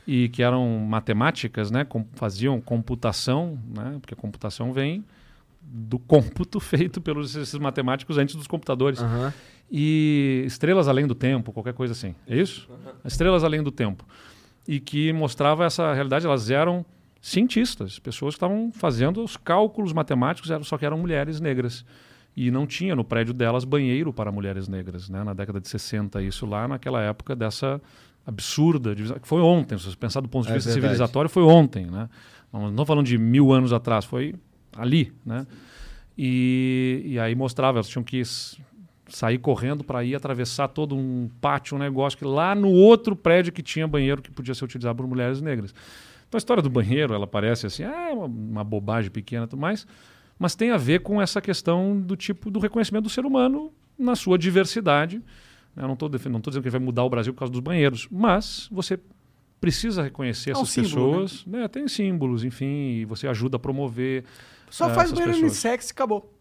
e 0.09 0.29
que 0.29 0.43
eram 0.43 0.67
matemáticas, 0.81 1.71
né? 1.71 1.85
Com, 1.85 2.05
faziam 2.15 2.61
computação, 2.61 3.59
né? 3.77 3.97
Porque 4.01 4.13
a 4.15 4.17
computação 4.17 4.73
vem 4.73 5.05
do 5.69 5.99
cômputo 5.99 6.59
feito 6.61 7.01
pelos 7.01 7.35
esses 7.35 7.59
matemáticos 7.59 8.17
antes 8.19 8.35
dos 8.37 8.47
computadores 8.47 9.01
Aham. 9.01 9.33
e 9.71 10.45
Estrelas 10.47 10.89
Além 10.89 11.07
do 11.07 11.15
Tempo, 11.15 11.53
qualquer 11.53 11.75
coisa 11.75 11.93
assim. 11.93 12.15
É 12.27 12.37
isso? 12.37 12.69
Estrelas 13.05 13.43
Além 13.45 13.63
do 13.63 13.71
Tempo. 13.71 14.05
E 14.67 14.81
que 14.81 15.13
mostrava 15.13 15.65
essa 15.65 15.93
realidade, 15.93 16.27
elas 16.27 16.51
eram 16.51 16.85
cientistas, 17.21 17.99
pessoas 17.99 18.35
que 18.35 18.37
estavam 18.37 18.71
fazendo 18.73 19.23
os 19.23 19.37
cálculos 19.37 19.93
matemáticos, 19.93 20.51
só 20.67 20.79
que 20.79 20.87
eram 20.87 20.99
mulheres 20.99 21.41
negras. 21.41 21.85
e 22.37 22.51
não 22.51 22.67
tinha 22.67 22.95
no 22.95 23.03
prédio 23.03 23.33
delas 23.33 23.65
banheiro 23.65 24.13
para 24.13 24.31
mulheres 24.31 24.69
negras, 24.69 25.09
né? 25.09 25.25
Na 25.25 25.33
década 25.33 25.59
de 25.61 25.69
60, 25.69 26.21
isso 26.23 26.45
lá 26.47 26.69
naquela 26.69 27.01
época 27.03 27.35
dessa 27.35 27.81
absurda 28.27 28.95
divisão, 28.95 29.19
que 29.19 29.27
foi 29.27 29.41
ontem, 29.41 29.79
se 29.79 29.85
você 29.85 29.97
pensar 29.97 30.21
do 30.21 30.29
ponto 30.29 30.45
de 30.47 30.51
É 30.53 30.55
vista 30.55 30.69
verdade. 30.69 30.83
civilizatório, 30.87 31.31
foi 31.31 31.43
ontem, 31.45 31.87
né? 31.87 32.09
Não 32.53 32.71
estou 32.71 32.85
falando 32.85 33.07
de 33.07 33.17
mil 33.19 33.53
anos 33.53 33.73
atrás, 33.73 34.05
foi 34.05 34.35
ali, 34.77 35.13
né? 35.25 35.47
E, 36.17 37.03
e 37.05 37.19
aí 37.19 37.35
mostrava, 37.35 37.79
elas 37.79 37.89
tinham 37.89 38.03
que 38.03 38.23
sair 39.09 39.39
correndo 39.39 39.85
para 39.85 40.03
ir 40.03 40.15
atravessar 40.15 40.69
todo 40.69 40.97
um 40.97 41.29
pátio, 41.41 41.77
um 41.77 41.79
negócio 41.79 42.19
que 42.19 42.25
lá 42.25 42.55
no 42.55 42.71
outro 42.71 43.15
prédio 43.15 43.53
que 43.53 43.63
tinha 43.63 43.87
banheiro 43.87 44.23
que 44.23 44.31
podia 44.31 44.55
ser 44.55 44.65
utilizado 44.65 44.97
por 44.97 45.07
mulheres 45.07 45.41
negras. 45.41 45.75
Então 46.29 46.37
a 46.37 46.39
história 46.39 46.63
do 46.63 46.71
banheiro, 46.71 47.15
ela 47.15 47.27
parece 47.27 47.67
assim, 47.67 47.85
ah, 47.85 48.09
é 48.11 48.13
uma, 48.13 48.27
uma 48.27 48.65
bobagem 48.65 49.11
pequena 49.11 49.45
e 49.45 49.49
tudo 49.49 49.61
mais, 49.61 49.87
mas 50.39 50.55
tem 50.55 50.71
a 50.71 50.77
ver 50.77 51.01
com 51.01 51.21
essa 51.21 51.41
questão 51.41 52.01
do 52.01 52.17
tipo 52.17 52.51
do 52.51 52.59
reconhecimento 52.59 53.05
do 53.05 53.11
ser 53.11 53.25
humano 53.25 53.73
na 53.99 54.17
sua 54.17 54.37
diversidade. 54.37 55.23
Eu 55.77 55.87
não 55.87 55.93
estou 55.95 56.09
dizendo 56.09 56.63
que 56.63 56.71
vai 56.71 56.81
mudar 56.81 57.05
o 57.05 57.11
Brasil 57.11 57.33
por 57.33 57.41
causa 57.41 57.53
dos 57.53 57.61
banheiros, 57.61 58.09
mas 58.11 58.69
você 58.73 58.99
precisa 59.61 60.03
reconhecer 60.03 60.51
É 60.51 60.53
essas 60.53 60.71
símbolo, 60.71 61.23
pessoas, 61.23 61.47
né? 61.47 61.69
Tem 61.69 61.87
símbolos, 61.87 62.45
enfim, 62.45 63.01
e 63.01 63.05
você 63.05 63.29
ajuda 63.29 63.57
a 63.57 63.61
promover. 63.61 64.25
Só 64.71 64.89
eh, 64.91 64.95
faz 64.95 65.11
banheiro 65.13 65.33
pessoas. 65.33 65.51
unissex 65.53 65.89
e 65.89 65.93
acabou. 65.93 66.33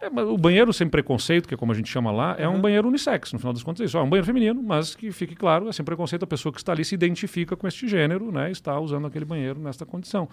É, 0.00 0.08
o 0.08 0.36
banheiro 0.36 0.72
sem 0.74 0.86
preconceito, 0.88 1.48
que 1.48 1.54
é 1.54 1.56
como 1.56 1.72
a 1.72 1.74
gente 1.74 1.88
chama 1.90 2.12
lá, 2.12 2.36
é 2.38 2.46
Uhum. 2.46 2.56
um 2.56 2.60
banheiro 2.60 2.86
unissex, 2.88 3.32
no 3.32 3.38
final 3.38 3.52
das 3.54 3.62
contas 3.62 3.80
é 3.80 3.84
isso. 3.86 3.96
É 3.96 4.02
um 4.02 4.08
banheiro 4.10 4.26
feminino, 4.26 4.62
mas 4.62 4.94
que 4.94 5.10
fique 5.10 5.34
claro, 5.34 5.68
é 5.68 5.72
sem 5.72 5.84
preconceito, 5.84 6.22
a 6.22 6.26
pessoa 6.26 6.52
que 6.52 6.58
está 6.58 6.72
ali 6.72 6.84
se 6.84 6.94
identifica 6.94 7.56
com 7.56 7.66
este 7.66 7.88
gênero, 7.88 8.30
né? 8.30 8.50
Está 8.50 8.78
usando 8.78 9.06
aquele 9.06 9.24
banheiro 9.24 9.58
nesta 9.58 9.86
condição. 9.86 10.28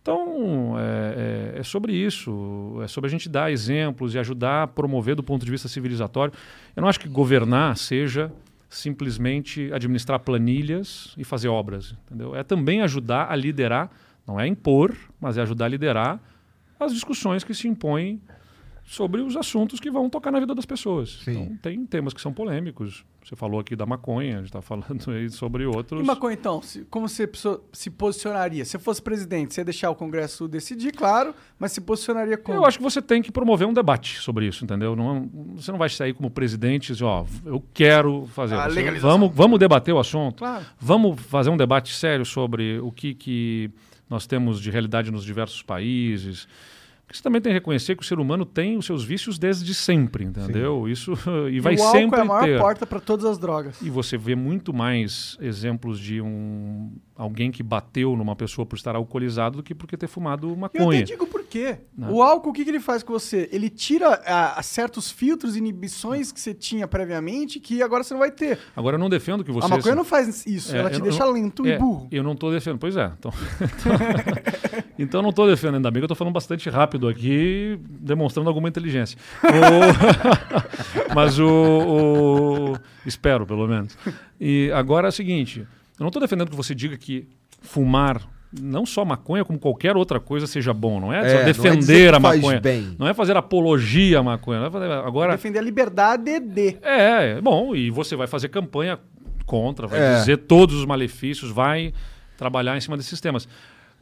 Então, 0.00 0.74
é, 0.78 1.54
é- 1.56 1.60
é 1.60 1.62
sobre 1.62 1.92
isso, 1.94 2.78
é 2.82 2.86
sobre 2.86 3.08
a 3.08 3.10
gente 3.10 3.28
dar 3.28 3.50
exemplos 3.50 4.14
e 4.14 4.18
ajudar 4.18 4.62
a 4.64 4.66
promover 4.66 5.16
do 5.16 5.22
ponto 5.22 5.44
de 5.44 5.50
vista 5.50 5.66
civilizatório. 5.66 6.32
Eu 6.76 6.82
não 6.82 6.88
acho 6.88 7.00
que 7.00 7.08
governar 7.08 7.76
seja 7.76 8.30
simplesmente 8.68 9.72
administrar 9.72 10.18
planilhas 10.20 11.14
e 11.16 11.24
fazer 11.24 11.48
obras, 11.48 11.94
entendeu? 12.06 12.36
É 12.36 12.42
também 12.42 12.82
ajudar 12.82 13.30
a 13.30 13.34
liderar, 13.36 13.90
não 14.26 14.38
é 14.38 14.46
impor, 14.46 14.94
mas 15.20 15.38
é 15.38 15.42
ajudar 15.42 15.64
a 15.64 15.68
liderar 15.68 16.20
as 16.84 16.92
discussões 16.94 17.42
que 17.44 17.54
se 17.54 17.66
impõem 17.68 18.20
sobre 18.86 19.22
os 19.22 19.34
assuntos 19.34 19.80
que 19.80 19.90
vão 19.90 20.10
tocar 20.10 20.30
na 20.30 20.38
vida 20.38 20.54
das 20.54 20.66
pessoas. 20.66 21.20
Sim. 21.24 21.30
Então, 21.44 21.56
tem 21.62 21.86
temas 21.86 22.12
que 22.12 22.20
são 22.20 22.34
polêmicos. 22.34 23.02
Você 23.24 23.34
falou 23.34 23.58
aqui 23.58 23.74
da 23.74 23.86
maconha, 23.86 24.34
a 24.34 24.36
gente 24.36 24.48
está 24.48 24.60
falando 24.60 25.00
aí 25.10 25.30
sobre 25.30 25.64
outros. 25.64 25.98
E 26.02 26.04
maconha, 26.04 26.34
então, 26.34 26.60
se- 26.60 26.84
como 26.90 27.08
você 27.08 27.26
se 27.72 27.88
posicionaria? 27.88 28.62
Se 28.66 28.78
fosse 28.78 29.00
presidente, 29.00 29.54
você 29.54 29.62
ia 29.62 29.64
deixar 29.64 29.88
o 29.88 29.94
Congresso 29.94 30.46
decidir, 30.46 30.92
claro, 30.92 31.34
mas 31.58 31.72
se 31.72 31.80
posicionaria 31.80 32.36
como? 32.36 32.58
Eu 32.58 32.66
acho 32.66 32.76
que 32.76 32.84
você 32.84 33.00
tem 33.00 33.22
que 33.22 33.32
promover 33.32 33.66
um 33.66 33.72
debate 33.72 34.18
sobre 34.18 34.46
isso, 34.46 34.62
entendeu? 34.62 34.94
Não, 34.94 35.30
você 35.56 35.72
não 35.72 35.78
vai 35.78 35.88
sair 35.88 36.12
como 36.12 36.28
presidente 36.30 36.90
e 36.90 36.92
dizer, 36.92 37.04
ó, 37.06 37.24
eu 37.46 37.64
quero 37.72 38.26
fazer. 38.34 38.54
A 38.56 38.68
Você- 38.68 38.74
legalização. 38.74 39.18
vamos, 39.18 39.34
vamos 39.34 39.58
debater 39.58 39.94
o 39.94 39.98
assunto. 39.98 40.40
Claro. 40.40 40.62
Vamos 40.78 41.18
fazer 41.22 41.48
um 41.48 41.56
debate 41.56 41.94
sério 41.94 42.26
sobre 42.26 42.78
o 42.80 42.92
que, 42.92 43.14
que 43.14 43.70
nós 44.14 44.26
temos 44.26 44.60
de 44.60 44.70
realidade 44.70 45.10
nos 45.10 45.24
diversos 45.24 45.60
países. 45.60 46.46
Porque 47.04 47.18
você 47.18 47.22
também 47.22 47.40
tem 47.40 47.50
que 47.50 47.54
reconhecer 47.54 47.96
que 47.96 48.02
o 48.02 48.06
ser 48.06 48.18
humano 48.18 48.46
tem 48.46 48.78
os 48.78 48.86
seus 48.86 49.04
vícios 49.04 49.38
desde 49.38 49.74
sempre, 49.74 50.24
entendeu? 50.24 50.88
Isso 50.88 51.12
e 51.50 51.60
vai 51.60 51.74
o 51.74 51.82
álcool 51.82 51.98
sempre 51.98 52.18
é 52.20 52.22
a 52.22 52.24
maior 52.24 52.44
ter. 52.44 52.58
porta 52.58 52.86
para 52.86 53.00
todas 53.00 53.26
as 53.26 53.38
drogas. 53.38 53.82
E 53.82 53.90
você 53.90 54.16
vê 54.16 54.34
muito 54.34 54.72
mais 54.72 55.36
exemplos 55.40 55.98
de 55.98 56.20
um 56.20 56.92
alguém 57.16 57.50
que 57.52 57.62
bateu 57.62 58.16
numa 58.16 58.34
pessoa 58.34 58.66
por 58.66 58.76
estar 58.76 58.96
alcoolizado 58.96 59.58
do 59.58 59.62
que 59.62 59.74
por 59.74 59.86
ter 59.86 60.06
fumado 60.08 60.48
Eu 60.48 60.64
até 60.64 60.78
maconha. 60.80 61.04
digo 61.04 61.26
por 61.26 61.44
quê. 61.44 61.78
Né? 61.96 62.08
O 62.10 62.20
álcool, 62.22 62.50
o 62.50 62.52
que, 62.52 62.64
que 62.64 62.70
ele 62.70 62.80
faz 62.80 63.02
com 63.04 63.12
você? 63.12 63.48
Ele 63.52 63.70
tira 63.70 64.20
ah, 64.26 64.60
certos 64.62 65.10
filtros 65.12 65.54
e 65.54 65.58
inibições 65.58 66.32
que 66.32 66.40
você 66.40 66.52
tinha 66.52 66.88
previamente 66.88 67.60
que 67.60 67.80
agora 67.82 68.02
você 68.02 68.12
não 68.14 68.18
vai 68.18 68.32
ter. 68.32 68.58
Agora 68.74 68.96
eu 68.96 68.98
não 69.00 69.08
defendo 69.08 69.44
que 69.44 69.52
você 69.52 69.66
A 69.66 69.68
maconha 69.68 69.94
não 69.94 70.04
faz 70.04 70.44
isso, 70.44 70.74
É, 70.74 70.80
ela 70.80 70.90
te 70.90 70.94
eu 70.94 70.98
não- 71.00 71.08
deixa 71.08 71.24
lento 71.24 71.64
É, 71.64 71.76
e 71.76 71.78
burro. 71.78 72.08
Eu 72.10 72.22
não 72.24 72.32
estou 72.32 72.50
defendendo. 72.50 72.80
Pois 72.80 72.96
é. 72.96 73.12
Então, 73.16 73.32
então 74.98 75.18
eu 75.20 75.22
não 75.22 75.30
estou 75.30 75.46
defendendo, 75.46 75.76
ainda 75.76 75.90
bem 75.90 76.00
que 76.00 76.04
eu 76.04 76.06
estou 76.06 76.16
falando 76.16 76.34
bastante 76.34 76.68
rápido 76.68 77.06
aqui, 77.08 77.78
demonstrando 77.88 78.48
alguma 78.48 78.68
inteligência. 78.68 79.16
O- 79.44 81.14
Mas 81.14 81.38
o, 81.38 81.46
o- 81.48 82.76
Espero, 83.06 83.46
pelo 83.46 83.66
menos. 83.68 83.96
E 84.40 84.70
agora 84.74 85.08
é 85.08 85.10
o 85.10 85.12
seguinte: 85.12 85.66
eu 85.98 86.00
não 86.04 86.08
estou 86.08 86.20
defendendo 86.20 86.50
que 86.50 86.56
você 86.56 86.74
diga 86.74 86.96
que 86.96 87.28
fumar. 87.62 88.20
Não 88.60 88.86
só 88.86 89.04
maconha, 89.04 89.44
como 89.44 89.58
qualquer 89.58 89.96
outra 89.96 90.20
coisa 90.20 90.46
seja 90.46 90.72
bom. 90.72 91.00
Não 91.00 91.12
é, 91.12 91.18
É, 91.18 91.28
só 91.28 91.34
não 91.34 91.40
é 91.40 91.44
defender 91.44 91.76
dizer 91.78 92.10
que 92.10 92.16
a 92.16 92.20
faz 92.20 92.40
maconha. 92.40 92.60
bem. 92.60 92.96
Não 92.96 93.08
é 93.08 93.12
fazer 93.14 93.36
apologia 93.36 94.20
à 94.20 94.22
maconha. 94.22 94.60
Não 94.60 94.66
é 94.66 94.70
fazer- 94.70 94.92
Agora, 94.92 95.32
Defender 95.32 95.58
a 95.58 95.62
liberdade 95.62 96.38
de. 96.38 96.76
é, 96.82 97.40
bom, 97.40 97.74
e 97.74 97.90
você 97.90 98.14
vai 98.14 98.28
fazer 98.28 98.48
campanha 98.50 98.96
contra, 99.44 99.88
vai 99.88 100.00
É. 100.00 100.14
dizer 100.20 100.36
todos 100.36 100.76
os 100.76 100.84
malefícios, 100.86 101.50
vai 101.50 101.92
trabalhar 102.36 102.76
em 102.76 102.80
cima 102.80 102.96
desses 102.96 103.20
temas. 103.20 103.48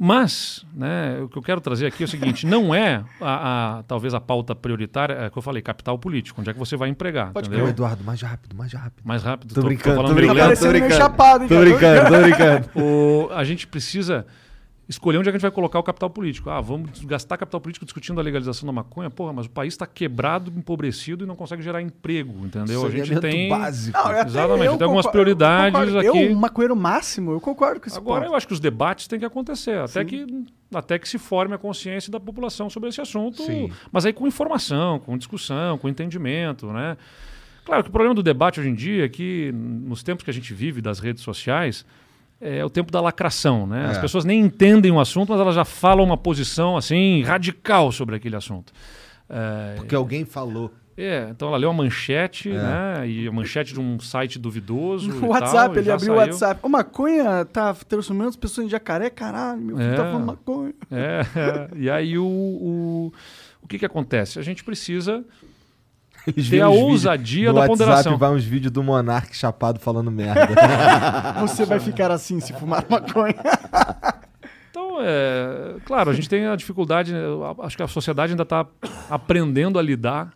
Mas, 0.04 0.66
né, 0.74 1.20
o 1.22 1.28
que 1.28 1.38
eu 1.38 1.42
quero 1.42 1.60
trazer 1.60 1.86
aqui 1.86 2.02
é 2.02 2.06
o 2.06 2.08
seguinte: 2.08 2.44
não 2.44 2.74
é 2.74 3.04
a, 3.20 3.78
a- 3.78 3.82
talvez 3.84 4.12
a 4.14 4.20
pauta 4.20 4.52
prioritária, 4.52 5.14
é 5.14 5.30
que 5.30 5.38
eu 5.38 5.42
falei, 5.42 5.62
capital 5.62 5.96
político, 5.96 6.40
onde 6.40 6.50
é 6.50 6.52
que 6.52 6.58
você 6.58 6.76
vai 6.76 6.88
empregar, 6.88 7.30
Pode 7.32 7.46
entendeu? 7.46 7.66
Ô, 7.66 7.68
Eduardo, 7.68 8.02
mais 8.02 8.20
rápido, 8.20 8.56
mais 8.56 8.72
rápido. 8.72 9.00
Mais 9.04 9.22
rápido. 9.22 9.54
Tô 9.54 9.62
brincando, 9.62 9.94
falando 9.94 10.08
tô 10.10 10.14
meio 10.16 10.34
brincando, 10.34 10.56
tô 10.56 10.62
meio 10.62 10.72
brincando. 10.72 10.94
chapado, 10.96 11.42
hein, 11.44 11.48
Tô 11.48 11.60
brincando, 11.60 12.10
tô 12.10 12.20
brincando. 12.20 12.68
O- 12.74 13.28
a 13.32 13.44
gente 13.44 13.64
precisa 13.68 14.26
escolher 14.88 15.18
onde 15.18 15.28
é 15.28 15.32
que 15.32 15.36
a 15.36 15.38
gente 15.38 15.42
vai 15.42 15.50
colocar 15.50 15.78
o 15.78 15.82
capital 15.82 16.10
político. 16.10 16.50
Ah, 16.50 16.60
vamos 16.60 17.04
gastar 17.04 17.36
capital 17.36 17.60
político 17.60 17.84
discutindo 17.84 18.20
a 18.20 18.22
legalização 18.22 18.66
da 18.66 18.72
maconha? 18.72 19.08
Porra, 19.10 19.32
mas 19.32 19.46
o 19.46 19.50
país 19.50 19.74
está 19.74 19.86
quebrado, 19.86 20.52
empobrecido 20.56 21.24
e 21.24 21.26
não 21.26 21.36
consegue 21.36 21.62
gerar 21.62 21.80
emprego, 21.80 22.44
entendeu? 22.44 22.84
a 22.84 22.90
gente 22.90 23.18
tem. 23.20 23.48
básico. 23.48 23.96
Não, 23.96 24.12
Exatamente, 24.20 24.78
tem 24.78 24.84
algumas 24.84 25.06
prioridades 25.06 25.78
eu 25.78 25.86
concordo. 25.86 26.08
aqui. 26.10 26.24
Eu, 26.24 26.32
um 26.32 26.40
maconheiro 26.40 26.76
máximo, 26.76 27.32
eu 27.32 27.40
concordo 27.40 27.80
com 27.80 27.86
esse 27.86 27.96
Agora, 27.96 28.22
ponto. 28.22 28.32
eu 28.32 28.36
acho 28.36 28.46
que 28.46 28.52
os 28.52 28.60
debates 28.60 29.06
têm 29.06 29.18
que 29.18 29.24
acontecer, 29.24 29.78
até 29.78 30.04
que, 30.04 30.26
até 30.74 30.98
que 30.98 31.08
se 31.08 31.18
forme 31.18 31.54
a 31.54 31.58
consciência 31.58 32.10
da 32.10 32.20
população 32.20 32.68
sobre 32.68 32.88
esse 32.88 33.00
assunto, 33.00 33.42
Sim. 33.44 33.70
mas 33.90 34.04
aí 34.04 34.12
com 34.12 34.26
informação, 34.26 34.98
com 34.98 35.16
discussão, 35.16 35.78
com 35.78 35.88
entendimento, 35.88 36.66
né? 36.72 36.96
Claro 37.64 37.84
que 37.84 37.88
o 37.88 37.92
problema 37.92 38.14
do 38.14 38.22
debate 38.22 38.58
hoje 38.58 38.68
em 38.68 38.74
dia 38.74 39.04
é 39.04 39.08
que, 39.08 39.52
nos 39.52 40.02
tempos 40.02 40.24
que 40.24 40.30
a 40.30 40.34
gente 40.34 40.52
vive 40.52 40.80
das 40.80 40.98
redes 40.98 41.22
sociais, 41.22 41.86
é 42.42 42.64
o 42.64 42.68
tempo 42.68 42.90
da 42.90 43.00
lacração, 43.00 43.66
né? 43.66 43.86
As 43.86 43.98
É. 43.98 44.00
pessoas 44.00 44.24
nem 44.24 44.40
entendem 44.40 44.90
o 44.90 44.98
assunto, 44.98 45.30
mas 45.30 45.40
elas 45.40 45.54
já 45.54 45.64
falam 45.64 46.04
uma 46.04 46.16
posição, 46.16 46.76
assim, 46.76 47.22
radical 47.22 47.92
sobre 47.92 48.16
aquele 48.16 48.34
assunto. 48.36 48.72
É, 49.30 49.74
Porque 49.76 49.94
alguém 49.94 50.24
falou. 50.24 50.70
é, 50.98 51.28
então 51.30 51.48
ela 51.48 51.56
leu 51.56 51.70
a 51.70 51.72
manchete, 51.72 52.50
É. 52.50 52.54
né? 52.54 53.08
E 53.08 53.26
a 53.28 53.32
manchete 53.32 53.72
de 53.72 53.80
um 53.80 53.98
site 54.00 54.38
duvidoso. 54.38 55.10
O 55.16 55.20
tal, 55.20 55.30
WhatsApp, 55.30 55.76
e 55.76 55.78
ele 55.78 55.90
abriu 55.90 56.12
o. 56.12 56.16
WhatsApp. 56.16 56.60
O 56.62 56.68
maconha 56.68 57.44
tá 57.44 57.72
transformando 57.88 58.28
as 58.30 58.36
pessoas 58.36 58.66
em 58.66 58.70
jacaré, 58.70 59.08
caralho, 59.08 59.60
meu 59.60 59.76
filho 59.76 59.92
É. 59.92 59.94
tá 59.96 60.04
falando 60.04 60.26
maconha. 60.26 60.74
É, 60.90 61.20
é. 61.36 61.68
e 61.76 61.88
aí 61.88 62.18
o, 62.18 62.24
o, 62.26 63.12
o 63.62 63.66
que, 63.68 63.78
que 63.78 63.86
acontece? 63.86 64.38
A 64.38 64.42
gente 64.42 64.62
precisa 64.64 65.24
Eles 66.26 66.48
ter 66.48 66.60
a 66.60 66.68
ousadia 66.68 67.48
no 67.48 67.54
da 67.54 67.60
WhatsApp 67.62 67.78
ponderação. 67.78 68.18
vai 68.18 68.30
uns 68.30 68.44
vídeos 68.44 68.70
do 68.72 68.82
Monark 68.82 69.36
chapado 69.36 69.80
falando 69.80 70.10
merda. 70.10 70.48
Você 71.40 71.64
vai 71.64 71.80
ficar 71.80 72.10
assim 72.10 72.38
se 72.40 72.52
fumar 72.52 72.84
maconha. 72.88 73.34
Então, 74.70 74.98
é, 75.00 75.76
claro, 75.84 76.10
a 76.10 76.14
gente 76.14 76.28
tem 76.28 76.46
a 76.46 76.54
dificuldade, 76.56 77.12
né, 77.12 77.20
acho 77.62 77.76
que 77.76 77.82
a 77.82 77.88
sociedade 77.88 78.32
ainda 78.32 78.44
está 78.44 78.66
aprendendo 79.10 79.78
a 79.78 79.82
lidar 79.82 80.32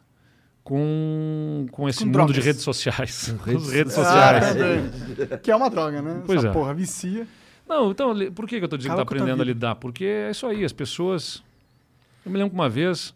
com, 0.65 1.67
com 1.71 1.89
esse 1.89 2.01
Com 2.01 2.07
mundo 2.07 2.13
drogas. 2.15 2.35
de 2.35 2.41
redes 2.41 2.63
sociais. 2.63 3.33
Com 3.39 3.45
redes 3.45 3.69
as 3.69 3.73
redes 3.73 3.99
Ah, 3.99 4.05
sociais. 4.05 4.49
também. 4.55 5.39
que 5.43 5.51
é 5.51 5.57
uma 5.57 5.71
droga, 5.71 6.03
né? 6.03 6.23
Pois 6.27 6.39
Essa 6.41 6.49
é. 6.49 6.53
porra 6.53 6.75
vicia. 6.75 7.27
Não, 7.69 7.91
então, 7.93 8.15
por 8.35 8.47
que, 8.47 8.57
eu 8.57 8.65
estou 8.65 8.77
dizendo 8.77 8.95
que 8.97 9.01
está 9.01 9.15
aprendendo 9.15 9.41
a 9.43 9.45
lidar? 9.45 9.77
Porque 9.77 10.05
é 10.05 10.31
isso 10.33 10.47
aí, 10.47 10.65
as 10.65 10.73
pessoas. 10.73 11.43
Eu 12.25 12.31
me 12.33 12.39
lembro 12.39 12.51
que 12.51 12.57
uma 12.57 12.69
vez 12.69 13.15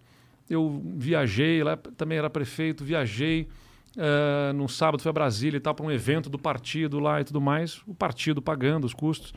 eu 0.50 0.82
viajei, 0.96 1.62
lá 1.62 1.76
também 1.76 2.18
era 2.18 2.28
prefeito, 2.28 2.84
viajei 2.84 3.48
eh, 3.96 4.52
num 4.52 4.68
sábado, 4.68 5.00
fui 5.00 5.08
a 5.08 5.12
Brasília 5.12 5.56
e 5.56 5.60
tal, 5.60 5.74
para 5.74 5.86
um 5.86 5.90
evento 5.90 6.28
do 6.28 6.38
partido 6.38 6.98
lá 6.98 7.20
e 7.20 7.24
tudo 7.24 7.40
mais, 7.40 7.80
o 7.86 7.94
partido 7.94 8.42
pagando 8.42 8.84
os 8.84 8.92
custos. 8.92 9.32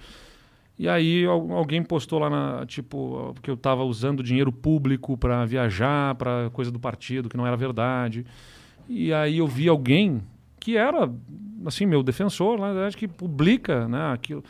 E 0.78 0.90
aí 0.90 1.24
al- 1.26 1.52
alguém 1.52 1.84
postou 1.84 2.18
lá, 2.20 2.30
na, 2.30 2.66
tipo, 2.66 3.36
que 3.44 3.50
eu 3.50 3.54
estava 3.54 3.84
usando 3.84 4.24
dinheiro 4.24 4.52
público 4.52 5.16
para 5.16 5.46
viajar, 5.46 6.16
para 6.16 6.50
coisa 6.52 6.72
do 6.72 6.80
partido, 6.80 7.30
que 7.30 7.38
não 7.38 7.46
era 7.46 7.56
verdade. 7.56 8.26
E 8.90 9.14
aí 9.14 9.38
eu 9.38 9.48
vi 9.48 9.70
alguém 9.70 10.22
que 10.60 10.76
era, 10.76 11.12
assim, 11.66 11.86
meu 11.86 12.02
defensor, 12.02 12.60
na 12.60 12.74
verdade, 12.74 12.98
que 12.98 13.08
publica 13.08 13.88
né, 13.88 14.12
aquilo, 14.14 14.44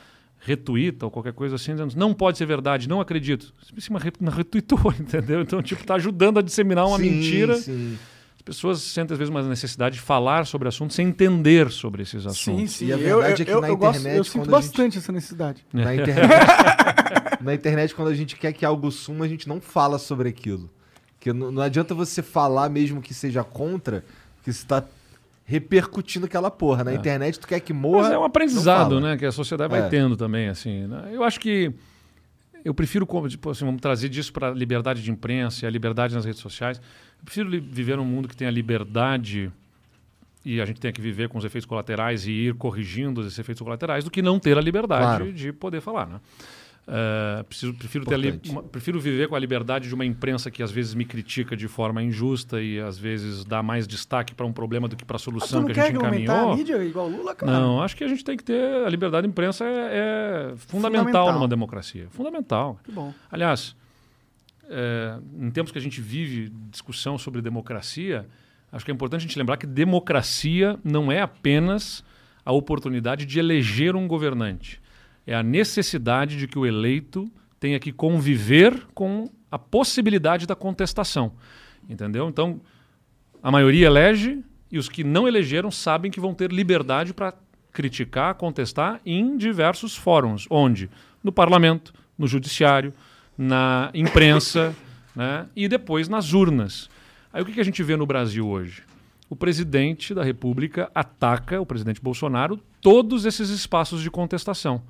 retuita 0.45 1.05
ou 1.05 1.11
qualquer 1.11 1.33
coisa 1.33 1.55
assim, 1.55 1.71
dizendo, 1.71 1.95
não 1.95 2.13
pode 2.13 2.37
ser 2.37 2.45
verdade, 2.45 2.87
não 2.89 2.99
acredito. 2.99 3.53
Sim, 3.77 3.93
não 4.19 4.31
retuitou, 4.31 4.93
entendeu? 4.99 5.41
Então, 5.41 5.61
tipo, 5.61 5.83
tá 5.85 5.95
ajudando 5.95 6.39
a 6.39 6.41
disseminar 6.41 6.85
uma 6.87 6.97
Sim, 6.97 7.09
mentira. 7.09 7.55
sim. 7.55 7.97
As 8.35 8.41
pessoas 8.41 8.81
sentem, 8.81 9.13
às 9.13 9.17
vezes, 9.19 9.29
uma 9.29 9.41
necessidade 9.41 9.95
de 9.95 10.01
falar 10.01 10.45
sobre 10.45 10.67
assuntos 10.67 10.97
sem 10.97 11.07
entender 11.07 11.71
sobre 11.71 12.03
esses 12.03 12.23
Sim, 12.23 12.27
assuntos. 12.29 12.71
sim. 12.73 12.87
E 12.87 12.91
a 12.91 12.97
eu, 12.97 12.99
verdade 13.21 13.41
eu, 13.41 13.43
é 13.43 13.45
que 13.45 13.51
eu, 13.51 13.61
na 13.61 13.67
eu 13.69 13.77
gosto, 13.77 13.99
internet, 13.99 14.17
eu 14.17 14.23
sinto 14.25 14.41
a 14.41 14.43
gente- 14.43 14.51
bastante 14.51 14.97
essa 14.97 15.11
necessidade. 15.13 15.65
Na 15.71 15.95
internet, 15.95 16.29
na 17.41 17.53
internet, 17.53 17.95
quando 17.95 18.09
a 18.09 18.13
gente 18.13 18.35
quer 18.35 18.51
que 18.51 18.65
algo 18.65 18.91
suma, 18.91 19.23
a 19.23 19.27
gente 19.29 19.47
não 19.47 19.61
fala 19.61 19.97
sobre 19.97 20.27
aquilo. 20.27 20.69
Porque 21.17 21.31
não, 21.31 21.53
não 21.53 21.61
adianta 21.61 21.95
você 21.95 22.21
falar 22.21 22.69
mesmo 22.69 23.01
que 23.01 23.13
seja 23.13 23.45
contra, 23.45 24.03
porque 24.35 24.51
você 24.51 24.65
tá 24.67 24.83
repercutindo 25.45 26.25
aquela 26.25 26.49
porra. 26.49 26.83
Na 26.83 26.93
internet 26.93 27.39
tu 27.39 27.47
quer 27.47 27.59
que 27.59 27.73
morra. 27.73 28.03
Mas 28.03 28.11
é 28.13 28.17
um 28.17 28.23
aprendizado, 28.23 28.99
né? 29.01 29.17
Que 29.17 29.25
a 29.25 29.31
sociedade 29.31 29.73
É. 29.73 29.79
vai 29.79 29.89
tendo 29.89 30.15
também, 30.15 30.47
assim. 30.47 30.87
né? 30.87 31.09
Eu 31.11 31.23
acho 31.23 31.39
que 31.39 31.71
eu 32.63 32.73
prefiro, 32.73 33.05
como, 33.05 33.27
tipo, 33.27 33.49
assim, 33.49 33.65
vamos 33.65 33.81
trazer 33.81 34.07
disso 34.09 34.31
para 34.31 34.47
a 34.49 34.51
liberdade 34.51 35.01
de 35.03 35.11
imprensa 35.11 35.65
e 35.65 35.67
a 35.67 35.69
liberdade 35.69 36.15
nas 36.15 36.23
redes 36.23 36.39
sociais. 36.41 36.77
Eu 37.19 37.25
prefiro 37.25 37.49
viver 37.49 37.97
num 37.97 38.05
mundo 38.05 38.27
que 38.27 38.35
tenha 38.37 38.49
liberdade 38.49 39.51
e 40.45 40.59
a 40.61 40.65
gente 40.65 40.79
tenha 40.79 40.91
que 40.93 41.01
viver 41.01 41.27
com 41.29 41.37
os 41.37 41.45
efeitos 41.45 41.65
colaterais 41.65 42.25
e 42.25 42.31
ir 42.31 42.53
corrigindo 42.55 43.21
esses 43.21 43.37
efeitos 43.39 43.61
colaterais 43.61 44.03
do 44.03 44.11
que 44.11 44.21
não 44.21 44.39
ter 44.39 44.57
a 44.57 44.61
liberdade 44.61 45.01
Claro. 45.03 45.33
de 45.33 45.51
poder 45.53 45.81
falar, 45.81 46.07
né? 46.07 46.19
Eh, 46.85 47.43
preciso, 47.43 47.73
prefiro, 47.73 48.03
ter 48.05 48.41
prefiro 48.69 48.99
viver 48.99 49.29
com 49.29 49.35
a 49.35 49.39
liberdade 49.39 49.87
de 49.87 49.95
uma 49.95 50.05
imprensa 50.05 50.51
que 50.51 50.61
às 50.61 50.69
vezes 50.69 50.93
me 50.93 51.05
critica 51.05 51.55
de 51.55 51.67
forma 51.69 52.03
injusta 52.03 52.61
e 52.61 52.77
às 52.77 52.97
vezes 52.97 53.45
dá 53.45 53.63
mais 53.63 53.87
destaque 53.87 54.35
para 54.35 54.45
um 54.45 54.51
problema 54.51 54.89
do 54.89 54.95
que 54.97 55.05
para 55.05 55.15
a 55.15 55.19
tu 55.19 55.23
solução 55.23 55.61
não 55.61 55.67
que 55.67 55.71
a 55.71 55.75
quer 55.75 55.87
gente 55.93 56.03
aumentar 56.03 56.21
encaminhou. 56.23 56.51
a 56.51 56.57
mídia 56.57 56.83
igual 56.83 57.07
Lula, 57.07 57.33
cara? 57.33 57.51
Não, 57.53 57.81
acho 57.81 57.95
que 57.95 58.03
a 58.03 58.07
gente 58.07 58.23
tem 58.25 58.35
que 58.35 58.43
ter. 58.43 58.85
A 58.85 58.89
liberdade 58.89 59.25
de 59.25 59.31
imprensa 59.31 59.63
é, 59.63 60.49
é 60.51 60.53
fundamental, 60.57 61.05
Fundamental. 61.05 61.33
numa 61.33 61.47
democracia. 61.47 62.07
Fundamental. 62.09 62.77
Que 62.83 62.91
bom. 62.91 63.13
Aliás, 63.31 63.77
é, 64.69 65.17
em 65.39 65.49
tempos 65.51 65.71
que 65.71 65.77
a 65.77 65.81
gente 65.81 66.01
vive 66.01 66.51
discussão 66.69 67.17
sobre 67.17 67.41
democracia, 67.41 68.27
acho 68.73 68.83
que 68.83 68.91
é 68.91 68.93
importante 68.93 69.21
a 69.21 69.27
gente 69.27 69.37
lembrar 69.39 69.55
que 69.55 69.65
democracia 69.65 70.77
não 70.83 71.09
é 71.09 71.21
apenas 71.21 72.03
a 72.43 72.51
oportunidade 72.51 73.25
de 73.25 73.39
eleger 73.39 73.95
um 73.95 74.05
governante. 74.05 74.82
É 75.25 75.35
a 75.35 75.43
necessidade 75.43 76.37
de 76.37 76.47
que 76.47 76.59
o 76.59 76.65
eleito 76.65 77.31
tenha 77.59 77.79
que 77.79 77.91
conviver 77.91 78.87
com 78.93 79.29
a 79.49 79.57
possibilidade 79.57 80.45
da 80.45 80.55
contestação. 80.55 81.33
Entendeu? 81.89 82.27
Então, 82.27 82.59
a 83.41 83.51
maioria 83.51 83.87
elege 83.87 84.43
e 84.71 84.77
os 84.77 84.89
que 84.89 85.03
não 85.03 85.27
elegeram 85.27 85.69
sabem 85.69 86.09
que 86.09 86.19
vão 86.19 86.33
ter 86.33 86.51
liberdade 86.51 87.13
para 87.13 87.33
criticar, 87.71 88.35
contestar 88.35 88.99
em 89.05 89.37
diversos 89.37 89.95
fóruns. 89.95 90.47
Onde? 90.49 90.89
No 91.23 91.31
parlamento, 91.31 91.93
no 92.17 92.27
judiciário, 92.27 92.93
na 93.37 93.91
imprensa 93.93 94.75
né? 95.15 95.47
e 95.55 95.67
depois 95.67 96.07
nas 96.07 96.33
urnas. 96.33 96.89
Aí 97.31 97.41
o 97.41 97.45
que 97.45 97.53
que 97.53 97.61
a 97.61 97.65
gente 97.65 97.81
vê 97.81 97.95
no 97.95 98.05
Brasil 98.05 98.47
hoje? 98.47 98.83
O 99.29 99.35
presidente 99.35 100.13
da 100.13 100.23
República 100.23 100.91
ataca, 100.93 101.59
o 101.59 101.65
presidente 101.65 102.01
Bolsonaro, 102.01 102.59
todos 102.79 103.25
esses 103.25 103.49
espaços 103.49 104.01
de 104.01 104.11
contestação. 104.11 104.81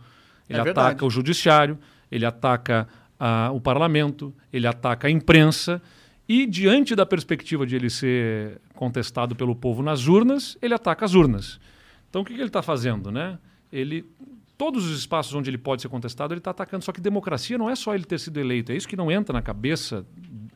Ele 0.49 0.59
É 0.59 0.63
verdade. 0.63 0.87
ataca 0.89 1.05
o 1.05 1.09
judiciário, 1.09 1.77
ele 2.11 2.25
ataca 2.25 2.87
ah, 3.19 3.51
o 3.53 3.59
parlamento, 3.59 4.33
ele 4.51 4.67
ataca 4.67 5.07
a 5.07 5.11
imprensa 5.11 5.81
e, 6.27 6.45
diante 6.45 6.95
da 6.95 7.05
perspectiva 7.05 7.65
de 7.65 7.75
ele 7.75 7.89
ser 7.89 8.61
contestado 8.75 9.35
pelo 9.35 9.55
povo 9.55 9.83
nas 9.83 10.07
urnas, 10.07 10.57
ele 10.61 10.73
ataca 10.73 11.05
as 11.05 11.13
urnas. 11.13 11.59
Então, 12.09 12.21
o 12.21 12.25
que, 12.25 12.33
que 12.33 12.39
ele 12.39 12.47
está 12.47 12.61
fazendo? 12.61 13.11
Né? 13.11 13.37
Ele, 13.71 14.05
todos 14.57 14.85
os 14.89 14.97
espaços 14.97 15.33
onde 15.33 15.49
ele 15.49 15.57
pode 15.57 15.81
ser 15.81 15.89
contestado, 15.89 16.33
ele 16.33 16.39
está 16.39 16.51
atacando. 16.51 16.83
Só 16.83 16.91
que 16.91 17.01
democracia 17.01 17.57
não 17.57 17.69
é 17.69 17.75
só 17.75 17.93
ele 17.93 18.05
ter 18.05 18.19
sido 18.19 18.39
eleito, 18.39 18.71
é 18.71 18.75
isso 18.75 18.87
que 18.87 18.95
não 18.95 19.11
entra 19.11 19.33
na 19.33 19.41
cabeça 19.41 20.05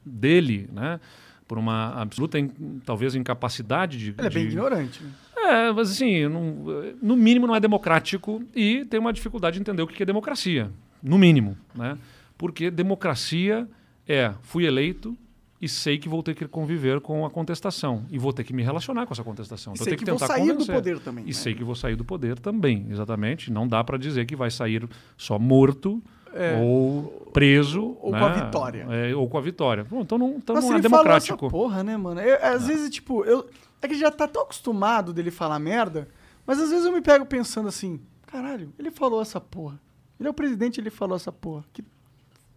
dele, 0.06 0.70
né? 0.72 1.00
Por 1.48 1.58
uma 1.58 1.94
absoluta, 2.02 2.38
talvez, 2.86 3.16
incapacidade 3.16 3.98
de... 3.98 4.10
Ele 4.18 4.28
é 4.28 4.30
bem 4.30 4.44
de- 4.48 4.54
ignorante. 4.54 5.02
né? 5.04 5.10
é, 5.38 5.72
mas 5.72 5.92
assim, 5.92 6.28
não- 6.28 6.66
no 7.02 7.16
mínimo 7.16 7.48
não 7.48 7.56
é 7.56 7.60
democrático 7.60 8.44
e 8.56 8.84
tem 8.86 9.00
uma 9.00 9.14
dificuldade 9.14 9.56
de 9.56 9.62
entender 9.62 9.82
o 9.82 9.88
que 9.88 10.04
é 10.04 10.06
democracia. 10.06 10.70
No 11.02 11.18
mínimo, 11.18 11.56
né? 11.74 11.98
Porque 12.38 12.70
democracia 12.70 13.68
é, 14.08 14.34
fui 14.42 14.66
eleito 14.66 15.18
e 15.62 15.68
sei 15.70 15.98
que 15.98 16.08
vou 16.10 16.22
ter 16.22 16.36
que 16.36 16.48
conviver 16.48 17.00
com 17.02 17.26
a 17.26 17.30
contestação. 17.32 18.06
E 18.12 18.18
vou 18.20 18.32
ter 18.34 18.44
que 18.44 18.54
me 18.54 18.62
relacionar 18.62 19.06
com 19.06 19.14
essa 19.14 19.24
contestação. 19.24 19.74
E 19.74 19.76
Então, 19.76 19.86
sei 19.86 19.96
que 19.96 20.06
tenho 20.06 20.18
vou 20.18 20.28
sair 20.28 20.42
do 20.48 20.52
convencer. 20.54 20.76
poder 20.76 21.00
também. 21.00 21.24
E 21.24 21.28
né? 21.28 21.34
sei 21.34 21.54
que 21.56 21.64
vou 21.64 21.76
sair 21.76 21.96
do 21.96 22.04
poder 22.06 22.38
também, 22.40 22.86
exatamente. 22.92 23.52
Não 23.52 23.68
dá 23.68 23.84
para 23.84 23.98
dizer 23.98 24.26
que 24.26 24.36
vai 24.36 24.52
sair 24.52 24.88
só 25.18 25.40
morto 25.40 26.02
É. 26.34 26.60
ou 26.62 27.30
preso. 27.34 27.98
Ou 28.02 28.12
né? 28.12 28.20
com 28.20 28.26
a 28.26 28.30
vitória. 28.30 28.88
É, 28.90 29.16
ou 29.16 29.28
com 29.30 29.38
a 29.38 29.42
vitória. 29.42 29.84
Bom, 29.84 30.02
então 30.02 30.18
não, 30.18 30.30
então 30.32 30.56
Nossa, 30.56 30.68
não 30.68 30.76
é 30.76 30.80
ele 30.80 30.90
falou 30.90 31.04
democrático. 31.04 31.46
essa 31.46 31.52
porra, 31.52 31.84
né, 31.84 31.98
mano? 31.98 32.20
Eu- 32.22 32.40
às 32.46 32.68
vezes, 32.68 32.90
tipo, 32.90 33.24
eu. 33.26 33.48
É 33.82 33.88
que 33.88 33.96
já 33.96 34.10
tá 34.10 34.28
tão 34.28 34.42
acostumado 34.42 35.14
dele 35.14 35.30
falar 35.30 35.60
merda, 35.60 36.08
mas 36.46 36.60
às 36.60 36.70
vezes 36.70 36.86
eu 36.86 36.92
me 36.92 37.02
pego 37.02 37.26
pensando 37.26 37.68
assim, 37.70 38.00
caralho, 38.26 38.74
ele 38.80 38.90
falou 38.90 39.22
essa 39.22 39.40
porra. 39.40 39.80
Ele 40.20 40.28
é 40.28 40.32
o 40.32 40.34
presidente, 40.34 40.80
ele 40.82 40.90
falou 40.90 41.16
essa 41.16 41.32
porra. 41.32 41.64
Que 41.72 41.84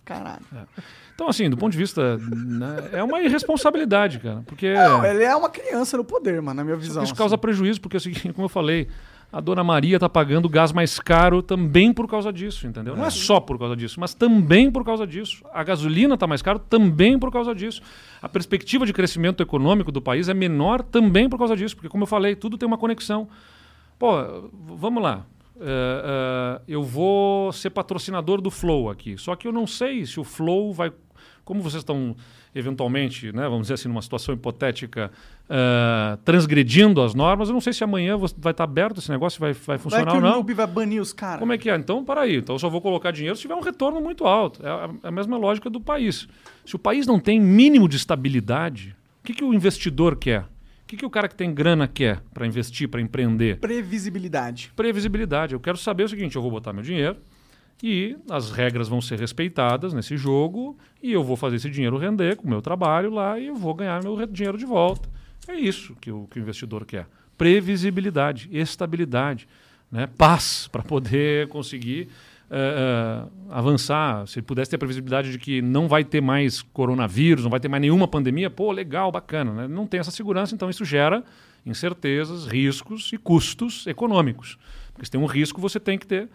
caralho. 0.02 0.44
Então, 1.14 1.28
assim, 1.28 1.48
do 1.50 1.56
ponto 1.56 1.72
de 1.72 1.78
vista. 1.78 2.16
né, 2.16 2.88
é 2.92 3.02
uma 3.02 3.20
irresponsabilidade, 3.20 4.18
cara. 4.18 4.42
Porque. 4.46 4.72
Não, 4.72 5.04
ele 5.04 5.22
é 5.22 5.36
uma 5.36 5.50
criança 5.50 5.96
no 5.96 6.04
poder, 6.04 6.40
mano, 6.40 6.56
na 6.56 6.64
minha 6.64 6.76
visão. 6.76 7.02
Isso 7.04 7.14
causa 7.14 7.34
assim. 7.34 7.40
prejuízo, 7.42 7.80
porque 7.80 7.96
é 7.96 7.98
o 7.98 8.00
seguinte, 8.00 8.32
como 8.32 8.46
eu 8.46 8.48
falei, 8.48 8.88
a 9.32 9.40
dona 9.40 9.62
Maria 9.62 9.96
está 9.96 10.08
pagando 10.08 10.48
gás 10.48 10.72
mais 10.72 10.98
caro 10.98 11.42
também 11.42 11.92
por 11.92 12.08
causa 12.08 12.32
disso, 12.32 12.66
entendeu? 12.66 12.96
Não 12.96 13.06
é 13.06 13.10
só 13.10 13.38
por 13.38 13.58
causa 13.58 13.76
disso, 13.76 14.00
mas 14.00 14.12
também 14.12 14.70
por 14.70 14.84
causa 14.84 15.06
disso. 15.06 15.44
A 15.52 15.62
gasolina 15.62 16.14
está 16.14 16.26
mais 16.26 16.42
cara 16.42 16.58
também 16.58 17.18
por 17.18 17.30
causa 17.30 17.54
disso. 17.54 17.80
A 18.20 18.28
perspectiva 18.28 18.84
de 18.84 18.92
crescimento 18.92 19.42
econômico 19.42 19.92
do 19.92 20.02
país 20.02 20.28
é 20.28 20.34
menor 20.34 20.82
também 20.82 21.28
por 21.28 21.38
causa 21.38 21.56
disso, 21.56 21.76
porque, 21.76 21.88
como 21.88 22.02
eu 22.02 22.08
falei, 22.08 22.34
tudo 22.34 22.58
tem 22.58 22.66
uma 22.66 22.78
conexão. 22.78 23.28
Pô, 23.98 24.50
vamos 24.52 25.02
lá. 25.02 25.24
É, 25.60 25.64
é, 25.64 26.62
eu 26.66 26.82
vou 26.82 27.52
ser 27.52 27.70
patrocinador 27.70 28.40
do 28.40 28.50
Flow 28.50 28.88
aqui. 28.88 29.16
Só 29.18 29.36
que 29.36 29.46
eu 29.46 29.52
não 29.52 29.66
sei 29.66 30.06
se 30.06 30.18
o 30.18 30.24
Flow 30.24 30.72
vai. 30.72 30.90
Como 31.50 31.62
vocês 31.62 31.80
estão, 31.80 32.14
eventualmente, 32.54 33.32
né, 33.32 33.42
vamos 33.42 33.62
dizer 33.62 33.74
assim, 33.74 33.88
numa 33.88 34.00
situação 34.00 34.32
hipotética, 34.32 35.10
é, 35.48 36.16
transgredindo 36.24 37.02
as 37.02 37.12
normas, 37.12 37.48
eu 37.48 37.52
não 37.52 37.60
sei 37.60 37.72
se 37.72 37.82
amanhã 37.82 38.16
vai 38.38 38.52
estar 38.52 38.62
aberto 38.62 38.98
esse 38.98 39.10
negócio, 39.10 39.40
vai, 39.40 39.52
vai 39.52 39.64
Vai 39.66 39.78
funcionar 39.78 40.12
que 40.12 40.12
ou 40.12 40.18
o 40.18 40.20
não. 40.20 40.30
Noob 40.34 40.54
vai 40.54 40.66
banir 40.68 41.02
os 41.02 41.12
caras. 41.12 41.40
Como 41.40 41.52
é 41.52 41.58
que 41.58 41.68
é? 41.68 41.74
Então, 41.74 42.04
para 42.04 42.20
aí. 42.20 42.36
Então, 42.36 42.54
eu 42.54 42.58
só 42.60 42.70
vou 42.70 42.80
colocar 42.80 43.10
dinheiro 43.10 43.34
se 43.34 43.42
tiver 43.42 43.56
um 43.56 43.60
retorno 43.60 44.00
muito 44.00 44.26
alto. 44.26 44.64
É 44.64 44.70
a, 44.70 44.90
é 45.02 45.08
a 45.08 45.10
mesma 45.10 45.36
lógica 45.36 45.68
do 45.68 45.80
país. 45.80 46.28
Se 46.64 46.76
o 46.76 46.78
país 46.78 47.04
não 47.04 47.18
tem 47.18 47.40
mínimo 47.40 47.88
de 47.88 47.96
estabilidade, 47.96 48.94
o 49.20 49.26
que, 49.26 49.34
que 49.34 49.42
o 49.42 49.52
investidor 49.52 50.14
quer? 50.14 50.42
O 50.42 50.46
que, 50.86 50.98
que 50.98 51.04
o 51.04 51.10
cara 51.10 51.26
que 51.26 51.34
tem 51.34 51.52
grana 51.52 51.88
quer 51.88 52.20
para 52.32 52.46
investir, 52.46 52.88
para 52.88 53.00
empreender? 53.00 53.58
Previsibilidade. 53.58 54.72
Previsibilidade. 54.76 55.54
Eu 55.54 55.58
quero 55.58 55.76
saber 55.76 56.04
o 56.04 56.08
seguinte: 56.08 56.36
eu 56.36 56.42
vou 56.42 56.50
botar 56.52 56.72
meu 56.72 56.84
dinheiro 56.84 57.16
e 57.82 58.16
as 58.28 58.50
regras 58.50 58.88
vão 58.88 59.00
ser 59.00 59.18
respeitadas 59.18 59.94
nesse 59.94 60.16
jogo 60.16 60.76
e 61.02 61.12
eu 61.12 61.24
vou 61.24 61.36
fazer 61.36 61.56
esse 61.56 61.70
dinheiro 61.70 61.96
render 61.96 62.36
com 62.36 62.46
o 62.46 62.50
meu 62.50 62.60
trabalho 62.60 63.10
lá 63.10 63.38
e 63.38 63.46
eu 63.46 63.54
vou 63.54 63.74
ganhar 63.74 64.02
meu 64.02 64.26
dinheiro 64.26 64.58
de 64.58 64.66
volta. 64.66 65.08
É 65.48 65.54
isso 65.54 65.96
que 66.00 66.10
o, 66.10 66.26
que 66.26 66.38
o 66.38 66.42
investidor 66.42 66.84
quer. 66.84 67.06
Previsibilidade, 67.38 68.48
estabilidade, 68.52 69.48
né? 69.90 70.06
paz 70.06 70.68
para 70.72 70.82
poder 70.82 71.48
conseguir 71.48 72.08
eh, 72.50 72.56
eh, 72.56 73.28
avançar. 73.48 74.26
Se 74.26 74.42
pudesse 74.42 74.70
ter 74.70 74.76
a 74.76 74.78
previsibilidade 74.78 75.32
de 75.32 75.38
que 75.38 75.62
não 75.62 75.88
vai 75.88 76.04
ter 76.04 76.20
mais 76.20 76.60
coronavírus, 76.60 77.44
não 77.44 77.50
vai 77.50 77.60
ter 77.60 77.68
mais 77.68 77.80
nenhuma 77.80 78.06
pandemia, 78.06 78.50
pô, 78.50 78.70
legal, 78.72 79.10
bacana. 79.10 79.52
Né? 79.52 79.68
Não 79.68 79.86
tem 79.86 80.00
essa 80.00 80.10
segurança, 80.10 80.54
então 80.54 80.68
isso 80.68 80.84
gera 80.84 81.24
incertezas, 81.64 82.46
riscos 82.46 83.10
e 83.12 83.16
custos 83.16 83.86
econômicos. 83.86 84.58
Porque 84.92 85.06
se 85.06 85.10
tem 85.10 85.20
um 85.20 85.26
risco, 85.26 85.60
você 85.60 85.80
tem 85.80 85.98
que 85.98 86.06
ter 86.06 86.28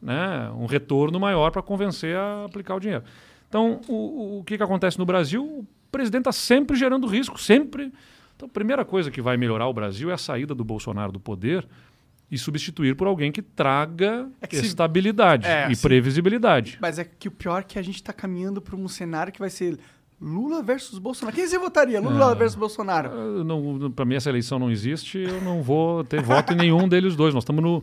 né, 0.00 0.50
um 0.56 0.66
retorno 0.66 1.18
maior 1.18 1.50
para 1.50 1.62
convencer 1.62 2.16
a 2.16 2.44
aplicar 2.44 2.74
o 2.76 2.80
dinheiro. 2.80 3.04
Então, 3.48 3.80
o, 3.88 4.38
o- 4.40 4.44
que, 4.44 4.56
que 4.56 4.62
acontece 4.62 4.98
no 4.98 5.04
Brasil? 5.06 5.42
O 5.42 5.66
presidente 5.90 6.22
está 6.22 6.32
sempre 6.32 6.76
gerando 6.76 7.06
risco, 7.06 7.40
sempre. 7.40 7.92
Então, 8.36 8.46
a 8.46 8.50
primeira 8.52 8.84
coisa 8.84 9.10
que 9.10 9.20
vai 9.22 9.36
melhorar 9.36 9.66
o 9.66 9.72
Brasil 9.72 10.10
é 10.10 10.14
a 10.14 10.18
saída 10.18 10.54
do 10.54 10.62
Bolsonaro 10.64 11.10
do 11.10 11.18
poder 11.18 11.66
e 12.30 12.36
substituir 12.36 12.94
por 12.94 13.06
alguém 13.06 13.32
que 13.32 13.40
traga 13.40 14.28
É 14.40 14.46
que 14.46 14.56
se- 14.58 14.66
estabilidade 14.66 15.46
É, 15.46 15.70
e 15.70 15.74
se- 15.74 15.82
previsibilidade. 15.82 16.78
Mas 16.80 16.98
é 16.98 17.04
que 17.04 17.26
o 17.26 17.30
pior 17.30 17.60
é 17.60 17.62
que 17.62 17.78
a 17.78 17.82
gente 17.82 18.02
tá 18.02 18.12
caminhando 18.12 18.60
pra 18.60 18.76
um 18.76 18.86
cenário 18.86 19.32
que 19.32 19.40
vai 19.40 19.48
ser 19.50 19.78
Lula 20.20 20.62
versus 20.62 20.98
Bolsonaro. 20.98 21.34
Quem 21.34 21.46
você 21.46 21.58
votaria? 21.58 22.00
Lula 22.00 22.32
Ah. 22.32 22.34
versus 22.34 22.56
Bolsonaro? 22.56 23.10
Para 23.96 24.04
mim, 24.04 24.14
essa 24.16 24.28
eleição 24.28 24.58
não 24.58 24.70
existe, 24.70 25.16
eu 25.18 25.40
não 25.40 25.62
vou 25.62 26.04
ter 26.04 26.20
voto 26.20 26.52
em 26.52 26.56
nenhum 26.56 26.86
deles 26.88 27.16
dois. 27.16 27.32
Nós 27.32 27.44
estamos 27.44 27.62
no- 27.62 27.82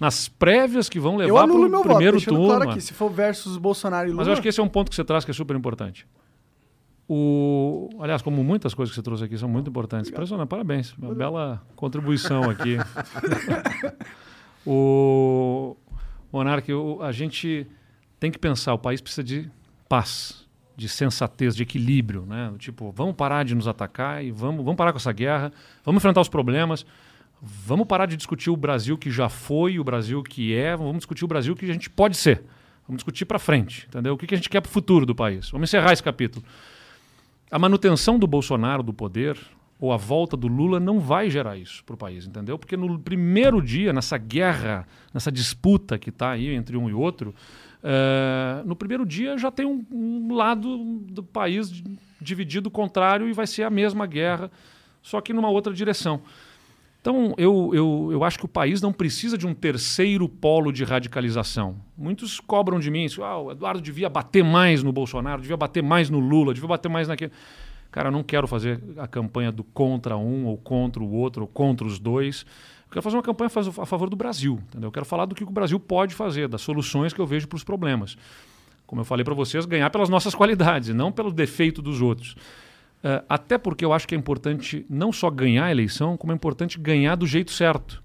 nas 0.00 0.28
prévias 0.28 0.88
que 0.88 0.98
vão 0.98 1.16
levar 1.16 1.46
para 1.46 1.52
o 1.56 1.70
voto, 1.70 1.82
primeiro 1.88 2.16
deixando 2.16 2.36
turno. 2.36 2.54
claro 2.56 2.70
aqui. 2.70 2.80
Se 2.80 2.92
for 2.92 3.10
versus 3.10 3.56
Bolsonaro 3.56 4.08
e 4.08 4.10
Lula... 4.10 4.18
Mas 4.20 4.26
eu 4.26 4.32
acho 4.32 4.42
que 4.42 4.48
esse 4.48 4.60
é 4.60 4.62
um 4.62 4.68
ponto 4.68 4.88
que 4.90 4.96
você 4.96 5.04
traz 5.04 5.24
que 5.24 5.30
é 5.30 5.34
super 5.34 5.56
importante. 5.56 6.06
O, 7.08 7.90
aliás, 8.00 8.22
como 8.22 8.42
muitas 8.42 8.72
coisas 8.72 8.90
que 8.90 8.96
você 8.96 9.02
trouxe 9.02 9.24
aqui 9.24 9.36
são 9.36 9.48
muito 9.48 9.68
importantes. 9.68 10.10
Impressionante, 10.10 10.48
parabéns. 10.48 10.94
Uma 10.94 11.14
bela 11.14 11.62
contribuição 11.76 12.48
aqui. 12.48 12.78
o 14.66 15.76
Monark, 16.32 16.72
o- 16.72 17.02
a 17.02 17.12
gente 17.12 17.66
tem 18.18 18.30
que 18.30 18.38
pensar, 18.38 18.72
o 18.74 18.78
país 18.78 19.00
precisa 19.00 19.22
de 19.22 19.50
paz, 19.88 20.46
de 20.76 20.88
sensatez, 20.88 21.54
de 21.54 21.62
equilíbrio, 21.62 22.24
né? 22.26 22.52
Tipo, 22.58 22.90
vamos 22.90 23.14
parar 23.14 23.44
de 23.44 23.54
nos 23.54 23.68
atacar 23.68 24.24
e 24.24 24.30
vamos, 24.30 24.64
vamos 24.64 24.76
parar 24.76 24.92
com 24.92 24.98
essa 24.98 25.12
guerra, 25.12 25.52
vamos 25.84 26.00
enfrentar 26.00 26.20
os 26.20 26.28
problemas, 26.28 26.86
vamos 27.44 27.86
parar 27.86 28.06
de 28.06 28.16
discutir 28.16 28.50
o 28.50 28.56
Brasil 28.56 28.96
que 28.96 29.10
já 29.10 29.28
foi, 29.28 29.78
o 29.78 29.84
Brasil 29.84 30.22
que 30.22 30.54
é, 30.54 30.76
vamos 30.76 30.96
discutir 30.96 31.24
o 31.24 31.28
Brasil 31.28 31.54
que 31.54 31.64
a 31.68 31.72
gente 31.72 31.90
pode 31.90 32.16
ser. 32.16 32.42
Vamos 32.86 32.98
discutir 32.98 33.24
para 33.24 33.38
frente, 33.38 33.86
entendeu? 33.88 34.14
O 34.14 34.18
que, 34.18 34.26
que 34.26 34.34
a 34.34 34.36
gente 34.36 34.48
quer 34.48 34.60
para 34.60 34.68
o 34.68 34.72
futuro 34.72 35.06
do 35.06 35.14
país. 35.14 35.50
Vamos 35.50 35.68
encerrar 35.70 35.92
esse 35.92 36.02
capítulo. 36.02 36.44
a 37.50 37.58
manutenção 37.58 38.18
do 38.18 38.26
Bolsonaro 38.26 38.82
do 38.82 38.92
poder 38.92 39.38
ou 39.78 39.92
a 39.92 39.96
volta 39.96 40.36
do 40.36 40.46
Lula 40.46 40.78
não 40.80 41.00
vai 41.00 41.28
gerar 41.30 41.56
isso 41.56 41.82
para 41.84 41.94
o 41.94 41.96
país, 41.96 42.26
entendeu? 42.26 42.58
Porque 42.58 42.76
no 42.76 42.98
primeiro 42.98 43.60
dia, 43.60 43.92
nessa 43.92 44.16
guerra, 44.16 44.86
nessa 45.12 45.30
disputa 45.30 45.98
que 45.98 46.10
está 46.10 46.30
aí 46.30 46.54
entre 46.54 46.76
um 46.76 46.88
e 46.88 46.94
outro, 46.94 47.34
eh, 47.82 48.62
no 48.64 48.74
primeiro 48.76 49.04
dia 49.04 49.36
já 49.36 49.50
tem 49.50 49.66
um, 49.66 49.84
um 49.90 50.34
lado 50.34 50.78
do 51.10 51.22
país 51.22 51.70
di- 51.70 51.84
dividido 52.20 52.70
contrário 52.70 53.28
e 53.28 53.32
vai 53.32 53.46
ser 53.46 53.64
a 53.64 53.70
mesma 53.70 54.06
guerra, 54.06 54.50
só 55.02 55.20
que 55.20 55.32
numa 55.32 55.48
outra 55.50 55.72
direção. 55.72 56.22
Então, 57.04 57.34
eu, 57.36 57.70
eu, 57.74 58.08
eu 58.12 58.24
acho 58.24 58.38
que 58.38 58.46
o 58.46 58.48
país 58.48 58.80
não 58.80 58.90
precisa 58.90 59.36
de 59.36 59.46
um 59.46 59.52
terceiro 59.52 60.26
polo 60.26 60.72
de 60.72 60.84
radicalização. 60.84 61.76
Muitos 61.98 62.40
cobram 62.40 62.80
de 62.80 62.90
mim. 62.90 63.06
Ah, 63.20 63.36
o 63.36 63.52
Eduardo 63.52 63.78
devia 63.82 64.08
bater 64.08 64.42
mais 64.42 64.82
no 64.82 64.90
Bolsonaro, 64.90 65.42
devia 65.42 65.54
bater 65.54 65.82
mais 65.82 66.08
no 66.08 66.18
Lula, 66.18 66.54
devia 66.54 66.66
bater 66.66 66.88
mais 66.88 67.06
naquele. 67.06 67.30
Cara, 67.92 68.08
eu 68.08 68.10
não 68.10 68.22
quero 68.22 68.46
fazer 68.48 68.80
a 68.96 69.06
campanha 69.06 69.52
do 69.52 69.62
contra 69.62 70.16
um, 70.16 70.46
ou 70.46 70.56
contra 70.56 71.02
o 71.02 71.12
outro, 71.12 71.42
ou 71.42 71.46
contra 71.46 71.86
os 71.86 71.98
dois. 71.98 72.46
Eu 72.86 72.92
quero 72.92 73.02
fazer 73.02 73.16
uma 73.18 73.22
campanha 73.22 73.50
a 73.82 73.84
favor 73.84 74.08
do 74.08 74.16
Brasil. 74.16 74.58
Entendeu? 74.68 74.88
Eu 74.88 74.92
quero 74.92 75.04
falar 75.04 75.26
do 75.26 75.34
que 75.34 75.44
o 75.44 75.50
Brasil 75.50 75.78
pode 75.78 76.14
fazer, 76.14 76.48
das 76.48 76.62
soluções 76.62 77.12
que 77.12 77.20
eu 77.20 77.26
vejo 77.26 77.46
para 77.46 77.56
os 77.56 77.64
problemas. 77.64 78.16
Como 78.86 79.02
eu 79.02 79.04
falei 79.04 79.24
para 79.24 79.34
vocês, 79.34 79.66
ganhar 79.66 79.90
pelas 79.90 80.08
nossas 80.08 80.34
qualidades, 80.34 80.88
não 80.94 81.12
pelo 81.12 81.30
defeito 81.30 81.82
dos 81.82 82.00
outros. 82.00 82.34
Eh, 83.06 83.22
até 83.28 83.58
porque 83.58 83.84
eu 83.84 83.92
acho 83.92 84.08
que 84.08 84.14
é 84.14 84.18
importante 84.18 84.86
não 84.88 85.12
só 85.12 85.28
ganhar 85.30 85.66
a 85.66 85.70
eleição, 85.70 86.16
como 86.16 86.32
é 86.32 86.34
importante 86.34 86.78
ganhar 86.80 87.16
do 87.16 87.26
jeito 87.26 87.50
certo. 87.52 88.02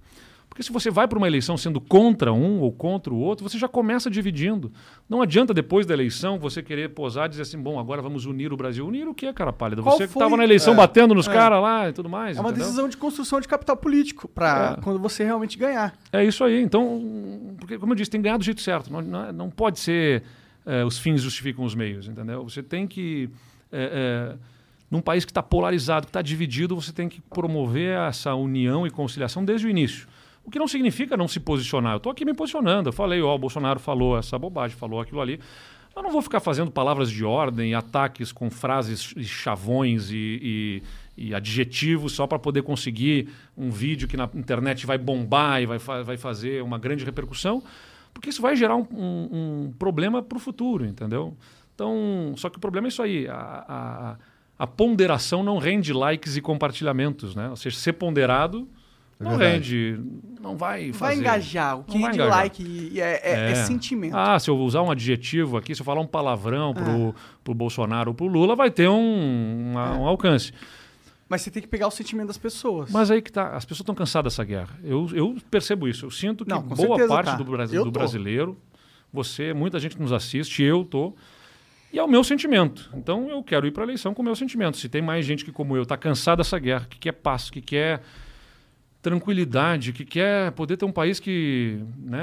Porque 0.50 0.62
se 0.64 0.74
você 0.74 0.92
vai 0.92 1.08
para 1.08 1.18
uma 1.18 1.28
eleição 1.28 1.56
sendo 1.56 1.80
contra 1.80 2.34
um 2.34 2.60
ou 2.60 2.70
contra 2.74 3.14
o 3.14 3.18
outro, 3.18 3.48
você 3.48 3.58
já 3.58 3.68
começa 3.70 4.10
dividindo. 4.10 4.74
Não 5.08 5.22
adianta 5.22 5.54
depois 5.54 5.86
da 5.86 5.94
eleição 5.94 6.38
você 6.38 6.62
querer 6.62 6.90
posar 6.90 7.28
e 7.28 7.30
dizer 7.30 7.44
assim, 7.44 7.58
bom, 7.58 7.80
agora 7.80 8.02
vamos 8.02 8.26
unir 8.26 8.52
o 8.52 8.58
Brasil. 8.58 8.86
Unir 8.86 9.08
o 9.08 9.14
quê, 9.14 9.32
cara 9.32 9.54
pálida? 9.54 9.82
Qual 9.82 9.96
Você 9.96 10.06
que 10.06 10.12
estava 10.12 10.36
na 10.36 10.44
eleição 10.44 10.74
é, 10.74 10.76
batendo 10.76 11.14
nos 11.16 11.30
é. 11.30 11.32
caras 11.32 11.62
lá 11.62 11.88
e 11.88 11.94
tudo 11.94 12.10
mais. 12.10 12.36
É 12.36 12.42
uma 12.42 12.50
entendeu? 12.50 12.66
decisão 12.66 12.90
de 12.90 12.98
construção 12.98 13.40
de 13.40 13.48
capital 13.48 13.78
político 13.78 14.28
para 14.28 14.76
É. 14.78 14.82
quando 14.82 15.00
você 15.00 15.24
realmente 15.24 15.58
ganhar. 15.58 15.94
É 16.12 16.26
isso 16.26 16.44
aí. 16.44 16.62
Então, 16.62 17.56
porque, 17.58 17.78
como 17.78 17.94
eu 17.94 17.96
disse, 17.96 18.12
tem 18.12 18.20
que 18.20 18.24
ganhar 18.26 18.38
do 18.38 18.44
jeito 18.44 18.60
certo. 18.60 18.92
Não, 18.92 19.02
não, 19.02 19.26
é- 19.28 19.32
não 19.32 19.50
pode 19.50 19.80
ser 19.80 20.24
eh, 20.66 20.84
os 20.84 21.00
fins 21.00 21.22
justificam 21.22 21.64
os 21.64 21.74
meios, 21.74 22.06
entendeu? 22.08 22.44
Você 22.44 22.62
tem 22.62 22.86
que. 22.86 23.30
Num 24.90 25.02
país 25.02 25.24
que 25.26 25.32
está 25.32 25.44
polarizado, 25.44 26.06
que 26.08 26.10
está 26.10 26.22
dividido, 26.22 26.76
você 26.76 26.92
tem 26.92 27.08
que 27.10 27.22
promover 27.22 27.98
essa 27.98 28.34
união 28.36 28.88
e 28.88 28.90
conciliação 28.90 29.44
desde 29.46 29.68
o 29.68 29.70
início. 29.70 30.08
O 30.44 30.50
que 30.52 30.58
não 30.58 30.68
significa 30.68 31.16
não 31.16 31.28
se 31.28 31.40
posicionar. 31.40 31.94
Eu 31.94 31.98
estou 31.98 32.12
aqui 32.12 32.26
me 32.26 32.34
posicionando. 32.34 32.90
Eu 32.90 32.94
falei, 32.94 33.22
ó, 33.22 33.36
o 33.36 33.38
Bolsonaro 33.38 33.80
falou 33.80 34.18
essa 34.18 34.38
bobagem, 34.40 34.76
falou 34.76 35.00
aquilo 35.00 35.22
ali. 35.22 35.40
Eu 35.96 36.02
não 36.02 36.12
vou 36.12 36.22
ficar 36.22 36.40
fazendo 36.40 36.72
palavras 36.72 37.12
de 37.12 37.24
ordem, 37.26 37.74
ataques 37.76 38.32
com 38.32 38.50
frases 38.50 39.14
e 39.18 39.24
chavões 39.26 40.10
e, 40.10 40.82
e- 41.18 41.28
e 41.30 41.36
adjetivos 41.36 42.14
só 42.14 42.26
para 42.26 42.40
poder 42.40 42.62
conseguir 42.64 43.30
um 43.58 43.70
vídeo 43.70 44.08
que 44.08 44.16
na 44.18 44.30
internet 44.34 44.86
vai 44.86 44.98
bombar 44.98 45.62
e 45.62 45.66
vai, 45.66 45.78
vai 45.78 46.18
fazer 46.18 46.64
uma 46.64 46.80
grande 46.80 47.04
repercussão, 47.04 47.62
porque 48.14 48.30
isso 48.30 48.42
vai 48.42 48.56
gerar 48.56 48.76
um, 48.78 48.88
um- 48.92 49.30
um 49.68 49.74
problema 49.78 50.22
para 50.24 50.38
o 50.38 50.40
futuro, 50.40 50.86
entendeu? 50.86 51.36
Então, 51.76 52.34
só 52.38 52.50
que 52.50 52.58
o 52.58 52.62
problema 52.62 52.88
é 52.88 52.90
isso 52.90 53.02
aí. 53.04 53.28
A, 53.28 53.66
a- 53.68 54.16
a 54.60 54.68
ponderação 54.68 55.42
não 55.42 55.58
rende 55.58 55.94
likes 55.94 56.36
e 56.38 56.42
compartilhamentos, 56.42 57.34
né? 57.34 57.50
Ou 57.50 57.56
seja, 57.56 57.78
ser 57.78 57.94
ponderado 57.94 58.68
não 59.20 59.38
verdade. 59.38 59.94
rende, 59.96 60.02
não 60.42 60.56
vai 60.58 60.94
fazer. 60.94 61.00
Vai 61.00 61.16
engajar. 61.18 61.80
O 61.80 61.84
que 61.86 61.98
rende 61.98 62.16
engajar. 62.16 62.28
like 62.38 62.62
e 62.94 63.02
é, 63.02 63.22
é- 63.24 63.52
é 63.52 63.56
sentimento. 63.56 64.16
Ah, 64.16 64.38
se 64.40 64.50
eu 64.50 64.58
usar 64.58 64.82
um 64.82 64.92
adjetivo 64.92 65.58
aqui, 65.58 65.74
se 65.74 65.82
eu 65.82 65.86
falar 65.86 66.02
um 66.02 66.08
palavrão 66.08 66.74
pro, 66.74 67.16
pro 67.44 67.54
Bolsonaro 67.54 68.12
ou 68.12 68.16
pro 68.16 68.28
Lula, 68.28 68.56
vai 68.56 68.70
ter 68.70 68.88
um, 68.90 69.72
uma- 69.72 69.98
um 69.98 70.06
alcance. 70.06 70.52
Mas 71.28 71.42
você 71.44 71.52
tem 71.52 71.62
que 71.62 71.68
pegar 71.68 71.88
o 71.88 71.92
sentimento 71.92 72.28
das 72.28 72.38
pessoas. 72.40 72.90
Mas 72.92 73.12
aí 73.12 73.22
que 73.22 73.32
tá, 73.32 73.50
as 73.56 73.64
pessoas 73.64 73.82
estão 73.82 73.94
cansadas 73.94 74.34
dessa 74.34 74.44
guerra. 74.44 74.70
Eu, 74.84 75.08
eu 75.14 75.38
percebo 75.52 75.88
isso. 75.88 76.06
Eu 76.06 76.12
sinto 76.12 76.44
que 76.44 76.50
Não, 76.50 76.62
boa 76.62 77.08
parte 77.08 77.28
tá. 77.32 77.36
do, 77.36 77.44
Brasi- 77.44 77.76
Eu 77.76 77.86
do 77.86 77.92
brasileiro, 77.92 78.58
você, 79.14 79.54
muita 79.54 79.80
gente 79.80 79.96
que 79.96 80.02
nos 80.02 80.12
assiste, 80.12 80.64
eu 80.64 80.84
tô. 80.84 81.14
E 81.92 81.98
é 81.98 82.04
o 82.04 82.08
meu 82.08 82.24
sentimento. 82.24 82.90
Então 82.96 83.30
eu 83.30 83.42
quero 83.44 83.66
ir 83.66 83.72
para 83.72 83.84
a 83.84 83.86
eleição 83.88 84.14
com 84.14 84.22
o 84.22 84.26
meu 84.26 84.36
sentimento. 84.36 84.78
Se 84.78 84.88
tem 84.88 85.02
mais 85.02 85.26
gente 85.26 85.44
que, 85.44 85.52
como 85.52 85.76
eu, 85.76 85.84
está 85.84 85.98
cansada 85.98 86.38
dessa 86.44 86.60
guerra, 86.60 86.86
que 86.90 87.00
quer 87.00 87.14
paz, 87.14 87.50
que 87.50 87.62
quer 87.62 88.02
tranquilidade, 89.02 89.94
que 89.94 90.04
quer 90.04 90.52
poder 90.52 90.76
ter 90.76 90.84
um 90.86 90.92
país 90.92 91.20
que 91.20 91.80
né, 91.98 92.20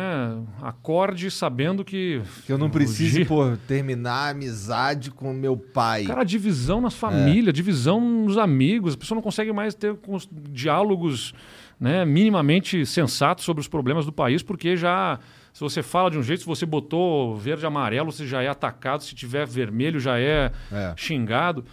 acorde 0.61 1.31
sabendo 1.31 1.85
que. 1.85 2.21
Que 2.45 2.53
eu 2.53 2.59
não 2.59 2.67
o 2.67 2.71
precise, 2.71 3.21
Gi- 3.21 3.25
pô, 3.25 3.57
terminar 3.67 4.27
a 4.27 4.31
amizade 4.31 5.11
com 5.11 5.33
meu 5.33 5.57
pai. 5.57 6.05
Cara, 6.05 6.23
divisão 6.23 6.79
É. 6.79 6.83
nas 6.83 6.95
famílias, 6.95 7.55
divisão 7.55 8.01
nos 8.01 8.37
amigos. 8.37 8.95
A 8.95 8.99
pessoa 8.99 9.17
não 9.17 9.23
consegue 9.23 9.53
mais 9.53 9.75
ter 9.75 9.97
diálogos 10.51 11.33
né, 11.81 12.05
minimamente 12.05 12.85
sensatos 12.85 13.45
sobre 13.45 13.61
os 13.61 13.69
problemas 13.69 14.05
do 14.07 14.13
país, 14.13 14.43
porque 14.43 14.77
já. 14.77 15.19
Se 15.57 15.61
você 15.61 15.83
fala 15.83 16.11
de 16.11 16.19
um 16.19 16.23
jeito, 16.23 16.41
se 16.41 16.47
você 16.47 16.67
botou 16.67 17.35
verde 17.35 17.65
e 17.65 17.67
amarelo, 17.67 18.13
você 18.13 18.27
já 18.27 18.43
é 18.43 18.47
atacado. 18.49 19.03
Se 19.03 19.15
tiver 19.15 19.47
vermelho, 19.47 19.99
já 19.99 20.19
é, 20.21 20.53
É. 20.71 20.93
xingado. 20.99 21.65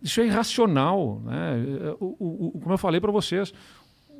Isso 0.00 0.22
é 0.22 0.26
irracional. 0.26 1.20
Né? 1.22 1.94
O- 2.00 2.16
o- 2.18 2.46
o- 2.56 2.60
como 2.60 2.72
eu 2.72 2.78
falei 2.78 2.98
para 2.98 3.12
vocês, 3.12 3.52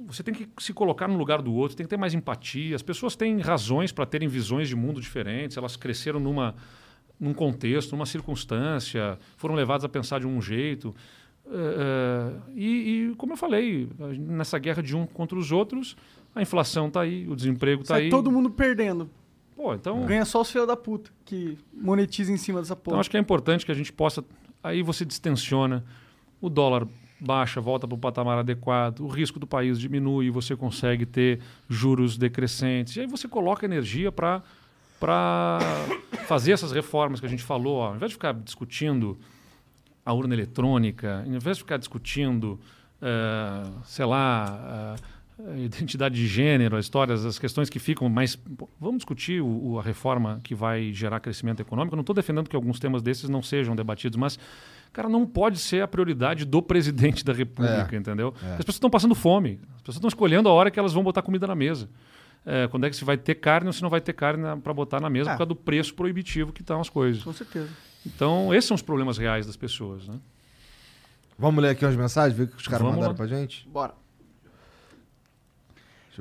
você 0.06 0.22
tem 0.22 0.34
que 0.34 0.46
se 0.58 0.74
colocar 0.74 1.08
no 1.08 1.16
lugar 1.16 1.40
do 1.40 1.50
outro, 1.54 1.74
tem 1.78 1.86
que 1.86 1.88
ter 1.88 1.96
mais 1.96 2.12
empatia. 2.12 2.76
As 2.76 2.82
pessoas 2.82 3.16
têm 3.16 3.40
razões 3.40 3.90
para 3.90 4.04
terem 4.04 4.28
visões 4.28 4.68
de 4.68 4.76
mundo 4.76 5.00
diferentes, 5.00 5.56
elas 5.56 5.76
cresceram 5.76 6.20
numa, 6.20 6.54
num 7.18 7.32
contexto, 7.32 7.92
numa 7.92 8.04
circunstância, 8.04 9.18
foram 9.38 9.54
levadas 9.54 9.82
a 9.86 9.88
pensar 9.88 10.20
de 10.20 10.26
um 10.26 10.42
jeito. 10.42 10.94
Eh, 11.50 12.32
e, 12.54 12.66
e, 12.66 13.14
como 13.16 13.32
eu 13.32 13.36
falei, 13.38 13.88
nessa 14.18 14.58
guerra 14.58 14.82
de 14.82 14.94
um 14.94 15.06
contra 15.06 15.38
os 15.38 15.50
outros, 15.50 15.96
a 16.34 16.42
inflação 16.42 16.88
está 16.88 17.00
aí, 17.02 17.26
o 17.28 17.34
desemprego 17.34 17.82
está 17.82 17.96
aí. 17.96 18.10
todo 18.10 18.30
mundo 18.30 18.50
perdendo. 18.50 19.10
Pô, 19.56 19.74
então, 19.74 20.06
Ganha 20.06 20.24
só 20.24 20.40
os 20.40 20.50
filhos 20.50 20.66
da 20.66 20.76
puta 20.76 21.10
que 21.24 21.58
monetiza 21.72 22.32
em 22.32 22.36
cima 22.36 22.60
dessa 22.60 22.74
porra. 22.74 22.94
então 22.94 23.00
acho 23.00 23.10
que 23.10 23.16
é 23.16 23.20
importante 23.20 23.66
que 23.66 23.72
a 23.72 23.74
gente 23.74 23.92
possa. 23.92 24.24
Aí 24.62 24.82
você 24.82 25.04
distensiona, 25.04 25.84
o 26.40 26.48
dólar 26.48 26.86
baixa, 27.20 27.60
volta 27.60 27.86
para 27.86 27.94
o 27.94 27.98
patamar 27.98 28.38
adequado, 28.38 29.00
o 29.00 29.08
risco 29.08 29.38
do 29.38 29.46
país 29.46 29.78
diminui, 29.78 30.30
você 30.30 30.56
consegue 30.56 31.04
ter 31.04 31.40
juros 31.68 32.16
decrescentes. 32.16 32.96
E 32.96 33.00
aí 33.00 33.06
você 33.06 33.28
coloca 33.28 33.66
energia 33.66 34.10
para 34.10 34.42
fazer 36.26 36.52
essas 36.52 36.72
reformas 36.72 37.20
que 37.20 37.26
a 37.26 37.28
gente 37.28 37.42
falou. 37.42 37.76
Ó, 37.76 37.88
ao 37.88 37.96
invés 37.96 38.10
de 38.10 38.14
ficar 38.14 38.32
discutindo 38.32 39.18
a 40.04 40.12
urna 40.12 40.34
eletrônica, 40.34 41.22
ao 41.26 41.32
invés 41.34 41.58
de 41.58 41.62
ficar 41.62 41.76
discutindo, 41.76 42.58
eh, 43.02 43.70
sei 43.84 44.06
lá, 44.06 44.96
eh, 44.98 45.19
identidade 45.56 46.14
de 46.14 46.26
gênero, 46.26 46.76
as 46.76 46.84
histórias, 46.86 47.24
as 47.24 47.38
questões 47.38 47.68
que 47.70 47.78
ficam 47.78 48.08
mais. 48.08 48.38
Vamos 48.80 48.98
discutir 48.98 49.40
o- 49.42 49.78
a 49.78 49.82
reforma 49.82 50.40
que 50.42 50.54
vai 50.54 50.92
gerar 50.92 51.20
crescimento 51.20 51.60
econômico. 51.60 51.94
Eu 51.94 51.96
não 51.96 52.02
estou 52.02 52.14
defendendo 52.14 52.48
que 52.48 52.56
alguns 52.56 52.78
temas 52.78 53.02
desses 53.02 53.28
não 53.28 53.42
sejam 53.42 53.74
debatidos, 53.76 54.16
mas, 54.16 54.38
cara, 54.92 55.08
não 55.08 55.26
pode 55.26 55.58
ser 55.58 55.82
a 55.82 55.88
prioridade 55.88 56.44
do 56.44 56.62
presidente 56.62 57.24
da 57.24 57.32
República, 57.32 57.88
É. 57.92 57.98
entendeu? 57.98 58.34
É. 58.42 58.50
As 58.52 58.56
pessoas 58.58 58.76
estão 58.76 58.90
passando 58.90 59.14
fome. 59.14 59.60
As 59.76 59.80
pessoas 59.82 59.96
estão 59.96 60.08
escolhendo 60.08 60.48
a 60.48 60.52
hora 60.52 60.70
que 60.70 60.78
elas 60.78 60.92
vão 60.92 61.02
botar 61.02 61.22
comida 61.22 61.46
na 61.46 61.54
mesa. 61.54 61.88
É, 62.46 62.66
quando 62.68 62.86
é 62.86 62.90
que 62.90 62.96
se 62.96 63.04
vai 63.04 63.18
ter 63.18 63.34
carne 63.34 63.66
ou 63.66 63.72
se 63.72 63.82
não 63.82 63.90
vai 63.90 64.00
ter 64.00 64.14
carne 64.14 64.42
para 64.62 64.72
botar 64.72 64.98
na 65.00 65.10
mesa 65.10 65.30
É. 65.30 65.32
por 65.34 65.38
causa 65.38 65.48
do 65.48 65.56
preço 65.56 65.94
proibitivo 65.94 66.52
que 66.52 66.62
estão 66.62 66.80
as 66.80 66.88
coisas. 66.88 67.22
Com 67.22 67.32
certeza. 67.32 67.68
Então, 68.06 68.52
esses 68.54 68.66
são 68.66 68.74
os 68.74 68.80
problemas 68.82 69.18
reais 69.18 69.46
das 69.46 69.56
pessoas, 69.56 70.08
né? 70.08 70.14
Vamos 71.38 71.62
ler 71.62 71.70
aqui 71.70 71.84
umas 71.84 71.96
mensagens, 71.96 72.36
ver 72.36 72.44
o 72.44 72.48
que 72.48 72.56
os 72.56 72.66
caras 72.66 72.80
Vamos 72.80 72.96
mandaram 72.96 73.12
lá. 73.12 73.16
pra 73.16 73.26
gente? 73.26 73.66
Bora. 73.68 73.94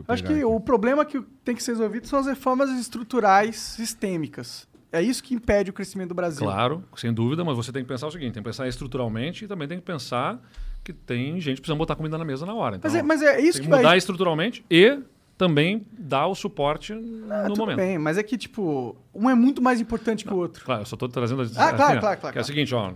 Acho 0.08 0.24
que 0.24 0.34
aqui. 0.34 0.44
o 0.44 0.60
problema 0.60 1.03
que 1.06 1.22
tem 1.44 1.56
que 1.56 1.64
ser 1.64 1.72
resolvido 1.72 2.08
são 2.08 2.19
as 2.19 2.26
reformas 2.28 2.69
estruturais 2.80 3.56
sistêmicas. 3.58 4.68
É 4.92 5.02
isso 5.02 5.24
que 5.24 5.36
impede 5.36 5.69
o 5.69 5.74
crescimento 5.74 6.10
do 6.10 6.16
Brasil. 6.16 6.40
Claro, 6.45 6.84
sem 6.95 7.14
dúvida, 7.14 7.44
mas 7.45 7.56
você 7.56 7.72
tem 7.72 7.84
que 7.84 7.88
pensar 7.88 8.08
o 8.08 8.11
seguinte: 8.11 8.34
tem 8.34 8.42
que 8.44 8.50
pensar 8.50 8.68
estruturalmente 8.68 9.45
e 9.45 9.48
também 9.48 9.68
tem 9.68 9.78
que 9.78 9.86
pensar 9.86 10.40
que 10.84 10.92
tem 10.94 11.40
gente 11.40 11.61
precisando 11.61 11.78
botar 11.78 11.95
comida 11.95 12.18
na 12.18 12.26
mesa 12.26 12.45
na 12.45 12.53
hora. 12.56 12.78
Então, 12.78 12.90
Mas, 12.90 13.00
é, 13.00 13.03
mas 13.03 13.22
é 13.22 13.40
isso 13.40 13.60
tem 13.60 13.61
que 13.66 13.69
que 13.69 13.76
mudar 13.76 13.90
vai. 13.90 13.98
estruturalmente 13.98 14.66
e 14.69 15.00
também 15.38 15.86
dar 15.98 16.28
o 16.28 16.36
suporte 16.36 16.92
Ah, 17.30 17.48
no 17.48 17.56
momento. 17.56 17.78
bem, 17.78 17.98
mas 17.98 18.18
é 18.18 18.24
que, 18.24 18.38
tipo, 18.38 18.95
um 19.14 19.30
é 19.30 19.36
muito 19.36 19.61
mais 19.61 19.80
importante 19.80 20.26
que 20.26 20.34
o 20.34 20.38
outro. 20.38 20.66
Claro, 20.66 20.82
eu 20.82 20.86
só 20.86 20.95
estou 20.95 21.08
trazendo. 21.08 21.44
Ah, 21.56 21.72
claro, 21.72 21.98
ó, 21.98 22.00
claro, 22.00 22.00
claro, 22.02 22.18
Que 22.19 22.26
é 22.28 22.32
claro. 22.32 22.42
o 22.42 22.44
seguinte, 22.45 22.74
ó. 22.76 22.92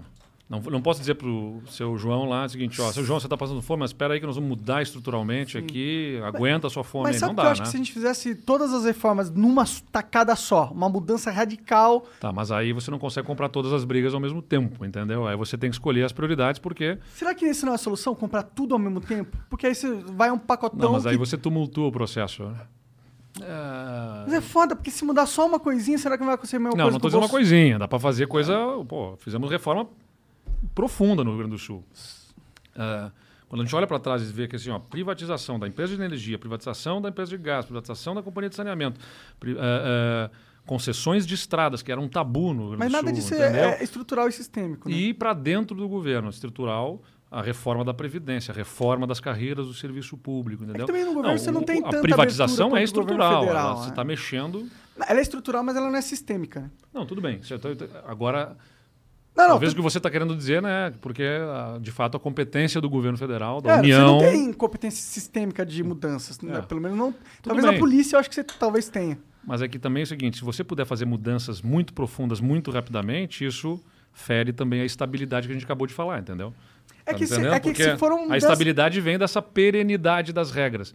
Não, 0.54 0.72
não 0.72 0.82
posso 0.82 1.00
dizer 1.00 1.16
pro 1.16 1.62
seu 1.68 1.98
João 1.98 2.26
lá 2.30 2.46
o 2.46 2.50
seguinte, 2.50 2.80
ó, 2.80 2.92
seu 2.92 3.04
João, 3.04 3.20
você 3.20 3.26
está 3.26 3.36
passando 3.36 3.62
fome, 3.62 3.80
mas 3.80 3.90
espera 3.90 4.14
aí 4.14 4.20
que 4.20 4.26
nós 4.26 4.36
vamos 4.36 4.50
mudar 4.50 4.82
estruturalmente 4.84 5.58
aqui, 5.58 6.20
aguenta 6.24 6.68
a 6.68 6.70
sua 6.70 6.84
fome 6.84 7.06
Mas 7.06 7.16
aí. 7.16 7.20
sabe 7.22 7.30
Não 7.30 7.34
o 7.34 7.38
que 7.38 7.42
dá, 7.44 7.48
eu 7.48 7.52
acho 7.54 7.62
né? 7.62 7.66
que 7.66 7.72
se 7.72 7.78
a 7.78 7.80
gente 7.80 7.92
fizesse 7.92 8.36
todas 8.36 8.72
as 8.74 8.86
reformas 8.86 9.32
numa 9.32 9.66
tacada 9.92 10.36
só, 10.36 10.70
uma 10.72 10.88
mudança 10.88 11.32
radical, 11.32 12.06
Tá, 12.20 12.32
mas 12.32 12.52
aí 12.52 12.72
você 12.72 12.92
não 12.92 13.00
consegue 13.00 13.26
comprar 13.26 13.50
todas 13.50 13.74
as 13.74 13.84
brigas 13.84 14.14
ao 14.14 14.20
mesmo 14.20 14.42
tempo, 14.42 14.86
entendeu? 14.86 15.28
Aí 15.28 15.36
você 15.36 15.58
tem 15.58 15.70
que 15.70 15.76
escolher 15.76 16.04
as 16.04 16.12
prioridades, 16.12 16.60
porque. 16.60 16.98
será 17.16 17.34
que 17.34 17.46
isso 17.46 17.66
não 17.66 17.72
é 17.74 17.76
a 17.76 17.80
solução? 17.80 18.14
Comprar 18.14 18.44
tudo 18.44 18.76
ao 18.76 18.80
mesmo 18.80 19.02
tempo? 19.02 19.36
Porque 19.50 19.66
aí 19.66 19.74
você 19.74 19.92
vai 19.92 20.30
um 20.30 20.38
pacotão. 20.38 20.80
Não, 20.80 20.92
mas 20.94 21.06
aí 21.08 21.14
que- 21.14 21.18
você 21.20 21.38
tumultua 21.38 21.88
o 21.88 21.92
processo. 21.92 22.44
né? 22.44 22.56
É... 23.42 24.24
Mas 24.26 24.34
é 24.34 24.42
foda, 24.42 24.76
porque 24.76 24.92
se 24.92 25.04
mudar 25.04 25.26
só 25.26 25.46
uma 25.48 25.60
coisinha, 25.60 25.98
será 25.98 26.16
que 26.16 26.22
não 26.22 26.28
vai 26.28 26.36
acontecer 26.36 26.58
a 26.58 26.60
mesma 26.60 26.78
Não, 26.78 26.84
coisa 26.86 26.92
não 26.92 27.00
com 27.00 27.02
tô 27.02 27.08
o 27.08 27.10
dizendo 27.10 27.24
uma 27.24 27.30
coisinha. 27.30 27.80
Dá 27.80 27.88
pra 27.88 28.00
fazer 28.00 28.28
coisa. 28.28 28.56
Pô, 28.88 29.16
fizemos 29.18 29.50
reforma 29.50 29.88
profunda 30.74 31.24
no 31.24 31.32
Rio 31.32 31.40
Grande 31.40 31.54
do 31.56 31.60
Sul. 31.60 31.84
Uh, 32.76 33.12
quando 33.48 33.62
a 33.62 33.66
gente 33.66 33.76
olha 33.76 33.86
para 33.86 34.00
trás 34.00 34.22
e 34.22 34.26
vê 34.26 34.48
que 34.48 34.56
assim, 34.56 34.72
ó, 34.72 34.80
privatização 34.80 35.60
da 35.60 35.68
empresa 35.68 35.96
de 35.96 36.02
energia, 36.02 36.40
privatização 36.40 37.02
da 37.02 37.10
empresa 37.10 37.30
de 37.30 37.38
gás, 37.38 37.66
privatização 37.66 38.16
da 38.16 38.24
companhia 38.24 38.50
de 38.50 38.56
saneamento, 38.56 39.00
pri, 39.40 39.54
uh, 39.54 39.58
uh, 39.58 40.30
concessões 40.66 41.26
de 41.28 41.36
estradas, 41.36 41.82
que 41.84 41.92
era 41.92 42.02
um 42.02 42.08
tabu 42.08 42.54
no 42.54 42.70
Rio 42.70 42.78
Grande 42.78 42.80
Mas 42.80 42.88
do 42.90 42.94
nada 42.94 43.08
Sul, 43.08 43.14
disso 43.16 43.36
entendeu? 43.36 43.70
é, 43.70 43.80
é 43.80 43.84
estrutural 43.84 44.28
e 44.28 44.32
sistêmico. 44.32 44.90
Né? 44.90 44.96
E 44.96 45.14
para 45.14 45.34
dentro 45.34 45.76
do 45.78 45.88
governo 45.88 46.30
estrutural 46.30 47.02
a 47.30 47.42
reforma 47.42 47.84
da 47.84 47.94
Previdência, 47.96 48.52
a 48.52 48.56
reforma 48.56 49.08
das 49.08 49.20
carreiras 49.20 49.66
do 49.66 49.74
serviço 49.74 50.16
público, 50.16 50.64
entendeu? 50.64 50.84
É 50.84 50.86
também 50.88 51.04
no 51.04 51.14
governo 51.16 51.38
você 51.38 51.50
não 51.50 51.64
tem 51.64 51.80
A 51.80 51.86
tanta 51.90 52.02
privatização 52.02 52.68
abertura 52.68 52.82
é 52.82 52.84
estrutural. 52.84 53.42
federal, 53.42 53.66
ela- 53.70 53.76
você 53.76 53.84
né? 53.86 53.90
está 53.90 54.04
mexendo. 54.04 54.68
Ela 55.08 55.20
é 55.20 55.22
estrutural, 55.24 55.64
mas 55.64 55.76
ela 55.76 55.90
não 55.90 55.98
é 55.98 56.02
sistêmica. 56.02 56.62
Né? 56.62 56.72
Não, 56.94 57.06
tudo 57.08 57.22
bem. 57.22 57.42
Você 57.42 57.58
tá- 57.58 57.70
Agora, 58.06 58.56
Não, 59.36 59.44
não. 59.46 59.50
talvez 59.52 59.72
o 59.72 59.76
tu- 59.76 59.78
que 59.78 59.82
você 59.84 59.98
está 59.98 60.10
querendo 60.10 60.36
dizer, 60.36 60.62
né? 60.62 60.94
Porque, 61.02 61.24
ah, 61.24 61.78
de 61.82 61.92
fato, 61.92 62.16
a 62.16 62.20
competência 62.20 62.80
do 62.80 62.90
governo 62.90 63.18
federal, 63.18 63.60
da 63.62 63.78
é, 63.78 63.80
União. 63.80 64.20
Você 64.20 64.26
não 64.26 64.32
tem 64.32 64.54
competência 64.54 65.02
sistêmica 65.04 65.66
de 65.66 65.84
mudanças. 65.84 66.40
né? 66.42 66.60
É. 66.60 66.62
Pelo 66.62 66.80
menos 66.82 66.98
não. 66.98 67.14
Talvez 67.42 67.66
bem. 67.66 67.74
na 67.74 67.80
polícia 67.80 68.16
eu 68.16 68.20
acho 68.20 68.30
que 68.30 68.36
você 68.36 68.44
talvez 68.44 68.90
tenha. 68.90 69.18
Mas 69.46 69.62
é 69.62 69.68
que 69.68 69.80
também 69.80 70.02
é 70.02 70.04
o 70.04 70.08
seguinte: 70.08 70.38
se 70.38 70.44
você 70.44 70.64
puder 70.64 70.86
fazer 70.86 71.06
mudanças 71.06 71.62
muito 71.62 71.94
profundas, 71.94 72.40
muito 72.40 72.70
rapidamente, 72.72 73.44
isso 73.46 73.82
fere 74.14 74.54
também 74.54 74.82
a 74.82 74.86
estabilidade 74.86 75.48
que 75.48 75.52
a 75.52 75.56
gente 75.56 75.66
acabou 75.66 75.88
de 75.88 75.94
falar, 75.94 76.20
entendeu? 76.20 76.54
É 77.06 77.12
Tá 77.12 77.18
que, 77.18 77.28
se, 77.28 77.46
é 77.48 77.60
que 77.60 77.74
se 77.76 77.98
for 77.98 78.12
um. 78.14 78.26
A 78.26 78.28
das- 78.36 78.44
estabilidade 78.44 79.02
vem 79.02 79.18
dessa 79.18 79.42
perenidade 79.42 80.32
das 80.32 80.52
regras. 80.52 80.94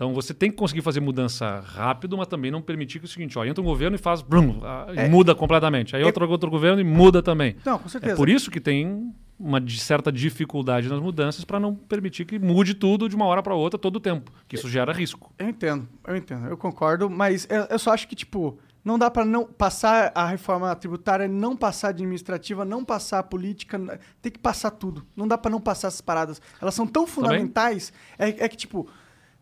Então 0.00 0.14
você 0.14 0.32
tem 0.32 0.50
que 0.50 0.56
conseguir 0.56 0.80
fazer 0.80 0.98
mudança 0.98 1.60
rápido, 1.60 2.16
mas 2.16 2.26
também 2.26 2.50
não 2.50 2.62
permitir 2.62 2.98
que 3.00 3.04
é 3.04 3.06
o 3.06 3.10
seguinte, 3.10 3.38
ó, 3.38 3.44
entra 3.44 3.60
um 3.60 3.66
governo 3.66 3.96
e 3.96 3.98
faz, 3.98 4.22
brum, 4.22 4.58
ah, 4.64 4.86
e 4.94 4.98
É. 4.98 5.08
muda 5.10 5.34
completamente. 5.34 5.94
Aí 5.94 6.00
É- 6.00 6.06
outro, 6.06 6.26
outro 6.26 6.50
governo 6.50 6.80
e 6.80 6.84
muda 6.84 7.22
também. 7.22 7.54
Não, 7.66 7.78
com 7.78 7.86
certeza. 7.86 8.14
É 8.14 8.16
por 8.16 8.26
isso 8.30 8.50
que 8.50 8.58
tem 8.58 9.12
uma 9.38 9.62
certa 9.68 10.10
dificuldade 10.10 10.88
nas 10.88 11.00
mudanças 11.00 11.44
para 11.44 11.60
não 11.60 11.74
permitir 11.74 12.24
que 12.24 12.38
mude 12.38 12.72
tudo 12.72 13.10
de 13.10 13.14
uma 13.14 13.26
hora 13.26 13.42
para 13.42 13.54
outra 13.54 13.78
todo 13.78 13.96
o 13.96 14.00
tempo, 14.00 14.32
que 14.48 14.56
isso 14.56 14.70
gera 14.70 14.90
risco. 14.90 15.34
Eu 15.38 15.50
entendo, 15.50 15.86
eu 16.08 16.16
entendo, 16.16 16.46
eu 16.46 16.56
concordo, 16.56 17.10
mas 17.10 17.46
eu, 17.50 17.64
eu 17.64 17.78
só 17.78 17.92
acho 17.92 18.08
que, 18.08 18.16
tipo, 18.16 18.58
não 18.82 18.98
dá 18.98 19.10
pra 19.10 19.22
não 19.22 19.44
passar 19.44 20.12
a 20.14 20.26
reforma 20.26 20.74
tributária, 20.76 21.28
não 21.28 21.54
passar 21.54 21.88
a 21.88 21.90
administrativa, 21.90 22.64
não 22.64 22.82
passar 22.86 23.18
a 23.18 23.22
política, 23.22 24.00
tem 24.22 24.32
que 24.32 24.38
passar 24.38 24.70
tudo. 24.70 25.04
Não 25.14 25.28
dá 25.28 25.36
pra 25.36 25.50
não 25.50 25.60
passar 25.60 25.88
essas 25.88 26.00
paradas. 26.00 26.40
Elas 26.58 26.74
são 26.74 26.86
tão 26.86 27.06
fundamentais, 27.06 27.92
é, 28.18 28.30
é 28.30 28.48
que, 28.48 28.56
tipo, 28.56 28.88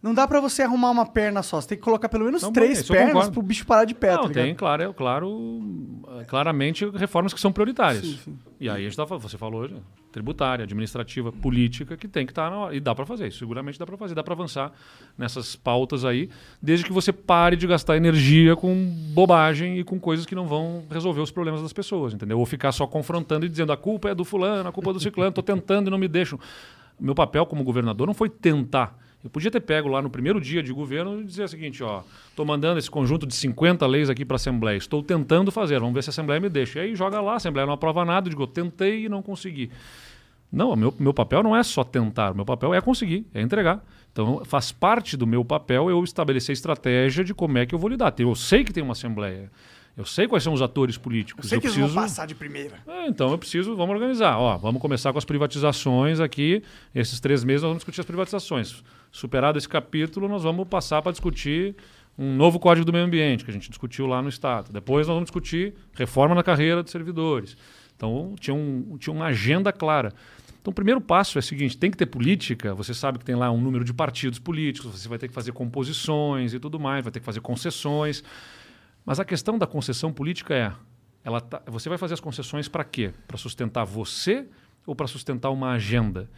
não 0.00 0.14
dá 0.14 0.28
pra 0.28 0.40
você 0.40 0.62
arrumar 0.62 0.90
uma 0.90 1.04
perna 1.04 1.42
só. 1.42 1.60
Você 1.60 1.68
tem 1.68 1.78
que 1.78 1.82
colocar 1.84 2.08
pelo 2.08 2.24
menos 2.24 2.42
Não, 2.42 2.52
três 2.52 2.86
pernas 2.86 3.12
concordo. 3.12 3.32
pro 3.32 3.42
bicho 3.42 3.66
parar 3.66 3.84
de 3.84 3.94
pé, 3.94 4.10
tá 4.10 4.22
não, 4.22 4.28
ligado? 4.28 4.44
tem, 4.44 4.54
claro, 4.54 4.82
é, 4.82 4.92
claro, 4.92 5.60
claramente 6.28 6.88
reformas 6.90 7.34
que 7.34 7.40
são 7.40 7.50
prioritárias. 7.50 8.04
Sim, 8.04 8.18
sim. 8.24 8.38
E 8.60 8.68
aí 8.68 8.84
a 8.86 8.88
gente 8.88 8.96
tá, 8.96 9.04
você 9.04 9.36
falou, 9.36 9.68
né, 9.68 9.78
tributária, 10.12 10.62
administrativa, 10.62 11.32
política, 11.32 11.96
que 11.96 12.06
tem 12.06 12.24
que 12.24 12.30
estar 12.32 12.48
na 12.48 12.56
hora. 12.56 12.76
E 12.76 12.80
dá 12.80 12.94
para 12.94 13.04
fazer 13.04 13.32
seguramente 13.32 13.78
dá 13.78 13.84
para 13.84 13.96
fazer, 13.96 14.14
dá 14.14 14.22
para 14.22 14.34
avançar 14.34 14.72
nessas 15.16 15.56
pautas 15.56 16.04
aí, 16.04 16.30
desde 16.62 16.84
que 16.84 16.92
você 16.92 17.12
pare 17.12 17.56
de 17.56 17.66
gastar 17.66 17.96
energia 17.96 18.54
com 18.54 18.72
bobagem 19.12 19.78
e 19.78 19.84
com 19.84 19.98
coisas 19.98 20.24
que 20.24 20.34
não 20.34 20.46
vão 20.46 20.84
resolver 20.90 21.20
os 21.20 21.30
problemas 21.30 21.60
das 21.60 21.72
pessoas, 21.72 22.14
entendeu? 22.14 22.38
Ou 22.38 22.46
ficar 22.46 22.70
só 22.70 22.86
confrontando 22.86 23.46
e 23.46 23.48
dizendo 23.48 23.72
a 23.72 23.76
culpa 23.76 24.10
é 24.10 24.14
do 24.14 24.24
fulano, 24.24 24.68
a 24.68 24.72
culpa 24.72 24.90
é 24.90 24.92
do 24.92 25.00
ciclano, 25.00 25.32
tô 25.32 25.42
tentando 25.42 25.88
e 25.88 25.90
não 25.90 25.98
me 25.98 26.08
deixam. 26.08 26.38
Meu 27.00 27.14
papel 27.14 27.44
como 27.46 27.62
governador 27.64 28.06
não 28.06 28.14
foi 28.14 28.28
tentar. 28.28 28.96
Eu 29.22 29.28
podia 29.28 29.50
ter 29.50 29.60
pego 29.60 29.88
lá 29.88 30.00
no 30.00 30.08
primeiro 30.08 30.40
dia 30.40 30.62
de 30.62 30.72
governo 30.72 31.20
e 31.20 31.24
dizer 31.24 31.44
o 31.44 31.48
seguinte, 31.48 31.82
ó, 31.82 32.02
estou 32.30 32.46
mandando 32.46 32.78
esse 32.78 32.90
conjunto 32.90 33.26
de 33.26 33.34
50 33.34 33.84
leis 33.86 34.08
aqui 34.08 34.24
para 34.24 34.36
a 34.36 34.36
Assembleia, 34.36 34.76
estou 34.76 35.02
tentando 35.02 35.50
fazer, 35.50 35.80
vamos 35.80 35.94
ver 35.94 36.02
se 36.04 36.10
a 36.10 36.12
Assembleia 36.12 36.40
me 36.40 36.48
deixa. 36.48 36.78
E 36.78 36.82
aí 36.82 36.94
joga 36.94 37.20
lá, 37.20 37.32
a 37.32 37.36
Assembleia 37.36 37.66
não 37.66 37.74
aprova 37.74 38.04
nada, 38.04 38.28
eu 38.28 38.30
digo, 38.30 38.44
eu 38.44 38.46
tentei 38.46 39.06
e 39.06 39.08
não 39.08 39.20
consegui. 39.20 39.70
Não, 40.50 40.74
meu, 40.76 40.94
meu 40.98 41.12
papel 41.12 41.42
não 41.42 41.54
é 41.54 41.62
só 41.62 41.82
tentar, 41.82 42.32
meu 42.32 42.44
papel 42.44 42.72
é 42.72 42.80
conseguir, 42.80 43.26
é 43.34 43.42
entregar. 43.42 43.84
Então 44.12 44.44
faz 44.44 44.70
parte 44.70 45.16
do 45.16 45.26
meu 45.26 45.44
papel 45.44 45.90
eu 45.90 46.02
estabelecer 46.04 46.52
estratégia 46.52 47.24
de 47.24 47.34
como 47.34 47.58
é 47.58 47.66
que 47.66 47.74
eu 47.74 47.78
vou 47.78 47.90
lidar. 47.90 48.14
Eu 48.18 48.34
sei 48.36 48.62
que 48.62 48.72
tem 48.72 48.82
uma 48.82 48.92
Assembleia, 48.92 49.50
eu 49.98 50.04
sei 50.04 50.28
quais 50.28 50.44
são 50.44 50.52
os 50.52 50.62
atores 50.62 50.96
políticos. 50.96 51.46
Eu 51.46 51.48
sei 51.48 51.60
que 51.60 51.66
eles 51.66 51.76
vão 51.76 51.86
preciso... 51.86 52.00
passar 52.00 52.24
de 52.24 52.32
primeira. 52.32 52.78
É, 52.86 53.08
então 53.08 53.32
eu 53.32 53.36
preciso, 53.36 53.74
vamos 53.74 53.96
organizar. 53.96 54.38
Ó, 54.38 54.56
vamos 54.56 54.80
começar 54.80 55.10
com 55.10 55.18
as 55.18 55.24
privatizações 55.24 56.20
aqui. 56.20 56.62
Esses 56.94 57.18
três 57.18 57.42
meses 57.42 57.62
nós 57.62 57.70
vamos 57.70 57.80
discutir 57.80 58.00
as 58.00 58.06
privatizações. 58.06 58.84
Superado 59.10 59.58
esse 59.58 59.68
capítulo, 59.68 60.28
nós 60.28 60.44
vamos 60.44 60.68
passar 60.68 61.02
para 61.02 61.10
discutir 61.10 61.74
um 62.16 62.32
novo 62.36 62.60
código 62.60 62.86
do 62.86 62.92
meio 62.92 63.04
ambiente, 63.04 63.44
que 63.44 63.50
a 63.50 63.52
gente 63.52 63.68
discutiu 63.68 64.06
lá 64.06 64.22
no 64.22 64.28
Estado. 64.28 64.72
Depois 64.72 65.08
nós 65.08 65.14
vamos 65.14 65.26
discutir 65.26 65.74
reforma 65.94 66.32
na 66.32 66.44
carreira 66.44 66.80
dos 66.80 66.92
servidores. 66.92 67.56
Então 67.96 68.36
tinha, 68.38 68.54
um, 68.54 68.96
tinha 69.00 69.12
uma 69.12 69.26
agenda 69.26 69.72
clara. 69.72 70.14
Então 70.60 70.70
o 70.70 70.74
primeiro 70.74 71.00
passo 71.00 71.38
é 71.38 71.40
o 71.40 71.42
seguinte: 71.42 71.76
tem 71.76 71.90
que 71.90 71.96
ter 71.96 72.06
política. 72.06 72.72
Você 72.74 72.94
sabe 72.94 73.18
que 73.18 73.24
tem 73.24 73.34
lá 73.34 73.50
um 73.50 73.60
número 73.60 73.84
de 73.84 73.92
partidos 73.92 74.38
políticos, 74.38 74.92
você 74.92 75.08
vai 75.08 75.18
ter 75.18 75.26
que 75.26 75.34
fazer 75.34 75.50
composições 75.50 76.54
e 76.54 76.60
tudo 76.60 76.78
mais, 76.78 77.02
vai 77.02 77.10
ter 77.10 77.18
que 77.18 77.26
fazer 77.26 77.40
concessões. 77.40 78.22
Mas 79.08 79.18
a 79.18 79.24
questão 79.24 79.56
da 79.56 79.66
concessão 79.66 80.12
política 80.12 80.54
é: 80.54 80.70
ela 81.24 81.40
tá- 81.40 81.62
você 81.66 81.88
vai 81.88 81.96
fazer 81.96 82.12
as 82.12 82.20
concessões 82.20 82.68
para 82.68 82.84
quê? 82.84 83.10
Para 83.26 83.38
sustentar 83.38 83.82
você 83.84 84.46
ou 84.86 84.94
para 84.94 85.06
sustentar 85.06 85.48
uma 85.48 85.70
agenda? 85.70 86.28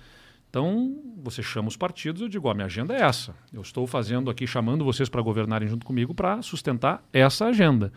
Então, 0.49 0.97
você 1.17 1.43
chama 1.43 1.67
os 1.67 1.77
partidos 1.77 2.23
eu 2.23 2.29
digo: 2.29 2.47
ó, 2.47 2.55
minha 2.55 2.67
agenda 2.67 2.95
é 2.95 3.01
essa. 3.03 3.35
Eu 3.53 3.61
estou 3.61 3.89
fazendo 3.89 4.31
aqui, 4.31 4.47
chamando 4.47 4.85
vocês 4.85 5.09
para 5.09 5.21
governarem 5.21 5.67
junto 5.67 5.85
comigo 5.85 6.15
para 6.15 6.43
sustentar 6.43 7.03
essa 7.13 7.47
agenda. 7.47 7.93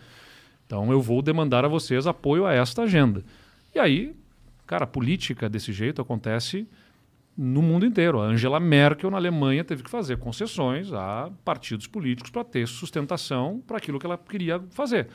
Então, 0.65 0.91
eu 0.91 0.99
vou 0.99 1.21
demandar 1.21 1.63
a 1.63 1.67
vocês 1.67 2.07
apoio 2.07 2.43
a 2.43 2.51
esta 2.51 2.81
agenda. 2.81 3.23
E 3.75 3.79
aí, 3.79 4.15
cara, 4.65 4.85
a 4.85 4.87
política 4.87 5.47
desse 5.47 5.71
jeito 5.71 6.01
acontece 6.01 6.67
no 7.37 7.61
mundo 7.61 7.85
inteiro. 7.85 8.21
A 8.21 8.25
Angela 8.25 8.59
Merkel, 8.59 9.09
na 9.09 9.17
Alemanha, 9.17 9.63
teve 9.63 9.83
que 9.83 9.89
fazer 9.89 10.17
concessões 10.17 10.93
a 10.93 11.31
partidos 11.43 11.87
políticos 11.87 12.29
para 12.31 12.43
ter 12.43 12.67
sustentação 12.67 13.61
para 13.65 13.77
aquilo 13.77 13.99
que 13.99 14.05
ela 14.05 14.17
queria 14.17 14.61
fazer. 14.71 15.07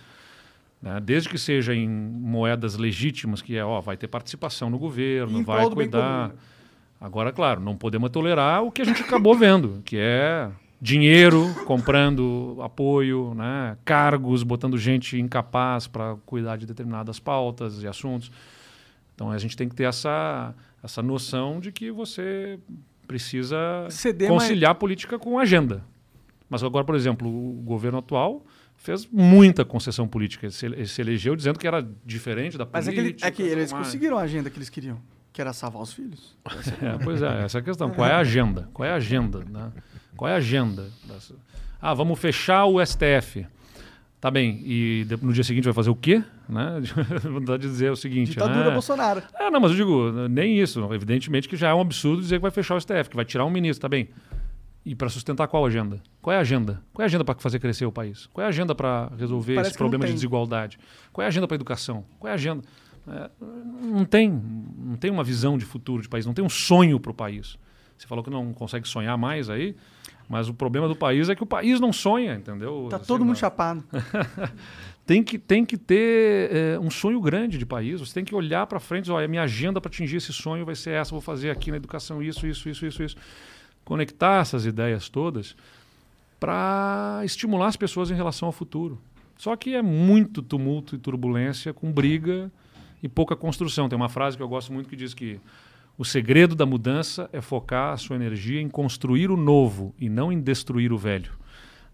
né? 0.82 1.00
Desde 1.00 1.28
que 1.28 1.38
seja 1.38 1.74
em 1.74 1.88
moedas 1.88 2.76
legítimas, 2.76 3.40
que 3.40 3.56
é, 3.56 3.64
ó, 3.64 3.80
vai 3.80 3.96
ter 3.96 4.08
participação 4.08 4.68
no 4.68 4.78
governo, 4.78 5.44
vai 5.44 5.68
cuidar. 5.70 6.30
comum. 6.30 6.40
Agora, 7.00 7.32
claro, 7.32 7.60
não 7.60 7.76
podemos 7.76 8.10
tolerar 8.10 8.64
o 8.64 8.72
que 8.72 8.82
a 8.82 8.84
gente 8.84 9.02
acabou 9.02 9.36
vendo, 9.36 9.80
que 9.84 9.96
é 9.96 10.50
dinheiro 10.80 11.54
comprando 11.64 12.58
apoio, 12.60 13.34
né? 13.34 13.76
cargos, 13.84 14.42
botando 14.42 14.76
gente 14.76 15.18
incapaz 15.18 15.86
para 15.86 16.16
cuidar 16.26 16.56
de 16.56 16.66
determinadas 16.66 17.20
pautas 17.20 17.82
e 17.82 17.86
assuntos. 17.86 18.30
Então 19.14 19.30
a 19.30 19.38
gente 19.38 19.56
tem 19.56 19.68
que 19.68 19.74
ter 19.74 19.84
essa, 19.84 20.54
essa 20.82 21.02
noção 21.02 21.60
de 21.60 21.72
que 21.72 21.90
você 21.90 22.58
precisa 23.06 23.56
Ceder 23.90 24.28
mais- 24.28 24.42
conciliar 24.42 24.74
política 24.74 25.18
com 25.18 25.38
agenda. 25.38 25.82
Mas 26.48 26.62
agora, 26.62 26.84
por 26.84 26.94
exemplo, 26.94 27.28
o 27.28 27.60
governo 27.62 27.98
atual 27.98 28.44
fez 28.76 29.06
muita 29.10 29.64
concessão 29.64 30.06
política. 30.06 30.46
Ele 30.46 30.52
se, 30.52 30.66
ele 30.66 30.86
se 30.86 31.00
elegeu 31.00 31.34
dizendo 31.36 31.58
que 31.58 31.66
era 31.66 31.86
diferente 32.04 32.56
da 32.56 32.66
Mas 32.70 32.86
é 32.88 32.92
que, 32.92 32.98
ele- 32.98 33.08
política. 33.08 33.28
é 33.28 33.30
que 33.30 33.42
eles 33.42 33.64
tudo 33.70 33.76
mais. 33.76 33.86
conseguiram 33.88 34.18
a 34.18 34.22
agenda 34.22 34.48
que 34.50 34.56
eles 34.58 34.68
queriam, 34.70 34.98
que 35.32 35.40
era 35.40 35.52
salvar 35.52 35.82
os 35.82 35.92
filhos. 35.92 36.36
É, 36.80 37.02
pois 37.02 37.20
é, 37.22 37.44
essa 37.44 37.58
é 37.58 37.60
a 37.60 37.64
questão. 37.64 37.90
Qual 37.90 38.06
é 38.08 38.12
a 38.12 38.18
agenda? 38.18 38.68
Qual 38.72 38.86
é 38.86 38.92
a 38.92 38.96
agenda? 38.96 39.44
Né? 39.44 39.72
Qual 40.16 40.28
é 40.30 40.34
a 40.34 40.36
agenda? 40.36 40.88
dessa- 41.04 41.34
Ah, 41.80 41.92
vamos 41.94 42.18
fechar 42.18 42.64
o 42.66 42.80
STF. 42.80 43.46
Tá 44.20 44.32
bem, 44.32 44.60
e 44.64 45.06
no 45.22 45.32
dia 45.32 45.44
seguinte 45.44 45.64
vai 45.64 45.72
fazer 45.72 45.90
o 45.90 45.94
quê? 45.94 46.22
Né? 46.48 46.80
Vontade 47.22 47.62
de 47.62 47.68
dizer 47.68 47.92
o 47.92 47.96
seguinte. 47.96 48.30
Ditadura 48.30 48.64
né? 48.64 48.70
Bolsonaro. 48.72 49.22
É, 49.38 49.48
não, 49.48 49.60
mas 49.60 49.70
eu 49.70 49.76
digo, 49.76 50.28
nem 50.28 50.58
isso. 50.58 50.80
Evidentemente 50.92 51.48
que 51.48 51.56
já 51.56 51.68
é 51.68 51.74
um 51.74 51.80
absurdo 51.80 52.20
dizer 52.20 52.36
que 52.36 52.42
vai 52.42 52.50
fechar 52.50 52.74
o 52.74 52.80
STF, 52.80 53.10
que 53.10 53.16
vai 53.16 53.24
tirar 53.24 53.44
um 53.44 53.50
ministro, 53.50 53.82
tá 53.82 53.88
bem. 53.88 54.08
E 54.84 54.94
para 54.94 55.08
sustentar 55.08 55.46
qual 55.46 55.64
agenda? 55.64 56.02
Qual 56.20 56.34
é 56.34 56.38
a 56.38 56.40
agenda? 56.40 56.82
Qual 56.92 57.02
é 57.02 57.04
a 57.04 57.06
agenda 57.06 57.24
para 57.24 57.38
fazer 57.38 57.60
crescer 57.60 57.84
o 57.84 57.92
país? 57.92 58.26
Qual 58.32 58.42
é 58.42 58.46
a 58.46 58.48
agenda 58.48 58.74
para 58.74 59.12
resolver 59.16 59.54
Parece 59.54 59.70
esse 59.72 59.78
problema 59.78 60.06
de 60.06 60.12
desigualdade? 60.14 60.78
Qual 61.12 61.22
é 61.22 61.26
a 61.26 61.28
agenda 61.28 61.46
para 61.46 61.54
educação? 61.54 62.04
Qual 62.18 62.28
é 62.28 62.32
a 62.32 62.34
agenda? 62.34 62.64
É, 63.06 63.30
não 63.82 64.04
tem, 64.04 64.30
não 64.30 64.96
tem 64.96 65.10
uma 65.10 65.22
visão 65.22 65.56
de 65.56 65.64
futuro 65.64 66.02
de 66.02 66.08
país, 66.08 66.26
não 66.26 66.34
tem 66.34 66.44
um 66.44 66.48
sonho 66.48 66.98
para 66.98 67.10
o 67.10 67.14
país. 67.14 67.56
Você 67.96 68.06
falou 68.06 68.24
que 68.24 68.30
não 68.30 68.52
consegue 68.52 68.88
sonhar 68.88 69.16
mais 69.18 69.50
aí, 69.50 69.76
mas 70.28 70.48
o 70.48 70.54
problema 70.54 70.86
do 70.86 70.94
país 70.94 71.28
é 71.28 71.34
que 71.34 71.42
o 71.42 71.46
país 71.46 71.80
não 71.80 71.92
sonha, 71.92 72.34
entendeu? 72.34 72.86
Tá 72.90 72.96
Assim, 72.96 73.06
todo 73.06 73.20
mundo 73.20 73.28
não- 73.28 73.34
chapado. 73.34 73.82
tem 75.06 75.22
que, 75.22 75.38
tem 75.38 75.64
que 75.64 75.76
ter 75.78 76.50
é, 76.54 76.78
um 76.78 76.90
sonho 76.90 77.20
grande 77.20 77.56
de 77.56 77.64
país. 77.64 78.00
Você 78.00 78.12
tem 78.12 78.24
que 78.24 78.34
olhar 78.34 78.66
para 78.66 78.78
frente 78.78 79.00
e 79.00 79.02
dizer, 79.04 79.12
olha, 79.14 79.26
minha 79.28 79.42
agenda 79.42 79.80
para 79.80 79.88
atingir 79.88 80.16
esse 80.16 80.32
sonho 80.32 80.66
vai 80.66 80.74
ser 80.74 80.90
essa, 80.90 81.12
vou 81.12 81.20
fazer 81.20 81.50
aqui 81.50 81.70
na 81.70 81.78
educação 81.78 82.22
isso, 82.22 82.46
isso, 82.46 82.68
isso, 82.68 82.84
isso, 82.84 83.02
isso. 83.02 83.16
Conectar 83.84 84.42
essas 84.42 84.66
ideias 84.66 85.08
todas 85.08 85.56
para 86.38 87.22
estimular 87.24 87.68
as 87.68 87.76
pessoas 87.76 88.10
em 88.10 88.14
relação 88.14 88.46
ao 88.46 88.52
futuro. 88.52 89.00
Só 89.36 89.56
que 89.56 89.74
é 89.74 89.82
muito 89.82 90.42
tumulto 90.42 90.94
e 90.94 90.98
turbulência, 90.98 91.72
com 91.72 91.90
briga 91.90 92.50
e 93.02 93.08
pouca 93.08 93.34
construção. 93.34 93.88
Tem 93.88 93.96
uma 93.96 94.08
frase 94.08 94.36
que 94.36 94.42
eu 94.42 94.48
gosto 94.48 94.72
muito 94.72 94.88
que 94.88 94.96
diz 94.96 95.14
que 95.14 95.40
o 95.98 96.04
segredo 96.04 96.54
da 96.54 96.64
mudança 96.64 97.28
é 97.32 97.40
focar 97.40 97.92
a 97.92 97.96
sua 97.98 98.16
energia 98.16 98.60
em 98.60 98.68
construir 98.68 99.30
o 99.30 99.36
novo 99.36 99.94
e 99.98 100.08
não 100.08 100.32
em 100.32 100.40
destruir 100.40 100.92
o 100.92 100.96
velho. 100.96 101.32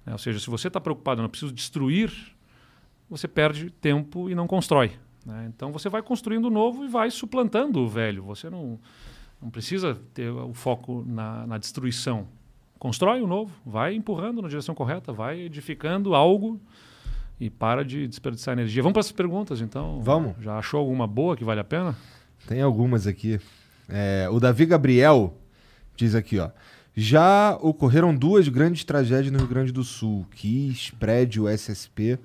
Né? 0.06 0.12
Ou 0.12 0.18
seja, 0.18 0.38
se 0.38 0.48
você 0.48 0.68
está 0.68 0.80
preocupado, 0.80 1.22
não 1.22 1.28
preciso 1.28 1.52
destruir 1.52 2.12
você 3.08 3.28
perde 3.28 3.70
tempo 3.70 4.30
e 4.30 4.34
não 4.34 4.46
constrói. 4.46 4.92
né? 5.24 5.50
Então 5.54 5.72
você 5.72 5.88
vai 5.88 6.02
construindo 6.02 6.46
o 6.46 6.50
novo 6.50 6.84
e 6.84 6.88
vai 6.88 7.10
suplantando 7.10 7.80
o 7.80 7.88
velho. 7.88 8.22
Você 8.24 8.48
não, 8.50 8.78
não 9.40 9.50
precisa 9.50 9.98
ter 10.12 10.30
o 10.30 10.52
foco 10.52 11.04
na, 11.06 11.46
na 11.46 11.58
destruição. 11.58 12.26
Constrói 12.78 13.22
o 13.22 13.26
novo, 13.26 13.52
vai 13.64 13.94
empurrando 13.94 14.42
na 14.42 14.48
direção 14.48 14.74
correta, 14.74 15.12
vai 15.12 15.40
edificando 15.40 16.14
algo 16.14 16.60
e 17.40 17.48
para 17.48 17.84
de 17.84 18.06
desperdiçar 18.06 18.52
energia. 18.52 18.82
Vamos 18.82 18.94
para 18.94 19.00
as 19.00 19.12
perguntas, 19.12 19.60
então. 19.60 20.00
Vamos. 20.00 20.34
Já 20.40 20.58
achou 20.58 20.80
alguma 20.80 21.06
boa 21.06 21.36
que 21.36 21.44
vale 21.44 21.60
a 21.60 21.64
pena? 21.64 21.96
Tem 22.46 22.60
algumas 22.60 23.06
aqui. 23.06 23.40
É, 23.88 24.28
o 24.30 24.40
Davi 24.40 24.66
Gabriel 24.66 25.36
diz 25.96 26.14
aqui, 26.14 26.38
ó. 26.38 26.50
Já 26.96 27.56
ocorreram 27.60 28.14
duas 28.14 28.48
grandes 28.48 28.84
tragédias 28.84 29.32
no 29.32 29.38
Rio 29.38 29.48
Grande 29.48 29.72
do 29.72 29.82
Sul. 29.82 30.26
KIS, 30.30 30.92
prédio, 30.98 31.48
SSP. 31.48 32.18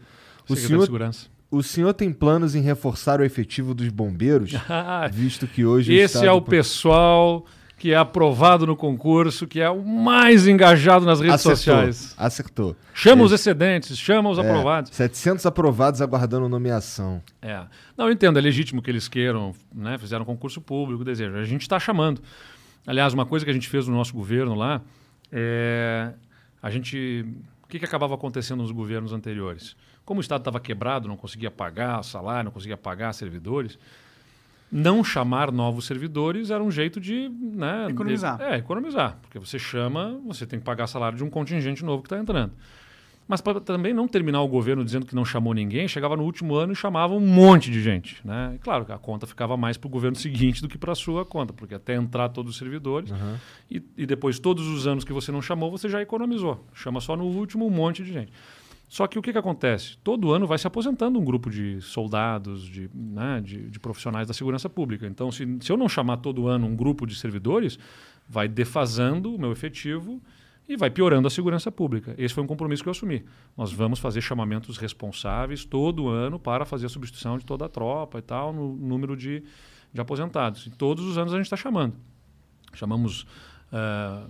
O 0.48 0.56
Secretário 0.56 0.68
senhor, 0.68 0.86
Segurança. 0.86 1.28
o 1.50 1.64
senhor 1.64 1.94
tem 1.94 2.14
planos 2.14 2.54
em 2.54 2.62
reforçar 2.62 3.20
o 3.20 3.24
efetivo 3.24 3.74
dos 3.74 3.90
bombeiros? 3.90 4.52
visto 5.12 5.48
que 5.48 5.66
hoje 5.66 5.94
Esse 5.94 6.26
é 6.26 6.32
o 6.32 6.42
pessoal 6.42 7.46
que 7.80 7.94
é 7.94 7.96
aprovado 7.96 8.68
no 8.68 8.76
concurso, 8.76 9.48
que 9.48 9.62
é 9.62 9.70
o 9.70 9.82
mais 9.82 10.46
engajado 10.46 11.06
nas 11.06 11.22
redes 11.22 11.36
Acertou, 11.36 11.56
sociais. 11.56 12.14
Acertou. 12.18 12.76
Chama 12.94 13.24
os 13.24 13.32
excedentes, 13.32 13.98
chama 13.98 14.30
os 14.30 14.38
É, 14.38 14.42
aprovados. 14.42 14.92
700 14.94 15.46
aprovados 15.46 16.02
aguardando 16.02 16.50
nomeação. 16.50 17.24
É. 17.42 17.62
Não, 17.98 18.08
eu 18.08 18.12
entendo, 18.12 18.38
é 18.38 18.42
legítimo 18.42 18.82
que 18.82 18.92
eles 18.92 19.08
queiram, 19.08 19.56
né? 19.74 19.98
Fizeram 19.98 20.26
concurso 20.26 20.60
público, 20.60 21.06
desejo. 21.06 21.38
A 21.38 21.46
gente 21.46 21.62
está 21.62 21.80
chamando. 21.80 22.22
Aliás, 22.86 23.14
uma 23.14 23.26
coisa 23.26 23.46
que 23.46 23.50
a 23.52 23.54
gente 23.54 23.70
fez 23.70 23.88
no 23.88 23.96
nosso 23.96 24.14
governo 24.14 24.54
lá 24.56 24.82
é. 25.32 26.12
A 26.62 26.70
gente. 26.70 27.26
O 27.64 27.68
que, 27.70 27.80
que 27.80 27.86
acabava 27.86 28.14
acontecendo 28.14 28.62
nos 28.62 28.72
governos 28.72 29.14
anteriores? 29.14 29.76
Como 30.04 30.20
o 30.20 30.22
Estado 30.22 30.42
estava 30.42 30.60
quebrado, 30.60 31.08
não 31.08 31.16
conseguia 31.16 31.52
pagar 31.52 32.04
salário, 32.04 32.46
não 32.46 32.52
conseguia 32.52 32.76
pagar 32.76 33.14
servidores, 33.14 33.78
não 34.72 35.04
chamar 35.04 35.52
novos 35.52 35.86
servidores 35.86 36.50
era 36.52 36.64
um 36.64 36.70
jeito 36.72 37.00
de. 37.00 37.30
Né, 37.30 37.88
Economizar. 37.90 38.38
de- 38.38 38.44
é, 38.44 38.58
economizar. 38.58 39.18
Porque 39.22 39.40
você 39.40 39.58
chama, 39.60 40.20
você 40.26 40.46
tem 40.46 40.60
que 40.60 40.66
pagar 40.66 40.88
salário 40.88 41.18
de 41.18 41.24
um 41.24 41.30
contingente 41.30 41.84
novo 41.84 42.04
que 42.04 42.08
está 42.08 42.18
entrando. 42.20 42.54
Mas 43.28 43.42
para 43.42 43.60
também 43.62 43.94
não 43.94 44.08
terminar 44.08 44.42
o 44.42 44.48
governo 44.48 44.84
dizendo 44.84 45.06
que 45.06 45.14
não 45.14 45.24
chamou 45.24 45.54
ninguém, 45.54 45.88
chegava 45.88 46.18
no 46.18 46.24
último 46.24 46.56
ano 46.56 46.74
e 46.74 46.76
chamava 46.76 47.14
um 47.14 47.20
monte 47.20 47.70
de 47.70 47.80
gente. 47.80 48.20
Né? 48.26 48.54
E 48.56 48.58
claro 48.58 48.86
que 48.86 48.92
a 48.92 48.98
conta 48.98 49.28
ficava 49.28 49.56
mais 49.56 49.78
para 49.78 49.88
o 49.88 49.92
governo 49.92 50.16
seguinte 50.18 50.64
do 50.64 50.68
que 50.68 50.80
para 50.80 50.94
a 50.94 50.96
sua 50.96 51.24
conta, 51.24 51.54
porque 51.54 51.76
até 51.76 51.94
entrar 51.94 52.30
todos 52.30 52.54
os 52.54 52.58
servidores 52.58 53.12
e, 53.70 53.84
e 53.96 54.06
depois 54.08 54.40
todos 54.40 54.66
os 54.68 54.88
anos 54.88 55.04
que 55.04 55.14
você 55.14 55.32
não 55.32 55.44
chamou, 55.44 55.70
você 55.70 55.88
já 55.88 56.02
economizou. 56.02 56.66
Chama 56.74 57.00
só 57.00 57.16
no 57.16 57.26
último 57.26 57.68
um 57.68 57.70
monte 57.70 58.04
de 58.04 58.12
gente. 58.12 58.34
Só 58.90 59.06
que 59.06 59.20
o 59.20 59.22
que, 59.22 59.32
que 59.32 59.38
acontece? 59.38 59.98
Todo 60.04 60.32
ano 60.32 60.48
vai 60.48 60.58
se 60.58 60.66
aposentando 60.66 61.20
um 61.20 61.24
grupo 61.24 61.48
de 61.52 61.80
soldados, 61.80 62.64
de, 62.64 62.90
né, 62.92 63.40
de, 63.40 63.70
de 63.70 63.80
profissionais 63.80 64.28
da 64.28 64.34
segurança 64.34 64.68
pública. 64.68 65.06
Então, 65.06 65.32
se, 65.32 65.46
se 65.62 65.72
eu 65.72 65.78
não 65.78 65.88
chamar 65.88 66.18
todo 66.18 66.48
ano 66.48 66.66
um 66.66 66.76
grupo 66.76 67.06
de 67.06 67.16
servidores, 67.16 67.78
vai 68.28 68.48
defasando 68.48 69.36
o 69.36 69.40
meu 69.40 69.52
efetivo 69.52 70.20
e 70.68 70.76
vai 70.76 70.90
piorando 70.90 71.28
a 71.28 71.32
segurança 71.32 71.72
pública. 71.72 72.16
Esse 72.18 72.34
foi 72.34 72.44
um 72.44 72.48
compromisso 72.48 72.82
que 72.82 72.90
eu 72.90 72.92
assumi. 72.92 73.24
Nós 73.56 73.72
vamos 73.72 74.00
fazer 74.00 74.22
chamamentos 74.22 74.78
responsáveis 74.78 75.64
todo 75.64 76.10
ano 76.10 76.40
para 76.40 76.66
fazer 76.66 76.88
a 76.88 76.90
substituição 76.90 77.38
de 77.38 77.46
toda 77.46 77.66
a 77.66 77.70
tropa 77.70 78.18
e 78.18 78.22
tal, 78.24 78.52
no 78.52 78.76
número 78.76 79.16
de, 79.16 79.44
de 79.94 80.02
aposentados. 80.02 80.66
E 80.66 80.72
todos 80.72 81.06
os 81.06 81.16
anos 81.16 81.32
a 81.32 81.38
gente 81.38 81.46
está 81.46 81.58
chamando. 81.58 81.94
Chamamos. 82.74 83.28
ah, 83.72 84.26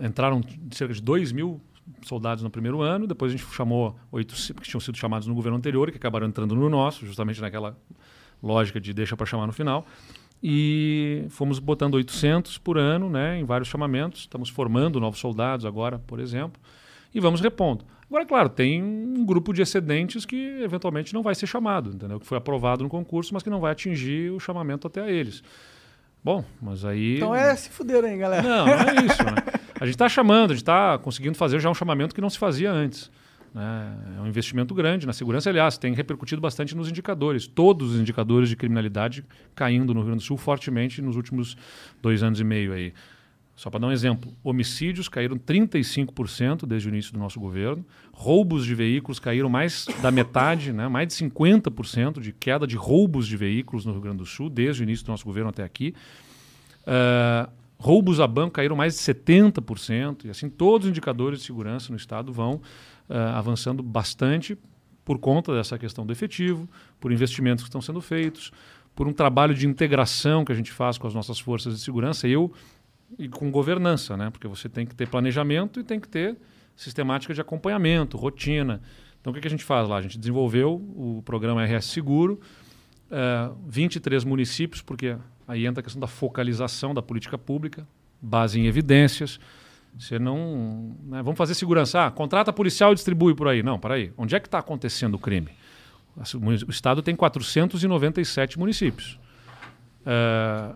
entraram 0.00 0.40
cerca 0.70 0.94
de 0.94 1.02
2 1.02 1.32
mil 1.32 1.60
soldados 2.02 2.42
no 2.42 2.50
primeiro 2.50 2.80
ano, 2.82 3.06
depois 3.06 3.32
a 3.32 3.36
gente 3.36 3.48
chamou 3.52 3.96
800 4.12 4.60
que 4.60 4.68
tinham 4.68 4.80
sido 4.80 4.96
chamados 4.96 5.26
no 5.26 5.34
governo 5.34 5.58
anterior, 5.58 5.90
que 5.90 5.96
acabaram 5.96 6.26
entrando 6.26 6.54
no 6.54 6.68
nosso, 6.68 7.06
justamente 7.06 7.40
naquela 7.40 7.76
lógica 8.42 8.80
de 8.80 8.92
deixa 8.92 9.16
para 9.16 9.26
chamar 9.26 9.46
no 9.46 9.52
final. 9.52 9.86
E 10.42 11.26
fomos 11.28 11.58
botando 11.58 11.94
800 11.94 12.56
por 12.58 12.78
ano, 12.78 13.10
né, 13.10 13.38
em 13.38 13.44
vários 13.44 13.68
chamamentos. 13.68 14.22
Estamos 14.22 14.48
formando 14.48 14.98
novos 14.98 15.20
soldados 15.20 15.66
agora, 15.66 15.98
por 15.98 16.18
exemplo, 16.18 16.60
e 17.14 17.20
vamos 17.20 17.40
repondo. 17.40 17.84
Agora, 18.08 18.26
claro, 18.26 18.48
tem 18.48 18.82
um 18.82 19.24
grupo 19.24 19.52
de 19.52 19.62
excedentes 19.62 20.26
que 20.26 20.60
eventualmente 20.62 21.14
não 21.14 21.22
vai 21.22 21.34
ser 21.34 21.46
chamado, 21.46 21.90
entendeu? 21.90 22.18
Que 22.18 22.26
foi 22.26 22.38
aprovado 22.38 22.82
no 22.82 22.88
concurso, 22.88 23.32
mas 23.32 23.42
que 23.42 23.50
não 23.50 23.60
vai 23.60 23.70
atingir 23.70 24.32
o 24.32 24.40
chamamento 24.40 24.86
até 24.86 25.02
a 25.02 25.10
eles. 25.10 25.44
Bom, 26.22 26.44
mas 26.60 26.84
aí. 26.84 27.16
Então 27.16 27.34
é 27.34 27.54
se 27.54 27.70
fuder 27.70 28.04
aí, 28.04 28.16
galera. 28.16 28.42
Não, 28.42 28.66
não 28.66 28.72
é 28.72 29.06
isso. 29.06 29.22
Né? 29.24 29.34
A 29.80 29.86
gente 29.86 29.94
está 29.94 30.10
chamando, 30.10 30.50
a 30.50 30.54
gente 30.54 30.62
está 30.62 30.98
conseguindo 30.98 31.38
fazer 31.38 31.58
já 31.58 31.70
um 31.70 31.74
chamamento 31.74 32.14
que 32.14 32.20
não 32.20 32.28
se 32.28 32.38
fazia 32.38 32.70
antes. 32.70 33.10
né? 33.54 33.96
É 34.18 34.20
um 34.20 34.26
investimento 34.26 34.74
grande 34.74 35.06
na 35.06 35.14
segurança, 35.14 35.48
aliás, 35.48 35.78
tem 35.78 35.94
repercutido 35.94 36.38
bastante 36.38 36.76
nos 36.76 36.90
indicadores. 36.90 37.46
Todos 37.46 37.94
os 37.94 37.98
indicadores 37.98 38.50
de 38.50 38.56
criminalidade 38.56 39.24
caindo 39.54 39.94
no 39.94 40.00
Rio 40.00 40.08
Grande 40.08 40.22
do 40.22 40.26
Sul 40.26 40.36
fortemente 40.36 41.00
nos 41.00 41.16
últimos 41.16 41.56
dois 42.02 42.22
anos 42.22 42.38
e 42.38 42.44
meio 42.44 42.74
aí. 42.74 42.92
Só 43.56 43.70
para 43.70 43.80
dar 43.80 43.86
um 43.86 43.92
exemplo, 43.92 44.30
homicídios 44.44 45.08
caíram 45.08 45.38
35% 45.38 46.66
desde 46.66 46.86
o 46.86 46.90
início 46.90 47.12
do 47.14 47.18
nosso 47.18 47.40
governo, 47.40 47.84
roubos 48.12 48.66
de 48.66 48.74
veículos 48.74 49.18
caíram 49.18 49.48
mais 49.48 49.86
da 50.02 50.10
metade, 50.10 50.74
né? 50.74 50.88
mais 50.88 51.08
de 51.08 51.14
50% 51.14 52.20
de 52.20 52.32
queda 52.32 52.66
de 52.66 52.76
roubos 52.76 53.26
de 53.26 53.36
veículos 53.36 53.86
no 53.86 53.92
Rio 53.92 54.02
Grande 54.02 54.18
do 54.18 54.26
Sul, 54.26 54.50
desde 54.50 54.82
o 54.82 54.84
início 54.84 55.06
do 55.06 55.10
nosso 55.10 55.24
governo 55.24 55.48
até 55.48 55.64
aqui. 55.64 55.94
Ah, 56.86 57.48
roubos 57.80 58.20
a 58.20 58.26
banco 58.26 58.52
caíram 58.52 58.76
mais 58.76 58.94
de 58.94 59.00
70%, 59.00 60.26
e 60.26 60.30
assim 60.30 60.50
todos 60.50 60.84
os 60.84 60.90
indicadores 60.90 61.40
de 61.40 61.46
segurança 61.46 61.90
no 61.90 61.96
Estado 61.96 62.30
vão 62.30 62.60
ah, 63.08 63.38
avançando 63.38 63.82
bastante 63.82 64.56
por 65.02 65.18
conta 65.18 65.54
dessa 65.54 65.78
questão 65.78 66.04
do 66.04 66.12
efetivo, 66.12 66.68
por 67.00 67.10
investimentos 67.10 67.64
que 67.64 67.68
estão 67.68 67.80
sendo 67.80 68.02
feitos, 68.02 68.52
por 68.94 69.08
um 69.08 69.14
trabalho 69.14 69.54
de 69.54 69.66
integração 69.66 70.44
que 70.44 70.52
a 70.52 70.54
gente 70.54 70.70
faz 70.70 70.98
com 70.98 71.06
as 71.06 71.14
nossas 71.14 71.40
forças 71.40 71.74
de 71.74 71.80
segurança. 71.80 72.28
Eu 72.28 72.52
e 73.18 73.28
com 73.28 73.50
governança, 73.50 74.14
né? 74.14 74.30
Porque 74.30 74.46
você 74.46 74.68
tem 74.68 74.86
que 74.86 74.94
ter 74.94 75.08
planejamento 75.08 75.80
e 75.80 75.82
tem 75.82 75.98
que 75.98 76.06
ter 76.06 76.36
sistemática 76.76 77.32
de 77.32 77.40
acompanhamento, 77.40 78.18
rotina. 78.18 78.82
Então, 79.20 79.30
o 79.30 79.34
que, 79.34 79.40
que 79.40 79.48
a 79.48 79.50
gente 79.50 79.64
faz 79.64 79.88
lá? 79.88 79.96
A 79.96 80.02
gente 80.02 80.18
desenvolveu 80.18 80.74
o 80.74 81.22
programa 81.24 81.64
RS 81.64 81.86
Seguro, 81.86 82.40
eh, 83.10 83.50
23 83.66 84.22
municípios, 84.24 84.82
porque 84.82 85.16
aí 85.50 85.66
entra 85.66 85.80
a 85.80 85.82
questão 85.82 86.00
da 86.00 86.06
focalização 86.06 86.94
da 86.94 87.02
política 87.02 87.36
pública, 87.36 87.86
base 88.22 88.58
em 88.60 88.66
evidências. 88.66 89.40
Você 89.98 90.18
não. 90.18 90.94
né, 91.04 91.22
vamos 91.22 91.36
fazer 91.36 91.54
segurança. 91.54 92.06
Ah, 92.06 92.10
contrata 92.10 92.52
policial 92.52 92.92
e 92.92 92.94
distribui 92.94 93.34
por 93.34 93.48
aí. 93.48 93.62
Não, 93.62 93.78
para 93.78 93.94
aí. 93.94 94.12
Onde 94.16 94.36
é 94.36 94.40
que 94.40 94.46
está 94.46 94.58
acontecendo 94.60 95.14
o 95.14 95.18
crime? 95.18 95.48
O 96.66 96.70
Estado 96.70 97.02
tem 97.02 97.16
497 97.16 98.58
municípios. 98.58 99.18
Eh, 100.06 100.74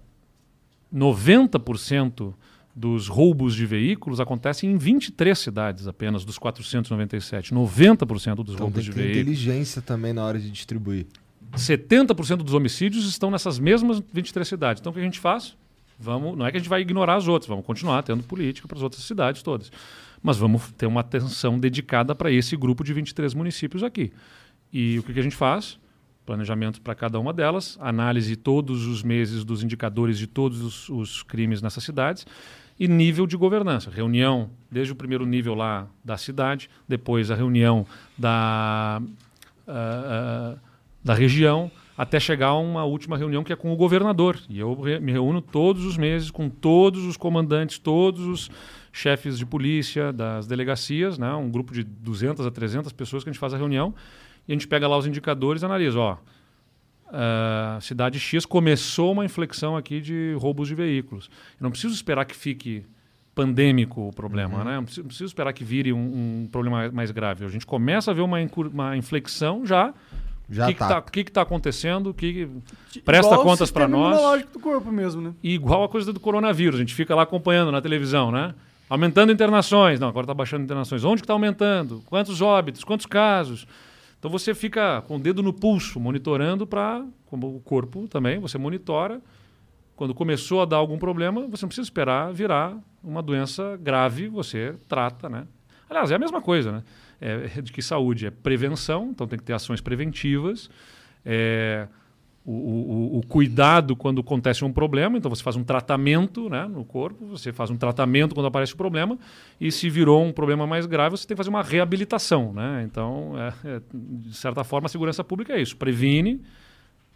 90% 0.92 2.34
dos 2.74 3.06
roubos 3.08 3.54
de 3.54 3.66
veículos 3.66 4.18
acontecem 4.20 4.70
em 4.72 4.76
23 4.76 5.38
cidades 5.38 5.86
apenas, 5.86 6.24
dos 6.24 6.38
497. 6.38 7.54
90% 7.54 8.36
dos 8.42 8.54
Então 8.54 8.66
roubos 8.66 8.74
tem 8.74 8.84
de 8.84 8.90
que 8.90 8.96
ter 8.96 9.02
veículos. 9.02 9.20
inteligência 9.28 9.80
também 9.82 10.12
na 10.12 10.24
hora 10.24 10.38
de 10.40 10.50
distribuir. 10.50 11.06
70% 11.56 12.38
dos 12.38 12.54
homicídios 12.54 13.06
estão 13.06 13.30
nessas 13.30 13.58
mesmas 13.58 14.02
23 14.12 14.46
cidades. 14.46 14.80
Então 14.80 14.90
o 14.90 14.94
que 14.94 15.00
a 15.00 15.04
gente 15.04 15.20
faz? 15.20 15.56
Vamos, 15.98 16.36
não 16.36 16.46
é 16.46 16.50
que 16.50 16.56
a 16.56 16.60
gente 16.60 16.68
vai 16.68 16.80
ignorar 16.80 17.16
as 17.16 17.28
outras, 17.28 17.48
vamos 17.48 17.64
continuar 17.64 18.02
tendo 18.02 18.22
política 18.22 18.66
para 18.66 18.76
as 18.76 18.82
outras 18.82 19.02
cidades 19.04 19.42
todas. 19.42 19.70
Mas 20.22 20.36
vamos 20.36 20.72
ter 20.72 20.86
uma 20.86 21.00
atenção 21.00 21.58
dedicada 21.58 22.14
para 22.14 22.30
esse 22.30 22.56
grupo 22.56 22.82
de 22.82 22.92
23 22.92 23.34
municípios 23.34 23.82
aqui. 23.82 24.12
E 24.72 24.98
o 24.98 25.02
que, 25.02 25.12
que 25.12 25.20
a 25.20 25.22
gente 25.22 25.36
faz? 25.36 25.78
Planejamento 26.26 26.80
para 26.80 26.94
cada 26.94 27.20
uma 27.20 27.32
delas, 27.32 27.78
análise 27.80 28.34
todos 28.34 28.86
os 28.86 29.02
meses 29.02 29.44
dos 29.44 29.62
indicadores 29.62 30.18
de 30.18 30.26
todos 30.26 30.62
os, 30.62 30.88
os 30.88 31.22
crimes 31.22 31.62
nessas 31.62 31.84
cidades 31.84 32.26
e 32.80 32.88
nível 32.88 33.26
de 33.26 33.36
governança. 33.36 33.90
Reunião 33.90 34.50
desde 34.70 34.92
o 34.92 34.96
primeiro 34.96 35.24
nível 35.26 35.54
lá 35.54 35.86
da 36.02 36.16
cidade, 36.16 36.68
depois 36.88 37.30
a 37.30 37.34
reunião 37.34 37.86
da, 38.18 39.00
ah, 39.68 40.56
ah, 40.56 40.56
da 41.04 41.12
região, 41.14 41.70
até 41.96 42.18
chegar 42.18 42.48
a 42.48 42.58
uma 42.58 42.84
última 42.84 43.16
reunião 43.16 43.44
que 43.44 43.52
é 43.52 43.56
com 43.56 43.72
o 43.72 43.76
governador. 43.76 44.38
E 44.48 44.58
eu 44.58 44.74
re- 44.80 44.98
me 44.98 45.12
reúno 45.12 45.40
todos 45.42 45.84
os 45.84 45.96
meses 45.96 46.30
com 46.30 46.48
todos 46.48 47.04
os 47.04 47.16
comandantes, 47.16 47.78
todos 47.78 48.26
os 48.26 48.50
chefes 48.92 49.38
de 49.38 49.44
polícia 49.46 50.12
das 50.12 50.46
delegacias, 50.46 51.18
né? 51.18 51.32
um 51.34 51.50
grupo 51.50 51.72
de 51.74 51.84
200 51.84 52.46
a 52.46 52.50
300 52.50 52.90
pessoas 52.92 53.22
que 53.22 53.28
a 53.30 53.32
gente 53.32 53.38
faz 53.40 53.52
a 53.54 53.56
reunião 53.56 53.94
e 54.48 54.52
a 54.52 54.54
gente 54.54 54.66
pega 54.66 54.88
lá 54.88 54.96
os 54.96 55.06
indicadores 55.06 55.62
e 55.62 55.64
analisa. 55.66 55.98
Ó, 56.00 56.16
a 57.10 57.78
cidade 57.80 58.18
X 58.18 58.44
começou 58.46 59.12
uma 59.12 59.24
inflexão 59.24 59.76
aqui 59.76 60.00
de 60.00 60.34
roubos 60.38 60.68
de 60.68 60.74
veículos. 60.74 61.30
Eu 61.60 61.64
não 61.64 61.70
preciso 61.70 61.94
esperar 61.94 62.24
que 62.24 62.34
fique 62.34 62.84
pandêmico 63.34 64.08
o 64.08 64.12
problema, 64.12 64.62
né? 64.64 64.76
Não 64.76 64.84
preciso, 64.84 65.02
não 65.02 65.08
preciso 65.08 65.26
esperar 65.28 65.52
que 65.52 65.64
vire 65.64 65.92
um, 65.92 66.42
um 66.42 66.48
problema 66.50 66.90
mais 66.92 67.10
grave. 67.10 67.44
A 67.44 67.48
gente 67.48 67.66
começa 67.66 68.10
a 68.10 68.14
ver 68.14 68.22
uma, 68.22 68.38
uma 68.72 68.96
inflexão 68.96 69.66
já. 69.66 69.92
Já 70.48 70.64
o 70.64 70.68
que, 70.68 70.74
tá. 70.74 70.88
tá, 70.88 70.98
o 70.98 71.10
que 71.10 71.24
que 71.24 71.32
tá 71.32 71.42
acontecendo? 71.42 72.12
Que 72.12 72.48
Presta 73.04 73.32
Igual 73.32 73.42
contas 73.42 73.68
sistema 73.68 73.88
nós. 73.88 74.16
imunológico 74.16 74.52
do 74.52 74.60
corpo 74.60 74.92
mesmo, 74.92 75.22
né? 75.22 75.34
E 75.42 75.54
igual 75.54 75.84
a 75.84 75.88
coisa 75.88 76.12
do 76.12 76.20
coronavírus, 76.20 76.76
a 76.76 76.78
gente 76.80 76.94
fica 76.94 77.14
lá 77.14 77.22
acompanhando 77.22 77.72
na 77.72 77.80
televisão, 77.80 78.30
né? 78.30 78.54
Aumentando 78.88 79.32
internações. 79.32 79.98
Não, 79.98 80.08
agora 80.08 80.24
está 80.24 80.34
baixando 80.34 80.64
internações. 80.64 81.02
Onde 81.04 81.22
que 81.22 81.24
está 81.24 81.32
aumentando? 81.32 82.02
Quantos 82.06 82.42
óbitos? 82.42 82.84
Quantos 82.84 83.06
casos? 83.06 83.66
Então 84.18 84.30
você 84.30 84.54
fica 84.54 85.02
com 85.02 85.16
o 85.16 85.18
dedo 85.18 85.42
no 85.42 85.52
pulso, 85.52 85.98
monitorando 85.98 86.66
para, 86.66 87.04
como 87.26 87.56
o 87.56 87.60
corpo 87.60 88.06
também, 88.08 88.38
você 88.38 88.58
monitora. 88.58 89.20
Quando 89.96 90.14
começou 90.14 90.60
a 90.60 90.64
dar 90.64 90.76
algum 90.76 90.98
problema, 90.98 91.46
você 91.46 91.64
não 91.64 91.68
precisa 91.68 91.86
esperar 91.86 92.32
virar 92.32 92.76
uma 93.02 93.22
doença 93.22 93.78
grave, 93.80 94.28
você 94.28 94.74
trata, 94.88 95.28
né? 95.28 95.46
Aliás, 95.88 96.10
é 96.10 96.14
a 96.14 96.18
mesma 96.18 96.40
coisa, 96.40 96.72
né? 96.72 96.82
É, 97.26 97.62
de 97.62 97.72
que 97.72 97.80
saúde 97.80 98.26
é 98.26 98.30
prevenção, 98.30 99.08
então 99.10 99.26
tem 99.26 99.38
que 99.38 99.44
ter 99.46 99.54
ações 99.54 99.80
preventivas. 99.80 100.68
É, 101.24 101.88
o, 102.44 102.52
o, 102.52 103.18
o, 103.18 103.26
cuidado 103.26 103.96
quando 103.96 104.20
acontece 104.20 104.62
um 104.62 104.70
problema, 104.70 105.16
então 105.16 105.30
você 105.30 105.42
faz 105.42 105.56
um 105.56 105.64
tratamento 105.64 106.50
né, 106.50 106.66
no 106.66 106.84
corpo, 106.84 107.24
você 107.24 107.50
faz 107.50 107.70
um 107.70 107.78
tratamento 107.78 108.34
quando 108.34 108.44
aparece 108.44 108.74
o 108.74 108.76
problema, 108.76 109.18
e 109.58 109.72
se 109.72 109.88
virou 109.88 110.22
um 110.22 110.32
problema 110.32 110.66
mais 110.66 110.84
grave, 110.84 111.16
você 111.16 111.26
tem 111.26 111.34
que 111.34 111.38
fazer 111.38 111.48
uma 111.48 111.62
reabilitação. 111.62 112.52
Né? 112.52 112.82
Então, 112.84 113.32
é, 113.38 113.76
é, 113.76 113.80
de 113.94 114.36
certa 114.36 114.62
forma, 114.62 114.84
a 114.84 114.90
segurança 114.90 115.24
pública 115.24 115.54
é 115.54 115.62
isso: 115.62 115.78
previne, 115.78 116.42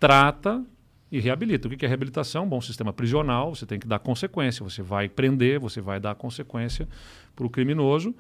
trata 0.01 0.65
e 1.13 1.21
reabilita. 1.21 1.69
O 1.69 1.71
que 1.71 1.85
é 1.85 1.89
reabilitação? 1.89 2.49
Bom, 2.49 2.63
sistema 2.63 2.95
prisional, 2.95 3.55
você 3.55 3.67
tem 3.67 3.79
que 3.79 3.87
dar 3.87 3.99
consequência, 3.99 4.65
você 4.65 4.81
vai 4.81 5.07
prender, 5.07 5.61
você 5.61 5.83
vai 5.83 6.01
dar 6.01 6.15
consequência 6.15 6.89
para 7.37 7.47
o 7.47 7.51
criminoso 7.51 8.15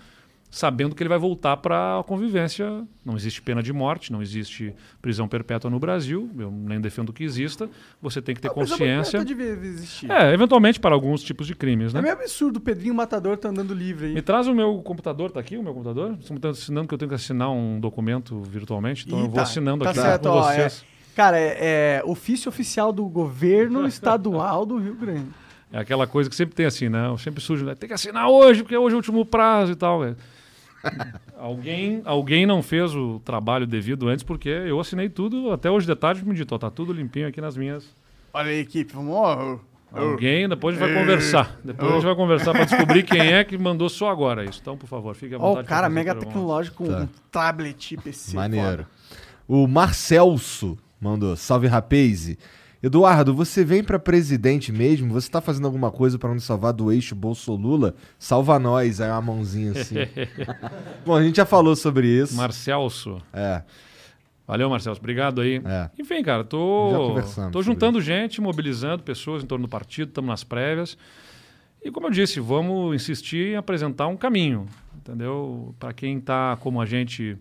sabendo 0.50 0.94
que 0.94 1.02
ele 1.02 1.08
vai 1.08 1.18
voltar 1.18 1.56
para 1.58 2.00
a 2.00 2.04
convivência. 2.04 2.86
Não 3.04 3.16
existe 3.16 3.40
pena 3.40 3.62
de 3.62 3.72
morte, 3.72 4.12
não 4.12 4.22
existe 4.22 4.74
prisão 5.00 5.28
perpétua 5.28 5.70
no 5.70 5.78
Brasil, 5.78 6.30
eu 6.38 6.50
nem 6.50 6.80
defendo 6.80 7.12
que 7.12 7.24
exista. 7.24 7.68
Você 8.00 8.20
tem 8.20 8.34
que 8.34 8.40
ter 8.40 8.48
a 8.48 8.50
consciência. 8.50 9.24
Devia 9.24 9.46
existir. 9.46 10.10
É, 10.10 10.32
eventualmente 10.32 10.80
para 10.80 10.94
alguns 10.94 11.22
tipos 11.22 11.46
de 11.46 11.54
crimes, 11.54 11.92
né? 11.92 12.00
É 12.00 12.02
meio 12.02 12.14
absurdo 12.14 12.56
o 12.58 12.60
Pedrinho 12.60 12.94
Matador 12.94 13.36
tá 13.36 13.48
andando 13.48 13.74
livre 13.74 14.06
aí. 14.06 14.14
Me 14.14 14.22
traz 14.22 14.46
o 14.46 14.54
meu 14.54 14.78
computador, 14.82 15.30
tá 15.30 15.40
aqui 15.40 15.56
o 15.56 15.62
meu 15.62 15.72
computador? 15.72 16.16
Você 16.20 16.32
me 16.32 16.38
está 16.38 16.50
ensinando 16.50 16.88
que 16.88 16.94
eu 16.94 16.98
tenho 16.98 17.08
que 17.08 17.14
assinar 17.14 17.50
um 17.50 17.78
documento 17.78 18.40
virtualmente, 18.42 19.06
então 19.06 19.18
Ih, 19.18 19.22
eu 19.22 19.28
vou 19.28 19.36
tá, 19.36 19.42
assinando 19.42 19.84
tá 19.84 19.90
aqui 19.90 20.00
certo, 20.00 20.28
com 20.28 20.28
ó, 20.30 20.42
vocês. 20.42 20.84
É, 21.12 21.16
cara, 21.16 21.38
é, 21.38 21.56
é 21.60 22.02
ofício 22.04 22.48
oficial 22.48 22.92
do 22.92 23.06
governo 23.06 23.86
estadual 23.88 24.64
do 24.64 24.78
Rio 24.78 24.94
Grande. 24.94 25.28
É 25.70 25.78
aquela 25.78 26.06
coisa 26.06 26.30
que 26.30 26.36
sempre 26.36 26.54
tem 26.54 26.64
assim, 26.64 26.88
né? 26.88 27.14
Sempre 27.18 27.42
surge, 27.42 27.62
né? 27.62 27.74
tem 27.74 27.88
que 27.88 27.94
assinar 27.94 28.28
hoje, 28.28 28.62
porque 28.62 28.76
hoje 28.76 28.94
é 28.94 28.96
o 28.96 28.98
último 28.98 29.24
prazo 29.26 29.72
e 29.72 29.76
tal. 29.76 30.00
Véio 30.00 30.16
alguém, 31.36 32.02
alguém 32.04 32.46
não 32.46 32.62
fez 32.62 32.94
o 32.94 33.20
trabalho 33.20 33.66
devido 33.66 34.08
antes, 34.08 34.22
porque 34.22 34.48
eu 34.48 34.78
assinei 34.80 35.08
tudo, 35.08 35.52
até 35.52 35.70
hoje 35.70 35.86
de 35.86 35.94
tarde 35.94 36.24
me 36.24 36.34
dito, 36.34 36.58
tá 36.58 36.70
tudo 36.70 36.92
limpinho 36.92 37.28
aqui 37.28 37.40
nas 37.40 37.56
minhas. 37.56 37.94
Olha 38.32 38.50
aí, 38.50 38.60
equipe, 38.60 38.92
vamos. 38.92 39.60
Alguém, 39.90 40.48
depois 40.48 40.76
a 40.76 40.78
gente 40.78 40.92
vai 40.94 41.02
conversar. 41.02 41.58
Depois 41.64 41.90
a 41.90 41.94
gente 41.94 42.04
vai 42.04 42.14
conversar 42.14 42.52
para 42.52 42.64
descobrir 42.64 43.02
quem 43.04 43.32
é 43.32 43.42
que 43.42 43.56
mandou 43.56 43.88
só 43.88 44.10
agora 44.10 44.44
isso. 44.44 44.58
Então, 44.60 44.76
por 44.76 44.86
favor, 44.86 45.14
fique 45.14 45.34
à 45.34 45.38
vontade. 45.38 45.58
Ó, 45.58 45.62
o 45.62 45.64
cara 45.64 45.88
mega 45.88 46.14
tecnológico 46.14 46.84
com 46.84 46.90
tá. 46.90 47.00
um 47.00 47.08
tablet 47.30 47.96
PC. 47.96 48.36
Maneiro. 48.36 48.86
O 49.46 49.66
Marcelso 49.66 50.76
mandou, 51.00 51.34
salve 51.36 51.66
rapaz. 51.66 52.36
Eduardo, 52.80 53.34
você 53.34 53.64
vem 53.64 53.82
para 53.82 53.98
presidente 53.98 54.70
mesmo? 54.70 55.12
Você 55.12 55.28
tá 55.28 55.40
fazendo 55.40 55.66
alguma 55.66 55.90
coisa 55.90 56.16
para 56.18 56.32
nos 56.32 56.44
salvar 56.44 56.72
do 56.72 56.92
eixo 56.92 57.14
Bolsolula? 57.14 57.94
Salva 58.18 58.58
nós, 58.58 59.00
aí 59.00 59.10
uma 59.10 59.20
mãozinha 59.20 59.72
assim. 59.72 59.96
Bom, 61.04 61.16
a 61.16 61.22
gente 61.22 61.36
já 61.36 61.44
falou 61.44 61.74
sobre 61.74 62.06
isso. 62.06 62.36
Marcelso. 62.36 63.20
É. 63.32 63.62
Valeu, 64.46 64.70
Marcelo. 64.70 64.96
Obrigado 64.96 65.40
aí. 65.40 65.60
É. 65.64 65.90
Enfim, 65.98 66.22
cara, 66.22 66.44
tô, 66.44 67.16
tô 67.50 67.62
juntando 67.62 68.00
gente, 68.00 68.40
mobilizando 68.40 69.02
pessoas 69.02 69.42
em 69.42 69.46
torno 69.46 69.66
do 69.66 69.70
partido, 69.70 70.08
estamos 70.08 70.28
nas 70.28 70.44
prévias. 70.44 70.96
E 71.82 71.90
como 71.90 72.06
eu 72.06 72.10
disse, 72.10 72.38
vamos 72.40 72.94
insistir 72.94 73.52
em 73.52 73.56
apresentar 73.56 74.06
um 74.06 74.16
caminho, 74.16 74.66
entendeu? 74.96 75.74
Para 75.78 75.92
quem 75.92 76.18
está 76.18 76.56
como 76.60 76.80
a 76.80 76.86
gente 76.86 77.36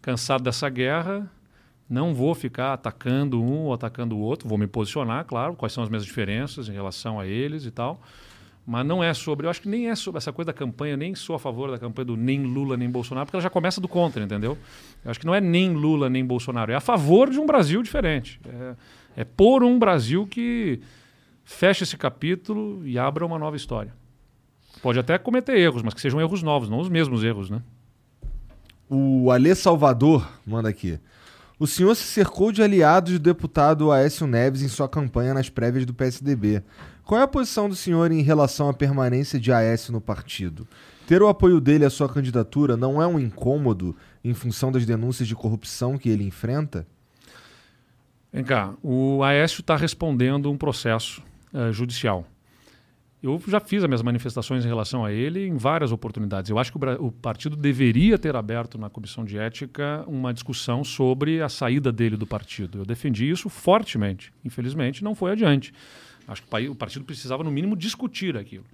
cansado 0.00 0.42
dessa 0.42 0.68
guerra, 0.68 1.30
não 1.88 2.14
vou 2.14 2.34
ficar 2.34 2.74
atacando 2.74 3.42
um 3.42 3.64
ou 3.64 3.72
atacando 3.72 4.16
o 4.16 4.20
outro, 4.20 4.48
vou 4.48 4.58
me 4.58 4.66
posicionar, 4.66 5.24
claro, 5.24 5.54
quais 5.54 5.72
são 5.72 5.82
as 5.82 5.88
minhas 5.88 6.04
diferenças 6.04 6.68
em 6.68 6.72
relação 6.72 7.18
a 7.18 7.26
eles 7.26 7.64
e 7.64 7.70
tal. 7.70 8.00
Mas 8.66 8.84
não 8.84 9.02
é 9.02 9.14
sobre, 9.14 9.46
eu 9.46 9.50
acho 9.50 9.62
que 9.62 9.68
nem 9.68 9.88
é 9.88 9.94
sobre 9.94 10.18
essa 10.18 10.30
coisa 10.30 10.48
da 10.48 10.52
campanha, 10.52 10.94
nem 10.94 11.14
sou 11.14 11.34
a 11.34 11.38
favor 11.38 11.70
da 11.70 11.78
campanha 11.78 12.04
do 12.04 12.16
nem 12.16 12.42
Lula 12.42 12.76
nem 12.76 12.90
Bolsonaro, 12.90 13.24
porque 13.24 13.36
ela 13.36 13.42
já 13.42 13.48
começa 13.48 13.80
do 13.80 13.88
contra, 13.88 14.22
entendeu? 14.22 14.58
Eu 15.02 15.10
acho 15.10 15.18
que 15.18 15.24
não 15.24 15.34
é 15.34 15.40
nem 15.40 15.72
Lula 15.72 16.10
nem 16.10 16.22
Bolsonaro, 16.22 16.70
é 16.70 16.74
a 16.74 16.80
favor 16.80 17.30
de 17.30 17.40
um 17.40 17.46
Brasil 17.46 17.82
diferente. 17.82 18.38
É, 18.46 19.22
é 19.22 19.24
por 19.24 19.64
um 19.64 19.78
Brasil 19.78 20.26
que 20.26 20.80
feche 21.44 21.84
esse 21.84 21.96
capítulo 21.96 22.86
e 22.86 22.98
abra 22.98 23.24
uma 23.24 23.38
nova 23.38 23.56
história. 23.56 23.94
Pode 24.82 24.98
até 24.98 25.16
cometer 25.16 25.56
erros, 25.56 25.82
mas 25.82 25.94
que 25.94 26.00
sejam 26.02 26.20
erros 26.20 26.42
novos, 26.42 26.68
não 26.68 26.78
os 26.78 26.90
mesmos 26.90 27.24
erros, 27.24 27.48
né? 27.48 27.62
O 28.90 29.30
Alê 29.30 29.54
Salvador 29.54 30.30
manda 30.46 30.68
aqui. 30.68 30.98
O 31.58 31.66
senhor 31.66 31.92
se 31.96 32.04
cercou 32.04 32.52
de 32.52 32.62
aliados 32.62 33.14
do 33.14 33.18
deputado 33.18 33.90
Aécio 33.90 34.28
Neves 34.28 34.62
em 34.62 34.68
sua 34.68 34.88
campanha 34.88 35.34
nas 35.34 35.48
prévias 35.48 35.84
do 35.84 35.92
PSDB. 35.92 36.62
Qual 37.04 37.20
é 37.20 37.24
a 37.24 37.28
posição 37.28 37.68
do 37.68 37.74
senhor 37.74 38.12
em 38.12 38.22
relação 38.22 38.68
à 38.68 38.72
permanência 38.72 39.40
de 39.40 39.52
Aécio 39.52 39.92
no 39.92 40.00
partido? 40.00 40.68
Ter 41.04 41.20
o 41.20 41.26
apoio 41.26 41.60
dele 41.60 41.84
à 41.84 41.90
sua 41.90 42.08
candidatura 42.08 42.76
não 42.76 43.02
é 43.02 43.06
um 43.08 43.18
incômodo 43.18 43.96
em 44.22 44.34
função 44.34 44.70
das 44.70 44.86
denúncias 44.86 45.26
de 45.26 45.34
corrupção 45.34 45.98
que 45.98 46.08
ele 46.08 46.22
enfrenta? 46.22 46.86
Vem 48.32 48.44
cá, 48.44 48.74
o 48.80 49.24
Aécio 49.24 49.60
está 49.60 49.74
respondendo 49.74 50.52
um 50.52 50.56
processo 50.56 51.24
uh, 51.52 51.72
judicial. 51.72 52.24
Eu 53.20 53.42
já 53.48 53.58
fiz 53.58 53.82
as 53.82 53.88
minhas 53.88 54.02
manifestações 54.02 54.64
em 54.64 54.68
relação 54.68 55.04
a 55.04 55.12
ele 55.12 55.44
em 55.44 55.56
várias 55.56 55.90
oportunidades. 55.90 56.50
Eu 56.50 56.58
acho 56.58 56.70
que 56.70 56.78
o, 56.78 57.06
o, 57.06 57.10
partido 57.12 57.56
deveria 57.56 58.16
ter 58.16 58.36
aberto 58.36 58.78
na 58.78 58.88
comissão 58.88 59.24
de 59.24 59.36
ética 59.36 60.04
uma 60.06 60.32
discussão 60.32 60.84
sobre 60.84 61.42
a 61.42 61.48
saída 61.48 61.90
dele 61.90 62.16
do 62.16 62.26
partido. 62.26 62.78
Eu 62.78 62.84
defendi 62.84 63.28
isso 63.28 63.48
fortemente. 63.48 64.32
Infelizmente, 64.44 65.02
não 65.02 65.16
foi 65.16 65.32
adiante. 65.32 65.74
Acho 66.28 66.42
que 66.42 66.68
o 66.68 66.74
partido 66.76 67.04
precisava, 67.04 67.42
no 67.42 67.50
mínimo, 67.50 67.76
discutir 67.76 68.36
aquilo. 68.36 68.64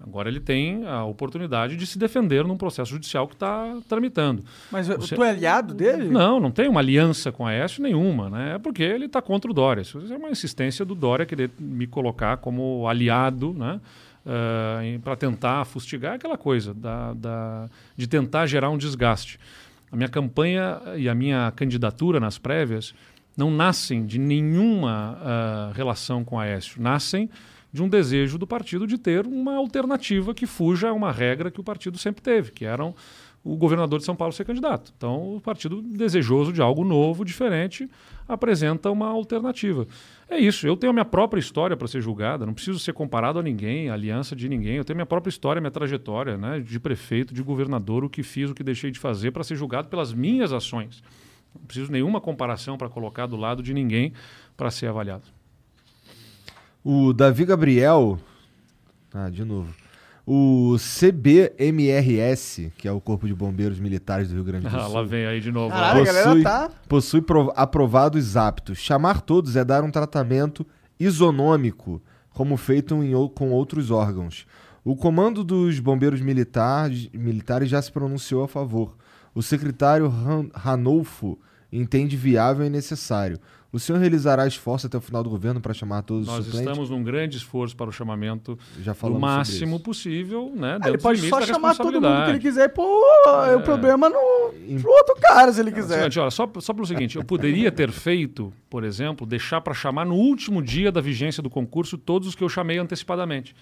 Agora 0.00 0.28
ele 0.28 0.38
tem 0.38 0.86
a 0.86 1.04
oportunidade 1.04 1.76
de 1.76 1.86
se 1.86 1.98
defender 1.98 2.44
num 2.44 2.56
processo 2.56 2.92
judicial 2.92 3.26
que 3.26 3.34
está 3.34 3.76
tramitando. 3.88 4.44
Mas 4.70 4.86
Você... 4.86 5.16
tu 5.16 5.24
é 5.24 5.30
aliado 5.30 5.74
dele? 5.74 6.08
Não, 6.08 6.38
não 6.38 6.50
tem 6.50 6.68
uma 6.68 6.80
aliança 6.80 7.32
com 7.32 7.44
a 7.44 7.50
Aécio 7.50 7.82
nenhuma, 7.82 8.30
né? 8.30 8.54
É 8.54 8.58
porque 8.58 8.82
ele 8.82 9.06
está 9.06 9.20
contra 9.20 9.50
o 9.50 9.54
Dória. 9.54 9.82
Isso 9.82 10.00
é 10.10 10.16
uma 10.16 10.30
insistência 10.30 10.84
do 10.84 10.94
Dória 10.94 11.26
querer 11.26 11.50
me 11.58 11.86
colocar 11.86 12.36
como 12.36 12.86
aliado, 12.86 13.52
né? 13.52 13.80
Uh, 14.24 15.00
para 15.00 15.16
tentar 15.16 15.64
fustigar 15.64 16.14
aquela 16.14 16.36
coisa 16.36 16.74
da, 16.74 17.14
da, 17.14 17.68
de 17.96 18.06
tentar 18.06 18.46
gerar 18.46 18.70
um 18.70 18.76
desgaste. 18.76 19.38
A 19.90 19.96
minha 19.96 20.08
campanha 20.08 20.80
e 20.96 21.08
a 21.08 21.14
minha 21.14 21.50
candidatura 21.56 22.20
nas 22.20 22.36
prévias 22.36 22.94
não 23.36 23.50
nascem 23.50 24.04
de 24.04 24.18
nenhuma 24.18 25.16
uh, 25.16 25.72
relação 25.72 26.24
com 26.24 26.38
a 26.38 26.42
Aécio. 26.42 26.80
Nascem 26.80 27.30
de 27.72 27.82
um 27.82 27.88
desejo 27.88 28.38
do 28.38 28.46
partido 28.46 28.86
de 28.86 28.96
ter 28.96 29.26
uma 29.26 29.56
alternativa 29.56 30.34
que 30.34 30.46
fuja 30.46 30.88
a 30.88 30.92
uma 30.92 31.12
regra 31.12 31.50
que 31.50 31.60
o 31.60 31.64
partido 31.64 31.98
sempre 31.98 32.22
teve, 32.22 32.50
que 32.52 32.64
era 32.64 32.84
o 33.44 33.56
governador 33.56 33.98
de 33.98 34.04
São 34.04 34.16
Paulo 34.16 34.32
ser 34.32 34.44
candidato. 34.44 34.92
Então, 34.96 35.36
o 35.36 35.40
partido 35.40 35.80
desejoso 35.80 36.52
de 36.52 36.60
algo 36.60 36.84
novo, 36.84 37.24
diferente, 37.24 37.88
apresenta 38.26 38.90
uma 38.90 39.08
alternativa. 39.08 39.86
É 40.28 40.38
isso. 40.38 40.66
Eu 40.66 40.76
tenho 40.76 40.90
a 40.90 40.92
minha 40.92 41.04
própria 41.04 41.40
história 41.40 41.76
para 41.76 41.88
ser 41.88 42.00
julgada, 42.00 42.44
não 42.44 42.52
preciso 42.52 42.78
ser 42.78 42.92
comparado 42.92 43.38
a 43.38 43.42
ninguém, 43.42 43.88
a 43.88 43.94
aliança 43.94 44.34
de 44.34 44.48
ninguém. 44.48 44.76
Eu 44.76 44.84
tenho 44.84 44.96
minha 44.96 45.06
própria 45.06 45.30
história, 45.30 45.60
minha 45.60 45.70
trajetória, 45.70 46.36
né, 46.36 46.60
de 46.60 46.78
prefeito, 46.78 47.32
de 47.32 47.42
governador, 47.42 48.04
o 48.04 48.10
que 48.10 48.22
fiz, 48.22 48.50
o 48.50 48.54
que 48.54 48.62
deixei 48.62 48.90
de 48.90 48.98
fazer 48.98 49.30
para 49.30 49.44
ser 49.44 49.56
julgado 49.56 49.88
pelas 49.88 50.12
minhas 50.12 50.52
ações. 50.52 51.02
Não 51.54 51.62
preciso 51.62 51.90
nenhuma 51.90 52.20
comparação 52.20 52.76
para 52.76 52.88
colocar 52.88 53.26
do 53.26 53.36
lado 53.36 53.62
de 53.62 53.72
ninguém 53.72 54.12
para 54.56 54.70
ser 54.70 54.88
avaliado. 54.88 55.37
O 56.84 57.12
Davi 57.12 57.44
Gabriel. 57.44 58.18
Ah, 59.12 59.28
de 59.28 59.44
novo. 59.44 59.74
O 60.26 60.76
CBMRS, 60.76 62.70
que 62.76 62.86
é 62.86 62.92
o 62.92 63.00
Corpo 63.00 63.26
de 63.26 63.34
Bombeiros 63.34 63.80
Militares 63.80 64.28
do 64.28 64.34
Rio 64.34 64.44
Grande 64.44 64.66
do 64.66 64.70
Sul. 64.70 64.78
Ah, 64.78 64.86
lá 64.86 65.02
vem 65.02 65.24
aí 65.24 65.40
de 65.40 65.50
novo. 65.50 65.70
Caralho, 65.70 66.04
possui, 66.04 66.42
tá... 66.42 66.70
possui 66.86 67.24
aprovados 67.56 68.36
aptos. 68.36 68.76
Chamar 68.78 69.22
todos 69.22 69.56
é 69.56 69.64
dar 69.64 69.82
um 69.82 69.90
tratamento 69.90 70.66
isonômico, 71.00 72.02
como 72.30 72.58
feito 72.58 72.94
em, 73.02 73.12
com 73.28 73.50
outros 73.50 73.90
órgãos. 73.90 74.46
O 74.84 74.94
comando 74.94 75.42
dos 75.42 75.80
bombeiros 75.80 76.20
militares, 76.20 77.08
militares 77.12 77.68
já 77.70 77.80
se 77.80 77.90
pronunciou 77.90 78.44
a 78.44 78.48
favor. 78.48 78.96
O 79.34 79.42
secretário 79.42 80.12
Ranolfo 80.54 81.38
entende 81.72 82.16
viável 82.16 82.66
e 82.66 82.70
necessário. 82.70 83.38
O 83.70 83.78
senhor 83.78 83.98
realizará 83.98 84.46
esforço 84.46 84.86
até 84.86 84.96
o 84.96 85.00
final 85.00 85.22
do 85.22 85.28
governo 85.28 85.60
para 85.60 85.74
chamar 85.74 86.00
todos 86.00 86.26
Nós 86.26 86.38
os 86.38 86.44
suplentes? 86.46 86.66
Nós 86.66 86.72
estamos 86.72 86.90
num 86.90 87.04
grande 87.04 87.36
esfoço 87.36 87.76
para 87.76 87.90
o 87.90 87.92
chamamento 87.92 88.58
o 89.02 89.18
máximo 89.18 89.78
possível, 89.78 90.50
né? 90.56 90.78
Ah, 90.80 90.88
ele 90.88 90.96
pode 90.96 91.28
só 91.28 91.42
chamar 91.42 91.76
todo 91.76 92.00
mundo 92.00 92.24
que 92.24 92.30
ele 92.30 92.38
quiser 92.38 92.64
e 92.64 92.68
pôr 92.70 93.04
é. 93.46 93.56
o 93.56 93.60
problema 93.60 94.08
no, 94.08 94.52
no 94.66 94.88
outro 94.88 95.14
cara, 95.20 95.52
se 95.52 95.60
ele 95.60 95.70
quiser. 95.70 95.98
Seguinte, 95.98 96.18
olha, 96.18 96.30
só, 96.30 96.50
só 96.60 96.72
pelo 96.72 96.86
seguinte, 96.86 97.16
eu 97.16 97.24
poderia 97.24 97.70
ter 97.70 97.90
feito, 97.90 98.50
por 98.70 98.84
exemplo, 98.84 99.26
deixar 99.26 99.60
para 99.60 99.74
chamar 99.74 100.06
no 100.06 100.14
último 100.14 100.62
dia 100.62 100.90
da 100.90 101.02
vigência 101.02 101.42
do 101.42 101.50
concurso 101.50 101.98
todos 101.98 102.26
os 102.26 102.34
que 102.34 102.42
eu 102.42 102.48
chamei 102.48 102.78
antecipadamente. 102.78 103.54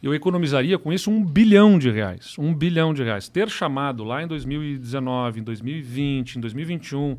eu 0.00 0.14
economizaria 0.14 0.78
com 0.78 0.92
isso 0.92 1.10
um 1.10 1.24
bilhão 1.24 1.80
de 1.80 1.90
reais. 1.90 2.36
Um 2.38 2.54
bilhão 2.54 2.94
de 2.94 3.02
reais. 3.02 3.28
Ter 3.28 3.48
chamado 3.48 4.04
lá 4.04 4.22
em 4.22 4.28
2019, 4.28 5.40
em 5.40 5.42
2020, 5.42 6.36
em 6.36 6.40
2021, 6.40 7.18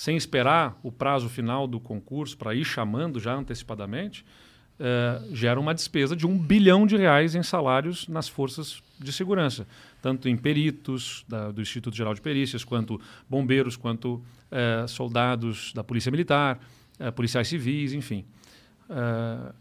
sem 0.00 0.16
esperar 0.16 0.80
o 0.82 0.90
prazo 0.90 1.28
final 1.28 1.66
do 1.66 1.78
concurso 1.78 2.34
para 2.34 2.54
ir 2.54 2.64
chamando 2.64 3.20
já 3.20 3.34
antecipadamente, 3.34 4.24
eh, 4.78 5.22
gera 5.30 5.60
uma 5.60 5.74
despesa 5.74 6.16
de 6.16 6.26
um 6.26 6.38
bilhão 6.38 6.86
de 6.86 6.96
reais 6.96 7.34
em 7.34 7.42
salários 7.42 8.08
nas 8.08 8.26
forças 8.26 8.82
de 8.98 9.12
segurança, 9.12 9.66
tanto 10.00 10.26
em 10.26 10.38
peritos 10.38 11.22
da, 11.28 11.52
do 11.52 11.60
Instituto 11.60 11.94
Geral 11.94 12.14
de 12.14 12.22
Perícias, 12.22 12.64
quanto 12.64 12.98
bombeiros, 13.28 13.76
quanto 13.76 14.22
eh, 14.50 14.86
soldados 14.88 15.70
da 15.74 15.84
Polícia 15.84 16.10
Militar, 16.10 16.58
eh, 16.98 17.10
policiais 17.10 17.48
civis, 17.48 17.92
enfim. 17.92 18.24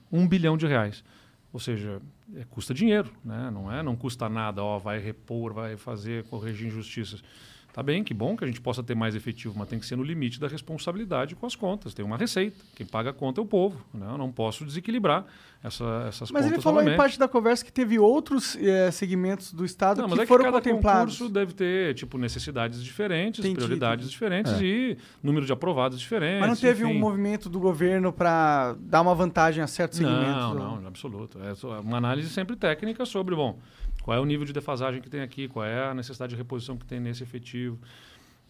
um 0.09 0.25
bilhão 0.25 0.55
de 0.55 0.65
reais. 0.65 1.03
Ou 1.51 1.59
seja, 1.59 2.01
é, 2.33 2.45
custa 2.49 2.73
dinheiro, 2.73 3.11
né? 3.25 3.51
não 3.51 3.69
é? 3.69 3.83
Não 3.83 3.95
custa 3.97 4.29
nada, 4.29 4.63
ó, 4.63 4.79
vai 4.79 4.99
repor, 4.99 5.51
vai 5.51 5.75
fazer, 5.75 6.23
corrigir 6.25 6.67
injustiças. 6.67 7.21
Tá 7.72 7.83
bem, 7.83 8.03
que 8.03 8.14
bom 8.14 8.35
que 8.35 8.43
a 8.43 8.48
gente 8.48 8.59
possa 8.59 8.81
ter 8.81 8.95
mais 8.95 9.14
efetivo, 9.15 9.53
mas 9.57 9.69
tem 9.69 9.77
que 9.80 9.85
ser 9.85 9.95
no 9.95 10.03
limite 10.03 10.39
da 10.39 10.48
responsabilidade 10.48 11.35
com 11.35 11.45
as 11.45 11.56
contas. 11.56 11.93
Tem 11.93 12.03
uma 12.03 12.17
receita. 12.17 12.57
Quem 12.75 12.85
paga 12.85 13.11
a 13.11 13.14
conta 13.14 13.39
é 13.39 13.43
o 13.43 13.45
povo. 13.45 13.80
Né? 13.93 14.07
Eu 14.09 14.17
não 14.17 14.31
posso 14.31 14.65
desequilibrar 14.65 15.25
essa, 15.64 15.83
essas 16.07 16.30
mas 16.30 16.30
contas. 16.30 16.33
Mas 16.33 16.45
ele 16.51 16.61
falou 16.61 16.80
novamente. 16.80 16.95
em 16.95 16.98
parte 16.98 17.19
da 17.19 17.27
conversa 17.27 17.64
que 17.64 17.72
teve 17.72 17.99
outros 17.99 18.56
é, 18.57 18.89
segmentos 18.91 19.53
do 19.53 19.64
Estado 19.64 20.01
não, 20.01 20.09
que 20.09 20.22
é 20.22 20.25
foram 20.25 20.45
que 20.45 20.51
cada 20.51 20.61
contemplados. 20.61 21.14
concurso 21.14 21.31
deve 21.33 21.53
ter 21.53 21.93
tipo, 21.93 22.17
necessidades 22.17 22.83
diferentes, 22.83 23.39
Entendi, 23.39 23.56
prioridades 23.56 24.06
entendi. 24.06 24.11
diferentes 24.11 24.53
É. 24.53 24.64
e 24.64 24.98
número 25.22 25.45
de 25.45 25.53
aprovados 25.53 25.99
diferentes. 25.99 26.39
Mas 26.39 26.49
não 26.49 26.56
teve 26.57 26.83
um 26.83 26.89
enfim. 26.89 26.99
movimento 26.99 27.49
do 27.49 27.59
governo 27.59 28.11
para 28.11 28.75
dar 28.80 29.01
uma 29.01 29.14
vantagem 29.14 29.64
a 29.64 29.67
certos 29.67 29.99
segmentos? 29.99 30.25
Não, 30.25 30.53
não, 30.81 30.88
absoluto. 30.88 31.38
É 31.39 31.80
uma 31.81 31.98
análise 31.98 32.30
sempre 32.30 32.56
técnica 32.56 33.06
sobre, 33.06 33.35
bom, 33.35 33.59
qual 34.09 34.17
é 34.17 34.19
o 34.19 34.25
nível 34.25 34.43
de 34.43 34.51
defasagem 34.51 35.03
que 35.03 35.07
tem 35.07 35.21
aqui, 35.21 35.47
qual 35.47 35.63
é 35.63 35.88
a 35.89 35.93
necessidade 35.93 36.31
de 36.31 36.35
reposição 36.35 36.75
que 36.75 36.83
tem 36.83 36.99
nesse 36.99 37.21
efetivo. 37.21 37.77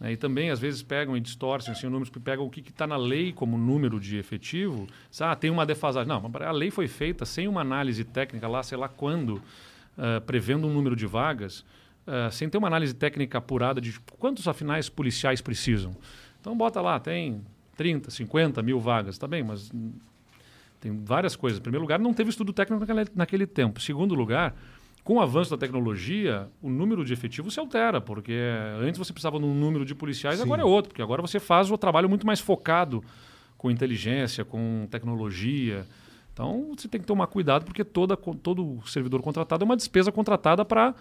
né? 0.00 0.10
E 0.10 0.16
também, 0.16 0.48
às 0.48 0.58
vezes, 0.58 0.82
pegam 0.82 1.14
e 1.14 1.20
distorcem 1.20 1.70
assim, 1.70 1.86
números 1.86 2.08
que 2.08 2.18
pegam 2.18 2.46
o 2.46 2.48
que 2.48 2.60
está 2.60 2.86
na 2.86 2.96
lei 2.96 3.30
como 3.30 3.58
número 3.58 4.00
de 4.00 4.16
efetivo. 4.16 4.86
Diz, 5.10 5.20
Ah, 5.20 5.36
tem 5.36 5.50
uma 5.50 5.66
defasagem. 5.66 6.08
Não, 6.08 6.30
a 6.34 6.50
lei 6.50 6.70
foi 6.70 6.88
feita 6.88 7.26
sem 7.26 7.46
uma 7.46 7.60
análise 7.60 8.02
técnica 8.04 8.48
lá, 8.48 8.62
sei 8.62 8.78
lá 8.78 8.88
quando, 8.88 9.42
ah, 9.98 10.22
prevendo 10.24 10.66
um 10.66 10.72
número 10.72 10.96
de 10.96 11.04
vagas, 11.04 11.62
ah, 12.06 12.30
sem 12.30 12.48
ter 12.48 12.56
uma 12.56 12.68
análise 12.68 12.94
técnica 12.94 13.36
apurada 13.36 13.82
de 13.82 14.00
quantos 14.18 14.48
afinais 14.48 14.88
policiais 14.88 15.42
precisam. 15.42 15.94
Então, 16.40 16.56
bota 16.56 16.80
lá, 16.80 16.98
tem 16.98 17.44
30, 17.76 18.10
50 18.10 18.62
mil 18.62 18.80
vagas, 18.80 19.18
tá 19.18 19.28
bem, 19.28 19.42
mas 19.42 19.70
tem 20.80 21.04
várias 21.04 21.36
coisas. 21.36 21.58
Em 21.58 21.62
primeiro 21.62 21.82
lugar, 21.82 21.98
não 21.98 22.14
teve 22.14 22.30
estudo 22.30 22.50
técnico 22.50 22.80
naquele, 22.80 23.10
naquele 23.14 23.46
tempo. 23.46 23.78
Em 23.78 23.82
segundo 23.82 24.14
lugar, 24.14 24.56
com 25.10 25.16
o 25.16 25.20
avanço 25.20 25.50
da 25.50 25.56
tecnologia, 25.56 26.48
o 26.62 26.70
número 26.70 27.04
de 27.04 27.12
efetivos 27.12 27.54
se 27.54 27.58
altera, 27.58 28.00
porque 28.00 28.32
antes 28.80 28.96
você 28.96 29.12
precisava 29.12 29.40
de 29.40 29.44
um 29.44 29.52
número 29.52 29.84
de 29.84 29.92
policiais, 29.92 30.36
Sim. 30.36 30.44
agora 30.44 30.62
é 30.62 30.64
outro, 30.64 30.90
porque 30.90 31.02
agora 31.02 31.20
você 31.20 31.40
faz 31.40 31.68
o 31.68 31.76
trabalho 31.76 32.08
muito 32.08 32.24
mais 32.24 32.38
focado 32.38 33.02
com 33.58 33.72
inteligência, 33.72 34.44
com 34.44 34.86
tecnologia. 34.88 35.84
Então, 36.32 36.76
você 36.78 36.86
tem 36.86 37.00
que 37.00 37.08
tomar 37.08 37.26
cuidado, 37.26 37.64
porque 37.64 37.82
toda, 37.82 38.16
todo 38.16 38.78
servidor 38.86 39.20
contratado 39.20 39.64
é 39.64 39.66
uma 39.66 39.76
despesa 39.76 40.12
contratada 40.12 40.64
para 40.64 40.94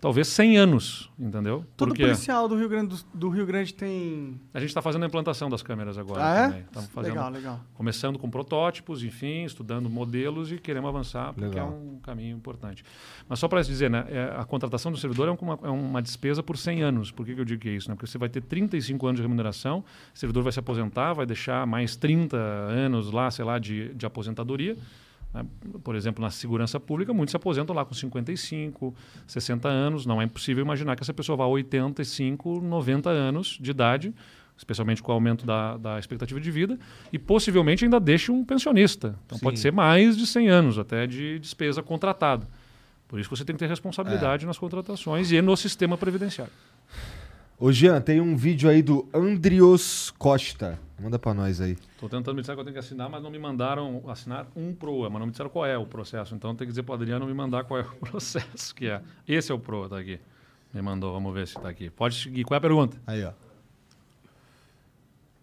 talvez 0.00 0.28
100 0.28 0.56
anos, 0.58 1.10
entendeu? 1.18 1.64
Todo 1.76 1.88
porque 1.88 2.02
policial 2.02 2.46
do 2.48 2.56
Rio 2.56 2.68
Grande 2.68 2.94
do, 2.96 3.04
do 3.14 3.28
Rio 3.30 3.46
Grande 3.46 3.72
tem. 3.72 4.40
a 4.52 4.60
gente 4.60 4.68
está 4.68 4.82
fazendo 4.82 5.02
a 5.04 5.06
implantação 5.06 5.48
das 5.48 5.62
câmeras 5.62 5.96
agora 5.96 6.22
Ah, 6.22 6.34
é? 6.36 6.42
também. 6.48 6.60
Estamos 6.62 6.90
fazendo 6.90 7.12
Legal, 7.14 7.30
legal. 7.30 7.60
começando 7.74 8.18
com 8.18 8.28
protótipos, 8.28 9.02
enfim, 9.02 9.44
estudando 9.44 9.88
modelos 9.88 10.52
e 10.52 10.58
queremos 10.58 10.88
avançar, 10.88 11.32
porque 11.32 11.48
Legal. 11.48 11.68
é 11.68 11.70
um 11.70 11.98
caminho 12.00 12.36
importante. 12.36 12.84
Mas 13.28 13.38
só 13.38 13.48
para 13.48 13.62
dizer, 13.62 13.88
né, 13.90 14.04
é, 14.08 14.34
a 14.36 14.44
contratação 14.44 14.92
do 14.92 14.98
servidor 14.98 15.28
é 15.28 15.30
uma, 15.30 15.58
é 15.62 15.70
uma 15.70 16.02
despesa 16.02 16.42
por 16.42 16.56
100 16.58 16.82
anos. 16.82 17.10
Por 17.10 17.24
que, 17.24 17.34
que 17.34 17.40
eu 17.40 17.44
digo 17.44 17.62
que 17.62 17.68
é 17.70 17.72
isso? 17.72 17.88
Né? 17.88 17.94
Porque 17.94 18.06
você 18.06 18.18
vai 18.18 18.28
ter 18.28 18.42
35 18.42 19.06
anos 19.06 19.16
de 19.16 19.22
remuneração, 19.22 19.84
o 20.14 20.18
servidor 20.18 20.42
vai 20.42 20.52
se 20.52 20.58
aposentar, 20.58 21.12
vai 21.14 21.24
deixar 21.26 21.66
mais 21.66 21.96
30 21.96 22.36
anos 22.36 23.10
lá, 23.10 23.30
sei 23.30 23.44
lá, 23.44 23.58
de, 23.58 23.94
de 23.94 24.04
aposentadoria. 24.04 24.76
Né? 25.34 25.44
Por 25.82 25.96
exemplo, 25.96 26.22
na 26.22 26.30
segurança 26.30 26.78
pública, 26.78 27.12
muitos 27.12 27.32
se 27.32 27.36
aposentam 27.36 27.74
lá 27.74 27.84
com 27.84 27.92
55, 27.92 28.94
60 29.26 29.68
anos. 29.68 30.06
Não 30.06 30.22
é 30.22 30.24
impossível 30.24 30.64
imaginar 30.64 30.94
que 30.96 31.02
essa 31.02 31.12
pessoa 31.12 31.36
vá 31.36 31.44
a 31.44 31.48
85, 31.48 32.60
90 32.60 33.10
anos 33.10 33.58
de 33.60 33.70
idade, 33.72 34.14
especialmente 34.56 35.02
com 35.02 35.10
o 35.10 35.14
aumento 35.14 35.44
da, 35.44 35.76
da 35.76 35.98
expectativa 35.98 36.40
de 36.40 36.50
vida, 36.50 36.78
e 37.12 37.18
possivelmente 37.18 37.84
ainda 37.84 37.98
deixe 37.98 38.30
um 38.30 38.44
pensionista. 38.44 39.18
Então 39.26 39.38
pode 39.40 39.58
Sim. 39.58 39.62
ser 39.62 39.72
mais 39.72 40.16
de 40.16 40.26
100 40.26 40.48
anos 40.48 40.78
até 40.78 41.06
de 41.06 41.38
despesa 41.40 41.82
contratada. 41.82 42.46
Por 43.08 43.18
isso 43.18 43.28
que 43.28 43.36
você 43.36 43.44
tem 43.44 43.54
que 43.54 43.58
ter 43.58 43.66
É. 43.66 43.68
responsabilidade 43.68 44.46
nas 44.46 44.56
contratações 44.58 45.30
e 45.32 45.42
no 45.42 45.56
sistema 45.56 45.98
previdenciário. 45.98 46.52
Ô, 47.58 47.70
Jean, 47.70 48.00
tem 48.00 48.20
um 48.20 48.36
vídeo 48.36 48.68
aí 48.68 48.82
do 48.82 49.08
Andrios 49.14 50.12
Costa. 50.18 50.78
Manda 50.98 51.18
pra 51.18 51.34
nós 51.34 51.60
aí. 51.60 51.72
Estou 51.94 52.08
tentando 52.08 52.34
me 52.34 52.40
disser 52.40 52.54
que 52.54 52.60
eu 52.60 52.64
tenho 52.64 52.74
que 52.74 52.78
assinar, 52.78 53.08
mas 53.10 53.22
não 53.22 53.30
me 53.30 53.38
mandaram 53.38 54.02
assinar 54.08 54.46
um 54.56 54.72
PROA, 54.74 55.10
mas 55.10 55.18
não 55.18 55.26
me 55.26 55.32
disseram 55.32 55.50
qual 55.50 55.66
é 55.66 55.76
o 55.76 55.84
processo. 55.84 56.34
Então 56.34 56.54
tem 56.54 56.66
que 56.66 56.70
dizer 56.72 56.82
para 56.84 56.92
o 56.92 56.94
Adriano 56.94 57.26
me 57.26 57.34
mandar 57.34 57.64
qual 57.64 57.80
é 57.80 57.82
o 57.82 57.96
processo 58.06 58.74
que 58.74 58.88
é. 58.88 59.00
Esse 59.26 59.50
é 59.50 59.54
o 59.54 59.58
PROA, 59.58 59.88
tá 59.88 59.98
aqui. 59.98 60.20
Me 60.72 60.80
mandou, 60.80 61.12
vamos 61.12 61.32
ver 61.34 61.46
se 61.46 61.54
tá 61.54 61.68
aqui. 61.68 61.90
Pode 61.90 62.14
seguir. 62.20 62.44
Qual 62.44 62.54
é 62.54 62.58
a 62.58 62.60
pergunta? 62.60 62.96
Aí, 63.06 63.24
ó. 63.24 63.32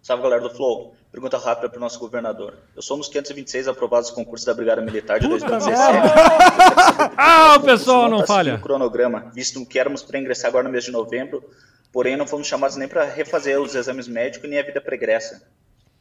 Salve 0.01 0.23
galera 0.23 0.41
do 0.41 0.49
Flow. 0.49 0.95
Pergunta 1.11 1.37
rápida 1.37 1.69
para 1.69 1.77
o 1.77 1.81
nosso 1.81 1.99
governador. 1.99 2.55
Eu 2.75 2.81
somos 2.81 3.07
526 3.09 3.67
aprovados 3.67 4.09
no 4.09 4.15
concurso 4.15 4.45
da 4.45 4.53
Brigada 4.53 4.81
Militar 4.81 5.19
de 5.19 5.27
2017. 5.27 5.77
Ah, 7.17 7.55
o 7.57 7.61
pessoal 7.61 8.09
não 8.09 8.19
tá 8.19 8.27
seguindo 8.27 8.27
falha. 8.27 8.55
o 8.55 8.61
cronograma, 8.61 9.31
visto 9.33 9.65
que 9.65 9.77
éramos 9.79 10.03
para 10.03 10.19
ingressar 10.19 10.49
agora 10.49 10.63
no 10.65 10.69
mês 10.69 10.83
de 10.85 10.91
novembro, 10.91 11.43
porém 11.91 12.15
não 12.17 12.25
fomos 12.27 12.47
chamados 12.47 12.75
nem 12.77 12.87
para 12.87 13.05
refazer 13.05 13.59
os 13.59 13.75
exames 13.75 14.07
médicos 14.07 14.49
nem 14.49 14.59
a 14.59 14.63
vida 14.63 14.79
pregressa. 14.81 15.41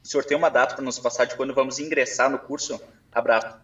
O 0.03 0.09
senhor 0.09 0.25
tem 0.25 0.37
uma 0.37 0.49
data 0.49 0.75
para 0.75 0.85
nos 0.85 0.99
passar 0.99 1.27
de 1.27 1.35
quando 1.35 1.55
vamos 1.55 1.79
ingressar 1.79 2.31
no 2.31 2.39
curso? 2.39 2.81
Abraço. 3.13 3.55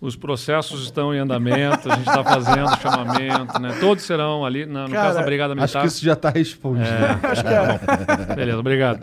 Os 0.00 0.16
processos 0.16 0.82
estão 0.84 1.14
em 1.14 1.18
andamento, 1.18 1.92
a 1.92 1.96
gente 1.96 2.08
está 2.08 2.24
fazendo 2.24 2.74
chamamento, 2.80 3.58
né? 3.60 3.76
Todos 3.80 4.02
serão 4.02 4.46
ali, 4.46 4.64
na, 4.64 4.84
no 4.84 4.94
Cara, 4.94 5.08
caso 5.08 5.18
da 5.18 5.24
Brigada 5.24 5.52
Acho 5.52 5.60
Militar. 5.60 5.80
que 5.82 5.88
isso 5.88 6.02
já 6.02 6.16
tá 6.16 6.30
respondido. 6.30 6.86
É, 6.88 8.26
bom. 8.26 8.34
Beleza, 8.34 8.58
obrigado. 8.58 9.00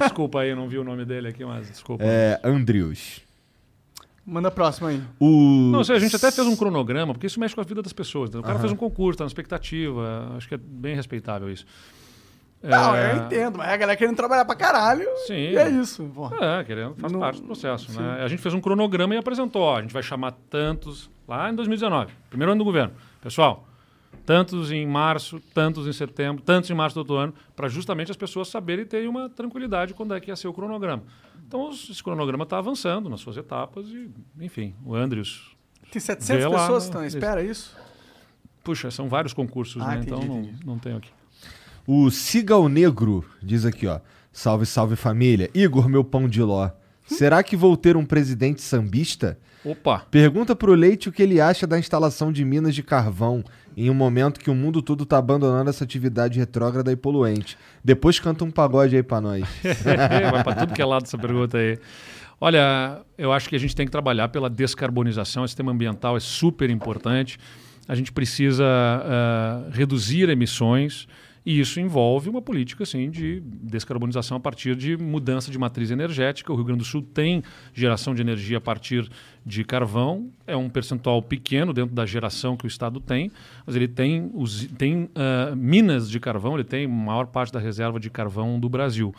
Desculpa 0.00 0.40
aí, 0.40 0.56
não 0.56 0.68
vi 0.68 0.78
o 0.78 0.82
nome 0.84 1.04
dele 1.04 1.28
aqui, 1.28 1.44
mas 1.44 1.68
desculpa. 1.68 2.02
É, 2.04 2.40
Andrios. 2.42 3.20
Manda 4.26 4.48
a 4.48 4.50
próxima 4.50 4.88
aí. 4.88 5.00
O... 5.20 5.70
Não, 5.70 5.80
a 5.80 5.98
gente 6.00 6.16
até 6.16 6.32
fez 6.32 6.46
um 6.48 6.56
cronograma, 6.56 7.12
porque 7.14 7.28
isso 7.28 7.38
mexe 7.38 7.54
com 7.54 7.60
a 7.60 7.64
vida 7.64 7.80
das 7.80 7.92
pessoas. 7.92 8.28
né? 8.30 8.40
O 8.40 8.42
cara 8.42 8.58
fez 8.58 8.72
um 8.72 8.76
concurso, 8.76 9.12
está 9.12 9.24
na 9.24 9.28
expectativa, 9.28 10.32
acho 10.36 10.48
que 10.48 10.54
é 10.54 10.58
bem 10.58 10.96
respeitável 10.96 11.48
isso. 11.48 11.64
Não, 12.62 12.96
É, 12.96 13.12
eu 13.12 13.16
entendo, 13.18 13.58
mas 13.58 13.68
a 13.68 13.76
galera 13.76 13.96
querendo 13.96 14.16
trabalhar 14.16 14.44
pra 14.44 14.56
caralho. 14.56 15.06
Sim. 15.26 15.34
E 15.34 15.56
é 15.56 15.68
isso. 15.70 16.02
Porra. 16.12 16.36
É, 16.60 16.64
querendo, 16.64 16.96
faz 16.96 17.12
Não- 17.12 17.20
parte 17.20 17.40
do 17.40 17.46
processo. 17.46 17.92
Né? 18.00 18.22
A 18.24 18.26
gente 18.26 18.42
fez 18.42 18.52
um 18.54 18.60
cronograma 18.60 19.14
e 19.14 19.18
apresentou. 19.18 19.62
Ó, 19.62 19.76
a 19.76 19.82
gente 19.82 19.92
vai 19.92 20.02
chamar 20.02 20.32
tantos 20.50 21.08
lá 21.28 21.48
em 21.50 21.54
2019, 21.54 22.12
primeiro 22.28 22.50
ano 22.52 22.58
do 22.58 22.64
governo. 22.64 22.94
Pessoal, 23.22 23.64
tantos 24.24 24.72
em 24.72 24.84
março, 24.86 25.38
tantos 25.54 25.86
em 25.86 25.92
setembro, 25.92 26.42
tantos 26.42 26.68
em 26.68 26.74
março 26.74 26.94
do 26.96 26.98
outro 27.00 27.14
ano, 27.16 27.34
para 27.54 27.68
justamente 27.68 28.10
as 28.10 28.16
pessoas 28.16 28.48
saberem 28.48 28.84
e 28.84 28.88
terem 28.88 29.06
uma 29.06 29.28
tranquilidade 29.28 29.94
quando 29.94 30.14
é 30.14 30.18
que 30.20 30.30
ia 30.32 30.36
ser 30.36 30.48
o 30.48 30.52
cronograma. 30.52 31.04
Então, 31.46 31.68
os- 31.68 31.88
esse 31.90 32.02
cronograma 32.02 32.44
está 32.44 32.58
avançando 32.58 33.08
nas 33.08 33.20
suas 33.20 33.36
etapas 33.36 33.86
e, 33.88 34.10
enfim, 34.40 34.74
o 34.84 34.94
Andrius. 34.94 35.54
Tem 35.92 36.00
700 36.00 36.42
Vê 36.44 36.48
lá, 36.48 36.60
pessoas 36.60 36.88
que 36.88 36.96
né? 36.96 37.06
estão. 37.06 37.20
Espera 37.20 37.42
isso. 37.42 37.76
Puxa, 38.64 38.90
são 38.90 39.08
vários 39.08 39.32
concursos, 39.32 39.80
Ah, 39.80 39.88
né? 39.94 39.96
entendi, 39.98 40.06
então 40.14 40.24
não, 40.28 40.40
entendi. 40.42 40.66
não 40.66 40.78
tenho 40.78 40.96
aqui. 40.96 41.10
O 41.86 42.10
Sigal 42.10 42.68
Negro 42.68 43.24
diz 43.40 43.64
aqui, 43.64 43.86
ó. 43.86 44.00
Salve, 44.32 44.66
salve 44.66 44.96
família. 44.96 45.48
Igor, 45.54 45.88
meu 45.88 46.02
pão 46.02 46.28
de 46.28 46.42
ló. 46.42 46.68
Será 47.06 47.42
que 47.44 47.56
vou 47.56 47.76
ter 47.76 47.96
um 47.96 48.04
presidente 48.04 48.60
sambista? 48.60 49.38
Opa! 49.64 50.00
Pergunta 50.10 50.56
pro 50.56 50.74
Leite 50.74 51.08
o 51.08 51.12
que 51.12 51.22
ele 51.22 51.40
acha 51.40 51.64
da 51.66 51.78
instalação 51.78 52.32
de 52.32 52.44
minas 52.44 52.74
de 52.74 52.82
carvão 52.82 53.44
em 53.76 53.90
um 53.90 53.94
momento 53.94 54.40
que 54.40 54.50
o 54.50 54.54
mundo 54.54 54.80
todo 54.80 55.04
tá 55.04 55.18
abandonando 55.18 55.68
essa 55.68 55.84
atividade 55.84 56.38
retrógrada 56.38 56.90
e 56.90 56.96
poluente. 56.96 57.58
Depois 57.84 58.18
canta 58.18 58.42
um 58.42 58.50
pagode 58.50 58.96
aí 58.96 59.02
pra 59.02 59.20
nós. 59.20 59.44
Vai 59.84 60.42
para 60.42 60.54
tudo 60.54 60.72
que 60.72 60.80
é 60.80 60.84
lado 60.84 61.04
essa 61.04 61.18
pergunta 61.18 61.58
aí. 61.58 61.78
Olha, 62.40 63.02
eu 63.18 63.32
acho 63.32 63.48
que 63.48 63.56
a 63.56 63.58
gente 63.58 63.76
tem 63.76 63.86
que 63.86 63.92
trabalhar 63.92 64.28
pela 64.28 64.48
descarbonização. 64.48 65.42
O 65.42 65.48
sistema 65.48 65.72
ambiental 65.72 66.16
é 66.16 66.20
super 66.20 66.70
importante. 66.70 67.38
A 67.86 67.94
gente 67.94 68.12
precisa 68.12 68.64
ah, 68.64 69.68
reduzir 69.72 70.28
emissões 70.28 71.06
e 71.46 71.60
isso 71.60 71.78
envolve 71.78 72.28
uma 72.28 72.42
política 72.42 72.82
assim, 72.82 73.08
de 73.08 73.40
descarbonização 73.40 74.36
a 74.36 74.40
partir 74.40 74.74
de 74.74 74.96
mudança 74.96 75.48
de 75.48 75.56
matriz 75.56 75.92
energética. 75.92 76.52
O 76.52 76.56
Rio 76.56 76.64
Grande 76.64 76.80
do 76.80 76.84
Sul 76.84 77.02
tem 77.02 77.40
geração 77.72 78.16
de 78.16 78.20
energia 78.20 78.58
a 78.58 78.60
partir 78.60 79.08
de 79.44 79.62
carvão. 79.62 80.28
É 80.44 80.56
um 80.56 80.68
percentual 80.68 81.22
pequeno 81.22 81.72
dentro 81.72 81.94
da 81.94 82.04
geração 82.04 82.56
que 82.56 82.64
o 82.64 82.66
Estado 82.66 82.98
tem, 82.98 83.30
mas 83.64 83.76
ele 83.76 83.86
tem, 83.86 84.28
os, 84.34 84.66
tem 84.76 85.08
ah, 85.14 85.54
minas 85.54 86.10
de 86.10 86.18
carvão, 86.18 86.54
ele 86.54 86.64
tem 86.64 86.84
a 86.84 86.88
maior 86.88 87.28
parte 87.28 87.52
da 87.52 87.60
reserva 87.60 88.00
de 88.00 88.10
carvão 88.10 88.58
do 88.58 88.68
Brasil. 88.68 89.14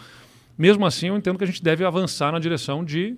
Mesmo 0.58 0.86
assim, 0.86 1.08
eu 1.08 1.16
entendo 1.16 1.38
que 1.38 1.46
a 1.46 1.48
gente 1.48 1.64
deve 1.64 1.86
avançar 1.86 2.34
na 2.34 2.40
direção 2.40 2.84
de 2.84 3.16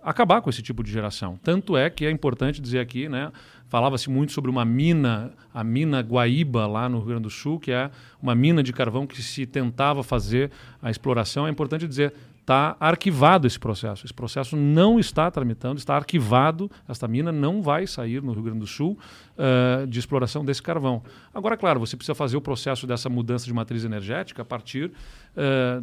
acabar 0.00 0.40
com 0.42 0.50
esse 0.50 0.62
tipo 0.62 0.84
de 0.84 0.92
geração. 0.92 1.40
Tanto 1.42 1.76
é 1.76 1.90
que 1.90 2.04
é 2.04 2.10
importante 2.10 2.60
dizer 2.60 2.78
aqui, 2.78 3.08
né? 3.08 3.32
Falava-se 3.74 4.08
muito 4.08 4.30
sobre 4.30 4.48
uma 4.52 4.64
mina, 4.64 5.32
a 5.52 5.64
mina 5.64 6.00
Guaíba, 6.00 6.64
lá 6.64 6.88
no 6.88 6.98
Rio 6.98 7.08
Grande 7.08 7.24
do 7.24 7.30
Sul, 7.30 7.58
que 7.58 7.72
é 7.72 7.90
uma 8.22 8.32
mina 8.32 8.62
de 8.62 8.72
carvão 8.72 9.04
que 9.04 9.20
se 9.20 9.46
tentava 9.46 10.04
fazer 10.04 10.52
a 10.80 10.92
exploração. 10.92 11.44
É 11.44 11.50
importante 11.50 11.88
dizer, 11.88 12.14
está 12.44 12.76
arquivado 12.78 13.46
esse 13.46 13.58
processo. 13.58 14.04
Esse 14.04 14.12
processo 14.12 14.54
não 14.54 15.00
está 15.00 15.30
tramitando, 15.30 15.78
está 15.78 15.96
arquivado. 15.96 16.70
Esta 16.86 17.08
mina 17.08 17.32
não 17.32 17.62
vai 17.62 17.86
sair 17.86 18.22
no 18.22 18.32
Rio 18.32 18.42
Grande 18.42 18.58
do 18.60 18.66
Sul 18.66 18.98
uh, 19.32 19.86
de 19.86 19.98
exploração 19.98 20.44
desse 20.44 20.62
carvão. 20.62 21.02
Agora, 21.32 21.56
claro, 21.56 21.80
você 21.80 21.96
precisa 21.96 22.14
fazer 22.14 22.36
o 22.36 22.42
processo 22.42 22.86
dessa 22.86 23.08
mudança 23.08 23.46
de 23.46 23.52
matriz 23.54 23.82
energética 23.82 24.42
a 24.42 24.44
partir 24.44 24.90
uh, 24.90 25.82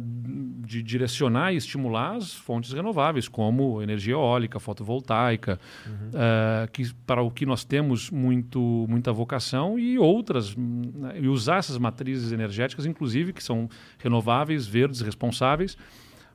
de 0.64 0.84
direcionar 0.84 1.52
e 1.52 1.56
estimular 1.56 2.14
as 2.14 2.32
fontes 2.32 2.72
renováveis, 2.72 3.26
como 3.26 3.82
energia 3.82 4.14
eólica, 4.14 4.60
fotovoltaica, 4.60 5.58
uhum. 5.84 5.92
uh, 6.10 6.70
que, 6.70 6.94
para 7.04 7.22
o 7.22 7.30
que 7.30 7.44
nós 7.44 7.64
temos 7.64 8.08
muito, 8.08 8.86
muita 8.88 9.12
vocação, 9.12 9.76
e 9.80 9.98
outras, 9.98 10.54
né, 10.54 11.18
e 11.20 11.26
usar 11.26 11.56
essas 11.56 11.76
matrizes 11.76 12.30
energéticas, 12.30 12.86
inclusive, 12.86 13.32
que 13.32 13.42
são 13.42 13.68
renováveis, 13.98 14.64
verdes, 14.64 15.00
responsáveis 15.00 15.76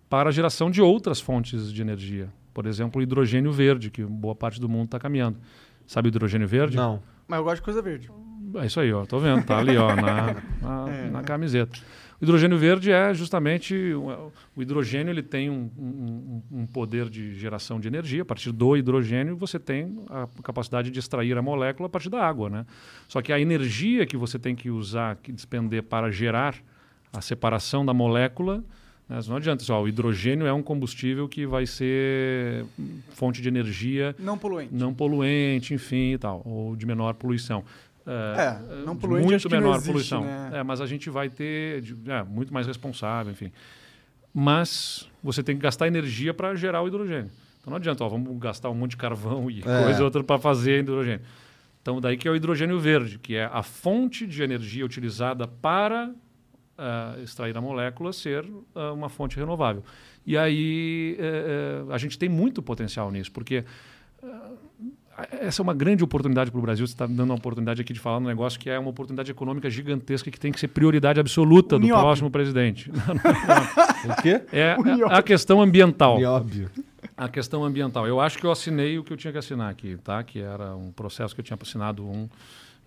para 0.10 0.30
a 0.30 0.32
geração 0.32 0.72
de 0.72 0.82
outras 0.82 1.20
fontes 1.20 1.72
de 1.72 1.82
energia. 1.82 2.30
Por 2.54 2.66
exemplo, 2.66 3.00
o 3.00 3.04
hidrogênio 3.04 3.52
verde, 3.52 3.92
que 3.92 4.04
boa 4.04 4.36
parte 4.36 4.60
do 4.60 4.68
mundo 4.68 4.86
está 4.86 5.00
caminhando. 5.00 5.38
Sabe 5.86 6.08
o 6.08 6.10
hidrogênio 6.10 6.48
verde? 6.48 6.76
Não. 6.76 7.02
Mas 7.28 7.38
eu 7.38 7.44
gosto 7.44 7.58
de 7.58 7.62
coisa 7.62 7.82
verde. 7.82 8.10
É 8.56 8.66
isso 8.66 8.80
aí, 8.80 8.92
ó. 8.92 9.06
Tô 9.06 9.20
vendo, 9.20 9.44
tá 9.46 9.58
ali, 9.58 9.78
ó, 9.78 9.94
na, 9.96 10.36
na, 10.62 10.90
é. 10.90 11.10
na 11.10 11.22
camiseta. 11.22 11.78
O 12.20 12.24
hidrogênio 12.24 12.58
verde 12.58 12.92
é 12.92 13.14
justamente 13.14 13.76
o 13.94 14.32
hidrogênio 14.62 15.12
ele 15.12 15.22
tem 15.22 15.52
um, 15.52 15.70
um, 15.78 16.42
um, 16.52 16.66
poder 16.66 17.10
de 17.10 17.36
geração 17.36 17.80
de 17.80 17.88
energia 17.88 18.24
a 18.24 18.26
partir 18.26 18.52
do 18.52 18.76
hidrogênio 18.76 19.38
você 19.38 19.60
tem 19.60 20.04
a 20.10 20.28
capacidade 20.42 20.90
de 20.90 20.98
extrair 20.98 21.38
a 21.38 21.44
molécula 21.44 21.86
a 21.86 21.90
partir 21.90 22.10
da 22.10 22.26
água, 22.26 22.50
né? 22.50 22.66
Só 23.08 23.22
que 23.22 23.32
a 23.32 23.40
energia 23.40 24.04
que 24.04 24.18
você 24.18 24.40
tem 24.40 24.56
que 24.56 24.72
usar, 24.72 25.18
que 25.18 25.32
despender 25.32 25.84
para 25.84 26.10
gerar 26.10 26.56
a 27.14 27.22
separação 27.22 27.86
da 27.86 27.94
molécula 27.94 28.64
mas 29.10 29.28
não 29.28 29.38
adianta, 29.38 29.64
só, 29.64 29.82
o 29.82 29.88
hidrogênio 29.88 30.46
é 30.46 30.52
um 30.52 30.62
combustível 30.62 31.30
que 31.30 31.46
vai 31.46 31.66
ser 31.66 32.66
fonte 33.12 33.42
de 33.42 33.48
energia 33.48 34.14
não 34.20 34.38
poluente, 34.38 34.74
não 34.74 34.94
poluente, 34.94 35.74
enfim, 35.74 36.14
e 36.14 36.18
tal, 36.18 36.42
ou 36.46 36.76
de 36.76 36.86
menor 36.86 37.14
poluição. 37.14 37.64
É, 38.06 38.82
é 38.82 38.86
não 38.86 38.98
poluente 38.98 39.28
muito 39.28 39.50
menor 39.50 39.76
existe, 39.76 39.88
poluição. 39.88 40.24
Né? 40.24 40.52
É, 40.56 40.64
mas 40.64 40.82
a 40.82 40.86
gente 40.86 41.10
vai 41.10 41.30
ter 41.30 41.84
é, 42.08 42.24
muito 42.24 42.54
mais 42.54 42.68
responsável, 42.68 43.32
enfim. 43.32 43.52
Mas 44.34 45.10
você 45.24 45.42
tem 45.42 45.56
que 45.56 45.62
gastar 45.62 45.88
energia 45.88 46.34
para 46.34 46.54
gerar 46.56 46.82
o 46.82 46.88
hidrogênio. 46.88 47.32
Então 47.62 47.72
não 47.72 47.78
adianta, 47.78 48.04
ó, 48.04 48.10
vamos 48.10 48.38
gastar 48.40 48.70
um 48.70 48.76
monte 48.76 48.92
de 48.92 48.98
carvão 48.98 49.50
e 49.50 49.60
é. 49.60 49.84
coisa 49.84 50.04
outra 50.04 50.24
para 50.24 50.38
fazer 50.38 50.80
hidrogênio. 50.80 51.26
Então 51.82 52.02
daí 52.02 52.18
que 52.18 52.28
é 52.28 52.32
o 52.32 52.36
hidrogênio 52.36 52.78
verde, 52.78 53.20
que 53.20 53.36
é 53.36 53.46
a 53.46 53.64
fonte 53.64 54.28
de 54.28 54.44
energia 54.44 54.86
utilizada 54.86 55.48
para 55.48 56.14
uh, 56.78 57.22
extrair 57.22 57.58
a 57.58 57.62
molécula 57.62 58.14
ser 58.14 58.44
uh, 58.46 58.94
uma 58.94 59.10
fonte 59.10 59.38
renovável. 59.38 59.84
E 60.26 60.38
aí 60.38 61.18
uh, 61.20 61.92
a 61.92 61.98
gente 61.98 62.18
tem 62.18 62.30
muito 62.30 62.62
potencial 62.62 63.12
nisso, 63.12 63.32
porque 63.32 63.64
essa 65.32 65.62
é 65.62 65.64
uma 65.64 65.74
grande 65.74 66.04
oportunidade 66.04 66.52
para 66.52 66.60
o 66.60 66.62
Brasil. 66.62 66.86
Você 66.86 66.94
está 66.94 67.08
dando 67.08 67.32
uma 67.32 67.36
oportunidade 67.36 67.82
aqui 67.82 67.92
de 67.92 68.00
falar 68.00 68.18
um 68.18 68.26
negócio 68.26 68.60
que 68.60 68.70
é 68.70 68.78
uma 68.78 68.90
oportunidade 68.90 69.32
econômica 69.32 69.70
gigantesca 69.70 70.30
que 70.30 70.40
tem 70.40 70.52
que 70.52 70.60
ser 70.60 70.68
prioridade 70.68 71.20
absoluta 71.20 71.76
o 71.76 71.80
do 71.80 71.86
nióbio. 71.86 72.04
próximo 72.04 72.30
presidente. 72.30 72.92
o 74.06 74.22
quê? 74.22 74.42
É 74.52 74.76
a, 75.10 75.18
a 75.18 75.24
questão 75.24 75.60
ambiental. 75.62 76.18
Nióbio. 76.18 76.70
A 77.16 77.28
questão 77.28 77.64
ambiental. 77.64 78.06
Eu 78.06 78.22
acho 78.22 78.38
que 78.38 78.46
eu 78.46 78.52
assinei 78.52 79.00
o 79.00 79.04
que 79.04 79.12
eu 79.12 79.18
tinha 79.18 79.32
que 79.32 79.40
assinar 79.40 79.72
aqui, 79.72 79.98
tá? 80.04 80.22
Que 80.24 80.40
era 80.40 80.76
um 80.76 80.92
processo 80.92 81.34
que 81.34 81.42
eu 81.42 81.46
tinha 81.46 81.58
assinado 81.60 82.06
um 82.06 82.30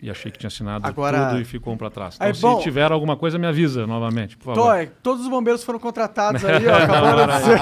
e 0.02 0.10
achei 0.10 0.30
que 0.30 0.38
tinha 0.38 0.48
assinado 0.48 0.86
Agora... 0.86 1.30
tudo 1.30 1.40
e 1.40 1.44
ficou 1.44 1.74
um 1.74 1.76
para 1.76 1.90
trás. 1.90 2.16
Então, 2.16 2.26
aí, 2.26 2.34
se 2.34 2.40
bom, 2.40 2.60
tiver 2.60 2.90
alguma 2.90 3.16
coisa, 3.16 3.38
me 3.38 3.46
avisa 3.46 3.86
novamente, 3.86 4.36
por 4.36 4.46
favor. 4.46 4.62
Tô, 4.62 4.72
é, 4.72 4.86
todos 4.86 5.22
os 5.24 5.30
bombeiros 5.30 5.62
foram 5.62 5.78
contratados 5.78 6.44
aí, 6.46 6.66
ó, 6.66 6.76
acabaram 6.76 7.26
de 7.26 7.38
dizer. 7.38 7.58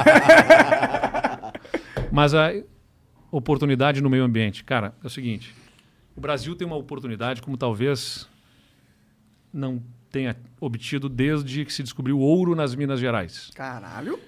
Mas 2.13 2.35
a 2.35 2.53
oportunidade 3.31 4.01
no 4.01 4.09
meio 4.09 4.25
ambiente. 4.25 4.65
Cara, 4.65 4.95
é 5.03 5.07
o 5.07 5.11
seguinte, 5.11 5.55
o 6.17 6.21
Brasil 6.21 6.55
tem 6.55 6.67
uma 6.67 6.77
oportunidade 6.77 7.43
como 7.43 7.57
talvez 7.57 8.29
não 9.53 9.83
tenha 10.11 10.37
obtido 10.61 11.09
desde 11.09 11.65
que 11.65 11.73
se 11.73 11.83
descobriu 11.83 12.19
ouro 12.19 12.55
nas 12.55 12.75
Minas 12.75 13.01
Gerais. 13.01 13.51
Caralho! 13.55 14.19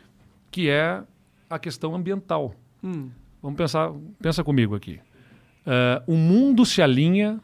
Que 0.51 0.69
é 0.69 1.03
a 1.49 1.59
questão 1.59 1.95
ambiental. 1.95 2.55
Hum. 2.83 3.11
Vamos 3.43 3.57
pensar, 3.57 3.93
pensa 4.21 4.45
comigo 4.45 4.75
aqui. 4.75 5.01
Uh, 5.67 6.13
o 6.13 6.17
mundo 6.17 6.67
se 6.67 6.83
alinha 6.83 7.41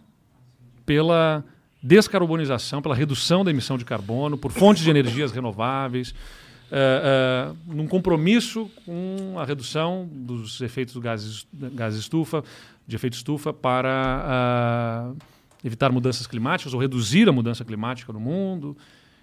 pela 0.87 1.45
descarbonização, 1.83 2.81
pela 2.81 2.95
redução 2.95 3.45
da 3.45 3.51
emissão 3.51 3.77
de 3.77 3.85
carbono, 3.85 4.39
por 4.39 4.51
fontes 4.51 4.83
de 4.83 4.91
energias 4.91 5.33
renováveis, 5.33 6.11
uh, 6.71 7.53
uh, 7.53 7.57
num 7.67 7.87
compromisso 7.87 8.71
com 8.85 9.39
a 9.39 9.45
redução 9.45 10.09
dos 10.11 10.61
efeitos 10.61 10.95
do 10.95 11.01
gases, 11.01 11.47
gases 11.53 12.01
estufa, 12.01 12.43
de 12.87 12.97
efeito 12.97 13.15
estufa 13.15 13.53
para 13.53 15.13
uh, 15.13 15.17
evitar 15.65 15.93
mudanças 15.93 16.27
climáticas 16.27 16.73
ou 16.73 16.81
reduzir 16.81 17.29
a 17.29 17.33
mudança 17.33 17.65
climática 17.65 18.13
no 18.13 18.21
mundo. 18.21 18.77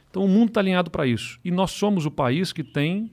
Então 0.09 0.23
o 0.23 0.27
mundo 0.27 0.49
está 0.49 0.59
alinhado 0.59 0.91
para 0.91 1.07
isso. 1.07 1.39
E 1.43 1.49
nós 1.49 1.71
somos 1.71 2.05
o 2.05 2.11
país 2.11 2.53
que 2.53 2.63
tem 2.63 3.11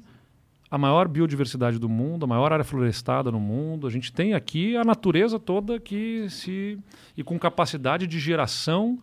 a 0.70 0.78
maior 0.78 1.08
biodiversidade 1.08 1.78
do 1.78 1.89
mundo, 1.89 2.24
a 2.24 2.26
maior 2.28 2.52
área 2.52 2.65
florestada 2.65 3.31
no 3.31 3.40
mundo. 3.40 3.86
A 3.86 3.90
gente 3.90 4.12
tem 4.12 4.34
aqui 4.34 4.76
a 4.76 4.84
natureza 4.84 5.39
toda 5.39 5.81
que 5.81 6.26
se 6.31 6.78
e 7.16 7.24
com 7.24 7.39
capacidade 7.39 8.07
de 8.07 8.20
geração 8.20 8.99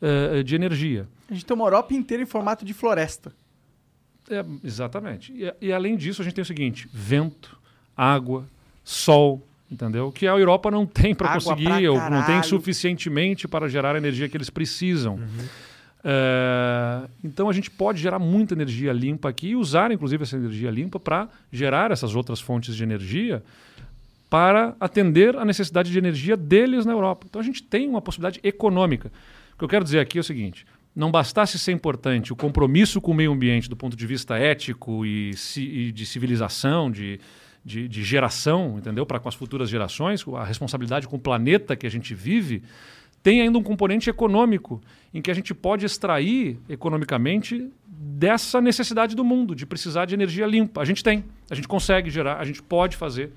uh, 0.00 0.42
de 0.42 0.54
energia. 0.54 1.06
A 1.30 1.34
gente 1.34 1.44
tem 1.44 1.54
uma 1.54 1.66
Europa 1.66 1.92
inteira 1.92 2.22
em 2.22 2.26
formato 2.26 2.64
de 2.64 2.72
floresta. 2.72 3.32
É, 4.30 4.44
exatamente. 4.64 5.32
E, 5.32 5.66
e, 5.66 5.72
além 5.72 5.96
disso, 5.96 6.22
a 6.22 6.24
gente 6.24 6.34
tem 6.34 6.42
o 6.42 6.46
seguinte: 6.46 6.88
vento, 6.92 7.58
água, 7.94 8.46
sol, 8.82 9.46
entendeu? 9.70 10.10
Que 10.10 10.26
a 10.26 10.32
Europa 10.32 10.70
não 10.70 10.86
tem 10.86 11.14
para 11.14 11.34
conseguir, 11.34 11.88
ou 11.88 11.98
não 12.08 12.24
tem 12.24 12.42
suficientemente 12.42 13.46
para 13.46 13.68
gerar 13.68 13.94
a 13.94 13.98
energia 13.98 14.28
que 14.28 14.36
eles 14.36 14.48
precisam. 14.48 15.16
Uhum. 15.16 15.48
É, 16.04 17.08
então 17.22 17.48
a 17.48 17.52
gente 17.52 17.70
pode 17.70 18.00
gerar 18.00 18.18
muita 18.18 18.54
energia 18.54 18.92
limpa 18.92 19.28
aqui 19.28 19.48
e 19.48 19.56
usar, 19.56 19.92
inclusive, 19.92 20.22
essa 20.22 20.36
energia 20.36 20.70
limpa 20.70 20.98
para 20.98 21.28
gerar 21.50 21.90
essas 21.90 22.14
outras 22.14 22.40
fontes 22.40 22.74
de 22.74 22.82
energia 22.82 23.42
para 24.28 24.74
atender 24.80 25.36
a 25.36 25.44
necessidade 25.44 25.92
de 25.92 25.98
energia 25.98 26.36
deles 26.36 26.86
na 26.86 26.92
Europa. 26.92 27.26
Então 27.28 27.40
a 27.40 27.44
gente 27.44 27.62
tem 27.62 27.88
uma 27.88 28.00
possibilidade 28.00 28.40
econômica. 28.42 29.12
O 29.54 29.58
que 29.58 29.64
eu 29.64 29.68
quero 29.68 29.84
dizer 29.84 30.00
aqui 30.00 30.18
é 30.18 30.20
o 30.20 30.24
seguinte: 30.24 30.66
não 30.96 31.10
bastasse 31.10 31.58
ser 31.58 31.72
importante 31.72 32.32
o 32.32 32.36
compromisso 32.36 33.00
com 33.00 33.12
o 33.12 33.14
meio 33.14 33.32
ambiente 33.32 33.68
do 33.68 33.76
ponto 33.76 33.96
de 33.96 34.06
vista 34.06 34.38
ético 34.38 35.06
e, 35.06 35.32
e 35.56 35.92
de 35.92 36.06
civilização, 36.06 36.90
de, 36.90 37.20
de, 37.64 37.86
de 37.86 38.02
geração, 38.02 38.78
entendeu? 38.78 39.06
Para 39.06 39.20
com 39.20 39.28
as 39.28 39.34
futuras 39.34 39.68
gerações, 39.68 40.24
a 40.34 40.44
responsabilidade 40.44 41.06
com 41.06 41.16
o 41.16 41.20
planeta 41.20 41.76
que 41.76 41.86
a 41.86 41.90
gente 41.90 42.14
vive 42.14 42.62
tem 43.22 43.40
ainda 43.40 43.58
um 43.58 43.62
componente 43.62 44.10
econômico, 44.10 44.82
em 45.14 45.22
que 45.22 45.30
a 45.30 45.34
gente 45.34 45.54
pode 45.54 45.86
extrair 45.86 46.58
economicamente 46.68 47.70
dessa 47.86 48.60
necessidade 48.60 49.14
do 49.14 49.24
mundo, 49.24 49.54
de 49.54 49.64
precisar 49.64 50.06
de 50.06 50.14
energia 50.14 50.46
limpa. 50.46 50.80
A 50.80 50.84
gente 50.84 51.04
tem, 51.04 51.24
a 51.48 51.54
gente 51.54 51.68
consegue 51.68 52.10
gerar, 52.10 52.38
a 52.38 52.44
gente 52.44 52.60
pode 52.62 52.96
fazer. 52.96 53.32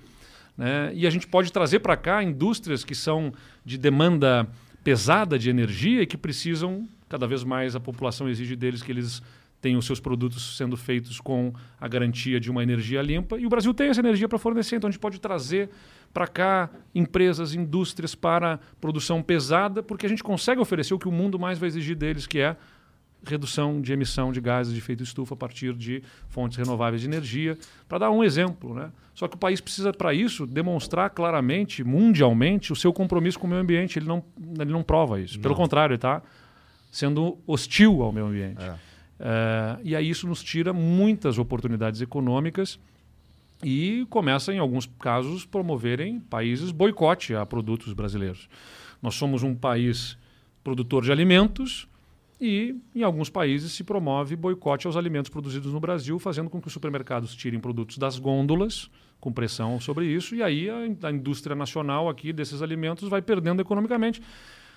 Né? 0.57 0.91
E 0.93 1.05
a 1.05 1.09
gente 1.09 1.27
pode 1.27 1.51
trazer 1.51 1.79
para 1.79 1.95
cá 1.95 2.23
indústrias 2.23 2.83
que 2.83 2.95
são 2.95 3.31
de 3.63 3.77
demanda 3.77 4.47
pesada 4.83 5.37
de 5.37 5.49
energia 5.49 6.01
e 6.01 6.05
que 6.05 6.17
precisam, 6.17 6.87
cada 7.07 7.27
vez 7.27 7.43
mais 7.43 7.75
a 7.75 7.79
população 7.79 8.27
exige 8.29 8.55
deles 8.55 8.81
que 8.81 8.91
eles 8.91 9.21
tenham 9.61 9.81
seus 9.81 9.99
produtos 9.99 10.57
sendo 10.57 10.77
feitos 10.77 11.19
com 11.19 11.51
a 11.81 11.87
garantia 11.87 12.39
de 12.39 12.51
uma 12.51 12.61
energia 12.61 13.01
limpa. 13.01 13.37
E 13.37 13.45
o 13.45 13.49
Brasil 13.49 13.73
tem 13.73 13.89
essa 13.89 13.99
energia 13.99 14.29
para 14.29 14.37
fornecer, 14.37 14.75
então 14.75 14.87
a 14.87 14.91
gente 14.91 14.99
pode 14.99 15.19
trazer 15.19 15.69
para 16.15 16.27
cá 16.27 16.69
empresas, 16.95 17.53
indústrias 17.53 18.15
para 18.15 18.57
produção 18.79 19.21
pesada, 19.21 19.83
porque 19.83 20.05
a 20.05 20.09
gente 20.09 20.23
consegue 20.23 20.61
oferecer 20.61 20.93
o 20.93 20.97
que 20.97 21.09
o 21.09 21.11
mundo 21.11 21.37
mais 21.37 21.59
vai 21.59 21.67
exigir 21.67 21.93
deles, 21.93 22.25
que 22.25 22.39
é 22.39 22.55
redução 23.27 23.81
de 23.81 23.91
emissão 23.91 24.31
de 24.31 24.39
gases 24.39 24.71
de 24.71 24.79
efeito 24.79 25.03
estufa 25.03 25.33
a 25.33 25.37
partir 25.37 25.73
de 25.73 26.01
fontes 26.29 26.57
renováveis 26.57 27.01
de 27.01 27.07
energia, 27.09 27.57
para 27.89 27.97
dar 27.97 28.11
um 28.11 28.23
exemplo. 28.23 28.73
Né? 28.73 28.89
Só 29.13 29.27
que 29.27 29.35
o 29.35 29.37
país 29.37 29.59
precisa, 29.59 29.91
para 29.91 30.13
isso, 30.13 30.47
demonstrar 30.47 31.09
claramente, 31.09 31.83
mundialmente, 31.83 32.71
o 32.71 32.77
seu 32.77 32.93
compromisso 32.93 33.37
com 33.37 33.45
o 33.47 33.49
meio 33.49 33.61
ambiente. 33.61 33.99
Ele 33.99 34.07
não, 34.07 34.23
ele 34.57 34.71
não 34.71 34.83
prova 34.83 35.19
isso. 35.19 35.35
Não. 35.35 35.41
Pelo 35.41 35.55
contrário, 35.55 35.91
ele 35.91 35.97
está 35.97 36.21
sendo 36.89 37.37
hostil 37.45 38.01
ao 38.01 38.13
meio 38.13 38.27
ambiente. 38.27 38.63
É. 38.63 38.75
É, 39.19 39.77
e 39.83 39.95
aí 39.97 40.09
isso 40.09 40.25
nos 40.27 40.41
tira 40.41 40.71
muitas 40.71 41.37
oportunidades 41.37 41.99
econômicas 41.99 42.79
e 43.65 44.05
começa, 44.11 44.53
em 44.53 44.59
alguns 44.59 44.85
casos, 44.99 45.43
promoverem 45.43 46.19
países 46.19 46.69
boicote 46.71 47.33
a 47.33 47.43
produtos 47.47 47.93
brasileiros. 47.93 48.47
Nós 49.01 49.15
somos 49.15 49.41
um 49.41 49.55
país 49.55 50.17
produtor 50.63 51.03
de 51.03 51.11
alimentos, 51.11 51.87
E 52.39 52.75
em 52.93 53.03
alguns 53.03 53.29
países 53.29 53.71
se 53.71 53.83
promove 53.83 54.35
boicote 54.35 54.87
aos 54.87 54.97
alimentos 54.97 55.29
produzidos 55.29 55.71
no 55.71 55.79
Brasil, 55.79 56.19
fazendo 56.19 56.49
com 56.49 56.59
que 56.59 56.67
os 56.67 56.73
supermercados 56.73 57.33
tirem 57.33 57.59
produtos 57.59 57.97
das 57.97 58.19
gôndolas, 58.19 58.89
com 59.19 59.31
pressão 59.31 59.79
sobre 59.79 60.05
isso, 60.05 60.35
e 60.35 60.43
aí 60.43 60.69
a, 60.69 61.07
a 61.07 61.11
indústria 61.11 61.55
nacional 61.55 62.09
aqui 62.09 62.33
desses 62.33 62.61
alimentos 62.61 63.07
vai 63.07 63.21
perdendo 63.21 63.61
economicamente. 63.61 64.21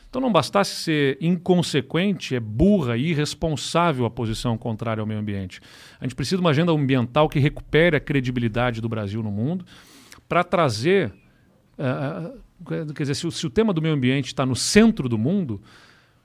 Então 0.08 0.22
não 0.22 0.32
bastasse 0.32 0.74
ser 0.82 1.18
inconsequente, 1.20 2.34
é 2.34 2.40
burra 2.40 2.96
e 2.96 3.10
irresponsável 3.10 4.06
a 4.06 4.10
posição 4.10 4.56
contrária 4.56 5.00
ao 5.00 5.06
meio 5.06 5.20
ambiente. 5.20 5.60
A 6.00 6.04
gente 6.04 6.14
precisa 6.14 6.36
de 6.36 6.40
uma 6.40 6.50
agenda 6.50 6.72
ambiental 6.72 7.28
que 7.28 7.38
recupere 7.38 7.96
a 7.96 8.00
credibilidade 8.00 8.80
do 8.80 8.88
Brasil 8.88 9.22
no 9.22 9.30
mundo 9.30 9.66
para 10.26 10.42
trazer. 10.42 11.12
Uh, 11.78 12.40
quer 12.64 13.02
dizer, 13.02 13.14
se 13.14 13.26
o, 13.26 13.30
se 13.30 13.46
o 13.46 13.50
tema 13.50 13.72
do 13.72 13.82
meio 13.82 13.94
ambiente 13.94 14.28
está 14.28 14.46
no 14.46 14.56
centro 14.56 15.08
do 15.08 15.18
mundo, 15.18 15.60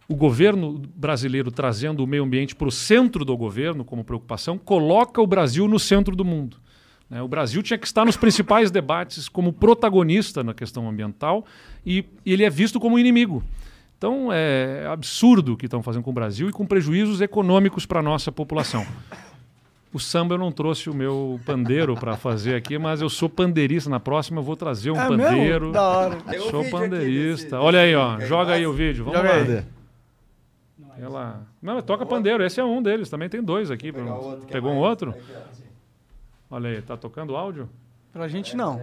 o 0.08 0.16
governo 0.16 0.82
brasileiro 0.96 1.52
trazendo 1.52 2.04
o 2.04 2.08
meio 2.08 2.24
ambiente 2.24 2.56
para 2.56 2.68
o 2.68 2.72
centro 2.72 3.26
do 3.26 3.36
governo 3.36 3.84
como 3.84 4.04
preocupação, 4.04 4.58
coloca 4.58 5.22
o 5.22 5.28
Brasil 5.28 5.68
no 5.68 5.80
centro 5.80 6.16
do 6.16 6.24
mundo. 6.24 6.58
Né? 7.10 7.22
O 7.22 7.28
Brasil 7.28 7.62
tinha 7.62 7.78
que 7.78 7.86
estar 7.86 8.06
nos 8.06 8.18
principais 8.18 8.70
debates 8.72 9.30
como 9.30 9.54
protagonista 9.54 10.44
na 10.44 10.54
questão 10.54 10.88
ambiental 10.90 11.46
e, 11.86 12.06
ele 12.26 12.44
é 12.44 12.50
visto 12.50 12.80
como 12.80 12.98
inimigo. 12.98 13.44
Então 14.04 14.28
é 14.34 14.86
absurdo 14.92 15.54
o 15.54 15.58
que 15.58 15.64
estão 15.64 15.82
fazendo 15.82 16.04
com 16.04 16.10
o 16.10 16.14
Brasil 16.14 16.50
e 16.50 16.52
com 16.52 16.66
prejuízos 16.66 17.22
econômicos 17.22 17.86
para 17.86 18.02
a 18.02 18.04
nossa 18.04 18.34
população. 18.34 18.86
O 19.94 20.00
samba 20.00 20.34
eu 20.34 20.38
não 20.38 20.52
trouxe 20.52 20.90
o 20.90 20.94
meu 20.94 21.40
pandeiro 21.46 21.96
para 21.96 22.18
fazer 22.18 22.54
aqui, 22.56 22.78
mas 22.78 23.00
eu 23.00 23.08
sou 23.10 23.30
pandeirista. 23.30 23.90
Na 23.90 24.02
próxima 24.02 24.40
eu 24.42 24.44
vou 24.44 24.58
trazer 24.58 24.92
um 24.92 25.00
É 25.00 25.08
pandeiro. 25.08 25.68
mesmo? 25.68 25.72
Da 25.72 25.88
hora. 25.88 26.18
Um 26.18 26.50
Sou 26.52 26.60
aqui 26.64 26.70
pandeirista. 26.72 27.44
desse- 27.52 27.56
Olha 27.56 27.80
aí, 27.80 27.96
ó. 27.96 28.20
Joga 28.20 28.52
aí 28.56 28.68
o 28.68 28.74
vídeo. 28.74 29.06
Vamos 29.06 29.22
Joga 29.22 29.30
lá. 29.32 29.36
aí. 29.42 29.64
Ela... 31.02 31.42
Não, 31.62 31.82
toca 31.82 32.06
pandeiro. 32.06 32.44
Esse 32.44 32.60
é 32.60 32.64
um 32.66 32.84
deles. 32.84 33.10
Também 33.10 33.30
tem 33.30 33.42
dois 33.42 33.72
aqui. 33.72 33.90
Outro, 33.98 34.48
é 34.50 34.52
Pegou 34.52 34.72
um 34.72 34.82
mais- 34.82 34.90
outro? 34.90 35.10
Aqui, 35.12 35.22
ó. 36.52 36.56
Olha 36.58 36.70
aí. 36.72 36.82
Tá 36.82 36.98
tocando 36.98 37.38
áudio? 37.38 37.70
Pra 38.12 38.28
gente 38.28 38.54
não. 38.58 38.82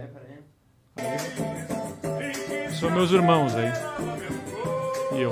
São 2.79 2.89
meus 2.89 3.11
irmãos 3.11 3.53
aí. 3.55 3.71
E 5.13 5.21
eu. 5.21 5.31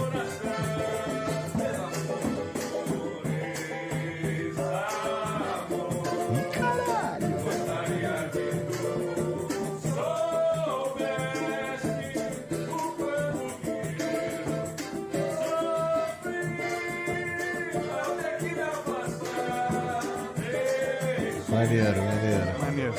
Maneiro, 21.49 22.03
maneiro. 22.03 22.59
Maneiro. 22.59 22.93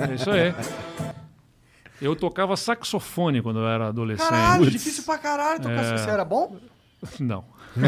É 0.00 0.14
isso 0.14 0.30
aí. 0.30 0.54
Eu 2.04 2.14
tocava 2.16 2.56
saxofone 2.56 3.40
quando 3.42 3.60
eu 3.60 3.68
era 3.68 3.88
adolescente. 3.88 4.28
Caralho, 4.28 4.70
difícil 4.70 5.04
pra 5.04 5.18
caralho 5.18 5.60
tocar 5.60 5.84
É. 5.84 5.96
Você 5.96 6.10
era 6.10 6.24
bom? 6.24 6.56
Não. 7.20 7.44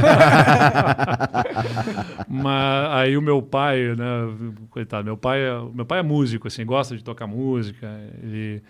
Mas 2.28 2.90
aí 2.92 3.16
o 3.16 3.22
meu 3.22 3.40
pai, 3.40 3.94
né, 3.94 4.04
coitado, 4.70 5.04
meu 5.04 5.16
pai, 5.16 5.40
é- 5.40 5.60
meu 5.72 5.86
pai 5.86 6.00
é 6.00 6.02
músico, 6.02 6.48
assim, 6.48 6.64
gosta 6.64 6.96
de 6.96 7.04
tocar 7.04 7.26
música, 7.26 7.86
ele 8.22 8.62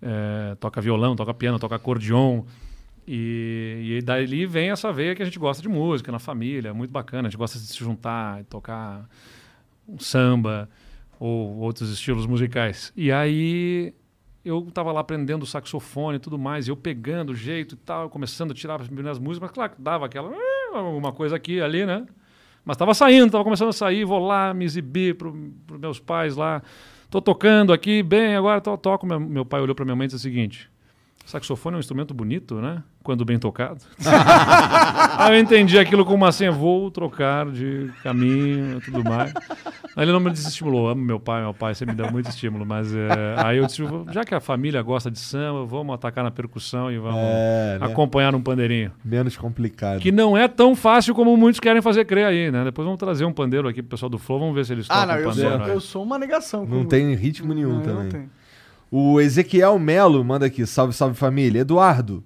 é, 0.00 0.56
toca 0.56 0.80
violão, 0.80 1.14
toca 1.14 1.32
piano, 1.32 1.58
toca 1.58 1.76
acordeon, 1.76 2.42
e, 3.06 3.98
e 3.98 4.02
daí 4.02 4.46
vem 4.46 4.70
essa 4.70 4.92
veia 4.92 5.14
que 5.14 5.22
a 5.22 5.24
gente 5.24 5.38
gosta 5.38 5.62
de 5.62 5.68
música 5.68 6.10
na 6.10 6.18
família, 6.18 6.70
é 6.70 6.72
muito 6.72 6.90
bacana, 6.90 7.28
a 7.28 7.30
gente 7.30 7.38
gosta 7.38 7.58
de 7.58 7.66
se 7.66 7.78
juntar 7.78 8.40
e 8.40 8.44
tocar 8.44 9.08
um 9.88 9.98
samba 9.98 10.68
ou 11.18 11.56
outros 11.58 11.90
estilos 11.92 12.26
musicais. 12.26 12.92
E 12.96 13.12
aí 13.12 13.94
eu 14.44 14.66
estava 14.68 14.92
lá 14.92 15.00
aprendendo 15.00 15.46
saxofone 15.46 16.16
e 16.16 16.20
tudo 16.20 16.38
mais, 16.38 16.68
eu 16.68 16.76
pegando 16.76 17.30
o 17.30 17.34
jeito 17.34 17.74
e 17.74 17.78
tal, 17.78 18.10
começando 18.10 18.50
a 18.50 18.54
tirar 18.54 18.80
as 18.80 18.86
primeiras 18.86 19.18
músicas, 19.18 19.48
mas 19.48 19.54
claro 19.54 19.72
dava 19.78 20.06
aquela 20.06 20.30
"Ah", 20.30 20.78
alguma 20.78 21.12
coisa 21.12 21.36
aqui 21.36 21.60
ali, 21.60 21.86
né? 21.86 22.06
Mas 22.64 22.76
estava 22.76 22.94
saindo, 22.94 23.26
estava 23.26 23.42
começando 23.44 23.70
a 23.70 23.72
sair, 23.72 24.04
vou 24.04 24.20
lá 24.20 24.54
me 24.54 24.64
exibir 24.64 25.16
para 25.16 25.28
os 25.28 25.80
meus 25.80 25.98
pais 25.98 26.36
lá. 26.36 26.62
Tô 27.10 27.20
tocando 27.20 27.72
aqui, 27.72 28.02
bem, 28.02 28.36
agora 28.36 28.60
to 28.60 28.76
toco. 28.78 29.04
Meu, 29.04 29.18
meu 29.20 29.44
pai 29.44 29.60
olhou 29.60 29.74
para 29.74 29.84
minha 29.84 29.96
mãe 29.96 30.04
e 30.04 30.08
disse 30.08 30.16
o 30.16 30.20
seguinte: 30.20 30.70
saxofone 31.24 31.74
é 31.74 31.76
um 31.78 31.80
instrumento 31.80 32.12
bonito, 32.12 32.56
né? 32.60 32.82
Quando 33.02 33.24
bem 33.24 33.38
tocado. 33.38 33.80
Aí 35.18 35.32
eu 35.36 35.40
entendi 35.40 35.78
aquilo 35.78 36.04
como 36.04 36.24
assim, 36.24 36.48
vou 36.50 36.90
trocar 36.90 37.50
de 37.50 37.90
caminho 38.02 38.78
e 38.78 38.80
tudo 38.80 39.02
mais. 39.02 39.32
Aí 39.96 40.04
ele 40.04 40.12
não 40.12 40.20
me 40.20 40.30
desestimulou. 40.30 40.88
Amo 40.88 41.02
meu 41.02 41.18
pai, 41.18 41.42
meu 41.42 41.52
pai 41.52 41.74
sempre 41.74 41.96
me 41.96 42.02
deu 42.02 42.12
muito 42.12 42.28
estímulo. 42.30 42.64
Mas 42.64 42.94
é, 42.94 43.08
aí 43.38 43.58
eu 43.58 43.66
disse, 43.66 43.82
já 44.12 44.24
que 44.24 44.34
a 44.34 44.40
família 44.40 44.80
gosta 44.82 45.10
de 45.10 45.18
samba, 45.18 45.64
vamos 45.66 45.94
atacar 45.94 46.22
na 46.22 46.30
percussão 46.30 46.92
e 46.92 46.98
vamos 46.98 47.18
É, 47.20 47.78
né? 47.80 47.86
acompanhar 47.86 48.30
num 48.32 48.40
pandeirinho. 48.40 48.92
Menos 49.04 49.36
complicado. 49.36 49.98
Que 50.00 50.12
não 50.12 50.36
é 50.36 50.46
tão 50.46 50.76
fácil 50.76 51.14
como 51.14 51.36
muitos 51.36 51.58
querem 51.60 51.82
fazer 51.82 52.04
crer 52.04 52.26
aí, 52.26 52.50
né? 52.52 52.62
Depois 52.64 52.84
vamos 52.84 52.98
trazer 53.00 53.24
um 53.24 53.32
pandeiro 53.32 53.66
aqui 53.68 53.82
pro 53.82 53.90
pessoal 53.90 54.08
do 54.10 54.18
Flow, 54.18 54.38
vamos 54.38 54.54
ver 54.54 54.64
se 54.64 54.72
eles 54.72 54.86
tocam 54.86 55.02
Ah, 55.02 55.06
não, 55.06 55.14
eu 55.16 55.32
sou, 55.32 55.42
pandeiro. 55.42 55.64
aí. 55.64 55.70
eu 55.72 55.80
sou 55.80 56.02
uma 56.04 56.18
negação. 56.18 56.64
Não 56.66 56.84
tem 56.84 57.14
ritmo 57.14 57.52
nenhum 57.52 57.70
Não, 57.70 57.76
eu 57.78 57.82
também. 57.82 58.02
Não 58.04 58.08
tenho. 58.10 58.30
O 58.94 59.18
Ezequiel 59.22 59.78
Melo 59.78 60.22
manda 60.22 60.44
aqui, 60.44 60.66
salve, 60.66 60.92
salve 60.92 61.16
família. 61.16 61.60
Eduardo, 61.60 62.22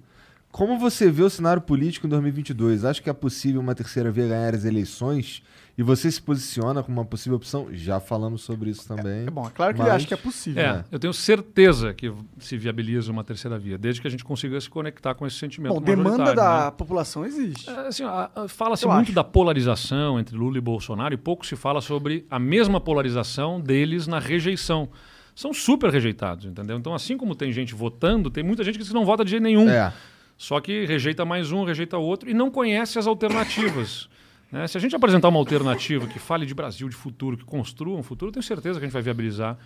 como 0.51 0.77
você 0.77 1.09
vê 1.09 1.23
o 1.23 1.29
cenário 1.29 1.61
político 1.61 2.05
em 2.07 2.09
2022? 2.09 2.83
Acha 2.83 3.01
que 3.01 3.09
é 3.09 3.13
possível 3.13 3.61
uma 3.61 3.73
terceira 3.73 4.11
via 4.11 4.27
ganhar 4.27 4.53
as 4.53 4.65
eleições? 4.65 5.41
E 5.77 5.83
você 5.83 6.11
se 6.11 6.21
posiciona 6.21 6.83
como 6.83 6.99
uma 6.99 7.05
possível 7.05 7.37
opção? 7.37 7.67
Já 7.71 8.01
falamos 8.01 8.41
sobre 8.41 8.69
isso 8.69 8.85
também. 8.85 9.27
É 9.27 9.31
bom, 9.31 9.47
é 9.47 9.49
claro 9.49 9.73
que 9.73 9.79
ele 9.79 9.87
Mas- 9.87 9.95
acha 9.95 10.07
que 10.07 10.13
é 10.13 10.17
possível. 10.17 10.61
É, 10.61 10.73
né? 10.73 10.85
eu 10.91 10.99
tenho 10.99 11.13
certeza 11.13 11.93
que 11.93 12.11
se 12.37 12.57
viabiliza 12.57 13.13
uma 13.13 13.23
terceira 13.23 13.57
via, 13.57 13.77
desde 13.77 14.01
que 14.01 14.07
a 14.07 14.11
gente 14.11 14.25
consiga 14.25 14.59
se 14.59 14.69
conectar 14.69 15.15
com 15.15 15.25
esse 15.25 15.37
sentimento 15.37 15.73
Bom, 15.73 15.79
demanda 15.81 16.35
da 16.35 16.65
né? 16.65 16.71
população 16.71 17.23
existe. 17.25 17.69
É, 17.69 17.87
assim, 17.87 18.03
Fala-se 18.49 18.85
muito 18.85 19.03
acho. 19.03 19.13
da 19.13 19.23
polarização 19.23 20.19
entre 20.19 20.35
Lula 20.35 20.57
e 20.57 20.61
Bolsonaro 20.61 21.13
e 21.13 21.17
pouco 21.17 21.45
se 21.45 21.55
fala 21.55 21.79
sobre 21.79 22.25
a 22.29 22.37
mesma 22.37 22.81
polarização 22.81 23.61
deles 23.61 24.05
na 24.05 24.19
rejeição. 24.19 24.89
São 25.37 25.53
super 25.53 25.91
rejeitados, 25.91 26.45
entendeu? 26.45 26.79
Então, 26.79 26.95
assim 26.95 27.15
como 27.15 27.35
tem 27.35 27.51
gente 27.51 27.75
votando, 27.75 28.27
tem 28.31 28.43
muita 28.43 28.63
gente 28.63 28.79
que 28.79 28.91
não 28.91 29.05
vota 29.05 29.23
de 29.23 29.29
jeito 29.29 29.43
nenhum. 29.43 29.69
É. 29.69 29.93
Só 30.35 30.59
que 30.59 30.83
rejeita 30.85 31.23
mais 31.25 31.51
um, 31.51 31.63
rejeita 31.63 31.95
outro 31.95 32.27
e 32.27 32.33
não 32.33 32.49
conhece 32.49 32.97
as 32.97 33.05
alternativas. 33.05 34.09
né? 34.51 34.65
Se 34.65 34.79
a 34.79 34.81
gente 34.81 34.95
apresentar 34.95 35.27
uma 35.27 35.37
alternativa 35.37 36.07
que 36.07 36.17
fale 36.17 36.43
de 36.43 36.55
Brasil, 36.55 36.89
de 36.89 36.95
futuro, 36.95 37.37
que 37.37 37.45
construa 37.45 37.95
um 37.95 38.01
futuro, 38.01 38.29
eu 38.29 38.33
tenho 38.33 38.41
certeza 38.41 38.79
que 38.79 38.85
a 38.85 38.87
gente 38.87 38.93
vai 38.93 39.03
viabilizar 39.03 39.59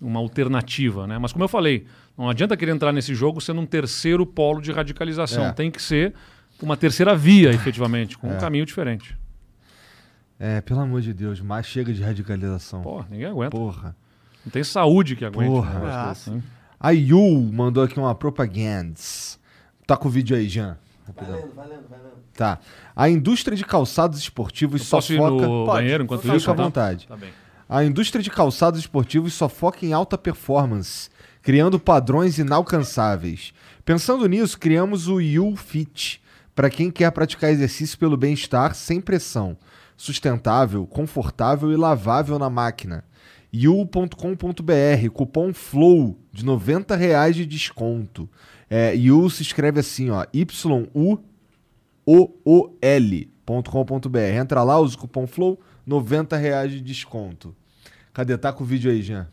uma 0.00 0.18
alternativa. 0.18 1.06
Né? 1.06 1.18
Mas 1.18 1.30
como 1.30 1.44
eu 1.44 1.48
falei, 1.48 1.84
não 2.16 2.30
adianta 2.30 2.56
querer 2.56 2.72
entrar 2.72 2.90
nesse 2.90 3.14
jogo 3.14 3.38
sendo 3.38 3.60
um 3.60 3.66
terceiro 3.66 4.24
polo 4.24 4.62
de 4.62 4.72
radicalização. 4.72 5.44
É. 5.44 5.52
Tem 5.52 5.70
que 5.70 5.82
ser 5.82 6.14
uma 6.62 6.74
terceira 6.74 7.14
via, 7.14 7.50
efetivamente, 7.50 8.16
com 8.16 8.28
um 8.28 8.32
É. 8.36 8.40
caminho 8.40 8.64
diferente. 8.64 9.14
É, 10.40 10.62
pelo 10.62 10.80
amor 10.80 11.02
de 11.02 11.12
Deus, 11.12 11.38
mais 11.42 11.66
chega 11.66 11.92
de 11.92 12.02
radicalização. 12.02 12.80
Pô, 12.80 13.04
ninguém 13.10 13.26
aguenta. 13.26 13.50
Porra. 13.50 13.94
Não 14.48 14.50
tem 14.50 14.64
saúde 14.64 15.14
que 15.14 15.26
aguente. 15.26 15.50
Porra. 15.50 16.14
Ah, 16.26 16.30
né? 16.30 16.42
A 16.80 16.90
Yu 16.90 17.50
mandou 17.52 17.84
aqui 17.84 17.98
uma 17.98 18.14
propaganda. 18.14 18.94
Tá 19.86 19.94
com 19.94 20.08
o 20.08 20.10
vídeo 20.10 20.34
aí, 20.34 20.48
Jean. 20.48 20.78
Rapidão. 21.06 21.32
Valendo, 21.32 21.54
valendo, 21.54 21.84
valendo. 21.90 22.08
Tá. 22.34 22.58
A 22.96 23.10
indústria 23.10 23.54
de 23.54 23.62
calçados 23.62 24.18
esportivos 24.18 24.80
Eu 24.80 24.86
só 24.86 24.96
posso 24.96 25.12
ir 25.12 25.18
foca. 25.18 25.30
no 25.30 25.66
Pode, 25.66 25.66
banheiro 25.66 26.04
enquanto 26.04 26.22
Fica 26.22 26.36
isso? 26.36 26.50
à 26.50 26.54
tá? 26.54 26.62
vontade. 26.62 27.06
Tá 27.06 27.16
bem. 27.16 27.30
A 27.68 27.84
indústria 27.84 28.22
de 28.22 28.30
calçados 28.30 28.80
esportivos 28.80 29.34
só 29.34 29.50
foca 29.50 29.84
em 29.84 29.92
alta 29.92 30.16
performance, 30.16 31.10
criando 31.42 31.78
padrões 31.78 32.38
inalcançáveis. 32.38 33.52
Pensando 33.84 34.26
nisso, 34.26 34.58
criamos 34.58 35.08
o 35.08 35.20
You 35.20 35.56
Fit 35.56 36.22
para 36.54 36.70
quem 36.70 36.90
quer 36.90 37.10
praticar 37.12 37.50
exercício 37.50 37.98
pelo 37.98 38.16
bem-estar 38.16 38.74
sem 38.74 38.98
pressão, 38.98 39.58
sustentável, 39.94 40.86
confortável 40.86 41.70
e 41.70 41.76
lavável 41.76 42.38
na 42.38 42.48
máquina. 42.48 43.04
You.com.br, 43.52 45.10
cupom 45.12 45.52
FLOW 45.52 46.18
de 46.32 46.44
90 46.44 46.94
reais 46.96 47.34
de 47.34 47.46
desconto. 47.46 48.28
É, 48.68 48.94
You 48.94 49.30
se 49.30 49.42
escreve 49.42 49.80
assim, 49.80 50.10
ó, 50.10 50.26
Y-U-O-O-L.com.br. 50.32 51.18
Entra 54.18 54.62
lá, 54.62 54.78
usa 54.78 54.96
o 54.96 54.98
cupom 54.98 55.26
FLOW, 55.26 55.58
90 55.86 56.36
reais 56.36 56.72
de 56.72 56.80
desconto. 56.80 57.56
Cadê? 58.12 58.36
Tá 58.36 58.52
com 58.52 58.64
o 58.64 58.66
vídeo 58.66 58.90
aí, 58.90 59.00
Jean. 59.00 59.28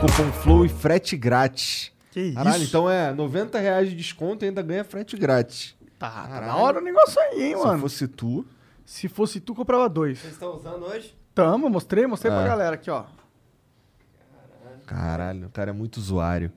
Cupom 0.00 0.32
FLOW 0.32 0.64
e 0.64 0.68
frete 0.68 1.16
grátis. 1.16 1.92
Que 2.10 2.32
Caralho, 2.32 2.56
isso? 2.58 2.66
então 2.68 2.90
é 2.90 3.12
90 3.12 3.58
reais 3.58 3.90
de 3.90 3.96
desconto 3.96 4.44
e 4.44 4.48
ainda 4.48 4.62
ganha 4.62 4.84
frete 4.84 5.16
grátis. 5.16 5.74
Tá, 5.98 6.08
tá 6.10 6.28
Caralho. 6.28 6.46
da 6.52 6.56
hora 6.56 6.78
o 6.78 6.82
negócio 6.82 7.20
aí, 7.20 7.42
hein, 7.50 7.56
Se 7.58 7.64
mano. 7.64 7.80
fosse 7.80 8.08
tu... 8.08 8.44
Se 8.84 9.06
fosse 9.06 9.38
tu, 9.40 9.54
comprava 9.54 9.86
dois. 9.88 10.18
Vocês 10.18 10.32
estão 10.32 10.56
usando 10.56 10.84
hoje? 10.86 11.14
Tamo, 11.34 11.68
mostrei, 11.68 12.06
mostrei 12.06 12.32
pra 12.32 12.42
É. 12.42 12.46
galera 12.48 12.74
aqui, 12.74 12.90
ó. 12.90 13.04
Caralho, 14.86 15.48
o 15.48 15.50
cara 15.50 15.70
é 15.70 15.72
muito 15.74 15.98
usuário. 15.98 16.50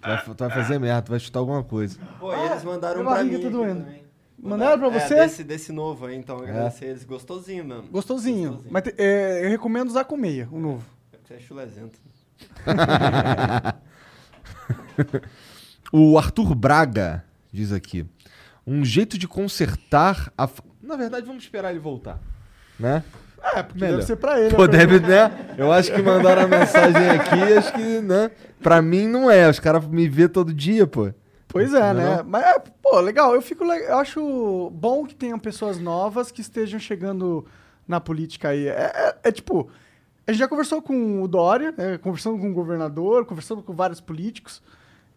Tu 0.00 0.08
vai, 0.08 0.24
tu 0.24 0.34
vai 0.36 0.50
fazer 0.50 0.78
merda, 0.80 1.02
tu 1.02 1.10
vai 1.10 1.20
chutar 1.20 1.38
alguma 1.38 1.62
coisa. 1.62 1.98
Pô, 2.18 2.34
e 2.34 2.46
eles 2.46 2.64
mandaram 2.64 3.00
minha 3.00 3.06
pra 3.14 3.16
barriga 3.22 3.38
mim. 3.38 3.44
tá 3.44 3.50
doendo. 3.50 3.84
também. 3.84 4.02
Mandaram 4.38 4.78
pra 4.78 4.88
É, 4.98 5.00
você? 5.00 5.14
desse, 5.14 5.44
desse 5.44 5.72
novo 5.72 6.06
aí, 6.06 6.16
então. 6.16 6.38
Agradecer 6.38 6.86
eles. 6.86 7.04
Gostosinho 7.04 7.64
mesmo. 7.64 7.84
Gostosinho. 7.90 8.64
Mas 8.68 8.82
te- 8.82 8.94
é, 8.98 9.44
eu 9.44 9.48
recomendo 9.48 9.88
usar 9.88 10.04
com 10.04 10.16
meia, 10.16 10.48
o 10.50 10.58
novo. 10.58 10.84
É 11.12 11.16
porque 11.16 11.28
você 11.32 11.34
é 11.34 11.40
chulezento. 11.46 11.98
O 15.92 16.18
Arthur 16.18 16.54
Braga 16.54 17.24
diz 17.52 17.72
aqui. 17.72 18.04
Um 18.66 18.84
jeito 18.84 19.16
de 19.16 19.28
consertar 19.28 20.32
a. 20.36 20.46
fa- 20.46 20.62
Na 20.82 20.96
verdade, 20.96 21.24
vamos 21.26 21.44
esperar 21.44 21.70
ele 21.70 21.78
voltar. 21.78 22.18
Né? 22.78 23.02
É, 23.54 23.62
porque 23.62 23.80
Melhor. 23.80 23.96
deve 23.98 24.06
ser 24.06 24.16
pra 24.16 24.40
ele. 24.40 24.54
Pô, 24.54 24.62
a 24.64 24.66
deve, 24.66 24.98
né? 24.98 25.30
Eu 25.56 25.70
acho 25.72 25.92
que 25.94 26.02
mandaram 26.02 26.42
a 26.42 26.48
mensagem 26.48 27.08
aqui, 27.10 27.40
acho 27.56 27.72
que, 27.74 28.00
né? 28.00 28.30
Pra 28.60 28.82
mim 28.82 29.06
não 29.06 29.30
é. 29.30 29.48
Os 29.48 29.60
caras 29.60 29.86
me 29.86 30.08
vê 30.08 30.28
todo 30.28 30.52
dia, 30.52 30.86
pô. 30.86 31.12
Pois 31.46 31.72
é, 31.72 31.78
Não 31.80 31.88
é 31.88 31.94
né? 31.94 32.16
não? 32.16 32.24
Mas, 32.24 32.44
é, 32.44 32.58
pô, 32.82 32.98
legal. 33.00 33.32
Eu, 33.34 33.40
fico, 33.40 33.62
eu 33.64 33.98
acho 33.98 34.70
bom 34.74 35.06
que 35.06 35.14
tenham 35.14 35.38
pessoas 35.38 35.78
novas 35.78 36.32
que 36.32 36.40
estejam 36.40 36.80
chegando 36.80 37.46
na 37.86 38.00
política 38.00 38.48
aí. 38.48 38.66
É, 38.66 38.90
é- 38.94 39.16
é 39.28 39.32
tipo, 39.32 39.70
a 40.26 40.32
gente 40.32 40.40
já 40.40 40.48
conversou 40.48 40.82
com 40.82 41.22
o 41.22 41.28
Dória, 41.28 41.72
né? 41.76 41.98
conversando 41.98 42.38
com 42.38 42.50
o 42.50 42.54
governador, 42.54 43.24
conversando 43.24 43.62
com 43.62 43.72
vários 43.72 44.00
políticos. 44.00 44.60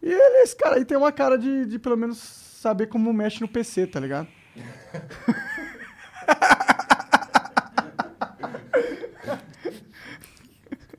E 0.00 0.08
ele, 0.08 0.42
esse 0.42 0.56
cara 0.56 0.76
aí 0.76 0.84
tem 0.84 0.96
uma 0.96 1.10
cara 1.10 1.36
de, 1.36 1.66
de 1.66 1.78
pelo 1.78 1.96
menos 1.96 2.18
saber 2.18 2.86
como 2.86 3.12
mexe 3.12 3.40
no 3.40 3.48
PC, 3.48 3.86
tá 3.86 3.98
ligado? 3.98 4.28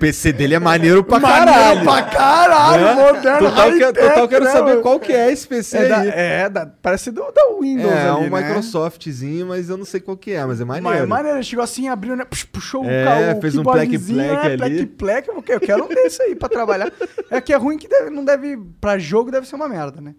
PC 0.01 0.33
dele 0.33 0.55
é 0.55 0.59
maneiro 0.59 1.03
pra 1.03 1.19
Maneiro 1.19 1.45
caralho. 1.45 1.83
Pra 1.83 2.01
caralho, 2.03 2.83
Né? 2.83 2.93
moderno. 2.95 3.49
Total, 3.49 3.71
que, 3.71 3.79
high-tech, 3.83 4.07
total 4.09 4.27
quero 4.27 4.45
né, 4.45 4.51
saber 4.51 4.81
qual 4.81 4.99
que 4.99 5.13
é 5.13 5.31
esse 5.31 5.47
PC 5.47 5.77
É, 5.77 5.87
da, 5.87 5.97
aí. 5.99 6.09
é 6.13 6.49
da- 6.49 6.65
parece 6.81 7.11
do, 7.11 7.21
da 7.31 7.41
Windows 7.61 7.91
É, 7.91 8.09
ali, 8.09 8.27
um 8.27 8.29
né? 8.29 8.41
Microsoftzinho, 8.41 9.47
mas 9.47 9.69
eu 9.69 9.77
não 9.77 9.85
sei 9.85 9.99
qual 10.01 10.17
que 10.17 10.31
é, 10.31 10.43
mas 10.45 10.59
é 10.59 10.65
Mas 10.65 10.81
maneiro. 10.81 11.05
é 11.05 11.07
maneiro, 11.07 11.37
ele 11.37 11.43
chegou 11.43 11.63
assim, 11.63 11.87
abriu, 11.87 12.15
né? 12.15 12.25
pux, 12.25 12.43
Puxou 12.43 12.83
É, 12.85 13.01
o 13.01 13.05
carro, 13.05 13.41
fez 13.41 13.55
um 13.55 13.63
keyboardzinho, 13.63 14.17
plec-plec 14.17 14.57
né, 14.57 14.65
ali. 14.65 14.85
plec-plec, 14.87 15.27
eu 15.29 15.41
quero- 15.41 15.63
eu 15.63 15.67
quero 15.67 15.85
um 15.85 15.87
desse 15.87 16.21
aí 16.23 16.35
pra 16.35 16.49
trabalhar. 16.49 16.91
É 17.29 17.39
que 17.39 17.53
é 17.53 17.55
ruim 17.55 17.77
que 17.77 17.87
deve- 17.87 18.09
não 18.09 18.25
deve, 18.25 18.57
pra 18.81 18.97
jogo 18.97 19.31
deve 19.31 19.47
ser 19.47 19.55
uma 19.55 19.69
merda, 19.69 20.01
né? 20.01 20.15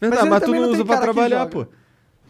Verdade, 0.00 0.22
ele 0.22 0.30
mas, 0.30 0.42
tu 0.42 0.50
não 0.54 0.62
tem 0.62 0.70
usa 0.70 0.84
pra 0.84 0.96
trabalhar, 0.98 1.46
pô. 1.46 1.66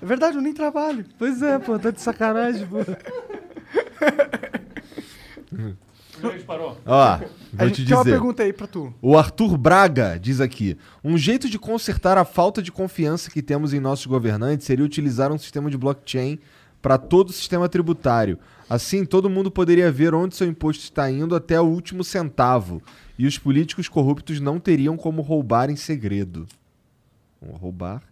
É 0.02 0.06
verdade, 0.06 0.36
eu 0.36 0.42
nem 0.42 0.52
trabalho. 0.52 1.04
Pois 1.18 1.40
é, 1.42 1.58
pô, 1.58 1.78
tá 1.78 1.90
de 1.90 2.00
sacanagem, 2.00 2.66
pô. 2.66 2.78
Onde 6.26 6.34
a 6.34 6.38
gente 6.38 6.46
parou? 6.46 6.78
Ó, 6.86 7.02
A 7.02 7.18
vou 7.52 7.66
gente 7.68 7.82
te 7.82 7.86
tem 7.86 7.96
uma 7.96 8.02
dizer. 8.04 8.14
pergunta 8.16 8.42
aí 8.42 8.52
pra 8.52 8.66
tu. 8.66 8.92
O 9.02 9.16
Arthur 9.16 9.56
Braga 9.56 10.18
diz 10.20 10.40
aqui: 10.40 10.76
um 11.02 11.16
jeito 11.18 11.48
de 11.48 11.58
consertar 11.58 12.16
a 12.18 12.24
falta 12.24 12.62
de 12.62 12.70
confiança 12.72 13.30
que 13.30 13.42
temos 13.42 13.72
em 13.74 13.80
nossos 13.80 14.06
governantes 14.06 14.66
seria 14.66 14.84
utilizar 14.84 15.32
um 15.32 15.38
sistema 15.38 15.70
de 15.70 15.76
blockchain 15.76 16.38
para 16.82 16.98
todo 16.98 17.30
o 17.30 17.32
sistema 17.32 17.68
tributário. 17.68 18.38
Assim, 18.68 19.04
todo 19.04 19.28
mundo 19.30 19.50
poderia 19.50 19.90
ver 19.92 20.14
onde 20.14 20.34
seu 20.36 20.46
imposto 20.46 20.82
está 20.84 21.10
indo 21.10 21.34
até 21.36 21.60
o 21.60 21.64
último 21.64 22.02
centavo. 22.04 22.82
E 23.18 23.26
os 23.26 23.38
políticos 23.38 23.88
corruptos 23.88 24.40
não 24.40 24.58
teriam 24.58 24.96
como 24.96 25.22
roubar 25.22 25.70
em 25.70 25.76
segredo. 25.76 26.46
Vamos 27.40 27.60
roubar 27.60 28.02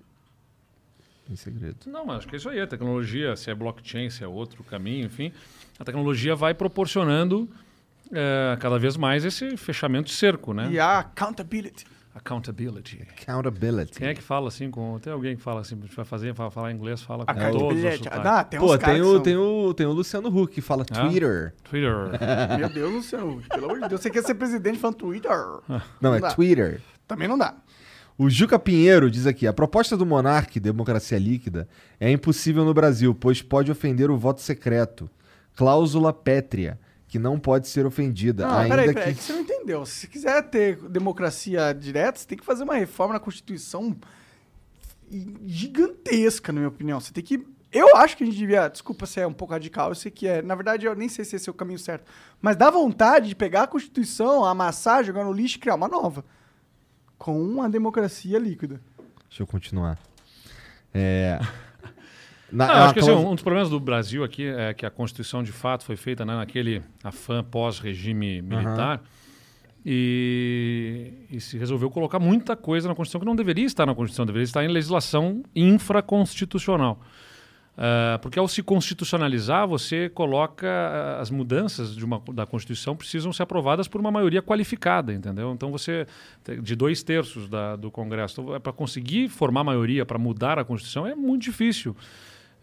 em 1.30 1.36
segredo. 1.36 1.76
Não, 1.86 2.04
mas 2.06 2.18
acho 2.18 2.28
que 2.28 2.36
é 2.36 2.38
isso 2.38 2.48
aí. 2.48 2.60
A 2.60 2.66
tecnologia, 2.66 3.34
se 3.36 3.50
é 3.50 3.54
blockchain, 3.54 4.10
se 4.10 4.22
é 4.22 4.26
outro 4.26 4.62
caminho, 4.62 5.06
enfim, 5.06 5.32
a 5.78 5.84
tecnologia 5.84 6.34
vai 6.36 6.54
proporcionando 6.54 7.48
eh, 8.12 8.56
cada 8.60 8.78
vez 8.78 8.96
mais 8.96 9.24
esse 9.24 9.56
fechamento 9.56 10.06
de 10.08 10.14
cerco, 10.14 10.52
né? 10.52 10.68
E 10.70 10.78
a 10.78 10.98
accountability. 11.00 11.84
Accountability. 12.14 13.00
Accountability. 13.18 13.98
Quem 13.98 14.08
é 14.08 14.14
que 14.14 14.20
fala 14.22 14.48
assim 14.48 14.70
com. 14.70 14.98
Tem 14.98 15.10
alguém 15.12 15.34
que 15.34 15.42
fala 15.42 15.62
assim, 15.62 15.76
vai 15.96 16.04
fazer, 16.04 16.34
fala, 16.34 16.50
falar 16.50 16.70
inglês, 16.70 17.00
fala 17.02 17.24
com 17.24 17.32
todos 17.50 17.78
os. 17.82 18.06
Ah, 18.10 18.44
tem 18.44 18.60
uns 18.60 18.62
Pô, 18.62 18.78
caras 18.78 18.94
tem 18.94 19.00
o, 19.02 19.12
são- 19.14 19.22
tem, 19.22 19.36
o, 19.36 19.74
tem 19.74 19.86
o 19.86 19.92
Luciano 19.92 20.28
Huck 20.28 20.52
que 20.54 20.60
fala 20.60 20.84
Ah? 20.90 21.00
Twitter. 21.08 21.54
Twitter. 21.64 21.94
Meu 22.58 22.68
Deus 22.68 22.92
do 22.92 23.02
céu, 23.02 23.40
pelo 23.50 23.64
amor 23.64 23.80
de 23.80 23.88
Deus. 23.88 24.00
Você 24.02 24.10
quer 24.10 24.22
ser 24.22 24.34
presidente 24.34 24.78
falando 24.78 24.96
Twitter? 24.96 25.30
Não, 26.00 26.14
é 26.14 26.20
dá. 26.20 26.34
Twitter. 26.34 26.80
Também 27.08 27.26
não 27.26 27.38
dá. 27.38 27.54
O 28.18 28.28
Juca 28.28 28.58
Pinheiro 28.58 29.10
diz 29.10 29.26
aqui: 29.26 29.46
a 29.46 29.52
proposta 29.54 29.96
do 29.96 30.04
Monarque, 30.04 30.60
democracia 30.60 31.18
líquida, 31.18 31.66
é 31.98 32.10
impossível 32.12 32.62
no 32.64 32.74
Brasil, 32.74 33.14
pois 33.14 33.40
pode 33.40 33.72
ofender 33.72 34.10
o 34.10 34.18
voto 34.18 34.42
secreto. 34.42 35.10
Cláusula 35.56 36.12
pétrea, 36.12 36.78
que 37.12 37.18
não 37.18 37.38
pode 37.38 37.68
ser 37.68 37.84
ofendida. 37.84 38.46
Não, 38.46 38.56
ainda 38.56 38.74
peraí, 38.74 38.88
que... 38.88 38.94
peraí, 38.94 39.10
é 39.10 39.14
que 39.14 39.22
você 39.22 39.34
não 39.34 39.40
entendeu. 39.40 39.84
Se 39.84 40.00
você 40.00 40.06
quiser 40.06 40.42
ter 40.44 40.76
democracia 40.88 41.70
direta, 41.74 42.18
você 42.18 42.26
tem 42.26 42.38
que 42.38 42.44
fazer 42.44 42.64
uma 42.64 42.74
reforma 42.74 43.12
na 43.12 43.20
Constituição 43.20 43.94
gigantesca, 45.44 46.54
na 46.54 46.60
minha 46.60 46.70
opinião. 46.70 46.98
Você 46.98 47.12
tem 47.12 47.22
que. 47.22 47.46
Eu 47.70 47.98
acho 47.98 48.16
que 48.16 48.24
a 48.24 48.26
gente 48.26 48.38
devia. 48.38 48.66
Desculpa 48.66 49.04
se 49.04 49.20
é 49.20 49.26
um 49.26 49.32
pouco 49.34 49.52
radical, 49.52 49.90
eu 49.90 49.94
sei 49.94 50.10
que 50.10 50.26
é. 50.26 50.40
Na 50.40 50.54
verdade, 50.54 50.86
eu 50.86 50.94
nem 50.94 51.06
sei 51.06 51.22
se 51.22 51.36
esse 51.36 51.50
é 51.50 51.52
o 51.52 51.54
caminho 51.54 51.78
certo. 51.78 52.10
Mas 52.40 52.56
dá 52.56 52.70
vontade 52.70 53.28
de 53.28 53.36
pegar 53.36 53.64
a 53.64 53.66
Constituição, 53.66 54.42
amassar, 54.42 55.04
jogar 55.04 55.22
no 55.22 55.34
lixo 55.34 55.58
e 55.58 55.60
criar 55.60 55.74
uma 55.74 55.88
nova. 55.88 56.24
Com 57.18 57.38
uma 57.38 57.68
democracia 57.68 58.38
líquida. 58.38 58.80
Deixa 59.28 59.42
eu 59.42 59.46
continuar. 59.46 59.98
É. 60.94 61.38
Na, 62.52 62.66
Não, 62.66 62.74
acho 62.74 62.94
que 62.94 63.00
assim, 63.00 63.10
um 63.10 63.34
dos 63.34 63.42
problemas 63.42 63.70
do 63.70 63.80
Brasil 63.80 64.22
aqui 64.22 64.46
é 64.46 64.74
que 64.74 64.84
a 64.84 64.90
Constituição 64.90 65.42
de 65.42 65.52
fato 65.52 65.84
foi 65.84 65.96
feita 65.96 66.24
né, 66.24 66.36
naquele 66.36 66.82
afã 67.02 67.42
pós-regime 67.42 68.42
militar 68.42 69.02
e, 69.84 71.12
e 71.30 71.40
se 71.40 71.58
resolveu 71.58 71.90
colocar 71.90 72.18
muita 72.18 72.54
coisa 72.54 72.88
na 72.88 72.94
Constituição 72.94 73.20
que 73.20 73.26
não 73.26 73.34
deveria 73.34 73.64
estar 73.64 73.86
na 73.86 73.94
Constituição, 73.94 74.26
deveria 74.26 74.44
estar 74.44 74.64
em 74.64 74.68
legislação 74.68 75.42
infraconstitucional. 75.56 77.00
Ah, 77.76 78.18
porque 78.20 78.38
ao 78.38 78.46
se 78.46 78.62
constitucionalizar, 78.62 79.66
você 79.66 80.08
coloca 80.08 80.68
ah, 80.68 81.20
as 81.20 81.30
mudanças 81.30 81.96
de 81.96 82.04
uma, 82.04 82.22
da 82.32 82.44
Constituição 82.44 82.94
precisam 82.94 83.32
ser 83.32 83.44
aprovadas 83.44 83.88
por 83.88 84.00
uma 84.00 84.10
maioria 84.10 84.42
qualificada, 84.42 85.12
entendeu? 85.12 85.52
Então 85.52 85.70
você 85.70 86.06
de 86.60 86.76
dois 86.76 87.02
terços 87.02 87.48
da, 87.48 87.76
do 87.76 87.90
Congresso, 87.90 88.40
então, 88.42 88.60
para 88.60 88.72
conseguir 88.72 89.28
formar 89.28 89.64
maioria 89.64 90.04
para 90.04 90.18
mudar 90.18 90.58
a 90.58 90.64
Constituição 90.64 91.06
é 91.06 91.14
muito 91.14 91.42
difícil. 91.42 91.96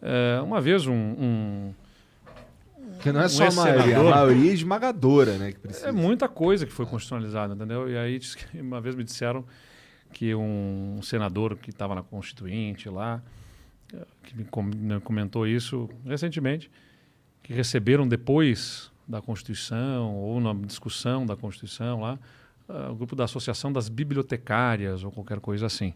É, 0.01 0.39
uma 0.41 0.61
vez 0.61 0.87
um, 0.87 0.93
um- 0.93 1.73
que 3.01 3.11
não 3.11 3.21
é 3.21 3.25
um 3.25 3.29
só 3.29 3.47
a 3.47 3.51
maioria, 3.51 3.81
a 3.83 3.85
ex-senador- 3.87 4.11
maioria 4.11 4.53
esmagadora, 4.53 5.37
né? 5.37 5.51
Que 5.51 5.59
precisa. 5.59 5.87
é 5.89 5.91
muita 5.91 6.27
coisa 6.27 6.65
que 6.65 6.71
foi 6.71 6.85
constitucionalizada, 6.85 7.53
entendeu? 7.53 7.89
E 7.89 7.97
aí 7.97 8.19
uma 8.59 8.81
vez 8.81 8.95
me 8.95 9.03
disseram 9.03 9.45
que 10.11 10.33
um 10.33 10.99
senador 11.03 11.55
que 11.57 11.69
estava 11.69 11.93
na 11.95 12.01
Constituinte 12.01 12.89
lá, 12.89 13.21
que 14.23 14.35
me 14.37 14.43
com- 14.45 14.71
comentou 15.03 15.45
isso 15.47 15.89
recentemente, 16.05 16.69
que 17.43 17.53
receberam 17.53 18.07
depois 18.07 18.91
da 19.07 19.21
Constituição 19.21 20.15
ou 20.15 20.39
na 20.39 20.53
discussão 20.53 21.25
da 21.25 21.35
Constituição 21.35 21.99
lá, 22.01 22.17
ah, 22.67 22.89
o 22.91 22.95
grupo 22.95 23.15
da 23.15 23.23
Associação 23.25 23.71
das 23.73 23.87
Bibliotecárias 23.89 25.03
ou 25.03 25.11
qualquer 25.11 25.39
coisa 25.39 25.65
assim, 25.65 25.93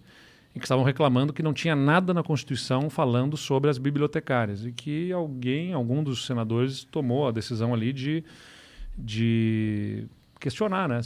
e 0.56 0.59
que 0.59 0.65
estavam 0.65 0.83
reclamando 0.83 1.33
que 1.33 1.41
não 1.41 1.53
tinha 1.53 1.75
nada 1.75 2.14
na 2.14 2.23
Constituição 2.23 2.90
falando 2.90 3.35
sobre 3.35 3.69
as 3.69 3.77
bibliotecárias 3.77 4.65
e 4.65 4.72
que 4.72 5.11
alguém, 5.11 5.73
algum 5.73 6.03
dos 6.03 6.25
senadores 6.25 6.83
tomou 6.83 7.27
a 7.27 7.32
decisão 7.32 7.73
ali 7.73 7.91
de 7.91 8.23
de 8.95 10.07
questionar, 10.40 10.90
né? 10.90 10.99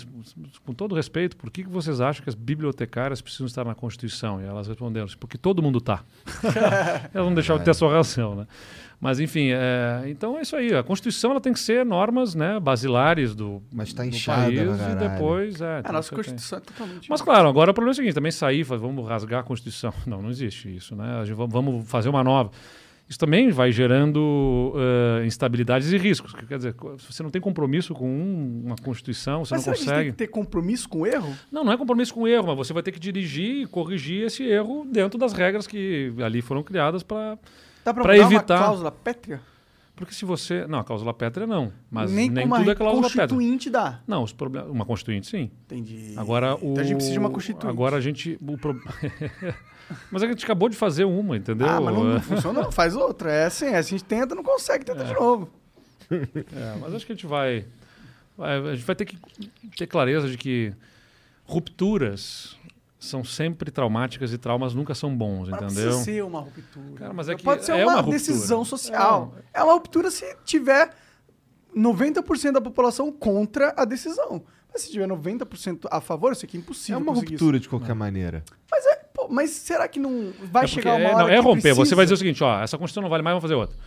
Com 0.66 0.74
todo 0.74 0.96
respeito, 0.96 1.38
por 1.38 1.52
que 1.52 1.64
que 1.64 1.70
vocês 1.70 2.02
acham 2.02 2.24
que 2.24 2.30
as 2.30 2.36
bibliotecárias 2.36 3.22
precisam 3.22 3.46
estar 3.46 3.64
na 3.64 3.76
Constituição? 3.76 4.42
E 4.42 4.46
elas 4.46 4.68
responderam, 4.68 5.08
porque 5.20 5.38
todo 5.38 5.62
mundo 5.62 5.78
está. 5.78 6.04
elas 7.14 7.28
não 7.28 7.36
deixaram 7.36 7.60
de 7.60 7.66
ter 7.66 7.72
a 7.72 7.76
sua 7.76 7.92
razão, 7.92 8.36
né? 8.36 8.48
Mas, 9.00 9.20
enfim, 9.20 9.50
é, 9.52 10.06
então 10.08 10.38
é 10.40 10.42
isso 10.42 10.56
aí. 10.56 10.74
A 10.74 10.82
Constituição 10.82 11.30
ela 11.32 11.40
tem 11.40 11.54
que 11.54 11.60
ser 11.60 11.86
normas 11.86 12.34
né, 12.34 12.60
basilares 12.60 13.36
do, 13.36 13.62
Mas 13.72 13.94
tá 13.94 14.02
do 14.02 14.10
inchada 14.10 14.44
país 14.46 14.60
e 14.60 14.66
caralho. 14.66 14.98
depois... 15.12 15.62
É, 15.62 15.78
A 15.80 15.84
tem 15.84 15.92
nossa 15.92 16.16
Constituição 16.16 16.58
é 16.58 16.62
totalmente. 16.62 17.08
mas 17.10 17.22
claro, 17.22 17.48
agora 17.48 17.70
o 17.70 17.74
problema 17.76 17.92
é 17.92 17.94
o 17.94 17.96
seguinte, 17.96 18.16
também 18.16 18.32
sair, 18.32 18.64
vamos 18.64 19.08
rasgar 19.08 19.42
a 19.42 19.44
Constituição. 19.44 19.94
Não, 20.08 20.22
não 20.22 20.30
existe 20.32 20.76
isso, 20.76 20.96
né? 20.96 21.20
A 21.22 21.26
gente, 21.26 21.36
vamos- 21.36 21.88
fazer 21.88 22.10
uma 22.10 22.24
nova. 22.24 22.50
Isso 23.10 23.20
também 23.20 23.52
vai 23.52 23.72
gerando 23.72 24.74
eh, 24.76 25.26
instabilidades 25.26 25.92
e 25.94 25.98
riscos. 25.98 26.34
Quer 26.34 26.58
dizer, 26.58 26.76
se 26.98 27.14
você 27.14 27.24
não 27.24 27.30
tem 27.30 27.40
compromisso 27.42 27.94
com 27.94 28.06
um- 28.10 28.64
uma 28.66 28.76
Constituição, 28.84 29.46
você 29.46 29.54
Mas 29.56 29.66
não 29.66 29.72
a 29.74 29.76
gente 29.76 29.86
tem 29.86 29.94
consegue. 29.94 30.12
que 30.12 30.18
ter 30.18 30.28
compromisso 30.28 30.90
com 30.90 31.00
o 31.02 31.08
erro? 31.08 31.34
Não, 31.52 31.64
não 31.64 31.72
é 31.72 31.78
compromisso 31.78 32.14
com 32.14 32.22
o 32.24 32.28
erro, 32.28 32.48
mas 32.48 32.58
você 32.58 32.74
vai 32.74 32.84
ter 32.84 32.92
que 32.92 33.00
dirigir 33.00 33.62
e 33.62 33.66
corrigir 33.68 34.26
esse 34.26 34.44
erro 34.44 34.86
dentro 34.92 35.18
das 35.18 35.32
regras 35.32 35.66
que 35.68 36.12
ali 36.22 36.42
foram 36.42 36.62
criadas 36.64 37.02
para 37.02 37.38
Dá 37.88 37.94
pra 37.94 38.04
Pra 38.04 38.14
mudar 38.16 38.26
evitar- 38.26 38.56
uma 38.58 38.64
cláusula 38.66 38.92
pétrea? 38.92 39.40
Porque 39.96 40.14
se 40.14 40.26
você. 40.26 40.68
Não, 40.68 40.80
a 40.80 40.84
cláusula 40.84 41.14
pétrea 41.14 41.48
não. 41.48 41.72
Mas 41.90 42.12
Nem 42.12 42.30
nem, 42.30 42.46
tudo 42.50 42.70
é 42.70 42.76
cláusula 42.76 43.08
pétrea. 43.08 43.28
constituinte 43.30 43.70
dá. 43.70 44.02
Não, 44.06 44.24
os 44.24 44.34
problemas. 44.34 44.70
Uma 44.70 44.86
constituinte, 44.86 45.26
sim. 45.26 45.50
Entendi. 45.66 46.14
Agora 46.18 46.56
o. 46.56 46.72
Então 46.74 46.84
a 46.84 46.84
gente 46.84 46.96
precisa 46.96 47.14
de 47.14 47.20
uma 47.20 47.30
constituinte. 47.30 47.66
Agora 47.68 47.96
a 47.96 48.02
gente. 48.02 48.38
o 48.46 48.58
pro- 48.58 48.80
mas 50.12 50.22
a 50.22 50.28
gente 50.28 50.44
acabou 50.44 50.68
de 50.68 50.76
fazer 50.76 51.06
uma, 51.06 51.38
entendeu? 51.38 51.66
Ah, 51.68 51.80
mas 51.80 51.96
não, 51.96 52.04
não 52.04 52.22
funcionou, 52.22 52.72
faz 52.74 52.94
outra. 52.94 53.32
É 53.32 53.46
assim, 53.46 53.68
a 53.68 53.82
gente 53.82 54.04
tenta, 54.04 54.36
não 54.36 54.44
consegue, 54.44 54.84
tenta 54.84 55.06
de 55.06 55.14
novo. 55.14 55.50
É, 56.12 56.76
mas 56.82 56.94
acho 56.94 57.06
que 57.06 57.12
a 57.14 57.16
gente 57.16 57.26
vai- 57.26 57.66
A 58.38 58.74
gente 58.76 58.86
vai 58.86 58.96
ter 58.96 59.06
que 59.06 59.18
ter 59.78 59.88
clareza 59.88 60.30
de 60.30 60.38
que 60.38 60.74
rupturas 61.46 62.56
são 63.00 63.24
sempre 63.24 63.70
traumáticas 63.70 64.34
e 64.34 64.38
traumas 64.38 64.74
nunca 64.74 64.96
são 64.96 65.16
bons, 65.16 65.50
Mas 65.50 65.62
não 65.62 65.68
entendeu? 65.68 65.84
precisa 65.90 66.04
ser 66.04 66.24
uma 66.24 66.40
ruptura. 66.40 66.92
Cara, 66.96 67.14
mas 67.14 67.30
é 67.30 67.36
que 67.36 67.44
Pode 67.44 67.64
ser 67.64 67.74
é 67.74 67.86
uma, 67.86 68.02
uma 68.02 68.12
decisão 68.12 68.66
social. 68.66 69.36
É. 69.54 69.64
uma 69.64 69.74
ruptura 69.74 70.10
se 70.10 70.26
tiver 70.44 70.90
90% 71.76 72.54
da 72.54 72.62
população 72.62 73.12
contra 73.12 73.74
a 73.78 73.86
decisão. 73.86 74.44
Mas 74.72 74.82
se 74.82 74.92
tiver 74.92 75.08
90% 75.08 75.88
a 75.90 76.02
favor, 76.02 76.32
isso 76.32 76.46
aqui 76.46 76.58
é 76.58 76.60
impossível. 76.60 77.00
É 77.00 77.04
uma 77.04 77.14
ruptura 77.14 77.60
de 77.60 77.70
qualquer 77.70 77.94
maneira. 77.94 78.44
isso. 78.46 78.56
Mas, 78.70 78.86
é, 78.86 78.96
pô, 79.14 79.28
mas 79.30 79.52
será 79.52 79.88
que 79.88 80.00
não 80.00 80.34
vai 80.52 80.66
É 80.66 80.68
chegar 80.68 80.96
uma 80.96 81.02
é, 81.04 81.14
hora 81.14 81.24
não, 81.24 81.30
é 81.30 81.38
que 81.38 81.42
romper. 81.42 81.70
Você 81.74 81.76
precisa? 81.76 81.96
vai 81.96 82.06
dizer 82.06 82.14
o 82.16 82.18
seguinte, 82.18 82.44
ó, 82.44 82.62
essa 82.62 82.78
Constituição 82.78 83.04
não 83.04 83.10
vale 83.10 83.24
mais, 83.24 83.34
vamos 83.34 83.44
fazer 83.44 83.56
outra. 83.56 83.78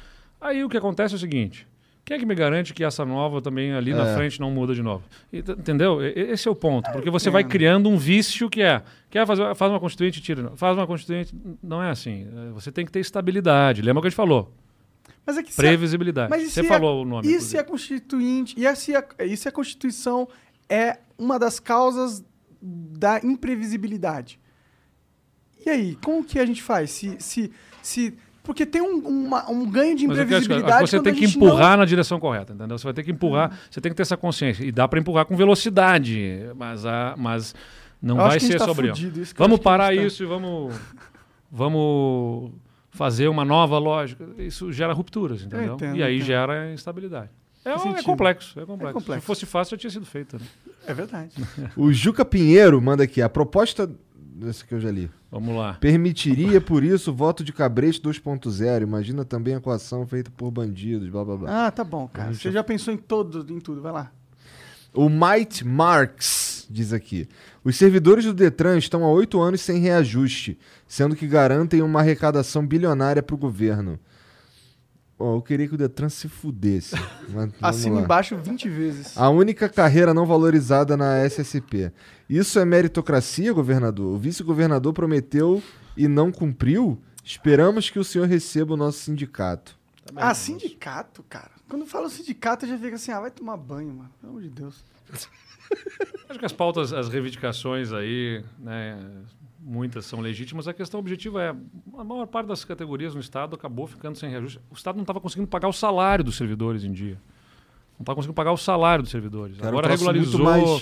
Aí 0.40 0.64
o 0.64 0.68
que 0.68 0.76
acontece 0.76 1.14
é 1.14 1.16
o 1.16 1.20
seguinte, 1.20 1.68
quem 2.10 2.16
é 2.16 2.18
que 2.18 2.26
me 2.26 2.34
garante 2.34 2.74
que 2.74 2.82
essa 2.82 3.04
nova 3.04 3.40
também 3.40 3.72
ali 3.72 3.94
na 3.94 4.04
É. 4.08 4.14
frente 4.16 4.40
não 4.40 4.50
muda 4.50 4.74
de 4.74 4.82
novo? 4.82 5.04
Entendeu? 5.32 6.04
Esse 6.04 6.48
é 6.48 6.50
o 6.50 6.56
ponto. 6.56 6.90
Porque 6.90 7.08
você 7.08 7.30
vai 7.30 7.44
criando 7.44 7.88
um 7.88 7.96
vício 7.96 8.50
que 8.50 8.60
é, 8.62 8.82
quer 9.08 9.24
fazer, 9.24 9.54
faz 9.54 9.70
uma 9.70 9.78
Constituinte 9.78 10.18
e 10.18 10.22
tira. 10.22 10.50
Faz 10.56 10.76
uma 10.76 10.88
Constituinte, 10.88 11.32
não 11.62 11.80
é 11.80 11.88
assim. 11.88 12.26
É, 12.48 12.50
Você 12.50 12.72
tem 12.72 12.84
que 12.84 12.90
ter 12.90 12.98
estabilidade. 12.98 13.80
Lembra 13.80 14.00
o 14.00 14.02
que 14.02 14.08
a 14.08 14.10
gente 14.10 14.16
falou? 14.16 14.52
Mas 15.24 15.36
é 15.38 15.42
que 15.44 15.52
se 15.54 15.60
a- 15.60 15.62
Previsibilidade. 15.62 16.30
Mas 16.30 16.42
Você 16.50 16.62
se 16.62 16.66
falou 16.68 16.98
a, 16.98 17.02
o 17.02 17.04
nome. 17.04 17.28
E 17.28 17.30
se 17.30 17.34
inclusive. 17.36 17.58
a 17.58 17.64
Constituinte. 17.64 18.54
E, 18.58 18.66
a, 18.66 18.74
se 18.74 18.96
a, 18.96 19.04
e 19.20 19.36
se 19.36 19.48
a 19.48 19.52
Constituição 19.52 20.26
é 20.68 20.98
uma 21.16 21.38
das 21.38 21.60
causas 21.60 22.24
da 22.60 23.20
imprevisibilidade? 23.22 24.40
E 25.64 25.70
aí, 25.70 25.96
como 26.02 26.24
que 26.24 26.40
a 26.40 26.44
gente 26.46 26.60
faz? 26.60 26.90
Se. 26.90 27.16
se, 27.20 27.52
se 27.80 28.14
porque 28.42 28.64
tem 28.66 28.80
um, 28.82 28.96
uma- 29.06 29.50
um 29.50 29.68
ganho 29.70 29.96
de 29.96 30.04
acho 30.06 30.12
imprevisibilidade. 30.14 30.86
você 30.88 30.96
quando 30.98 31.04
tem 31.04 31.12
a 31.12 31.16
que 31.16 31.24
empurrar 31.24 31.76
na 31.78 31.84
direção 31.84 32.18
correta, 32.18 32.52
entendeu? 32.52 32.78
Você 32.78 32.84
vai 32.84 32.92
ter 32.94 33.02
que 33.02 33.10
empurrar, 33.10 33.58
você 33.70 33.80
tem 33.80 33.90
que 33.92 33.96
ter 33.96 34.02
essa 34.02 34.16
consciência. 34.16 34.64
E 34.64 34.72
dá 34.72 34.86
para 34.88 34.98
empurrar 34.98 35.24
com 35.26 35.36
velocidade, 35.36 36.40
mas, 36.56 36.84
a, 36.86 37.14
mas 37.18 37.54
não 38.02 38.16
Eu 38.16 38.20
acho 38.22 38.28
vai 38.30 38.38
que 38.38 38.44
a 38.44 38.48
gente 38.48 38.52
ser 38.52 38.58
tá 38.58 38.64
sobre. 38.66 38.88
fudido, 38.88 39.20
isso 39.20 39.34
que 39.34 39.40
eu 39.40 39.44
Vamos 39.44 39.54
acho 39.56 39.62
que 39.62 39.68
a 39.68 39.70
parar 39.70 39.86
tá- 39.88 39.94
isso 39.94 40.22
e 40.22 40.26
vamos, 40.26 40.74
vamos 41.50 42.52
fazer 42.90 43.28
uma 43.28 43.44
nova 43.44 43.78
lógica. 43.78 44.24
Isso 44.38 44.72
gera 44.72 44.92
rupturas, 44.92 45.42
entendeu? 45.42 45.74
entendo, 45.74 45.96
e 45.96 46.02
aí 46.02 46.16
entendo. 46.16 46.26
gera 46.26 46.72
instabilidade. 46.72 47.30
É, 47.64 47.70
Faz 47.70 47.82
é 47.82 47.88
sentido. 47.88 48.04
complexo, 48.04 48.58
é 48.58 48.64
complexo, 48.64 48.94
complexo. 48.94 49.20
Se 49.20 49.26
fosse 49.26 49.46
fácil, 49.46 49.72
já 49.76 49.80
tinha 49.80 49.90
sido 49.90 50.06
feito. 50.06 50.36
Né? 50.38 50.42
É 50.86 50.94
verdade. 50.94 51.30
O 51.76 51.92
Juca 51.92 52.24
Pinheiro 52.24 52.80
manda 52.80 53.04
aqui. 53.04 53.20
A 53.20 53.28
proposta. 53.28 53.90
Esse 54.48 54.64
que 54.64 54.72
eu 54.74 54.80
já 54.80 54.90
li. 54.90 55.10
Vamos 55.30 55.54
lá. 55.54 55.74
Permitiria, 55.74 56.60
por 56.60 56.82
isso, 56.82 57.12
o 57.12 57.14
voto 57.14 57.44
de 57.44 57.52
cabresto 57.52 58.08
2.0. 58.08 58.82
Imagina 58.82 59.24
também 59.24 59.54
a 59.54 59.60
coação 59.60 60.06
feita 60.06 60.30
por 60.36 60.50
bandidos, 60.50 61.08
blá 61.08 61.24
blá 61.24 61.36
blá. 61.36 61.66
Ah, 61.66 61.70
tá 61.70 61.84
bom, 61.84 62.08
cara. 62.08 62.34
Você 62.34 62.50
já 62.50 62.64
pensou 62.64 62.92
em 62.92 62.96
todo, 62.96 63.46
em 63.52 63.60
tudo, 63.60 63.80
vai 63.80 63.92
lá. 63.92 64.10
O 64.92 65.08
Might 65.08 65.64
Marks 65.64 66.66
diz 66.68 66.92
aqui: 66.92 67.28
os 67.62 67.76
servidores 67.76 68.24
do 68.24 68.34
Detran 68.34 68.76
estão 68.76 69.04
há 69.04 69.08
oito 69.08 69.40
anos 69.40 69.60
sem 69.60 69.78
reajuste, 69.78 70.58
sendo 70.88 71.14
que 71.14 71.28
garantem 71.28 71.80
uma 71.80 72.00
arrecadação 72.00 72.66
bilionária 72.66 73.22
para 73.22 73.34
o 73.34 73.38
governo. 73.38 74.00
Ó, 75.22 75.36
eu 75.36 75.42
queria 75.42 75.68
que 75.68 75.74
o 75.74 75.76
Detran 75.76 76.08
se 76.08 76.30
fudesse. 76.30 76.96
Assina 77.60 77.96
lá. 77.96 78.00
embaixo 78.00 78.38
20 78.38 78.68
vezes. 78.70 79.18
A 79.18 79.28
única 79.28 79.68
carreira 79.68 80.14
não 80.14 80.24
valorizada 80.24 80.96
na 80.96 81.22
SSP. 81.26 81.92
Isso 82.26 82.58
é 82.58 82.64
meritocracia, 82.64 83.52
governador? 83.52 84.14
O 84.14 84.18
vice-governador 84.18 84.94
prometeu 84.94 85.62
e 85.94 86.08
não 86.08 86.32
cumpriu? 86.32 86.98
Esperamos 87.22 87.90
que 87.90 87.98
o 87.98 88.04
senhor 88.04 88.26
receba 88.26 88.72
o 88.72 88.76
nosso 88.78 89.00
sindicato. 89.00 89.78
Ah, 90.16 90.32
sindicato, 90.32 91.22
cara. 91.28 91.50
Quando 91.68 91.84
fala 91.84 92.08
sindicato, 92.08 92.64
eu 92.64 92.70
já 92.70 92.78
fica 92.78 92.96
assim, 92.96 93.12
ah, 93.12 93.20
vai 93.20 93.30
tomar 93.30 93.58
banho, 93.58 93.92
mano. 93.92 94.10
Pelo 94.22 94.32
amor 94.32 94.42
de 94.42 94.48
Deus. 94.48 94.82
Acho 96.30 96.38
que 96.38 96.46
as 96.46 96.52
pautas, 96.52 96.94
as 96.94 97.08
reivindicações 97.10 97.92
aí, 97.92 98.42
né, 98.58 98.98
muitas 99.60 100.06
são 100.06 100.20
legítimas. 100.20 100.66
A 100.66 100.72
questão 100.72 100.98
objetiva 101.00 101.42
é, 101.42 101.54
a 101.98 102.04
maior 102.04 102.26
parte 102.26 102.46
das 102.46 102.64
categorias 102.64 103.14
no 103.14 103.20
Estado 103.20 103.54
acabou 103.54 103.86
ficando 103.86 104.16
sem 104.16 104.30
reajuste. 104.30 104.60
O 104.70 104.74
Estado 104.74 104.96
não 104.96 105.02
estava 105.02 105.20
conseguindo 105.20 105.48
pagar 105.48 105.68
o 105.68 105.72
salário 105.72 106.24
dos 106.24 106.36
servidores 106.36 106.84
em 106.84 106.92
dia. 106.92 107.20
Não 107.98 108.02
estava 108.02 108.16
conseguindo 108.16 108.34
pagar 108.34 108.52
o 108.52 108.56
salário 108.56 109.02
dos 109.02 109.10
servidores. 109.10 109.60
Agora 109.62 109.88
regularizou. 109.88 110.80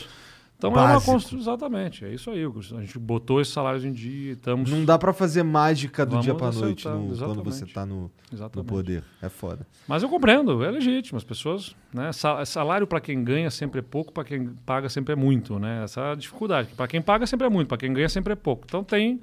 Então 0.59 0.71
é 0.71 0.75
uma 0.75 0.83
básico. 0.89 1.13
construção. 1.13 1.39
Exatamente, 1.55 2.05
é 2.05 2.13
isso 2.13 2.31
aí. 2.31 2.45
A 2.45 2.81
gente 2.81 2.99
botou 2.99 3.41
esses 3.41 3.55
salários 3.55 3.85
em 3.85 3.93
dia, 3.93 4.33
estamos. 4.33 4.71
Não 4.71 4.85
dá 4.85 4.99
pra 4.99 5.13
fazer 5.13 5.43
mágica 5.43 6.05
do 6.05 6.11
Vamos 6.11 6.25
dia 6.27 6.35
pra 6.35 6.49
acertar, 6.49 6.67
noite 6.67 6.89
no- 6.89 7.17
quando 7.27 7.45
você 7.45 7.65
tá 7.67 7.87
no, 7.87 8.11
no 8.57 8.65
poder. 8.65 9.03
É 9.23 9.29
foda. 9.29 9.67
Mas 9.87 10.03
eu 10.03 10.09
compreendo, 10.09 10.63
é 10.65 10.71
legítimo. 10.71 11.17
As 11.17 11.25
pessoas, 11.25 11.75
né? 11.95 12.13
sa- 12.13 12.45
Salário 12.45 12.87
para 12.87 13.01
quem 13.01 13.23
ganha 13.25 13.51
sempre 13.51 13.79
é 13.79 13.83
pouco, 13.83 14.13
para 14.13 14.25
quem 14.25 14.49
paga 14.67 14.89
sempre 14.89 15.13
é 15.13 15.17
muito, 15.17 15.59
né? 15.59 15.85
Essa 15.85 16.01
é 16.01 16.13
a 16.13 16.15
dificuldade. 16.15 16.69
Para 16.77 16.87
quem 16.89 17.01
paga 17.01 17.27
sempre 17.27 17.47
é 17.47 17.51
muito, 17.51 17.69
para 17.69 17.79
quem 17.79 17.93
ganha 17.93 18.09
sempre 18.09 18.33
é 18.33 18.37
pouco. 18.37 18.65
Então 18.67 18.83
tem 18.85 19.21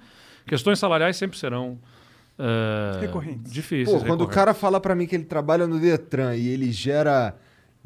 questões 0.47 0.79
salariais 0.79 1.17
sempre 1.17 1.37
serão 1.37 1.77
eh, 2.37 2.99
Recorrentes. 3.01 3.51
Difíceis. 3.51 4.01
Pô, 4.01 4.05
quando 4.07 4.21
o 4.21 4.27
cara 4.27 4.53
fala 4.53 4.79
pra 4.79 4.95
mim 4.95 5.05
que 5.05 5.15
ele 5.15 5.23
trabalha 5.25 5.67
no 5.67 5.79
Detran 5.79 6.35
e 6.35 6.47
ele 6.47 6.71
gera 6.71 7.35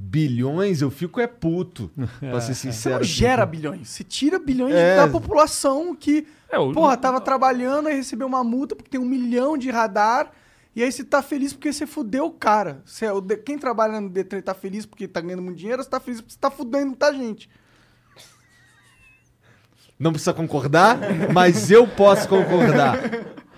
bilhões, 0.01 0.81
eu 0.81 0.89
fico 0.89 1.19
é 1.19 1.27
puto, 1.27 1.91
pra 2.21 2.39
ser 2.39 2.53
Você 2.53 2.71
sincero. 2.71 2.95
não 2.95 3.01
assim. 3.01 3.11
gera 3.11 3.45
bilhões. 3.45 3.89
Você 3.89 4.01
tira 4.03 4.39
bilhões 4.39 4.73
É. 4.73 4.95
da 4.95 5.07
população 5.09 5.93
que, 5.93 6.25
É, 6.49 6.57
o- 6.57 6.71
porra, 6.71 6.95
tava 6.95 7.19
trabalhando 7.19 7.89
e 7.89 7.93
recebeu 7.93 8.25
uma 8.25 8.41
multa 8.43 8.75
porque 8.77 8.89
tem 8.89 8.99
um 8.99 9.05
milhão 9.05 9.57
de 9.57 9.69
radar. 9.69 10.31
E 10.73 10.81
aí 10.81 10.89
você 10.89 11.03
tá 11.03 11.21
feliz 11.21 11.51
porque 11.51 11.73
você 11.73 11.85
fudeu 11.85 12.27
o 12.27 12.31
cara. 12.31 12.81
Você 12.85 13.05
é 13.07 13.35
Quem 13.45 13.57
trabalha 13.59 13.99
no 13.99 14.09
Detran 14.09 14.39
tá 14.41 14.53
feliz 14.53 14.85
porque 14.85 15.05
tá 15.07 15.19
ganhando 15.19 15.41
muito 15.41 15.57
dinheiro, 15.57 15.83
você 15.83 15.89
tá 15.89 15.99
feliz 15.99 16.21
porque 16.21 16.33
você 16.33 16.39
tá 16.39 16.49
fudendo 16.49 16.87
muita 16.87 17.13
gente. 17.13 17.49
Não 19.99 20.11
precisa 20.13 20.33
concordar, 20.33 20.97
mas 21.33 21.69
eu 21.69 21.85
posso 21.85 22.27
concordar. 22.29 22.97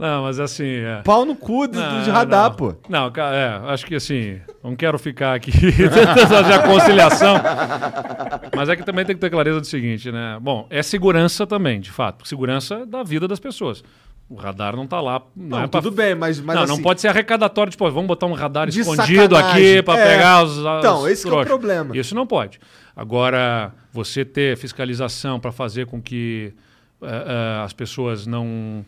Não, 0.00 0.22
mas 0.22 0.40
assim. 0.40 0.64
É... 0.78 1.02
Pau 1.04 1.26
no 1.26 1.36
cu 1.36 1.68
do, 1.68 1.78
Não, 1.78 2.02
de 2.02 2.10
radar, 2.10 2.48
não. 2.48 2.56
pô. 2.56 2.74
Não, 2.88 3.12
é, 3.14 3.60
acho 3.72 3.84
que 3.84 3.94
assim, 3.94 4.40
não 4.64 4.74
quero 4.74 4.98
ficar 4.98 5.34
aqui 5.34 5.52
tentando 5.52 6.26
fazer 6.26 6.52
a 6.54 6.62
conciliação. 6.66 7.34
Mas 8.56 8.68
é 8.70 8.76
que 8.76 8.82
também 8.82 9.04
tem 9.04 9.14
que 9.14 9.20
ter 9.20 9.28
clareza 9.28 9.60
do 9.60 9.66
seguinte, 9.66 10.10
né? 10.10 10.38
Bom, 10.40 10.66
é 10.70 10.82
segurança 10.82 11.46
também, 11.46 11.80
de 11.80 11.90
fato. 11.90 12.26
Segurança 12.26 12.86
da 12.86 13.02
vida 13.02 13.28
das 13.28 13.38
pessoas. 13.38 13.84
O 14.28 14.36
radar 14.36 14.74
não 14.76 14.86
tá 14.86 15.00
lá. 15.00 15.20
Não, 15.36 15.58
Não, 15.58 15.64
é 15.64 15.66
pra- 15.66 15.82
tudo 15.82 15.94
bem, 15.94 16.14
mas, 16.14 16.40
mas 16.40 16.56
não, 16.56 16.62
assim, 16.62 16.72
não 16.72 16.80
pode 16.82 17.00
ser 17.00 17.08
arrecadatório, 17.08 17.70
tipo, 17.70 17.84
vamos 17.90 18.06
botar 18.06 18.26
um 18.26 18.32
radar 18.32 18.70
De 18.70 18.80
escondido 18.80 19.34
sacanagem. 19.36 19.72
aqui 19.72 19.82
para 19.82 19.98
É. 20.00 20.06
pegar 20.16 20.44
os. 20.44 20.56
os 20.56 20.78
Então, 20.78 21.08
esse 21.08 21.26
que 21.28 21.34
é 21.34 21.36
o 21.36 21.44
problema. 21.44 21.96
Isso 21.96 22.14
não 22.14 22.26
pode. 22.26 22.58
Agora, 22.96 23.72
você 23.92 24.24
ter 24.24 24.56
fiscalização 24.56 25.40
para 25.40 25.50
fazer 25.50 25.86
com 25.86 26.00
que 26.00 26.52
eh, 27.02 27.06
eh, 27.08 27.62
as 27.64 27.72
pessoas 27.72 28.24
não 28.26 28.84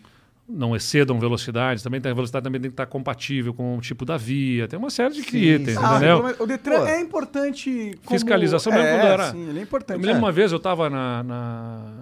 não 0.49 0.75
excedam 0.77 1.19
velocidades, 1.19 1.83
também 1.83 2.01
tem, 2.01 2.11
a 2.11 2.15
velocidade 2.15 2.43
também 2.45 2.61
tem 2.61 2.71
que 2.71 2.75
estar 2.75 2.87
compatível 2.87 3.55
com 3.55 3.77
o 3.79 3.81
tipo 3.81 4.05
da 4.05 4.17
via, 4.17 4.67
tem 4.69 4.79
uma 4.79 4.91
série 4.91 5.15
de 5.15 5.21
itens. 5.21 5.77
Ah, 5.79 5.97
entendeu? 5.97 6.23
mas 6.23 6.39
o 6.41 6.47
Detran 6.47 6.81
Pô. 6.81 6.87
é 6.87 7.01
importante. 7.01 7.93
Como... 8.05 8.19
Fiscalização 8.19 8.73
mesmo 8.73 8.87
é, 8.87 8.93
quando 8.99 9.07
era- 9.07 9.31
Sim, 9.31 9.49
ele 9.49 9.59
é 9.59 9.61
Eu 9.61 9.62
importante. 9.62 10.01
me 10.01 10.07
lembro 10.07 10.21
uma 10.23 10.33
vez, 10.33 10.51
eu 10.53 10.59
estava 10.59 10.91
na, 10.91 11.23
na- 11.23 11.93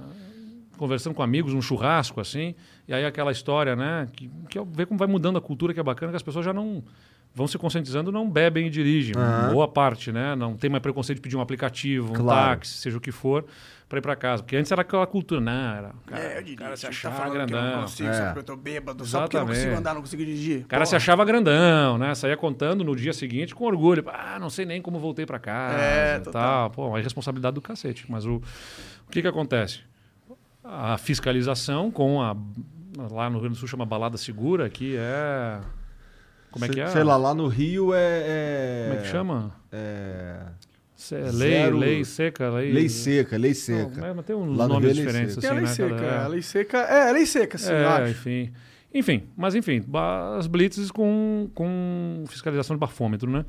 conversando 0.77 1.15
com 1.15 1.23
amigos 1.23 1.53
num 1.53 1.61
churrasco, 1.63 2.21
assim, 2.21 2.55
e 2.89 2.95
aí 2.95 3.05
aquela 3.05 3.31
história, 3.31 3.77
né? 3.77 4.09
Que, 4.13 4.31
que 4.49 4.59
eu 4.59 4.65
ver 4.65 4.87
como 4.87 4.99
vai 4.99 5.07
mudando 5.07 5.37
a 5.37 5.41
cultura, 5.41 5.75
que 5.75 5.81
é 5.81 5.83
bacana, 5.83 6.11
que 6.11 6.17
as 6.17 6.23
pessoas 6.23 6.45
já 6.45 6.53
não 6.53 6.83
vão 7.35 7.47
se 7.47 7.57
conscientizando, 7.59 8.11
não 8.11 8.29
bebem 8.29 8.67
e 8.67 8.71
dirigem. 8.71 9.15
Aham. 9.17 9.53
Boa 9.53 9.69
parte, 9.69 10.11
né? 10.11 10.35
Não 10.35 10.57
tem 10.57 10.69
mais 10.69 10.83
preconceito 10.83 11.19
de 11.19 11.23
pedir 11.23 11.37
um 11.37 11.41
aplicativo, 11.41 12.11
um 12.11 12.15
Claro. 12.17 12.57
táxi, 12.57 12.79
seja 12.79 12.97
o 12.97 13.01
que 13.01 13.13
for, 13.13 13.45
para 13.91 13.99
ir 13.99 14.03
para 14.03 14.15
casa. 14.15 14.41
Porque 14.43 14.57
antes 14.57 14.71
era 14.71 14.83
aquela 14.83 15.05
cultura, 15.07 15.41
não, 15.41 15.53
era, 15.75 15.89
o 15.89 16.09
cara, 16.09 16.23
É, 16.23 16.37
eu 16.37 16.41
o 16.41 16.45
dirijo, 16.45 16.57
cara 16.57 16.77
se 16.77 16.81
você 16.83 16.87
tá 16.87 16.91
achava 16.91 17.17
falando 17.17 17.33
que 17.33 17.37
eu 17.37 17.47
grandão. 17.47 17.73
não 17.73 17.83
consigo, 17.83 18.09
É. 18.09 18.13
só 18.15 18.25
porque 18.27 18.39
eu 18.39 18.43
tô 18.45 18.57
bêbado, 18.57 19.05
só 19.05 19.21
porque 19.23 19.37
eu 19.37 19.41
não 19.41 19.47
consigo 19.49 19.63
Exatamente. 19.67 19.81
andar, 19.81 19.95
não 19.95 20.01
consigo 20.01 20.25
dirigir. 20.25 20.61
O 20.63 20.69
cara 20.69 20.87
se 20.87 20.95
achava 20.97 21.25
grandão, 21.25 21.99
né? 21.99 22.15
Saía 22.15 22.37
contando 22.37 22.85
no 22.85 22.95
dia 22.97 23.13
seguinte 23.13 23.53
com 23.55 23.65
orgulho. 23.65 24.05
Ah, 24.07 24.39
não 24.39 24.49
sei 24.49 24.65
nem 24.65 24.81
como 24.81 24.99
voltei 25.01 25.27
pra 25.27 25.39
casa. 25.41 25.77
É, 25.77 26.19
total. 26.21 26.41
tal. 26.43 26.71
Pô, 26.71 26.97
é 26.97 27.03
responsabilidade 27.03 27.55
do 27.57 27.61
cacete. 27.61 28.07
Mas 28.09 28.25
o, 28.25 28.37
o 28.37 29.11
que 29.11 29.21
que 29.21 29.29
acontece? 29.29 29.81
A 30.65 30.97
fiscalização 30.97 31.91
com 31.91 32.23
a... 32.23 32.37
Lá 33.11 33.29
no 33.29 33.35
Rio 33.39 33.41
Grande 33.43 33.57
do 33.57 33.59
Sul 33.59 33.67
chama 33.69 33.85
balada 33.85 34.17
segura, 34.17 34.71
que 34.71 34.97
é... 34.97 35.59
Como 36.53 36.65
é 36.65 36.69
sei, 36.69 36.75
que 36.75 36.81
é? 36.81 36.87
Sei 36.89 37.03
lá, 37.03 37.17
lá 37.17 37.33
no 37.35 37.47
Rio 37.49 37.93
é. 37.95 37.99
é 37.99 38.87
Como 38.89 38.99
é 39.01 39.03
que 39.03 39.09
chama? 39.09 39.53
É. 39.73 40.37
Se- 41.01 41.15
Lei, 41.17 41.31
Zero- 41.33 41.79
lei 41.79 42.05
seca, 42.05 42.51
lei... 42.51 42.73
Lei 42.73 42.89
seca, 42.91 43.39
lei 43.39 43.51
Não, 43.53 43.57
seca. 43.57 44.15
mas 44.15 44.25
tem 44.27 44.37
uns 44.37 44.55
Lá 44.57 44.69
no 44.69 44.75
nomes 44.75 44.91
é 44.91 44.93
lei 44.93 45.05
diferentes 45.07 45.35
seca. 45.35 45.49
Tem 45.49 45.59
a 45.59 45.63
assim, 45.63 45.83
lei 45.83 45.93
né? 45.93 45.99
seca. 45.99 46.25
A 46.25 46.29
lei 46.29 46.43
seca. 46.43 46.79
É, 46.79 47.09
a 47.09 47.13
lei 47.13 47.27
seca, 47.27 47.57
sim, 47.59 47.71
eu 47.71 47.77
é, 47.79 47.87
acho. 47.87 48.11
enfim. 48.11 48.53
Enfim, 48.93 49.23
mas 49.37 49.55
enfim, 49.55 49.83
as 50.37 50.47
blitzes 50.47 50.91
com, 50.91 51.49
com 51.55 52.25
fiscalização 52.29 52.77
de 52.77 52.81
bafômetro, 52.81 53.31
né? 53.31 53.47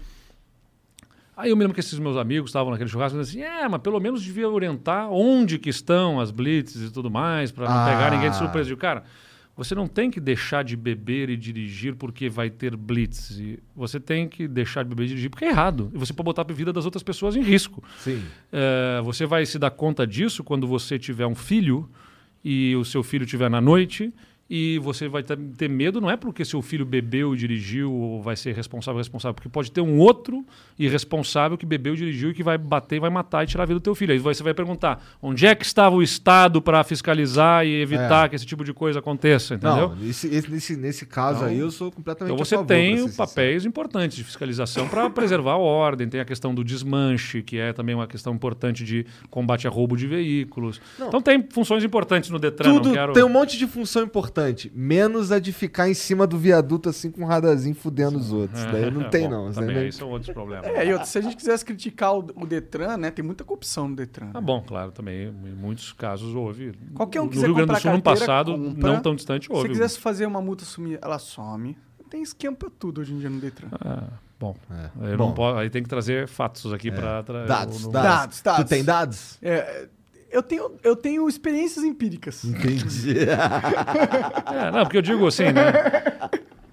Aí 1.35 1.49
eu 1.49 1.55
me 1.57 1.63
lembro 1.63 1.73
que 1.73 1.79
esses 1.79 1.97
meus 1.99 2.15
amigos 2.15 2.49
estavam 2.51 2.71
naquele 2.71 2.89
churrasco 2.89 3.17
e 3.17 3.21
assim, 3.21 3.41
é, 3.41 3.67
mas 3.67 3.81
pelo 3.81 3.99
menos 3.99 4.21
devia 4.23 4.47
orientar 4.47 5.09
onde 5.11 5.57
que 5.59 5.69
estão 5.69 6.19
as 6.19 6.29
blitzes 6.31 6.89
e 6.89 6.93
tudo 6.93 7.09
mais, 7.11 7.51
para 7.51 7.67
não 7.67 7.75
Ah. 7.75 7.85
pegar 7.85 8.11
ninguém 8.11 8.29
de 8.29 8.37
surpresa. 8.37 8.71
E, 8.71 8.75
cara, 8.77 9.03
você 9.55 9.75
não 9.75 9.87
tem 9.87 10.09
que 10.09 10.19
deixar 10.19 10.63
de 10.63 10.75
beber 10.75 11.29
e 11.29 11.37
dirigir 11.37 11.95
porque 11.95 12.29
vai 12.29 12.49
ter 12.49 12.75
blitz. 12.75 13.39
Você 13.75 13.99
tem 13.99 14.27
que 14.27 14.47
deixar 14.47 14.83
de 14.83 14.89
beber 14.89 15.03
e 15.03 15.07
dirigir 15.09 15.29
porque 15.29 15.45
é 15.45 15.49
errado. 15.49 15.91
E 15.93 15.97
você 15.97 16.13
pode 16.13 16.25
botar 16.25 16.45
a 16.49 16.53
vida 16.53 16.71
das 16.71 16.85
outras 16.85 17.03
pessoas 17.03 17.35
em 17.35 17.41
risco. 17.41 17.83
Sim. 17.99 18.23
É, 18.51 19.01
você 19.03 19.25
vai 19.25 19.45
se 19.45 19.59
dar 19.59 19.71
conta 19.71 20.07
disso 20.07 20.43
quando 20.43 20.65
você 20.65 20.97
tiver 20.97 21.27
um 21.27 21.35
filho 21.35 21.89
e 22.43 22.75
o 22.75 22.85
seu 22.85 23.03
filho 23.03 23.25
estiver 23.25 23.49
na 23.49 23.61
noite 23.61 24.13
e 24.53 24.77
você 24.79 25.07
vai 25.07 25.23
ter, 25.23 25.69
medo, 25.69 26.01
não 26.01 26.11
é 26.11 26.17
porque 26.17 26.43
seu 26.43 26.61
filho 26.61 26.85
bebeu 26.85 27.33
e 27.33 27.37
dirigiu 27.37 27.89
ou 27.89 28.21
vai 28.21 28.35
ser 28.35 28.53
responsável 28.53 28.97
responsável, 28.97 29.33
porque 29.33 29.47
pode 29.47 29.71
ter 29.71 29.79
um 29.79 29.97
outro 29.97 30.45
irresponsável 30.77 31.57
que 31.57 31.65
bebeu 31.65 31.95
dirigiu 31.95 32.31
e 32.31 32.33
que 32.33 32.43
vai 32.43 32.57
bater, 32.57 32.97
e 32.97 32.99
vai 32.99 33.09
matar 33.09 33.43
e 33.43 33.47
tirar 33.47 33.63
a 33.63 33.65
vida 33.65 33.79
do 33.79 33.83
teu 33.83 33.95
filho. 33.95 34.11
Aí 34.11 34.19
você 34.19 34.43
vai 34.43 34.53
perguntar, 34.53 35.01
onde 35.21 35.45
é 35.45 35.55
que 35.55 35.63
estava 35.63 35.95
o 35.95 36.03
Estado 36.03 36.61
para 36.61 36.83
fiscalizar 36.83 37.65
e 37.65 37.81
evitar 37.81 38.25
É. 38.25 38.29
que 38.29 38.35
esse 38.35 38.45
tipo 38.45 38.65
de 38.65 38.73
coisa 38.73 38.99
aconteça, 38.99 39.55
entendeu? 39.55 39.89
Não, 39.95 40.09
esse- 40.09 40.27
esse- 40.27 40.51
nesse, 40.51 40.75
nesse 40.75 41.05
caso 41.05 41.37
Então- 41.39 41.47
aí 41.49 41.57
eu 41.59 41.71
sou 41.71 41.89
completamente 41.89 42.33
Então 42.33 42.45
você 42.45 42.55
favor, 42.55 42.67
tem 42.67 43.09
papéis 43.13 43.65
importantes 43.65 44.17
de 44.17 44.23
fiscalização 44.25 44.85
para 44.89 45.09
preservar 45.09 45.53
a 45.53 45.57
ordem, 45.57 46.09
tem 46.09 46.19
a 46.19 46.25
questão 46.25 46.53
do 46.53 46.61
desmanche, 46.61 47.41
que 47.41 47.57
é 47.57 47.71
também 47.71 47.95
uma 47.95 48.05
questão 48.07 48.33
importante 48.33 48.83
de 48.83 49.05
combate 49.29 49.65
a 49.65 49.69
roubo 49.69 49.95
de 49.95 50.07
veículos. 50.07 50.81
Então 50.99 51.21
tem 51.21 51.41
funções 51.49 51.83
importantes 51.85 52.29
no 52.29 52.37
Detran, 52.37 52.73
Tudo 52.73 52.87
não 52.89 52.93
quero... 52.95 53.13
tem 53.13 53.23
um 53.23 53.29
monte 53.29 53.57
de 53.57 53.65
função 53.65 54.03
importante, 54.03 54.40
menos 54.73 55.31
a 55.31 55.39
de 55.39 55.51
ficar 55.51 55.89
em 55.89 55.93
cima 55.93 56.25
do 56.27 56.37
viaduto 56.37 56.89
assim 56.89 57.09
com 57.11 57.21
um 57.21 57.25
radarzinho 57.25 57.75
fudendo 57.75 58.17
os 58.17 58.31
outros. 58.31 58.63
Daí 58.65 58.89
não 58.91 59.09
tem, 59.09 59.23
Bom, 59.29 59.29
não. 59.31 59.49
Isso 59.49 59.59
Também, 59.59 59.75
daí 59.75 59.85
aí 59.85 59.91
são 59.91 60.09
outros 60.09 60.33
problemas. 60.33 60.65
É, 60.67 60.85
e 60.85 60.91
outra, 60.91 61.05
se 61.05 61.17
a 61.17 61.21
gente 61.21 61.35
quisesse 61.35 61.63
criticar 61.65 62.13
o, 62.15 62.19
o 62.35 62.45
Detran, 62.45 62.97
né? 62.97 63.11
Tem 63.11 63.23
muita 63.23 63.43
corrupção 63.43 63.87
no 63.87 63.95
Detran. 63.95 64.27
né? 64.27 64.33
Tá 64.33 64.41
bom, 64.41 64.61
claro, 64.65 64.91
também 64.91 65.27
em 65.27 65.55
muitos 65.55 65.91
casos 65.93 66.33
houve. 66.35 66.73
Qualquer 66.93 67.21
um 67.21 67.25
no 67.25 67.29
quiser 67.31 67.45
Rio 67.45 67.55
Grande 67.55 67.73
do 67.73 67.79
Sul, 67.79 67.91
no 67.93 68.01
passado, 68.01 68.51
compra. 68.57 68.89
não 68.93 68.99
tão 69.01 69.15
distante, 69.15 69.45
Se 69.47 69.51
houve. 69.51 69.63
você 69.63 69.73
quisesse 69.73 69.99
fazer 69.99 70.25
uma 70.25 70.41
multa 70.41 70.65
sumir, 70.65 70.99
ela 71.01 71.19
some. 71.19 71.77
Tem 72.09 72.21
esquema 72.21 72.55
pra 72.57 72.69
tudo 72.69 72.99
hoje 73.01 73.13
em 73.13 73.19
dia 73.19 73.29
no 73.29 73.39
Detran. 73.39 73.69
Ah, 73.71 74.03
bom, 74.37 74.53
É. 74.69 75.13
eu 75.13 75.17
Bom. 75.17 75.27
não 75.27 75.33
posso, 75.33 75.57
aí 75.59 75.69
tem 75.69 75.81
que 75.81 75.87
trazer 75.87 76.27
fatos 76.27 76.73
aqui 76.73 76.91
para... 76.91 77.21
Dados, 77.21 77.85
no- 77.85 77.91
dados. 77.91 77.91
Dados, 77.91 78.41
dados. 78.41 78.65
Tu 78.65 78.67
tem 78.67 78.83
dados? 78.83 79.37
É, 79.41 79.87
eu, 80.31 80.41
tenho, 80.43 80.71
eu 80.83 80.95
tenho 80.95 81.27
experiências 81.27 81.83
empíricas. 81.85 82.43
Entendi. 82.45 83.15
É, 84.51 84.71
não, 84.71 84.83
porque 84.83 84.97
eu 84.97 85.01
digo 85.01 85.25
assim, 85.27 85.45
né? 85.45 85.71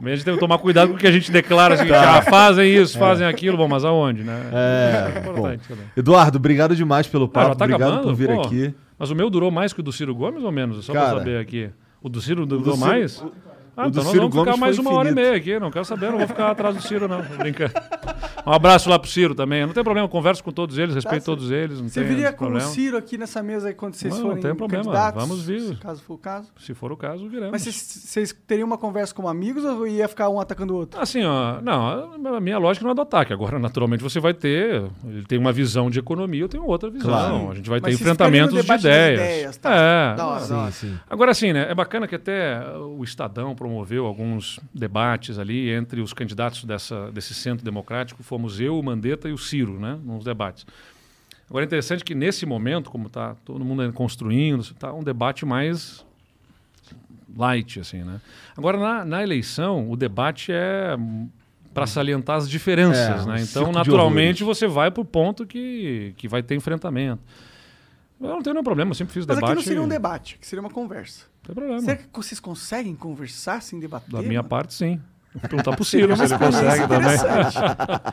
A 0.01 0.09
gente 0.11 0.25
tem 0.25 0.35
que 0.35 0.41
tomar 0.41 0.59
cuidado 0.59 0.91
com 0.91 0.95
o 0.95 0.99
que 0.99 1.07
a 1.07 1.13
gente 1.13 1.31
declara 1.31 1.75
assim, 1.75 1.91
ah, 1.91 2.23
fazem 2.23 2.73
isso, 2.75 2.97
fazem 2.99 3.27
aquilo, 3.27 3.57
bom, 3.57 3.67
mas 3.69 3.85
aonde, 3.85 4.23
né? 4.23 4.41
É, 4.53 5.19
importante 5.19 5.67
também. 5.69 5.85
Eduardo, 5.97 6.39
obrigado 6.39 6.75
demais 6.77 7.07
pelo 7.07 7.25
Ah, 7.27 7.29
papo. 7.29 7.57
tá 7.57 7.65
obrigado 7.65 7.89
acabando? 7.95 8.03
por 8.09 8.15
vir 8.15 8.29
Pô, 8.29 8.41
aqui. 8.43 8.75
Mas 8.99 9.11
o 9.11 9.15
meu 9.15 9.29
durou 9.31 9.51
mais 9.51 9.73
que 9.73 9.81
o 9.81 9.83
do 9.83 9.93
Ciro 9.93 10.15
Gomes 10.15 10.43
ou 10.45 10.53
menos? 10.53 10.85
Só 10.85 10.93
Cara, 10.93 11.09
pra 11.11 11.19
saber 11.19 11.39
aqui. 11.41 11.71
O 12.03 12.09
do 12.09 12.21
Ciro 12.21 12.47
durou 12.47 12.65
do 12.65 12.73
Ciro- 12.75 12.87
mais? 12.87 13.21
o- 13.21 13.33
ah, 13.79 13.85
o 13.87 13.89
então 13.89 14.03
nós 14.03 14.13
Ciro 14.13 14.29
vamos 14.29 14.37
ficar 14.39 14.45
Gomes 14.51 14.61
mais 14.61 14.77
foi 14.77 14.85
uma 14.85 14.95
hora 14.95 15.09
e 15.11 15.15
meia 15.15 15.37
aqui. 15.37 15.59
Não 15.61 15.71
quero 15.71 15.85
saber, 15.85 16.11
não 16.11 16.19
vou 16.19 16.27
ficar 16.27 16.51
atrás 16.51 16.75
do 16.75 16.83
Ciro, 16.83 17.07
não. 17.07 17.23
Brincando. 17.23 17.73
Um 18.45 18.53
abraço 18.53 18.89
lá 18.91 18.99
pro 18.99 19.09
Ciro 19.09 19.35
também. 19.35 19.65
Não 19.67 19.73
tem 19.73 19.85
problema, 19.85 20.07
eu 20.07 20.11
converso 20.11 20.43
com 20.43 20.51
todos 20.51 20.79
eles, 20.79 20.95
respeito 20.95 21.23
Tá, 21.23 21.27
todos 21.27 21.51
eles. 21.51 21.81
Não 21.81 21.89
Você 21.89 22.01
tem 22.01 22.09
viria 22.09 22.33
com 22.33 22.39
problema. 22.47 22.67
o 22.69 22.73
Ciro 22.73 22.97
aqui 22.97 23.17
nessa 23.17 23.43
mesa 23.43 23.69
aí 23.69 23.75
quando 23.75 23.95
vocês 23.95 24.13
Não, 24.15 24.21
não 24.21 24.29
forem 24.31 24.43
tem 24.43 24.55
problema, 24.55 25.11
vamos 25.13 25.45
vir. 25.45 25.79
Caso 25.79 26.03
for 26.03 26.15
o 26.15 26.19
caso. 26.19 26.49
Se 26.59 26.75
for 26.75 26.91
o 26.91 26.97
caso, 26.97 27.29
viremos. 27.29 27.53
Mas 27.53 27.63
vocês, 27.63 28.35
teriam 28.47 28.67
uma 28.67 28.79
conversa 28.79 29.15
como 29.15 29.29
amigos 29.29 29.65
ou 29.65 29.87
ia 29.87 30.09
ficar 30.09 30.29
um 30.29 30.41
atacando 30.41 30.75
o 30.75 30.77
outro? 30.77 31.01
Assim, 31.01 31.23
ó, 31.25 31.61
não, 31.61 32.35
a 32.37 32.41
minha 32.41 32.59
lógica 32.59 32.85
não 32.85 32.93
é 32.93 32.95
do 32.95 33.03
ataque. 33.03 33.33
Agora, 33.33 33.59
naturalmente, 33.59 34.03
você 34.03 34.19
vai 34.19 34.35
ter. 34.35 34.85
Ele 35.05 35.25
tem 35.27 35.39
uma 35.39 35.53
visão 35.53 35.91
de 35.91 35.99
economia, 35.99 36.43
eu 36.43 36.49
tenho 36.49 36.65
outra 36.65 36.91
visão. 36.91 37.11
Claro. 37.11 37.51
A 37.51 37.55
gente 37.55 37.69
vai 37.69 37.79
Mas 37.81 37.97
ter 37.97 38.03
enfrentamentos 38.03 38.55
de 38.55 38.73
ideias. 38.73 39.21
ideias, 39.21 39.57
tá? 39.57 39.71
É. 39.75 40.15
Da 40.17 40.27
hora. 40.27 40.41
Sim, 40.41 40.71
sim. 40.73 40.99
Agora, 41.09 41.31
assim, 41.31 41.53
né? 41.53 41.67
É 41.71 41.75
bacana 41.75 42.09
que 42.09 42.15
até 42.15 42.61
o 42.77 43.05
Estadão 43.05 43.55
promoveu 43.69 44.07
alguns 44.07 44.59
debates 44.73 45.39
ali 45.39 45.71
entre 45.71 46.01
os 46.01 46.15
candidatos 46.15 46.65
dessa, 46.65 47.13
desse 47.13 47.35
centro 47.35 47.65
democrático. 47.65 48.23
Fomos 48.23 48.59
eu, 48.59 48.79
o 48.79 48.83
Mandetta 48.83 49.29
e 49.29 49.33
o 49.33 49.39
Ciro, 49.39 49.79
né? 49.79 49.99
Nos 50.03 50.25
debates. 50.25 50.67
Agora, 51.49 51.65
é 51.65 51.67
interessante 51.67 52.03
que 52.03 52.15
nesse 52.15 52.47
momento, 52.47 52.91
como 52.91 53.07
está 53.07 53.35
todo 53.45 53.65
mundo 53.65 53.93
construindo, 53.93 54.61
está 54.63 54.93
um 54.93 55.03
debate 55.03 55.45
mais 55.45 56.05
light, 57.37 57.81
assim, 57.81 58.03
né? 58.03 58.21
Agora, 58.57 58.79
na, 58.79 59.05
na 59.05 59.23
eleição, 59.23 59.91
o 59.91 59.97
debate 59.97 60.51
é 60.51 60.97
para 61.75 61.87
salientar 61.87 62.37
as 62.37 62.49
diferenças, 62.49 63.27
É, 63.27 63.29
né? 63.29 63.43
Então, 63.43 63.71
naturalmente, 63.71 64.43
você 64.43 64.67
vai 64.67 64.91
para 64.91 65.03
o 65.03 65.05
ponto 65.05 65.47
que, 65.47 66.15
que 66.17 66.27
vai 66.27 66.43
ter 66.43 66.55
enfrentamento. 66.55 67.23
Eu 68.21 68.31
não 68.31 68.43
tenho 68.43 68.55
nenhum 68.55 68.65
problema, 68.65 68.91
eu 68.91 68.95
sempre 68.95 69.15
fiz 69.15 69.25
Mas 69.25 69.37
debate. 69.37 69.51
aqui 69.51 69.57
não 69.57 69.63
seria 69.63 69.83
um 69.83 69.89
debate, 69.89 70.35
aqui 70.37 70.47
seria 70.47 70.61
uma 70.61 70.71
conversa. 70.71 71.27
Tem 71.49 71.55
problema. 71.55 71.81
Será 71.81 71.97
que 71.97 72.05
vocês 72.13 72.39
conseguem 72.39 72.95
conversar 72.95 73.61
sem 73.63 73.81
debater? 73.81 74.11
Da 74.11 74.21
minha 74.23 74.41
mano? 74.41 74.49
parte, 74.49 74.75
sim. 74.75 75.01
Vou 75.35 75.43
perguntar 75.43 75.75
pro 75.75 75.85
Ciro 75.85 76.15
se 76.17 76.23
ele 76.25 76.39
consegue 76.39 76.87
também. 76.89 77.17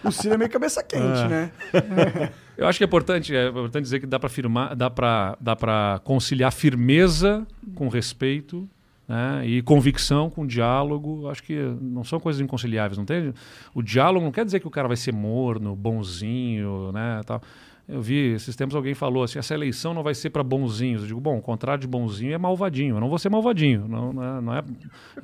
o 0.03 0.11
Ciro 0.11 0.33
é 0.33 0.38
meio 0.38 0.49
cabeça 0.49 0.81
quente, 0.83 1.03
É. 1.03 1.27
né? 1.27 1.51
Eu 2.57 2.67
acho 2.67 2.77
que 2.77 2.83
é 2.83 2.88
importante, 2.88 3.35
é 3.35 3.49
importante 3.49 3.83
dizer 3.83 3.99
que 3.99 4.05
dá 4.05 4.17
para 4.17 4.30
firmar, 4.30 4.75
dá 4.75 4.89
para 4.89 5.38
dá 5.41 5.55
para 5.55 5.99
conciliar 6.05 6.51
firmeza 6.53 7.45
com 7.75 7.89
respeito, 7.89 8.69
né? 9.07 9.45
E 9.45 9.61
convicção 9.61 10.30
com 10.30 10.47
diálogo. 10.47 11.27
Acho 11.30 11.43
que 11.43 11.55
não 11.81 12.03
são 12.05 12.17
coisas 12.19 12.41
inconciliáveis, 12.41 12.97
não 12.97 13.03
tem? 13.05 13.33
O 13.73 13.81
diálogo 13.81 14.23
não 14.25 14.31
quer 14.31 14.45
dizer 14.45 14.61
que 14.61 14.67
o 14.67 14.72
cara 14.72 14.88
vai 14.88 14.95
ser 14.97 15.11
morno, 15.14 15.75
bonzinho, 15.75 16.91
né, 16.93 17.22
tal. 17.25 17.41
Eu 17.88 18.01
vi 18.01 18.33
esses 18.33 18.55
tempos 18.55 18.75
alguém 18.75 18.95
falou 18.95 19.23
assim, 19.23 19.38
essa 19.38 19.53
eleição 19.53 19.93
não 19.93 20.01
vai 20.01 20.15
ser 20.15 20.31
para 20.31 20.43
bonzinhos. 20.43 21.01
Eu 21.03 21.07
digo, 21.07 21.22
bom, 21.22 21.38
o 21.38 21.41
contrário 21.41 21.81
de 21.81 21.88
bonzinho 21.88 22.33
é 22.33 22.38
malvadinho. 22.38 22.95
Eu 22.95 22.99
não 22.99 23.07
vou 23.09 23.19
ser 23.19 23.30
malvadinho. 23.30 23.88
Não, 23.88 24.11
não 24.11 24.23
é, 24.23 24.41
não 24.41 24.53
é- 24.55 24.64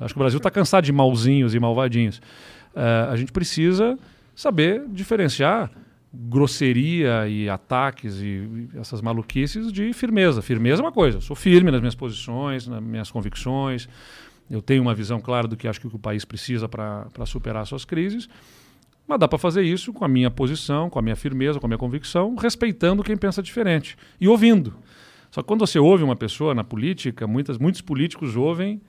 Acho 0.00 0.14
que 0.14 0.18
o 0.18 0.22
Brasil 0.22 0.36
está 0.38 0.50
cansado 0.50 0.84
de 0.84 0.92
malzinhos 0.92 1.54
e 1.54 1.58
malvadinhos. 1.60 2.22
Eh, 2.74 3.08
a 3.10 3.16
gente 3.16 3.32
precisa 3.32 3.98
saber 4.34 4.84
diferenciar 4.88 5.70
grosseria 6.14 7.26
e 7.26 7.48
ataques 7.48 8.20
e, 8.20 8.26
e 8.26 8.68
essas 8.78 9.00
maluquices 9.00 9.72
de 9.72 9.92
firmeza. 9.92 10.42
Firmeza 10.42 10.82
é 10.82 10.84
uma 10.84 10.92
coisa. 10.92 11.18
Eu 11.18 11.22
sou 11.22 11.34
firme 11.34 11.70
nas 11.70 11.80
minhas 11.80 11.94
posições, 11.94 12.66
nas 12.66 12.82
minhas 12.82 13.10
convicções. 13.10 13.88
Eu 14.50 14.60
tenho 14.60 14.82
uma 14.82 14.94
visão 14.94 15.20
clara 15.20 15.48
do 15.48 15.56
que 15.56 15.66
acho 15.66 15.80
que 15.80 15.86
o 15.86 15.98
país 15.98 16.24
precisa 16.24 16.68
para 16.68 17.06
superar 17.26 17.66
suas 17.66 17.84
crises. 17.84 18.28
Mas 19.12 19.20
dá 19.20 19.28
para 19.28 19.38
fazer 19.38 19.62
isso 19.62 19.92
com 19.92 20.04
a 20.04 20.08
minha 20.08 20.30
posição, 20.30 20.88
com 20.88 20.98
a 20.98 21.02
minha 21.02 21.14
firmeza, 21.16 21.60
com 21.60 21.66
a 21.66 21.68
minha 21.68 21.76
convicção, 21.78 22.34
respeitando 22.34 23.02
quem 23.02 23.14
pensa 23.16 23.42
diferente 23.42 23.94
e 24.18 24.26
ouvindo. 24.26 24.74
Só 25.30 25.42
que 25.42 25.48
quando 25.48 25.60
você 25.66 25.78
ouve 25.78 26.02
uma 26.02 26.16
pessoa 26.16 26.54
na 26.54 26.64
política, 26.64 27.26
muitas, 27.26 27.58
muitos 27.58 27.80
políticos 27.82 28.36
ouvem, 28.36 28.80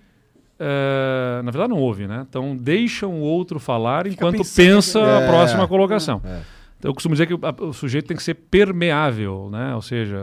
eh, 0.59 1.41
na 1.43 1.51
verdade 1.51 1.69
não 1.69 1.77
ouvem, 1.79 2.07
né? 2.07 2.25
Então 2.29 2.55
deixam 2.55 3.11
o 3.13 3.21
outro 3.21 3.59
falar 3.59 4.07
enquanto 4.07 4.37
pensando 4.37 4.55
pensa 4.55 4.99
que- 4.99 5.05
a 5.05 5.19
É. 5.21 5.27
próxima 5.27 5.67
colocação. 5.67 6.21
É. 6.23 6.41
Então, 6.79 6.89
eu 6.89 6.93
costumo 6.93 7.15
dizer 7.15 7.27
que 7.27 7.33
o, 7.33 7.39
a- 7.41 7.65
o 7.65 7.73
sujeito 7.73 8.07
tem 8.07 8.17
que 8.17 8.23
ser 8.23 8.33
permeável, 8.33 9.49
né? 9.51 9.73
Ou 9.75 9.81
seja, 9.81 10.21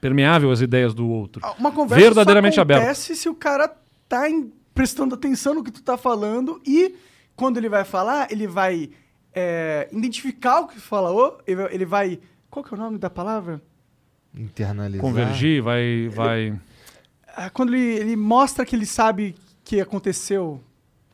permeável 0.00 0.50
às 0.50 0.60
ideias 0.60 0.94
do 0.94 1.06
outro. 1.08 1.40
Ah, 1.44 1.54
Uma 1.58 1.70
conversa 1.72 2.02
Verdadeiramente 2.04 2.54
só 2.54 2.62
aberta. 2.62 2.82
acontece 2.84 3.14
se 3.16 3.28
o 3.28 3.34
cara 3.34 3.70
tá 4.08 4.28
em- 4.28 4.50
prestando 4.74 5.14
atenção 5.14 5.54
no 5.54 5.62
que 5.64 5.70
tu 5.70 5.82
tá 5.82 5.96
falando 5.98 6.60
e 6.66 6.94
quando 7.34 7.58
ele 7.58 7.68
vai 7.68 7.84
falar, 7.84 8.28
ele 8.30 8.46
vai 8.46 8.88
é, 9.36 9.86
identificar 9.92 10.60
o 10.60 10.66
que 10.66 10.80
falou, 10.80 11.38
ele 11.46 11.56
vai- 11.56 11.74
ele 11.74 11.84
vai... 11.84 12.18
Qual 12.50 12.64
que 12.64 12.72
é 12.72 12.76
o 12.76 12.80
nome 12.80 12.96
da 12.98 13.10
palavra? 13.10 13.60
Internalizar. 14.34 15.00
Convergir, 15.04 15.62
vai, 15.62 16.08
vai 16.08 16.58
Ah, 17.36 17.50
Quando 17.50 17.74
ele, 17.74 17.96
ele 17.98 18.16
mostra 18.16 18.64
que 18.64 18.74
ele 18.74 18.86
sabe 18.86 19.34
que 19.62 19.78
aconteceu. 19.80 20.60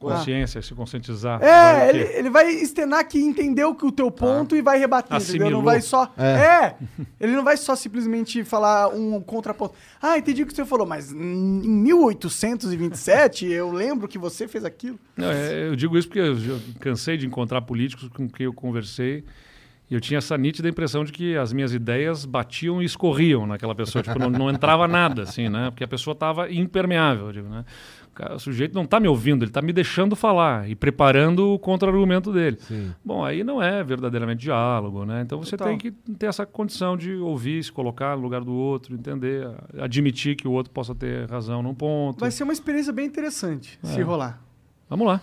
Consciência, 0.02 0.60
se 0.60 0.74
conscientizar. 0.74 1.40
Ah. 1.42 1.84
É, 1.84 1.89
ele, 1.89 2.02
ele 2.18 2.31
vai 2.31 2.50
externar 2.50 3.05
que 3.05 3.18
entendeu 3.18 3.74
que 3.74 3.86
o 3.86 3.92
teu 3.92 4.10
ponto 4.10 4.56
e 4.56 4.62
vai 4.62 4.78
rebater, 4.78 5.16
entendeu? 5.16 5.50
Não 5.50 5.56
Assimilou. 5.60 5.62
vai 5.62 5.81
só... 5.81 6.12
É. 6.16 6.26
É. 6.26 6.76
ele 7.20 7.32
não 7.32 7.44
vai 7.44 7.56
só 7.56 7.74
simplesmente 7.74 8.44
falar 8.44 8.89
um 8.89 9.20
contraponto. 9.20 9.74
Ah, 10.00 10.18
entendi 10.18 10.42
o 10.42 10.47
que 10.47 10.55
você 10.55 10.64
falou, 10.64 10.86
mas 10.86 11.12
em 11.12 11.16
1827 11.16 13.47
eu 13.47 13.72
lembro 13.72 14.08
que 14.08 14.18
você 14.18 14.47
fez 14.47 14.64
aquilo. 14.64 14.98
Não, 15.16 15.31
é, 15.31 15.68
eu 15.68 15.76
digo 15.76 15.97
isso 15.97 16.08
porque 16.08 16.20
eu 16.20 16.36
cansei 16.81 17.16
de 17.16 17.26
encontrar 17.26 17.62
políticos 17.62 18.08
com 18.08 18.28
quem 18.28 18.47
eu 18.47 18.52
conversei 18.52 19.24
e 19.92 19.94
eu 19.94 20.00
tinha 20.00 20.16
essa 20.16 20.39
nítida 20.39 20.70
impressão 20.70 21.05
de 21.05 21.12
que 21.12 21.36
as 21.36 21.52
minhas 21.52 21.74
ideias 21.74 22.24
batiam 22.24 22.81
e 22.81 22.86
escorriam 22.86 23.47
naquela 23.47 23.74
pessoa, 23.74 24.02
tipo, 24.02 24.18
não, 24.18 24.31
não 24.31 24.48
entrava 24.48 24.89
nada, 24.89 25.24
assim, 25.24 25.50
né? 25.50 25.70
Porque 25.70 25.84
a 25.84 25.89
pessoa 25.89 26.12
estava 26.12 26.50
impermeável, 26.50 27.31
digo, 27.31 27.47
né? 27.47 27.62
Cara, 28.15 28.34
O 28.34 28.39
sujeito 28.39 28.74
não 28.74 28.82
está 28.82 29.00
me 29.00 29.08
ouvindo, 29.08 29.42
ele 29.42 29.50
está 29.50 29.62
me 29.62 29.73
deixando 29.73 30.15
falar 30.15 30.68
e 30.68 30.74
preparando 30.74 31.55
o 31.55 31.58
contra-argumento 31.58 32.31
dele. 32.32 32.58
Sim. 32.60 32.92
Bom, 33.05 33.24
aí 33.24 33.42
não 33.42 33.62
é 33.62 33.82
verdadeiramente 33.82 34.41
diálogo, 34.42 35.05
né? 35.07 35.23
Então 35.23 35.39
você 35.42 35.57
Total. 35.57 35.68
tem 35.68 35.78
que 35.78 35.91
ter 35.91 36.26
essa 36.26 36.44
condição 36.44 36.97
de 36.97 37.15
ouvir, 37.15 37.65
se 37.65 37.73
colocar 37.73 38.15
no 38.16 38.23
lugar 38.23 38.42
do 38.44 38.52
outro, 38.52 38.94
entender, 38.94 39.49
admitir 39.81 40.36
que 40.36 40.47
o 40.47 40.52
outro 40.52 40.70
possa 40.73 40.94
ter 40.94 41.28
razão 41.31 41.62
num 41.62 41.74
ponto. 41.74 42.20
Vai 42.20 42.31
ser 42.31 42.44
uma 42.44 42.52
experiência 42.52 42.92
bem 42.92 43.07
interessante, 43.07 43.78
se 43.82 44.00
É. 44.00 44.02
rolar. 44.02 44.42
Vamos 44.91 45.07
lá. 45.07 45.20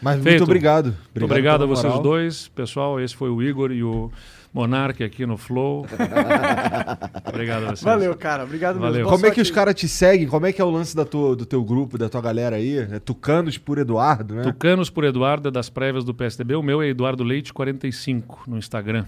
Mas 0.00 0.16
muito 0.16 0.28
Feito. 0.30 0.42
obrigado. 0.42 0.96
Muito 1.14 1.24
obrigado 1.24 1.62
a 1.62 1.66
vocês 1.66 1.86
moral. 1.92 2.02
dois. 2.02 2.48
Pessoal, 2.48 2.98
esse 2.98 3.14
foi 3.14 3.30
o 3.30 3.40
Igor 3.42 3.70
e 3.70 3.84
o 3.84 4.10
Monark 4.52 5.02
aqui 5.02 5.24
no 5.24 5.36
Flow. 5.36 5.86
obrigado 7.26 7.64
a 7.64 7.66
vocês. 7.70 7.82
Valeu, 7.82 8.14
cara. 8.14 8.44
Obrigado 8.44 8.78
Valeu. 8.78 8.92
mesmo. 8.92 9.04
Boa 9.04 9.16
Como 9.16 9.26
é 9.26 9.30
que 9.30 9.40
os 9.40 9.50
caras 9.50 9.74
te 9.74 9.88
seguem? 9.88 10.28
Como 10.28 10.46
é 10.46 10.52
que 10.52 10.60
é 10.60 10.64
o 10.64 10.70
lance 10.70 10.94
da 10.94 11.04
tua, 11.04 11.34
do 11.34 11.46
teu 11.46 11.64
grupo, 11.64 11.96
da 11.96 12.08
tua 12.08 12.20
galera 12.20 12.56
aí? 12.56 12.78
É 12.78 12.98
Tucanos 12.98 13.56
por 13.56 13.78
Eduardo, 13.78 14.34
né? 14.34 14.42
Tucanos 14.42 14.90
por 14.90 15.04
Eduardo 15.04 15.48
é 15.48 15.50
das 15.50 15.70
prévias 15.70 16.04
do 16.04 16.12
PSDB. 16.12 16.54
O 16.54 16.62
meu 16.62 16.82
é 16.82 16.88
Eduardo 16.88 17.24
Leite 17.24 17.52
45 17.52 18.44
no 18.46 18.58
Instagram. 18.58 19.06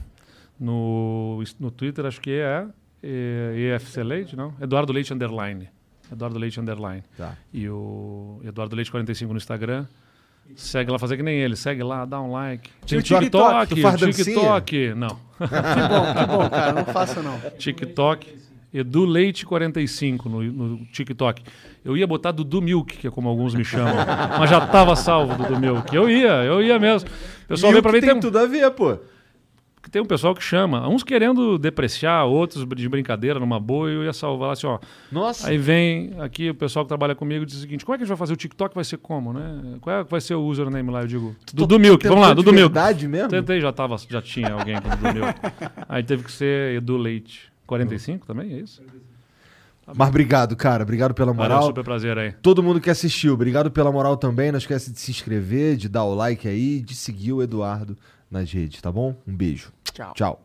No, 0.58 1.42
no 1.60 1.70
Twitter 1.70 2.06
acho 2.06 2.20
que 2.20 2.30
é, 2.30 2.66
é 3.02 3.74
EFC 3.74 4.02
Leite, 4.02 4.36
não? 4.36 4.54
Eduardo 4.60 4.92
Leite 4.92 5.12
Underline. 5.12 5.68
Eduardo 6.10 6.38
Leite 6.38 6.60
Underline. 6.60 7.02
Tá. 7.16 7.36
E 7.52 7.68
o 7.68 8.40
Eduardo 8.44 8.74
Leite 8.76 8.90
45 8.90 9.32
no 9.32 9.36
Instagram. 9.36 9.86
Segue 10.56 10.90
lá, 10.90 10.98
fazer 10.98 11.16
que 11.16 11.22
nem 11.22 11.38
ele. 11.40 11.56
Segue 11.56 11.82
lá, 11.82 12.04
dá 12.04 12.20
um 12.20 12.30
like. 12.30 12.70
TikTok, 12.86 13.74
TikTok, 13.74 13.80
dancinha? 13.80 14.12
TikTok. 14.12 14.94
Não. 14.94 15.08
Que 15.08 15.46
bom, 15.46 16.14
que 16.14 16.26
bom, 16.26 16.50
cara. 16.50 16.72
Não 16.72 16.84
faça, 16.84 17.22
não. 17.22 17.38
TikTok. 17.58 18.44
Edu 18.72 19.04
Leite 19.04 19.46
45 19.46 20.28
no, 20.28 20.42
no 20.42 20.84
TikTok. 20.86 21.42
Eu 21.84 21.96
ia 21.96 22.06
botar 22.06 22.32
Dudu 22.32 22.60
Milk, 22.60 22.96
que 22.96 23.06
é 23.06 23.10
como 23.10 23.28
alguns 23.28 23.54
me 23.54 23.64
chamam. 23.64 23.94
mas 24.38 24.50
já 24.50 24.66
tava 24.66 24.96
salvo 24.96 25.36
Dudu 25.36 25.60
Milk. 25.60 25.94
Eu 25.94 26.10
ia, 26.10 26.42
eu 26.42 26.60
ia 26.60 26.76
mesmo. 26.78 27.08
O 27.44 27.48
pessoal 27.48 27.70
E 27.70 27.74
vem 27.74 27.80
o 27.80 27.82
pra 27.82 27.92
mim 27.92 28.00
tem 28.00 28.10
tem, 28.10 28.20
tudo 28.20 28.36
a 28.36 28.46
ver, 28.46 28.68
pô. 28.72 28.98
Tem 29.94 30.02
um 30.02 30.04
pessoal 30.04 30.34
que 30.34 30.42
chama. 30.42 30.88
Uns 30.88 31.04
querendo 31.04 31.56
depreciar, 31.56 32.24
outros 32.24 32.66
de 32.74 32.88
brincadeira, 32.88 33.38
numa 33.38 33.60
boa, 33.60 33.88
e 33.88 33.94
eu 33.94 34.02
ia 34.02 34.12
salvar 34.12 34.50
assim, 34.50 34.66
ó. 34.66 34.80
Nossa. 35.10 35.48
Aí 35.48 35.56
vem 35.56 36.10
aqui 36.18 36.50
o 36.50 36.54
pessoal 36.54 36.84
que 36.84 36.88
trabalha 36.88 37.14
comigo 37.14 37.44
e 37.44 37.46
diz 37.46 37.58
o 37.58 37.60
seguinte: 37.60 37.84
como 37.84 37.94
é 37.94 37.98
que 37.98 38.02
a 38.02 38.04
gente 38.04 38.08
vai 38.08 38.16
fazer 38.16 38.32
o 38.32 38.36
TikTok? 38.36 38.74
Vai 38.74 38.82
ser 38.82 38.96
como, 38.96 39.32
né? 39.32 39.76
Qual 39.80 40.00
é 40.00 40.04
que 40.04 40.10
vai 40.10 40.20
ser 40.20 40.34
o 40.34 40.42
username 40.42 40.90
lá? 40.90 41.02
Eu 41.02 41.06
digo, 41.06 41.36
Dudu 41.52 41.78
Milk, 41.78 42.08
vamos 42.08 42.26
lá, 42.26 42.34
Dudu 42.34 42.52
Milk. 42.52 42.74
verdade 42.74 43.06
mesmo? 43.06 43.28
Tentei, 43.28 43.60
já, 43.60 43.72
tava, 43.72 43.96
já 43.96 44.20
tinha 44.20 44.52
alguém 44.52 44.74
com 44.82 44.88
Dudu 44.88 45.14
Milk. 45.14 45.40
Aí 45.88 46.02
teve 46.02 46.24
que 46.24 46.32
ser 46.32 46.78
Edu 46.78 46.96
Leite. 46.96 47.52
45 47.64 48.26
também, 48.26 48.52
é 48.52 48.58
isso? 48.58 48.82
Mas 49.94 50.08
obrigado, 50.08 50.56
cara. 50.56 50.82
Obrigado 50.82 51.14
pela 51.14 51.32
Valeu, 51.32 51.50
moral. 51.50 51.68
super 51.68 51.84
prazer 51.84 52.18
aí. 52.18 52.32
Todo 52.42 52.62
mundo 52.62 52.80
que 52.80 52.90
assistiu, 52.90 53.34
obrigado 53.34 53.70
pela 53.70 53.92
moral 53.92 54.16
também. 54.16 54.50
Não 54.50 54.58
esquece 54.58 54.90
de 54.90 54.98
se 54.98 55.12
inscrever, 55.12 55.76
de 55.76 55.88
dar 55.88 56.04
o 56.04 56.14
like 56.14 56.48
aí, 56.48 56.80
de 56.80 56.94
seguir 56.96 57.32
o 57.32 57.42
Eduardo 57.42 57.96
nas 58.30 58.50
redes, 58.50 58.80
tá 58.82 58.90
bom? 58.90 59.14
Um 59.26 59.34
beijo. 59.34 59.73
Tchau. 59.94 60.12
Tchau. 60.14 60.43